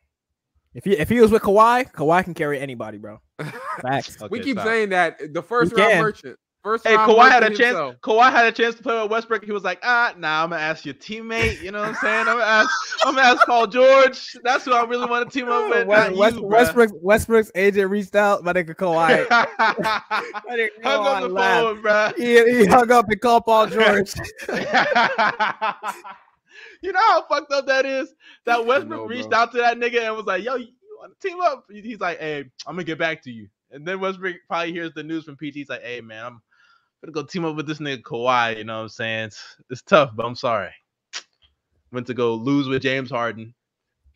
If 0.74 0.84
he 0.84 0.92
if 0.98 1.08
he 1.08 1.20
was 1.20 1.30
with 1.30 1.42
Kawhi, 1.42 1.90
Kawhi 1.92 2.24
can 2.24 2.34
carry 2.34 2.58
anybody, 2.58 2.98
bro. 2.98 3.20
Facts. 3.80 4.16
we 4.28 4.40
keep 4.40 4.56
stop. 4.56 4.66
saying 4.66 4.88
that 4.88 5.32
the 5.32 5.42
first 5.42 5.74
He 5.76 5.80
round 5.80 6.00
merchant. 6.00 6.38
First 6.64 6.86
Hey, 6.86 6.96
round 6.96 7.12
Kawhi 7.12 7.28
had 7.30 7.42
a 7.42 7.48
chance. 7.48 7.58
himself. 7.58 7.96
Kawhi 8.00 8.30
had 8.30 8.46
a 8.46 8.52
chance 8.52 8.74
to 8.76 8.82
play 8.82 8.98
with 9.02 9.10
Westbrook. 9.10 9.44
He 9.44 9.52
was 9.52 9.64
like, 9.64 9.80
ah, 9.82 10.14
nah, 10.16 10.42
I'm 10.44 10.48
gonna 10.50 10.62
ask 10.62 10.86
your 10.86 10.94
teammate. 10.94 11.60
You 11.60 11.70
know 11.70 11.80
what 11.80 11.88
I'm 11.90 11.94
saying? 11.96 12.20
I'm 12.20 12.38
gonna 12.38 12.42
ask, 12.42 12.70
I'm 13.04 13.14
gonna 13.14 13.26
ask 13.28 13.46
Paul 13.46 13.66
George. 13.66 14.32
That's 14.42 14.64
who 14.64 14.72
I 14.72 14.82
really 14.84 15.04
want 15.04 15.30
to 15.30 15.38
team 15.38 15.50
up 15.50 15.68
with. 15.68 15.86
West, 15.86 16.10
not 16.12 16.18
West, 16.18 16.36
you. 16.36 16.42
Westbrook's, 16.46 16.92
Westbrook's 17.02 17.50
agent 17.54 17.90
reached 17.90 18.16
out, 18.16 18.42
my 18.44 18.54
nigga 18.54 18.74
Kawhi. 18.74 19.28
My 19.28 20.56
nigga 20.56 20.68
Hung 20.82 21.06
up 21.06 21.20
the 21.22 21.28
laughed. 21.28 21.64
phone, 21.64 21.82
bro. 21.82 22.12
He, 22.16 22.58
he 22.60 22.64
hung 22.66 22.90
up 22.90 23.10
and 23.10 23.20
called 23.20 23.44
Paul 23.44 23.66
George. 23.66 24.14
you 26.80 26.92
know 26.92 27.00
how 27.00 27.26
fucked 27.28 27.52
up 27.52 27.66
that 27.66 27.84
is. 27.86 28.14
That 28.46 28.64
Westbrook 28.64 29.00
know, 29.02 29.06
reached 29.06 29.32
out 29.32 29.52
to 29.52 29.58
that 29.58 29.76
nigga 29.78 30.00
and 30.06 30.16
was 30.16 30.24
like, 30.26 30.42
"Yo, 30.44 30.54
you 30.56 30.68
want 30.98 31.18
to 31.20 31.28
team 31.28 31.40
up?" 31.40 31.66
He's 31.70 32.00
like, 32.00 32.18
"Hey, 32.20 32.40
I'm 32.66 32.74
gonna 32.74 32.84
get 32.84 32.98
back 32.98 33.22
to 33.24 33.30
you." 33.30 33.48
And 33.70 33.86
then 33.86 34.00
Westbrook 34.00 34.36
probably 34.48 34.72
hears 34.72 34.92
the 34.94 35.02
news 35.02 35.24
from 35.24 35.36
PG. 35.36 35.58
He's 35.58 35.68
like, 35.68 35.82
"Hey, 35.82 36.00
man, 36.00 36.24
I'm 36.24 36.42
gonna 37.04 37.12
go 37.12 37.24
team 37.24 37.44
up 37.44 37.56
with 37.56 37.66
this 37.66 37.78
nigga 37.80 38.02
Kawhi." 38.02 38.58
You 38.58 38.64
know 38.64 38.76
what 38.78 38.82
I'm 38.84 38.88
saying? 38.88 39.24
It's, 39.26 39.56
it's 39.70 39.82
tough, 39.82 40.12
but 40.16 40.26
I'm 40.26 40.36
sorry. 40.36 40.70
Went 41.92 42.06
to 42.08 42.14
go 42.14 42.34
lose 42.34 42.68
with 42.68 42.82
James 42.82 43.10
Harden, 43.10 43.54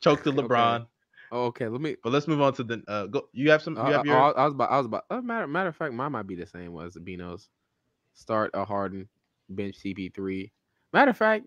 choked 0.01 0.25
to 0.25 0.33
Okay. 0.39 0.43
LeBron. 0.49 0.87
Oh, 1.31 1.47
okay, 1.47 1.69
let 1.69 1.81
me. 1.81 1.97
But 2.03 2.13
let's 2.13 2.29
move 2.29 2.41
on 2.41 2.55
to 2.55 2.65
the. 2.65 2.83
Uh, 2.89 3.07
go. 3.07 3.29
You 3.33 3.51
have 3.51 3.63
some. 3.63 3.77
You 3.77 3.93
have 3.93 4.03
uh, 4.03 4.05
your. 4.05 4.39
I 4.39 4.45
was 4.45 4.55
about. 4.55 4.71
I 4.71 4.79
was 4.79 4.87
about. 4.87 5.05
Uh, 5.11 5.21
matter 5.21 5.47
matter 5.47 5.69
of 5.69 5.77
fact, 5.77 5.93
mine 5.95 6.13
might 6.13 6.27
be 6.27 6.37
the 6.37 6.47
same 6.47 6.79
as 6.81 6.95
the 6.95 7.01
Bino's. 7.01 7.51
Start 8.15 8.51
a 8.55 8.65
Harden, 8.65 9.09
bench 9.51 9.77
CP3. 9.85 10.51
Matter 10.93 11.11
of 11.11 11.17
fact, 11.17 11.47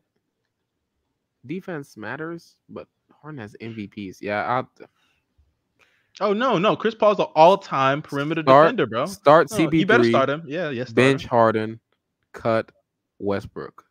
defense 1.45 1.97
matters, 1.97 2.57
but 2.69 2.87
Harden 3.21 3.39
has 3.39 3.55
MVPs. 3.61 4.17
Yeah, 4.21 4.43
I'll 4.45 4.69
oh 6.19 6.33
no, 6.33 6.57
no. 6.57 6.75
Chris 6.75 6.95
Paul's 6.95 7.19
an 7.19 7.27
all-time 7.35 8.01
perimeter 8.01 8.41
Start- 8.41 8.65
defender, 8.67 8.85
bro. 8.87 9.05
start 9.05 9.49
No, 9.51 9.57
CP3. 9.57 9.79
you 9.79 9.85
better 9.85 10.03
start 10.03 10.29
him. 10.29 10.43
Yeah, 10.45 10.69
yes. 10.69 10.87
start 10.89 10.95
bench 10.95 11.23
him. 11.23 11.29
Harden, 11.29 11.79
cut 12.33 12.71
Westbrook. 13.19 13.85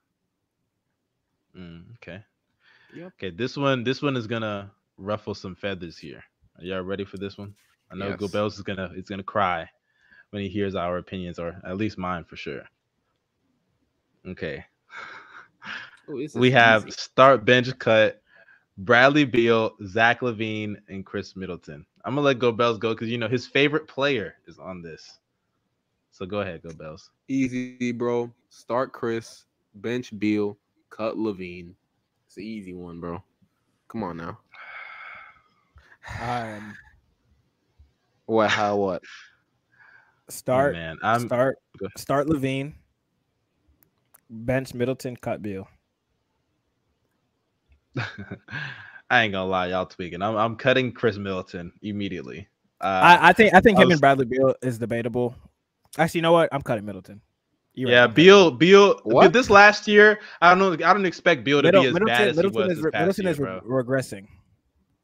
Mm, 1.57 1.95
okay. 1.97 2.23
Yep. 2.95 3.13
Okay, 3.19 3.31
this 3.31 3.57
one, 3.57 3.85
this 3.85 4.03
one 4.03 4.17
is 4.17 4.27
gonna 4.27 4.71
ruffle 4.99 5.35
some 5.35 5.55
feathers 5.55 5.97
here. 5.97 6.23
Are 6.59 6.65
y'all 6.65 6.83
ready 6.83 7.05
for 7.05 7.17
this 7.17 7.39
one? 7.39 7.55
I 7.91 7.97
know 7.97 8.09
Yes. 8.09 8.19
Gobels 8.21 8.55
is 8.57 8.63
gonna 8.63 8.91
is 8.95 9.09
gonna 9.09 9.23
cry 9.23 9.69
when 10.31 10.43
he 10.43 10.49
hears 10.49 10.75
our 10.75 10.99
opinions, 10.99 11.39
or 11.39 11.61
at 11.65 11.77
least 11.77 11.99
mine 11.99 12.25
for 12.25 12.37
sure. 12.37 12.63
Okay. 14.27 14.65
Ooh, 16.09 16.27
we 16.35 16.51
have 16.51 16.87
easy. 16.87 16.93
start 16.99 17.45
bench 17.45 17.77
cut 17.79 18.23
Bradley 18.79 19.25
Beal, 19.25 19.75
Zach 19.87 20.21
LaVine, 20.21 20.77
and 20.89 21.05
Khris 21.05 21.37
Middleton. 21.37 21.85
I'm 22.05 22.15
gonna 22.15 22.25
let 22.25 22.39
Go 22.39 22.53
Bells 22.53 22.79
go 22.79 22.95
because 22.95 23.09
you 23.09 23.19
know 23.19 23.29
his 23.29 23.47
favorite 23.47 23.87
player 23.87 24.37
is 24.47 24.59
on 24.59 24.83
this. 24.83 25.19
So 26.13 26.27
go 26.27 26.41
ahead, 26.41 26.63
Go 26.63 26.73
Bells. 26.75 27.11
easy, 27.29 27.93
bro. 27.93 28.31
Start 28.49 28.93
Khris, 28.93 29.45
bench 29.75 30.19
Beal, 30.19 30.59
cut 30.91 31.17
LaVine. 31.17 31.75
It's 32.27 32.37
an 32.37 32.43
easy 32.43 32.75
one, 32.75 33.01
bro. 33.01 33.23
Come 33.89 34.03
on 34.05 34.17
now. 34.17 34.39
Um, 36.23 36.75
What? 38.27 38.51
How? 38.51 38.77
What? 38.77 39.03
start, 40.29 40.73
man. 40.75 40.97
I'm 41.03 41.27
start, 41.27 41.59
start 41.97 42.27
LaVine. 42.29 42.75
Bench 44.29 44.75
Middleton, 44.75 45.17
cut 45.17 45.43
Beal. 45.43 45.69
I 49.11 49.23
ain't 49.23 49.33
gonna 49.33 49.51
lie, 49.51 49.67
y'all 49.69 49.87
tweaking. 49.87 50.23
I'm 50.23 50.37
I'm 50.37 50.57
cutting 50.57 50.93
Khris 50.93 51.19
Middleton 51.19 51.73
immediately. 51.83 52.49
Uh, 52.81 52.85
I, 53.21 53.29
I 53.31 53.33
think 53.33 53.53
I 53.55 53.61
think 53.61 53.79
I 53.79 53.83
him 53.83 53.89
was- 53.89 53.95
and 53.95 54.01
Bradley 54.01 54.25
Beal 54.27 54.55
is 54.63 54.79
debatable. 54.79 55.35
Actually, 55.99 56.19
you 56.19 56.23
know 56.23 56.33
what? 56.33 56.49
I'm 56.53 56.63
cutting 56.63 56.85
Middleton. 56.85 57.21
You're 57.75 57.91
yeah, 57.91 58.05
I'm 58.05 58.15
Beal, 58.15 58.51
Beal. 58.51 59.01
What? 59.05 59.33
This 59.33 59.51
last 59.51 59.87
year, 59.89 60.21
I 60.41 60.55
don't 60.55 60.59
know. 60.59 60.73
I 60.87 60.93
don't 60.93 61.07
expect 61.07 61.45
Beal 61.45 61.61
to 61.63 61.67
Middle- 61.67 61.83
be 61.83 61.89
as 61.89 61.95
Middleton, 61.95 62.17
bad 62.17 62.29
as 62.29 62.37
Middleton 62.37 62.63
he 62.63 62.69
was 62.69 62.79
is, 62.79 62.83
this 62.85 62.93
past 62.93 63.01
Middleton 63.19 63.25
year, 63.25 63.59
is 63.59 63.65
re- 63.65 63.83
regressing. 63.83 64.27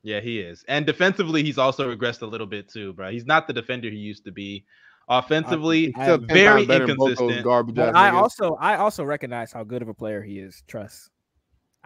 Yeah, 0.02 0.20
he 0.20 0.38
is. 0.40 0.64
And 0.68 0.86
defensively, 0.86 1.42
he's 1.42 1.58
also 1.58 1.92
regressed 1.94 2.22
a 2.22 2.26
little 2.26 2.46
bit 2.46 2.68
too, 2.68 2.92
bro. 2.92 3.10
He's 3.10 3.26
not 3.26 3.46
the 3.48 3.52
defender 3.52 3.90
he 3.90 3.96
used 3.96 4.24
to 4.24 4.30
be. 4.32 4.64
Offensively, 5.08 5.92
I- 5.96 6.02
Still 6.04 6.24
I- 6.30 6.32
very 6.32 6.46
times 6.46 6.68
better 6.68 6.86
than 6.86 6.96
both 6.96 7.08
those 7.08 7.18
inconsistent. 7.18 7.44
Garbage 7.44 7.74
But 7.74 7.96
I 7.96 8.10
also 8.10 8.54
I 8.60 8.76
also 8.76 9.04
recognize 9.04 9.52
how 9.52 9.64
good 9.64 9.82
of 9.82 9.88
a 9.88 9.94
player 9.94 10.22
he 10.22 10.38
is. 10.38 10.62
Trust. 10.68 11.10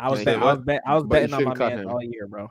I 0.01 0.11
was 0.11 0.25
bet, 0.25 0.37
I 0.43 0.53
was 0.55 0.63
bet, 0.63 0.81
I 0.87 0.95
was 0.95 1.03
But 1.05 1.09
betting 1.11 1.35
on 1.35 1.45
my 1.45 1.55
man 1.55 1.79
him. 1.81 1.89
all 1.89 2.03
year, 2.03 2.27
bro. 2.27 2.51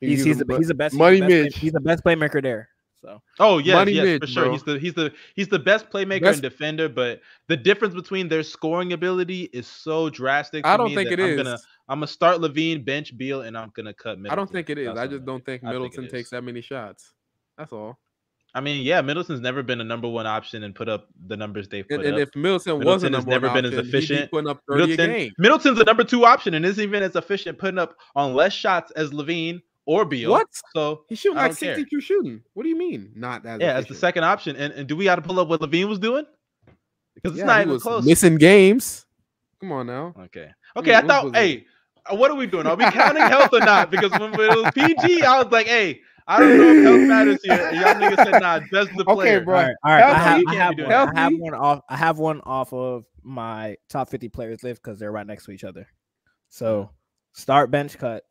He's 0.00 0.10
He's 0.10 0.18
he's 0.18 0.26
using 0.26 0.46
the, 0.46 0.56
he's 0.58 0.68
the 0.68 0.74
best 0.74 0.92
he's 0.94 0.98
Money 0.98 1.16
the 1.20 1.20
best 1.26 1.28
play- 1.30 1.42
Mitch. 1.44 1.58
he's 1.58 1.72
the 1.72 1.80
best 1.80 2.04
playmaker 2.04 2.42
there. 2.42 2.68
So 3.00 3.22
Oh 3.38 3.58
yeah, 3.58 3.74
Money 3.74 3.92
yes, 3.92 4.04
Mitch, 4.04 4.20
for 4.22 4.26
sure. 4.26 4.42
bro. 4.44 4.52
He's 4.52 4.62
the 4.64 4.78
he's 4.78 4.94
the 4.94 5.12
he's 5.36 5.48
the 5.48 5.58
best 5.58 5.88
playmaker 5.90 6.22
Best- 6.22 6.34
and 6.36 6.42
defender, 6.42 6.88
but 6.88 7.20
the 7.46 7.56
difference 7.56 7.94
between 7.94 8.28
their 8.28 8.42
scoring 8.42 8.92
ability 8.92 9.44
is 9.52 9.66
so 9.68 10.08
drastic. 10.10 10.66
I 10.66 10.72
to 10.72 10.78
don't 10.78 10.88
me 10.90 10.96
think 10.96 11.10
that 11.10 11.18
it 11.20 11.22
I'm 11.24 11.30
is. 11.30 11.36
gonna 11.36 11.58
I'm 11.88 11.98
gonna 11.98 12.06
start 12.08 12.38
LaVine, 12.38 12.84
bench 12.84 13.16
Beal, 13.16 13.42
and 13.42 13.56
I'm 13.56 13.70
gonna 13.74 13.94
cut 13.94 14.18
Middleton. 14.18 14.32
I 14.32 14.34
don't 14.34 14.50
think 14.50 14.68
it 14.70 14.78
is. 14.78 14.86
That's 14.88 14.98
I 14.98 15.06
just 15.06 15.24
don't 15.24 15.44
think 15.44 15.62
I 15.62 15.66
think 15.66 15.70
it 15.76 15.78
Middleton 15.80 16.04
is. 16.06 16.10
takes 16.12 16.30
that 16.30 16.42
many 16.42 16.60
shots. 16.60 17.12
That's 17.56 17.72
all. 17.72 17.98
I 18.58 18.60
mean, 18.60 18.84
yeah, 18.84 19.00
Middleton's 19.00 19.40
never 19.40 19.62
been 19.62 19.80
a 19.80 19.84
number 19.84 20.08
one 20.08 20.26
option 20.26 20.64
and 20.64 20.74
put 20.74 20.88
up 20.88 21.06
the 21.28 21.36
numbers 21.36 21.68
they've 21.68 21.86
put 21.88 22.00
And, 22.00 22.06
and 22.08 22.14
up. 22.16 22.20
if 22.28 22.34
Middleton, 22.34 22.78
Middleton 22.80 22.84
wasn't 22.86 23.12
number 23.12 23.30
never 23.30 23.46
one 23.46 23.54
been 23.54 23.64
as 23.66 23.72
option, 23.78 23.82
be 23.90 23.96
efficient. 23.98 24.30
putting 24.32 24.50
up 24.50 24.60
thirty 24.68 24.82
a 24.82 24.86
Middleton, 24.88 25.10
game. 25.16 25.32
Middleton's 25.38 25.78
the 25.78 25.84
number 25.84 26.02
two 26.04 26.24
option 26.26 26.54
and 26.54 26.66
isn't 26.66 26.82
even 26.82 27.02
as 27.02 27.14
efficient 27.16 27.56
putting 27.58 27.78
up 27.78 27.94
on 28.16 28.34
less 28.34 28.52
shots 28.52 28.90
as 28.96 29.12
LaVine 29.12 29.62
or 29.86 30.04
Beal. 30.04 30.30
What? 30.32 30.48
So 30.74 31.04
He's 31.08 31.18
shooting 31.20 31.36
like 31.36 31.52
don't 31.52 31.60
care. 31.60 31.76
sixty-two 31.76 32.00
shooting. 32.00 32.42
What 32.54 32.64
do 32.64 32.68
you 32.68 32.76
mean? 32.76 33.12
Not 33.14 33.46
as 33.46 33.60
yeah, 33.60 33.74
as 33.74 33.86
the 33.86 33.94
second 33.94 34.24
option. 34.24 34.56
And, 34.56 34.72
and 34.74 34.88
do 34.88 34.96
we 34.96 35.04
got 35.04 35.16
to 35.16 35.22
pull 35.22 35.38
up 35.40 35.48
what 35.48 35.60
LaVine 35.60 35.88
was 35.88 35.98
doing? 36.00 36.24
Because 37.14 37.32
it's 37.32 37.38
Yeah, 37.38 37.46
not 37.46 37.62
even 37.62 37.80
close. 37.80 38.04
Missing 38.04 38.36
games. 38.36 39.06
Come 39.60 39.72
on 39.72 39.86
now. 39.86 40.14
Okay. 40.24 40.50
Okay. 40.76 40.94
I 40.94 41.00
what 41.00 41.06
thought, 41.08 41.26
it? 41.28 41.34
hey, 41.34 41.66
what 42.10 42.30
are 42.30 42.34
we 42.36 42.46
doing? 42.46 42.66
Are 42.66 42.76
we 42.76 42.84
counting 42.84 43.22
health 43.22 43.50
or 43.52 43.60
not? 43.60 43.90
Because 43.90 44.10
when 44.12 44.32
it 44.34 44.38
was 44.38 44.70
PG, 44.74 45.22
I 45.22 45.42
was 45.42 45.50
like, 45.52 45.66
hey, 45.66 46.00
I 46.28 46.40
don't 46.40 46.58
know 46.58 46.68
if 46.68 46.84
health 46.84 47.08
matters 47.08 47.40
here. 47.44 47.68
And 47.72 47.76
y'all 47.76 47.94
niggas 47.94 48.16
said, 48.16 48.40
nah, 48.40 48.60
just 48.70 48.94
the 48.96 49.02
Okay, 49.08 49.14
player. 49.14 49.40
bro. 49.40 49.56
all 49.56 49.62
right, 49.62 49.74
all 49.82 49.92
right. 49.92 50.02
I 50.04 50.14
have, 50.14 50.42
I 50.46 50.54
have 50.54 50.78
one. 50.78 50.92
I 50.92 51.20
have 51.20 51.32
one 51.38 51.54
off. 51.54 51.80
I 51.88 51.96
have 51.96 52.18
one 52.18 52.40
off 52.42 52.72
of 52.72 53.04
my 53.22 53.76
top 53.88 54.10
50 54.10 54.28
players 54.28 54.62
list 54.62 54.82
because 54.82 54.98
they're 54.98 55.10
right 55.10 55.26
next 55.26 55.46
to 55.46 55.52
each 55.52 55.64
other. 55.64 55.86
So 56.50 56.82
hmm. 56.82 56.88
start 57.32 57.70
bench 57.70 57.98
cut. 57.98 58.24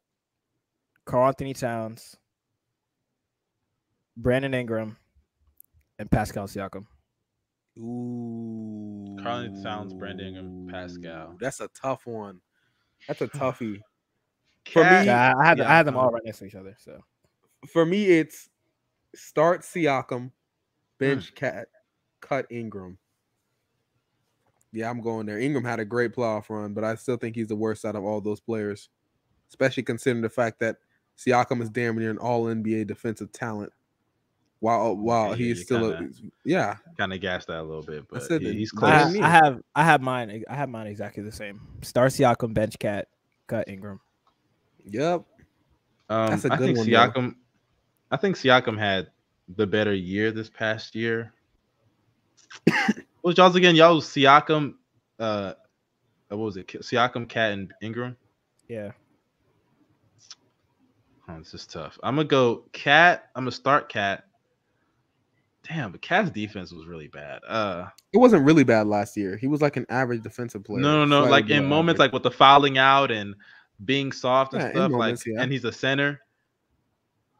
Karl-Anthony 1.06 1.54
Towns, 1.54 2.18
Brandon 4.18 4.54
Ingram, 4.54 4.98
and 6.00 6.12
Pascal 6.12 6.48
Siakam. 6.48 6.86
Ooh. 7.80 9.16
Carly 9.24 9.50
Towns, 9.64 9.94
Brandon 9.94 10.28
Ingram, 10.36 10.68
Pascal. 10.70 11.36
That's 11.40 11.60
a 11.62 11.70
tough 11.70 12.06
one. 12.06 12.42
That's 13.08 13.22
a 13.22 13.28
toughie. 13.28 13.80
For 14.72 14.84
Cat- 14.84 15.02
me- 15.02 15.08
Yeah, 15.08 15.34
I 15.38 15.46
had 15.46 15.58
Yeah, 15.60 15.70
I 15.72 15.78
had 15.78 15.86
them 15.86 15.96
all 15.96 16.10
right 16.10 16.22
next 16.26 16.40
to 16.40 16.46
each 16.46 16.56
other. 16.56 16.76
So 16.80 17.02
For 17.70 17.86
me, 17.86 18.06
it's 18.06 18.50
start 19.16 19.62
Siakam, 19.62 20.20
Hmm. 20.22 20.28
bench 21.00 21.36
cat, 21.36 21.68
cut 22.22 22.46
Ingram. 22.50 22.98
Yeah, 24.72 24.90
I'm 24.90 25.02
going 25.02 25.26
there. 25.26 25.40
Ingram 25.40 25.64
had 25.64 25.80
a 25.80 25.86
great 25.86 26.14
playoff 26.14 26.50
run, 26.50 26.74
but 26.74 26.84
I 26.84 26.96
still 26.96 27.18
think 27.18 27.36
he's 27.36 27.48
the 27.48 27.56
worst 27.56 27.86
out 27.86 27.96
of 27.96 28.04
all 28.04 28.20
those 28.22 28.40
players, 28.42 28.90
especially 29.50 29.84
considering 29.84 30.22
the 30.22 30.30
fact 30.30 30.60
that 30.60 30.78
Siakam 31.18 31.62
is 31.62 31.70
damn 31.70 31.98
near 31.98 32.12
an 32.12 32.18
All 32.18 32.46
NBA 32.46 32.86
defensive 32.86 33.32
talent, 33.32 33.72
while 34.60 34.96
while 34.96 35.30
yeah, 35.30 35.36
he's 35.36 35.64
still 35.64 35.94
kinda- 35.94 36.12
a 36.26 36.32
yeah. 36.44 36.78
kind 36.98 37.14
of 37.14 37.22
gassed 37.22 37.48
that 37.48 37.60
a 37.60 37.64
little 37.64 37.82
bit, 37.82 38.08
but 38.08 38.22
said 38.24 38.42
he's 38.42 38.72
I 38.76 38.78
close. 38.80 38.92
I, 38.92 38.98
have. 38.98 39.16
I 39.24 39.30
have 39.30 39.62
I 39.76 39.84
have 39.84 40.02
mine. 40.02 40.44
I 40.50 40.56
have 40.56 40.70
mine 40.70 40.88
exactly 40.88 41.24
the 41.24 41.32
same. 41.32 41.62
Start 41.82 42.12
Siakam, 42.12 42.54
bench 42.54 42.78
cat, 42.78 43.08
cut 43.48 43.68
Ingram. 43.68 44.00
Yep. 44.86 45.24
Um, 46.10 46.30
That's 46.30 46.46
a 46.46 46.50
good 46.50 46.54
I 46.54 46.58
think 46.66 46.78
one, 46.78 46.90
though. 46.90 47.34
Siakam. 48.10 48.12
I 48.12 48.18
think 48.18 48.36
Siakam 48.36 48.78
had 48.78 49.08
the 49.56 49.68
better 49.68 49.94
year 49.94 50.32
this 50.32 50.50
past 50.50 50.96
year. 50.96 51.34
what 52.66 53.04
was 53.24 53.38
y'all's 53.38 53.56
again? 53.56 53.76
Y'all 53.76 53.96
was 53.96 54.06
Siakam. 54.06 54.76
Uh, 55.20 55.54
what 56.30 56.38
was 56.40 56.58
it? 56.58 56.68
Siakam, 56.68 57.28
Cat, 57.28 57.54
and 57.54 57.74
Ingram. 57.82 58.16
Yeah. 58.68 58.92
Oh, 61.30 61.38
this 61.40 61.54
is 61.54 61.66
tough. 61.66 61.98
I'm 62.04 62.16
gonna 62.16 62.28
go 62.28 62.64
Cat. 62.72 63.30
I'm 63.36 63.44
gonna 63.44 63.52
start 63.52 63.90
Cat. 63.90 64.24
Damn, 65.68 65.92
but 65.92 66.02
Cat's 66.02 66.30
defense 66.30 66.72
was 66.72 66.86
really 66.88 67.10
bad. 67.10 67.42
Uh, 67.46 67.88
It 68.14 68.20
wasn't 68.20 68.46
really 68.46 68.64
bad 68.64 68.88
last 68.88 69.18
year. 69.18 69.36
He 69.36 69.48
was 69.48 69.62
like 69.62 69.76
an 69.76 69.86
average 69.90 70.22
defensive 70.24 70.64
player. 70.64 70.80
no, 70.80 71.04
no, 71.04 71.24
no. 71.26 71.30
Like 71.30 71.50
in 71.50 71.66
moments, 71.66 72.00
average. 72.00 72.08
like 72.08 72.14
with 72.14 72.24
the 72.24 72.32
fouling 72.32 72.78
out 72.78 73.12
and 73.12 73.36
being 73.84 74.14
soft 74.14 74.54
and 74.54 74.64
Yeah, 74.64 74.70
stuff. 74.72 74.92
moments, 74.92 75.28
like, 75.28 75.36
yeah. 75.36 75.42
and 75.44 75.52
he's 75.52 75.66
a 75.66 75.72
center. 75.74 76.22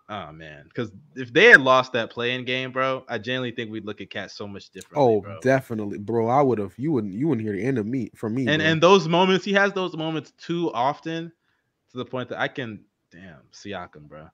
Oh 0.10 0.32
man, 0.32 0.64
because 0.64 0.90
if 1.16 1.34
they 1.34 1.46
had 1.46 1.60
lost 1.60 1.92
that 1.92 2.10
playing 2.10 2.46
game, 2.46 2.72
bro, 2.72 3.04
I 3.10 3.18
genuinely 3.18 3.52
think 3.52 3.70
we'd 3.70 3.84
look 3.84 4.00
at 4.00 4.10
Cat 4.10 4.32
so 4.32 4.48
much 4.48 4.70
differently. 4.70 5.04
Oh, 5.04 5.20
bro. 5.20 5.38
definitely, 5.42 5.98
bro. 5.98 6.30
I 6.30 6.42
would 6.42 6.60
have. 6.60 6.74
You 6.78 6.94
wouldn't. 6.94 7.14
You 7.14 7.28
wouldn't 7.28 7.46
hear 7.46 7.54
the 7.54 7.64
end 7.64 7.78
of 7.78 7.86
me 7.86 8.12
from 8.16 8.34
me. 8.34 8.48
and 8.48 8.62
bro. 8.62 8.72
and 8.72 8.82
those 8.82 9.10
moments, 9.10 9.44
he 9.44 9.52
has 9.54 9.74
those 9.74 9.98
moments 9.98 10.32
too 10.38 10.72
often, 10.74 11.30
to 11.92 11.98
the 11.98 12.06
point 12.06 12.30
that 12.30 12.40
I 12.40 12.48
can, 12.48 12.86
damn, 13.12 13.42
Siakam, 13.52 14.08
bro. 14.08 14.30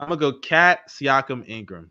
I'm 0.00 0.08
gonna 0.08 0.18
go 0.18 0.32
Cat, 0.32 0.88
Siakam, 0.88 1.46
Ingram. 1.46 1.90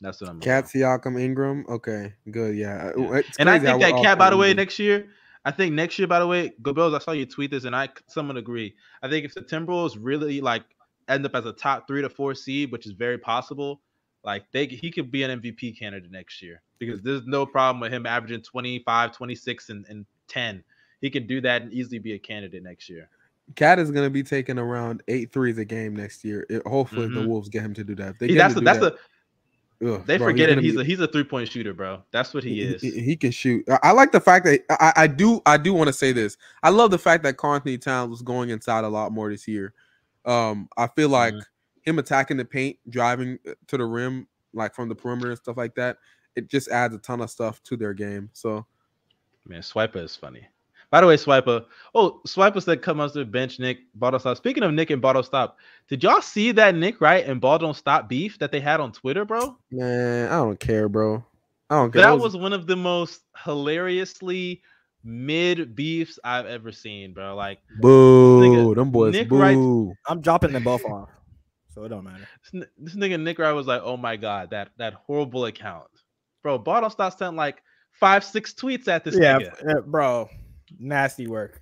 That's 0.00 0.20
what 0.20 0.30
I'm. 0.30 0.38
Cat. 0.38 0.66
Siakam 0.66 1.20
Ingram. 1.20 1.64
Okay, 1.68 2.14
good. 2.30 2.56
Yeah. 2.56 2.92
Uh, 2.96 3.00
yeah. 3.00 3.22
And 3.40 3.50
I 3.50 3.58
think 3.58 3.80
that 3.80 4.00
Cat, 4.00 4.16
by 4.16 4.30
the 4.30 4.36
way, 4.36 4.54
next 4.54 4.78
year, 4.78 5.08
I 5.44 5.50
think 5.50 5.74
next 5.74 5.98
year, 5.98 6.06
by 6.06 6.20
the 6.20 6.26
way, 6.28 6.52
Gobels, 6.62 6.94
I 6.94 7.00
saw 7.00 7.10
you 7.10 7.26
tweet 7.26 7.50
this, 7.50 7.64
and 7.64 7.74
I 7.74 7.88
someone 8.06 8.36
agree. 8.36 8.76
I 9.02 9.08
think 9.08 9.24
if 9.24 9.34
the 9.34 9.42
Timberwolves 9.42 9.96
really 9.98 10.40
like 10.40 10.62
end 11.10 11.26
up 11.26 11.34
as 11.34 11.44
a 11.44 11.52
top 11.52 11.86
three 11.86 12.02
to 12.02 12.08
four 12.08 12.34
seed, 12.34 12.70
which 12.72 12.86
is 12.86 12.92
very 12.92 13.18
possible, 13.18 13.80
like 14.24 14.44
they 14.52 14.66
he 14.66 14.90
could 14.90 15.10
be 15.10 15.22
an 15.22 15.40
MVP 15.40 15.78
candidate 15.78 16.10
next 16.10 16.40
year 16.40 16.62
because 16.78 17.02
there's 17.02 17.26
no 17.26 17.44
problem 17.44 17.80
with 17.80 17.92
him 17.92 18.06
averaging 18.06 18.42
25, 18.42 19.12
26, 19.12 19.68
and, 19.70 19.84
and 19.88 20.06
10. 20.28 20.62
He 21.00 21.10
can 21.10 21.26
do 21.26 21.40
that 21.40 21.62
and 21.62 21.72
easily 21.72 21.98
be 21.98 22.12
a 22.12 22.18
candidate 22.18 22.62
next 22.62 22.88
year. 22.88 23.08
Cat 23.56 23.78
is 23.78 23.90
going 23.90 24.06
to 24.06 24.10
be 24.10 24.22
taking 24.22 24.58
around 24.58 25.02
eight 25.08 25.32
threes 25.32 25.58
a 25.58 25.64
game 25.64 25.96
next 25.96 26.24
year. 26.24 26.46
It- 26.48 26.64
hopefully, 26.66 27.08
the 27.08 27.20
Mhm. 27.20 27.26
Wolves 27.26 27.48
get 27.48 27.62
him 27.62 27.74
to 27.74 27.82
do 27.84 27.94
that. 27.96 28.10
If 28.10 28.18
they 28.18 28.28
He- 28.28 28.34
that's 28.34 28.54
a, 28.54 28.60
do 28.60 28.64
that's 28.64 28.78
that, 28.80 28.94
a 29.82 29.94
ugh, 29.94 30.06
they 30.06 30.18
bro, 30.18 30.28
forget 30.28 30.50
it. 30.50 30.58
He's 30.58 30.74
be- 30.76 30.82
a 30.82 30.84
he's 30.84 31.00
a 31.00 31.08
three 31.08 31.24
point 31.24 31.48
shooter, 31.48 31.72
bro. 31.72 32.02
That's 32.12 32.32
what 32.32 32.44
he 32.44 32.60
is. 32.60 32.80
He, 32.82 33.00
he 33.00 33.16
can 33.16 33.32
shoot. 33.32 33.64
I, 33.82 33.90
like 33.92 34.12
the 34.12 34.20
fact 34.20 34.44
that 34.44 34.60
I, 34.70 34.92
I 35.04 35.06
do. 35.08 35.40
I 35.46 35.56
do 35.56 35.72
want 35.74 35.88
to 35.88 35.92
say 35.92 36.12
this. 36.12 36.36
I 36.62 36.68
love 36.68 36.90
the 36.92 36.98
fact 36.98 37.24
that 37.24 37.38
Karl-Anthony 37.38 37.78
Towns 37.78 38.10
was 38.10 38.22
going 38.22 38.50
inside 38.50 38.84
a 38.84 38.88
lot 38.88 39.10
more 39.10 39.30
this 39.30 39.48
year. 39.48 39.72
Um, 40.24 40.68
I 40.76 40.86
feel 40.88 41.08
like 41.08 41.34
Mhm. 41.34 41.42
him 41.82 41.98
attacking 41.98 42.36
the 42.36 42.44
paint, 42.44 42.78
driving 42.88 43.38
uh, 43.48 43.52
to 43.68 43.76
the 43.76 43.84
rim, 43.84 44.26
like 44.52 44.74
from 44.74 44.88
the 44.88 44.94
perimeter 44.94 45.30
and 45.30 45.38
stuff 45.38 45.56
like 45.56 45.74
that. 45.76 45.98
It 46.36 46.48
just 46.48 46.68
adds 46.68 46.94
a 46.94 46.98
ton 46.98 47.20
of 47.20 47.30
stuff 47.30 47.62
to 47.64 47.76
their 47.76 47.94
game. 47.94 48.30
So 48.32 48.66
Man, 49.46 49.62
Swiper 49.62 49.96
is 49.96 50.14
funny. 50.14 50.46
By 50.90 51.00
the 51.00 51.06
way, 51.06 51.16
Swiper. 51.16 51.64
Oh, 51.94 52.20
Swiper 52.26 52.62
said 52.62 52.82
come 52.82 53.00
off 53.00 53.12
the 53.14 53.24
bench, 53.24 53.58
Nick. 53.58 53.78
Ball 53.94 54.10
don't 54.10 54.20
stop. 54.20 54.36
Speaking 54.36 54.62
of 54.62 54.72
Nick 54.74 54.90
and 54.90 55.00
Ball 55.00 55.14
don't 55.14 55.24
stop, 55.26 55.56
did 55.88 56.02
y'all 56.02 56.20
see 56.20 56.52
that 56.52 56.74
Nick 56.74 57.00
Wright 57.00 57.24
and 57.26 57.40
Ball 57.40 57.58
don't 57.58 57.76
stop 57.76 58.08
beef 58.08 58.38
that 58.40 58.52
they 58.52 58.60
had 58.60 58.80
on 58.80 58.92
Twitter, 58.92 59.24
bro? 59.24 59.56
man, 59.70 60.28
I 60.28 60.36
don't 60.36 60.58
care, 60.60 60.88
bro. 60.88 61.24
I 61.70 61.76
don't 61.76 61.92
care. 61.92 62.02
That 62.02 62.18
was 62.18 62.36
one 62.36 62.52
of 62.52 62.66
the 62.66 62.76
most 62.76 63.22
hilariously 63.44 64.62
mid 65.04 65.74
beefs 65.74 66.18
I've 66.24 66.46
ever 66.46 66.72
seen, 66.72 67.12
bro. 67.14 67.34
Like 67.34 67.60
Boo, 67.80 68.40
nigga- 68.40 68.74
them 68.74 68.90
boys. 68.90 69.12
Nick 69.14 69.30
Wright- 69.30 69.54
boo. 69.56 69.94
I'm 70.06 70.20
dropping 70.20 70.52
them 70.52 70.64
both 70.64 70.84
off, 70.84 71.08
so 71.74 71.84
it 71.84 71.88
don't 71.88 72.04
matter. 72.04 72.28
this, 72.52 72.66
this 72.78 72.94
nigga 72.96 73.20
Nick 73.20 73.38
Wright 73.38 73.54
was 73.54 73.66
like, 73.66 73.82
"Oh 73.84 73.96
my 73.96 74.16
god, 74.16 74.50
that 74.50 74.70
that 74.78 74.94
horrible 74.94 75.44
account, 75.46 75.88
bro." 76.42 76.58
Bottle 76.58 76.90
stop 76.90 77.16
sent 77.16 77.36
like 77.36 77.62
five, 77.92 78.24
six 78.24 78.52
tweets 78.52 78.88
at 78.88 79.04
this 79.04 79.16
yeah, 79.18 79.38
nigga. 79.38 79.84
bro, 79.86 80.28
nasty 80.78 81.26
work. 81.26 81.60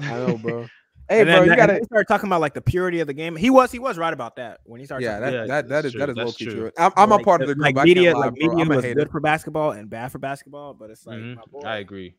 I 0.00 0.04
know, 0.14 0.38
bro. 0.38 0.62
hey, 1.08 1.20
and 1.20 1.26
bro, 1.26 1.40
then, 1.40 1.48
you 1.50 1.56
gotta. 1.56 1.72
then 1.74 1.80
he 1.82 1.84
started 1.84 2.08
talking 2.08 2.26
about 2.28 2.40
like 2.40 2.54
the 2.54 2.60
purity 2.62 3.00
of 3.00 3.06
the 3.06 3.12
game. 3.14 3.36
He 3.36 3.50
was 3.50 3.70
he 3.70 3.78
was 3.78 3.98
right 3.98 4.12
about 4.12 4.36
that 4.36 4.60
when 4.64 4.80
he 4.80 4.86
started. 4.86 5.04
Yeah, 5.04 5.18
talking 5.20 5.24
that, 5.24 5.32
Yeah, 5.32 5.46
that 5.46 5.68
that 5.68 5.68
that 5.68 5.84
is 5.84 5.92
true. 5.92 6.00
that 6.00 6.08
is 6.10 6.16
low 6.16 6.32
key 6.32 6.44
true. 6.46 6.54
true. 6.54 6.70
I'm, 6.78 6.92
I'm 6.96 7.12
a 7.12 7.18
part 7.18 7.42
of 7.42 7.48
the 7.48 7.54
group. 7.54 7.64
like 7.64 7.76
I 7.78 7.84
media, 7.84 8.10
can't 8.12 8.18
lie, 8.18 8.26
like 8.26 8.34
bro. 8.40 8.48
media 8.48 8.62
I'm 8.64 8.68
was 8.76 8.94
good 8.94 9.10
for 9.10 9.20
basketball 9.20 9.72
and 9.72 9.88
bad 9.90 10.10
for 10.12 10.18
basketball, 10.18 10.74
but 10.74 10.90
it's 10.90 11.06
like 11.06 11.18
Mhm, 11.18 11.36
my 11.36 11.42
boy. 11.50 11.60
I 11.66 11.76
agree. 11.78 12.14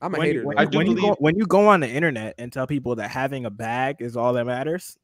I'm 0.00 0.14
a 0.14 0.18
when, 0.18 0.26
hater. 0.26 0.40
You, 0.40 0.46
when, 0.46 0.56
though. 0.56 0.60
I 0.60 0.64
you- 0.64 0.70
do 0.70 0.78
when 0.78 0.86
you 0.88 0.96
go 1.00 1.16
when 1.18 1.36
you 1.36 1.46
go 1.46 1.68
on 1.68 1.80
the 1.80 1.88
internet 1.88 2.34
and 2.38 2.52
tell 2.52 2.66
people 2.66 2.96
that 2.96 3.10
having 3.10 3.44
a 3.44 3.50
bag 3.50 3.96
is 4.00 4.16
all 4.16 4.32
that 4.34 4.46
matters, 4.46 4.98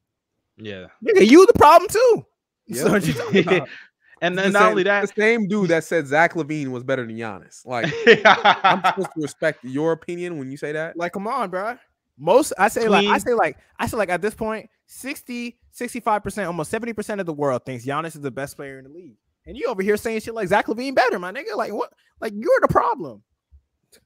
Yeah. 0.57 0.87
nigga, 1.05 1.27
you 1.27 1.45
the 1.45 1.53
problem 1.53 1.89
too. 1.89 2.25
Yep. 2.69 3.01
So 3.03 3.31
you 3.31 3.43
and 4.21 4.37
then 4.37 4.47
the 4.47 4.49
not 4.51 4.59
same- 4.63 4.69
only 4.71 4.83
that, 4.83 5.01
the 5.07 5.21
same 5.21 5.47
dude 5.47 5.69
that 5.69 5.83
said 5.85 6.05
Zach 6.07 6.33
LaVine 6.33 6.67
was 6.67 6.83
better 6.83 7.05
than 7.05 7.15
Giannis. 7.15 7.61
Like, 7.65 7.85
I'm 8.25 8.83
supposed 8.83 9.09
to 9.15 9.21
respect 9.21 9.63
your 9.63 9.93
opinion 9.93 10.37
when 10.37 10.51
you 10.51 10.57
say 10.57 10.71
that. 10.73 10.97
Like, 10.97 11.13
come 11.13 11.27
on, 11.27 11.49
bro. 11.49 11.77
Most 12.17 12.51
I 12.57 12.67
say 12.67 12.87
like 12.89 13.05
I 13.07 13.19
say 13.19 13.33
like 13.33 13.57
I 13.79 13.87
say 13.87 13.95
like 13.95 14.09
at 14.09 14.21
this 14.21 14.33
point, 14.33 14.69
60, 14.87 15.57
65%, 15.73 16.47
almost 16.47 16.71
70% 16.71 17.19
of 17.19 17.25
the 17.25 17.33
world 17.33 17.63
thinks 17.65 17.85
Giannis 17.85 18.15
is 18.15 18.21
the 18.21 18.31
best 18.31 18.55
player 18.55 18.79
in 18.79 18.85
the 18.85 18.89
league. 18.89 19.17
And 19.45 19.55
you 19.55 19.67
over 19.67 19.81
here 19.83 19.95
saying 19.95 20.19
shit 20.21 20.33
like 20.33 20.47
Zach 20.49 20.65
LaVine 20.65 20.95
better, 20.95 21.19
my 21.19 21.31
nigga. 21.31 21.55
Like 21.55 21.71
what? 21.71 21.93
Like 22.19 22.33
you're 22.35 22.59
the 22.61 22.67
problem. 22.67 23.21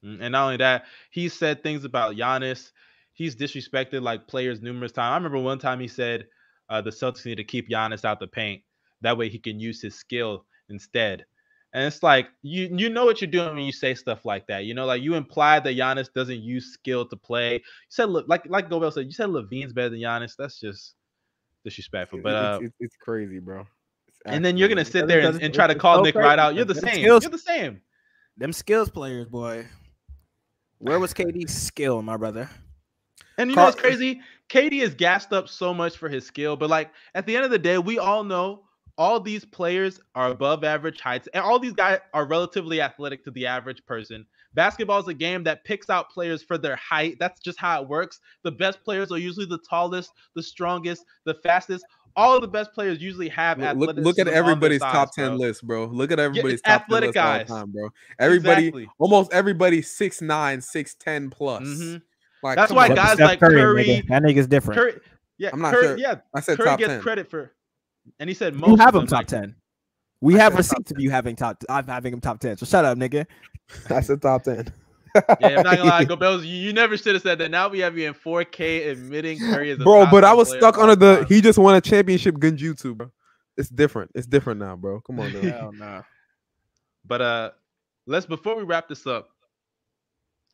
Mm, 0.04 0.18
And 0.20 0.32
not 0.32 0.44
only 0.44 0.56
that, 0.58 0.84
he 1.10 1.28
said 1.28 1.62
things 1.62 1.84
about 1.84 2.16
Giannis. 2.16 2.72
He's 3.12 3.36
disrespected 3.36 4.02
like 4.02 4.26
players 4.26 4.62
numerous 4.62 4.92
times. 4.92 5.12
I 5.12 5.16
remember 5.16 5.38
one 5.38 5.58
time 5.58 5.80
he 5.80 5.88
said 5.88 6.26
uh, 6.68 6.80
the 6.80 6.90
Celtics 6.90 7.26
need 7.26 7.36
to 7.36 7.44
keep 7.44 7.68
Giannis 7.68 8.04
out 8.04 8.20
the 8.20 8.26
paint. 8.26 8.62
That 9.02 9.18
way 9.18 9.28
he 9.28 9.38
can 9.38 9.60
use 9.60 9.82
his 9.82 9.94
skill 9.94 10.46
instead. 10.68 11.26
And 11.74 11.84
it's 11.86 12.02
like 12.02 12.28
you 12.42 12.68
you 12.70 12.90
know 12.90 13.06
what 13.06 13.20
you're 13.20 13.30
doing 13.30 13.54
when 13.54 13.64
you 13.64 13.72
say 13.72 13.94
stuff 13.94 14.24
like 14.24 14.46
that. 14.48 14.64
You 14.64 14.74
know, 14.74 14.84
like 14.84 15.02
you 15.02 15.14
implied 15.14 15.64
that 15.64 15.76
Giannis 15.76 16.12
doesn't 16.12 16.42
use 16.42 16.72
skill 16.72 17.06
to 17.06 17.16
play. 17.16 17.54
You 17.54 17.60
said 17.88 18.10
like 18.10 18.42
like 18.46 18.68
Gobel 18.68 18.92
said, 18.92 19.06
you 19.06 19.12
said 19.12 19.30
LaVine's 19.30 19.72
better 19.72 19.88
than 19.88 20.00
Giannis. 20.00 20.36
That's 20.36 20.60
just 20.60 20.94
disrespectful. 21.64 22.20
But 22.22 22.34
uh, 22.34 22.58
it's, 22.60 22.66
it's, 22.66 22.76
it's 22.80 22.96
crazy, 22.96 23.38
bro. 23.38 23.66
It's 24.06 24.18
and 24.26 24.44
then 24.44 24.58
you're 24.58 24.68
gonna 24.68 24.84
sit 24.84 25.08
there 25.08 25.20
and, 25.20 25.42
and 25.42 25.54
try 25.54 25.66
to 25.66 25.74
call 25.74 26.02
Nick 26.02 26.14
Wright 26.14 26.38
out. 26.38 26.54
You're 26.54 26.66
the 26.66 26.74
same. 26.74 27.04
You're 27.04 27.20
the 27.20 27.38
same. 27.38 27.80
Them 28.36 28.52
skills 28.52 28.90
players, 28.90 29.28
boy. 29.28 29.66
Where 30.78 30.98
was 30.98 31.14
KD's 31.14 31.54
skill, 31.54 32.02
my 32.02 32.16
brother? 32.16 32.48
And 33.38 33.50
you 33.50 33.56
know 33.56 33.64
what's 33.64 33.80
crazy? 33.80 34.20
KD 34.48 34.82
is 34.82 34.94
gassed 34.94 35.32
up 35.32 35.48
so 35.48 35.72
much 35.72 35.96
for 35.96 36.08
his 36.08 36.26
skill, 36.26 36.56
but 36.56 36.68
like 36.68 36.90
at 37.14 37.26
the 37.26 37.36
end 37.36 37.44
of 37.44 37.50
the 37.50 37.58
day, 37.58 37.78
we 37.78 37.98
all 37.98 38.24
know 38.24 38.64
all 38.98 39.20
these 39.20 39.44
players 39.44 40.00
are 40.14 40.30
above 40.30 40.64
average 40.64 41.00
heights, 41.00 41.28
and 41.32 41.42
all 41.42 41.58
these 41.58 41.72
guys 41.72 41.98
are 42.12 42.26
relatively 42.26 42.80
athletic 42.80 43.24
to 43.24 43.30
the 43.30 43.46
average 43.46 43.84
person. 43.86 44.26
Basketball 44.54 45.00
is 45.00 45.08
a 45.08 45.14
game 45.14 45.44
that 45.44 45.64
picks 45.64 45.88
out 45.88 46.10
players 46.10 46.42
for 46.42 46.58
their 46.58 46.76
height. 46.76 47.16
That's 47.18 47.40
just 47.40 47.58
how 47.58 47.80
it 47.80 47.88
works. 47.88 48.20
The 48.44 48.50
best 48.50 48.84
players 48.84 49.10
are 49.10 49.18
usually 49.18 49.46
the 49.46 49.60
tallest, 49.68 50.12
the 50.36 50.42
strongest, 50.42 51.04
the 51.24 51.34
fastest. 51.34 51.86
All 52.14 52.34
of 52.36 52.42
the 52.42 52.48
best 52.48 52.72
players 52.74 53.00
usually 53.00 53.28
have 53.30 53.58
Look, 53.58 53.76
look, 53.76 53.96
look 53.96 54.18
at 54.18 54.28
everybody's 54.28 54.80
sides, 54.80 54.92
top 54.92 55.14
10 55.14 55.28
bro. 55.28 55.36
list, 55.36 55.66
bro. 55.66 55.84
Look 55.86 56.12
at 56.12 56.18
everybody's 56.18 56.54
it's 56.60 56.62
top 56.62 56.82
10 56.82 56.84
athletic 56.84 57.08
list 57.08 57.18
all 57.18 57.24
guys. 57.38 57.48
the 57.48 57.54
time, 57.54 57.70
bro. 57.70 57.88
Everybody, 58.18 58.62
Exactly. 58.68 58.88
almost 58.98 59.32
everybody 59.32 59.80
6'9, 59.82 60.62
6'10 60.62 61.30
plus. 61.30 61.62
Mhm. 61.62 62.02
Like, 62.42 62.56
That's 62.56 62.72
why 62.72 62.88
on. 62.88 62.94
guys 62.96 63.12
Steph 63.14 63.28
like 63.28 63.40
Curry, 63.40 63.54
Curry, 63.60 63.84
nigga. 63.84 64.08
that 64.08 64.22
nigga's 64.22 64.46
different. 64.46 64.78
Curry, 64.80 65.00
yeah, 65.38 65.50
I'm 65.52 65.60
not 65.60 65.72
Curry, 65.74 65.82
sure. 65.86 65.98
yeah, 65.98 66.16
I 66.34 66.40
said 66.40 66.58
Curry 66.58 66.66
top 66.68 66.78
gets 66.78 66.88
10. 66.90 67.00
credit 67.00 67.30
for, 67.30 67.52
and 68.18 68.28
he 68.28 68.34
said 68.34 68.54
most. 68.54 68.68
you 68.70 68.76
have 68.76 68.92
them, 68.94 69.02
him 69.02 69.06
top 69.08 69.18
like- 69.20 69.26
ten. 69.28 69.54
We 70.20 70.36
I 70.36 70.42
have 70.44 70.56
receipts 70.56 70.90
of 70.92 71.00
you 71.00 71.10
having 71.10 71.34
top. 71.34 71.62
I'm 71.68 71.86
having 71.86 72.12
him 72.12 72.20
top 72.20 72.38
ten. 72.40 72.56
So 72.56 72.64
shut 72.66 72.84
up, 72.84 72.96
nigga. 72.98 73.26
I 73.90 74.00
said 74.00 74.20
top 74.22 74.42
10. 74.44 74.66
Yeah, 75.14 75.22
I'm 75.40 75.54
not 75.62 75.76
gonna 75.76 75.84
lie, 75.84 76.04
Gobels, 76.06 76.44
you, 76.44 76.56
you 76.56 76.72
never 76.72 76.96
should 76.96 77.14
have 77.14 77.22
said 77.22 77.38
that. 77.38 77.50
Now 77.50 77.68
we 77.68 77.80
have 77.80 77.96
you 77.98 78.08
in 78.08 78.14
4K 78.14 78.90
admitting 78.90 79.38
Curry 79.38 79.70
is 79.70 79.80
a 79.80 79.84
bro, 79.84 80.06
but 80.10 80.24
I 80.24 80.32
was 80.32 80.50
stuck 80.50 80.78
under 80.78 80.96
the 80.96 81.16
time. 81.18 81.26
he 81.26 81.40
just 81.40 81.58
won 81.58 81.74
a 81.74 81.80
championship 81.80 82.36
Genjutsu, 82.36 82.96
bro. 82.96 83.10
It's 83.56 83.68
different. 83.68 84.10
It's 84.14 84.26
different 84.26 84.60
now, 84.60 84.76
bro. 84.76 85.00
Come 85.00 85.20
on 85.20 85.32
now. 85.32 85.40
Hell 85.42 85.72
no. 85.72 86.02
But 87.04 87.20
uh, 87.20 87.50
let's 88.06 88.26
before 88.26 88.56
we 88.56 88.62
wrap 88.62 88.88
this 88.88 89.06
up, 89.06 89.28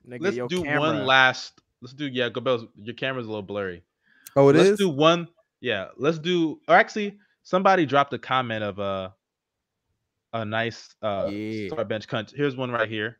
Nigga, 0.08 0.20
let's 0.20 0.36
do 0.48 0.62
camera. 0.64 0.80
one 0.80 1.06
last. 1.06 1.60
Let's 1.80 1.94
do 1.94 2.06
yeah, 2.06 2.28
Gobels, 2.28 2.66
your 2.74 2.94
camera's 2.94 3.26
a 3.26 3.28
little 3.28 3.42
blurry. 3.42 3.84
Oh, 4.34 4.48
it 4.48 4.56
let's 4.56 4.70
is? 4.70 4.78
do 4.78 4.88
one. 4.88 5.28
Yeah, 5.60 5.88
let's 5.96 6.18
do. 6.18 6.60
Or 6.66 6.74
actually, 6.74 7.18
somebody 7.42 7.86
dropped 7.86 8.12
a 8.14 8.18
comment 8.18 8.64
of 8.64 8.80
uh, 8.80 9.10
a 10.32 10.44
nice 10.44 10.94
uh 11.02 11.28
Yeah. 11.30 11.68
start 11.68 11.88
bench 11.88 12.08
cunt. 12.08 12.34
Here's 12.34 12.56
one 12.56 12.70
right 12.70 12.88
here. 12.88 13.18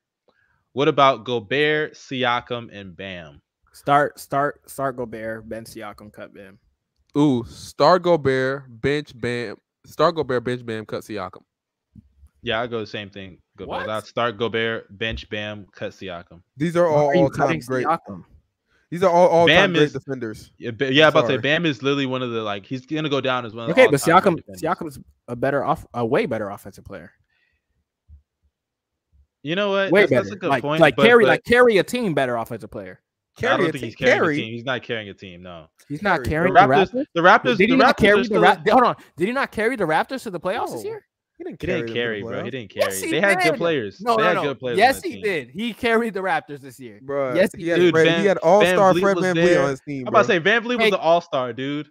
What 0.79 0.87
about 0.87 1.25
Gobert, 1.25 1.95
Siakam, 1.95 2.69
and 2.73 2.97
Bam? 2.97 3.43
Start, 3.73 4.21
start, 4.21 4.61
start. 4.71 4.97
Gobert, 4.97 5.49
Ben 5.49 5.65
Siakam, 5.65 6.13
cut 6.13 6.33
Bam. 6.33 6.57
Ooh, 7.17 7.43
start 7.49 8.03
Gobert, 8.03 8.63
bench 8.81 9.11
Bam. 9.21 9.57
Start 9.85 10.15
Gobert, 10.15 10.45
bench 10.45 10.65
Bam, 10.65 10.87
cut 10.87 11.03
Siakam. 11.03 11.43
Yeah, 12.43 12.61
I 12.61 12.69
go 12.69 12.79
the 12.79 12.87
same 12.87 13.11
thing. 13.11 13.39
Gobert. 13.57 13.69
What? 13.69 13.91
I'd 13.91 14.05
start 14.05 14.39
Gobert, 14.39 14.97
bench 14.97 15.29
Bam, 15.29 15.67
cut 15.73 15.91
Siakam. 15.91 16.43
These 16.57 16.77
are 16.77 16.87
all 16.87 17.09
are 17.09 17.17
all 17.17 17.31
time 17.31 17.59
great. 17.59 17.85
Siakam? 17.85 18.23
These 18.89 19.03
are 19.03 19.11
all 19.11 19.27
all 19.27 19.49
time 19.49 19.57
Bam 19.57 19.73
great 19.73 19.83
is- 19.83 19.93
defenders. 19.95 20.53
Yeah, 20.59 20.71
Ba- 20.71 20.95
yeah, 20.95 21.09
about 21.09 21.23
to 21.23 21.27
say 21.27 21.37
Bam 21.39 21.67
is 21.67 21.83
literally 21.83 22.07
one 22.07 22.23
of 22.23 22.31
the 22.31 22.43
like 22.43 22.65
he's 22.65 22.87
gonna 22.87 23.09
go 23.09 23.21
down 23.21 23.45
as 23.45 23.53
one 23.53 23.69
of 23.69 23.75
the 23.75 23.83
Okay, 23.83 23.91
but 23.91 24.01
all-time 24.09 24.37
Siakam, 24.37 24.45
great. 24.47 24.59
Siakam's 24.61 25.01
a 25.27 25.35
better 25.35 25.65
off, 25.65 25.85
a 25.93 26.07
way 26.07 26.27
better 26.27 26.49
offensive 26.51 26.85
player. 26.85 27.11
You 29.43 29.55
know 29.57 29.71
what? 29.71 29.93
Way 29.93 30.01
that's, 30.01 30.11
better. 30.11 30.23
that's 30.25 30.35
a 30.35 30.39
good 30.39 30.51
like, 30.51 30.63
point. 30.63 30.81
like 30.81 30.97
but- 30.97 31.05
carry, 31.07 31.25
but 31.25 31.29
like 31.29 31.45
carry 31.45 31.79
a 31.79 31.83
team 31.85 32.15
better 32.15 32.37
offensive 32.37 32.71
player. 32.71 33.01
I 33.39 33.43
don't 33.43 33.61
a 33.61 33.63
think 33.67 33.75
team. 33.75 33.83
he's 33.85 33.95
carrying 33.95 34.19
Carry. 34.19 34.35
a 34.35 34.37
team. 34.41 34.53
He's 34.53 34.65
not 34.65 34.83
carrying 34.83 35.09
a 35.11 35.15
team. 35.15 35.43
No. 35.45 35.69
He's 35.89 36.03
not 36.03 36.25
carrying 36.25 36.53
The 36.55 36.61
the 36.61 36.67
Raptors. 36.67 36.91
Raptors. 36.93 37.05
The 37.15 37.21
Raptors. 37.21 37.57
Did 37.57 37.69
he 37.71 37.77
the 37.77 37.77
not 37.77 37.97
carry 37.97 38.19
the 38.19 38.25
still- 38.25 38.43
Raptors? 38.43 38.69
Hold 38.71 38.83
on. 38.85 38.97
Did 39.17 39.27
he 39.29 39.33
not 39.33 39.53
carry 39.53 39.77
the 39.77 39.85
Raptors 39.85 40.25
to 40.25 40.31
the 40.31 40.41
playoffs 40.41 40.73
this 40.73 40.85
year? 40.85 41.05
He 41.37 41.45
didn't 41.45 41.63
He 41.63 41.67
carry. 41.69 41.83
didn't 41.83 41.87
them 41.87 41.87
to 41.87 41.93
the 41.93 42.01
carry, 42.01 42.23
bro. 42.25 42.45
He 42.45 42.51
didn't 42.51 42.71
carry. 42.71 42.87
Yes, 42.93 43.01
he 43.01 43.11
they 43.13 43.21
had 43.21 43.41
good 43.41 43.55
players. 43.55 44.01
No, 44.01 44.17
they 44.17 44.23
no, 44.25 44.29
had 44.29 44.35
no. 44.35 44.43
good 44.43 44.59
players. 44.59 44.79
Yes, 44.79 45.01
he 45.05 45.13
team. 45.13 45.23
did. 45.23 45.51
He 45.51 45.73
carried 45.73 46.15
the 46.15 46.21
Raptors 46.21 46.59
this 46.63 46.81
year. 46.81 46.99
Bro, 47.01 47.37
Yes, 47.37 47.51
he 47.55 47.63
he 47.63 47.69
had, 47.69 47.79
did. 47.79 47.93
Fred, 47.95 48.07
Van- 48.09 48.21
he 48.23 48.27
had 48.27 48.39
all 48.39 48.65
star 48.67 48.91
Vliet 48.93 49.03
Fred 49.05 49.17
was 49.17 49.25
VanVleet 49.25 49.63
on 49.63 49.71
his 49.71 49.81
team. 49.83 50.03
I'm 50.03 50.09
about 50.09 50.23
to 50.23 50.25
say 50.27 50.41
VanVleet 50.41 50.79
was 50.81 50.89
an 50.89 50.95
All 50.95 51.21
Star, 51.21 51.53
dude. 51.53 51.89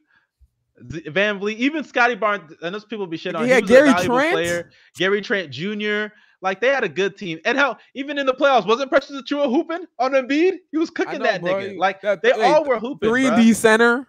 Z- 0.91 1.03
VanVleet, 1.07 1.55
even 1.55 1.85
Scottie 1.85 2.15
Barnes. 2.15 2.53
I 2.61 2.69
know 2.71 2.79
people 2.81 3.07
be 3.07 3.17
shitting 3.17 3.35
on. 3.37 3.45
He 3.45 3.51
him. 3.51 3.55
had 3.55 3.63
was 3.63 3.71
a 3.71 3.73
Gary 3.73 3.89
valuable 3.93 4.15
Trent. 4.17 4.33
player. 4.33 4.69
Gary 4.97 5.21
Trent 5.21 5.49
Jr. 5.49 6.07
Like 6.41 6.61
they 6.61 6.67
had 6.67 6.83
a 6.83 6.89
good 6.89 7.17
team, 7.17 7.39
and 7.45 7.57
hell, 7.57 7.79
even 7.95 8.17
in 8.19 8.25
the 8.27 8.33
playoffs, 8.33 8.67
wasn't 8.67 8.89
Precious 8.91 9.19
Achiuwa 9.21 9.45
hooping 9.45 9.85
on 9.97 10.11
Embiid? 10.11 10.57
He 10.71 10.77
was 10.77 10.89
cooking 10.91 11.19
know, 11.19 11.25
that 11.25 11.41
bro. 11.41 11.53
nigga. 11.55 11.77
Like 11.77 12.01
That- 12.01 12.21
they 12.21 12.31
hey, 12.31 12.53
all 12.53 12.63
were 12.63 12.79
hooping. 12.79 13.09
Three. 13.09 13.29
D 13.35 13.53
center. 13.53 14.07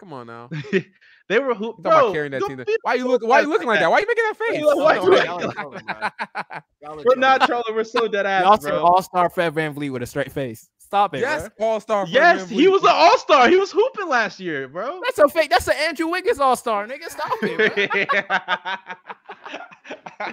Come 0.00 0.12
on 0.12 0.26
now. 0.26 0.48
they 1.28 1.38
were 1.38 1.54
hooping. 1.54 1.84
Talking 1.84 1.86
about 1.86 2.00
Bro, 2.02 2.12
carrying 2.12 2.32
that 2.32 2.42
team. 2.46 2.64
Why 2.82 2.94
you 2.94 3.02
so 3.02 3.08
look? 3.08 3.22
Why 3.24 3.40
you 3.42 3.48
looking 3.48 3.68
like 3.68 3.80
that? 3.80 3.90
Why 3.90 3.98
you 4.00 4.06
making 4.06 4.24
that 4.24 4.36
face? 4.48 4.62
Why- 4.64 4.74
why 4.74 4.94
you 4.94 5.00
Y'all 5.24 5.38
making- 5.38 5.50
are 5.50 5.52
trolling, 5.52 5.84
bro. 5.86 5.94
Y'all 6.82 7.00
are 7.00 7.04
We're 7.04 7.14
not 7.16 7.40
trolling. 7.46 7.62
trolling. 7.64 7.74
We're 7.76 7.84
so 7.84 8.08
dead 8.08 8.26
ass, 8.26 8.44
Y'all 8.44 8.60
said 8.60 8.70
bro. 8.70 8.82
All 8.84 9.02
Star 9.02 9.30
Fred 9.30 9.54
VanVleet 9.54 9.90
with 9.92 10.02
a 10.02 10.06
straight 10.06 10.32
face. 10.32 10.68
Stop 10.80 11.14
it, 11.14 11.20
yes, 11.20 11.50
all 11.60 11.80
star. 11.80 12.06
Yes, 12.08 12.48
he 12.48 12.66
was 12.66 12.82
an 12.82 12.88
all 12.90 13.18
star. 13.18 13.46
He 13.50 13.56
was 13.56 13.70
hooping 13.70 14.08
last 14.08 14.40
year, 14.40 14.68
bro. 14.68 15.00
That's 15.04 15.18
a 15.18 15.28
fake. 15.28 15.50
That's 15.50 15.68
an 15.68 15.74
Andrew 15.76 16.06
Wiggins 16.08 16.40
All 16.40 16.56
Star, 16.56 16.86
nigga. 16.88 17.10
Stop 17.10 17.30
it, 17.42 17.90
bro. 20.18 20.26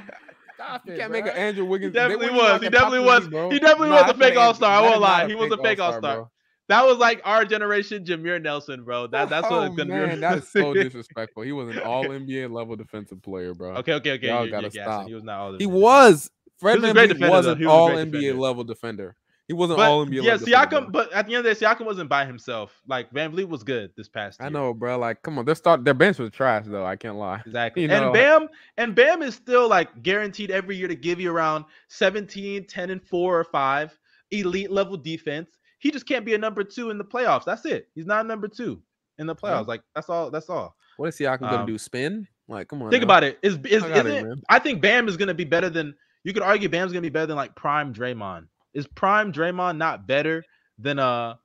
Stop 0.55 0.83
You 0.85 0.93
it, 0.93 0.97
can't 0.97 1.11
bro. 1.11 1.21
make 1.21 1.31
an 1.31 1.37
Andrew 1.37 1.65
He 1.65 1.69
Wiggins. 1.69 1.93
definitely 1.93 2.27
they 2.27 2.33
was. 2.33 2.41
wouldn't 2.41 2.61
He 2.63 2.67
even 2.67 2.73
have 2.79 2.89
definitely 2.91 2.99
top 2.99 3.23
was. 3.33 3.53
He 3.53 3.59
definitely 3.59 3.89
was 3.89 4.09
a 4.11 4.13
fake 4.17 4.37
all-star. 4.37 4.71
I 4.71 4.81
won't 4.81 5.01
lie. 5.01 5.27
He 5.27 5.35
was 5.35 5.51
a 5.51 5.57
fake 5.57 5.79
all-star. 5.79 6.29
That 6.67 6.85
was 6.85 6.97
like 6.97 7.21
our 7.25 7.45
generation, 7.45 8.03
Jameer 8.05 8.41
Nelson, 8.41 8.83
bro. 8.83 9.07
That 9.07 9.29
that's 9.29 9.43
what 9.49 9.59
oh, 9.59 9.63
it's 9.65 9.75
gonna 9.75 9.89
man, 9.93 10.15
be. 10.15 10.15
that 10.21 10.39
is 10.39 10.49
so 10.49 10.73
disrespectful. 10.73 11.43
He 11.43 11.51
was 11.51 11.69
an 11.69 11.79
all 11.85 12.05
NBA 12.05 12.49
level 12.51 12.75
defensive 12.75 13.21
player, 13.21 13.53
bro. 13.53 13.75
okay, 13.75 13.93
okay, 13.93 14.11
okay. 14.13 14.27
Y'all 14.27 14.41
you're, 14.41 14.51
gotta 14.51 14.63
you're 14.63 14.71
gassing. 14.71 14.83
stop. 14.83 15.07
He 15.07 15.13
was 15.13 15.23
not 15.23 15.39
all. 15.39 15.57
He 15.57 15.67
was. 15.67 16.31
Fred 16.57 16.75
He 16.75 16.79
was 16.81 16.89
a 16.89 16.93
great 16.93 17.07
defender, 17.09 17.29
was 17.29 17.45
an 17.45 17.57
He 17.59 17.65
was 17.65 17.71
a 17.71 17.75
all 17.75 17.91
great 17.91 18.07
NBA 18.07 18.11
defender. 18.11 18.33
level 18.41 18.63
defender. 18.63 19.15
He 19.47 19.53
wasn't 19.53 19.77
But 19.77 19.89
all 19.89 20.05
NBA. 20.05 20.23
yeah, 20.23 20.31
level 20.33 20.47
Siakam. 20.47 20.91
But 20.91 21.13
at 21.13 21.27
the 21.27 21.35
end 21.35 21.45
of 21.45 21.55
the 21.55 21.59
day, 21.59 21.65
Siakam 21.65 21.85
wasn't 21.85 22.09
by 22.09 22.25
himself. 22.25 22.81
Like 22.87 23.11
VanVleet 23.11 23.47
was 23.47 23.63
good 23.63 23.91
this 23.95 24.07
past 24.09 24.39
year. 24.39 24.47
I 24.47 24.49
know, 24.49 24.73
bro. 24.73 24.97
Like, 24.97 25.21
come 25.21 25.37
on, 25.37 25.45
their 25.45 25.53
start, 25.55 25.85
their 25.85 25.93
bench 25.93 26.17
was 26.17 26.31
trash, 26.31 26.65
though. 26.67 26.85
I 26.85 26.95
can't 26.95 27.15
lie. 27.17 27.41
Exactly. 27.45 27.83
You 27.85 27.89
and 27.91 28.05
know, 28.05 28.11
Bam 28.11 28.47
and 28.77 28.95
Bam 28.95 29.21
is 29.21 29.35
still 29.35 29.67
like 29.67 30.01
guaranteed 30.01 30.49
every 30.49 30.75
year 30.75 30.87
to 30.87 30.95
give 30.95 31.19
you 31.19 31.31
around 31.31 31.65
17, 31.89 32.65
10 32.65 32.89
and 32.89 33.03
4 33.03 33.39
or 33.39 33.43
5 33.43 33.99
elite 34.31 34.71
level 34.71 34.97
defense. 34.97 35.49
He 35.79 35.91
just 35.91 36.07
can't 36.07 36.25
be 36.25 36.33
a 36.33 36.37
number 36.37 36.63
2 36.63 36.89
in 36.89 36.97
the 36.97 37.05
playoffs. 37.05 37.45
That's 37.45 37.65
it. 37.65 37.89
He's 37.93 38.07
not 38.07 38.25
a 38.25 38.27
number 38.27 38.47
2 38.47 38.81
in 39.19 39.27
the 39.27 39.35
playoffs. 39.35 39.67
Like 39.67 39.81
that's 39.93 40.09
all 40.09 40.31
that's 40.31 40.49
all. 40.49 40.75
What 40.97 41.07
is 41.09 41.17
Siakam 41.17 41.41
gonna 41.41 41.57
Um, 41.57 41.65
do? 41.67 41.77
Spin? 41.77 42.27
Like, 42.47 42.67
come 42.67 42.81
on. 42.81 42.89
Think 42.89 43.01
now. 43.01 43.05
about 43.05 43.23
it. 43.23 43.37
Is 43.43 43.57
is 43.65 43.83
Fuck 43.83 43.91
outta 43.91 44.15
isn't 44.15 44.31
it- 44.31 44.43
I 44.49 44.59
think 44.59 44.81
Bam 44.81 45.07
is 45.07 45.17
going 45.17 45.27
to 45.29 45.33
be 45.33 45.43
better 45.45 45.69
than 45.69 45.95
you 46.23 46.33
could 46.33 46.43
argue 46.43 46.69
Bam's 46.69 46.91
going 46.91 47.01
to 47.03 47.09
be 47.09 47.13
better 47.13 47.25
than 47.27 47.35
like 47.35 47.55
prime 47.55 47.93
Draymond 47.93 48.47
is 48.75 48.85
prime 48.85 49.33
Draymond 49.33 49.77
not 49.77 50.05
better 50.05 50.43
than 50.77 50.99
uh 50.99 51.35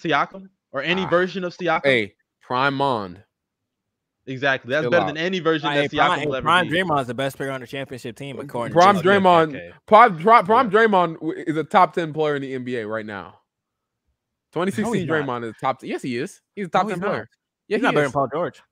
Siakam 0.00 0.48
or 0.72 0.82
any 0.82 1.02
Ah. 1.02 1.08
version 1.08 1.42
of 1.42 1.56
Siakam? 1.56 1.80
Hey, 1.84 2.14
Prime 2.42 2.74
Mond. 2.74 3.22
Exactly. 4.28 4.70
That's 4.70 4.82
Chill 4.84 4.90
better 4.90 5.04
out. 5.04 5.06
than 5.06 5.16
any 5.16 5.38
version 5.38 5.70
Hey, 5.70 5.82
that 5.82 5.90
Siakam 5.90 5.96
Prime, 6.06 6.24
will 6.26 6.32
hey, 6.32 6.38
ever 6.38 6.44
Prime 6.44 6.68
be. 6.68 6.76
Draymond's 6.76 7.06
the 7.06 7.14
best 7.14 7.36
player 7.36 7.50
on 7.52 7.60
the 7.60 7.66
championship 7.66 8.16
team, 8.16 8.38
according 8.40 8.72
Prime 8.72 8.94
to 8.94 9.00
Okay, 9.00 9.08
Draymond. 9.08 9.48
okay. 9.48 9.72
Prime, 9.86 10.18
Prime, 10.18 10.44
Prime 10.44 10.70
Draymond 10.70 11.16
is 11.48 11.56
a 11.56 11.64
top 11.64 11.92
10 11.94 12.12
player 12.12 12.36
in 12.36 12.42
the 12.42 12.52
NBA 12.54 12.88
right 12.88 13.06
now. 13.06 13.40
2016 14.52 15.06
not. 15.06 15.14
Draymond 15.14 15.44
is 15.48 15.54
top. 15.60 15.78
Yes, 15.82 16.02
he 16.02 16.16
is. 16.16 16.40
He's 16.56 16.66
a 16.66 16.70
top 16.70 16.84
No, 16.84 16.90
10 16.90 16.96
he's 16.98 17.02
not. 17.02 17.08
player. 17.08 17.28
Yeah, 17.68 17.76
He's 17.76 17.82
he 17.82 17.82
not 17.82 17.94
better 17.94 18.06
than 18.06 18.12
Paul 18.12 18.28
George. 18.32 18.62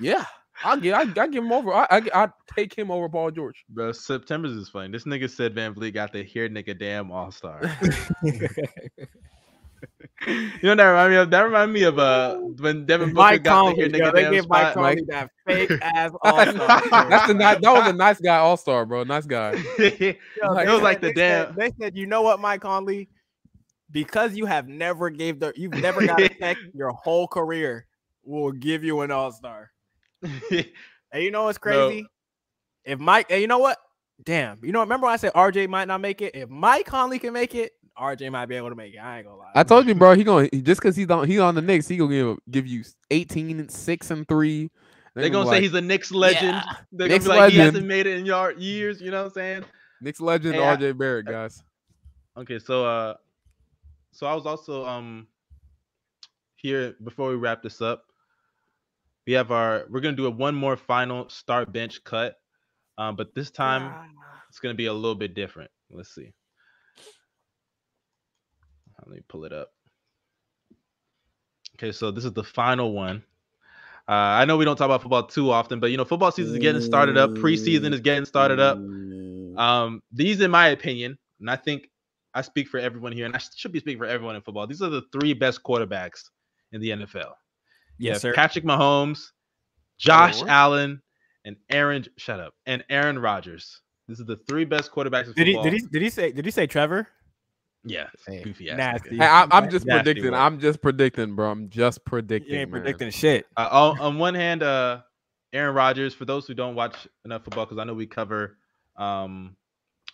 Yeah, 0.00 0.24
I'll 0.64 0.76
give. 0.76 0.94
I, 0.94 1.00
I 1.00 1.26
give 1.26 1.44
him 1.44 1.52
over. 1.52 1.72
I, 1.72 1.86
I 1.90 2.02
I 2.14 2.28
take 2.54 2.76
him 2.76 2.90
over 2.90 3.08
Paul 3.08 3.30
George. 3.30 3.64
Bro, 3.68 3.92
September's 3.92 4.52
is 4.52 4.68
funny. 4.68 4.90
This 4.92 5.04
nigga 5.04 5.30
said 5.30 5.54
VanVleet 5.54 5.94
got 5.94 6.12
the 6.12 6.22
here 6.22 6.48
nigga 6.48 6.78
damn 6.78 7.10
all 7.10 7.30
star. 7.30 7.60
you 10.26 10.36
know 10.62 10.70
what 10.70 10.76
that 10.76 10.84
remind 10.84 11.10
me 11.10 11.16
of? 11.16 11.30
That 11.30 11.40
remind 11.40 11.72
me 11.72 11.82
of 11.84 11.98
uh 11.98 12.36
when 12.36 12.84
Devin 12.84 13.10
Booker 13.10 13.22
Mike 13.22 13.42
got 13.44 13.64
Conley, 13.64 13.88
the 13.88 13.96
here 13.96 14.04
yo, 14.04 14.10
nigga 14.10 14.14
they 14.14 14.22
damn 14.22 14.32
gave 14.32 14.48
Mike. 14.48 14.74
Conley 14.74 15.02
that 15.08 15.30
fake 15.46 15.70
ass 15.82 16.10
all 16.22 16.46
star. 16.46 17.08
That's 17.08 17.26
the 17.26 17.34
that 17.34 17.62
was 17.62 17.88
a 17.88 17.92
nice 17.92 18.20
guy 18.20 18.36
All 18.36 18.56
Star, 18.56 18.84
bro. 18.84 19.04
Nice 19.04 19.26
guy. 19.26 19.52
it 19.78 20.18
was 20.42 20.82
like 20.82 21.00
the 21.00 21.08
they 21.08 21.14
said, 21.14 21.46
damn. 21.46 21.54
they 21.56 21.72
said, 21.80 21.96
you 21.96 22.06
know 22.06 22.22
what, 22.22 22.40
Mike 22.40 22.60
Conley, 22.60 23.08
because 23.90 24.36
you 24.36 24.46
have 24.46 24.68
never 24.68 25.08
gave 25.08 25.40
the 25.40 25.52
you've 25.56 25.72
never 25.74 26.06
got 26.06 26.20
a 26.20 26.28
check 26.28 26.58
your 26.74 26.90
whole 26.90 27.26
career, 27.26 27.86
will 28.24 28.52
give 28.52 28.84
you 28.84 29.00
an 29.00 29.10
all 29.10 29.32
star. 29.32 29.70
And 31.12 31.22
you 31.24 31.30
know 31.32 31.44
what's 31.44 31.58
No. 31.58 31.88
crazy? 31.88 32.06
If 32.84 32.98
Mike, 33.00 33.26
and 33.30 33.40
you 33.40 33.46
know 33.48 33.58
what? 33.58 33.78
Damn, 34.22 34.64
you 34.64 34.70
know, 34.70 34.80
remember 34.80 35.06
I 35.06 35.16
said 35.16 35.32
RJ 35.32 35.68
might 35.68 35.88
not 35.88 36.00
make 36.00 36.22
it. 36.22 36.34
If 36.36 36.48
Mike 36.48 36.86
Conley 36.86 37.18
can 37.18 37.32
make 37.32 37.54
it, 37.54 37.72
RJ 37.98 38.30
might 38.30 38.46
be 38.46 38.54
able 38.54 38.68
to 38.68 38.74
make 38.76 38.94
it. 38.94 38.98
I 38.98 39.18
ain't 39.18 39.26
gonna 39.26 39.38
lie. 39.38 39.50
I 39.54 39.62
told 39.64 39.86
you, 39.88 39.94
bro. 39.94 40.14
He 40.14 40.22
going 40.24 40.48
to 40.50 40.60
just 40.62 40.80
because 40.80 40.94
he's 40.94 41.08
on 41.10 41.26
he 41.26 41.38
on 41.38 41.54
the 41.54 41.62
Knicks, 41.62 41.88
he 41.88 41.96
gonna 41.96 42.10
give 42.10 42.38
give 42.50 42.66
you 42.66 42.84
18 43.10 43.58
and 43.60 43.70
six 43.70 44.10
and 44.10 44.28
three. 44.28 44.70
They're 45.14 45.30
gonna 45.30 45.50
say 45.50 45.60
he's 45.60 45.74
a 45.74 45.80
Knicks 45.80 46.12
legend. 46.12 46.54
Yeah. 46.54 46.62
They're 46.92 47.08
Knicks 47.08 47.26
gonna 47.26 47.38
be 47.38 47.40
like 47.44 47.52
he 47.52 47.58
hasn't 47.58 47.86
made 47.86 48.06
it 48.06 48.16
in 48.18 48.24
your 48.26 48.52
years. 48.52 49.00
You 49.00 49.10
know 49.10 49.22
what 49.22 49.28
I'm 49.28 49.32
saying? 49.32 49.64
Knicks 50.00 50.20
legend 50.20 50.54
Hey, 50.54 50.62
I- 50.64 50.76
RJ 50.76 50.96
Barrett, 50.96 51.26
guys. 51.26 51.62
Okay, 52.36 52.58
so 52.58 52.84
uh, 52.86 53.14
so 54.12 54.26
I 54.26 54.34
was 54.34 54.46
also 54.46 54.84
um 54.86 55.26
here 56.56 56.94
before 57.02 57.30
we 57.30 57.36
wrap 57.36 57.62
this 57.62 57.80
up. 57.80 58.04
We 59.26 59.34
have 59.34 59.50
our 59.50 59.86
we're 59.90 60.00
gonna 60.00 60.16
do 60.16 60.26
a 60.26 60.30
one 60.30 60.54
more 60.54 60.76
final 60.76 61.28
start 61.28 61.72
bench 61.72 62.02
cut, 62.04 62.36
um, 62.98 63.16
but 63.16 63.34
this 63.34 63.50
time 63.50 63.92
it's 64.48 64.58
gonna 64.58 64.74
be 64.74 64.86
a 64.86 64.92
little 64.92 65.14
bit 65.14 65.34
different. 65.34 65.70
Let's 65.90 66.14
see. 66.14 66.32
Let 69.06 69.16
me 69.16 69.22
pull 69.28 69.44
it 69.44 69.52
up. 69.52 69.72
Okay, 71.76 71.92
so 71.92 72.10
this 72.10 72.24
is 72.24 72.32
the 72.32 72.44
final 72.44 72.92
one. 72.92 73.22
Uh, 74.08 74.12
I 74.12 74.44
know 74.44 74.56
we 74.56 74.64
don't 74.64 74.76
talk 74.76 74.86
about 74.86 75.02
football 75.02 75.22
too 75.26 75.50
often, 75.50 75.80
but 75.80 75.90
you 75.90 75.96
know, 75.96 76.04
football 76.04 76.30
season 76.32 76.54
is 76.54 76.58
getting 76.60 76.80
started 76.82 77.16
up. 77.16 77.30
Preseason 77.30 77.92
is 77.94 78.00
getting 78.00 78.24
started 78.24 78.58
up. 78.60 78.76
Um, 79.56 80.02
these, 80.12 80.40
in 80.40 80.50
my 80.50 80.68
opinion, 80.68 81.16
and 81.38 81.50
I 81.50 81.56
think 81.56 81.88
I 82.34 82.42
speak 82.42 82.68
for 82.68 82.78
everyone 82.78 83.12
here, 83.12 83.24
and 83.26 83.34
I 83.34 83.38
should 83.38 83.72
be 83.72 83.78
speaking 83.80 83.98
for 83.98 84.06
everyone 84.06 84.36
in 84.36 84.42
football. 84.42 84.66
These 84.66 84.82
are 84.82 84.90
the 84.90 85.02
three 85.12 85.32
best 85.32 85.62
quarterbacks 85.62 86.24
in 86.72 86.80
the 86.80 86.90
NFL. 86.90 87.32
You 88.00 88.08
yes, 88.12 88.22
sir. 88.22 88.32
Patrick 88.32 88.64
Mahomes, 88.64 89.30
Josh 89.98 90.40
what? 90.40 90.48
Allen, 90.48 91.02
and 91.44 91.56
Aaron. 91.68 92.06
Shut 92.16 92.40
up. 92.40 92.54
And 92.64 92.82
Aaron 92.88 93.18
Rodgers. 93.18 93.82
This 94.08 94.18
is 94.18 94.26
the 94.26 94.36
three 94.48 94.64
best 94.64 94.90
quarterbacks 94.90 95.26
in 95.26 95.34
Did 95.34 95.46
he? 95.46 95.62
Did 95.62 95.72
he? 95.74 95.80
Did 95.80 96.02
he 96.02 96.08
say? 96.10 96.32
Did 96.32 96.44
he 96.46 96.50
say 96.50 96.66
Trevor? 96.66 97.06
Yeah, 97.84 98.08
Hey, 98.26 98.42
goofy 98.42 98.70
ass. 98.70 98.76
nasty. 98.76 99.16
Hey, 99.16 99.24
I, 99.24 99.46
I'm 99.50 99.70
just 99.70 99.86
Nasty 99.86 100.02
predicting. 100.02 100.32
work. 100.32 100.40
I'm 100.40 100.60
just 100.60 100.82
predicting, 100.82 101.34
bro. 101.34 101.50
I'm 101.50 101.70
just 101.70 102.04
predicting. 102.04 102.52
You 102.52 102.60
ain't 102.60 102.70
man. 102.70 102.82
predicting 102.82 103.10
shit. 103.10 103.46
Uh, 103.56 103.68
on, 103.70 104.00
on 104.00 104.18
one 104.18 104.34
hand, 104.34 104.62
uh, 104.62 105.00
Aaron 105.52 105.74
Rodgers. 105.74 106.14
For 106.14 106.24
those 106.24 106.46
who 106.46 106.54
don't 106.54 106.74
watch 106.74 106.94
enough 107.24 107.44
football, 107.44 107.64
because 107.66 107.78
I 107.78 107.84
know 107.84 107.94
we 107.94 108.06
cover 108.06 108.56
um, 108.96 109.56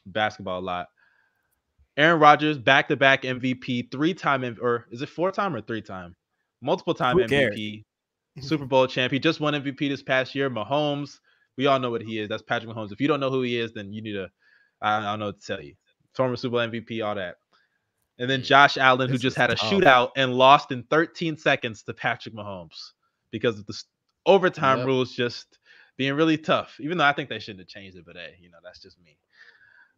basketball 0.07 0.61
a 0.61 0.63
lot. 0.63 0.89
Aaron 1.97 2.21
Rodgers, 2.21 2.59
back-to-back 2.59 3.23
MVP, 3.23 3.91
three-time 3.91 4.59
or 4.61 4.87
is 4.91 5.01
it 5.03 5.09
four-time 5.09 5.55
or 5.57 5.61
three-time? 5.63 6.15
Multiple-time 6.15 6.15
Who 7.17 7.27
cares? 7.29 7.57
MVP, 7.57 7.85
Super 8.41 8.65
Bowl 8.65 8.87
champ. 8.87 9.13
He 9.13 9.19
just 9.19 9.41
won 9.41 9.55
MVP 9.55 9.89
this 9.89 10.03
past 10.03 10.35
year. 10.35 10.51
Mahomes, 10.51 11.19
we 11.57 11.67
all 11.67 11.79
know 11.79 11.91
what 11.91 12.03
he 12.03 12.19
is. 12.19 12.29
That's 12.29 12.43
Patrick 12.43 12.75
Mahomes. 12.75 12.93
If 12.93 13.01
you 13.01 13.09
don't 13.09 13.21
know 13.21 13.31
who 13.31 13.43
he 13.43 13.59
is, 13.59 13.73
then 13.73 13.93
you 13.93 14.03
need 14.03 14.13
to. 14.13 14.29
I, 14.81 14.99
I 14.99 15.01
don't 15.03 15.21
know 15.21 15.27
what 15.27 15.41
to 15.41 15.47
tell 15.47 15.63
you. 15.63 15.75
Former 16.15 16.37
Super 16.37 16.53
Bowl 16.53 16.69
MVP, 16.69 17.05
all 17.05 17.15
that. 17.15 17.37
And 18.19 18.31
then 18.31 18.43
Josh 18.43 18.79
Allen, 18.79 19.11
who 19.11 19.19
just 19.19 19.37
had 19.37 19.51
a 19.51 19.55
shootout 19.55 20.11
and 20.17 20.35
lost 20.35 20.73
in 20.73 20.83
13 20.85 21.37
seconds 21.37 21.83
to 21.83 21.93
Patrick 21.93 22.35
Mahomes 22.35 22.93
because 23.31 23.59
of 23.59 23.67
the 23.67 23.75
overtime 24.25 24.79
Yep. 24.79 24.87
rules 24.87 25.13
just 25.13 25.59
being 25.97 26.15
really 26.15 26.39
tough. 26.39 26.77
Even 26.81 26.99
though 26.99 27.05
I 27.05 27.13
think 27.13 27.29
they 27.29 27.39
shouldn't 27.39 27.61
have 27.61 27.69
changed 27.69 27.97
it, 27.97 28.05
but 28.07 28.17
hey, 28.17 28.37
you 28.41 28.51
know 28.51 28.59
that's 28.63 28.81
just 28.81 28.99
me. 29.03 29.19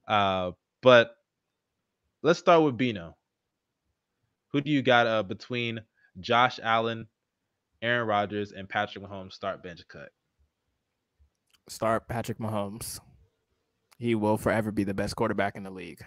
Uh, 0.06 0.52
but 0.82 1.16
let's 2.22 2.38
start 2.38 2.62
with 2.62 2.76
Bino. 2.76 3.16
Who 4.52 4.60
do 4.60 4.70
you 4.70 4.82
got 4.82 5.06
uh, 5.06 5.22
between 5.22 5.80
Josh 6.20 6.58
Allen, 6.62 7.06
Aaron 7.82 8.06
Rodgers, 8.08 8.52
and 8.52 8.68
Patrick 8.68 9.04
Mahomes 9.04 9.32
start 9.32 9.62
bench 9.62 9.80
cut? 9.88 10.08
Start 11.68 12.08
Patrick 12.08 12.38
Mahomes. 12.38 13.00
He 13.98 14.14
will 14.14 14.36
forever 14.38 14.70
be 14.70 14.84
the 14.84 14.94
best 14.94 15.16
quarterback 15.16 15.56
in 15.56 15.64
the 15.64 15.70
league. 15.70 16.02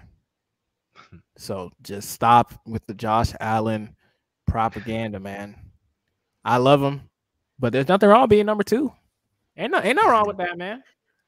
so 1.37 1.71
just 1.81 2.09
stop 2.09 2.53
with 2.65 2.85
the 2.87 2.93
Josh 2.93 3.33
Allen 3.39 3.95
propaganda, 4.47 5.19
man. 5.19 5.55
I 6.43 6.57
love 6.57 6.81
him, 6.81 7.01
but 7.59 7.71
there's 7.73 7.87
nothing 7.87 8.09
wrong 8.09 8.27
being 8.27 8.45
number 8.45 8.63
two. 8.63 8.91
Ain't 9.57 9.71
no, 9.71 9.79
ain't 9.81 9.97
no 9.97 10.09
wrong 10.09 10.25
with 10.27 10.37
that, 10.37 10.57
man. 10.57 10.81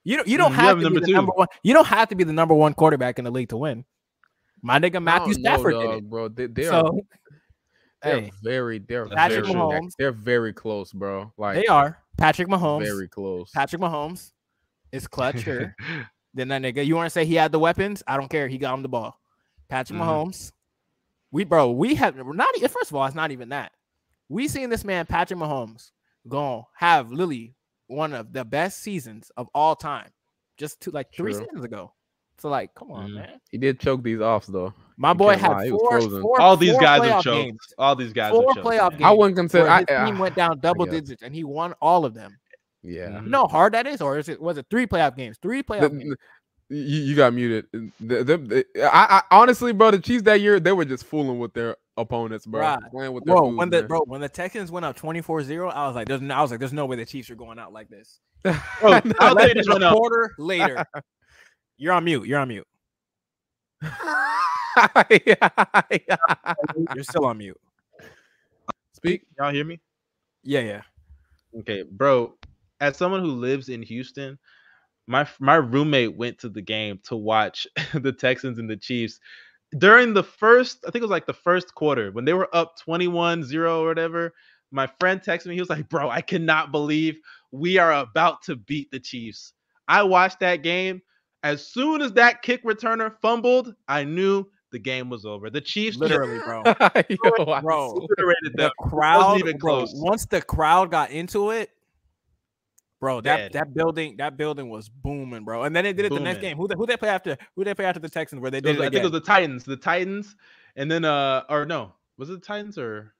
You 0.03 0.17
don't, 0.17 0.27
you 0.27 0.37
don't 0.37 0.51
Mm, 0.51 0.55
you 0.55 0.55
have 0.55 0.65
have 0.67 0.77
to 0.77 0.83
number 0.83 0.99
be 0.99 1.05
the 1.05 1.07
two. 1.07 1.13
number 1.13 1.31
one. 1.35 1.47
You 1.61 1.73
don't 1.73 1.87
have 1.87 2.09
to 2.09 2.15
be 2.15 2.23
the 2.23 2.33
number 2.33 2.53
one 2.53 2.73
quarterback 2.73 3.19
in 3.19 3.25
the 3.25 3.31
league 3.31 3.49
to 3.49 3.57
win. 3.57 3.85
My 4.61 4.79
nigga 4.79 4.95
I 4.95 4.99
Matthew 4.99 5.33
don't 5.33 5.43
know, 5.43 5.49
Stafford 5.49 5.73
did 5.79 5.85
dog, 5.85 5.97
it. 5.99 6.09
bro. 6.09 6.27
They, 6.29 6.47
they 6.47 6.65
are 6.67 6.83
So 6.83 6.99
they're 8.03 8.21
hey, 8.21 8.31
very 8.43 8.79
they're 8.79 9.05
Patrick 9.07 9.45
very 9.45 9.55
Mahomes. 9.55 9.91
they're 9.97 10.11
very 10.11 10.53
close, 10.53 10.91
bro. 10.91 11.31
Like 11.37 11.55
they 11.55 11.67
are 11.67 11.99
Patrick 12.17 12.47
Mahomes. 12.47 12.83
very 12.83 13.07
close. 13.07 13.49
Patrick 13.51 13.81
Mahomes 13.81 14.31
is 14.91 15.07
clutch. 15.07 15.41
Sure. 15.41 15.75
Then 16.35 16.47
that 16.47 16.63
nigga, 16.63 16.83
you 16.83 16.95
want 16.95 17.05
to 17.05 17.11
say 17.11 17.25
he 17.25 17.35
had 17.35 17.51
the 17.51 17.59
weapons? 17.59 18.01
I 18.07 18.17
don't 18.17 18.27
care. 18.27 18.47
He 18.47 18.57
got 18.57 18.73
him 18.73 18.81
the 18.81 18.89
ball. 18.89 19.19
Patrick 19.69 19.99
Mhm. 19.99 20.03
Mahomes. 20.03 20.51
We 21.31 21.43
bro, 21.43 21.69
we 21.71 21.93
have 21.95 22.15
we're 22.17 22.33
not 22.33 22.55
first 22.71 22.89
of 22.89 22.95
all, 22.95 23.05
it's 23.05 23.13
not 23.15 23.29
even 23.31 23.49
that. 23.49 23.71
We 24.29 24.47
seen 24.47 24.69
this 24.71 24.83
man, 24.83 25.05
Patrick 25.05 25.39
Mahomes, 25.39 25.91
gonna 26.27 26.63
have 26.75 27.11
Lily 27.11 27.55
one 27.85 28.13
of 28.13 28.33
the 28.33 28.43
best 28.45 28.79
seasons 28.79 29.31
of 29.37 29.47
all 29.53 29.75
time, 29.75 30.09
just 30.57 30.79
two 30.81 30.89
like 30.91 31.13
three 31.13 31.33
True. 31.33 31.41
seasons 31.43 31.63
ago. 31.65 31.93
So 32.39 32.49
like, 32.49 32.73
come 32.73 32.91
on, 32.91 33.11
Mhm. 33.11 33.15
man. 33.15 33.41
He 33.51 33.59
did 33.59 33.79
choke 33.79 34.01
these 34.01 34.19
offs 34.19 34.47
though. 34.47 34.73
My 34.97 35.13
boy 35.13 35.31
can't 35.35 35.41
had 35.41 35.51
lie, 35.51 35.71
was 35.71 36.05
four, 36.05 36.21
four 36.21 36.41
All 36.41 36.55
these 36.57 36.71
four 36.73 36.81
guys 36.81 37.01
playoff 37.01 37.09
have 37.11 37.23
choked. 37.23 37.43
games. 37.45 37.59
All 37.77 37.95
these 37.95 38.13
guys 38.13 38.31
Four 38.31 38.43
have 38.47 38.55
choked. 38.55 38.67
playoff 38.67 38.91
games. 38.91 39.01
I 39.03 39.11
wouldn't 39.11 39.35
consider. 39.37 39.63
where 39.65 39.71
I, 39.73 39.83
team 39.83 40.17
uh, 40.17 40.19
went 40.19 40.35
down 40.35 40.59
double 40.59 40.85
guess. 40.85 40.93
digits 41.01 41.23
and 41.23 41.33
he 41.33 41.43
won 41.43 41.73
all 41.81 42.05
of 42.05 42.13
them. 42.13 42.37
yeah. 42.83 43.07
Mhm. 43.09 43.23
You 43.23 43.29
know 43.29 43.41
how 43.43 43.47
hard 43.47 43.73
that 43.73 43.87
is, 43.87 44.01
or 44.01 44.17
is 44.17 44.29
it 44.29 44.41
was 44.41 44.57
it 44.57 44.65
three 44.69 44.85
playoff 44.87 45.15
games? 45.15 45.37
Three 45.41 45.59
The- 45.59 45.63
playoff 45.63 45.97
games. 45.99 46.15
you, 46.69 46.77
you 47.01 47.15
got 47.15 47.33
muted. 47.33 47.65
The, 47.99 48.23
the, 48.23 48.37
the- 48.37 48.65
I, 48.83 49.19
I 49.19 49.21
honestly, 49.31 49.73
bro, 49.73 49.91
the 49.91 49.99
Chiefs 49.99 50.23
that 50.23 50.41
year 50.41 50.59
they 50.59 50.71
were 50.71 50.85
just 50.85 51.05
fooling 51.05 51.39
with 51.39 51.53
their 51.53 51.75
opponents, 51.97 52.45
bro. 52.45 52.61
Right. 52.61 52.79
Playing 52.91 53.13
with 53.13 53.23
their 53.25 53.35
Bro, 53.35 53.49
when 53.55 53.69
the 53.69 53.79
man. 53.81 53.87
bro 53.87 54.01
when 54.05 54.21
the 54.21 54.29
Texans 54.29 54.71
went 54.71 54.85
up 54.85 54.97
24-0, 54.97 55.71
I 55.73 55.85
was 55.87 55.95
like, 55.95 56.07
there's 56.07 56.21
no, 56.21 56.33
I 56.35 56.41
was 56.41 56.49
like, 56.51 56.59
there's 56.59 56.73
no 56.73 56.85
way 56.85 56.95
the 56.95 57.05
Chiefs 57.05 57.29
are 57.29 57.35
going 57.35 57.59
out 57.59 57.71
like 57.73 57.89
this. 57.89 58.19
Bro, 58.43 58.53
I'll 59.19 59.35
tell 59.35 59.47
you 59.47 59.53
this 59.53 59.67
a 59.71 59.79
now. 59.79 59.93
quarter 59.93 60.33
later. 60.39 60.85
You're 61.77 61.93
on 61.93 62.03
mute. 62.05 62.25
You're 62.27 62.39
on 62.39 62.47
mute. 62.47 62.67
You're 66.95 67.03
still 67.03 67.25
on 67.25 67.37
mute. 67.37 67.59
Speak. 68.93 69.23
Y'all 69.37 69.51
hear 69.51 69.65
me? 69.65 69.79
Yeah, 70.43 70.61
yeah. 70.61 70.81
Okay, 71.59 71.83
bro. 71.83 72.33
As 72.79 72.97
someone 72.97 73.21
who 73.21 73.31
lives 73.31 73.69
in 73.69 73.81
Houston, 73.83 74.37
my 75.07 75.27
my 75.39 75.55
roommate 75.55 76.15
went 76.15 76.39
to 76.39 76.49
the 76.49 76.61
game 76.61 76.99
to 77.05 77.15
watch 77.15 77.67
the 77.93 78.11
Texans 78.11 78.59
and 78.59 78.69
the 78.69 78.77
Chiefs. 78.77 79.19
During 79.77 80.13
the 80.13 80.23
first, 80.23 80.79
I 80.87 80.91
think 80.91 81.01
it 81.01 81.05
was 81.05 81.11
like 81.11 81.25
the 81.25 81.33
first 81.33 81.73
quarter, 81.73 82.11
when 82.11 82.25
they 82.25 82.33
were 82.33 82.53
up 82.55 82.75
21-0 82.87 83.81
or 83.81 83.87
whatever, 83.87 84.33
my 84.71 84.87
friend 84.99 85.21
texted 85.21 85.47
me. 85.47 85.55
He 85.55 85.61
was 85.61 85.69
like, 85.69 85.89
"Bro, 85.89 86.09
I 86.09 86.21
cannot 86.21 86.71
believe 86.71 87.15
we 87.51 87.77
are 87.77 87.93
about 87.93 88.41
to 88.43 88.55
beat 88.55 88.91
the 88.91 88.99
Chiefs." 88.99 89.53
I 89.87 90.03
watched 90.03 90.39
that 90.39 90.63
game. 90.63 91.01
As 91.43 91.67
soon 91.67 92.01
as 92.01 92.13
that 92.13 92.41
kick 92.41 92.63
returner 92.63 93.13
fumbled, 93.21 93.75
I 93.87 94.05
knew 94.05 94.45
the 94.73 94.79
game 94.79 95.09
was 95.09 95.25
over. 95.25 95.49
The 95.49 95.61
Chiefs 95.61 95.95
Literally, 95.97 96.39
bro. 96.39 96.63
Yo, 97.09 97.61
Bro. 97.61 97.89
swear. 97.91 98.03
obliterated 98.03 98.51
The 98.55 98.63
them. 98.63 98.71
crowd, 98.81 99.39
even 99.39 99.57
bro, 99.57 99.77
close. 99.77 99.91
once 99.95 100.25
the 100.25 100.41
crowd 100.41 100.91
got 100.91 101.11
into 101.11 101.51
it, 101.51 101.69
Bro, 102.99 103.21
that 103.21 103.37
Dead. 103.37 103.53
that 103.53 103.73
building 103.73 104.15
that 104.17 104.37
building 104.37 104.69
was 104.69 104.87
booming, 104.87 105.43
bro. 105.43 105.63
And 105.63 105.75
then 105.75 105.83
they 105.83 105.91
did 105.91 106.05
it 106.05 106.13
the 106.13 106.19
next 106.21 106.39
game. 106.39 106.55
Who 106.55 106.67
they, 106.69 106.75
who 106.75 106.85
they 106.85 106.95
play 106.95 107.09
after? 107.09 107.37
Who 107.55 107.63
they 107.65 107.73
play 107.73 107.83
after 107.85 107.99
the 107.99 108.07
Texans? 108.09 108.41
Where 108.41 108.49
they 108.49 108.59
It 108.59 108.63
did 108.63 108.77
was- 108.77 108.85
it 108.85 108.87
I 108.87 108.89
think 108.91 108.99
it 109.03 109.11
was 109.11 109.11
the 109.11 109.19
Titans. 109.25 109.63
The 109.65 109.75
Titans, 109.75 110.35
and 110.77 110.89
then 110.89 111.03
uh, 111.03 111.43
or 111.49 111.65
no, 111.65 111.93
was 112.17 112.29
it 112.29 112.33
the 112.39 112.45
Titans 112.45 112.77
or 112.77 113.13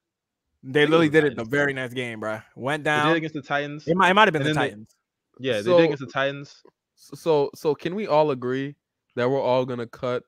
they 0.63 0.83
it 0.83 0.85
was 0.85 0.89
literally 0.91 1.07
the 1.09 1.11
did 1.21 1.23
it 1.25 1.29
the 1.31 1.35
Titans. 1.35 1.49
very 1.49 1.73
next 1.73 1.93
game, 1.95 2.21
bro. 2.21 2.39
Went 2.55 2.85
they 2.85 2.91
did 2.91 2.95
down. 2.95 3.15
against 3.17 3.33
the 3.35 3.41
Titans? 3.41 3.85
It 3.85 3.97
might, 3.97 4.09
it 4.09 4.13
might 4.13 4.27
have 4.27 4.33
been 4.33 4.43
and 4.43 4.51
the 4.51 4.53
then 4.53 4.61
they- 4.63 4.69
Titans. 4.69 4.95
Yeah, 5.39 5.53
they 5.57 5.63
So- 5.63 5.77
did 5.77 5.83
against 5.85 5.99
the 6.05 6.11
Titans. 6.11 6.63
So 6.95 7.49
so 7.53 7.75
can 7.75 7.93
we 7.95 8.07
all 8.07 8.31
agree 8.31 8.75
that 9.17 9.29
we're 9.29 9.41
all 9.41 9.65
gonna 9.65 9.85
cut 9.87 10.23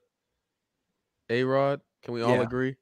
A 1.29 1.43
Rod? 1.43 1.81
Can 2.03 2.13
we 2.13 2.21
all 2.21 2.35
Yeah. 2.35 2.41
agree? 2.43 2.75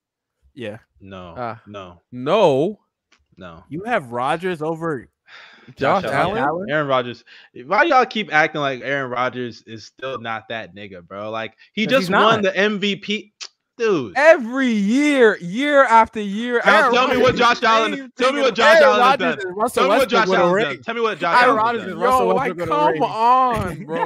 Yeah, 0.54 0.78
No, 1.00 1.34
Ah. 1.38 1.62
no, 1.66 2.02
No, 2.12 2.80
no. 3.38 3.64
you 3.70 3.84
have 3.86 4.12
Rodgers 4.12 4.62
over. 4.62 5.08
Josh, 5.78 6.04
Josh 6.04 6.12
Allen. 6.12 6.38
Allen? 6.38 6.70
Aaron 6.70 6.88
Rodgers. 6.88 7.24
Why 7.66 7.84
y'all 7.84 8.06
keep 8.06 8.32
acting 8.34 8.62
like 8.62 8.82
Aaron 8.82 9.10
Rodgers 9.10 9.62
is 9.64 9.86
still 9.86 10.20
not 10.20 10.48
that 10.50 10.76
nigga, 10.76 11.02
bro? 11.08 11.32
Like 11.32 11.56
he 11.74 11.86
'Cause 11.86 11.92
just 11.92 12.02
he's 12.04 12.10
won 12.12 12.42
not. 12.42 12.44
the 12.44 12.58
MVP, 12.60 13.33
dude. 13.78 14.14
Every 14.16 14.68
year, 14.68 15.38
year 15.38 15.84
after 15.84 16.20
year. 16.22 16.62
Now 16.66 16.82
Aaron 16.82 16.94
tell 16.94 17.08
me 17.08 17.16
Rodgers 17.16 17.24
what 17.24 17.34
is 17.34 17.40
Josh 17.40 17.64
Allen. 17.64 18.12
Tell 18.18 18.34
me 18.34 18.42
what 18.42 18.56
Josh 18.56 18.82
Aaron 18.82 18.84
Allen 18.84 19.02
has 19.04 19.18
done. 19.20 19.70
Tell 19.70 19.84
me 19.84 19.90
what 19.90 20.10
Josh 20.10 20.28
with 20.28 20.40
a 20.40 20.64
done. 20.64 20.82
Tell 20.84 20.96
me 20.96 21.02
what 21.02 21.20
Josh 21.20 21.44
Aaron 21.44 21.58
Allen's 21.58 21.64
Rodgers 21.64 21.94
done. 21.94 22.00
Yo, 22.00 22.28
like 22.28 22.58
Westbrook 22.58 22.58
with 22.58 22.70
a 22.70 23.00
come 23.00 23.04
on, 23.04 23.84
bro. 23.86 24.06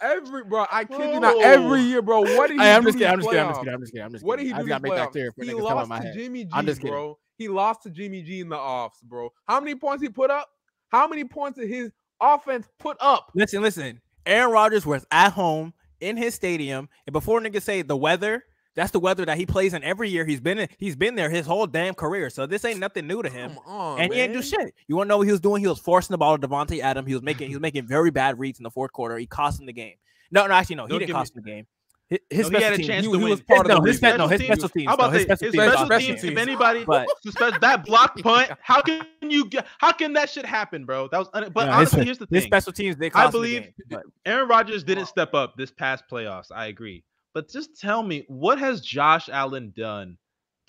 Every 0.00 0.44
bro, 0.44 0.66
I 0.70 0.84
kid 0.84 1.14
you 1.14 1.20
not. 1.20 1.42
Every 1.42 1.82
year, 1.82 2.02
bro. 2.02 2.20
What 2.20 2.48
did 2.48 2.58
he 2.58 2.62
Hey, 2.62 2.74
I'm 2.74 2.82
do 2.82 2.88
just 2.88 2.98
kidding. 2.98 3.12
I'm 3.12 3.20
just 3.20 3.30
kidding. 3.30 3.44
I'm 3.44 3.52
just 3.52 3.60
kidding. 3.60 3.74
I'm 3.74 3.80
just 3.80 3.92
kidding. 3.92 4.04
I'm 4.04 4.12
just 4.12 4.22
kidding. 4.22 4.28
What 4.28 4.38
did 4.38 4.46
he 4.46 4.52
do? 4.52 4.58
just 4.58 4.68
gotta 4.68 4.82
make 4.82 4.94
that 4.94 5.10
clear 5.12 5.32
He 5.36 5.42
niggas 5.42 5.68
come 5.68 5.78
out 5.78 5.88
lost 5.88 6.02
to. 6.02 6.12
Jimmy 6.14 6.44
G, 6.44 6.50
I'm 6.52 6.66
just 6.66 6.80
kidding. 6.80 6.92
bro. 6.92 7.18
He 7.36 7.48
lost 7.48 7.82
to 7.82 7.90
Jimmy 7.90 8.22
G 8.22 8.40
in 8.40 8.48
the 8.48 8.56
offs, 8.58 9.00
bro. 9.02 9.30
How 9.46 9.60
many 9.60 9.74
points 9.74 10.02
he 10.02 10.08
put 10.08 10.30
up? 10.30 10.48
How 10.88 11.08
many 11.08 11.24
points 11.24 11.58
did 11.58 11.68
his 11.68 11.90
offense 12.20 12.68
put 12.78 12.96
up? 13.00 13.30
Listen, 13.34 13.62
listen. 13.62 14.00
Aaron 14.26 14.52
Rodgers 14.52 14.86
was 14.86 15.04
at 15.10 15.32
home 15.32 15.74
in 16.00 16.16
his 16.16 16.34
stadium, 16.34 16.88
and 17.06 17.12
before 17.12 17.40
niggas 17.40 17.62
say 17.62 17.82
the 17.82 17.96
weather, 17.96 18.44
that's 18.74 18.90
the 18.90 19.00
weather 19.00 19.24
that 19.26 19.36
he 19.38 19.46
plays 19.46 19.74
in 19.74 19.82
every 19.84 20.08
year. 20.08 20.24
He's 20.24 20.40
been 20.40 20.58
in, 20.58 20.68
he's 20.78 20.96
been 20.96 21.14
there 21.14 21.28
his 21.30 21.46
whole 21.46 21.66
damn 21.66 21.94
career. 21.94 22.30
So 22.30 22.46
this 22.46 22.64
ain't 22.64 22.78
nothing 22.80 23.06
new 23.06 23.22
to 23.22 23.28
him. 23.28 23.54
Come 23.54 23.62
on, 23.66 24.00
and 24.00 24.12
he 24.12 24.20
ain't 24.20 24.32
do 24.32 24.38
man. 24.40 24.42
shit. 24.48 24.74
You 24.88 24.96
want 24.96 25.06
to 25.06 25.08
know 25.08 25.18
what 25.18 25.26
he 25.26 25.32
was 25.32 25.40
doing? 25.40 25.60
He 25.62 25.68
was 25.68 25.78
forcing 25.78 26.14
the 26.14 26.18
ball 26.18 26.38
to 26.38 26.48
Davante 26.48 26.80
Adams. 26.80 27.06
He 27.08 27.14
was 27.14 27.22
making 27.22 27.48
he 27.48 27.54
was 27.54 27.60
making 27.62 27.86
very 27.86 28.10
bad 28.10 28.38
reads 28.38 28.58
in 28.58 28.64
the 28.64 28.70
fourth 28.70 28.92
quarter. 28.92 29.16
He 29.18 29.26
cost 29.26 29.60
him 29.60 29.66
the 29.66 29.72
game. 29.72 29.94
No, 30.30 30.46
no, 30.46 30.54
actually 30.54 30.76
no, 30.76 30.84
he 30.84 30.88
Don't 30.90 30.98
didn't 31.00 31.08
give 31.08 31.14
me- 31.16 31.20
cost 31.20 31.36
him 31.36 31.42
the 31.44 31.50
game. 31.50 31.66
His, 32.08 32.18
his 32.28 32.50
No, 32.50 32.58
he 32.58 32.62
special 32.64 32.70
had 32.70 32.72
a 32.80 32.82
chance 32.86 33.06
he, 33.06 33.12
to 33.12 33.18
he 33.18 33.22
win. 33.24 33.30
was 33.30 33.40
part 33.42 33.66
His- 33.66 33.76
of 33.78 33.84
his 33.86 34.02
no, 34.02 34.26
his 34.28 34.40
Special 34.40 34.56
teams- 34.68 34.72
teams. 34.72 34.86
How 34.88 34.94
about 34.94 35.12
no, 35.12 35.18
his 35.18 35.22
special 35.22 35.46
His 35.46 35.52
teams. 35.54 35.64
special 35.64 35.86
special 35.86 36.08
teams. 36.16 36.24
If 36.24 36.36
anybody, 36.38 36.84
But 36.84 37.08
that 37.62 37.84
block 37.86 38.18
punt, 38.20 38.50
how 38.62 38.82
can 38.82 39.06
you 39.22 39.46
get? 39.46 39.66
How 39.78 39.92
can 39.92 40.12
that 40.14 40.28
shit 40.28 40.44
happen, 40.44 40.84
bro? 40.84 41.08
That 41.08 41.18
was. 41.18 41.28
un- 41.32 41.50
But 41.54 41.66
no, 41.66 41.70
his- 41.72 41.76
honestly, 41.94 42.04
here's 42.04 42.18
the 42.18 42.26
thing: 42.26 42.36
his 42.36 42.44
special 42.44 42.72
teams 42.72 42.96
they 42.96 43.10
I 43.14 43.30
believe 43.30 43.68
game. 43.88 44.00
Aaron 44.26 44.46
Rodgers 44.48 44.84
didn't 44.84 45.06
step 45.06 45.32
up 45.32 45.56
this 45.56 45.70
past 45.70 46.04
playoffs. 46.10 46.48
I 46.54 46.66
agree. 46.66 47.02
But 47.34 47.48
just 47.48 47.80
tell 47.80 48.02
me, 48.02 48.24
what 48.28 48.58
has 48.58 48.80
Josh 48.80 49.28
Allen 49.30 49.72
done 49.76 50.18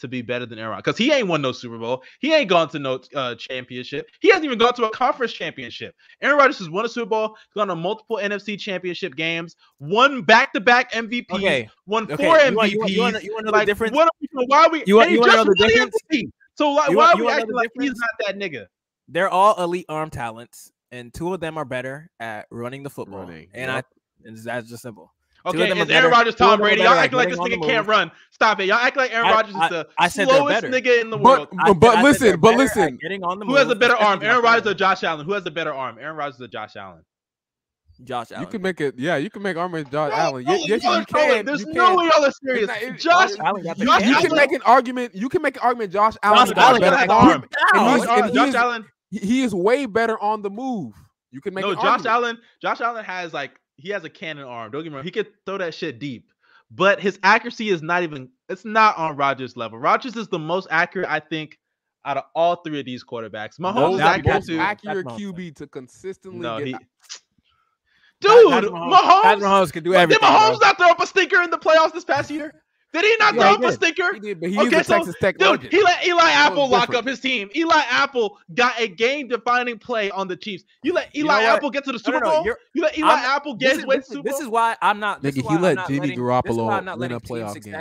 to 0.04 0.08
be 0.08 0.22
better 0.22 0.46
than 0.46 0.60
Aaron 0.60 0.78
Because 0.78 0.98
he 0.98 1.12
ain't 1.12 1.28
won 1.28 1.42
no 1.42 1.52
Super 1.52 1.78
Bowl. 1.78 2.04
He 2.20 2.34
ain't 2.34 2.50
gone 2.50 2.68
to 2.70 2.80
no 2.80 3.00
uh, 3.16 3.36
championship. 3.36 4.08
He 4.20 4.28
hasn't 4.30 4.46
even 4.46 4.58
gone 4.58 4.74
to 4.74 4.86
a 4.86 4.92
conference 4.92 5.32
championship. 5.34 5.96
Aaron 6.22 6.38
Rodgers 6.38 6.60
has 6.60 6.70
won 6.70 6.86
a 6.86 6.90
Super 6.90 7.10
Bowl, 7.10 7.38
gone 7.56 7.70
to 7.70 7.76
multiple 7.76 8.20
NFC 8.22 8.60
championship 8.60 9.16
games, 9.16 9.56
won 9.80 10.22
back-to-back 10.22 10.92
MVPs, 10.92 11.32
okay, 11.32 11.70
won 11.86 12.04
okay. 12.12 12.18
four 12.18 12.38
you 12.38 12.56
want, 12.56 12.72
MVPs. 12.72 12.90
you 12.90 13.02
want, 13.02 13.24
you 13.24 13.34
want, 13.34 13.46
to 13.46 13.52
like, 13.52 13.62
the 13.62 13.66
difference? 13.66 13.96
What 13.96 14.08
are 14.08 14.12
we, 14.20 14.46
why 14.48 14.66
are 14.66 14.70
we? 14.70 14.84
You 14.86 14.98
want- 14.98 15.12
you 15.12 15.20
wanna 15.22 15.36
know 15.36 15.44
the 15.46 15.56
difference? 15.56 15.96
MVP. 16.12 16.24
So 16.56 16.72
like, 16.72 16.90
why 16.90 17.12
are 17.12 17.18
we 17.18 17.30
acting 17.30 17.54
like 17.54 17.70
he's 17.80 17.96
not 17.96 18.10
that 18.28 18.38
nigga? 18.38 18.66
They're 19.08 19.30
all 19.30 19.62
elite 19.64 19.86
arm 19.90 20.10
talents, 20.10 20.72
and 20.92 21.14
two 21.14 21.34
of 21.34 21.40
them 21.40 21.58
are 21.58 21.66
better 21.66 22.10
at 22.20 22.48
running 22.52 22.84
the 22.84 22.90
football. 22.90 23.22
Running, 23.22 23.48
And 23.54 23.72
yep. 23.72 23.86
I, 23.86 24.28
and 24.28 24.38
that's 24.38 24.70
just 24.70 24.84
simple. 24.84 25.14
Two 25.46 25.50
of 25.50 25.56
Okay, 25.56 25.70
them 25.70 25.78
are 25.78 25.82
it's 25.82 25.92
Aaron 25.92 26.04
better- 26.04 26.10
Rodgers, 26.10 26.36
Tom 26.36 26.60
Brady. 26.60 26.82
Y'all 26.84 26.94
acting 26.94 27.18
like 27.18 27.30
this 27.30 27.38
nigga 27.40 27.62
can't 27.66 27.86
run. 27.86 28.12
Stop 28.32 28.62
it. 28.62 28.66
Y'all 28.66 28.78
act 28.78 28.96
like 28.96 29.12
Aaron 29.14 29.28
I- 29.28 29.32
Rodgers 29.32 29.56
is 29.56 29.70
the 29.70 29.88
I 29.98 30.08
said 30.08 30.30
they're 30.30 30.38
slowest 30.38 30.64
nigga 30.64 31.02
in 31.02 31.10
the 31.10 31.18
world. 31.18 31.50
I 31.60 31.68
said- 31.68 31.80
but 31.82 31.98
I 31.98 32.02
listen, 32.02 32.28
they're 32.28 32.38
but 32.38 32.56
listen. 32.56 32.98
getting 33.02 33.24
on 33.26 33.40
the 33.40 33.46
Who 33.46 33.56
has 33.56 33.70
a 33.70 33.76
better 33.76 33.96
arm, 33.96 34.22
Aaron 34.24 34.36
not 34.38 34.44
Rodgers 34.44 34.72
or. 34.72 34.74
Josh 34.74 35.04
Allen? 35.04 35.26
Who 35.26 35.34
has 35.34 35.46
a 35.46 35.52
better 35.52 35.74
arm, 35.74 35.98
Aaron 36.00 36.16
Rodgers 36.16 36.40
or 36.42 36.48
Josh 36.48 36.76
Allen? 36.78 37.04
Josh 38.04 38.32
Allen. 38.32 38.44
You 38.46 38.50
can 38.50 38.62
make 38.62 38.80
it. 38.82 38.96
Yeah, 38.98 39.18
you 39.18 39.30
can 39.30 39.42
make 39.44 39.56
armor 39.58 39.84
Josh 39.84 39.92
No, 40.12 40.16
Allen. 40.16 40.44
no, 40.46 40.54
Ye- 40.54 40.66
Yes, 40.68 40.84
y'all 40.84 40.96
you 40.96 41.02
are 41.02 41.06
can. 41.06 41.46
There's 41.46 41.62
you 41.62 41.74
no 41.74 41.88
can. 41.90 41.98
way 41.98 42.10
y'all 42.16 42.26
are 42.26 42.32
serious. 42.44 42.68
not- 42.68 42.82
it- 42.82 43.00
Josh, 43.00 43.30
Josh 43.32 43.40
Allen 43.40 43.64
got 43.64 43.78
the 43.78 43.82
You, 43.84 43.88
Josh 43.88 44.02
you 44.02 44.16
can 44.16 44.26
Allen- 44.28 44.36
make 44.38 44.52
an 44.54 44.62
argument. 44.66 45.16
You 45.16 45.30
can 45.30 45.42
make 45.42 45.56
an 45.58 45.62
argument. 45.64 45.92
Josh 45.94 46.16
Allen 46.24 46.38
Josh 46.40 46.48
is 46.48 46.54
Allen 46.58 46.82
better 46.82 46.96
has 46.98 47.10
arm. 47.10 47.28
arm. 47.30 47.42
And 47.44 47.52
Josh, 47.52 47.96
he's- 47.96 48.08
Allen- 48.08 48.20
and 48.24 48.30
he 48.32 48.36
Josh 48.36 48.48
is- 48.50 48.56
Allen. 48.56 48.86
He- 49.12 49.20
He 49.20 49.44
is 49.44 49.54
way 49.54 49.86
better 49.86 50.18
on 50.20 50.42
the 50.42 50.50
move. 50.50 50.94
You 51.32 51.40
can 51.42 51.54
make 51.54 51.64
No, 51.66 51.72
an 51.72 51.76
Josh 51.76 51.86
argument. 51.86 52.08
Allen. 52.08 52.38
Josh 52.62 52.82
Allen 52.82 53.06
has 53.06 53.32
like 53.34 53.52
he 53.84 53.90
has 53.90 54.04
a 54.06 54.10
cannon 54.10 54.46
arm. 54.46 54.72
Don't 54.72 54.82
get 54.84 54.90
me 54.92 54.96
wrong. 54.96 55.04
He 55.04 55.12
could 55.12 55.28
throw 55.46 55.58
that 55.60 55.74
shit 55.74 56.00
deep, 56.00 56.32
but 56.72 57.00
his 57.02 57.20
accuracy 57.22 57.70
is 57.70 57.82
not 57.84 58.02
even. 58.04 58.30
It's 58.50 58.66
not 58.66 58.98
on 58.98 59.16
Rodgers' 59.18 59.56
level. 59.58 59.78
Rodgers 59.78 60.16
is 60.16 60.28
the 60.30 60.40
most 60.40 60.68
accurate, 60.72 61.08
I 61.10 61.20
think, 61.20 61.60
out 62.06 62.18
of 62.18 62.24
all 62.34 62.56
three 62.58 62.80
of 62.80 62.86
these 62.86 63.04
quarterbacks. 63.04 63.60
Mahomes 63.60 63.76
Most, 63.76 63.94
is 63.94 64.00
that- 64.00 64.20
accurate 64.20 64.36
most 64.36 64.48
too. 64.48 64.60
accurate 64.60 65.06
QB 65.08 65.56
to 65.58 65.68
consistently 65.68 66.40
No, 66.40 66.58
get. 66.58 66.68
he. 66.68 66.74
Pat- 66.74 66.82
Dude, 68.22 68.50
Patrick 68.52 68.72
Mahomes. 68.72 69.22
Patrick 69.22 69.44
Mahomes 69.44 69.74
can 69.74 69.84
do 69.84 69.92
Did. 69.92 70.10
Mahomes 70.12 70.50
bro. 70.52 70.58
not 70.62 70.78
throw 70.78 70.88
up 70.90 71.02
a 71.02 71.08
stinker 71.08 71.42
in 71.42 71.50
the 71.50 71.58
playoffs 71.58 71.94
this 71.94 72.06
past 72.06 72.32
year? 72.32 72.63
Did 72.94 73.04
he 73.06 73.16
not 73.18 73.34
Yeah, 73.34 73.42
throw 73.42 73.50
he 73.50 73.56
up 73.56 73.62
a 73.62 73.66
did. 73.66 73.74
stinker? 73.74 74.14
He 74.14 74.20
did, 74.20 74.40
but 74.40 74.50
he's 74.50 74.60
Okay, 74.60 74.80
a 74.80 74.84
so, 74.84 74.94
Texas 74.98 75.16
Tech 75.20 75.38
Dude, 75.40 75.50
legend. 75.50 75.74
he 75.74 75.82
let 75.84 76.06
Eli 76.06 76.30
Apple 76.30 76.70
lock 76.70 76.82
different. 76.88 77.00
up 77.00 77.08
his 77.10 77.20
team. 77.20 77.50
Eli 77.56 77.82
Apple 77.90 78.38
got 78.54 78.80
a 78.80 78.88
game-defining 78.88 79.80
play 79.80 80.12
on 80.12 80.28
the 80.28 80.36
Chiefs. 80.38 80.64
You 80.84 80.94
let 80.94 81.14
You 81.16 81.26
Eli 81.26 81.42
know? 81.42 81.50
Apple 81.56 81.70
get 81.72 81.84
to 81.86 81.92
the 81.92 81.98
Super 82.00 82.20
no, 82.20 82.26
no, 82.26 82.32
Bowl. 82.36 82.46
you're- 82.46 82.58
You 82.76 82.84
let 82.84 82.98
Eli 82.98 83.08
I'm- 83.10 83.26
Apple 83.36 83.56
get 83.56 83.66
This 83.66 83.74
his 83.74 83.80
is, 83.80 83.86
way 83.88 83.96
to 83.96 84.00
this, 84.02 84.08
the 84.10 84.14
is, 84.14 84.18
Super 84.18 84.30
this 84.30 84.40
is 84.42 84.48
why 84.48 84.78
I'm 84.82 85.00
not. 85.00 85.22
This 85.24 85.34
Nigga, 85.36 85.38
is 85.38 85.42
he 85.42 85.48
why 85.48 85.56
I'm 85.56 85.62
let 85.62 85.76
not 85.76 85.88
Jimmy 85.88 86.00
letting, 86.02 86.16
this 86.16 86.24
Garoppolo 86.24 86.84
not 86.86 87.00
win 87.00 87.12
a 87.12 87.20
playoff 87.20 87.62
game. 87.64 87.74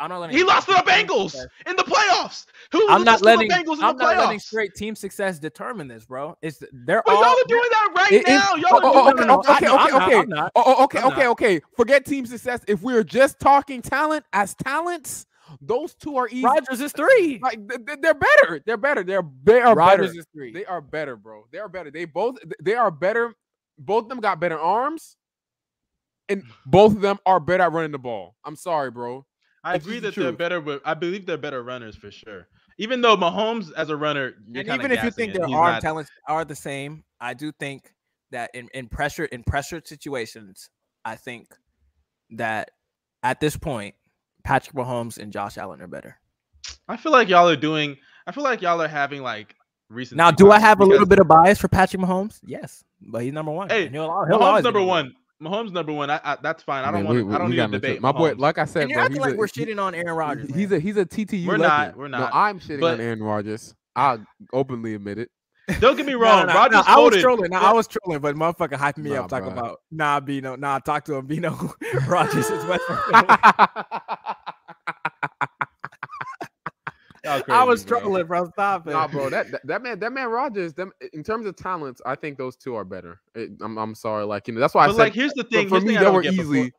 Success. 0.00 0.04
I'm 0.04 0.10
not 0.10 0.20
letting. 0.20 0.36
He 0.36 0.44
lost 0.44 0.68
to 0.68 0.74
the 0.74 0.90
Bengals 0.90 1.30
success. 1.32 1.48
in 1.66 1.76
the 1.76 1.82
playoffs. 1.84 2.46
Who 2.72 2.88
I'm 2.88 3.04
not 3.04 3.22
loses 3.22 3.24
letting. 3.24 3.48
the 3.48 3.54
Bengals 3.54 3.78
in 3.78 3.84
I'm 3.84 3.96
the 3.96 4.04
not 4.04 4.16
letting 4.18 4.38
straight 4.38 4.74
team 4.74 4.94
success 4.94 5.38
determine 5.38 5.88
this, 5.88 6.04
bro. 6.04 6.36
It's 6.42 6.62
they're 6.72 7.02
But 7.06 7.14
all. 7.16 7.22
y'all 7.22 7.32
are 7.32 7.48
doing 7.48 7.62
that 7.70 7.92
right 7.96 8.12
It- 8.12 8.28
it- 8.28 8.28
now. 8.28 8.54
Y'all 8.56 8.80
oh, 8.82 9.08
are 9.08 9.12
oh, 9.12 9.16
doing 9.16 9.30
oh, 9.30 9.42
oh, 9.46 9.54
okay, 9.54 9.66
that. 9.66 9.74
okay, 9.74 9.96
okay, 9.96 10.16
okay, 10.18 10.26
not. 10.28 10.52
Oh, 10.56 10.62
oh, 10.66 10.84
okay, 10.84 11.02
okay, 11.02 11.26
okay. 11.28 11.60
Forget 11.76 12.04
team 12.04 12.26
success. 12.26 12.60
If 12.68 12.82
we're 12.82 13.04
just 13.04 13.40
talking 13.40 13.82
talent 13.82 14.24
as 14.32 14.54
talents, 14.54 15.26
those 15.60 15.94
two 15.94 16.16
are 16.16 16.28
easy. 16.28 16.44
Rodgers 16.44 16.80
is 16.80 16.92
three. 16.92 17.40
Like 17.42 17.66
th- 17.68 17.84
th- 17.86 17.98
they're 18.00 18.14
better. 18.14 18.62
They're 18.64 18.76
better. 18.76 19.02
They're 19.02 19.22
they 19.42 19.60
are 19.60 19.74
Rodgers 19.74 20.08
better. 20.10 20.18
is 20.20 20.26
three. 20.32 20.52
They 20.52 20.64
are 20.64 20.80
better, 20.80 21.16
bro. 21.16 21.46
They 21.52 21.58
are 21.58 21.68
better. 21.68 21.90
They 21.90 22.04
both 22.04 22.36
they 22.62 22.74
are 22.74 22.90
better. 22.90 23.34
Both 23.78 24.04
of 24.04 24.08
them 24.10 24.20
got 24.20 24.38
better 24.40 24.58
arms, 24.60 25.16
and 26.28 26.44
both 26.66 26.92
of 26.94 27.00
them 27.00 27.18
are 27.26 27.40
better 27.40 27.64
at 27.64 27.72
running 27.72 27.92
the 27.92 27.98
ball. 27.98 28.36
I'm 28.44 28.54
sorry, 28.56 28.90
bro. 28.90 29.26
I 29.62 29.72
That's 29.72 29.84
agree 29.84 30.00
that 30.00 30.14
the 30.14 30.22
they're 30.22 30.32
better, 30.32 30.60
but 30.60 30.80
I 30.84 30.94
believe 30.94 31.26
they're 31.26 31.36
better 31.36 31.62
runners 31.62 31.94
for 31.94 32.10
sure. 32.10 32.48
Even 32.78 33.02
though 33.02 33.16
Mahomes 33.16 33.70
as 33.74 33.90
a 33.90 33.96
runner, 33.96 34.34
you're 34.46 34.62
and 34.62 34.72
even 34.72 34.90
if 34.90 35.04
you 35.04 35.10
think 35.10 35.34
it. 35.34 35.38
their 35.38 35.48
arm 35.48 35.72
not- 35.74 35.82
talents 35.82 36.10
are 36.28 36.44
the 36.44 36.54
same, 36.54 37.04
I 37.20 37.34
do 37.34 37.52
think 37.52 37.92
that 38.30 38.50
in, 38.54 38.68
in 38.72 38.88
pressure 38.88 39.26
in 39.26 39.42
pressure 39.42 39.82
situations, 39.84 40.70
I 41.04 41.16
think 41.16 41.48
that 42.30 42.70
at 43.22 43.40
this 43.40 43.56
point, 43.56 43.94
Patrick 44.44 44.74
Mahomes 44.74 45.18
and 45.18 45.32
Josh 45.32 45.58
Allen 45.58 45.82
are 45.82 45.86
better. 45.88 46.18
I 46.88 46.96
feel 46.96 47.12
like 47.12 47.28
y'all 47.28 47.48
are 47.48 47.56
doing. 47.56 47.96
I 48.26 48.32
feel 48.32 48.44
like 48.44 48.62
y'all 48.62 48.80
are 48.80 48.88
having 48.88 49.22
like 49.22 49.54
recent. 49.90 50.16
Now, 50.16 50.30
do 50.30 50.50
I 50.50 50.58
have 50.58 50.80
a 50.80 50.84
little 50.84 51.06
bit 51.06 51.18
of 51.18 51.28
bias 51.28 51.58
for 51.58 51.68
Patrick 51.68 52.02
Mahomes? 52.02 52.40
Yes, 52.44 52.82
but 53.00 53.22
he's 53.22 53.32
number 53.32 53.52
one. 53.52 53.68
Hey, 53.68 53.86
and 53.86 53.94
he'll, 53.94 54.04
al- 54.04 54.26
he'll 54.26 54.38
Mahomes 54.38 54.42
always 54.42 54.62
be 54.62 54.66
number 54.66 54.82
one. 54.82 55.14
Mahomes 55.42 55.72
number 55.72 55.92
one. 55.92 56.10
I, 56.10 56.20
I, 56.22 56.36
that's 56.42 56.62
fine. 56.62 56.84
I 56.84 56.90
don't 56.92 57.04
want. 57.04 57.18
to 57.18 57.34
I 57.34 57.38
don't 57.38 57.50
need 57.50 57.56
to 57.56 57.68
debate. 57.68 58.00
My 58.02 58.12
boy, 58.12 58.34
like 58.36 58.58
I 58.58 58.64
said, 58.66 58.82
And 58.82 58.90
you're 58.90 58.98
bro, 58.98 59.04
acting 59.06 59.20
like 59.20 59.34
a, 59.34 59.36
we're 59.36 59.46
he- 59.46 59.64
shitting 59.64 59.80
on 59.82 59.94
Aaron 59.94 60.14
Rodgers. 60.14 60.54
He's 60.54 60.70
a 60.72 60.78
he's 60.78 60.96
a 60.96 61.06
TTU. 61.06 61.46
We're 61.46 61.58
legend. 61.58 61.62
not, 61.68 61.96
we're 61.96 62.08
No, 62.08 62.18
not. 62.18 62.34
I'm 62.34 62.60
shitting 62.60 62.80
But- 62.80 62.94
on 62.94 63.00
Aaron 63.00 63.22
Rodgers. 63.22 63.74
I'll 63.96 64.24
openly 64.52 64.94
admit 64.94 65.18
it. 65.18 65.30
Don't 65.80 65.96
get 65.96 66.04
me 66.06 66.12
wrong. 66.14 66.46
no, 66.46 66.52
no, 66.52 66.58
Rodgers 66.58 66.76
no, 66.76 66.82
I 66.86 66.98
was 66.98 67.16
trolling. 67.20 67.50
No, 67.50 67.58
I 67.58 67.72
was 67.72 67.86
trolling, 67.88 68.20
but 68.20 68.34
motherfucker 68.36 68.74
hyping 68.76 68.98
me 68.98 69.10
Nah, 69.10 69.22
up 69.22 69.28
talking 69.30 69.48
bruh. 69.50 69.52
about 69.52 69.80
nah, 69.90 70.20
Bino, 70.20 70.56
nah, 70.56 70.78
talk 70.78 71.04
to 71.06 71.14
him, 71.14 71.26
Bino. 71.26 71.74
Rodgers 72.06 72.50
is 72.50 72.64
Westbrook. 72.66 73.10
Y'all 77.30 77.38
I 77.38 77.42
crazy, 77.42 77.68
was 77.68 77.84
bro. 77.84 78.00
trolling, 78.00 78.26
bro. 78.26 78.50
Stop 78.50 78.86
it. 78.86 78.90
nah, 78.90 79.06
bro, 79.08 79.30
that, 79.30 79.50
that 79.52 79.66
that 79.66 79.82
man, 79.82 79.98
that 80.00 80.12
man 80.12 80.28
Rodgers, 80.28 80.74
them 80.74 80.92
in 81.12 81.22
terms 81.22 81.46
of 81.46 81.56
talents, 81.56 82.00
I 82.06 82.14
think 82.14 82.38
those 82.38 82.56
two 82.56 82.74
are 82.74 82.84
better. 82.84 83.20
It- 83.34 83.50
I'm 83.60 83.78
I'm 83.78 83.94
sorry, 83.94 84.24
like 84.24 84.48
you 84.48 84.54
know, 84.54 84.60
that's 84.60 84.74
why 84.74 84.84
I 84.84 84.86
But 84.88 84.92
said 84.96 85.02
like, 85.02 85.14
here's 85.14 85.32
the 85.34 85.44
thing. 85.44 85.68
for 85.68 85.80
me 85.80 85.88
thing 85.88 85.96
I 85.96 86.00
they 86.00 86.04
don't 86.06 86.14
were 86.14 86.22
get 86.22 86.36
before- 86.36 86.54
easily. 86.54 86.72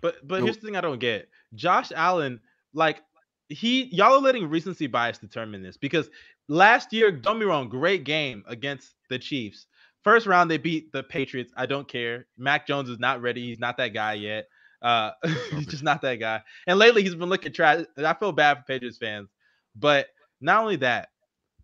But 0.00 0.26
but 0.26 0.40
No. 0.40 0.44
here's 0.46 0.58
the 0.58 0.66
thing 0.66 0.76
I 0.76 0.80
don't 0.82 0.98
get. 0.98 1.28
Josh 1.54 1.90
Allen, 1.94 2.40
like 2.74 3.00
he 3.48 3.84
y'all 3.94 4.12
are 4.14 4.20
letting 4.20 4.48
recency 4.48 4.86
bias 4.86 5.18
determine 5.18 5.62
this 5.62 5.76
because 5.76 6.10
last 6.48 6.92
year, 6.92 7.10
don't 7.10 7.38
be 7.38 7.44
wrong, 7.46 7.68
great 7.68 8.04
game 8.04 8.44
against 8.46 8.94
the 9.08 9.18
Chiefs. 9.18 9.66
First 10.02 10.26
round, 10.26 10.50
they 10.50 10.58
beat 10.58 10.92
the 10.92 11.02
Patriots. 11.02 11.50
I 11.56 11.64
don't 11.64 11.88
care. 11.88 12.26
Mac 12.36 12.66
Jones 12.66 12.90
is 12.90 12.98
not 12.98 13.22
ready. 13.22 13.42
He's 13.46 13.58
not 13.58 13.78
that 13.78 13.94
guy 13.94 14.12
yet. 14.14 14.48
Uh, 14.82 15.12
he's 15.52 15.66
just 15.66 15.82
not 15.82 16.02
that 16.02 16.16
guy. 16.16 16.42
And 16.66 16.78
lately, 16.78 17.02
he's 17.02 17.14
been 17.14 17.30
looking 17.30 17.52
trash. 17.54 17.86
I 17.96 18.12
feel 18.12 18.32
bad 18.32 18.58
for 18.58 18.64
Patriots 18.64 18.98
fans. 18.98 19.30
But 19.76 20.08
not 20.40 20.62
only 20.62 20.76
that, 20.76 21.08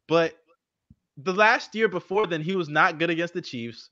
but 0.09 0.35
the 1.17 1.33
last 1.33 1.75
year 1.75 1.89
before 1.89 2.27
then, 2.27 2.43
he 2.43 2.57
was 2.57 2.69
not 2.69 2.99
good 2.99 3.11
against 3.11 3.35
the 3.35 3.43
Chiefs. 3.43 3.91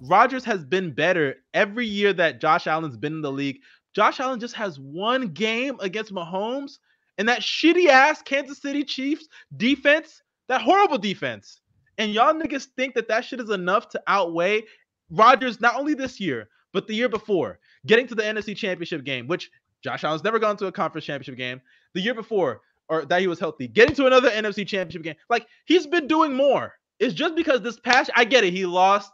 Rodgers 0.00 0.44
has 0.44 0.64
been 0.64 0.92
better 0.92 1.36
every 1.54 1.86
year 1.86 2.12
that 2.14 2.40
Josh 2.40 2.66
Allen's 2.66 2.96
been 2.96 3.14
in 3.14 3.22
the 3.22 3.32
league. 3.32 3.60
Josh 3.94 4.20
Allen 4.20 4.40
just 4.40 4.54
has 4.54 4.78
one 4.78 5.28
game 5.28 5.76
against 5.80 6.12
Mahomes 6.12 6.78
and 7.18 7.28
that 7.28 7.40
shitty 7.40 7.88
ass 7.88 8.22
Kansas 8.22 8.62
City 8.62 8.84
Chiefs 8.84 9.28
defense, 9.56 10.22
that 10.48 10.62
horrible 10.62 10.98
defense. 10.98 11.60
And 11.98 12.12
y'all 12.12 12.32
niggas 12.32 12.66
think 12.76 12.94
that 12.94 13.08
that 13.08 13.24
shit 13.24 13.40
is 13.40 13.50
enough 13.50 13.88
to 13.90 14.02
outweigh 14.06 14.62
Rodgers 15.10 15.60
not 15.60 15.76
only 15.76 15.94
this 15.94 16.20
year, 16.20 16.48
but 16.72 16.86
the 16.86 16.94
year 16.94 17.08
before, 17.08 17.58
getting 17.86 18.06
to 18.06 18.14
the 18.14 18.22
NFC 18.22 18.56
Championship 18.56 19.04
game, 19.04 19.26
which 19.26 19.50
Josh 19.82 20.04
Allen's 20.04 20.24
never 20.24 20.38
gone 20.38 20.56
to 20.58 20.66
a 20.66 20.72
conference 20.72 21.04
championship 21.04 21.36
game. 21.36 21.60
The 21.94 22.00
year 22.00 22.14
before, 22.14 22.62
or 22.90 23.06
that 23.06 23.20
he 23.20 23.26
was 23.28 23.38
healthy, 23.40 23.68
getting 23.68 23.94
to 23.96 24.06
another 24.06 24.28
NFC 24.30 24.66
Championship 24.66 25.02
game. 25.02 25.14
Like 25.30 25.46
he's 25.64 25.86
been 25.86 26.06
doing 26.06 26.34
more. 26.34 26.74
It's 26.98 27.14
just 27.14 27.34
because 27.34 27.62
this 27.62 27.80
past, 27.80 28.10
I 28.14 28.24
get 28.24 28.44
it, 28.44 28.52
he 28.52 28.66
lost 28.66 29.10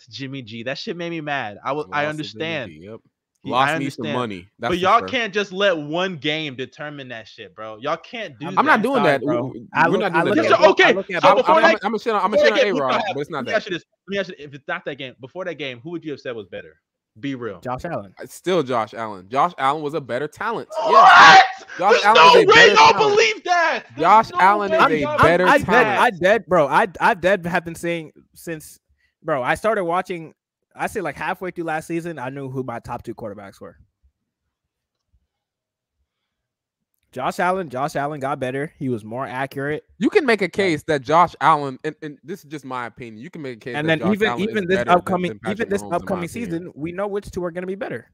to 0.00 0.10
Jimmy 0.10 0.42
G. 0.42 0.64
That 0.64 0.78
shit 0.78 0.96
made 0.96 1.10
me 1.10 1.20
mad. 1.20 1.58
I 1.64 1.70
was, 1.72 1.86
I 1.92 2.06
understand. 2.06 2.72
G, 2.72 2.80
Yep. 2.82 3.00
He- 3.44 3.50
Lost 3.50 3.72
I 3.72 3.78
me 3.80 3.90
some 3.90 4.12
money. 4.12 4.48
That's 4.60 4.70
but 4.70 4.78
y'all 4.78 5.00
sure. 5.00 5.08
can't 5.08 5.34
just 5.34 5.52
let 5.52 5.76
one 5.76 6.16
game 6.16 6.54
determine 6.54 7.08
that 7.08 7.26
shit, 7.26 7.56
bro. 7.56 7.76
Y'all 7.80 7.96
can't 7.96 8.38
do 8.38 8.46
I'm 8.46 8.54
that. 8.54 8.60
I'm 8.60 8.66
not 8.66 8.82
doing 8.82 8.96
sorry, 9.02 9.10
that. 9.18 9.22
bro. 9.22 9.46
We- 9.52 9.66
I 9.74 9.86
We're 9.88 9.92
look- 9.92 10.00
not 10.00 10.12
I 10.14 10.24
doing 10.24 10.36
look 10.36 10.48
that. 10.48 10.60
at 10.60 10.68
okay, 10.70 10.84
I 10.84 10.90
look 10.92 11.10
at 11.10 11.22
so 11.22 11.28
I'm, 11.28 11.34
both- 11.34 11.44
before 11.44 11.56
I'm, 11.56 11.62
that- 11.62 11.74
I'm, 11.84 11.90
gonna 11.90 11.98
shit 11.98 12.14
on, 12.14 12.22
I'm 12.22 12.30
before 12.30 12.46
shit 12.46 12.54
that 12.54 12.66
on 12.68 12.76
A 12.76 12.80
Rod, 12.80 13.02
but 13.14 13.20
it's 13.20 13.30
not 13.30 13.38
let 13.38 13.44
me 13.46 13.50
that. 13.50 13.56
ask 13.56 13.66
you 13.66 13.72
this. 13.76 13.84
Let 14.08 14.12
me 14.12 14.18
ask 14.20 14.28
you, 14.30 14.34
if 14.38 14.54
it's 14.54 14.68
not 14.68 14.84
that 14.84 14.94
game, 14.96 15.14
before 15.20 15.44
that 15.44 15.54
game, 15.56 15.80
who 15.80 15.90
would 15.90 16.04
you 16.04 16.12
have 16.12 16.20
said 16.20 16.36
was 16.36 16.46
better? 16.46 16.76
Be 17.20 17.34
real. 17.34 17.60
Josh 17.60 17.84
Allen. 17.84 18.14
Still 18.26 18.62
Josh 18.62 18.94
Allen. 18.94 19.28
Josh 19.28 19.52
Allen 19.58 19.82
was 19.82 19.94
a 19.94 20.00
better 20.00 20.26
talent. 20.26 20.68
Yes. 20.70 20.90
What? 20.90 21.78
Josh 21.78 21.92
There's 21.92 22.04
Allen 22.04 22.32
no 22.34 22.40
is 22.40 22.44
a 22.44 22.46
way 22.46 22.74
y'all 22.74 23.10
believe 23.10 23.44
that. 23.44 23.84
There's 23.90 24.00
Josh 24.00 24.30
no 24.30 24.40
Allen 24.40 24.70
way 24.72 24.78
is 24.78 24.84
a 24.84 24.98
y'all 25.00 25.18
better 25.18 25.44
believe 25.44 25.54
I 25.54 25.58
dead, 25.58 25.66
talent. 25.66 26.00
I 26.00 26.10
dead, 26.10 26.46
bro. 26.46 26.66
I 26.66 26.86
I 27.00 27.14
dead 27.14 27.44
have 27.46 27.64
been 27.64 27.74
saying 27.74 28.12
since, 28.34 28.78
bro. 29.22 29.42
I 29.42 29.54
started 29.56 29.84
watching. 29.84 30.32
I 30.74 30.86
say 30.86 31.02
like 31.02 31.16
halfway 31.16 31.50
through 31.50 31.64
last 31.64 31.86
season, 31.86 32.18
I 32.18 32.30
knew 32.30 32.50
who 32.50 32.62
my 32.62 32.78
top 32.78 33.02
two 33.02 33.14
quarterbacks 33.14 33.60
were. 33.60 33.76
Josh 37.12 37.38
Allen. 37.38 37.68
Josh 37.68 37.94
Allen 37.94 38.20
got 38.20 38.40
better. 38.40 38.72
He 38.78 38.88
was 38.88 39.04
more 39.04 39.26
accurate. 39.26 39.84
You 39.98 40.10
can 40.10 40.24
make 40.26 40.42
a 40.42 40.48
case 40.48 40.82
that 40.84 41.02
Josh 41.02 41.34
Allen, 41.40 41.78
and, 41.84 41.94
and 42.02 42.18
this 42.24 42.40
is 42.40 42.46
just 42.46 42.64
my 42.64 42.86
opinion. 42.86 43.22
You 43.22 43.30
can 43.30 43.42
make 43.42 43.58
a 43.58 43.60
case, 43.60 43.76
and 43.76 43.88
that 43.88 44.00
then 44.00 44.08
Josh 44.08 44.14
even 44.16 44.28
Allen 44.28 44.40
even 44.42 44.66
this 44.66 44.76
better 44.78 44.88
than- 44.90 44.98
upcoming 44.98 45.40
than 45.42 45.52
even 45.52 45.68
this 45.68 45.82
Mahomes, 45.82 45.84
in 45.84 45.90
my 45.90 45.96
upcoming 45.96 46.24
opinion. 46.24 46.50
season, 46.50 46.72
we 46.74 46.92
know 46.92 47.06
which 47.06 47.30
two 47.30 47.44
are 47.44 47.50
going 47.50 47.62
to 47.62 47.66
be 47.68 47.74
better. 47.74 48.10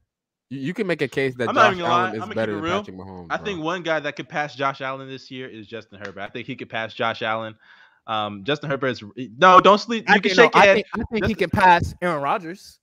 You, 0.49 0.59
you 0.59 0.73
can 0.73 0.85
make 0.87 1.01
a 1.01 1.07
case 1.07 1.35
that 1.35 1.49
I'm 1.49 1.55
Josh 1.55 1.65
even 1.73 1.79
gonna 1.79 1.93
lie. 1.93 2.07
Allen 2.09 2.21
I'm 2.21 2.29
is 2.29 2.35
better 2.35 2.53
than 2.55 2.61
real. 2.63 2.79
Patrick 2.79 2.97
Mahomes. 2.97 3.27
I 3.29 3.37
bro. 3.37 3.45
think 3.45 3.63
one 3.63 3.83
guy 3.83 3.99
that 3.99 4.15
could 4.15 4.27
pass 4.29 4.55
Josh 4.55 4.81
Allen 4.81 5.07
this 5.07 5.31
year 5.31 5.47
is 5.47 5.65
Justin 5.67 5.99
Herbert. 5.99 6.21
I 6.21 6.27
think 6.29 6.45
he 6.47 6.55
could 6.55 6.69
pass 6.69 6.93
Josh 6.93 7.21
Allen. 7.21 7.55
Um, 8.07 8.43
Justin 8.43 8.69
Herbert 8.69 8.87
is 8.87 9.03
no, 9.37 9.59
don't 9.61 9.77
sleep. 9.77 10.09
You 10.09 10.15
I 10.15 10.19
can 10.19 10.23
think, 10.23 10.37
no, 10.37 10.43
shake 10.43 10.55
your 10.55 10.63
I 10.63 10.65
head. 10.65 10.73
think, 10.75 10.87
I 10.93 11.03
think 11.11 11.25
he 11.27 11.35
can 11.35 11.49
pass 11.51 11.93
Aaron 12.01 12.21
Rodgers, 12.23 12.79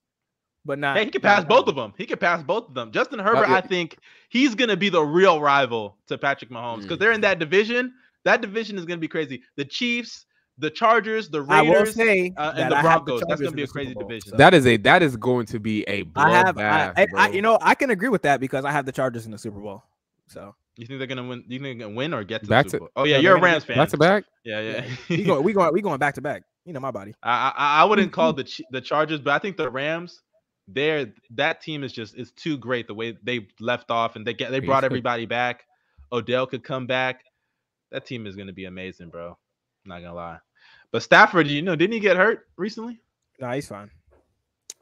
but 0.67 0.79
not. 0.79 0.97
Hey, 0.97 1.05
he 1.05 1.11
can 1.11 1.23
not 1.23 1.37
pass 1.37 1.45
both 1.45 1.59
Allen. 1.65 1.69
of 1.71 1.75
them. 1.77 1.95
He 1.97 2.05
can 2.07 2.19
pass 2.19 2.43
both 2.43 2.69
of 2.69 2.75
them. 2.75 2.91
Justin 2.93 3.19
Herbert, 3.21 3.49
yeah. 3.49 3.55
I 3.57 3.61
think 3.61 3.97
he's 4.29 4.55
gonna 4.55 4.77
be 4.77 4.89
the 4.89 5.03
real 5.03 5.41
rival 5.41 5.97
to 6.09 6.19
Patrick 6.19 6.51
Mahomes 6.51 6.83
because 6.83 6.97
Mm. 6.97 7.01
they're 7.01 7.13
in 7.13 7.21
that 7.23 7.39
division. 7.39 7.93
That 8.25 8.41
division 8.41 8.77
is 8.77 8.85
gonna 8.85 8.99
be 9.01 9.09
crazy. 9.09 9.43
The 9.57 9.65
Chiefs, 9.65 10.27
the 10.59 10.71
Chargers, 10.71 11.29
the 11.29 11.45
I 11.49 11.63
will 11.63 11.73
Raiders, 11.75 11.95
say 11.95 12.33
uh, 12.37 12.55
and 12.57 12.73
the 12.73 12.77
I 12.77 12.83
have 12.83 13.05
Broncos. 13.05 13.23
That's 13.29 13.41
gonna 13.41 13.55
be 13.55 13.63
a 13.63 13.67
crazy 13.67 13.95
division. 13.95 14.31
so- 14.33 14.37
that 14.37 14.53
is 14.55 14.67
a 14.67 14.77
that 14.79 15.03
is 15.03 15.17
going 15.17 15.47
to 15.47 15.61
be 15.61 15.85
a 15.89 15.99
have, 15.99 16.07
I, 16.17 16.53
bloodbath, 16.53 16.93
I, 16.97 17.07
I, 17.17 17.29
you 17.31 17.43
know, 17.43 17.59
I 17.63 17.75
can 17.75 17.91
agree 17.91 18.09
with 18.09 18.23
that 18.23 18.41
because 18.41 18.65
I 18.65 18.73
have 18.73 18.85
the 18.87 18.93
Chargers 18.93 19.27
in 19.27 19.33
the 19.33 19.39
Super 19.39 19.61
Bowl. 19.61 19.83
So 20.29 20.55
You 20.77 20.87
think 20.87 20.99
they're 20.99 21.07
gonna 21.07 21.25
win? 21.27 21.45
You 21.47 21.61
think 21.61 21.79
they're 21.79 21.87
gonna 21.87 21.97
win 21.97 22.13
or 22.15 22.25
get 22.25 22.43
to 22.43 22.49
Back 22.49 22.65
the 22.67 22.71
to- 22.71 22.77
Super 22.77 22.81
Bowl? 22.81 22.91
Oh 22.97 23.05
yeah, 23.05 23.17
No, 23.19 23.23
you're 23.23 23.37
a 23.37 23.41
Rams 23.41 23.65
fan. 23.65 23.77
back 23.77 23.91
to 23.91 23.97
back. 23.99 24.25
Yeah, 24.45 24.61
yeah. 24.61 24.85
we 25.09 25.23
go, 25.23 25.41
we 25.41 25.53
going, 25.53 25.73
we 25.73 25.81
going 25.83 25.99
back 25.99 26.15
to 26.17 26.21
back. 26.21 26.43
You 26.65 26.73
know 26.73 26.81
my 26.81 26.91
body. 26.91 27.15
I, 27.23 27.53
I 27.57 27.83
I 27.83 27.85
wouldn't 27.85 28.11
call 28.19 28.33
the 28.33 28.45
the 28.73 28.81
Chargers, 28.81 29.21
but 29.21 29.35
I 29.35 29.39
think 29.39 29.57
the 29.57 29.71
Rams, 29.71 30.23
they're 30.69 31.13
that 31.31 31.61
team 31.61 31.85
is 31.85 31.93
just 31.93 32.17
is 32.17 32.33
too 32.33 32.57
great. 32.57 32.87
The 32.87 32.95
way 32.95 33.17
they 33.23 33.49
left 33.61 33.91
off 33.91 34.17
and 34.17 34.27
they 34.27 34.35
get 34.35 34.51
they 34.51 34.61
brought 34.61 34.85
everybody 34.85 35.27
back. 35.27 35.65
Odell 36.13 36.47
could 36.47 36.65
come 36.65 36.87
back. 36.87 37.25
That 37.93 38.07
team 38.07 38.27
is 38.27 38.37
gonna 38.37 38.53
be 38.53 38.65
amazing, 38.65 39.11
bro. 39.11 39.37
Not 39.85 40.01
gonna 40.01 40.15
lie. 40.15 40.39
But 40.91 41.03
Stafford, 41.03 41.47
you 41.47 41.63
know, 41.63 41.77
didn't 41.77 41.95
he 41.95 42.01
get 42.01 42.17
hurt 42.17 42.49
recently? 42.57 43.01
Nah, 43.41 43.53
he's 43.53 43.69
fine. 43.69 43.91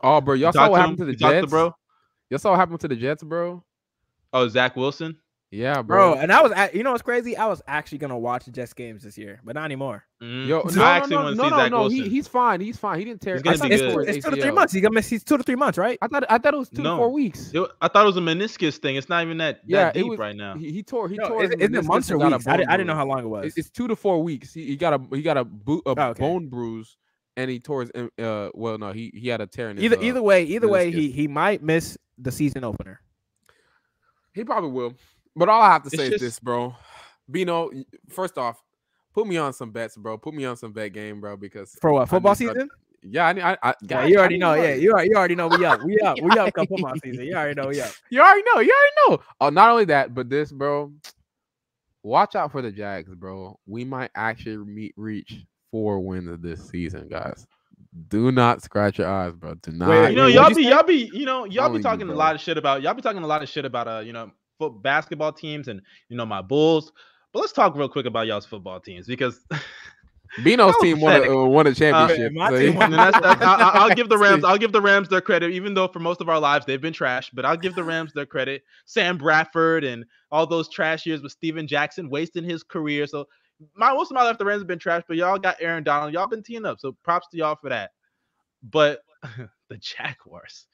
Oh, 0.02 0.20
bro, 0.20 0.34
y'all 0.34 0.48
You 0.48 0.52
saw 0.52 0.68
what 0.68 0.80
happened 0.80 0.98
him? 0.98 1.06
to 1.06 1.12
the 1.12 1.12
You 1.12 1.18
talked 1.18 1.34
Jets, 1.34 1.50
bro. 1.50 1.74
Y'all 2.30 2.38
saw 2.38 2.50
what 2.50 2.58
happened 2.58 2.80
to 2.80 2.88
the 2.88 2.96
Jets, 2.96 3.22
bro. 3.22 3.62
Oh, 4.32 4.48
Zach 4.48 4.76
Wilson. 4.76 5.16
Yeah, 5.54 5.82
bro. 5.82 6.14
Bro, 6.14 6.20
and 6.20 6.32
I 6.32 6.42
was, 6.42 6.50
at, 6.52 6.74
you 6.74 6.82
know, 6.82 6.90
what's 6.90 7.02
crazy? 7.02 7.36
I 7.36 7.46
was 7.46 7.62
actually 7.68 7.98
gonna 7.98 8.18
watch 8.18 8.44
the 8.44 8.50
Jets 8.50 8.72
games 8.72 9.02
this 9.04 9.16
year, 9.16 9.40
but 9.44 9.54
not 9.54 9.64
anymore. 9.64 10.04
Mm. 10.20 10.48
Yo, 10.48 10.60
I 10.60 10.74
no, 10.74 10.82
actually 10.84 11.10
no, 11.10 11.22
want 11.22 11.36
to 11.36 11.36
no, 11.36 11.44
see 11.44 11.50
no, 11.50 11.56
Zach 11.56 11.70
no. 11.70 11.80
Wilson. 11.82 11.96
He, 11.96 12.08
he's 12.08 12.26
fine. 12.28 12.60
He's 12.60 12.76
fine. 12.76 12.98
He 12.98 13.04
didn't 13.04 13.20
tear. 13.20 13.34
He's 13.34 13.42
gonna 13.42 13.58
be 13.68 13.74
he 13.74 13.80
good. 13.80 14.08
It's, 14.08 14.16
it's 14.16 14.24
two 14.24 14.34
to 14.34 14.40
three 14.42 14.50
months. 14.50 14.72
He's 14.72 14.82
gonna 14.82 14.94
miss. 14.94 15.08
He's 15.08 15.22
two 15.22 15.36
to 15.36 15.42
three 15.44 15.54
months, 15.54 15.78
right? 15.78 15.96
I 16.02 16.08
thought 16.08 16.24
I 16.28 16.38
thought 16.38 16.54
it 16.54 16.58
was 16.58 16.70
two 16.70 16.82
No. 16.82 16.96
to 16.96 16.96
four 16.98 17.12
weeks. 17.12 17.52
It- 17.54 17.68
I 17.80 17.88
thought 17.88 18.02
it 18.02 18.06
was 18.06 18.16
a 18.16 18.20
meniscus 18.20 18.78
thing. 18.78 18.96
It's 18.96 19.08
not 19.08 19.22
even 19.22 19.38
that, 19.38 19.60
that 19.62 19.68
Yeah, 19.68 19.88
it 19.90 19.94
deep 19.94 20.06
was- 20.08 20.18
right 20.18 20.34
now. 20.34 20.56
He, 20.56 20.72
he 20.72 20.82
tore. 20.82 21.08
He 21.08 21.16
No, 21.16 21.28
tore. 21.28 21.44
is, 21.44 21.50
his 21.50 21.60
isn't 21.60 21.74
it 21.76 21.84
months 21.84 22.10
or 22.10 22.14
and 22.14 22.22
got 22.22 22.32
weeks? 22.32 22.46
I, 22.48 22.56
didn't, 22.56 22.70
I 22.70 22.76
didn't 22.76 22.86
know 22.88 22.94
how 22.96 23.06
long 23.06 23.20
it 23.20 23.28
was. 23.28 23.46
It's, 23.46 23.58
it's 23.58 23.70
two 23.70 23.86
to 23.88 23.94
four 23.96 24.22
weeks. 24.22 24.52
He, 24.52 24.64
he 24.66 24.76
got 24.76 24.94
a 24.94 25.16
he 25.16 25.22
got 25.22 25.36
a, 25.36 25.44
boot, 25.44 25.82
a 25.86 25.90
Oh, 25.90 26.02
okay. 26.08 26.20
bone 26.20 26.48
bruise, 26.48 26.96
and 27.36 27.48
he 27.50 27.60
tore 27.60 27.82
his. 27.82 27.90
Uh, 28.18 28.48
well, 28.54 28.76
no, 28.78 28.90
he 28.92 29.12
he 29.14 29.28
had 29.28 29.40
a 29.40 29.46
tear 29.46 29.70
in 29.70 29.76
his. 29.76 29.84
either 29.84 29.98
uh, 29.98 30.02
either 30.02 30.22
way, 30.22 30.42
either 30.44 30.68
way, 30.68 30.90
he 30.90 31.10
he 31.12 31.28
might 31.28 31.62
miss 31.62 31.96
the 32.18 32.32
season 32.32 32.64
opener. 32.64 33.00
He 34.32 34.42
probably 34.42 34.70
will. 34.70 34.94
But 35.36 35.48
all 35.48 35.60
I 35.62 35.72
have 35.72 35.82
to 35.82 35.88
It's 35.88 35.96
say 35.96 36.10
just- 36.10 36.14
is 36.16 36.20
this, 36.20 36.38
bro. 36.40 36.74
Bino, 37.30 37.70
y- 37.72 37.84
first 38.10 38.36
off, 38.38 38.62
put 39.14 39.26
me 39.26 39.36
on 39.36 39.52
some 39.52 39.70
bets, 39.70 39.96
bro. 39.96 40.18
Put 40.18 40.34
me 40.34 40.44
on 40.44 40.56
some 40.56 40.72
bet 40.72 40.92
game, 40.92 41.20
bro. 41.20 41.36
Because 41.36 41.76
For 41.80 41.92
what 41.92 42.08
football 42.08 42.32
need 42.38 42.46
to- 42.48 42.52
season? 42.54 42.68
yeah, 43.02 43.26
I 43.26 43.32
need. 43.32 43.42
I, 43.42 43.56
I, 43.62 43.74
Yeah, 43.82 44.04
you 44.06 44.18
already 44.18 44.34
need 44.34 44.40
know. 44.40 44.54
Yeah, 44.54 44.74
you 44.74 44.92
already, 44.92 45.10
you 45.10 45.16
already 45.16 45.34
know. 45.34 45.48
We 45.48 45.64
up. 45.64 45.82
We 45.82 45.98
up. 46.00 46.18
We 46.20 46.30
up. 46.38 46.52
Come 46.54 46.66
football 46.66 46.94
season. 47.04 47.24
You 47.24 47.34
already 47.34 47.54
know. 47.60 47.68
We 47.68 47.80
up. 47.80 47.90
You 48.10 48.20
already 48.20 48.42
know. 48.54 48.60
You 48.60 48.72
already 48.72 49.16
know. 49.18 49.24
Oh, 49.40 49.48
not 49.50 49.70
only 49.70 49.86
that, 49.86 50.14
but 50.14 50.28
this, 50.28 50.52
bro. 50.52 50.92
Watch 52.02 52.34
out 52.36 52.52
for 52.52 52.60
the 52.60 52.70
Jags, 52.70 53.14
bro. 53.14 53.58
We 53.66 53.84
might 53.84 54.10
actually 54.14 54.58
meet 54.58 54.92
reach 54.96 55.44
four 55.70 56.00
wins 56.00 56.28
of 56.28 56.42
this 56.42 56.68
season, 56.68 57.08
guys. 57.08 57.46
Do 58.08 58.30
not 58.30 58.62
scratch 58.62 58.98
your 58.98 59.08
eyes, 59.08 59.32
bro. 59.34 59.54
Do 59.54 59.72
not. 59.72 59.88
Wait, 59.88 60.10
you 60.10 60.16
know, 60.16 60.26
y'all 60.26 60.50
be 60.52 60.62
you 60.62 60.64
say? 60.64 60.70
y'all 60.70 60.82
be 60.82 61.10
you 61.14 61.24
know 61.24 61.44
y'all 61.46 61.66
Only 61.66 61.78
be 61.78 61.80
you, 61.80 61.82
talking 61.84 62.08
a 62.10 62.14
lot 62.14 62.34
of 62.34 62.40
shit 62.40 62.58
about 62.58 62.82
y'all 62.82 62.92
be 62.92 63.00
talking 63.02 63.22
a 63.22 63.26
lot 63.26 63.42
of 63.42 63.48
shit 63.48 63.64
about 63.64 63.88
uh 63.88 64.00
you 64.00 64.12
know 64.12 64.30
foot 64.58 64.82
basketball 64.82 65.32
teams 65.32 65.68
and 65.68 65.80
you 66.08 66.16
know 66.16 66.26
my 66.26 66.42
Bulls. 66.42 66.92
But 67.32 67.40
let's 67.40 67.52
talk 67.52 67.74
real 67.76 67.88
quick 67.88 68.06
about 68.06 68.26
y'all's 68.26 68.46
football 68.46 68.80
teams 68.80 69.06
because 69.06 69.40
Bino's 70.42 70.74
team 70.80 71.00
won 71.00 71.22
a, 71.22 71.30
uh, 71.42 71.44
won 71.44 71.66
a 71.66 71.74
championship. 71.74 72.32
my 72.32 72.50
so 72.50 72.58
team 72.58 72.72
he- 72.72 72.78
won 72.78 72.90
that's, 72.90 73.18
that's, 73.20 73.42
I, 73.42 73.54
I- 73.54 73.70
I'll 73.78 73.94
give 73.94 74.08
the 74.08 74.18
Rams 74.24 74.44
I'll 74.44 74.58
give 74.58 74.72
the 74.72 74.80
Rams 74.80 75.08
their 75.08 75.20
credit 75.20 75.52
even 75.52 75.74
though 75.74 75.88
for 75.88 76.00
most 76.00 76.20
of 76.20 76.28
our 76.28 76.40
lives 76.40 76.66
they've 76.66 76.80
been 76.80 76.92
trash. 76.92 77.30
But 77.32 77.44
I'll 77.44 77.56
give 77.56 77.74
the 77.74 77.84
Rams 77.84 78.12
their 78.12 78.26
credit. 78.26 78.62
Sam 78.84 79.16
Bradford 79.16 79.84
and 79.84 80.04
all 80.30 80.46
those 80.46 80.68
trash 80.68 81.06
years 81.06 81.22
with 81.22 81.32
Steven 81.32 81.66
Jackson 81.66 82.08
wasting 82.10 82.44
his 82.44 82.62
career. 82.62 83.06
So 83.06 83.26
my 83.76 83.92
most 83.92 84.10
of 84.10 84.14
my 84.16 84.24
life 84.24 84.38
the 84.38 84.44
Rams 84.44 84.60
have 84.62 84.66
been 84.68 84.78
trash, 84.78 85.02
but 85.06 85.16
y'all 85.16 85.38
got 85.38 85.56
Aaron 85.60 85.84
Donald. 85.84 86.12
Y'all 86.12 86.26
been 86.26 86.42
teeing 86.42 86.64
up. 86.64 86.80
So 86.80 86.96
props 87.04 87.28
to 87.30 87.36
y'all 87.36 87.56
for 87.56 87.68
that. 87.68 87.90
But 88.62 89.00
the 89.68 89.76
Jaguars, 89.78 90.66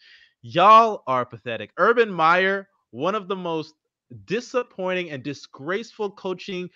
y'all 0.43 1.03
are 1.07 1.27
pathetic. 1.27 1.71
Urban 1.77 2.11
Meyer, 2.11 2.69
one 2.91 3.15
of 3.15 3.29
the 3.29 3.37
most 3.37 3.75
disappointing 4.25 5.11
and 5.11 5.23
disgraceful 5.23 6.11
coaching 6.11 6.69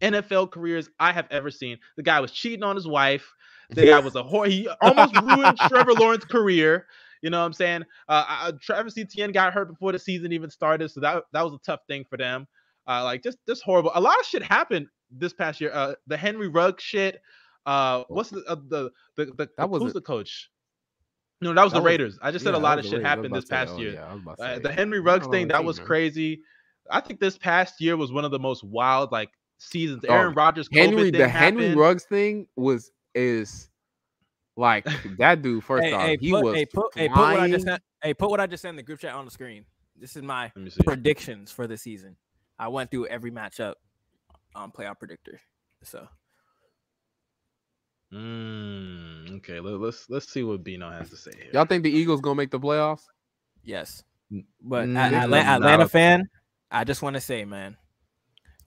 NFL 0.00 0.50
careers 0.50 0.88
I 0.98 1.12
have 1.12 1.26
ever 1.30 1.50
seen. 1.50 1.78
The 1.96 2.02
guy 2.02 2.20
was 2.20 2.32
cheating 2.32 2.62
on 2.64 2.74
his 2.76 2.86
wife. 2.88 3.30
The 3.70 3.86
guy 3.86 4.00
was 4.00 4.16
a 4.16 4.22
whore. 4.24 4.48
He 4.48 4.68
almost 4.80 5.14
ruined 5.20 5.58
Trevor 5.68 5.92
Lawrence's 5.94 6.24
career. 6.24 6.86
You 7.22 7.30
know 7.30 7.38
what 7.38 7.46
I'm 7.46 7.52
saying? 7.52 7.84
Uh, 8.08 8.24
uh, 8.28 8.52
Travis 8.60 8.98
Etienne 8.98 9.30
got 9.30 9.52
hurt 9.52 9.68
before 9.68 9.92
the 9.92 9.98
season 9.98 10.32
even 10.32 10.50
started, 10.50 10.90
so 10.90 11.00
that 11.00 11.22
that 11.32 11.42
was 11.42 11.52
a 11.52 11.58
tough 11.64 11.80
thing 11.86 12.04
for 12.10 12.16
them. 12.18 12.48
Uh, 12.88 13.04
like 13.04 13.22
just 13.22 13.38
just 13.46 13.62
horrible. 13.62 13.92
A 13.94 14.00
lot 14.00 14.18
of 14.18 14.26
shit 14.26 14.42
happened 14.42 14.88
this 15.10 15.32
past 15.32 15.60
year. 15.60 15.70
Uh, 15.72 15.94
the 16.08 16.16
Henry 16.16 16.48
Ruggs 16.48 16.82
shit. 16.82 17.20
Uh, 17.64 18.02
what's 18.08 18.30
the 18.30 18.42
uh, 18.48 18.56
the 18.68 18.90
the, 19.16 19.26
the, 19.26 19.48
That 19.56 19.68
who's 19.68 19.68
wasn't- 19.70 19.94
the 19.94 20.00
coach? 20.00 20.50
No, 21.42 21.52
that 21.52 21.62
was 21.64 21.72
That 21.72 21.78
the 21.80 21.82
was- 21.82 21.90
Raiders. 21.90 22.18
I 22.22 22.30
just 22.30 22.44
said 22.44 22.52
Yeah, 22.54 22.60
a 22.60 22.62
lot 22.62 22.78
of 22.78 22.84
shit 22.84 22.92
Raiders. 22.94 23.06
Happened 23.08 23.34
this 23.34 23.44
to 23.44 23.48
say, 23.48 23.56
past 23.56 23.72
oh, 23.74 23.78
year. 23.78 23.92
yeah, 23.94 24.06
I 24.08 24.14
was 24.14 24.22
about 24.22 24.38
to 24.38 24.44
Uh, 24.44 24.58
the 24.60 24.72
Henry 24.72 24.98
I 24.98 25.02
Ruggs 25.02 25.26
thing 25.26 25.48
that 25.48 25.64
was 25.64 25.78
crazy. 25.78 26.42
I 26.90 27.00
think 27.00 27.20
this 27.20 27.36
past 27.38 27.80
year 27.80 27.96
was 27.96 28.12
one 28.12 28.24
of 28.24 28.30
the 28.30 28.38
most 28.38 28.64
wild 28.64 29.12
like 29.12 29.30
seasons. 29.58 30.02
Dog, 30.02 30.10
Aaron 30.10 30.34
Rodgers, 30.34 30.68
COVID 30.68 30.76
Henry, 30.78 31.02
thing 31.10 31.20
the 31.20 31.28
Henry 31.28 31.62
happened. 31.64 31.80
Ruggs 31.80 32.04
thing 32.04 32.46
was 32.56 32.90
is 33.14 33.68
like 34.56 34.84
that 35.18 35.42
dude. 35.42 35.64
First 35.64 35.84
Hey, 35.84 35.92
off, 35.92 36.02
hey, 36.02 36.16
he 36.20 36.30
put, 36.30 36.44
was 36.44 36.54
hey, 36.56 36.66
put, 36.66 36.86
hey, 36.94 37.08
put 37.08 37.16
what 37.18 37.40
I 37.40 37.48
just 37.48 37.64
flying. 37.64 37.74
sent. 37.76 37.82
Hey, 38.02 38.14
put 38.14 38.30
what 38.30 38.40
I 38.40 38.46
just 38.46 38.62
sent 38.62 38.70
in 38.70 38.76
the 38.76 38.82
group 38.82 39.00
chat 39.00 39.14
on 39.14 39.24
the 39.24 39.30
screen. 39.30 39.64
This 39.98 40.16
is 40.16 40.22
my 40.22 40.44
Let 40.54 40.56
me 40.56 40.70
see. 40.70 40.82
predictions 40.82 41.52
for 41.52 41.66
the 41.66 41.76
season. 41.76 42.16
I 42.58 42.68
went 42.68 42.90
through 42.90 43.06
every 43.06 43.30
matchup 43.30 43.74
on 44.54 44.70
playoff 44.72 44.98
predictor. 44.98 45.40
So 45.84 46.06
Mm, 48.12 49.36
okay, 49.38 49.60
let, 49.60 49.80
us 49.88 50.06
let's 50.08 50.28
see 50.30 50.42
what 50.42 50.62
Bino 50.62 50.90
has 50.90 51.08
to 51.10 51.16
say 51.16 51.30
here. 51.34 51.50
Y'all 51.54 51.64
think 51.64 51.82
the 51.82 51.90
Eagles 51.90 52.20
gonna 52.20 52.34
make 52.34 52.50
the 52.50 52.60
playoffs? 52.60 53.02
yes, 53.64 54.02
but 54.60 54.88
Mm, 54.88 55.06
a- 55.06 55.10
this 55.10 55.24
Atla- 55.24 55.38
is 55.38 55.44
not 55.46 55.54
Atlanta 55.56 55.88
fan, 55.88 56.28
I 56.70 56.84
just 56.84 57.02
want 57.02 57.14
to 57.14 57.20
say, 57.20 57.44
man, 57.44 57.76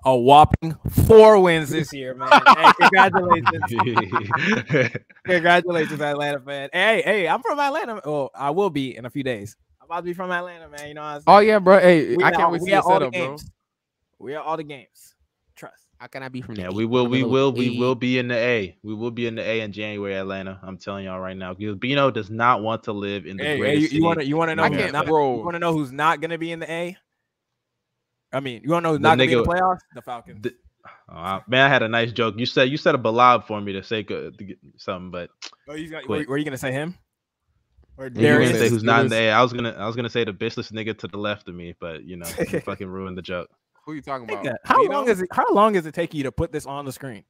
a 0.03 0.15
whopping 0.15 0.73
four 1.07 1.39
wins 1.41 1.69
this 1.69 1.93
year, 1.93 2.13
man. 2.15 2.29
hey, 2.57 2.71
congratulations. 2.79 4.99
Congratulations, 5.25 6.01
Atlanta 6.01 6.39
fan. 6.39 6.69
Hey, 6.71 7.01
hey, 7.03 7.27
I'm 7.27 7.41
from 7.41 7.59
Atlanta. 7.59 7.99
Oh, 8.05 8.29
I 8.35 8.51
will 8.51 8.69
be 8.69 8.95
in 8.95 9.05
a 9.05 9.09
few 9.09 9.23
days. 9.23 9.57
I'm 9.81 9.85
about 9.87 9.97
to 9.97 10.03
be 10.03 10.13
from 10.13 10.31
Atlanta, 10.31 10.69
man. 10.69 10.87
You 10.87 10.93
know 10.93 11.01
what 11.01 11.07
I'm 11.07 11.21
saying? 11.21 11.23
Oh 11.27 11.39
yeah, 11.39 11.59
bro. 11.59 11.79
Hey, 11.79 12.15
We 12.15 12.23
I 12.23 12.29
can't 12.31 12.43
all- 12.43 12.51
wait 12.51 12.59
to 12.59 12.65
see 12.65 12.71
your 12.71 12.79
at 12.79 12.85
all 12.85 12.99
the 12.99 13.05
setup, 13.05 13.13
bro. 13.13 13.27
games. 13.31 13.51
We 14.19 14.35
are 14.35 14.43
all 14.43 14.57
the 14.57 14.63
games. 14.63 15.14
Trust. 15.97 16.01
How 16.01 16.07
can 16.07 16.23
I 16.23 16.29
be 16.29 16.41
from? 16.41 16.55
Yeah, 16.55 16.67
the 16.69 16.73
we 16.73 16.85
will. 16.85 17.07
We 17.07 17.23
will. 17.23 17.51
little 17.51 17.51
We 17.53 17.79
will 17.79 17.95
be 17.95 18.19
in 18.19 18.27
the 18.27 18.35
A. 18.35 18.77
We 18.83 18.93
will 18.93 19.11
be 19.11 19.27
in 19.27 19.35
the 19.35 19.41
A 19.43 19.61
in 19.61 19.71
January, 19.71 20.15
Atlanta. 20.15 20.59
I'm 20.63 20.77
telling 20.77 21.05
y'all 21.05 21.19
right 21.19 21.37
now. 21.37 21.53
Because 21.53 21.75
Bino 21.75 22.11
does 22.11 22.29
not 22.29 22.61
want 22.61 22.83
to 22.83 22.93
live 22.93 23.25
in 23.25 23.37
the 23.37 23.43
Hey, 23.43 23.55
hey, 23.55 23.59
greatest 23.59 23.93
you, 23.93 24.03
want 24.03 24.19
to 24.19 24.25
you 24.25 24.37
want 24.37 24.49
to 24.49 24.55
know 24.55 24.63
I 24.63 24.69
who's 24.69 24.77
can't, 24.77 24.93
not, 24.93 25.05
bro. 25.05 25.37
you 25.37 25.43
want 25.43 25.55
to 25.55 25.59
know 25.59 25.73
who's 25.73 25.91
not 25.91 26.21
going 26.21 26.31
to 26.31 26.37
be 26.37 26.51
in 26.51 26.59
the 26.59 26.71
A? 26.71 26.97
I 28.33 28.39
mean, 28.39 28.61
you 28.63 28.71
want 28.71 28.83
to 28.83 28.87
know 28.87 28.91
who's 28.93 28.99
The 28.99 29.03
not 29.03 29.17
going 29.17 29.29
to 29.29 29.35
be 29.35 29.39
in 29.39 29.43
the 29.43 29.49
playoffs? 29.49 29.79
The 29.93 30.01
Falcons. 30.01 30.41
The- 30.41 30.55
Oh, 31.09 31.41
man, 31.47 31.65
I 31.65 31.69
had 31.69 31.81
a 31.81 31.87
nice 31.87 32.11
joke. 32.11 32.35
You 32.37 32.45
said 32.45 32.69
you 32.69 32.77
said 32.77 32.93
a 32.93 32.99
ballad 32.99 33.45
for 33.45 33.59
me 33.59 33.73
to 33.73 33.81
say 33.83 34.03
go- 34.03 34.29
to 34.29 34.43
get 34.43 34.59
something, 34.77 35.09
but 35.09 35.31
Oh, 35.67 35.73
you 35.73 35.89
got, 35.89 36.07
were, 36.07 36.23
were 36.27 36.37
you 36.37 36.43
going 36.43 36.51
to 36.51 36.59
say 36.59 36.71
him? 36.71 36.95
Or 37.97 38.05
you 38.05 38.11
Darius? 38.11 38.51
gonna 38.51 38.59
say 38.63 38.69
who's 38.69 38.83
not 38.83 39.01
in 39.01 39.09
the 39.09 39.15
A. 39.15 39.31
I 39.31 39.41
was 39.41 39.53
gonna 39.53 39.71
I 39.71 39.87
was 39.87 39.95
gonna 39.95 40.09
say 40.09 40.23
the 40.25 40.33
bitchless 40.33 40.71
nigga 40.71 40.97
to 40.99 41.07
the 41.07 41.17
left 41.17 41.47
of 41.47 41.55
me, 41.55 41.73
but 41.79 42.03
you 42.03 42.17
know, 42.17 42.27
you 42.51 42.59
fucking 42.65 42.87
ruined 42.87 43.17
the 43.17 43.21
joke, 43.21 43.49
Who 43.85 43.93
you 43.93 44.01
talking 44.01 44.29
about? 44.29 44.43
Nigga, 44.43 44.55
How 44.65 44.81
Bino? 44.81 44.93
long 44.93 45.09
is 45.09 45.21
it? 45.21 45.29
How 45.31 45.45
long 45.53 45.73
does 45.73 45.85
it 45.85 45.93
take 45.93 46.13
you 46.13 46.23
to 46.23 46.31
put 46.31 46.51
this 46.51 46.65
on 46.65 46.85
the 46.85 46.91
screen? 46.91 47.23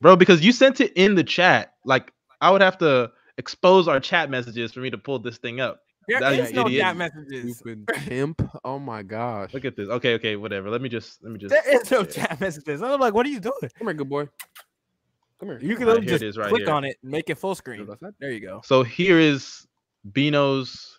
bro. 0.00 0.14
Because 0.16 0.44
you 0.44 0.52
sent 0.52 0.80
it 0.80 0.92
in 0.94 1.14
the 1.14 1.24
chat. 1.24 1.74
Like 1.84 2.12
I 2.40 2.50
would 2.50 2.60
have 2.62 2.78
to 2.78 3.10
expose 3.36 3.88
our 3.88 4.00
chat 4.00 4.30
messages 4.30 4.72
for 4.72 4.80
me 4.80 4.90
to 4.90 4.98
pull 4.98 5.18
this 5.18 5.38
thing 5.38 5.60
up. 5.60 5.80
There 6.08 6.20
That 6.20 6.34
is 6.38 6.50
you 6.50 6.56
no 6.56 6.66
idiot. 6.66 6.82
chat 6.82 6.96
messages. 6.96 7.58
Stupid 7.58 7.86
pimp. 7.88 8.42
Oh 8.64 8.78
my 8.78 9.02
gosh. 9.02 9.52
Look 9.52 9.64
at 9.64 9.76
this. 9.76 9.88
Okay, 9.88 10.14
okay, 10.14 10.36
whatever. 10.36 10.70
Let 10.70 10.80
me 10.80 10.88
just 10.88 11.22
let 11.22 11.32
me 11.32 11.38
just. 11.38 11.50
There 11.50 11.80
is 11.80 11.90
no 11.90 11.98
yeah. 12.00 12.04
chat 12.06 12.40
messages. 12.40 12.80
I'm 12.82 12.98
like, 13.00 13.12
what 13.12 13.26
are 13.26 13.30
you 13.30 13.40
doing? 13.40 13.54
Come 13.76 13.88
here, 13.88 13.94
good 13.94 14.08
boy. 14.08 14.28
Come 15.40 15.48
here. 15.50 15.58
You 15.60 15.76
can 15.76 15.86
Alright, 15.88 16.02
literally 16.02 16.06
here 16.06 16.16
it 16.16 16.20
just 16.20 16.38
right 16.38 16.48
click 16.48 16.62
here. 16.62 16.70
on 16.74 16.84
it, 16.84 16.96
and 17.02 17.10
make 17.12 17.28
it 17.28 17.36
full 17.36 17.54
screen. 17.54 17.86
There 18.20 18.30
you 18.30 18.40
go. 18.40 18.60
So 18.64 18.82
here 18.82 19.18
is 19.18 19.66
Bino's 20.12 20.98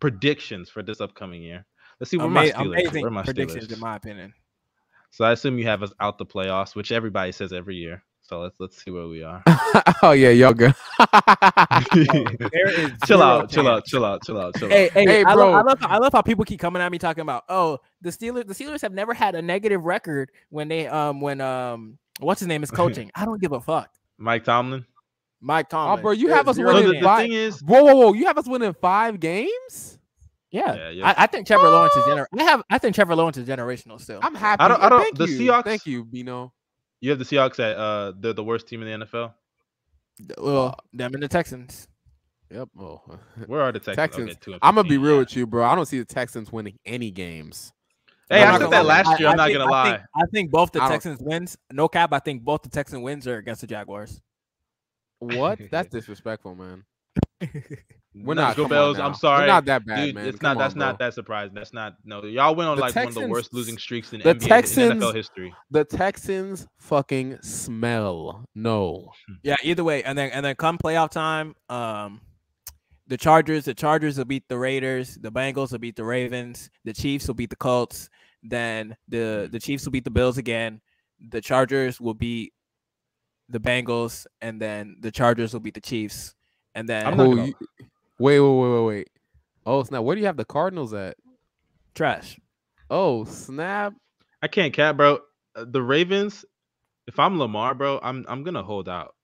predictions 0.00 0.68
for 0.68 0.82
this 0.82 1.00
upcoming 1.00 1.42
year. 1.42 1.64
Let's 2.02 2.10
see 2.10 2.16
where 2.16 2.26
my 2.28 2.46
Ama- 2.46 2.52
Steelers. 2.52 2.66
amazing 2.82 3.02
Where 3.02 3.10
my 3.12 3.22
predictions, 3.22 3.68
Steelers? 3.68 3.72
in 3.74 3.78
my 3.78 3.94
opinion. 3.94 4.34
So 5.10 5.24
I 5.24 5.30
assume 5.30 5.56
you 5.56 5.66
have 5.66 5.84
us 5.84 5.92
out 6.00 6.18
the 6.18 6.26
playoffs, 6.26 6.74
which 6.74 6.90
everybody 6.90 7.30
says 7.30 7.52
every 7.52 7.76
year. 7.76 8.02
So 8.22 8.40
let's 8.40 8.58
let's 8.58 8.82
see 8.82 8.90
where 8.90 9.06
we 9.06 9.22
are. 9.22 9.40
oh 10.02 10.10
yeah, 10.10 10.30
y'all 10.30 10.52
good. 10.52 10.74
Chill 13.06 13.18
zero 13.18 13.20
out, 13.22 13.50
chill 13.50 13.68
out, 13.68 13.84
chill 13.84 14.04
out, 14.04 14.22
chill 14.24 14.38
out, 14.40 14.54
chill 14.56 14.66
out. 14.66 14.72
Hey, 14.72 14.88
hey, 14.92 15.04
Hey, 15.06 15.24
I, 15.24 15.34
bro. 15.34 15.50
Love, 15.50 15.54
I 15.54 15.62
love 15.68 15.80
how- 15.80 15.88
I 15.88 15.98
love 15.98 16.12
how 16.12 16.22
people 16.22 16.44
keep 16.44 16.58
coming 16.60 16.82
at 16.82 16.90
me 16.90 16.98
talking 16.98 17.22
about 17.22 17.44
oh 17.48 17.78
the 18.00 18.10
Steelers 18.10 18.46
the 18.48 18.54
Steelers 18.54 18.80
have 18.82 18.92
never 18.92 19.14
had 19.14 19.34
a 19.34 19.42
negative 19.42 19.84
record 19.84 20.30
when 20.50 20.66
they 20.68 20.86
um 20.88 21.20
when 21.20 21.40
um 21.40 21.98
what's 22.20 22.40
his 22.40 22.48
name 22.48 22.62
is 22.62 22.70
coaching. 22.70 23.10
I 23.14 23.24
don't 23.24 23.40
give 23.40 23.52
a 23.52 23.60
fuck. 23.60 23.90
Mike 24.18 24.44
Tomlin. 24.44 24.84
Mike 25.40 25.68
Tomlin. 25.68 26.02
bro, 26.02 26.12
you 26.12 26.28
have 26.28 26.48
us 26.48 26.56
zero 26.56 26.70
So 26.70 26.74
winning 26.76 26.92
the, 26.94 26.98
the 27.00 27.04
five- 27.04 27.22
thing 27.22 27.32
is, 27.32 27.60
Whoa, 27.60 27.82
whoa, 27.84 27.94
whoa! 27.96 28.12
You 28.12 28.26
have 28.26 28.38
us 28.38 28.46
winning 28.48 28.74
five 28.80 29.20
games. 29.20 29.98
Yeah, 30.52 30.74
Yeah, 30.74 30.90
yeah. 30.90 31.08
I, 31.08 31.24
I 31.24 31.26
think 31.26 31.46
Trevor 31.46 31.68
Lawrence 31.68 31.96
is 31.96 32.04
gener- 32.04 32.26
I 32.38 32.42
have 32.44 32.62
I 32.70 32.78
think 32.78 32.94
Trevor 32.94 33.16
Lawrence 33.16 33.38
is 33.38 33.48
generational 33.48 34.00
still. 34.00 34.20
I'm 34.22 34.34
happy. 34.34 34.60
I 34.62 34.68
don't- 34.68 34.82
I 34.82 34.88
don't- 34.90 35.00
Thank 35.00 35.16
the 35.18 35.26
you. 35.28 35.50
Seahawks- 35.50 35.64
Thank 35.64 35.86
you, 35.86 36.04
Bino. 36.04 36.52
you 37.00 37.10
have 37.10 37.18
the 37.18 37.24
Seahawks 37.24 37.58
at 37.58 37.76
uh 37.76 38.12
they're 38.20 38.32
the 38.34 38.44
worst 38.44 38.68
team 38.68 38.82
in 38.82 39.00
the 39.00 39.06
NFL. 39.06 39.32
well, 40.38 40.76
them 40.92 41.14
and 41.14 41.22
the 41.22 41.28
Texans. 41.28 41.88
Yep. 42.50 42.68
Oh, 42.78 43.00
Where 43.46 43.62
are 43.62 43.72
the 43.72 43.78
Texans? 43.80 43.96
Texans. 43.96 44.30
Okay, 44.46 44.58
I'm 44.60 44.74
gonna 44.74 44.86
be 44.88 44.98
real 44.98 45.14
yeah. 45.14 45.18
with 45.20 45.34
you, 45.34 45.46
bro. 45.46 45.64
I 45.64 45.74
don't 45.74 45.86
see 45.86 45.98
the 45.98 46.04
Texans 46.04 46.52
winning 46.52 46.78
any 46.84 47.10
games. 47.10 47.72
Hey, 48.28 48.42
I'm 48.42 48.54
I 48.54 48.58
said 48.58 48.70
that 48.70 48.84
lie. 48.86 49.02
last 49.02 49.18
year. 49.20 49.28
I'm 49.30 49.36
not 49.36 49.46
think- 49.48 49.58
gonna 49.58 49.72
I 49.72 49.82
lie. 49.84 49.90
think, 49.90 50.02
I 50.16 50.22
think 50.32 50.50
both 50.50 50.72
the 50.72 50.80
Texans 50.80 51.18
wins. 51.22 51.56
No 51.72 51.88
cap. 51.88 52.12
I 52.12 52.18
think 52.18 52.42
both 52.42 52.60
the 52.62 52.68
Texans 52.68 53.02
wins 53.02 53.26
are 53.26 53.38
against 53.38 53.62
the 53.62 53.66
Jaguars. 53.66 54.20
What? 55.18 55.58
That's 55.70 55.88
disrespectful, 55.88 56.54
man. 56.54 56.84
We're 58.14 58.34
Nuts 58.34 58.36
not. 58.36 58.56
Go 58.56 58.62
come 58.64 58.70
Bells. 58.70 58.98
I'm 58.98 59.14
sorry. 59.14 59.42
We're 59.42 59.46
not 59.46 59.64
that 59.64 59.86
bad, 59.86 60.04
Dude, 60.04 60.14
man. 60.14 60.26
it's 60.26 60.38
Come 60.38 60.58
not. 60.58 60.62
That's 60.62 60.74
on, 60.74 60.78
not 60.78 60.98
that 60.98 61.14
surprising. 61.14 61.54
That's 61.54 61.72
not. 61.72 61.94
No, 62.04 62.22
y'all 62.24 62.54
went 62.54 62.68
on 62.68 62.76
The 62.76 62.82
like 62.82 62.94
one 62.94 63.06
of 63.06 63.14
the 63.14 63.26
worst 63.26 63.54
losing 63.54 63.78
streaks 63.78 64.12
in 64.12 64.20
the 64.20 64.24
NBA 64.26 64.42
in 64.42 64.48
Texans- 64.48 65.02
NFL 65.02 65.14
history. 65.14 65.54
The 65.70 65.84
Texans 65.84 66.66
fucking 66.78 67.40
smell. 67.40 68.44
No. 68.54 69.12
Yeah, 69.42 69.56
either 69.62 69.82
way, 69.82 70.02
and 70.04 70.16
then 70.16 70.30
and 70.30 70.44
then 70.44 70.54
come 70.56 70.76
playoff 70.76 71.10
time, 71.10 71.54
um, 71.70 72.20
the 73.06 73.16
Chargers, 73.16 73.64
the 73.64 73.74
Chargers 73.74 74.18
will 74.18 74.26
beat 74.26 74.44
the 74.48 74.58
Raiders, 74.58 75.16
the 75.16 75.32
Bengals 75.32 75.72
will 75.72 75.78
beat 75.78 75.96
the 75.96 76.04
Ravens, 76.04 76.68
the 76.84 76.92
Chiefs 76.92 77.26
will 77.26 77.34
beat 77.34 77.50
the 77.50 77.56
Colts, 77.56 78.10
then 78.42 78.94
the 79.08 79.48
the 79.50 79.58
Chiefs 79.58 79.84
will 79.86 79.92
beat 79.92 80.04
the 80.04 80.10
Bills 80.10 80.36
again, 80.36 80.82
the 81.30 81.40
Chargers 81.40 81.98
will 81.98 82.14
beat 82.14 82.52
the 83.48 83.58
Bengals, 83.58 84.26
and 84.42 84.60
then 84.60 84.96
the 85.00 85.10
Chargers 85.10 85.52
will 85.54 85.60
beat 85.60 85.74
the 85.74 85.80
Chiefs, 85.80 86.34
and 86.74 86.88
then 86.88 87.06
I'm 87.06 87.16
not 87.16 87.26
Who 87.26 87.36
you- 87.46 87.54
wait, 88.18 88.40
wait, 88.40 88.48
wait, 88.48 88.70
wait, 88.74 88.86
wait. 88.86 89.10
Oh 89.64 89.82
snap! 89.84 90.02
Where 90.02 90.14
do 90.16 90.20
you 90.20 90.26
have 90.26 90.36
the 90.36 90.44
Cardinals 90.44 90.92
at? 90.94 91.16
trash. 91.94 92.38
Oh 92.90 93.24
snap! 93.24 93.94
I 94.42 94.48
can't 94.48 94.72
cap, 94.72 94.96
bro. 94.96 95.20
Uh, 95.54 95.64
The 95.68 95.82
Ravens. 95.82 96.44
If 97.06 97.18
I'm 97.18 97.38
Lamar, 97.38 97.74
bro, 97.74 97.98
I'm 98.02 98.24
I'm 98.28 98.42
gonna 98.44 98.62
hold 98.62 98.88
out. 98.88 99.14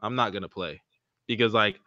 I'm 0.00 0.14
not 0.14 0.32
gonna 0.32 0.48
play 0.48 0.80
because 1.26 1.54
like 1.54 1.80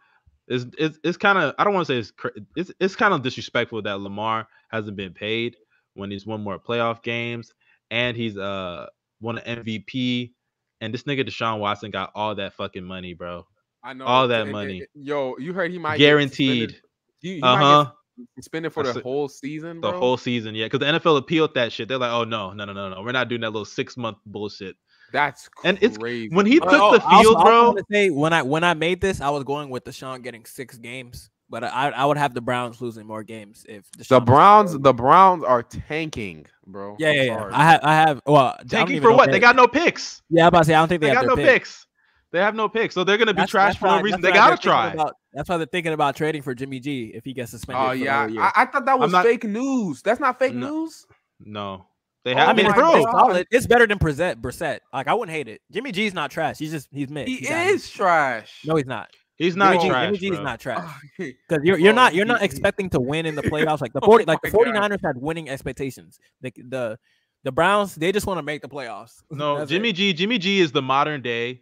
it's 0.48 0.66
it's, 0.78 0.98
it's 1.04 1.16
kind 1.16 1.38
of 1.38 1.54
I 1.58 1.64
don't 1.64 1.74
want 1.74 1.86
to 1.86 1.92
say 1.92 1.98
it's 1.98 2.36
it's 2.56 2.72
it's 2.80 2.96
kind 2.96 3.14
of 3.14 3.22
disrespectful 3.22 3.82
that 3.82 4.00
Lamar 4.00 4.48
hasn't 4.70 4.96
been 4.96 5.12
paid 5.12 5.56
when 5.94 6.10
he's 6.10 6.26
won 6.26 6.42
more 6.42 6.58
playoff 6.58 7.02
games 7.02 7.52
and 7.90 8.16
he's 8.16 8.36
uh 8.36 8.86
won 9.20 9.38
an 9.38 9.64
MVP 9.64 10.32
and 10.80 10.92
this 10.92 11.04
nigga 11.04 11.26
Deshaun 11.26 11.58
Watson 11.60 11.90
got 11.90 12.10
all 12.14 12.34
that 12.34 12.52
fucking 12.54 12.84
money, 12.84 13.14
bro. 13.14 13.46
I 13.86 13.92
know 13.92 14.04
All 14.04 14.28
that 14.28 14.40
and- 14.40 14.48
and- 14.48 14.52
money. 14.52 14.78
and- 14.94 15.06
Yo, 15.06 15.36
you 15.38 15.52
heard 15.52 15.70
he 15.70 15.78
might 15.78 15.98
Guaranteed. 15.98 16.70
suspended- 16.70 16.82
You, 17.22 17.32
you 17.34 17.42
Uh 17.42 17.54
might 17.56 17.62
huh. 17.62 17.84
get 18.18 18.26
suspended 18.44 18.72
for 18.72 18.82
That's 18.82 18.94
the 18.94 19.00
it. 19.00 19.02
whole 19.04 19.28
season, 19.28 19.80
The 19.80 19.90
bro. 19.90 19.98
whole 19.98 20.16
season, 20.16 20.54
yeah. 20.54 20.66
Because 20.66 20.80
the 20.80 20.86
NFL 20.86 21.16
appealed 21.18 21.54
that 21.54 21.72
shit. 21.72 21.88
They're 21.88 21.98
like, 21.98 22.12
oh 22.12 22.24
no, 22.24 22.52
no, 22.52 22.64
no, 22.64 22.72
no, 22.72 22.88
no. 22.90 23.02
We're 23.02 23.12
not 23.12 23.28
doing 23.28 23.40
that 23.42 23.50
little 23.50 23.64
six 23.64 23.96
month 23.96 24.18
bullshit. 24.26 24.76
That's 25.12 25.48
And 25.64 25.76
it's- 25.78 25.96
crazy. 25.98 26.34
When 26.34 26.46
he 26.46 26.58
took 26.58 26.68
oh, 26.72 26.92
the 26.94 27.00
field, 27.00 27.36
also 27.36 27.44
bro. 27.44 27.66
wanna 27.68 27.82
say 27.90 28.10
when 28.10 28.32
I 28.32 28.42
when 28.42 28.64
I 28.64 28.74
made 28.74 29.00
this, 29.00 29.20
I 29.20 29.30
was 29.30 29.44
going 29.44 29.70
with 29.70 29.84
Deshaun 29.84 30.22
getting 30.22 30.44
six 30.44 30.76
games, 30.78 31.30
but 31.48 31.62
I 31.62 31.90
I 31.90 32.04
would 32.04 32.16
have 32.16 32.34
the 32.34 32.40
Browns 32.40 32.80
losing 32.82 33.06
more 33.06 33.22
games 33.22 33.64
if 33.68 33.84
the 33.92 34.02
Deshaun 34.04 34.20
was- 34.20 34.26
Browns, 34.26 34.78
the 34.78 34.92
Browns 34.92 35.44
are 35.44 35.62
tanking, 35.62 36.46
bro. 36.66 36.96
Yeah, 36.98 37.10
I'm 37.10 37.14
yeah, 37.16 37.22
yeah. 37.22 37.48
I 37.52 37.64
have 37.64 37.80
I 37.84 37.94
have 37.94 38.20
well 38.26 38.46
I 38.46 38.56
don't 38.58 38.68
Tanking 38.68 39.00
for 39.00 39.12
what? 39.12 39.28
if 39.28 39.32
They 39.32 39.38
got 39.40 39.54
no 39.56 39.68
picks. 39.68 40.22
Yeah, 40.28 40.42
I'm 40.42 40.48
about 40.48 40.58
to 40.60 40.64
say 40.66 40.74
I 40.74 40.80
don't 40.80 40.88
think 40.88 41.00
they, 41.02 41.08
They 41.08 41.14
have 41.14 41.24
got 41.24 41.36
no 41.36 41.36
pick. 41.36 41.46
picks. 41.46 41.86
They 42.32 42.40
have 42.40 42.54
no 42.54 42.68
picks, 42.68 42.94
so 42.94 43.04
they're 43.04 43.16
gonna 43.18 43.32
be 43.32 43.36
That's- 43.36 43.50
trash 43.50 43.74
that's 43.74 43.78
for 43.78 43.86
no 43.86 44.00
reason. 44.02 44.20
They 44.20 44.32
gotta 44.32 44.56
try. 44.56 44.92
About, 44.92 45.14
that's 45.32 45.48
why 45.48 45.56
they're 45.58 45.66
thinking 45.66 45.92
about 45.92 46.16
trading 46.16 46.42
for 46.42 46.54
Jimmy 46.54 46.80
G 46.80 47.12
if 47.14 47.24
he 47.24 47.32
gets 47.32 47.50
suspended. 47.52 47.82
Oh 47.88 47.92
yeah. 47.92 48.26
I, 48.38 48.62
I 48.62 48.64
thought 48.66 48.84
that 48.86 48.98
was 48.98 49.12
not- 49.12 49.24
fake 49.24 49.44
news. 49.44 50.02
That's 50.02 50.20
not 50.20 50.38
fake 50.38 50.54
No. 50.54 50.70
news. 50.82 51.06
No, 51.40 51.86
they 52.24 52.32
Oh 52.34 52.36
have. 52.38 52.48
I 52.48 52.52
mean, 52.54 52.66
it's, 52.66 52.74
bro, 52.74 53.34
it's 53.34 53.48
It's 53.52 53.66
better 53.66 53.86
than 53.86 53.98
Brissett. 53.98 54.36
Brissett. 54.40 54.80
Like 54.92 55.06
I 55.06 55.14
wouldn't 55.14 55.34
hate 55.36 55.48
it. 55.48 55.60
Jimmy 55.70 55.92
G's 55.92 56.14
not 56.14 56.30
trash. 56.30 56.58
He's 56.58 56.70
just 56.72 56.88
he's 56.92 57.08
mid. 57.10 57.28
He 57.28 57.36
He's 57.36 57.50
average. 57.50 57.74
is 57.76 57.90
trash. 57.90 58.62
No, 58.64 58.74
he's 58.76 58.86
not. 58.86 59.08
he's 59.36 59.54
not 59.54 59.72
Jimmy, 59.72 59.82
G, 59.84 59.88
trash. 59.90 60.04
Jimmy 60.06 60.18
G's 60.18 60.30
bro. 60.36 60.42
not 60.44 60.60
trash. 60.60 60.78
Oh, 61.20 61.24
Because 61.48 61.64
you're 61.64 61.78
you're 61.78 61.92
Oh, 61.92 61.94
not 61.96 62.14
you're 62.14 62.24
not 62.26 62.38
he- 62.40 62.46
he- 62.46 62.46
expecting 62.46 62.90
to 62.90 63.00
win 63.00 63.26
in 63.26 63.34
the 63.36 63.42
playoffs 63.42 63.80
like 63.80 63.92
the 63.92 64.00
Oh 64.02 64.06
40 64.06 64.24
like 64.24 64.40
the 64.42 64.50
my 64.50 64.58
49ers 64.64 65.00
had 65.04 65.16
winning 65.18 65.48
expectations. 65.48 66.18
The 66.40 66.52
the 66.56 66.98
the 67.44 67.52
Browns 67.52 67.94
they 67.94 68.10
just 68.12 68.26
want 68.26 68.38
to 68.38 68.42
make 68.42 68.62
the 68.62 68.68
playoffs. 68.68 69.22
No, 69.30 69.64
Jimmy 69.66 69.90
it. 69.90 69.92
G. 69.96 70.12
Jimmy 70.12 70.38
G 70.38 70.58
is 70.60 70.72
the 70.72 70.82
modern 70.82 71.20
day 71.22 71.60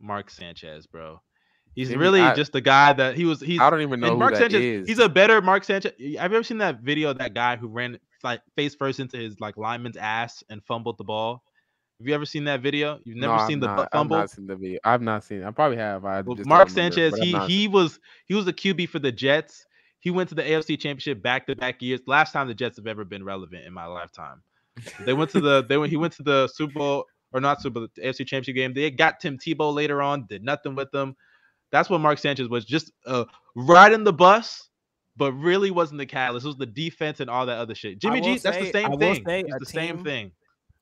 Mark 0.00 0.30
Sanchez, 0.30 0.86
bro. 0.86 1.20
He's 1.74 1.94
really 1.94 2.20
I- 2.20 2.34
just 2.34 2.52
the 2.52 2.60
guy 2.60 2.92
that 2.94 3.14
he 3.16 3.24
was. 3.24 3.40
He's 3.40 3.60
I 3.60 3.70
don't 3.70 3.80
even 3.82 4.00
know 4.00 4.16
Mark 4.16 4.34
Sanchez. 4.36 4.60
is. 4.60 4.88
He's 4.88 4.98
a 4.98 5.08
better 5.08 5.40
Mark 5.40 5.64
Sanchez. 5.64 5.92
Have 5.92 6.00
you 6.00 6.18
ever 6.18 6.42
seen 6.42 6.58
that 6.58 6.80
video 6.80 7.10
of 7.10 7.18
that 7.18 7.32
guy 7.34 7.56
who 7.56 7.68
ran 7.68 7.98
like 8.24 8.40
face 8.56 8.74
first 8.74 8.98
into 9.00 9.16
his 9.16 9.38
like 9.40 9.56
lineman's 9.56 9.96
ass 9.96 10.42
and 10.50 10.62
fumbled 10.64 10.98
the 10.98 11.04
ball? 11.04 11.42
Have 12.00 12.08
you 12.08 12.14
ever 12.14 12.24
seen 12.26 12.44
that 12.44 12.60
video? 12.60 12.98
You've 13.04 13.16
No, 13.18 13.28
never 13.28 13.40
I've 13.42 13.46
seen 13.46 13.60
the 13.60 13.68
bu- 13.68 13.82
I've 13.82 13.88
fumble? 13.92 14.16
not 14.16 14.30
seen 14.30 14.46
the 14.46 14.56
video. 14.56 14.78
I've 14.84 15.02
not 15.02 15.22
seen. 15.22 15.44
I 15.44 15.50
probably 15.50 15.76
have. 15.76 16.04
I 16.04 16.22
Well, 16.22 16.38
Mark 16.44 16.70
Sanchez, 16.70 17.12
I've 17.14 17.20
he 17.20 17.32
not 17.32 17.48
he 17.48 17.68
was 17.68 18.00
he 18.26 18.34
was 18.34 18.46
a 18.48 18.52
QB 18.52 18.88
for 18.88 18.98
the 18.98 19.12
Jets. 19.12 19.64
He 20.00 20.10
went 20.10 20.28
to 20.30 20.34
the 20.34 20.42
AFC 20.42 20.80
Championship 20.80 21.22
back 21.22 21.46
to 21.46 21.54
back 21.54 21.82
years. 21.82 22.00
Last 22.06 22.32
time 22.32 22.48
the 22.48 22.54
Jets 22.54 22.78
have 22.78 22.86
ever 22.86 23.04
been 23.04 23.22
relevant 23.22 23.64
in 23.66 23.72
my 23.74 23.84
lifetime. 23.86 24.42
They 25.04 25.12
went 25.12 25.30
to 25.32 25.40
the 25.40 25.62
they 25.62 25.76
went 25.76 25.90
he 25.90 25.96
went 25.98 26.14
to 26.14 26.22
the 26.22 26.48
Super 26.48 26.72
Bowl 26.72 27.04
or 27.32 27.40
not 27.40 27.60
Super 27.62 27.80
Bowl, 27.80 27.88
the 27.94 28.02
AFC 28.02 28.26
Championship 28.26 28.54
game. 28.54 28.74
They 28.74 28.90
got 28.90 29.20
Tim 29.20 29.38
Tebow 29.38 29.72
later 29.72 30.02
on, 30.02 30.26
did 30.28 30.42
nothing 30.44 30.74
with 30.74 30.90
them. 30.90 31.16
That's 31.72 31.88
what 31.88 32.00
Mark 32.00 32.18
Sanchez 32.18 32.48
was, 32.48 32.64
just 32.64 32.92
uh 33.06 33.24
riding 33.54 34.04
the 34.04 34.12
bus, 34.12 34.68
but 35.16 35.32
really 35.32 35.70
wasn't 35.70 35.98
the 35.98 36.06
catalyst. 36.06 36.44
It 36.44 36.48
was 36.48 36.56
the 36.56 36.66
defense 36.66 37.20
and 37.20 37.30
all 37.30 37.46
that 37.46 37.58
other 37.58 37.74
shit. 37.74 37.98
Jimmy 37.98 38.20
G, 38.20 38.38
that's 38.38 38.56
the 38.56 38.72
same 38.72 38.98
thing. 38.98 39.46
It's 39.48 39.58
the 39.58 39.64
same 39.66 40.02
thing. 40.04 40.32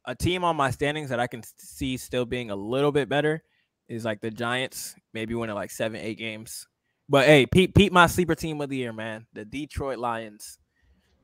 a 0.07 0.15
team 0.15 0.45
on 0.45 0.57
my 0.57 0.71
standings 0.71 1.11
that 1.11 1.21
I 1.21 1.27
can 1.27 1.43
see 1.59 1.97
still 1.99 2.25
being 2.25 2.51
a 2.51 2.57
little 2.57 2.93
bit 2.93 3.09
better 3.09 3.43
is 3.89 4.05
like 4.05 4.21
the 4.21 4.31
Giants, 4.31 4.95
maybe 5.13 5.35
winning 5.35 5.55
like 5.55 5.71
seven, 5.71 6.01
eight 6.01 6.19
games. 6.19 6.67
But 7.11 7.27
hey, 7.27 7.47
Pete, 7.47 7.75
Pete, 7.75 7.93
my 7.93 8.07
sleeper 8.07 8.35
team 8.35 8.61
of 8.61 8.69
the 8.71 8.77
year, 8.77 8.93
man, 8.93 9.27
the 9.33 9.45
Detroit 9.45 9.99
Lions. 9.99 10.59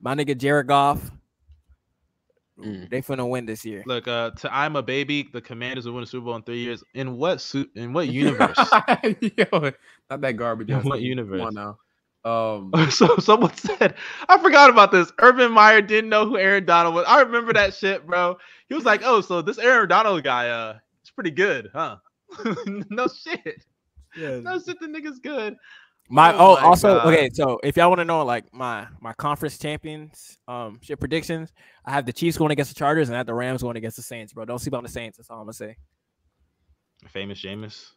My 0.01 0.15
nigga 0.15 0.37
Jared 0.37 0.67
Goff. 0.67 1.11
Mm. 2.59 2.89
They 2.89 3.03
finna 3.03 3.29
win 3.29 3.47
this 3.47 3.65
year. 3.65 3.83
Look, 3.85 4.07
uh, 4.07 4.31
to 4.31 4.55
I'm 4.55 4.77
a 4.77 4.83
baby. 4.83 5.29
The 5.33 5.41
Commanders 5.41 5.87
will 5.87 5.95
win 5.95 6.05
a 6.05 6.07
Super 6.07 6.27
Bowl 6.27 6.37
in 6.37 6.43
three 6.43 6.61
years. 6.61 6.85
In 6.95 7.17
what 7.17 7.41
suit? 7.41 7.71
In 7.75 7.93
what 7.93 8.09
universe? 8.09 8.57
Yo, 9.21 9.73
not 10.09 10.21
that 10.21 10.37
garbage. 10.37 10.71
In 10.71 10.77
ass 10.77 10.85
what 10.85 11.01
universe? 11.01 11.41
Come 11.41 11.49
on 11.49 11.55
now. 11.55 11.79
Um, 12.25 12.73
so 12.91 13.17
someone 13.19 13.55
said, 13.57 13.95
I 14.29 14.39
forgot 14.39 14.71
about 14.71 14.93
this. 14.93 15.13
Urban 15.19 15.53
Meyer 15.53 15.83
didn't 15.83 16.11
know 16.11 16.27
who 16.27 16.39
Aaron 16.39 16.65
Donald 16.65 16.95
was. 16.95 17.05
I 17.07 17.21
remember 17.21 17.53
that 17.53 17.75
shit, 17.75 18.07
bro. 18.07 18.39
He 18.69 18.75
was 18.75 18.85
like, 18.85 19.03
"Oh, 19.05 19.21
so 19.21 19.43
this 19.43 19.59
Aaron 19.59 19.89
Donald 19.89 20.23
guy, 20.25 20.49
uh, 20.49 20.79
is 21.03 21.11
pretty 21.11 21.33
good, 21.33 21.71
huh?" 21.73 21.97
no 22.89 23.09
shit. 23.09 23.65
Yeah. 24.17 24.41
No 24.41 24.59
shit. 24.59 24.79
The 24.81 24.87
nigga's 24.87 25.19
good. 25.19 25.57
My 26.11 26.33
Oh 26.35 26.37
oh, 26.39 26.55
my 26.57 26.61
also 26.63 26.95
God. 26.99 27.07
okay. 27.15 27.31
So 27.33 27.59
if 27.65 27.77
y'all 27.77 27.89
want 27.89 28.01
to 28.01 28.05
know 28.05 28.25
like 28.25 28.53
my 28.53 28.87
my 29.01 29.13
conference 29.15 29.59
champions 29.59 30.37
um 30.47 30.79
shit 30.83 31.01
predictions, 31.01 31.51
I 31.85 31.93
have 31.93 32.05
the 32.07 32.13
Chiefs 32.13 32.37
going 32.37 32.53
against 32.53 32.73
the 32.73 32.79
Chargers 32.79 33.09
and 33.09 33.17
I 33.17 33.19
have 33.19 33.27
the 33.27 33.35
Rams 33.35 33.63
going 33.63 33.77
against 33.77 33.97
the 33.97 34.03
Saints, 34.03 34.33
bro. 34.33 34.45
Don't 34.45 34.59
sleep 34.59 34.75
on 34.75 34.83
the 34.83 34.89
Saints. 34.89 35.17
That's 35.17 35.31
all 35.31 35.39
I'm 35.39 35.45
gonna 35.45 35.55
say. 35.55 35.77
Famous 37.09 37.41
Jameis. 37.41 37.91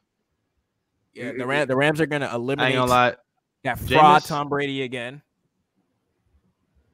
Yeah, 1.14 1.32
the 1.32 1.42
it- 1.42 1.46
Ram, 1.46 1.68
the 1.68 1.76
Rams 1.76 2.00
are 2.00 2.06
gonna 2.06 2.30
eliminate. 2.34 2.66
I 2.66 2.68
ain't 2.70 2.76
eliminate 2.78 2.90
gonna 2.90 2.90
lie. 2.90 3.16
that 3.64 3.80
fraud 3.80 4.22
Jameis- 4.24 4.28
Tom 4.28 4.50
Brady 4.50 4.82
again. 4.84 5.22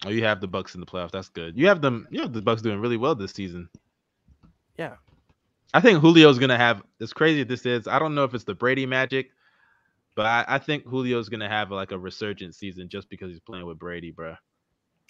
Oh, 0.06 0.10
you 0.10 0.24
have 0.26 0.42
the 0.42 0.48
Bucs 0.48 0.74
in 0.74 0.82
the 0.82 0.86
playoffs. 0.88 1.12
That's 1.12 1.30
good. 1.30 1.58
You 1.58 1.68
have 1.68 1.82
them. 1.82 2.08
You 2.12 2.22
have 2.22 2.34
the 2.34 2.42
Bucs 2.42 2.62
doing 2.62 2.80
really 2.80 2.98
well 2.98 3.16
this 3.16 3.32
season. 3.32 3.70
Yeah. 4.78 4.96
I 5.74 5.80
think 5.80 6.02
Julio's 6.02 6.40
gonna 6.40 6.58
have 6.58 6.82
as 7.02 7.14
crazy 7.14 7.42
as 7.42 7.48
this 7.48 7.66
is. 7.66 7.88
I 7.88 8.00
don't 8.00 8.14
know 8.16 8.24
if 8.24 8.34
it's 8.34 8.44
the 8.44 8.54
Brady 8.56 8.86
magic, 8.86 9.30
but 10.16 10.26
I, 10.26 10.46
I 10.48 10.58
think 10.60 10.90
Julio's 10.90 11.30
gonna 11.30 11.50
have 11.50 11.72
like 11.72 11.92
a 11.92 11.98
resurgent 11.98 12.56
season 12.56 12.90
just 12.90 13.10
because 13.10 13.30
he's 13.30 13.40
playing 13.40 13.66
with 13.66 13.80
Brady, 13.80 14.12
bro. 14.12 14.36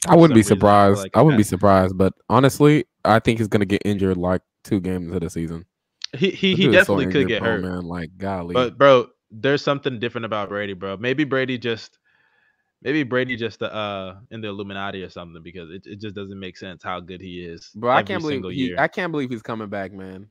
I 0.07 0.15
wouldn't 0.15 0.35
be 0.35 0.43
some 0.43 0.55
reason, 0.55 0.67
I 0.67 0.87
surprised. 0.87 0.99
like 0.99 1.17
I 1.17 1.21
wouldn't 1.21 1.39
be 1.39 1.43
surprised, 1.43 1.97
but 1.97 2.13
honestly, 2.29 2.85
I 3.05 3.19
think 3.19 3.39
he's 3.39 3.47
gonna 3.47 3.65
get 3.65 3.81
injured 3.85 4.17
like 4.17 4.41
two 4.63 4.79
games 4.79 5.07
into 5.07 5.19
the 5.19 5.29
season. 5.29 5.65
He 6.15 6.29
he, 6.29 6.55
he 6.55 6.65
dude 6.65 6.75
is 6.75 6.85
so 6.85 6.95
definitely 6.95 7.11
could 7.11 7.27
get 7.27 7.41
bro, 7.41 7.51
hurt. 7.53 7.61
man. 7.63 7.81
Like, 7.85 8.17
golly. 8.17 8.53
But 8.53 8.77
bro, 8.77 9.07
there's 9.31 9.63
something 9.63 9.99
different 9.99 10.25
about 10.25 10.49
Brady, 10.49 10.73
bro. 10.73 10.97
Maybe 10.97 11.23
Brady 11.23 11.57
just 11.57 11.97
maybe 12.81 13.03
Brady 13.03 13.35
just 13.35 13.63
uh 13.63 14.15
in 14.29 14.41
the 14.41 14.49
Illuminati 14.49 15.03
or 15.03 15.09
something 15.09 15.41
because 15.41 15.71
it, 15.71 15.83
it 15.85 15.99
just 15.99 16.15
doesn't 16.15 16.39
make 16.39 16.57
sense 16.57 16.83
how 16.83 16.99
good 16.99 17.21
he 17.21 17.43
is. 17.43 17.71
bro, 17.75 17.91
I 17.91 18.03
can't 18.03 18.21
believe 18.21 18.43
he, 18.43 18.67
year. 18.67 18.75
I 18.77 18.87
can't 18.87 19.11
believe 19.11 19.29
he's 19.29 19.41
coming 19.41 19.69
back, 19.69 19.91
man. 19.91 20.27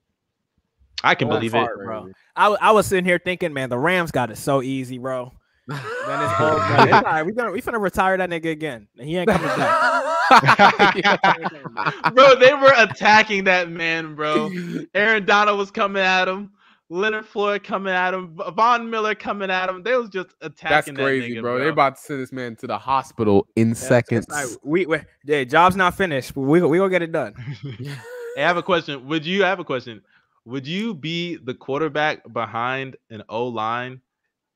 I 1.02 1.14
can 1.14 1.28
Go 1.28 1.34
believe 1.36 1.52
far, 1.52 1.72
it. 1.72 1.84
bro. 1.84 2.10
I 2.36 2.70
was 2.72 2.86
sitting 2.86 3.04
here 3.04 3.20
thinking, 3.22 3.52
man, 3.52 3.70
the 3.70 3.78
Rams 3.78 4.10
got 4.10 4.30
it 4.30 4.36
so 4.38 4.62
easy, 4.62 4.98
bro. 4.98 5.32
Then 5.68 5.78
it's 5.78 6.40
all, 6.40 6.56
bro, 6.56 6.82
it's 6.84 6.92
all 6.92 7.02
right. 7.02 7.22
We 7.24 7.32
gonna 7.32 7.52
we 7.52 7.62
finna 7.62 7.80
retire 7.80 8.16
that 8.16 8.28
nigga 8.30 8.50
again. 8.50 8.88
And 8.98 9.08
he 9.08 9.16
ain't 9.18 9.28
coming 9.28 9.46
back. 9.46 10.02
bro, 12.14 12.34
they 12.36 12.52
were 12.54 12.72
attacking 12.78 13.44
that 13.44 13.70
man, 13.70 14.14
bro. 14.14 14.50
Aaron 14.94 15.24
Donald 15.24 15.58
was 15.58 15.70
coming 15.70 16.02
at 16.02 16.28
him. 16.28 16.50
Leonard 16.88 17.24
Floyd 17.26 17.64
coming 17.64 17.94
at 17.94 18.12
him. 18.12 18.36
V- 18.36 18.50
Von 18.54 18.90
Miller 18.90 19.14
coming 19.14 19.50
at 19.50 19.68
him. 19.70 19.82
They 19.82 19.96
was 19.96 20.10
just 20.10 20.30
attacking. 20.42 20.50
That's 20.68 20.88
attacking 20.88 20.94
crazy, 20.96 21.34
that 21.34 21.38
nigga, 21.38 21.42
bro. 21.42 21.58
They're 21.58 21.68
about 21.70 21.96
to 21.96 22.02
send 22.02 22.20
this 22.20 22.32
man 22.32 22.54
to 22.56 22.66
the 22.66 22.76
hospital 22.76 23.46
in 23.56 23.70
That's- 23.70 23.88
seconds. 23.88 24.26
that's. 24.28 24.58
We, 24.62 24.84
we 24.86 24.98
yeah, 25.24 25.44
job's 25.44 25.76
not 25.76 25.94
finished, 25.96 26.34
but 26.34 26.42
we 26.42 26.60
we 26.60 26.78
gonna 26.78 26.90
get 26.90 27.02
it 27.02 27.12
done. 27.12 27.34
Hey, 28.34 28.44
I 28.44 28.46
have 28.46 28.56
a 28.56 28.62
question. 28.62 29.06
Would 29.08 29.26
you 29.26 29.44
I 29.44 29.48
have 29.48 29.60
a 29.60 29.64
question? 29.64 30.00
Would 30.44 30.66
you 30.66 30.94
be 30.94 31.36
the 31.36 31.54
quarterback 31.54 32.20
behind 32.32 32.96
an 33.10 33.22
O 33.28 33.46
line 33.46 34.00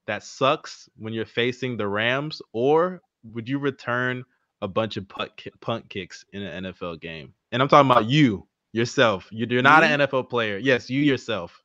that 0.06 0.22
sucks 0.24 0.88
when 0.96 1.12
you're 1.12 1.26
facing 1.26 1.76
the 1.76 1.86
Rams, 1.88 2.40
or 2.52 3.00
would 3.32 3.48
you 3.48 3.58
return 3.58 4.24
a 4.62 4.68
bunch 4.68 4.96
of 4.96 5.08
punt 5.08 5.36
ki- 5.36 5.50
punt 5.60 5.88
kicks 5.88 6.24
in 6.32 6.42
an 6.42 6.64
NFL 6.64 7.00
game? 7.00 7.34
And 7.52 7.62
I'm 7.62 7.68
talking 7.68 7.90
about 7.90 8.06
you 8.06 8.46
yourself. 8.72 9.28
You- 9.30 9.46
You're 9.48 9.62
not 9.62 9.84
an 9.84 10.00
NFL 10.00 10.28
player. 10.28 10.58
Yes, 10.58 10.90
you 10.90 11.00
yourself. 11.02 11.62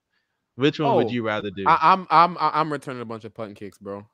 Which 0.56 0.80
one 0.80 0.96
would 0.96 1.08
Oh, 1.08 1.10
you 1.10 1.24
rather 1.26 1.50
do? 1.50 1.64
I, 1.68 1.78
I'm 1.82 2.06
I'm 2.12 2.38
I- 2.38 2.52
I'm 2.60 2.72
returning 2.72 3.02
a 3.02 3.06
bunch 3.06 3.24
of 3.26 3.34
punt 3.34 3.56
kicks, 3.56 3.78
bro. 3.80 4.06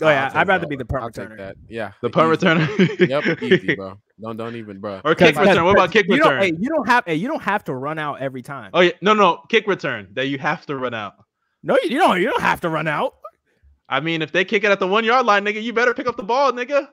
Oh 0.00 0.08
yeah, 0.08 0.24
I'll 0.24 0.30
take 0.30 0.36
I'd 0.38 0.48
rather 0.48 0.60
that. 0.62 0.68
be 0.70 0.76
the 0.76 0.84
punt 0.84 1.02
I'll 1.04 1.10
take 1.10 1.28
returner. 1.28 1.36
that. 1.38 1.56
Yeah, 1.68 1.92
the 2.02 2.10
punt 2.10 2.32
easy. 2.32 2.46
returner. 2.46 3.08
Yep, 3.08 3.42
easy, 3.42 3.74
bro. 3.76 3.98
Don't 4.20 4.36
don't 4.36 4.56
even, 4.56 4.80
bro. 4.80 5.00
or 5.04 5.14
kick 5.14 5.36
return. 5.36 5.64
What 5.64 5.72
about 5.72 5.92
kick 5.92 6.06
you 6.08 6.16
don't, 6.16 6.34
return? 6.34 6.42
hey, 6.42 6.58
you 6.60 6.68
don't 6.68 6.86
have 6.88 7.04
hey, 7.06 7.14
you 7.14 7.28
don't 7.28 7.42
have 7.42 7.64
to 7.64 7.74
run 7.74 7.98
out 7.98 8.20
every 8.20 8.42
time. 8.42 8.70
Oh 8.74 8.80
yeah, 8.80 8.92
no, 9.00 9.14
no, 9.14 9.42
kick 9.48 9.66
return 9.66 10.08
that 10.14 10.26
you 10.26 10.38
have 10.38 10.66
to 10.66 10.76
run 10.76 10.94
out. 10.94 11.14
No, 11.62 11.76
you, 11.82 11.90
you 11.90 11.98
don't 11.98 12.20
you 12.20 12.28
don't 12.28 12.42
have 12.42 12.60
to 12.62 12.68
run 12.68 12.88
out. 12.88 13.14
I 13.88 14.00
mean, 14.00 14.20
if 14.20 14.32
they 14.32 14.44
kick 14.44 14.64
it 14.64 14.70
at 14.70 14.80
the 14.80 14.86
one 14.86 15.04
yard 15.04 15.24
line, 15.24 15.44
nigga, 15.44 15.62
you 15.62 15.72
better 15.72 15.94
pick 15.94 16.06
up 16.06 16.16
the 16.16 16.24
ball, 16.24 16.52
nigga. 16.52 16.88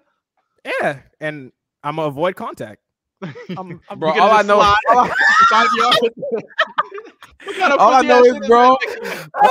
Yeah, 0.64 1.00
and 1.20 1.52
I'm 1.84 1.98
gonna 1.98 2.08
avoid 2.08 2.36
contact. 2.36 2.82
I'm, 3.58 3.82
I'm, 3.90 4.00
Bro, 4.00 4.20
all 4.20 4.32
I 4.32 4.42
know, 4.42 4.56
all 4.56 4.76
I, 4.90 5.14
five 5.50 5.68
yards. 5.78 6.00
What 7.44 7.58
kind 7.58 7.74
of 7.74 7.80
all 7.80 7.94
I 7.94 8.02
know 8.02 8.24
is, 8.24 8.48
bro, 8.48 8.70
all 8.70 8.80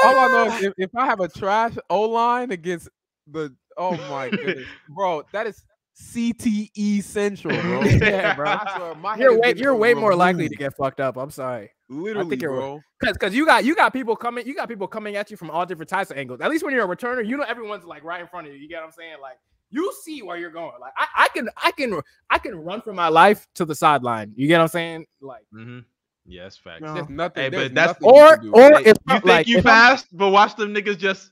I 0.03 0.29
know 0.33 0.47
is 0.47 0.65
if, 0.65 0.73
if 0.79 0.91
I 0.97 1.07
have 1.07 1.21
a 1.21 1.29
trash 1.29 1.75
O 1.89 2.03
line 2.03 2.51
against 2.51 2.89
the, 3.31 3.55
oh 3.77 3.93
my 4.11 4.31
goodness, 4.31 4.67
bro, 4.89 5.23
that 5.31 5.47
is 5.47 5.65
CTE 5.97 7.03
central, 7.03 7.61
bro. 7.61 7.83
Yeah, 7.85 8.35
bro. 8.35 8.57
Swear, 8.95 9.19
you're 9.19 9.39
way 9.41 9.55
you're 9.57 9.75
way 9.77 9.95
more 9.95 10.15
likely 10.15 10.49
to 10.49 10.57
get 10.57 10.75
fucked 10.77 11.01
up. 11.01 11.17
I'm 11.17 11.31
sorry. 11.31 11.71
Literally, 11.89 12.37
you're- 12.37 12.57
bro. 12.57 12.81
Cause, 13.03 13.17
cause 13.19 13.35
you 13.35 13.45
got 13.47 13.65
you 13.65 13.75
got 13.75 13.93
people 13.93 14.17
coming, 14.17 14.47
you 14.47 14.55
got 14.55 14.69
people 14.69 14.87
coming 14.89 15.17
at 15.17 15.31
you 15.31 15.37
from 15.37 15.51
all 15.51 15.67
different 15.67 15.89
types 15.91 16.11
of 16.11 16.17
angles. 16.17 16.41
At 16.41 16.51
least 16.51 16.65
when 16.65 16.73
you're 16.73 16.91
a 16.91 16.97
returner, 16.97 17.27
you 17.27 17.37
know 17.37 17.45
everyone's 17.45 17.85
like 17.85 18.03
right 18.03 18.21
in 18.21 18.27
front 18.27 18.47
of 18.47 18.55
you. 18.55 18.59
You 18.59 18.69
get 18.69 18.77
what 18.81 18.87
I'm 18.87 18.93
saying? 18.93 19.17
Like 19.21 19.39
you 19.71 19.93
see 20.03 20.23
where 20.23 20.37
you're 20.39 20.51
going. 20.51 20.73
Like 20.81 20.93
I, 20.97 21.07
I 21.25 21.29
can 21.29 21.49
I 21.63 21.71
can 21.73 22.01
I 22.31 22.39
can 22.39 22.55
run 22.57 22.81
for 22.81 22.93
my 22.95 23.09
life 23.09 23.47
to 23.57 23.65
the 23.65 23.75
sideline. 23.75 24.33
You 24.37 24.49
get 24.49 24.59
what 24.59 24.63
I'm 24.63 24.69
saying? 24.69 25.07
Like 25.21 25.45
Mm-hmm. 25.55 25.81
Yes, 26.27 26.57
facts. 26.57 26.81
No. 26.81 26.95
There's 26.95 27.09
nothing. 27.11 27.43
Hey, 27.43 27.51
but 27.51 27.57
there's 27.59 27.73
that's- 27.73 28.01
nothing 28.01 28.17
you 28.17 28.23
or 28.25 28.37
can 28.39 28.45
do. 28.47 28.53
or 28.55 28.79
Hey, 28.81 28.91
if 28.91 28.97
you 29.07 29.13
think 29.13 29.25
like 29.27 29.47
you 29.47 29.59
if 29.59 29.67
I'm- 29.67 29.75
fast, 29.97 30.07
but 30.17 30.31
watch 30.31 30.57
them 30.57 30.75
niggas 30.75 30.97
just 30.99 31.31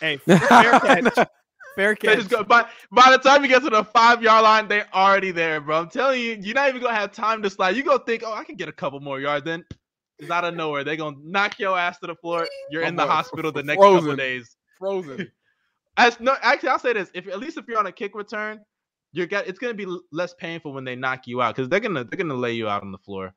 hey 0.00 0.16
fair 0.18 0.38
catch, 0.38 1.28
fair 1.78 1.94
catch. 1.94 2.16
just 2.16 2.28
go 2.28 2.42
by 2.42 2.68
by 2.90 3.10
the 3.10 3.18
time 3.18 3.42
you 3.42 3.48
get 3.48 3.62
to 3.62 3.70
the 3.70 3.84
five 3.84 4.22
yard 4.22 4.42
line, 4.42 4.68
they're 4.68 4.88
already 4.92 5.30
there, 5.30 5.60
bro. 5.60 5.80
I'm 5.80 5.88
telling 5.88 6.20
you, 6.20 6.36
you're 6.40 6.54
not 6.54 6.68
even 6.68 6.82
gonna 6.82 6.94
have 6.94 7.12
time 7.12 7.42
to 7.42 7.50
slide. 7.50 7.76
You 7.76 7.84
gonna 7.84 8.02
think, 8.04 8.22
oh, 8.26 8.32
I 8.32 8.44
can 8.44 8.56
get 8.56 8.68
a 8.68 8.72
couple 8.72 9.00
more 9.00 9.20
yards. 9.20 9.44
Then 9.44 9.64
it's 10.18 10.30
out 10.30 10.44
of 10.44 10.54
nowhere. 10.54 10.82
They're 10.82 10.96
gonna 10.96 11.16
knock 11.22 11.58
your 11.58 11.78
ass 11.78 11.98
to 12.00 12.08
the 12.08 12.16
floor. 12.16 12.48
You're 12.70 12.82
in 12.82 12.96
the 12.96 13.02
like, 13.02 13.10
hospital 13.10 13.52
the 13.52 13.62
next 13.62 13.78
couple 13.78 13.92
frozen. 13.92 14.10
of 14.10 14.18
days. 14.18 14.56
frozen. 14.76 15.30
As 15.96 16.18
no, 16.20 16.36
actually, 16.42 16.70
I'll 16.70 16.78
say 16.78 16.92
this: 16.92 17.10
if 17.14 17.28
at 17.28 17.38
least 17.38 17.56
if 17.56 17.66
you're 17.68 17.78
on 17.78 17.86
a 17.86 17.92
kick 17.92 18.14
return, 18.14 18.60
you're 19.12 19.26
get 19.26 19.46
it's 19.46 19.58
gonna 19.58 19.74
be 19.74 19.86
less 20.10 20.34
painful 20.34 20.72
when 20.72 20.84
they 20.84 20.96
knock 20.96 21.26
you 21.26 21.40
out 21.42 21.54
because 21.54 21.68
they're 21.68 21.80
gonna 21.80 22.04
they're 22.04 22.18
gonna 22.18 22.34
lay 22.34 22.52
you 22.52 22.68
out 22.68 22.82
on 22.82 22.92
the 22.92 22.98
floor, 22.98 23.34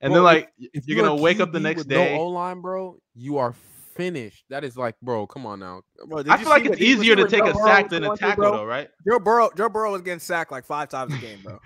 and 0.00 0.14
then 0.14 0.22
like 0.22 0.52
y- 0.60 0.68
If 0.74 0.86
you're 0.86 0.98
a 0.98 1.02
gonna 1.02 1.20
wake 1.20 1.40
up 1.40 1.52
the 1.52 1.60
next 1.60 1.84
day. 1.84 2.16
No 2.16 2.22
O 2.22 2.28
line, 2.28 2.60
bro. 2.60 2.98
You 3.14 3.38
are 3.38 3.54
finished. 3.94 4.44
That 4.48 4.64
is 4.64 4.76
like, 4.76 4.94
bro. 5.00 5.26
Come 5.26 5.46
on 5.46 5.60
now. 5.60 5.82
Bro, 6.06 6.24
did 6.24 6.32
I 6.32 6.36
you 6.36 6.40
feel 6.40 6.48
like 6.50 6.62
it's 6.62 6.70
what- 6.70 6.78
did 6.78 6.88
you 6.88 6.94
easier 6.96 7.16
to 7.16 7.28
take 7.28 7.44
Joe 7.44 7.50
a 7.50 7.54
Burrow 7.54 7.66
sack 7.66 7.88
than 7.88 8.04
a 8.04 8.06
going 8.06 8.18
through, 8.18 8.28
tackle, 8.28 8.42
bro? 8.42 8.56
though, 8.58 8.64
right? 8.64 8.90
Joe 9.08 9.18
Burrow, 9.18 9.50
Joe 9.56 9.68
Burrow 9.68 9.92
was 9.92 10.02
getting 10.02 10.20
sacked 10.20 10.52
like 10.52 10.64
five 10.64 10.88
times 10.88 11.14
a 11.14 11.18
game, 11.18 11.38
bro. 11.42 11.58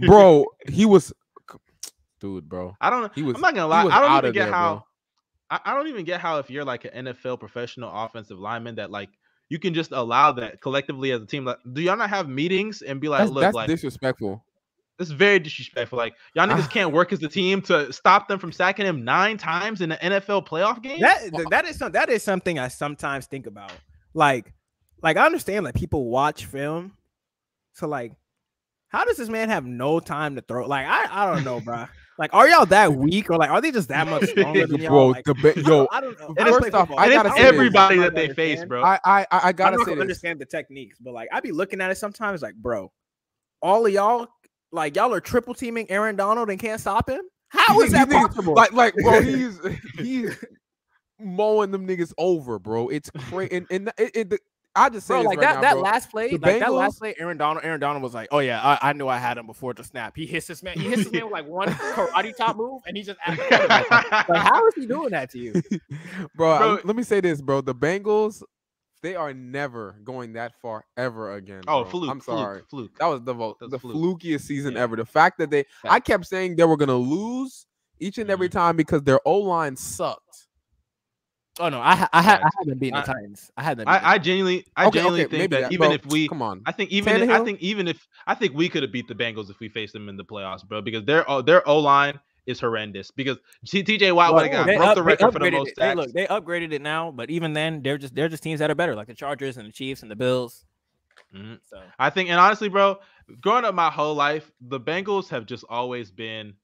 bro. 0.06 0.46
He 0.68 0.84
was, 0.84 1.12
dude, 2.20 2.48
bro. 2.48 2.76
I 2.80 2.90
don't. 2.90 3.12
He 3.14 3.22
was. 3.22 3.36
I'm 3.36 3.40
not 3.40 3.54
gonna 3.54 3.68
lie. 3.68 3.84
I 3.84 4.00
don't 4.00 4.18
even 4.18 4.32
get 4.32 4.44
there, 4.44 4.52
how. 4.52 4.84
I, 5.50 5.60
I 5.66 5.74
don't 5.74 5.88
even 5.88 6.04
get 6.04 6.20
how 6.20 6.38
if 6.38 6.50
you're 6.50 6.64
like 6.64 6.84
an 6.86 7.06
NFL 7.06 7.38
professional 7.38 7.90
offensive 7.92 8.38
lineman 8.38 8.76
that 8.76 8.90
like 8.90 9.10
you 9.50 9.58
can 9.58 9.74
just 9.74 9.92
allow 9.92 10.32
that 10.32 10.62
collectively 10.62 11.10
as 11.10 11.20
a 11.20 11.26
team. 11.26 11.44
Like, 11.44 11.58
do 11.74 11.82
y'all 11.82 11.96
not 11.96 12.08
have 12.08 12.26
meetings 12.26 12.80
and 12.80 13.00
be 13.00 13.10
like, 13.10 13.20
That's, 13.20 13.30
look, 13.30 13.42
that's 13.42 13.54
like 13.54 13.68
disrespectful. 13.68 14.42
This 14.98 15.08
is 15.08 15.12
very 15.14 15.38
disrespectful. 15.38 15.98
Like 15.98 16.14
y'all 16.34 16.46
niggas 16.46 16.64
ah. 16.64 16.70
can't 16.70 16.92
work 16.92 17.12
as 17.12 17.22
a 17.22 17.28
team 17.28 17.62
to 17.62 17.92
stop 17.92 18.28
them 18.28 18.38
from 18.38 18.52
sacking 18.52 18.86
him 18.86 19.04
nine 19.04 19.38
times 19.38 19.80
in 19.80 19.92
an 19.92 20.12
NFL 20.12 20.46
playoff 20.46 20.82
game. 20.82 21.00
That 21.00 21.30
that 21.50 21.64
is 21.64 21.76
some, 21.78 21.92
that 21.92 22.08
is 22.08 22.22
something 22.22 22.58
I 22.58 22.68
sometimes 22.68 23.26
think 23.26 23.46
about. 23.46 23.72
Like, 24.14 24.52
like 25.02 25.16
I 25.16 25.26
understand 25.26 25.64
like 25.64 25.74
people 25.74 26.04
watch 26.10 26.44
film, 26.44 26.92
so 27.72 27.88
like, 27.88 28.12
how 28.88 29.04
does 29.04 29.16
this 29.16 29.28
man 29.28 29.48
have 29.48 29.64
no 29.64 29.98
time 30.00 30.36
to 30.36 30.42
throw? 30.42 30.66
Like, 30.66 30.86
I 30.86 31.08
I 31.10 31.34
don't 31.34 31.44
know, 31.44 31.60
bro. 31.60 31.86
Like, 32.18 32.34
are 32.34 32.46
y'all 32.46 32.66
that 32.66 32.92
weak 32.92 33.30
or 33.30 33.36
like 33.36 33.50
are 33.50 33.60
they 33.62 33.72
just 33.72 33.88
that 33.88 34.06
much 34.06 34.24
stronger 34.28 34.66
than 34.66 34.82
y'all? 34.82 34.90
bro, 34.90 35.06
Like, 35.08 35.24
the 35.24 35.34
ba- 35.34 35.48
I 35.48 35.52
don't- 35.54 35.66
yo, 35.66 35.88
I 35.90 36.00
don't 36.02 36.20
know. 36.20 36.26
And 36.28 36.38
I 36.38 36.42
it's- 36.42 36.50
don't 36.50 36.60
play 36.60 36.70
first 36.70 36.90
off. 36.90 36.98
I 36.98 37.08
gotta 37.08 37.30
say 37.30 37.40
everybody 37.40 37.94
I'm 37.96 38.00
that 38.02 38.14
they 38.14 38.26
gonna 38.26 38.34
face, 38.34 38.64
bro. 38.66 38.84
I 38.84 39.00
I 39.02 39.20
I, 39.22 39.26
I 39.30 39.40
I 39.48 39.52
gotta 39.52 39.76
don't 39.78 39.86
say 39.86 39.92
know, 39.92 39.96
this. 39.96 40.02
understand 40.02 40.38
the 40.38 40.44
techniques, 40.44 40.98
but 41.00 41.14
like 41.14 41.30
I 41.32 41.40
be 41.40 41.52
looking 41.52 41.80
at 41.80 41.90
it 41.90 41.96
sometimes, 41.96 42.42
like, 42.42 42.54
bro, 42.54 42.92
all 43.62 43.86
of 43.86 43.92
y'all, 43.92 44.28
like 44.72 44.96
y'all 44.96 45.12
are 45.14 45.20
triple 45.20 45.54
teaming 45.54 45.90
Aaron 45.90 46.16
Donald 46.16 46.50
and 46.50 46.58
can't 46.58 46.80
stop 46.80 47.08
him. 47.08 47.20
How 47.48 47.74
You 47.78 47.82
is 47.84 47.92
think- 47.92 48.08
that 48.08 48.28
possible? 48.28 48.54
Like, 48.54 48.72
like, 48.72 48.94
bro, 48.94 49.20
he's 49.22 49.60
he's 49.98 50.36
mowing 51.18 51.70
them 51.70 51.86
niggas 51.86 52.12
over, 52.18 52.58
bro. 52.58 52.88
It's 52.88 53.10
crazy, 53.10 53.56
and, 53.56 53.66
and 53.70 53.92
it, 53.98 54.10
it, 54.16 54.30
the- 54.30 54.38
I 54.74 54.88
just 54.88 55.06
say 55.06 55.12
bro, 55.20 55.24
like 55.24 55.36
right 55.38 55.40
that 55.48 55.54
now, 55.56 55.60
that 55.60 55.72
bro. 55.74 55.82
last 55.82 56.10
play, 56.10 56.28
The 56.30 56.38
like 56.38 56.60
that 56.60 56.72
last 56.72 56.98
play, 56.98 57.14
Aaron 57.18 57.36
Donald, 57.36 57.62
Aaron 57.62 57.78
Donald 57.78 58.02
was 58.02 58.14
like, 58.14 58.28
"Oh 58.32 58.38
yeah, 58.38 58.58
I, 58.58 58.88
I 58.88 58.92
knew 58.94 59.06
I 59.06 59.18
had 59.18 59.36
him 59.36 59.46
before 59.46 59.74
the 59.74 59.84
snap." 59.84 60.14
He 60.16 60.24
hits 60.24 60.46
this 60.46 60.62
man, 60.62 60.78
he 60.80 60.88
hits 60.88 61.04
this 61.04 61.12
man 61.12 61.24
with 61.24 61.32
like 61.32 61.46
one 61.46 61.68
karate 61.92 62.34
top 62.34 62.56
move, 62.56 62.80
and 62.86 62.96
he 62.96 63.02
just 63.02 63.18
at 63.26 63.36
the 63.36 63.42
quarterback. 63.44 64.28
like, 64.30 64.42
how 64.42 64.66
is 64.68 64.74
he 64.74 64.86
doing 64.86 65.10
that 65.10 65.28
to 65.32 65.38
you? 65.38 65.52
bro, 66.34 66.56
Bro- 66.58 66.78
let 66.84 66.96
me 66.96 67.02
say 67.02 67.20
this, 67.20 67.42
bro. 67.42 67.60
The 67.60 67.74
Bengals 67.74 68.42
they 69.02 69.16
are 69.16 69.34
never 69.34 69.96
going 70.04 70.34
that 70.34 70.52
far 70.62 70.84
ever 70.96 71.34
again. 71.34 71.62
Oh, 71.68 71.82
bro. 71.82 71.90
fluke. 71.90 72.10
I'm 72.10 72.20
sorry. 72.20 72.62
Fluke. 72.70 72.98
That 72.98 73.06
was 73.06 73.22
the 73.22 73.34
vo- 73.34 73.56
That's 73.60 73.72
the 73.72 73.78
fluke. 73.78 73.96
flukiest 74.22 74.42
season 74.42 74.74
Yeah. 74.74 74.80
ever. 74.82 74.96
The 74.96 75.04
fact 75.04 75.38
that 75.38 75.50
they, 75.50 75.64
I 75.84 76.00
kept 76.00 76.26
saying 76.26 76.56
they 76.56 76.64
were 76.64 76.76
gonna 76.76 76.96
lose 76.96 77.66
each 78.00 78.18
and 78.18 78.30
every 78.30 78.48
Mm-hmm. 78.48 78.58
time 78.58 78.76
because 78.76 79.02
their 79.02 79.20
O 79.26 79.38
line 79.38 79.76
sucked. 79.76 80.48
Oh 81.60 81.68
no, 81.68 81.80
I 81.80 82.08
I 82.14 82.22
had 82.22 82.38
I 82.40 82.42
Facts. 82.44 82.54
had 82.60 82.66
them 82.68 82.78
beating 82.78 82.94
the 82.98 83.02
Titans. 83.02 83.50
I 83.58 83.62
had 83.62 83.76
them. 83.76 83.84
beating 83.86 84.00
I, 84.02 84.12
I 84.12 84.18
genuinely, 84.18 84.64
I 84.74 84.86
Okay, 84.86 84.98
genuinely 84.98 85.24
okay, 85.26 85.36
think 85.38 85.50
that, 85.50 85.60
that, 85.62 85.72
even 85.72 85.88
bro, 85.88 85.94
if 85.94 86.06
we, 86.06 86.26
come 86.26 86.40
on, 86.40 86.62
I 86.64 86.72
think 86.72 86.90
even 86.90 87.22
if, 87.22 87.28
I 87.30 87.44
think 87.44 87.60
even 87.60 87.88
if 87.88 88.08
I 88.26 88.34
think 88.34 88.54
we 88.54 88.70
could 88.70 88.82
have 88.82 88.90
beat 88.90 89.06
the 89.06 89.14
Bengals 89.14 89.50
if 89.50 89.60
we 89.60 89.68
faced 89.68 89.92
them 89.92 90.08
in 90.08 90.16
the 90.16 90.24
playoffs, 90.24 90.66
bro, 90.66 90.80
because 90.80 91.04
their 91.04 91.28
O- 91.30 91.42
their 91.42 91.66
O 91.68 91.78
line 91.78 92.18
is 92.46 92.58
horrendous. 92.60 93.10
Because 93.10 93.38
TJ 93.66 94.12
Watt 94.14 94.34
would 94.34 94.42
have 94.44 94.52
got 94.52 94.66
they 94.66 94.76
broke 94.76 94.88
up- 94.88 94.94
the 94.96 95.02
record 95.02 95.32
for 95.32 95.38
the 95.38 95.50
most 95.50 95.68
it. 95.70 95.74
They, 95.76 95.82
sacks. 95.82 95.96
look, 95.96 96.12
they 96.12 96.26
upgraded 96.26 96.72
it 96.72 96.82
now, 96.82 97.10
but 97.10 97.30
even 97.30 97.52
then, 97.52 97.82
they're 97.82 97.98
just 97.98 98.14
they're 98.14 98.28
just 98.28 98.42
teams 98.42 98.58
that 98.60 98.70
are 98.70 98.74
better, 98.74 98.94
like 98.94 99.06
the 99.08 99.14
Chargers 99.14 99.56
and 99.56 99.68
the 99.68 99.72
Chiefs 99.72 100.02
and 100.02 100.10
the 100.10 100.16
Bills. 100.16 100.64
Mhm. 101.34 101.58
So 101.68 101.80
I 101.98 102.10
think, 102.10 102.28
and 102.30 102.38
honestly, 102.38 102.68
bro, 102.68 102.98
growing 103.40 103.64
up 103.64 103.74
my 103.74 103.90
whole 103.90 104.14
life, 104.14 104.50
the 104.60 104.78
Bengals 104.80 105.28
have 105.28 105.46
just 105.46 105.64
always 105.68 106.10
been 106.10 106.54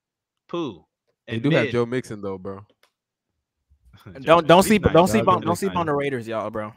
poo. 0.48 0.84
they 1.26 1.34
and 1.34 1.42
do 1.42 1.50
have. 1.50 1.68
Joe 1.70 1.86
Mixon 1.86 2.20
though, 2.22 2.38
bro. 2.38 2.60
Don't 4.20 4.24
don't 4.24 4.42
Mixon's 4.46 4.66
sleep 4.66 4.82
nice. 4.84 4.92
don't 4.92 5.06
Joe 5.06 5.12
sleep 5.12 5.28
on 5.28 5.40
don't 5.42 5.56
sleep 5.56 5.76
on 5.76 5.86
the 5.86 5.94
Raiders, 5.94 6.26
y'all, 6.28 6.50
bro. 6.50 6.72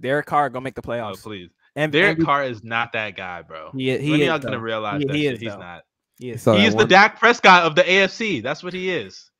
Derek 0.00 0.26
Carr 0.26 0.50
gonna 0.50 0.62
make 0.64 0.74
the 0.74 0.82
Oh, 0.84 0.88
playoffs. 0.88 1.22
please. 1.22 1.50
and 1.76 1.90
Derek 1.92 2.18
and 2.18 2.26
Carr 2.26 2.44
is 2.44 2.62
not 2.64 2.92
that 2.92 3.16
guy, 3.16 3.42
bro. 3.42 3.70
he, 3.74 3.96
he 3.98 4.10
when 4.12 4.20
is, 4.20 4.26
y'all 4.26 4.38
gonna 4.38 4.58
realize 4.60 5.00
He- 5.00 5.06
that 5.06 5.16
he 5.16 5.26
is, 5.26 5.40
he's 5.40 5.52
though. 5.52 5.58
not. 5.58 5.82
He 6.18 6.30
is. 6.30 6.44
He's 6.44 6.70
the 6.72 6.76
one- 6.76 6.88
Dak 6.88 7.18
Prescott 7.18 7.64
of 7.64 7.74
the 7.74 7.82
AFC. 7.82 8.42
That's 8.42 8.62
what 8.62 8.72
he 8.72 8.90
is. 8.90 9.30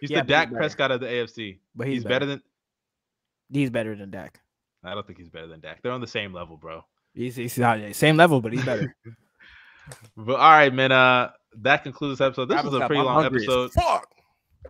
He's 0.00 0.10
Yeah, 0.10 0.18
the 0.18 0.24
but 0.24 0.26
he's 0.26 0.30
Dak. 0.50 0.52
Prescott 0.52 0.90
of 0.92 1.00
the 1.00 1.06
AFC. 1.06 1.58
but 1.74 1.86
He's, 1.86 1.96
he's, 1.96 2.04
better 2.04 2.26
than. 2.26 2.42
He's 3.50 3.70
better 3.70 3.96
than 3.96 4.10
Dak. 4.10 4.40
I 4.84 4.94
don't 4.94 5.06
think 5.06 5.18
he's 5.18 5.28
better 5.30 5.46
than 5.48 5.60
Dak. 5.60 5.82
They're 5.82 5.92
on 5.92 6.00
the 6.00 6.06
same 6.06 6.32
level, 6.32 6.56
bro. 6.56 6.84
He's, 7.14 7.34
he's 7.36 7.58
not 7.58 7.78
the 7.80 7.92
same 7.94 8.16
level, 8.16 8.40
but 8.40 8.52
he's 8.52 8.64
better. 8.64 8.94
But 10.18 10.34
all 10.34 10.50
right, 10.50 10.72
man. 10.72 10.92
Uh, 10.92 11.30
that 11.62 11.82
concludes 11.82 12.18
this 12.18 12.26
episode. 12.26 12.44
This 12.50 12.62
was 12.62 12.74
a 12.74 12.80
pretty. 12.80 13.00
I'm 13.00 13.06
long 13.06 13.22
hungry 13.22 13.42
episode. 13.42 13.72
Fuck. 13.72 14.06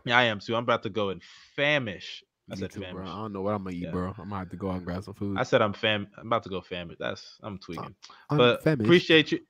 Yeah, 0.04 0.16
I 0.16 0.22
am 0.24 0.38
too. 0.38 0.54
I'm 0.54 0.62
about 0.62 0.84
to 0.84 0.90
go 0.90 1.08
and 1.10 1.20
famish. 1.56 2.22
I 2.48 2.54
Me 2.54 2.60
said 2.60 2.70
too, 2.70 2.84
bro. 2.92 3.02
I 3.02 3.06
don't 3.16 3.32
know 3.32 3.42
what 3.42 3.52
I'm 3.54 3.64
gonna 3.64 3.74
eat, 3.74 3.82
Yeah. 3.82 3.90
bro. 3.90 4.10
I'm 4.16 4.28
gonna 4.28 4.38
have 4.38 4.50
to 4.50 4.56
go 4.56 4.70
out 4.70 4.76
and 4.76 4.84
grab 4.84 5.02
some 5.02 5.14
food. 5.14 5.36
I 5.36 5.42
said 5.42 5.60
I'm 5.60 5.72
fam. 5.72 6.06
I'm 6.16 6.28
about 6.28 6.44
to 6.44 6.50
go 6.50 6.60
famish. 6.60 6.98
That's 7.00 7.36
I'm 7.42 7.58
tweaking. 7.58 7.96
I'm 8.30 8.38
but 8.38 8.62
famished. 8.62 8.86
appreciate 8.86 9.32
you. 9.32 9.40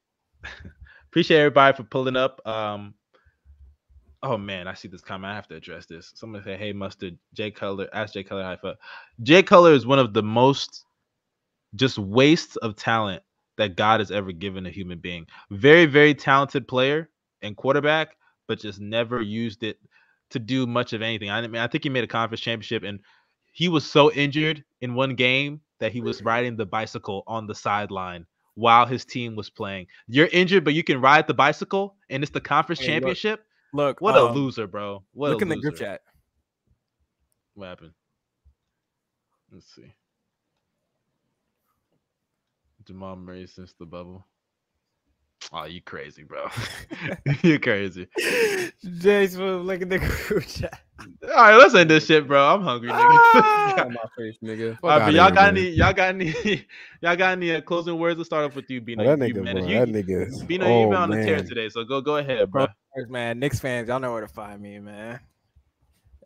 appreciate 1.09 1.39
everybody 1.39 1.77
for 1.77 1.85
pulling 1.85 2.17
up. 2.17 2.47
Um. 2.47 2.95
Oh 4.23 4.37
man, 4.37 4.67
I 4.67 4.75
see 4.75 4.89
this 4.89 5.01
comment. 5.01 5.31
I 5.31 5.37
have 5.37 5.49
to 5.49 5.55
address 5.55 5.87
this. 5.87 6.13
Somebody 6.15 6.45
say, 6.45 6.57
"Hey, 6.57 6.73
mustard." 6.73 7.19
Jay 7.35 7.51
Cutler. 7.51 7.89
Ask 7.93 8.15
Jay 8.15 8.25
Cutler. 8.25 8.59
Five. 8.61 8.77
Jay 9.23 9.43
Cutler 9.43 9.73
is 9.73 9.87
one 9.87 9.99
of 9.99 10.13
the 10.13 10.23
most 10.23 10.85
just 11.75 11.99
wastes 11.99 12.57
of 12.57 12.77
talent 12.77 13.23
that 13.59 13.77
God 13.77 14.01
has 14.01 14.11
ever 14.11 14.33
given 14.33 14.67
a 14.67 14.71
human 14.71 14.99
being. 14.99 15.27
Very, 15.51 15.87
very 15.87 16.15
talented 16.15 16.67
player 16.67 17.11
and 17.43 17.57
quarterback, 17.57 18.17
but 18.47 18.59
just 18.59 18.81
never 18.81 19.21
used 19.21 19.63
it 19.63 19.79
to 20.31 20.39
do 20.39 20.67
much 20.67 20.93
of 20.93 21.03
anything. 21.03 21.31
I 21.31 21.47
mean, 21.47 21.61
I 21.61 21.67
think 21.67 21.85
he 21.85 21.91
made 21.91 22.05
a 22.05 22.09
conference 22.09 22.41
championship, 22.41 22.83
and 22.83 23.01
he 23.53 23.69
was 23.69 23.89
so 23.89 24.13
injured 24.13 24.65
in 24.81 24.95
one 24.95 25.15
game 25.15 25.61
that 25.81 25.93
he 25.93 26.01
was 26.01 26.23
riding 26.23 26.57
the 26.57 26.67
bicycle 26.67 27.23
on 27.27 27.47
the 27.47 27.55
sideline 27.55 28.27
while 28.59 28.87
his 28.87 29.05
team 29.05 29.37
was 29.37 29.49
playing. 29.49 29.87
You're 30.09 30.27
injured, 30.33 30.65
but 30.65 30.75
you 30.75 30.83
can 30.83 31.01
ride 31.01 31.29
the 31.29 31.35
bicycle, 31.35 31.95
and 32.11 32.25
it's 32.25 32.33
the 32.33 32.41
conference 32.41 32.81
Hey, 32.81 32.87
championship. 32.87 33.45
Look, 33.73 34.01
What 34.01 34.17
a 34.17 34.27
um, 34.27 34.35
loser, 34.35 34.67
bro! 34.67 35.05
What 35.13 35.31
Look 35.31 35.41
a 35.41 35.45
in 35.45 35.49
the 35.49 35.57
group 35.57 35.77
chat. 35.77 36.01
What 37.55 37.69
happened? 37.69 37.93
Let's 39.53 39.73
see. 39.75 39.95
Jamal 42.85 43.17
Murray 43.17 43.47
since 43.47 43.75
the 43.79 43.87
bubble. 43.87 44.27
Oh, 45.53 45.65
you 45.65 45.81
crazy, 45.81 46.25
bro. 46.25 46.49
you 47.43 47.61
crazy. 47.61 48.09
Jason, 48.99 49.63
look 49.63 49.83
at 49.83 49.89
the 49.89 49.99
group 49.99 50.47
chat. 50.47 50.81
All 51.01 51.29
right, 51.29 51.57
let's 51.57 51.75
end 51.75 51.91
this 51.91 52.07
shit, 52.07 52.27
bro. 52.27 52.55
I'm 52.55 52.63
hungry, 52.63 52.91
nigga. 52.91 53.45
Ah, 53.79 53.85
my 53.89 53.95
face, 54.17 54.37
nigga. 54.43 54.77
All 54.83 54.91
right, 54.91 54.99
but 55.07 55.15
y'all 55.15 55.31
got 55.31 55.49
any? 55.49 55.69
Y'all 55.71 55.93
got 55.93 56.09
any? 56.09 56.31
y'all 57.01 57.15
got 57.17 57.33
any 57.33 57.55
uh, 57.55 57.61
closing 57.61 57.97
words? 57.97 58.19
Let's 58.19 58.29
start 58.29 58.45
off 58.45 58.57
with 58.57 58.69
you, 58.71 58.81
Bino. 58.81 59.05
Oh, 59.05 59.15
that 59.17 59.29
You 59.29 59.35
nigga, 59.35 59.45
managed- 59.45 59.67
bro, 59.67 59.75
you- 59.85 59.87
that 59.87 60.07
nigga. 60.07 60.47
Bino, 60.49 60.67
oh, 60.67 60.81
you've 60.81 60.91
been 60.91 60.99
on 60.99 61.11
the 61.11 61.23
tear 61.23 61.43
today, 61.43 61.69
so 61.69 61.85
go 61.85 62.01
go 62.01 62.17
ahead, 62.17 62.51
bro. 62.51 62.67
Man, 63.09 63.39
Knicks 63.39 63.61
fans, 63.61 63.87
y'all 63.89 64.01
know 64.01 64.13
where 64.13 64.23
to 64.23 64.29
find 64.29 64.61
me, 64.61 64.81
man. 64.81 65.21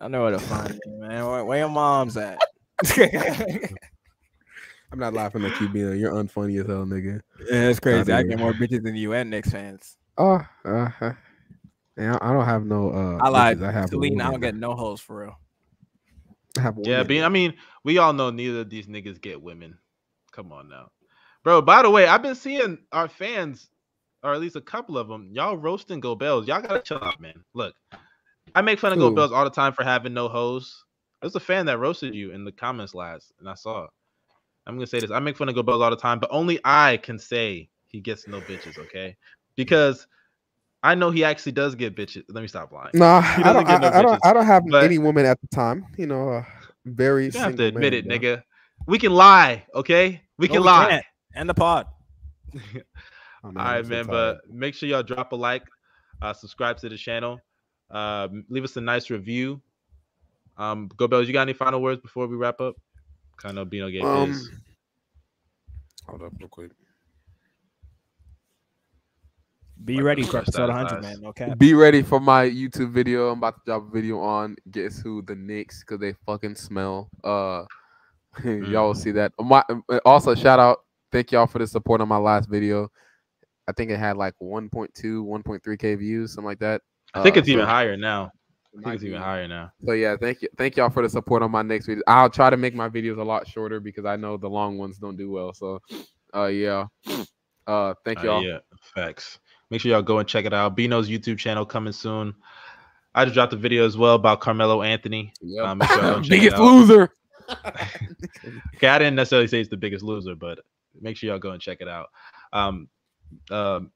Y'all 0.01 0.09
know 0.09 0.23
where 0.23 0.33
to 0.33 0.39
find 0.39 0.71
me, 0.73 0.81
man. 0.99 1.27
Where, 1.27 1.45
where 1.45 1.59
your 1.59 1.69
mom's 1.69 2.17
at? 2.17 2.39
I'm 4.93 4.99
not 4.99 5.13
laughing 5.15 5.45
at 5.45 5.61
you, 5.61 5.69
Bino. 5.69 5.93
You're 5.93 6.13
unfunny 6.13 6.59
as 6.61 6.67
hell, 6.67 6.85
nigga. 6.85 7.21
Yeah, 7.51 7.69
it's 7.69 7.81
crazy. 7.81 8.13
I 8.13 8.23
get 8.23 8.39
more 8.39 8.53
bitches 8.53 8.83
than 8.83 8.95
you 8.97 9.13
and 9.13 9.29
Knicks 9.31 9.51
fans. 9.51 9.97
Oh, 10.17 10.41
uh, 10.65 10.89
yeah, 11.97 12.19
I 12.21 12.33
don't 12.33 12.45
have 12.45 12.65
no. 12.65 12.91
Uh, 12.91 13.21
I 13.23 13.29
lied. 13.29 13.59
bitches. 13.59 13.65
I 13.67 13.73
have 13.73 13.85
a 13.85 13.89
Celine, 13.89 14.21
I 14.21 14.31
don't 14.31 14.41
get 14.41 14.55
no 14.55 14.75
hoes 14.75 15.01
for 15.01 15.21
real. 15.21 15.39
I 16.59 16.61
have 16.61 16.79
Yeah, 16.83 17.03
being, 17.03 17.25
I 17.25 17.29
mean, 17.29 17.55
we 17.85 17.99
all 17.99 18.13
know 18.13 18.31
neither 18.31 18.61
of 18.61 18.71
these 18.71 18.87
niggas 18.87 19.21
get 19.21 19.41
women. 19.41 19.79
Come 20.33 20.53
on 20.53 20.69
now, 20.69 20.91
bro. 21.45 21.61
By 21.61 21.83
the 21.83 21.91
way, 21.91 22.07
I've 22.07 22.23
been 22.23 22.35
seeing 22.35 22.79
our 22.91 23.09
fans, 23.09 23.69
or 24.23 24.33
at 24.33 24.41
least 24.41 24.57
a 24.57 24.61
couple 24.61 24.97
of 24.97 25.09
them, 25.09 25.29
y'all 25.33 25.57
roasting 25.57 26.01
Go 26.01 26.15
Bells. 26.15 26.47
Y'all 26.49 26.63
gotta 26.63 26.81
chill 26.81 27.03
out, 27.03 27.21
man. 27.21 27.45
Look, 27.53 27.75
I 28.55 28.63
make 28.63 28.79
fun 28.79 28.93
of 28.93 28.99
Go 28.99 29.11
Bells 29.11 29.33
all 29.33 29.45
the 29.45 29.51
time 29.51 29.75
for 29.75 29.85
having 29.85 30.15
no 30.15 30.29
hoes. 30.29 30.85
There's 31.21 31.37
a 31.37 31.41
fan 31.41 31.67
that 31.67 31.79
roasted 31.79 32.15
you 32.15 32.33
in 32.33 32.45
the 32.45 32.53
comments 32.53 32.95
last, 32.95 33.33
and 33.39 33.49
I 33.49 33.55
saw 33.55 33.85
it. 33.85 33.91
I'm 34.67 34.77
gonna 34.77 34.87
say 34.87 35.01
this. 35.01 35.11
I 35.11 35.19
make 35.19 35.37
fun 35.37 35.49
of 35.49 35.55
Go 35.55 35.63
Bells 35.63 35.83
all 35.83 35.91
the 35.91 35.97
time, 35.97 36.19
but 36.19 36.31
only 36.33 36.59
I 36.65 36.97
can 36.99 37.19
say 37.19 37.69
he 37.89 38.01
gets 38.01 38.27
no 38.27 38.41
bitches, 38.41 38.79
okay? 38.79 39.17
Because 39.55 40.07
I 40.83 40.95
know 40.97 41.11
he 41.11 41.23
actually 41.25 41.53
does 41.53 41.75
get 41.75 41.95
bitches. 41.97 42.25
Let 42.29 42.41
me 42.43 42.49
stop 42.49 42.73
lying. 42.73 42.91
Nah, 42.95 43.21
He 43.23 43.43
I 43.43 43.53
don't. 43.53 43.65
doesn't 43.65 43.83
no 43.83 43.89
I, 43.89 43.99
I 43.99 44.03
don't. 44.03 44.27
I 44.27 44.33
don't 44.33 44.47
have 44.47 44.65
but- 44.67 44.85
any 44.85 44.99
woman 44.99 45.25
at 45.27 45.41
the 45.41 45.47
time. 45.49 45.87
You 45.97 46.07
know, 46.07 46.29
uh, 46.31 46.45
very. 46.87 47.27
You 47.27 47.31
don't 47.31 47.43
have 47.43 47.53
to 47.53 47.57
single 47.59 47.67
admit 47.83 47.93
man, 47.93 48.13
it, 48.19 48.21
bro. 48.21 48.31
nigga. 48.31 48.43
We 48.89 48.99
can 48.99 49.13
lie, 49.13 49.65
okay? 49.77 50.21
We 50.39 50.49
No, 50.49 50.55
can 50.55 50.63
lie. 50.65 50.89
can't. 50.89 51.05
And 51.37 51.49
the 51.49 51.55
pod. 51.55 51.87
Oh, 52.55 52.59
All 53.45 53.53
man, 53.53 53.65
right, 53.65 53.85
so 53.85 53.91
man. 53.91 54.05
tired. 54.07 54.11
But 54.47 54.51
make 54.53 54.75
sure 54.75 54.89
y'all 54.89 55.03
drop 55.03 55.33
a 55.33 55.37
like, 55.37 55.63
uh, 56.21 56.33
subscribe 56.33 56.77
to 56.79 56.89
the 56.89 56.97
channel, 56.97 57.41
uh, 57.91 58.29
leave 58.49 58.65
us 58.65 58.77
a 58.77 58.81
nice 58.81 59.09
review. 59.11 59.61
Um, 60.59 60.89
Go 60.97 61.07
Bells, 61.09 61.27
you 61.29 61.33
got 61.33 61.43
any 61.43 61.53
final 61.53 61.81
words 61.81 62.01
before 62.01 62.27
we 62.27 62.37
wrap 62.37 62.61
up? 62.61 62.75
Kind 63.37 63.59
of 63.59 63.71
Bino 63.71 63.89
gave 63.89 64.03
Um, 64.05 64.31
his. 64.33 64.51
hold 66.07 66.23
up, 66.23 66.33
real 66.39 66.49
quick. 66.49 66.71
Be 69.85 69.97
Like 69.97 70.05
ready 70.05 70.23
for 70.23 70.39
episode 70.39 70.69
100, 70.69 70.99
us. 70.99 71.03
man. 71.03 71.33
No. 71.49 71.55
Be 71.57 71.75
ready 71.75 72.03
for 72.03 72.21
my 72.21 72.45
YouTube 72.49 72.91
video. 72.93 73.31
I'm 73.31 73.39
about 73.39 73.55
to 73.57 73.61
drop 73.65 73.89
a 73.89 73.91
video 73.91 74.19
on 74.21 74.57
guess 74.71 75.01
who 75.01 75.23
the 75.23 75.35
Knicks 75.35 75.81
because 75.81 75.99
they 75.99 76.13
fucking 76.27 76.55
smell. 76.57 77.09
Uh, 77.25 77.65
y'all 78.45 78.89
will 78.89 78.95
see 78.95 79.11
that. 79.13 79.33
My 79.41 79.65
uh, 79.89 79.99
also 80.05 80.35
shout 80.35 80.59
out. 80.59 80.81
Thank 81.11 81.33
y'all 81.33 81.47
for 81.47 81.59
the 81.59 81.67
support 81.67 82.01
on 82.01 82.09
my 82.09 82.17
last 82.17 82.49
video. 82.49 82.91
I 83.69 83.73
think 83.73 83.91
it 83.91 83.99
had 83.99 84.17
like 84.17 84.35
1.2, 84.43 84.91
1.3k 84.95 85.99
views, 85.99 86.33
something 86.35 86.47
like 86.47 86.59
that. 86.61 86.83
I 87.15 87.23
think 87.23 87.37
Uh, 87.37 87.41
it's 87.41 87.49
even 87.49 87.65
higher 87.67 87.97
now. 87.97 88.31
I 88.79 88.83
think 88.83 88.95
it's 88.95 89.05
even 89.05 89.19
be- 89.19 89.23
higher 89.25 89.47
now. 89.49 89.73
So 89.85 89.93
yeah, 89.93 90.17
thank 90.21 90.43
you, 90.43 90.49
thank 90.57 90.77
y'all 90.77 90.91
for 90.91 91.03
the 91.03 91.09
support 91.09 91.43
on 91.43 91.51
my 91.51 91.63
next 91.63 91.87
video. 91.87 92.03
I'll 92.07 92.31
try 92.31 92.51
to 92.51 92.57
make 92.57 92.75
my 92.75 92.89
videos 92.89 93.19
a 93.19 93.23
lot 93.23 93.47
shorter 93.47 93.81
because 93.81 94.05
I 94.05 94.17
know 94.17 94.37
the 94.37 94.49
long 94.49 94.79
ones 94.79 94.99
don't 94.99 95.17
do 95.17 95.31
well. 95.31 95.53
So, 95.53 95.81
uh, 96.35 96.47
yeah, 96.47 96.87
uh, 97.67 97.95
thank 98.05 98.21
Uh, 98.21 98.25
y'all. 98.25 98.43
yeah, 98.45 98.59
facts. 98.95 99.39
Make 99.73 99.81
sure 99.81 99.91
y'all 99.91 100.03
go 100.03 100.19
and 100.19 100.29
check 100.29 100.45
it 100.45 100.53
out. 100.53 100.77
Bino's 100.77 101.09
YouTube 101.09 101.39
channel 101.39 101.65
coming 101.65 101.95
soon. 101.95 102.35
I 103.15 103.25
just 103.25 103.33
dropped 103.33 103.55
a 103.55 103.57
video 103.57 103.87
as 103.87 103.97
well 103.97 104.17
about 104.17 104.43
Carmelo 104.43 104.83
Anthony. 104.83 105.33
Yep. 105.41 105.79
Make 105.79 105.89
sure 105.89 106.03
y'all 106.03 106.15
go 106.17 106.21
check 106.21 106.25
it 106.25 106.29
Biggest 106.29 106.59
loser. 106.59 107.09
Okay, 108.77 108.89
I 108.89 108.99
didn't 108.99 109.15
necessarily 109.15 109.49
say 109.49 109.61
it's 109.61 109.71
the 109.71 109.77
biggest 109.79 110.05
loser, 110.05 110.35
but 110.35 110.59
make 111.01 111.17
sure 111.17 111.31
y'all 111.31 111.39
go 111.39 111.53
and 111.53 111.61
check 111.61 111.79
it 111.81 111.89
out. 111.89 112.09
Um, 112.53 112.89
um, 113.51 113.93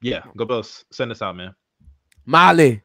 yeah, 0.00 0.22
go 0.36 0.44
Bills. 0.44 0.84
Send 0.90 1.12
us 1.12 1.22
out, 1.22 1.36
man. 1.36 1.54
Molly. 2.26 2.82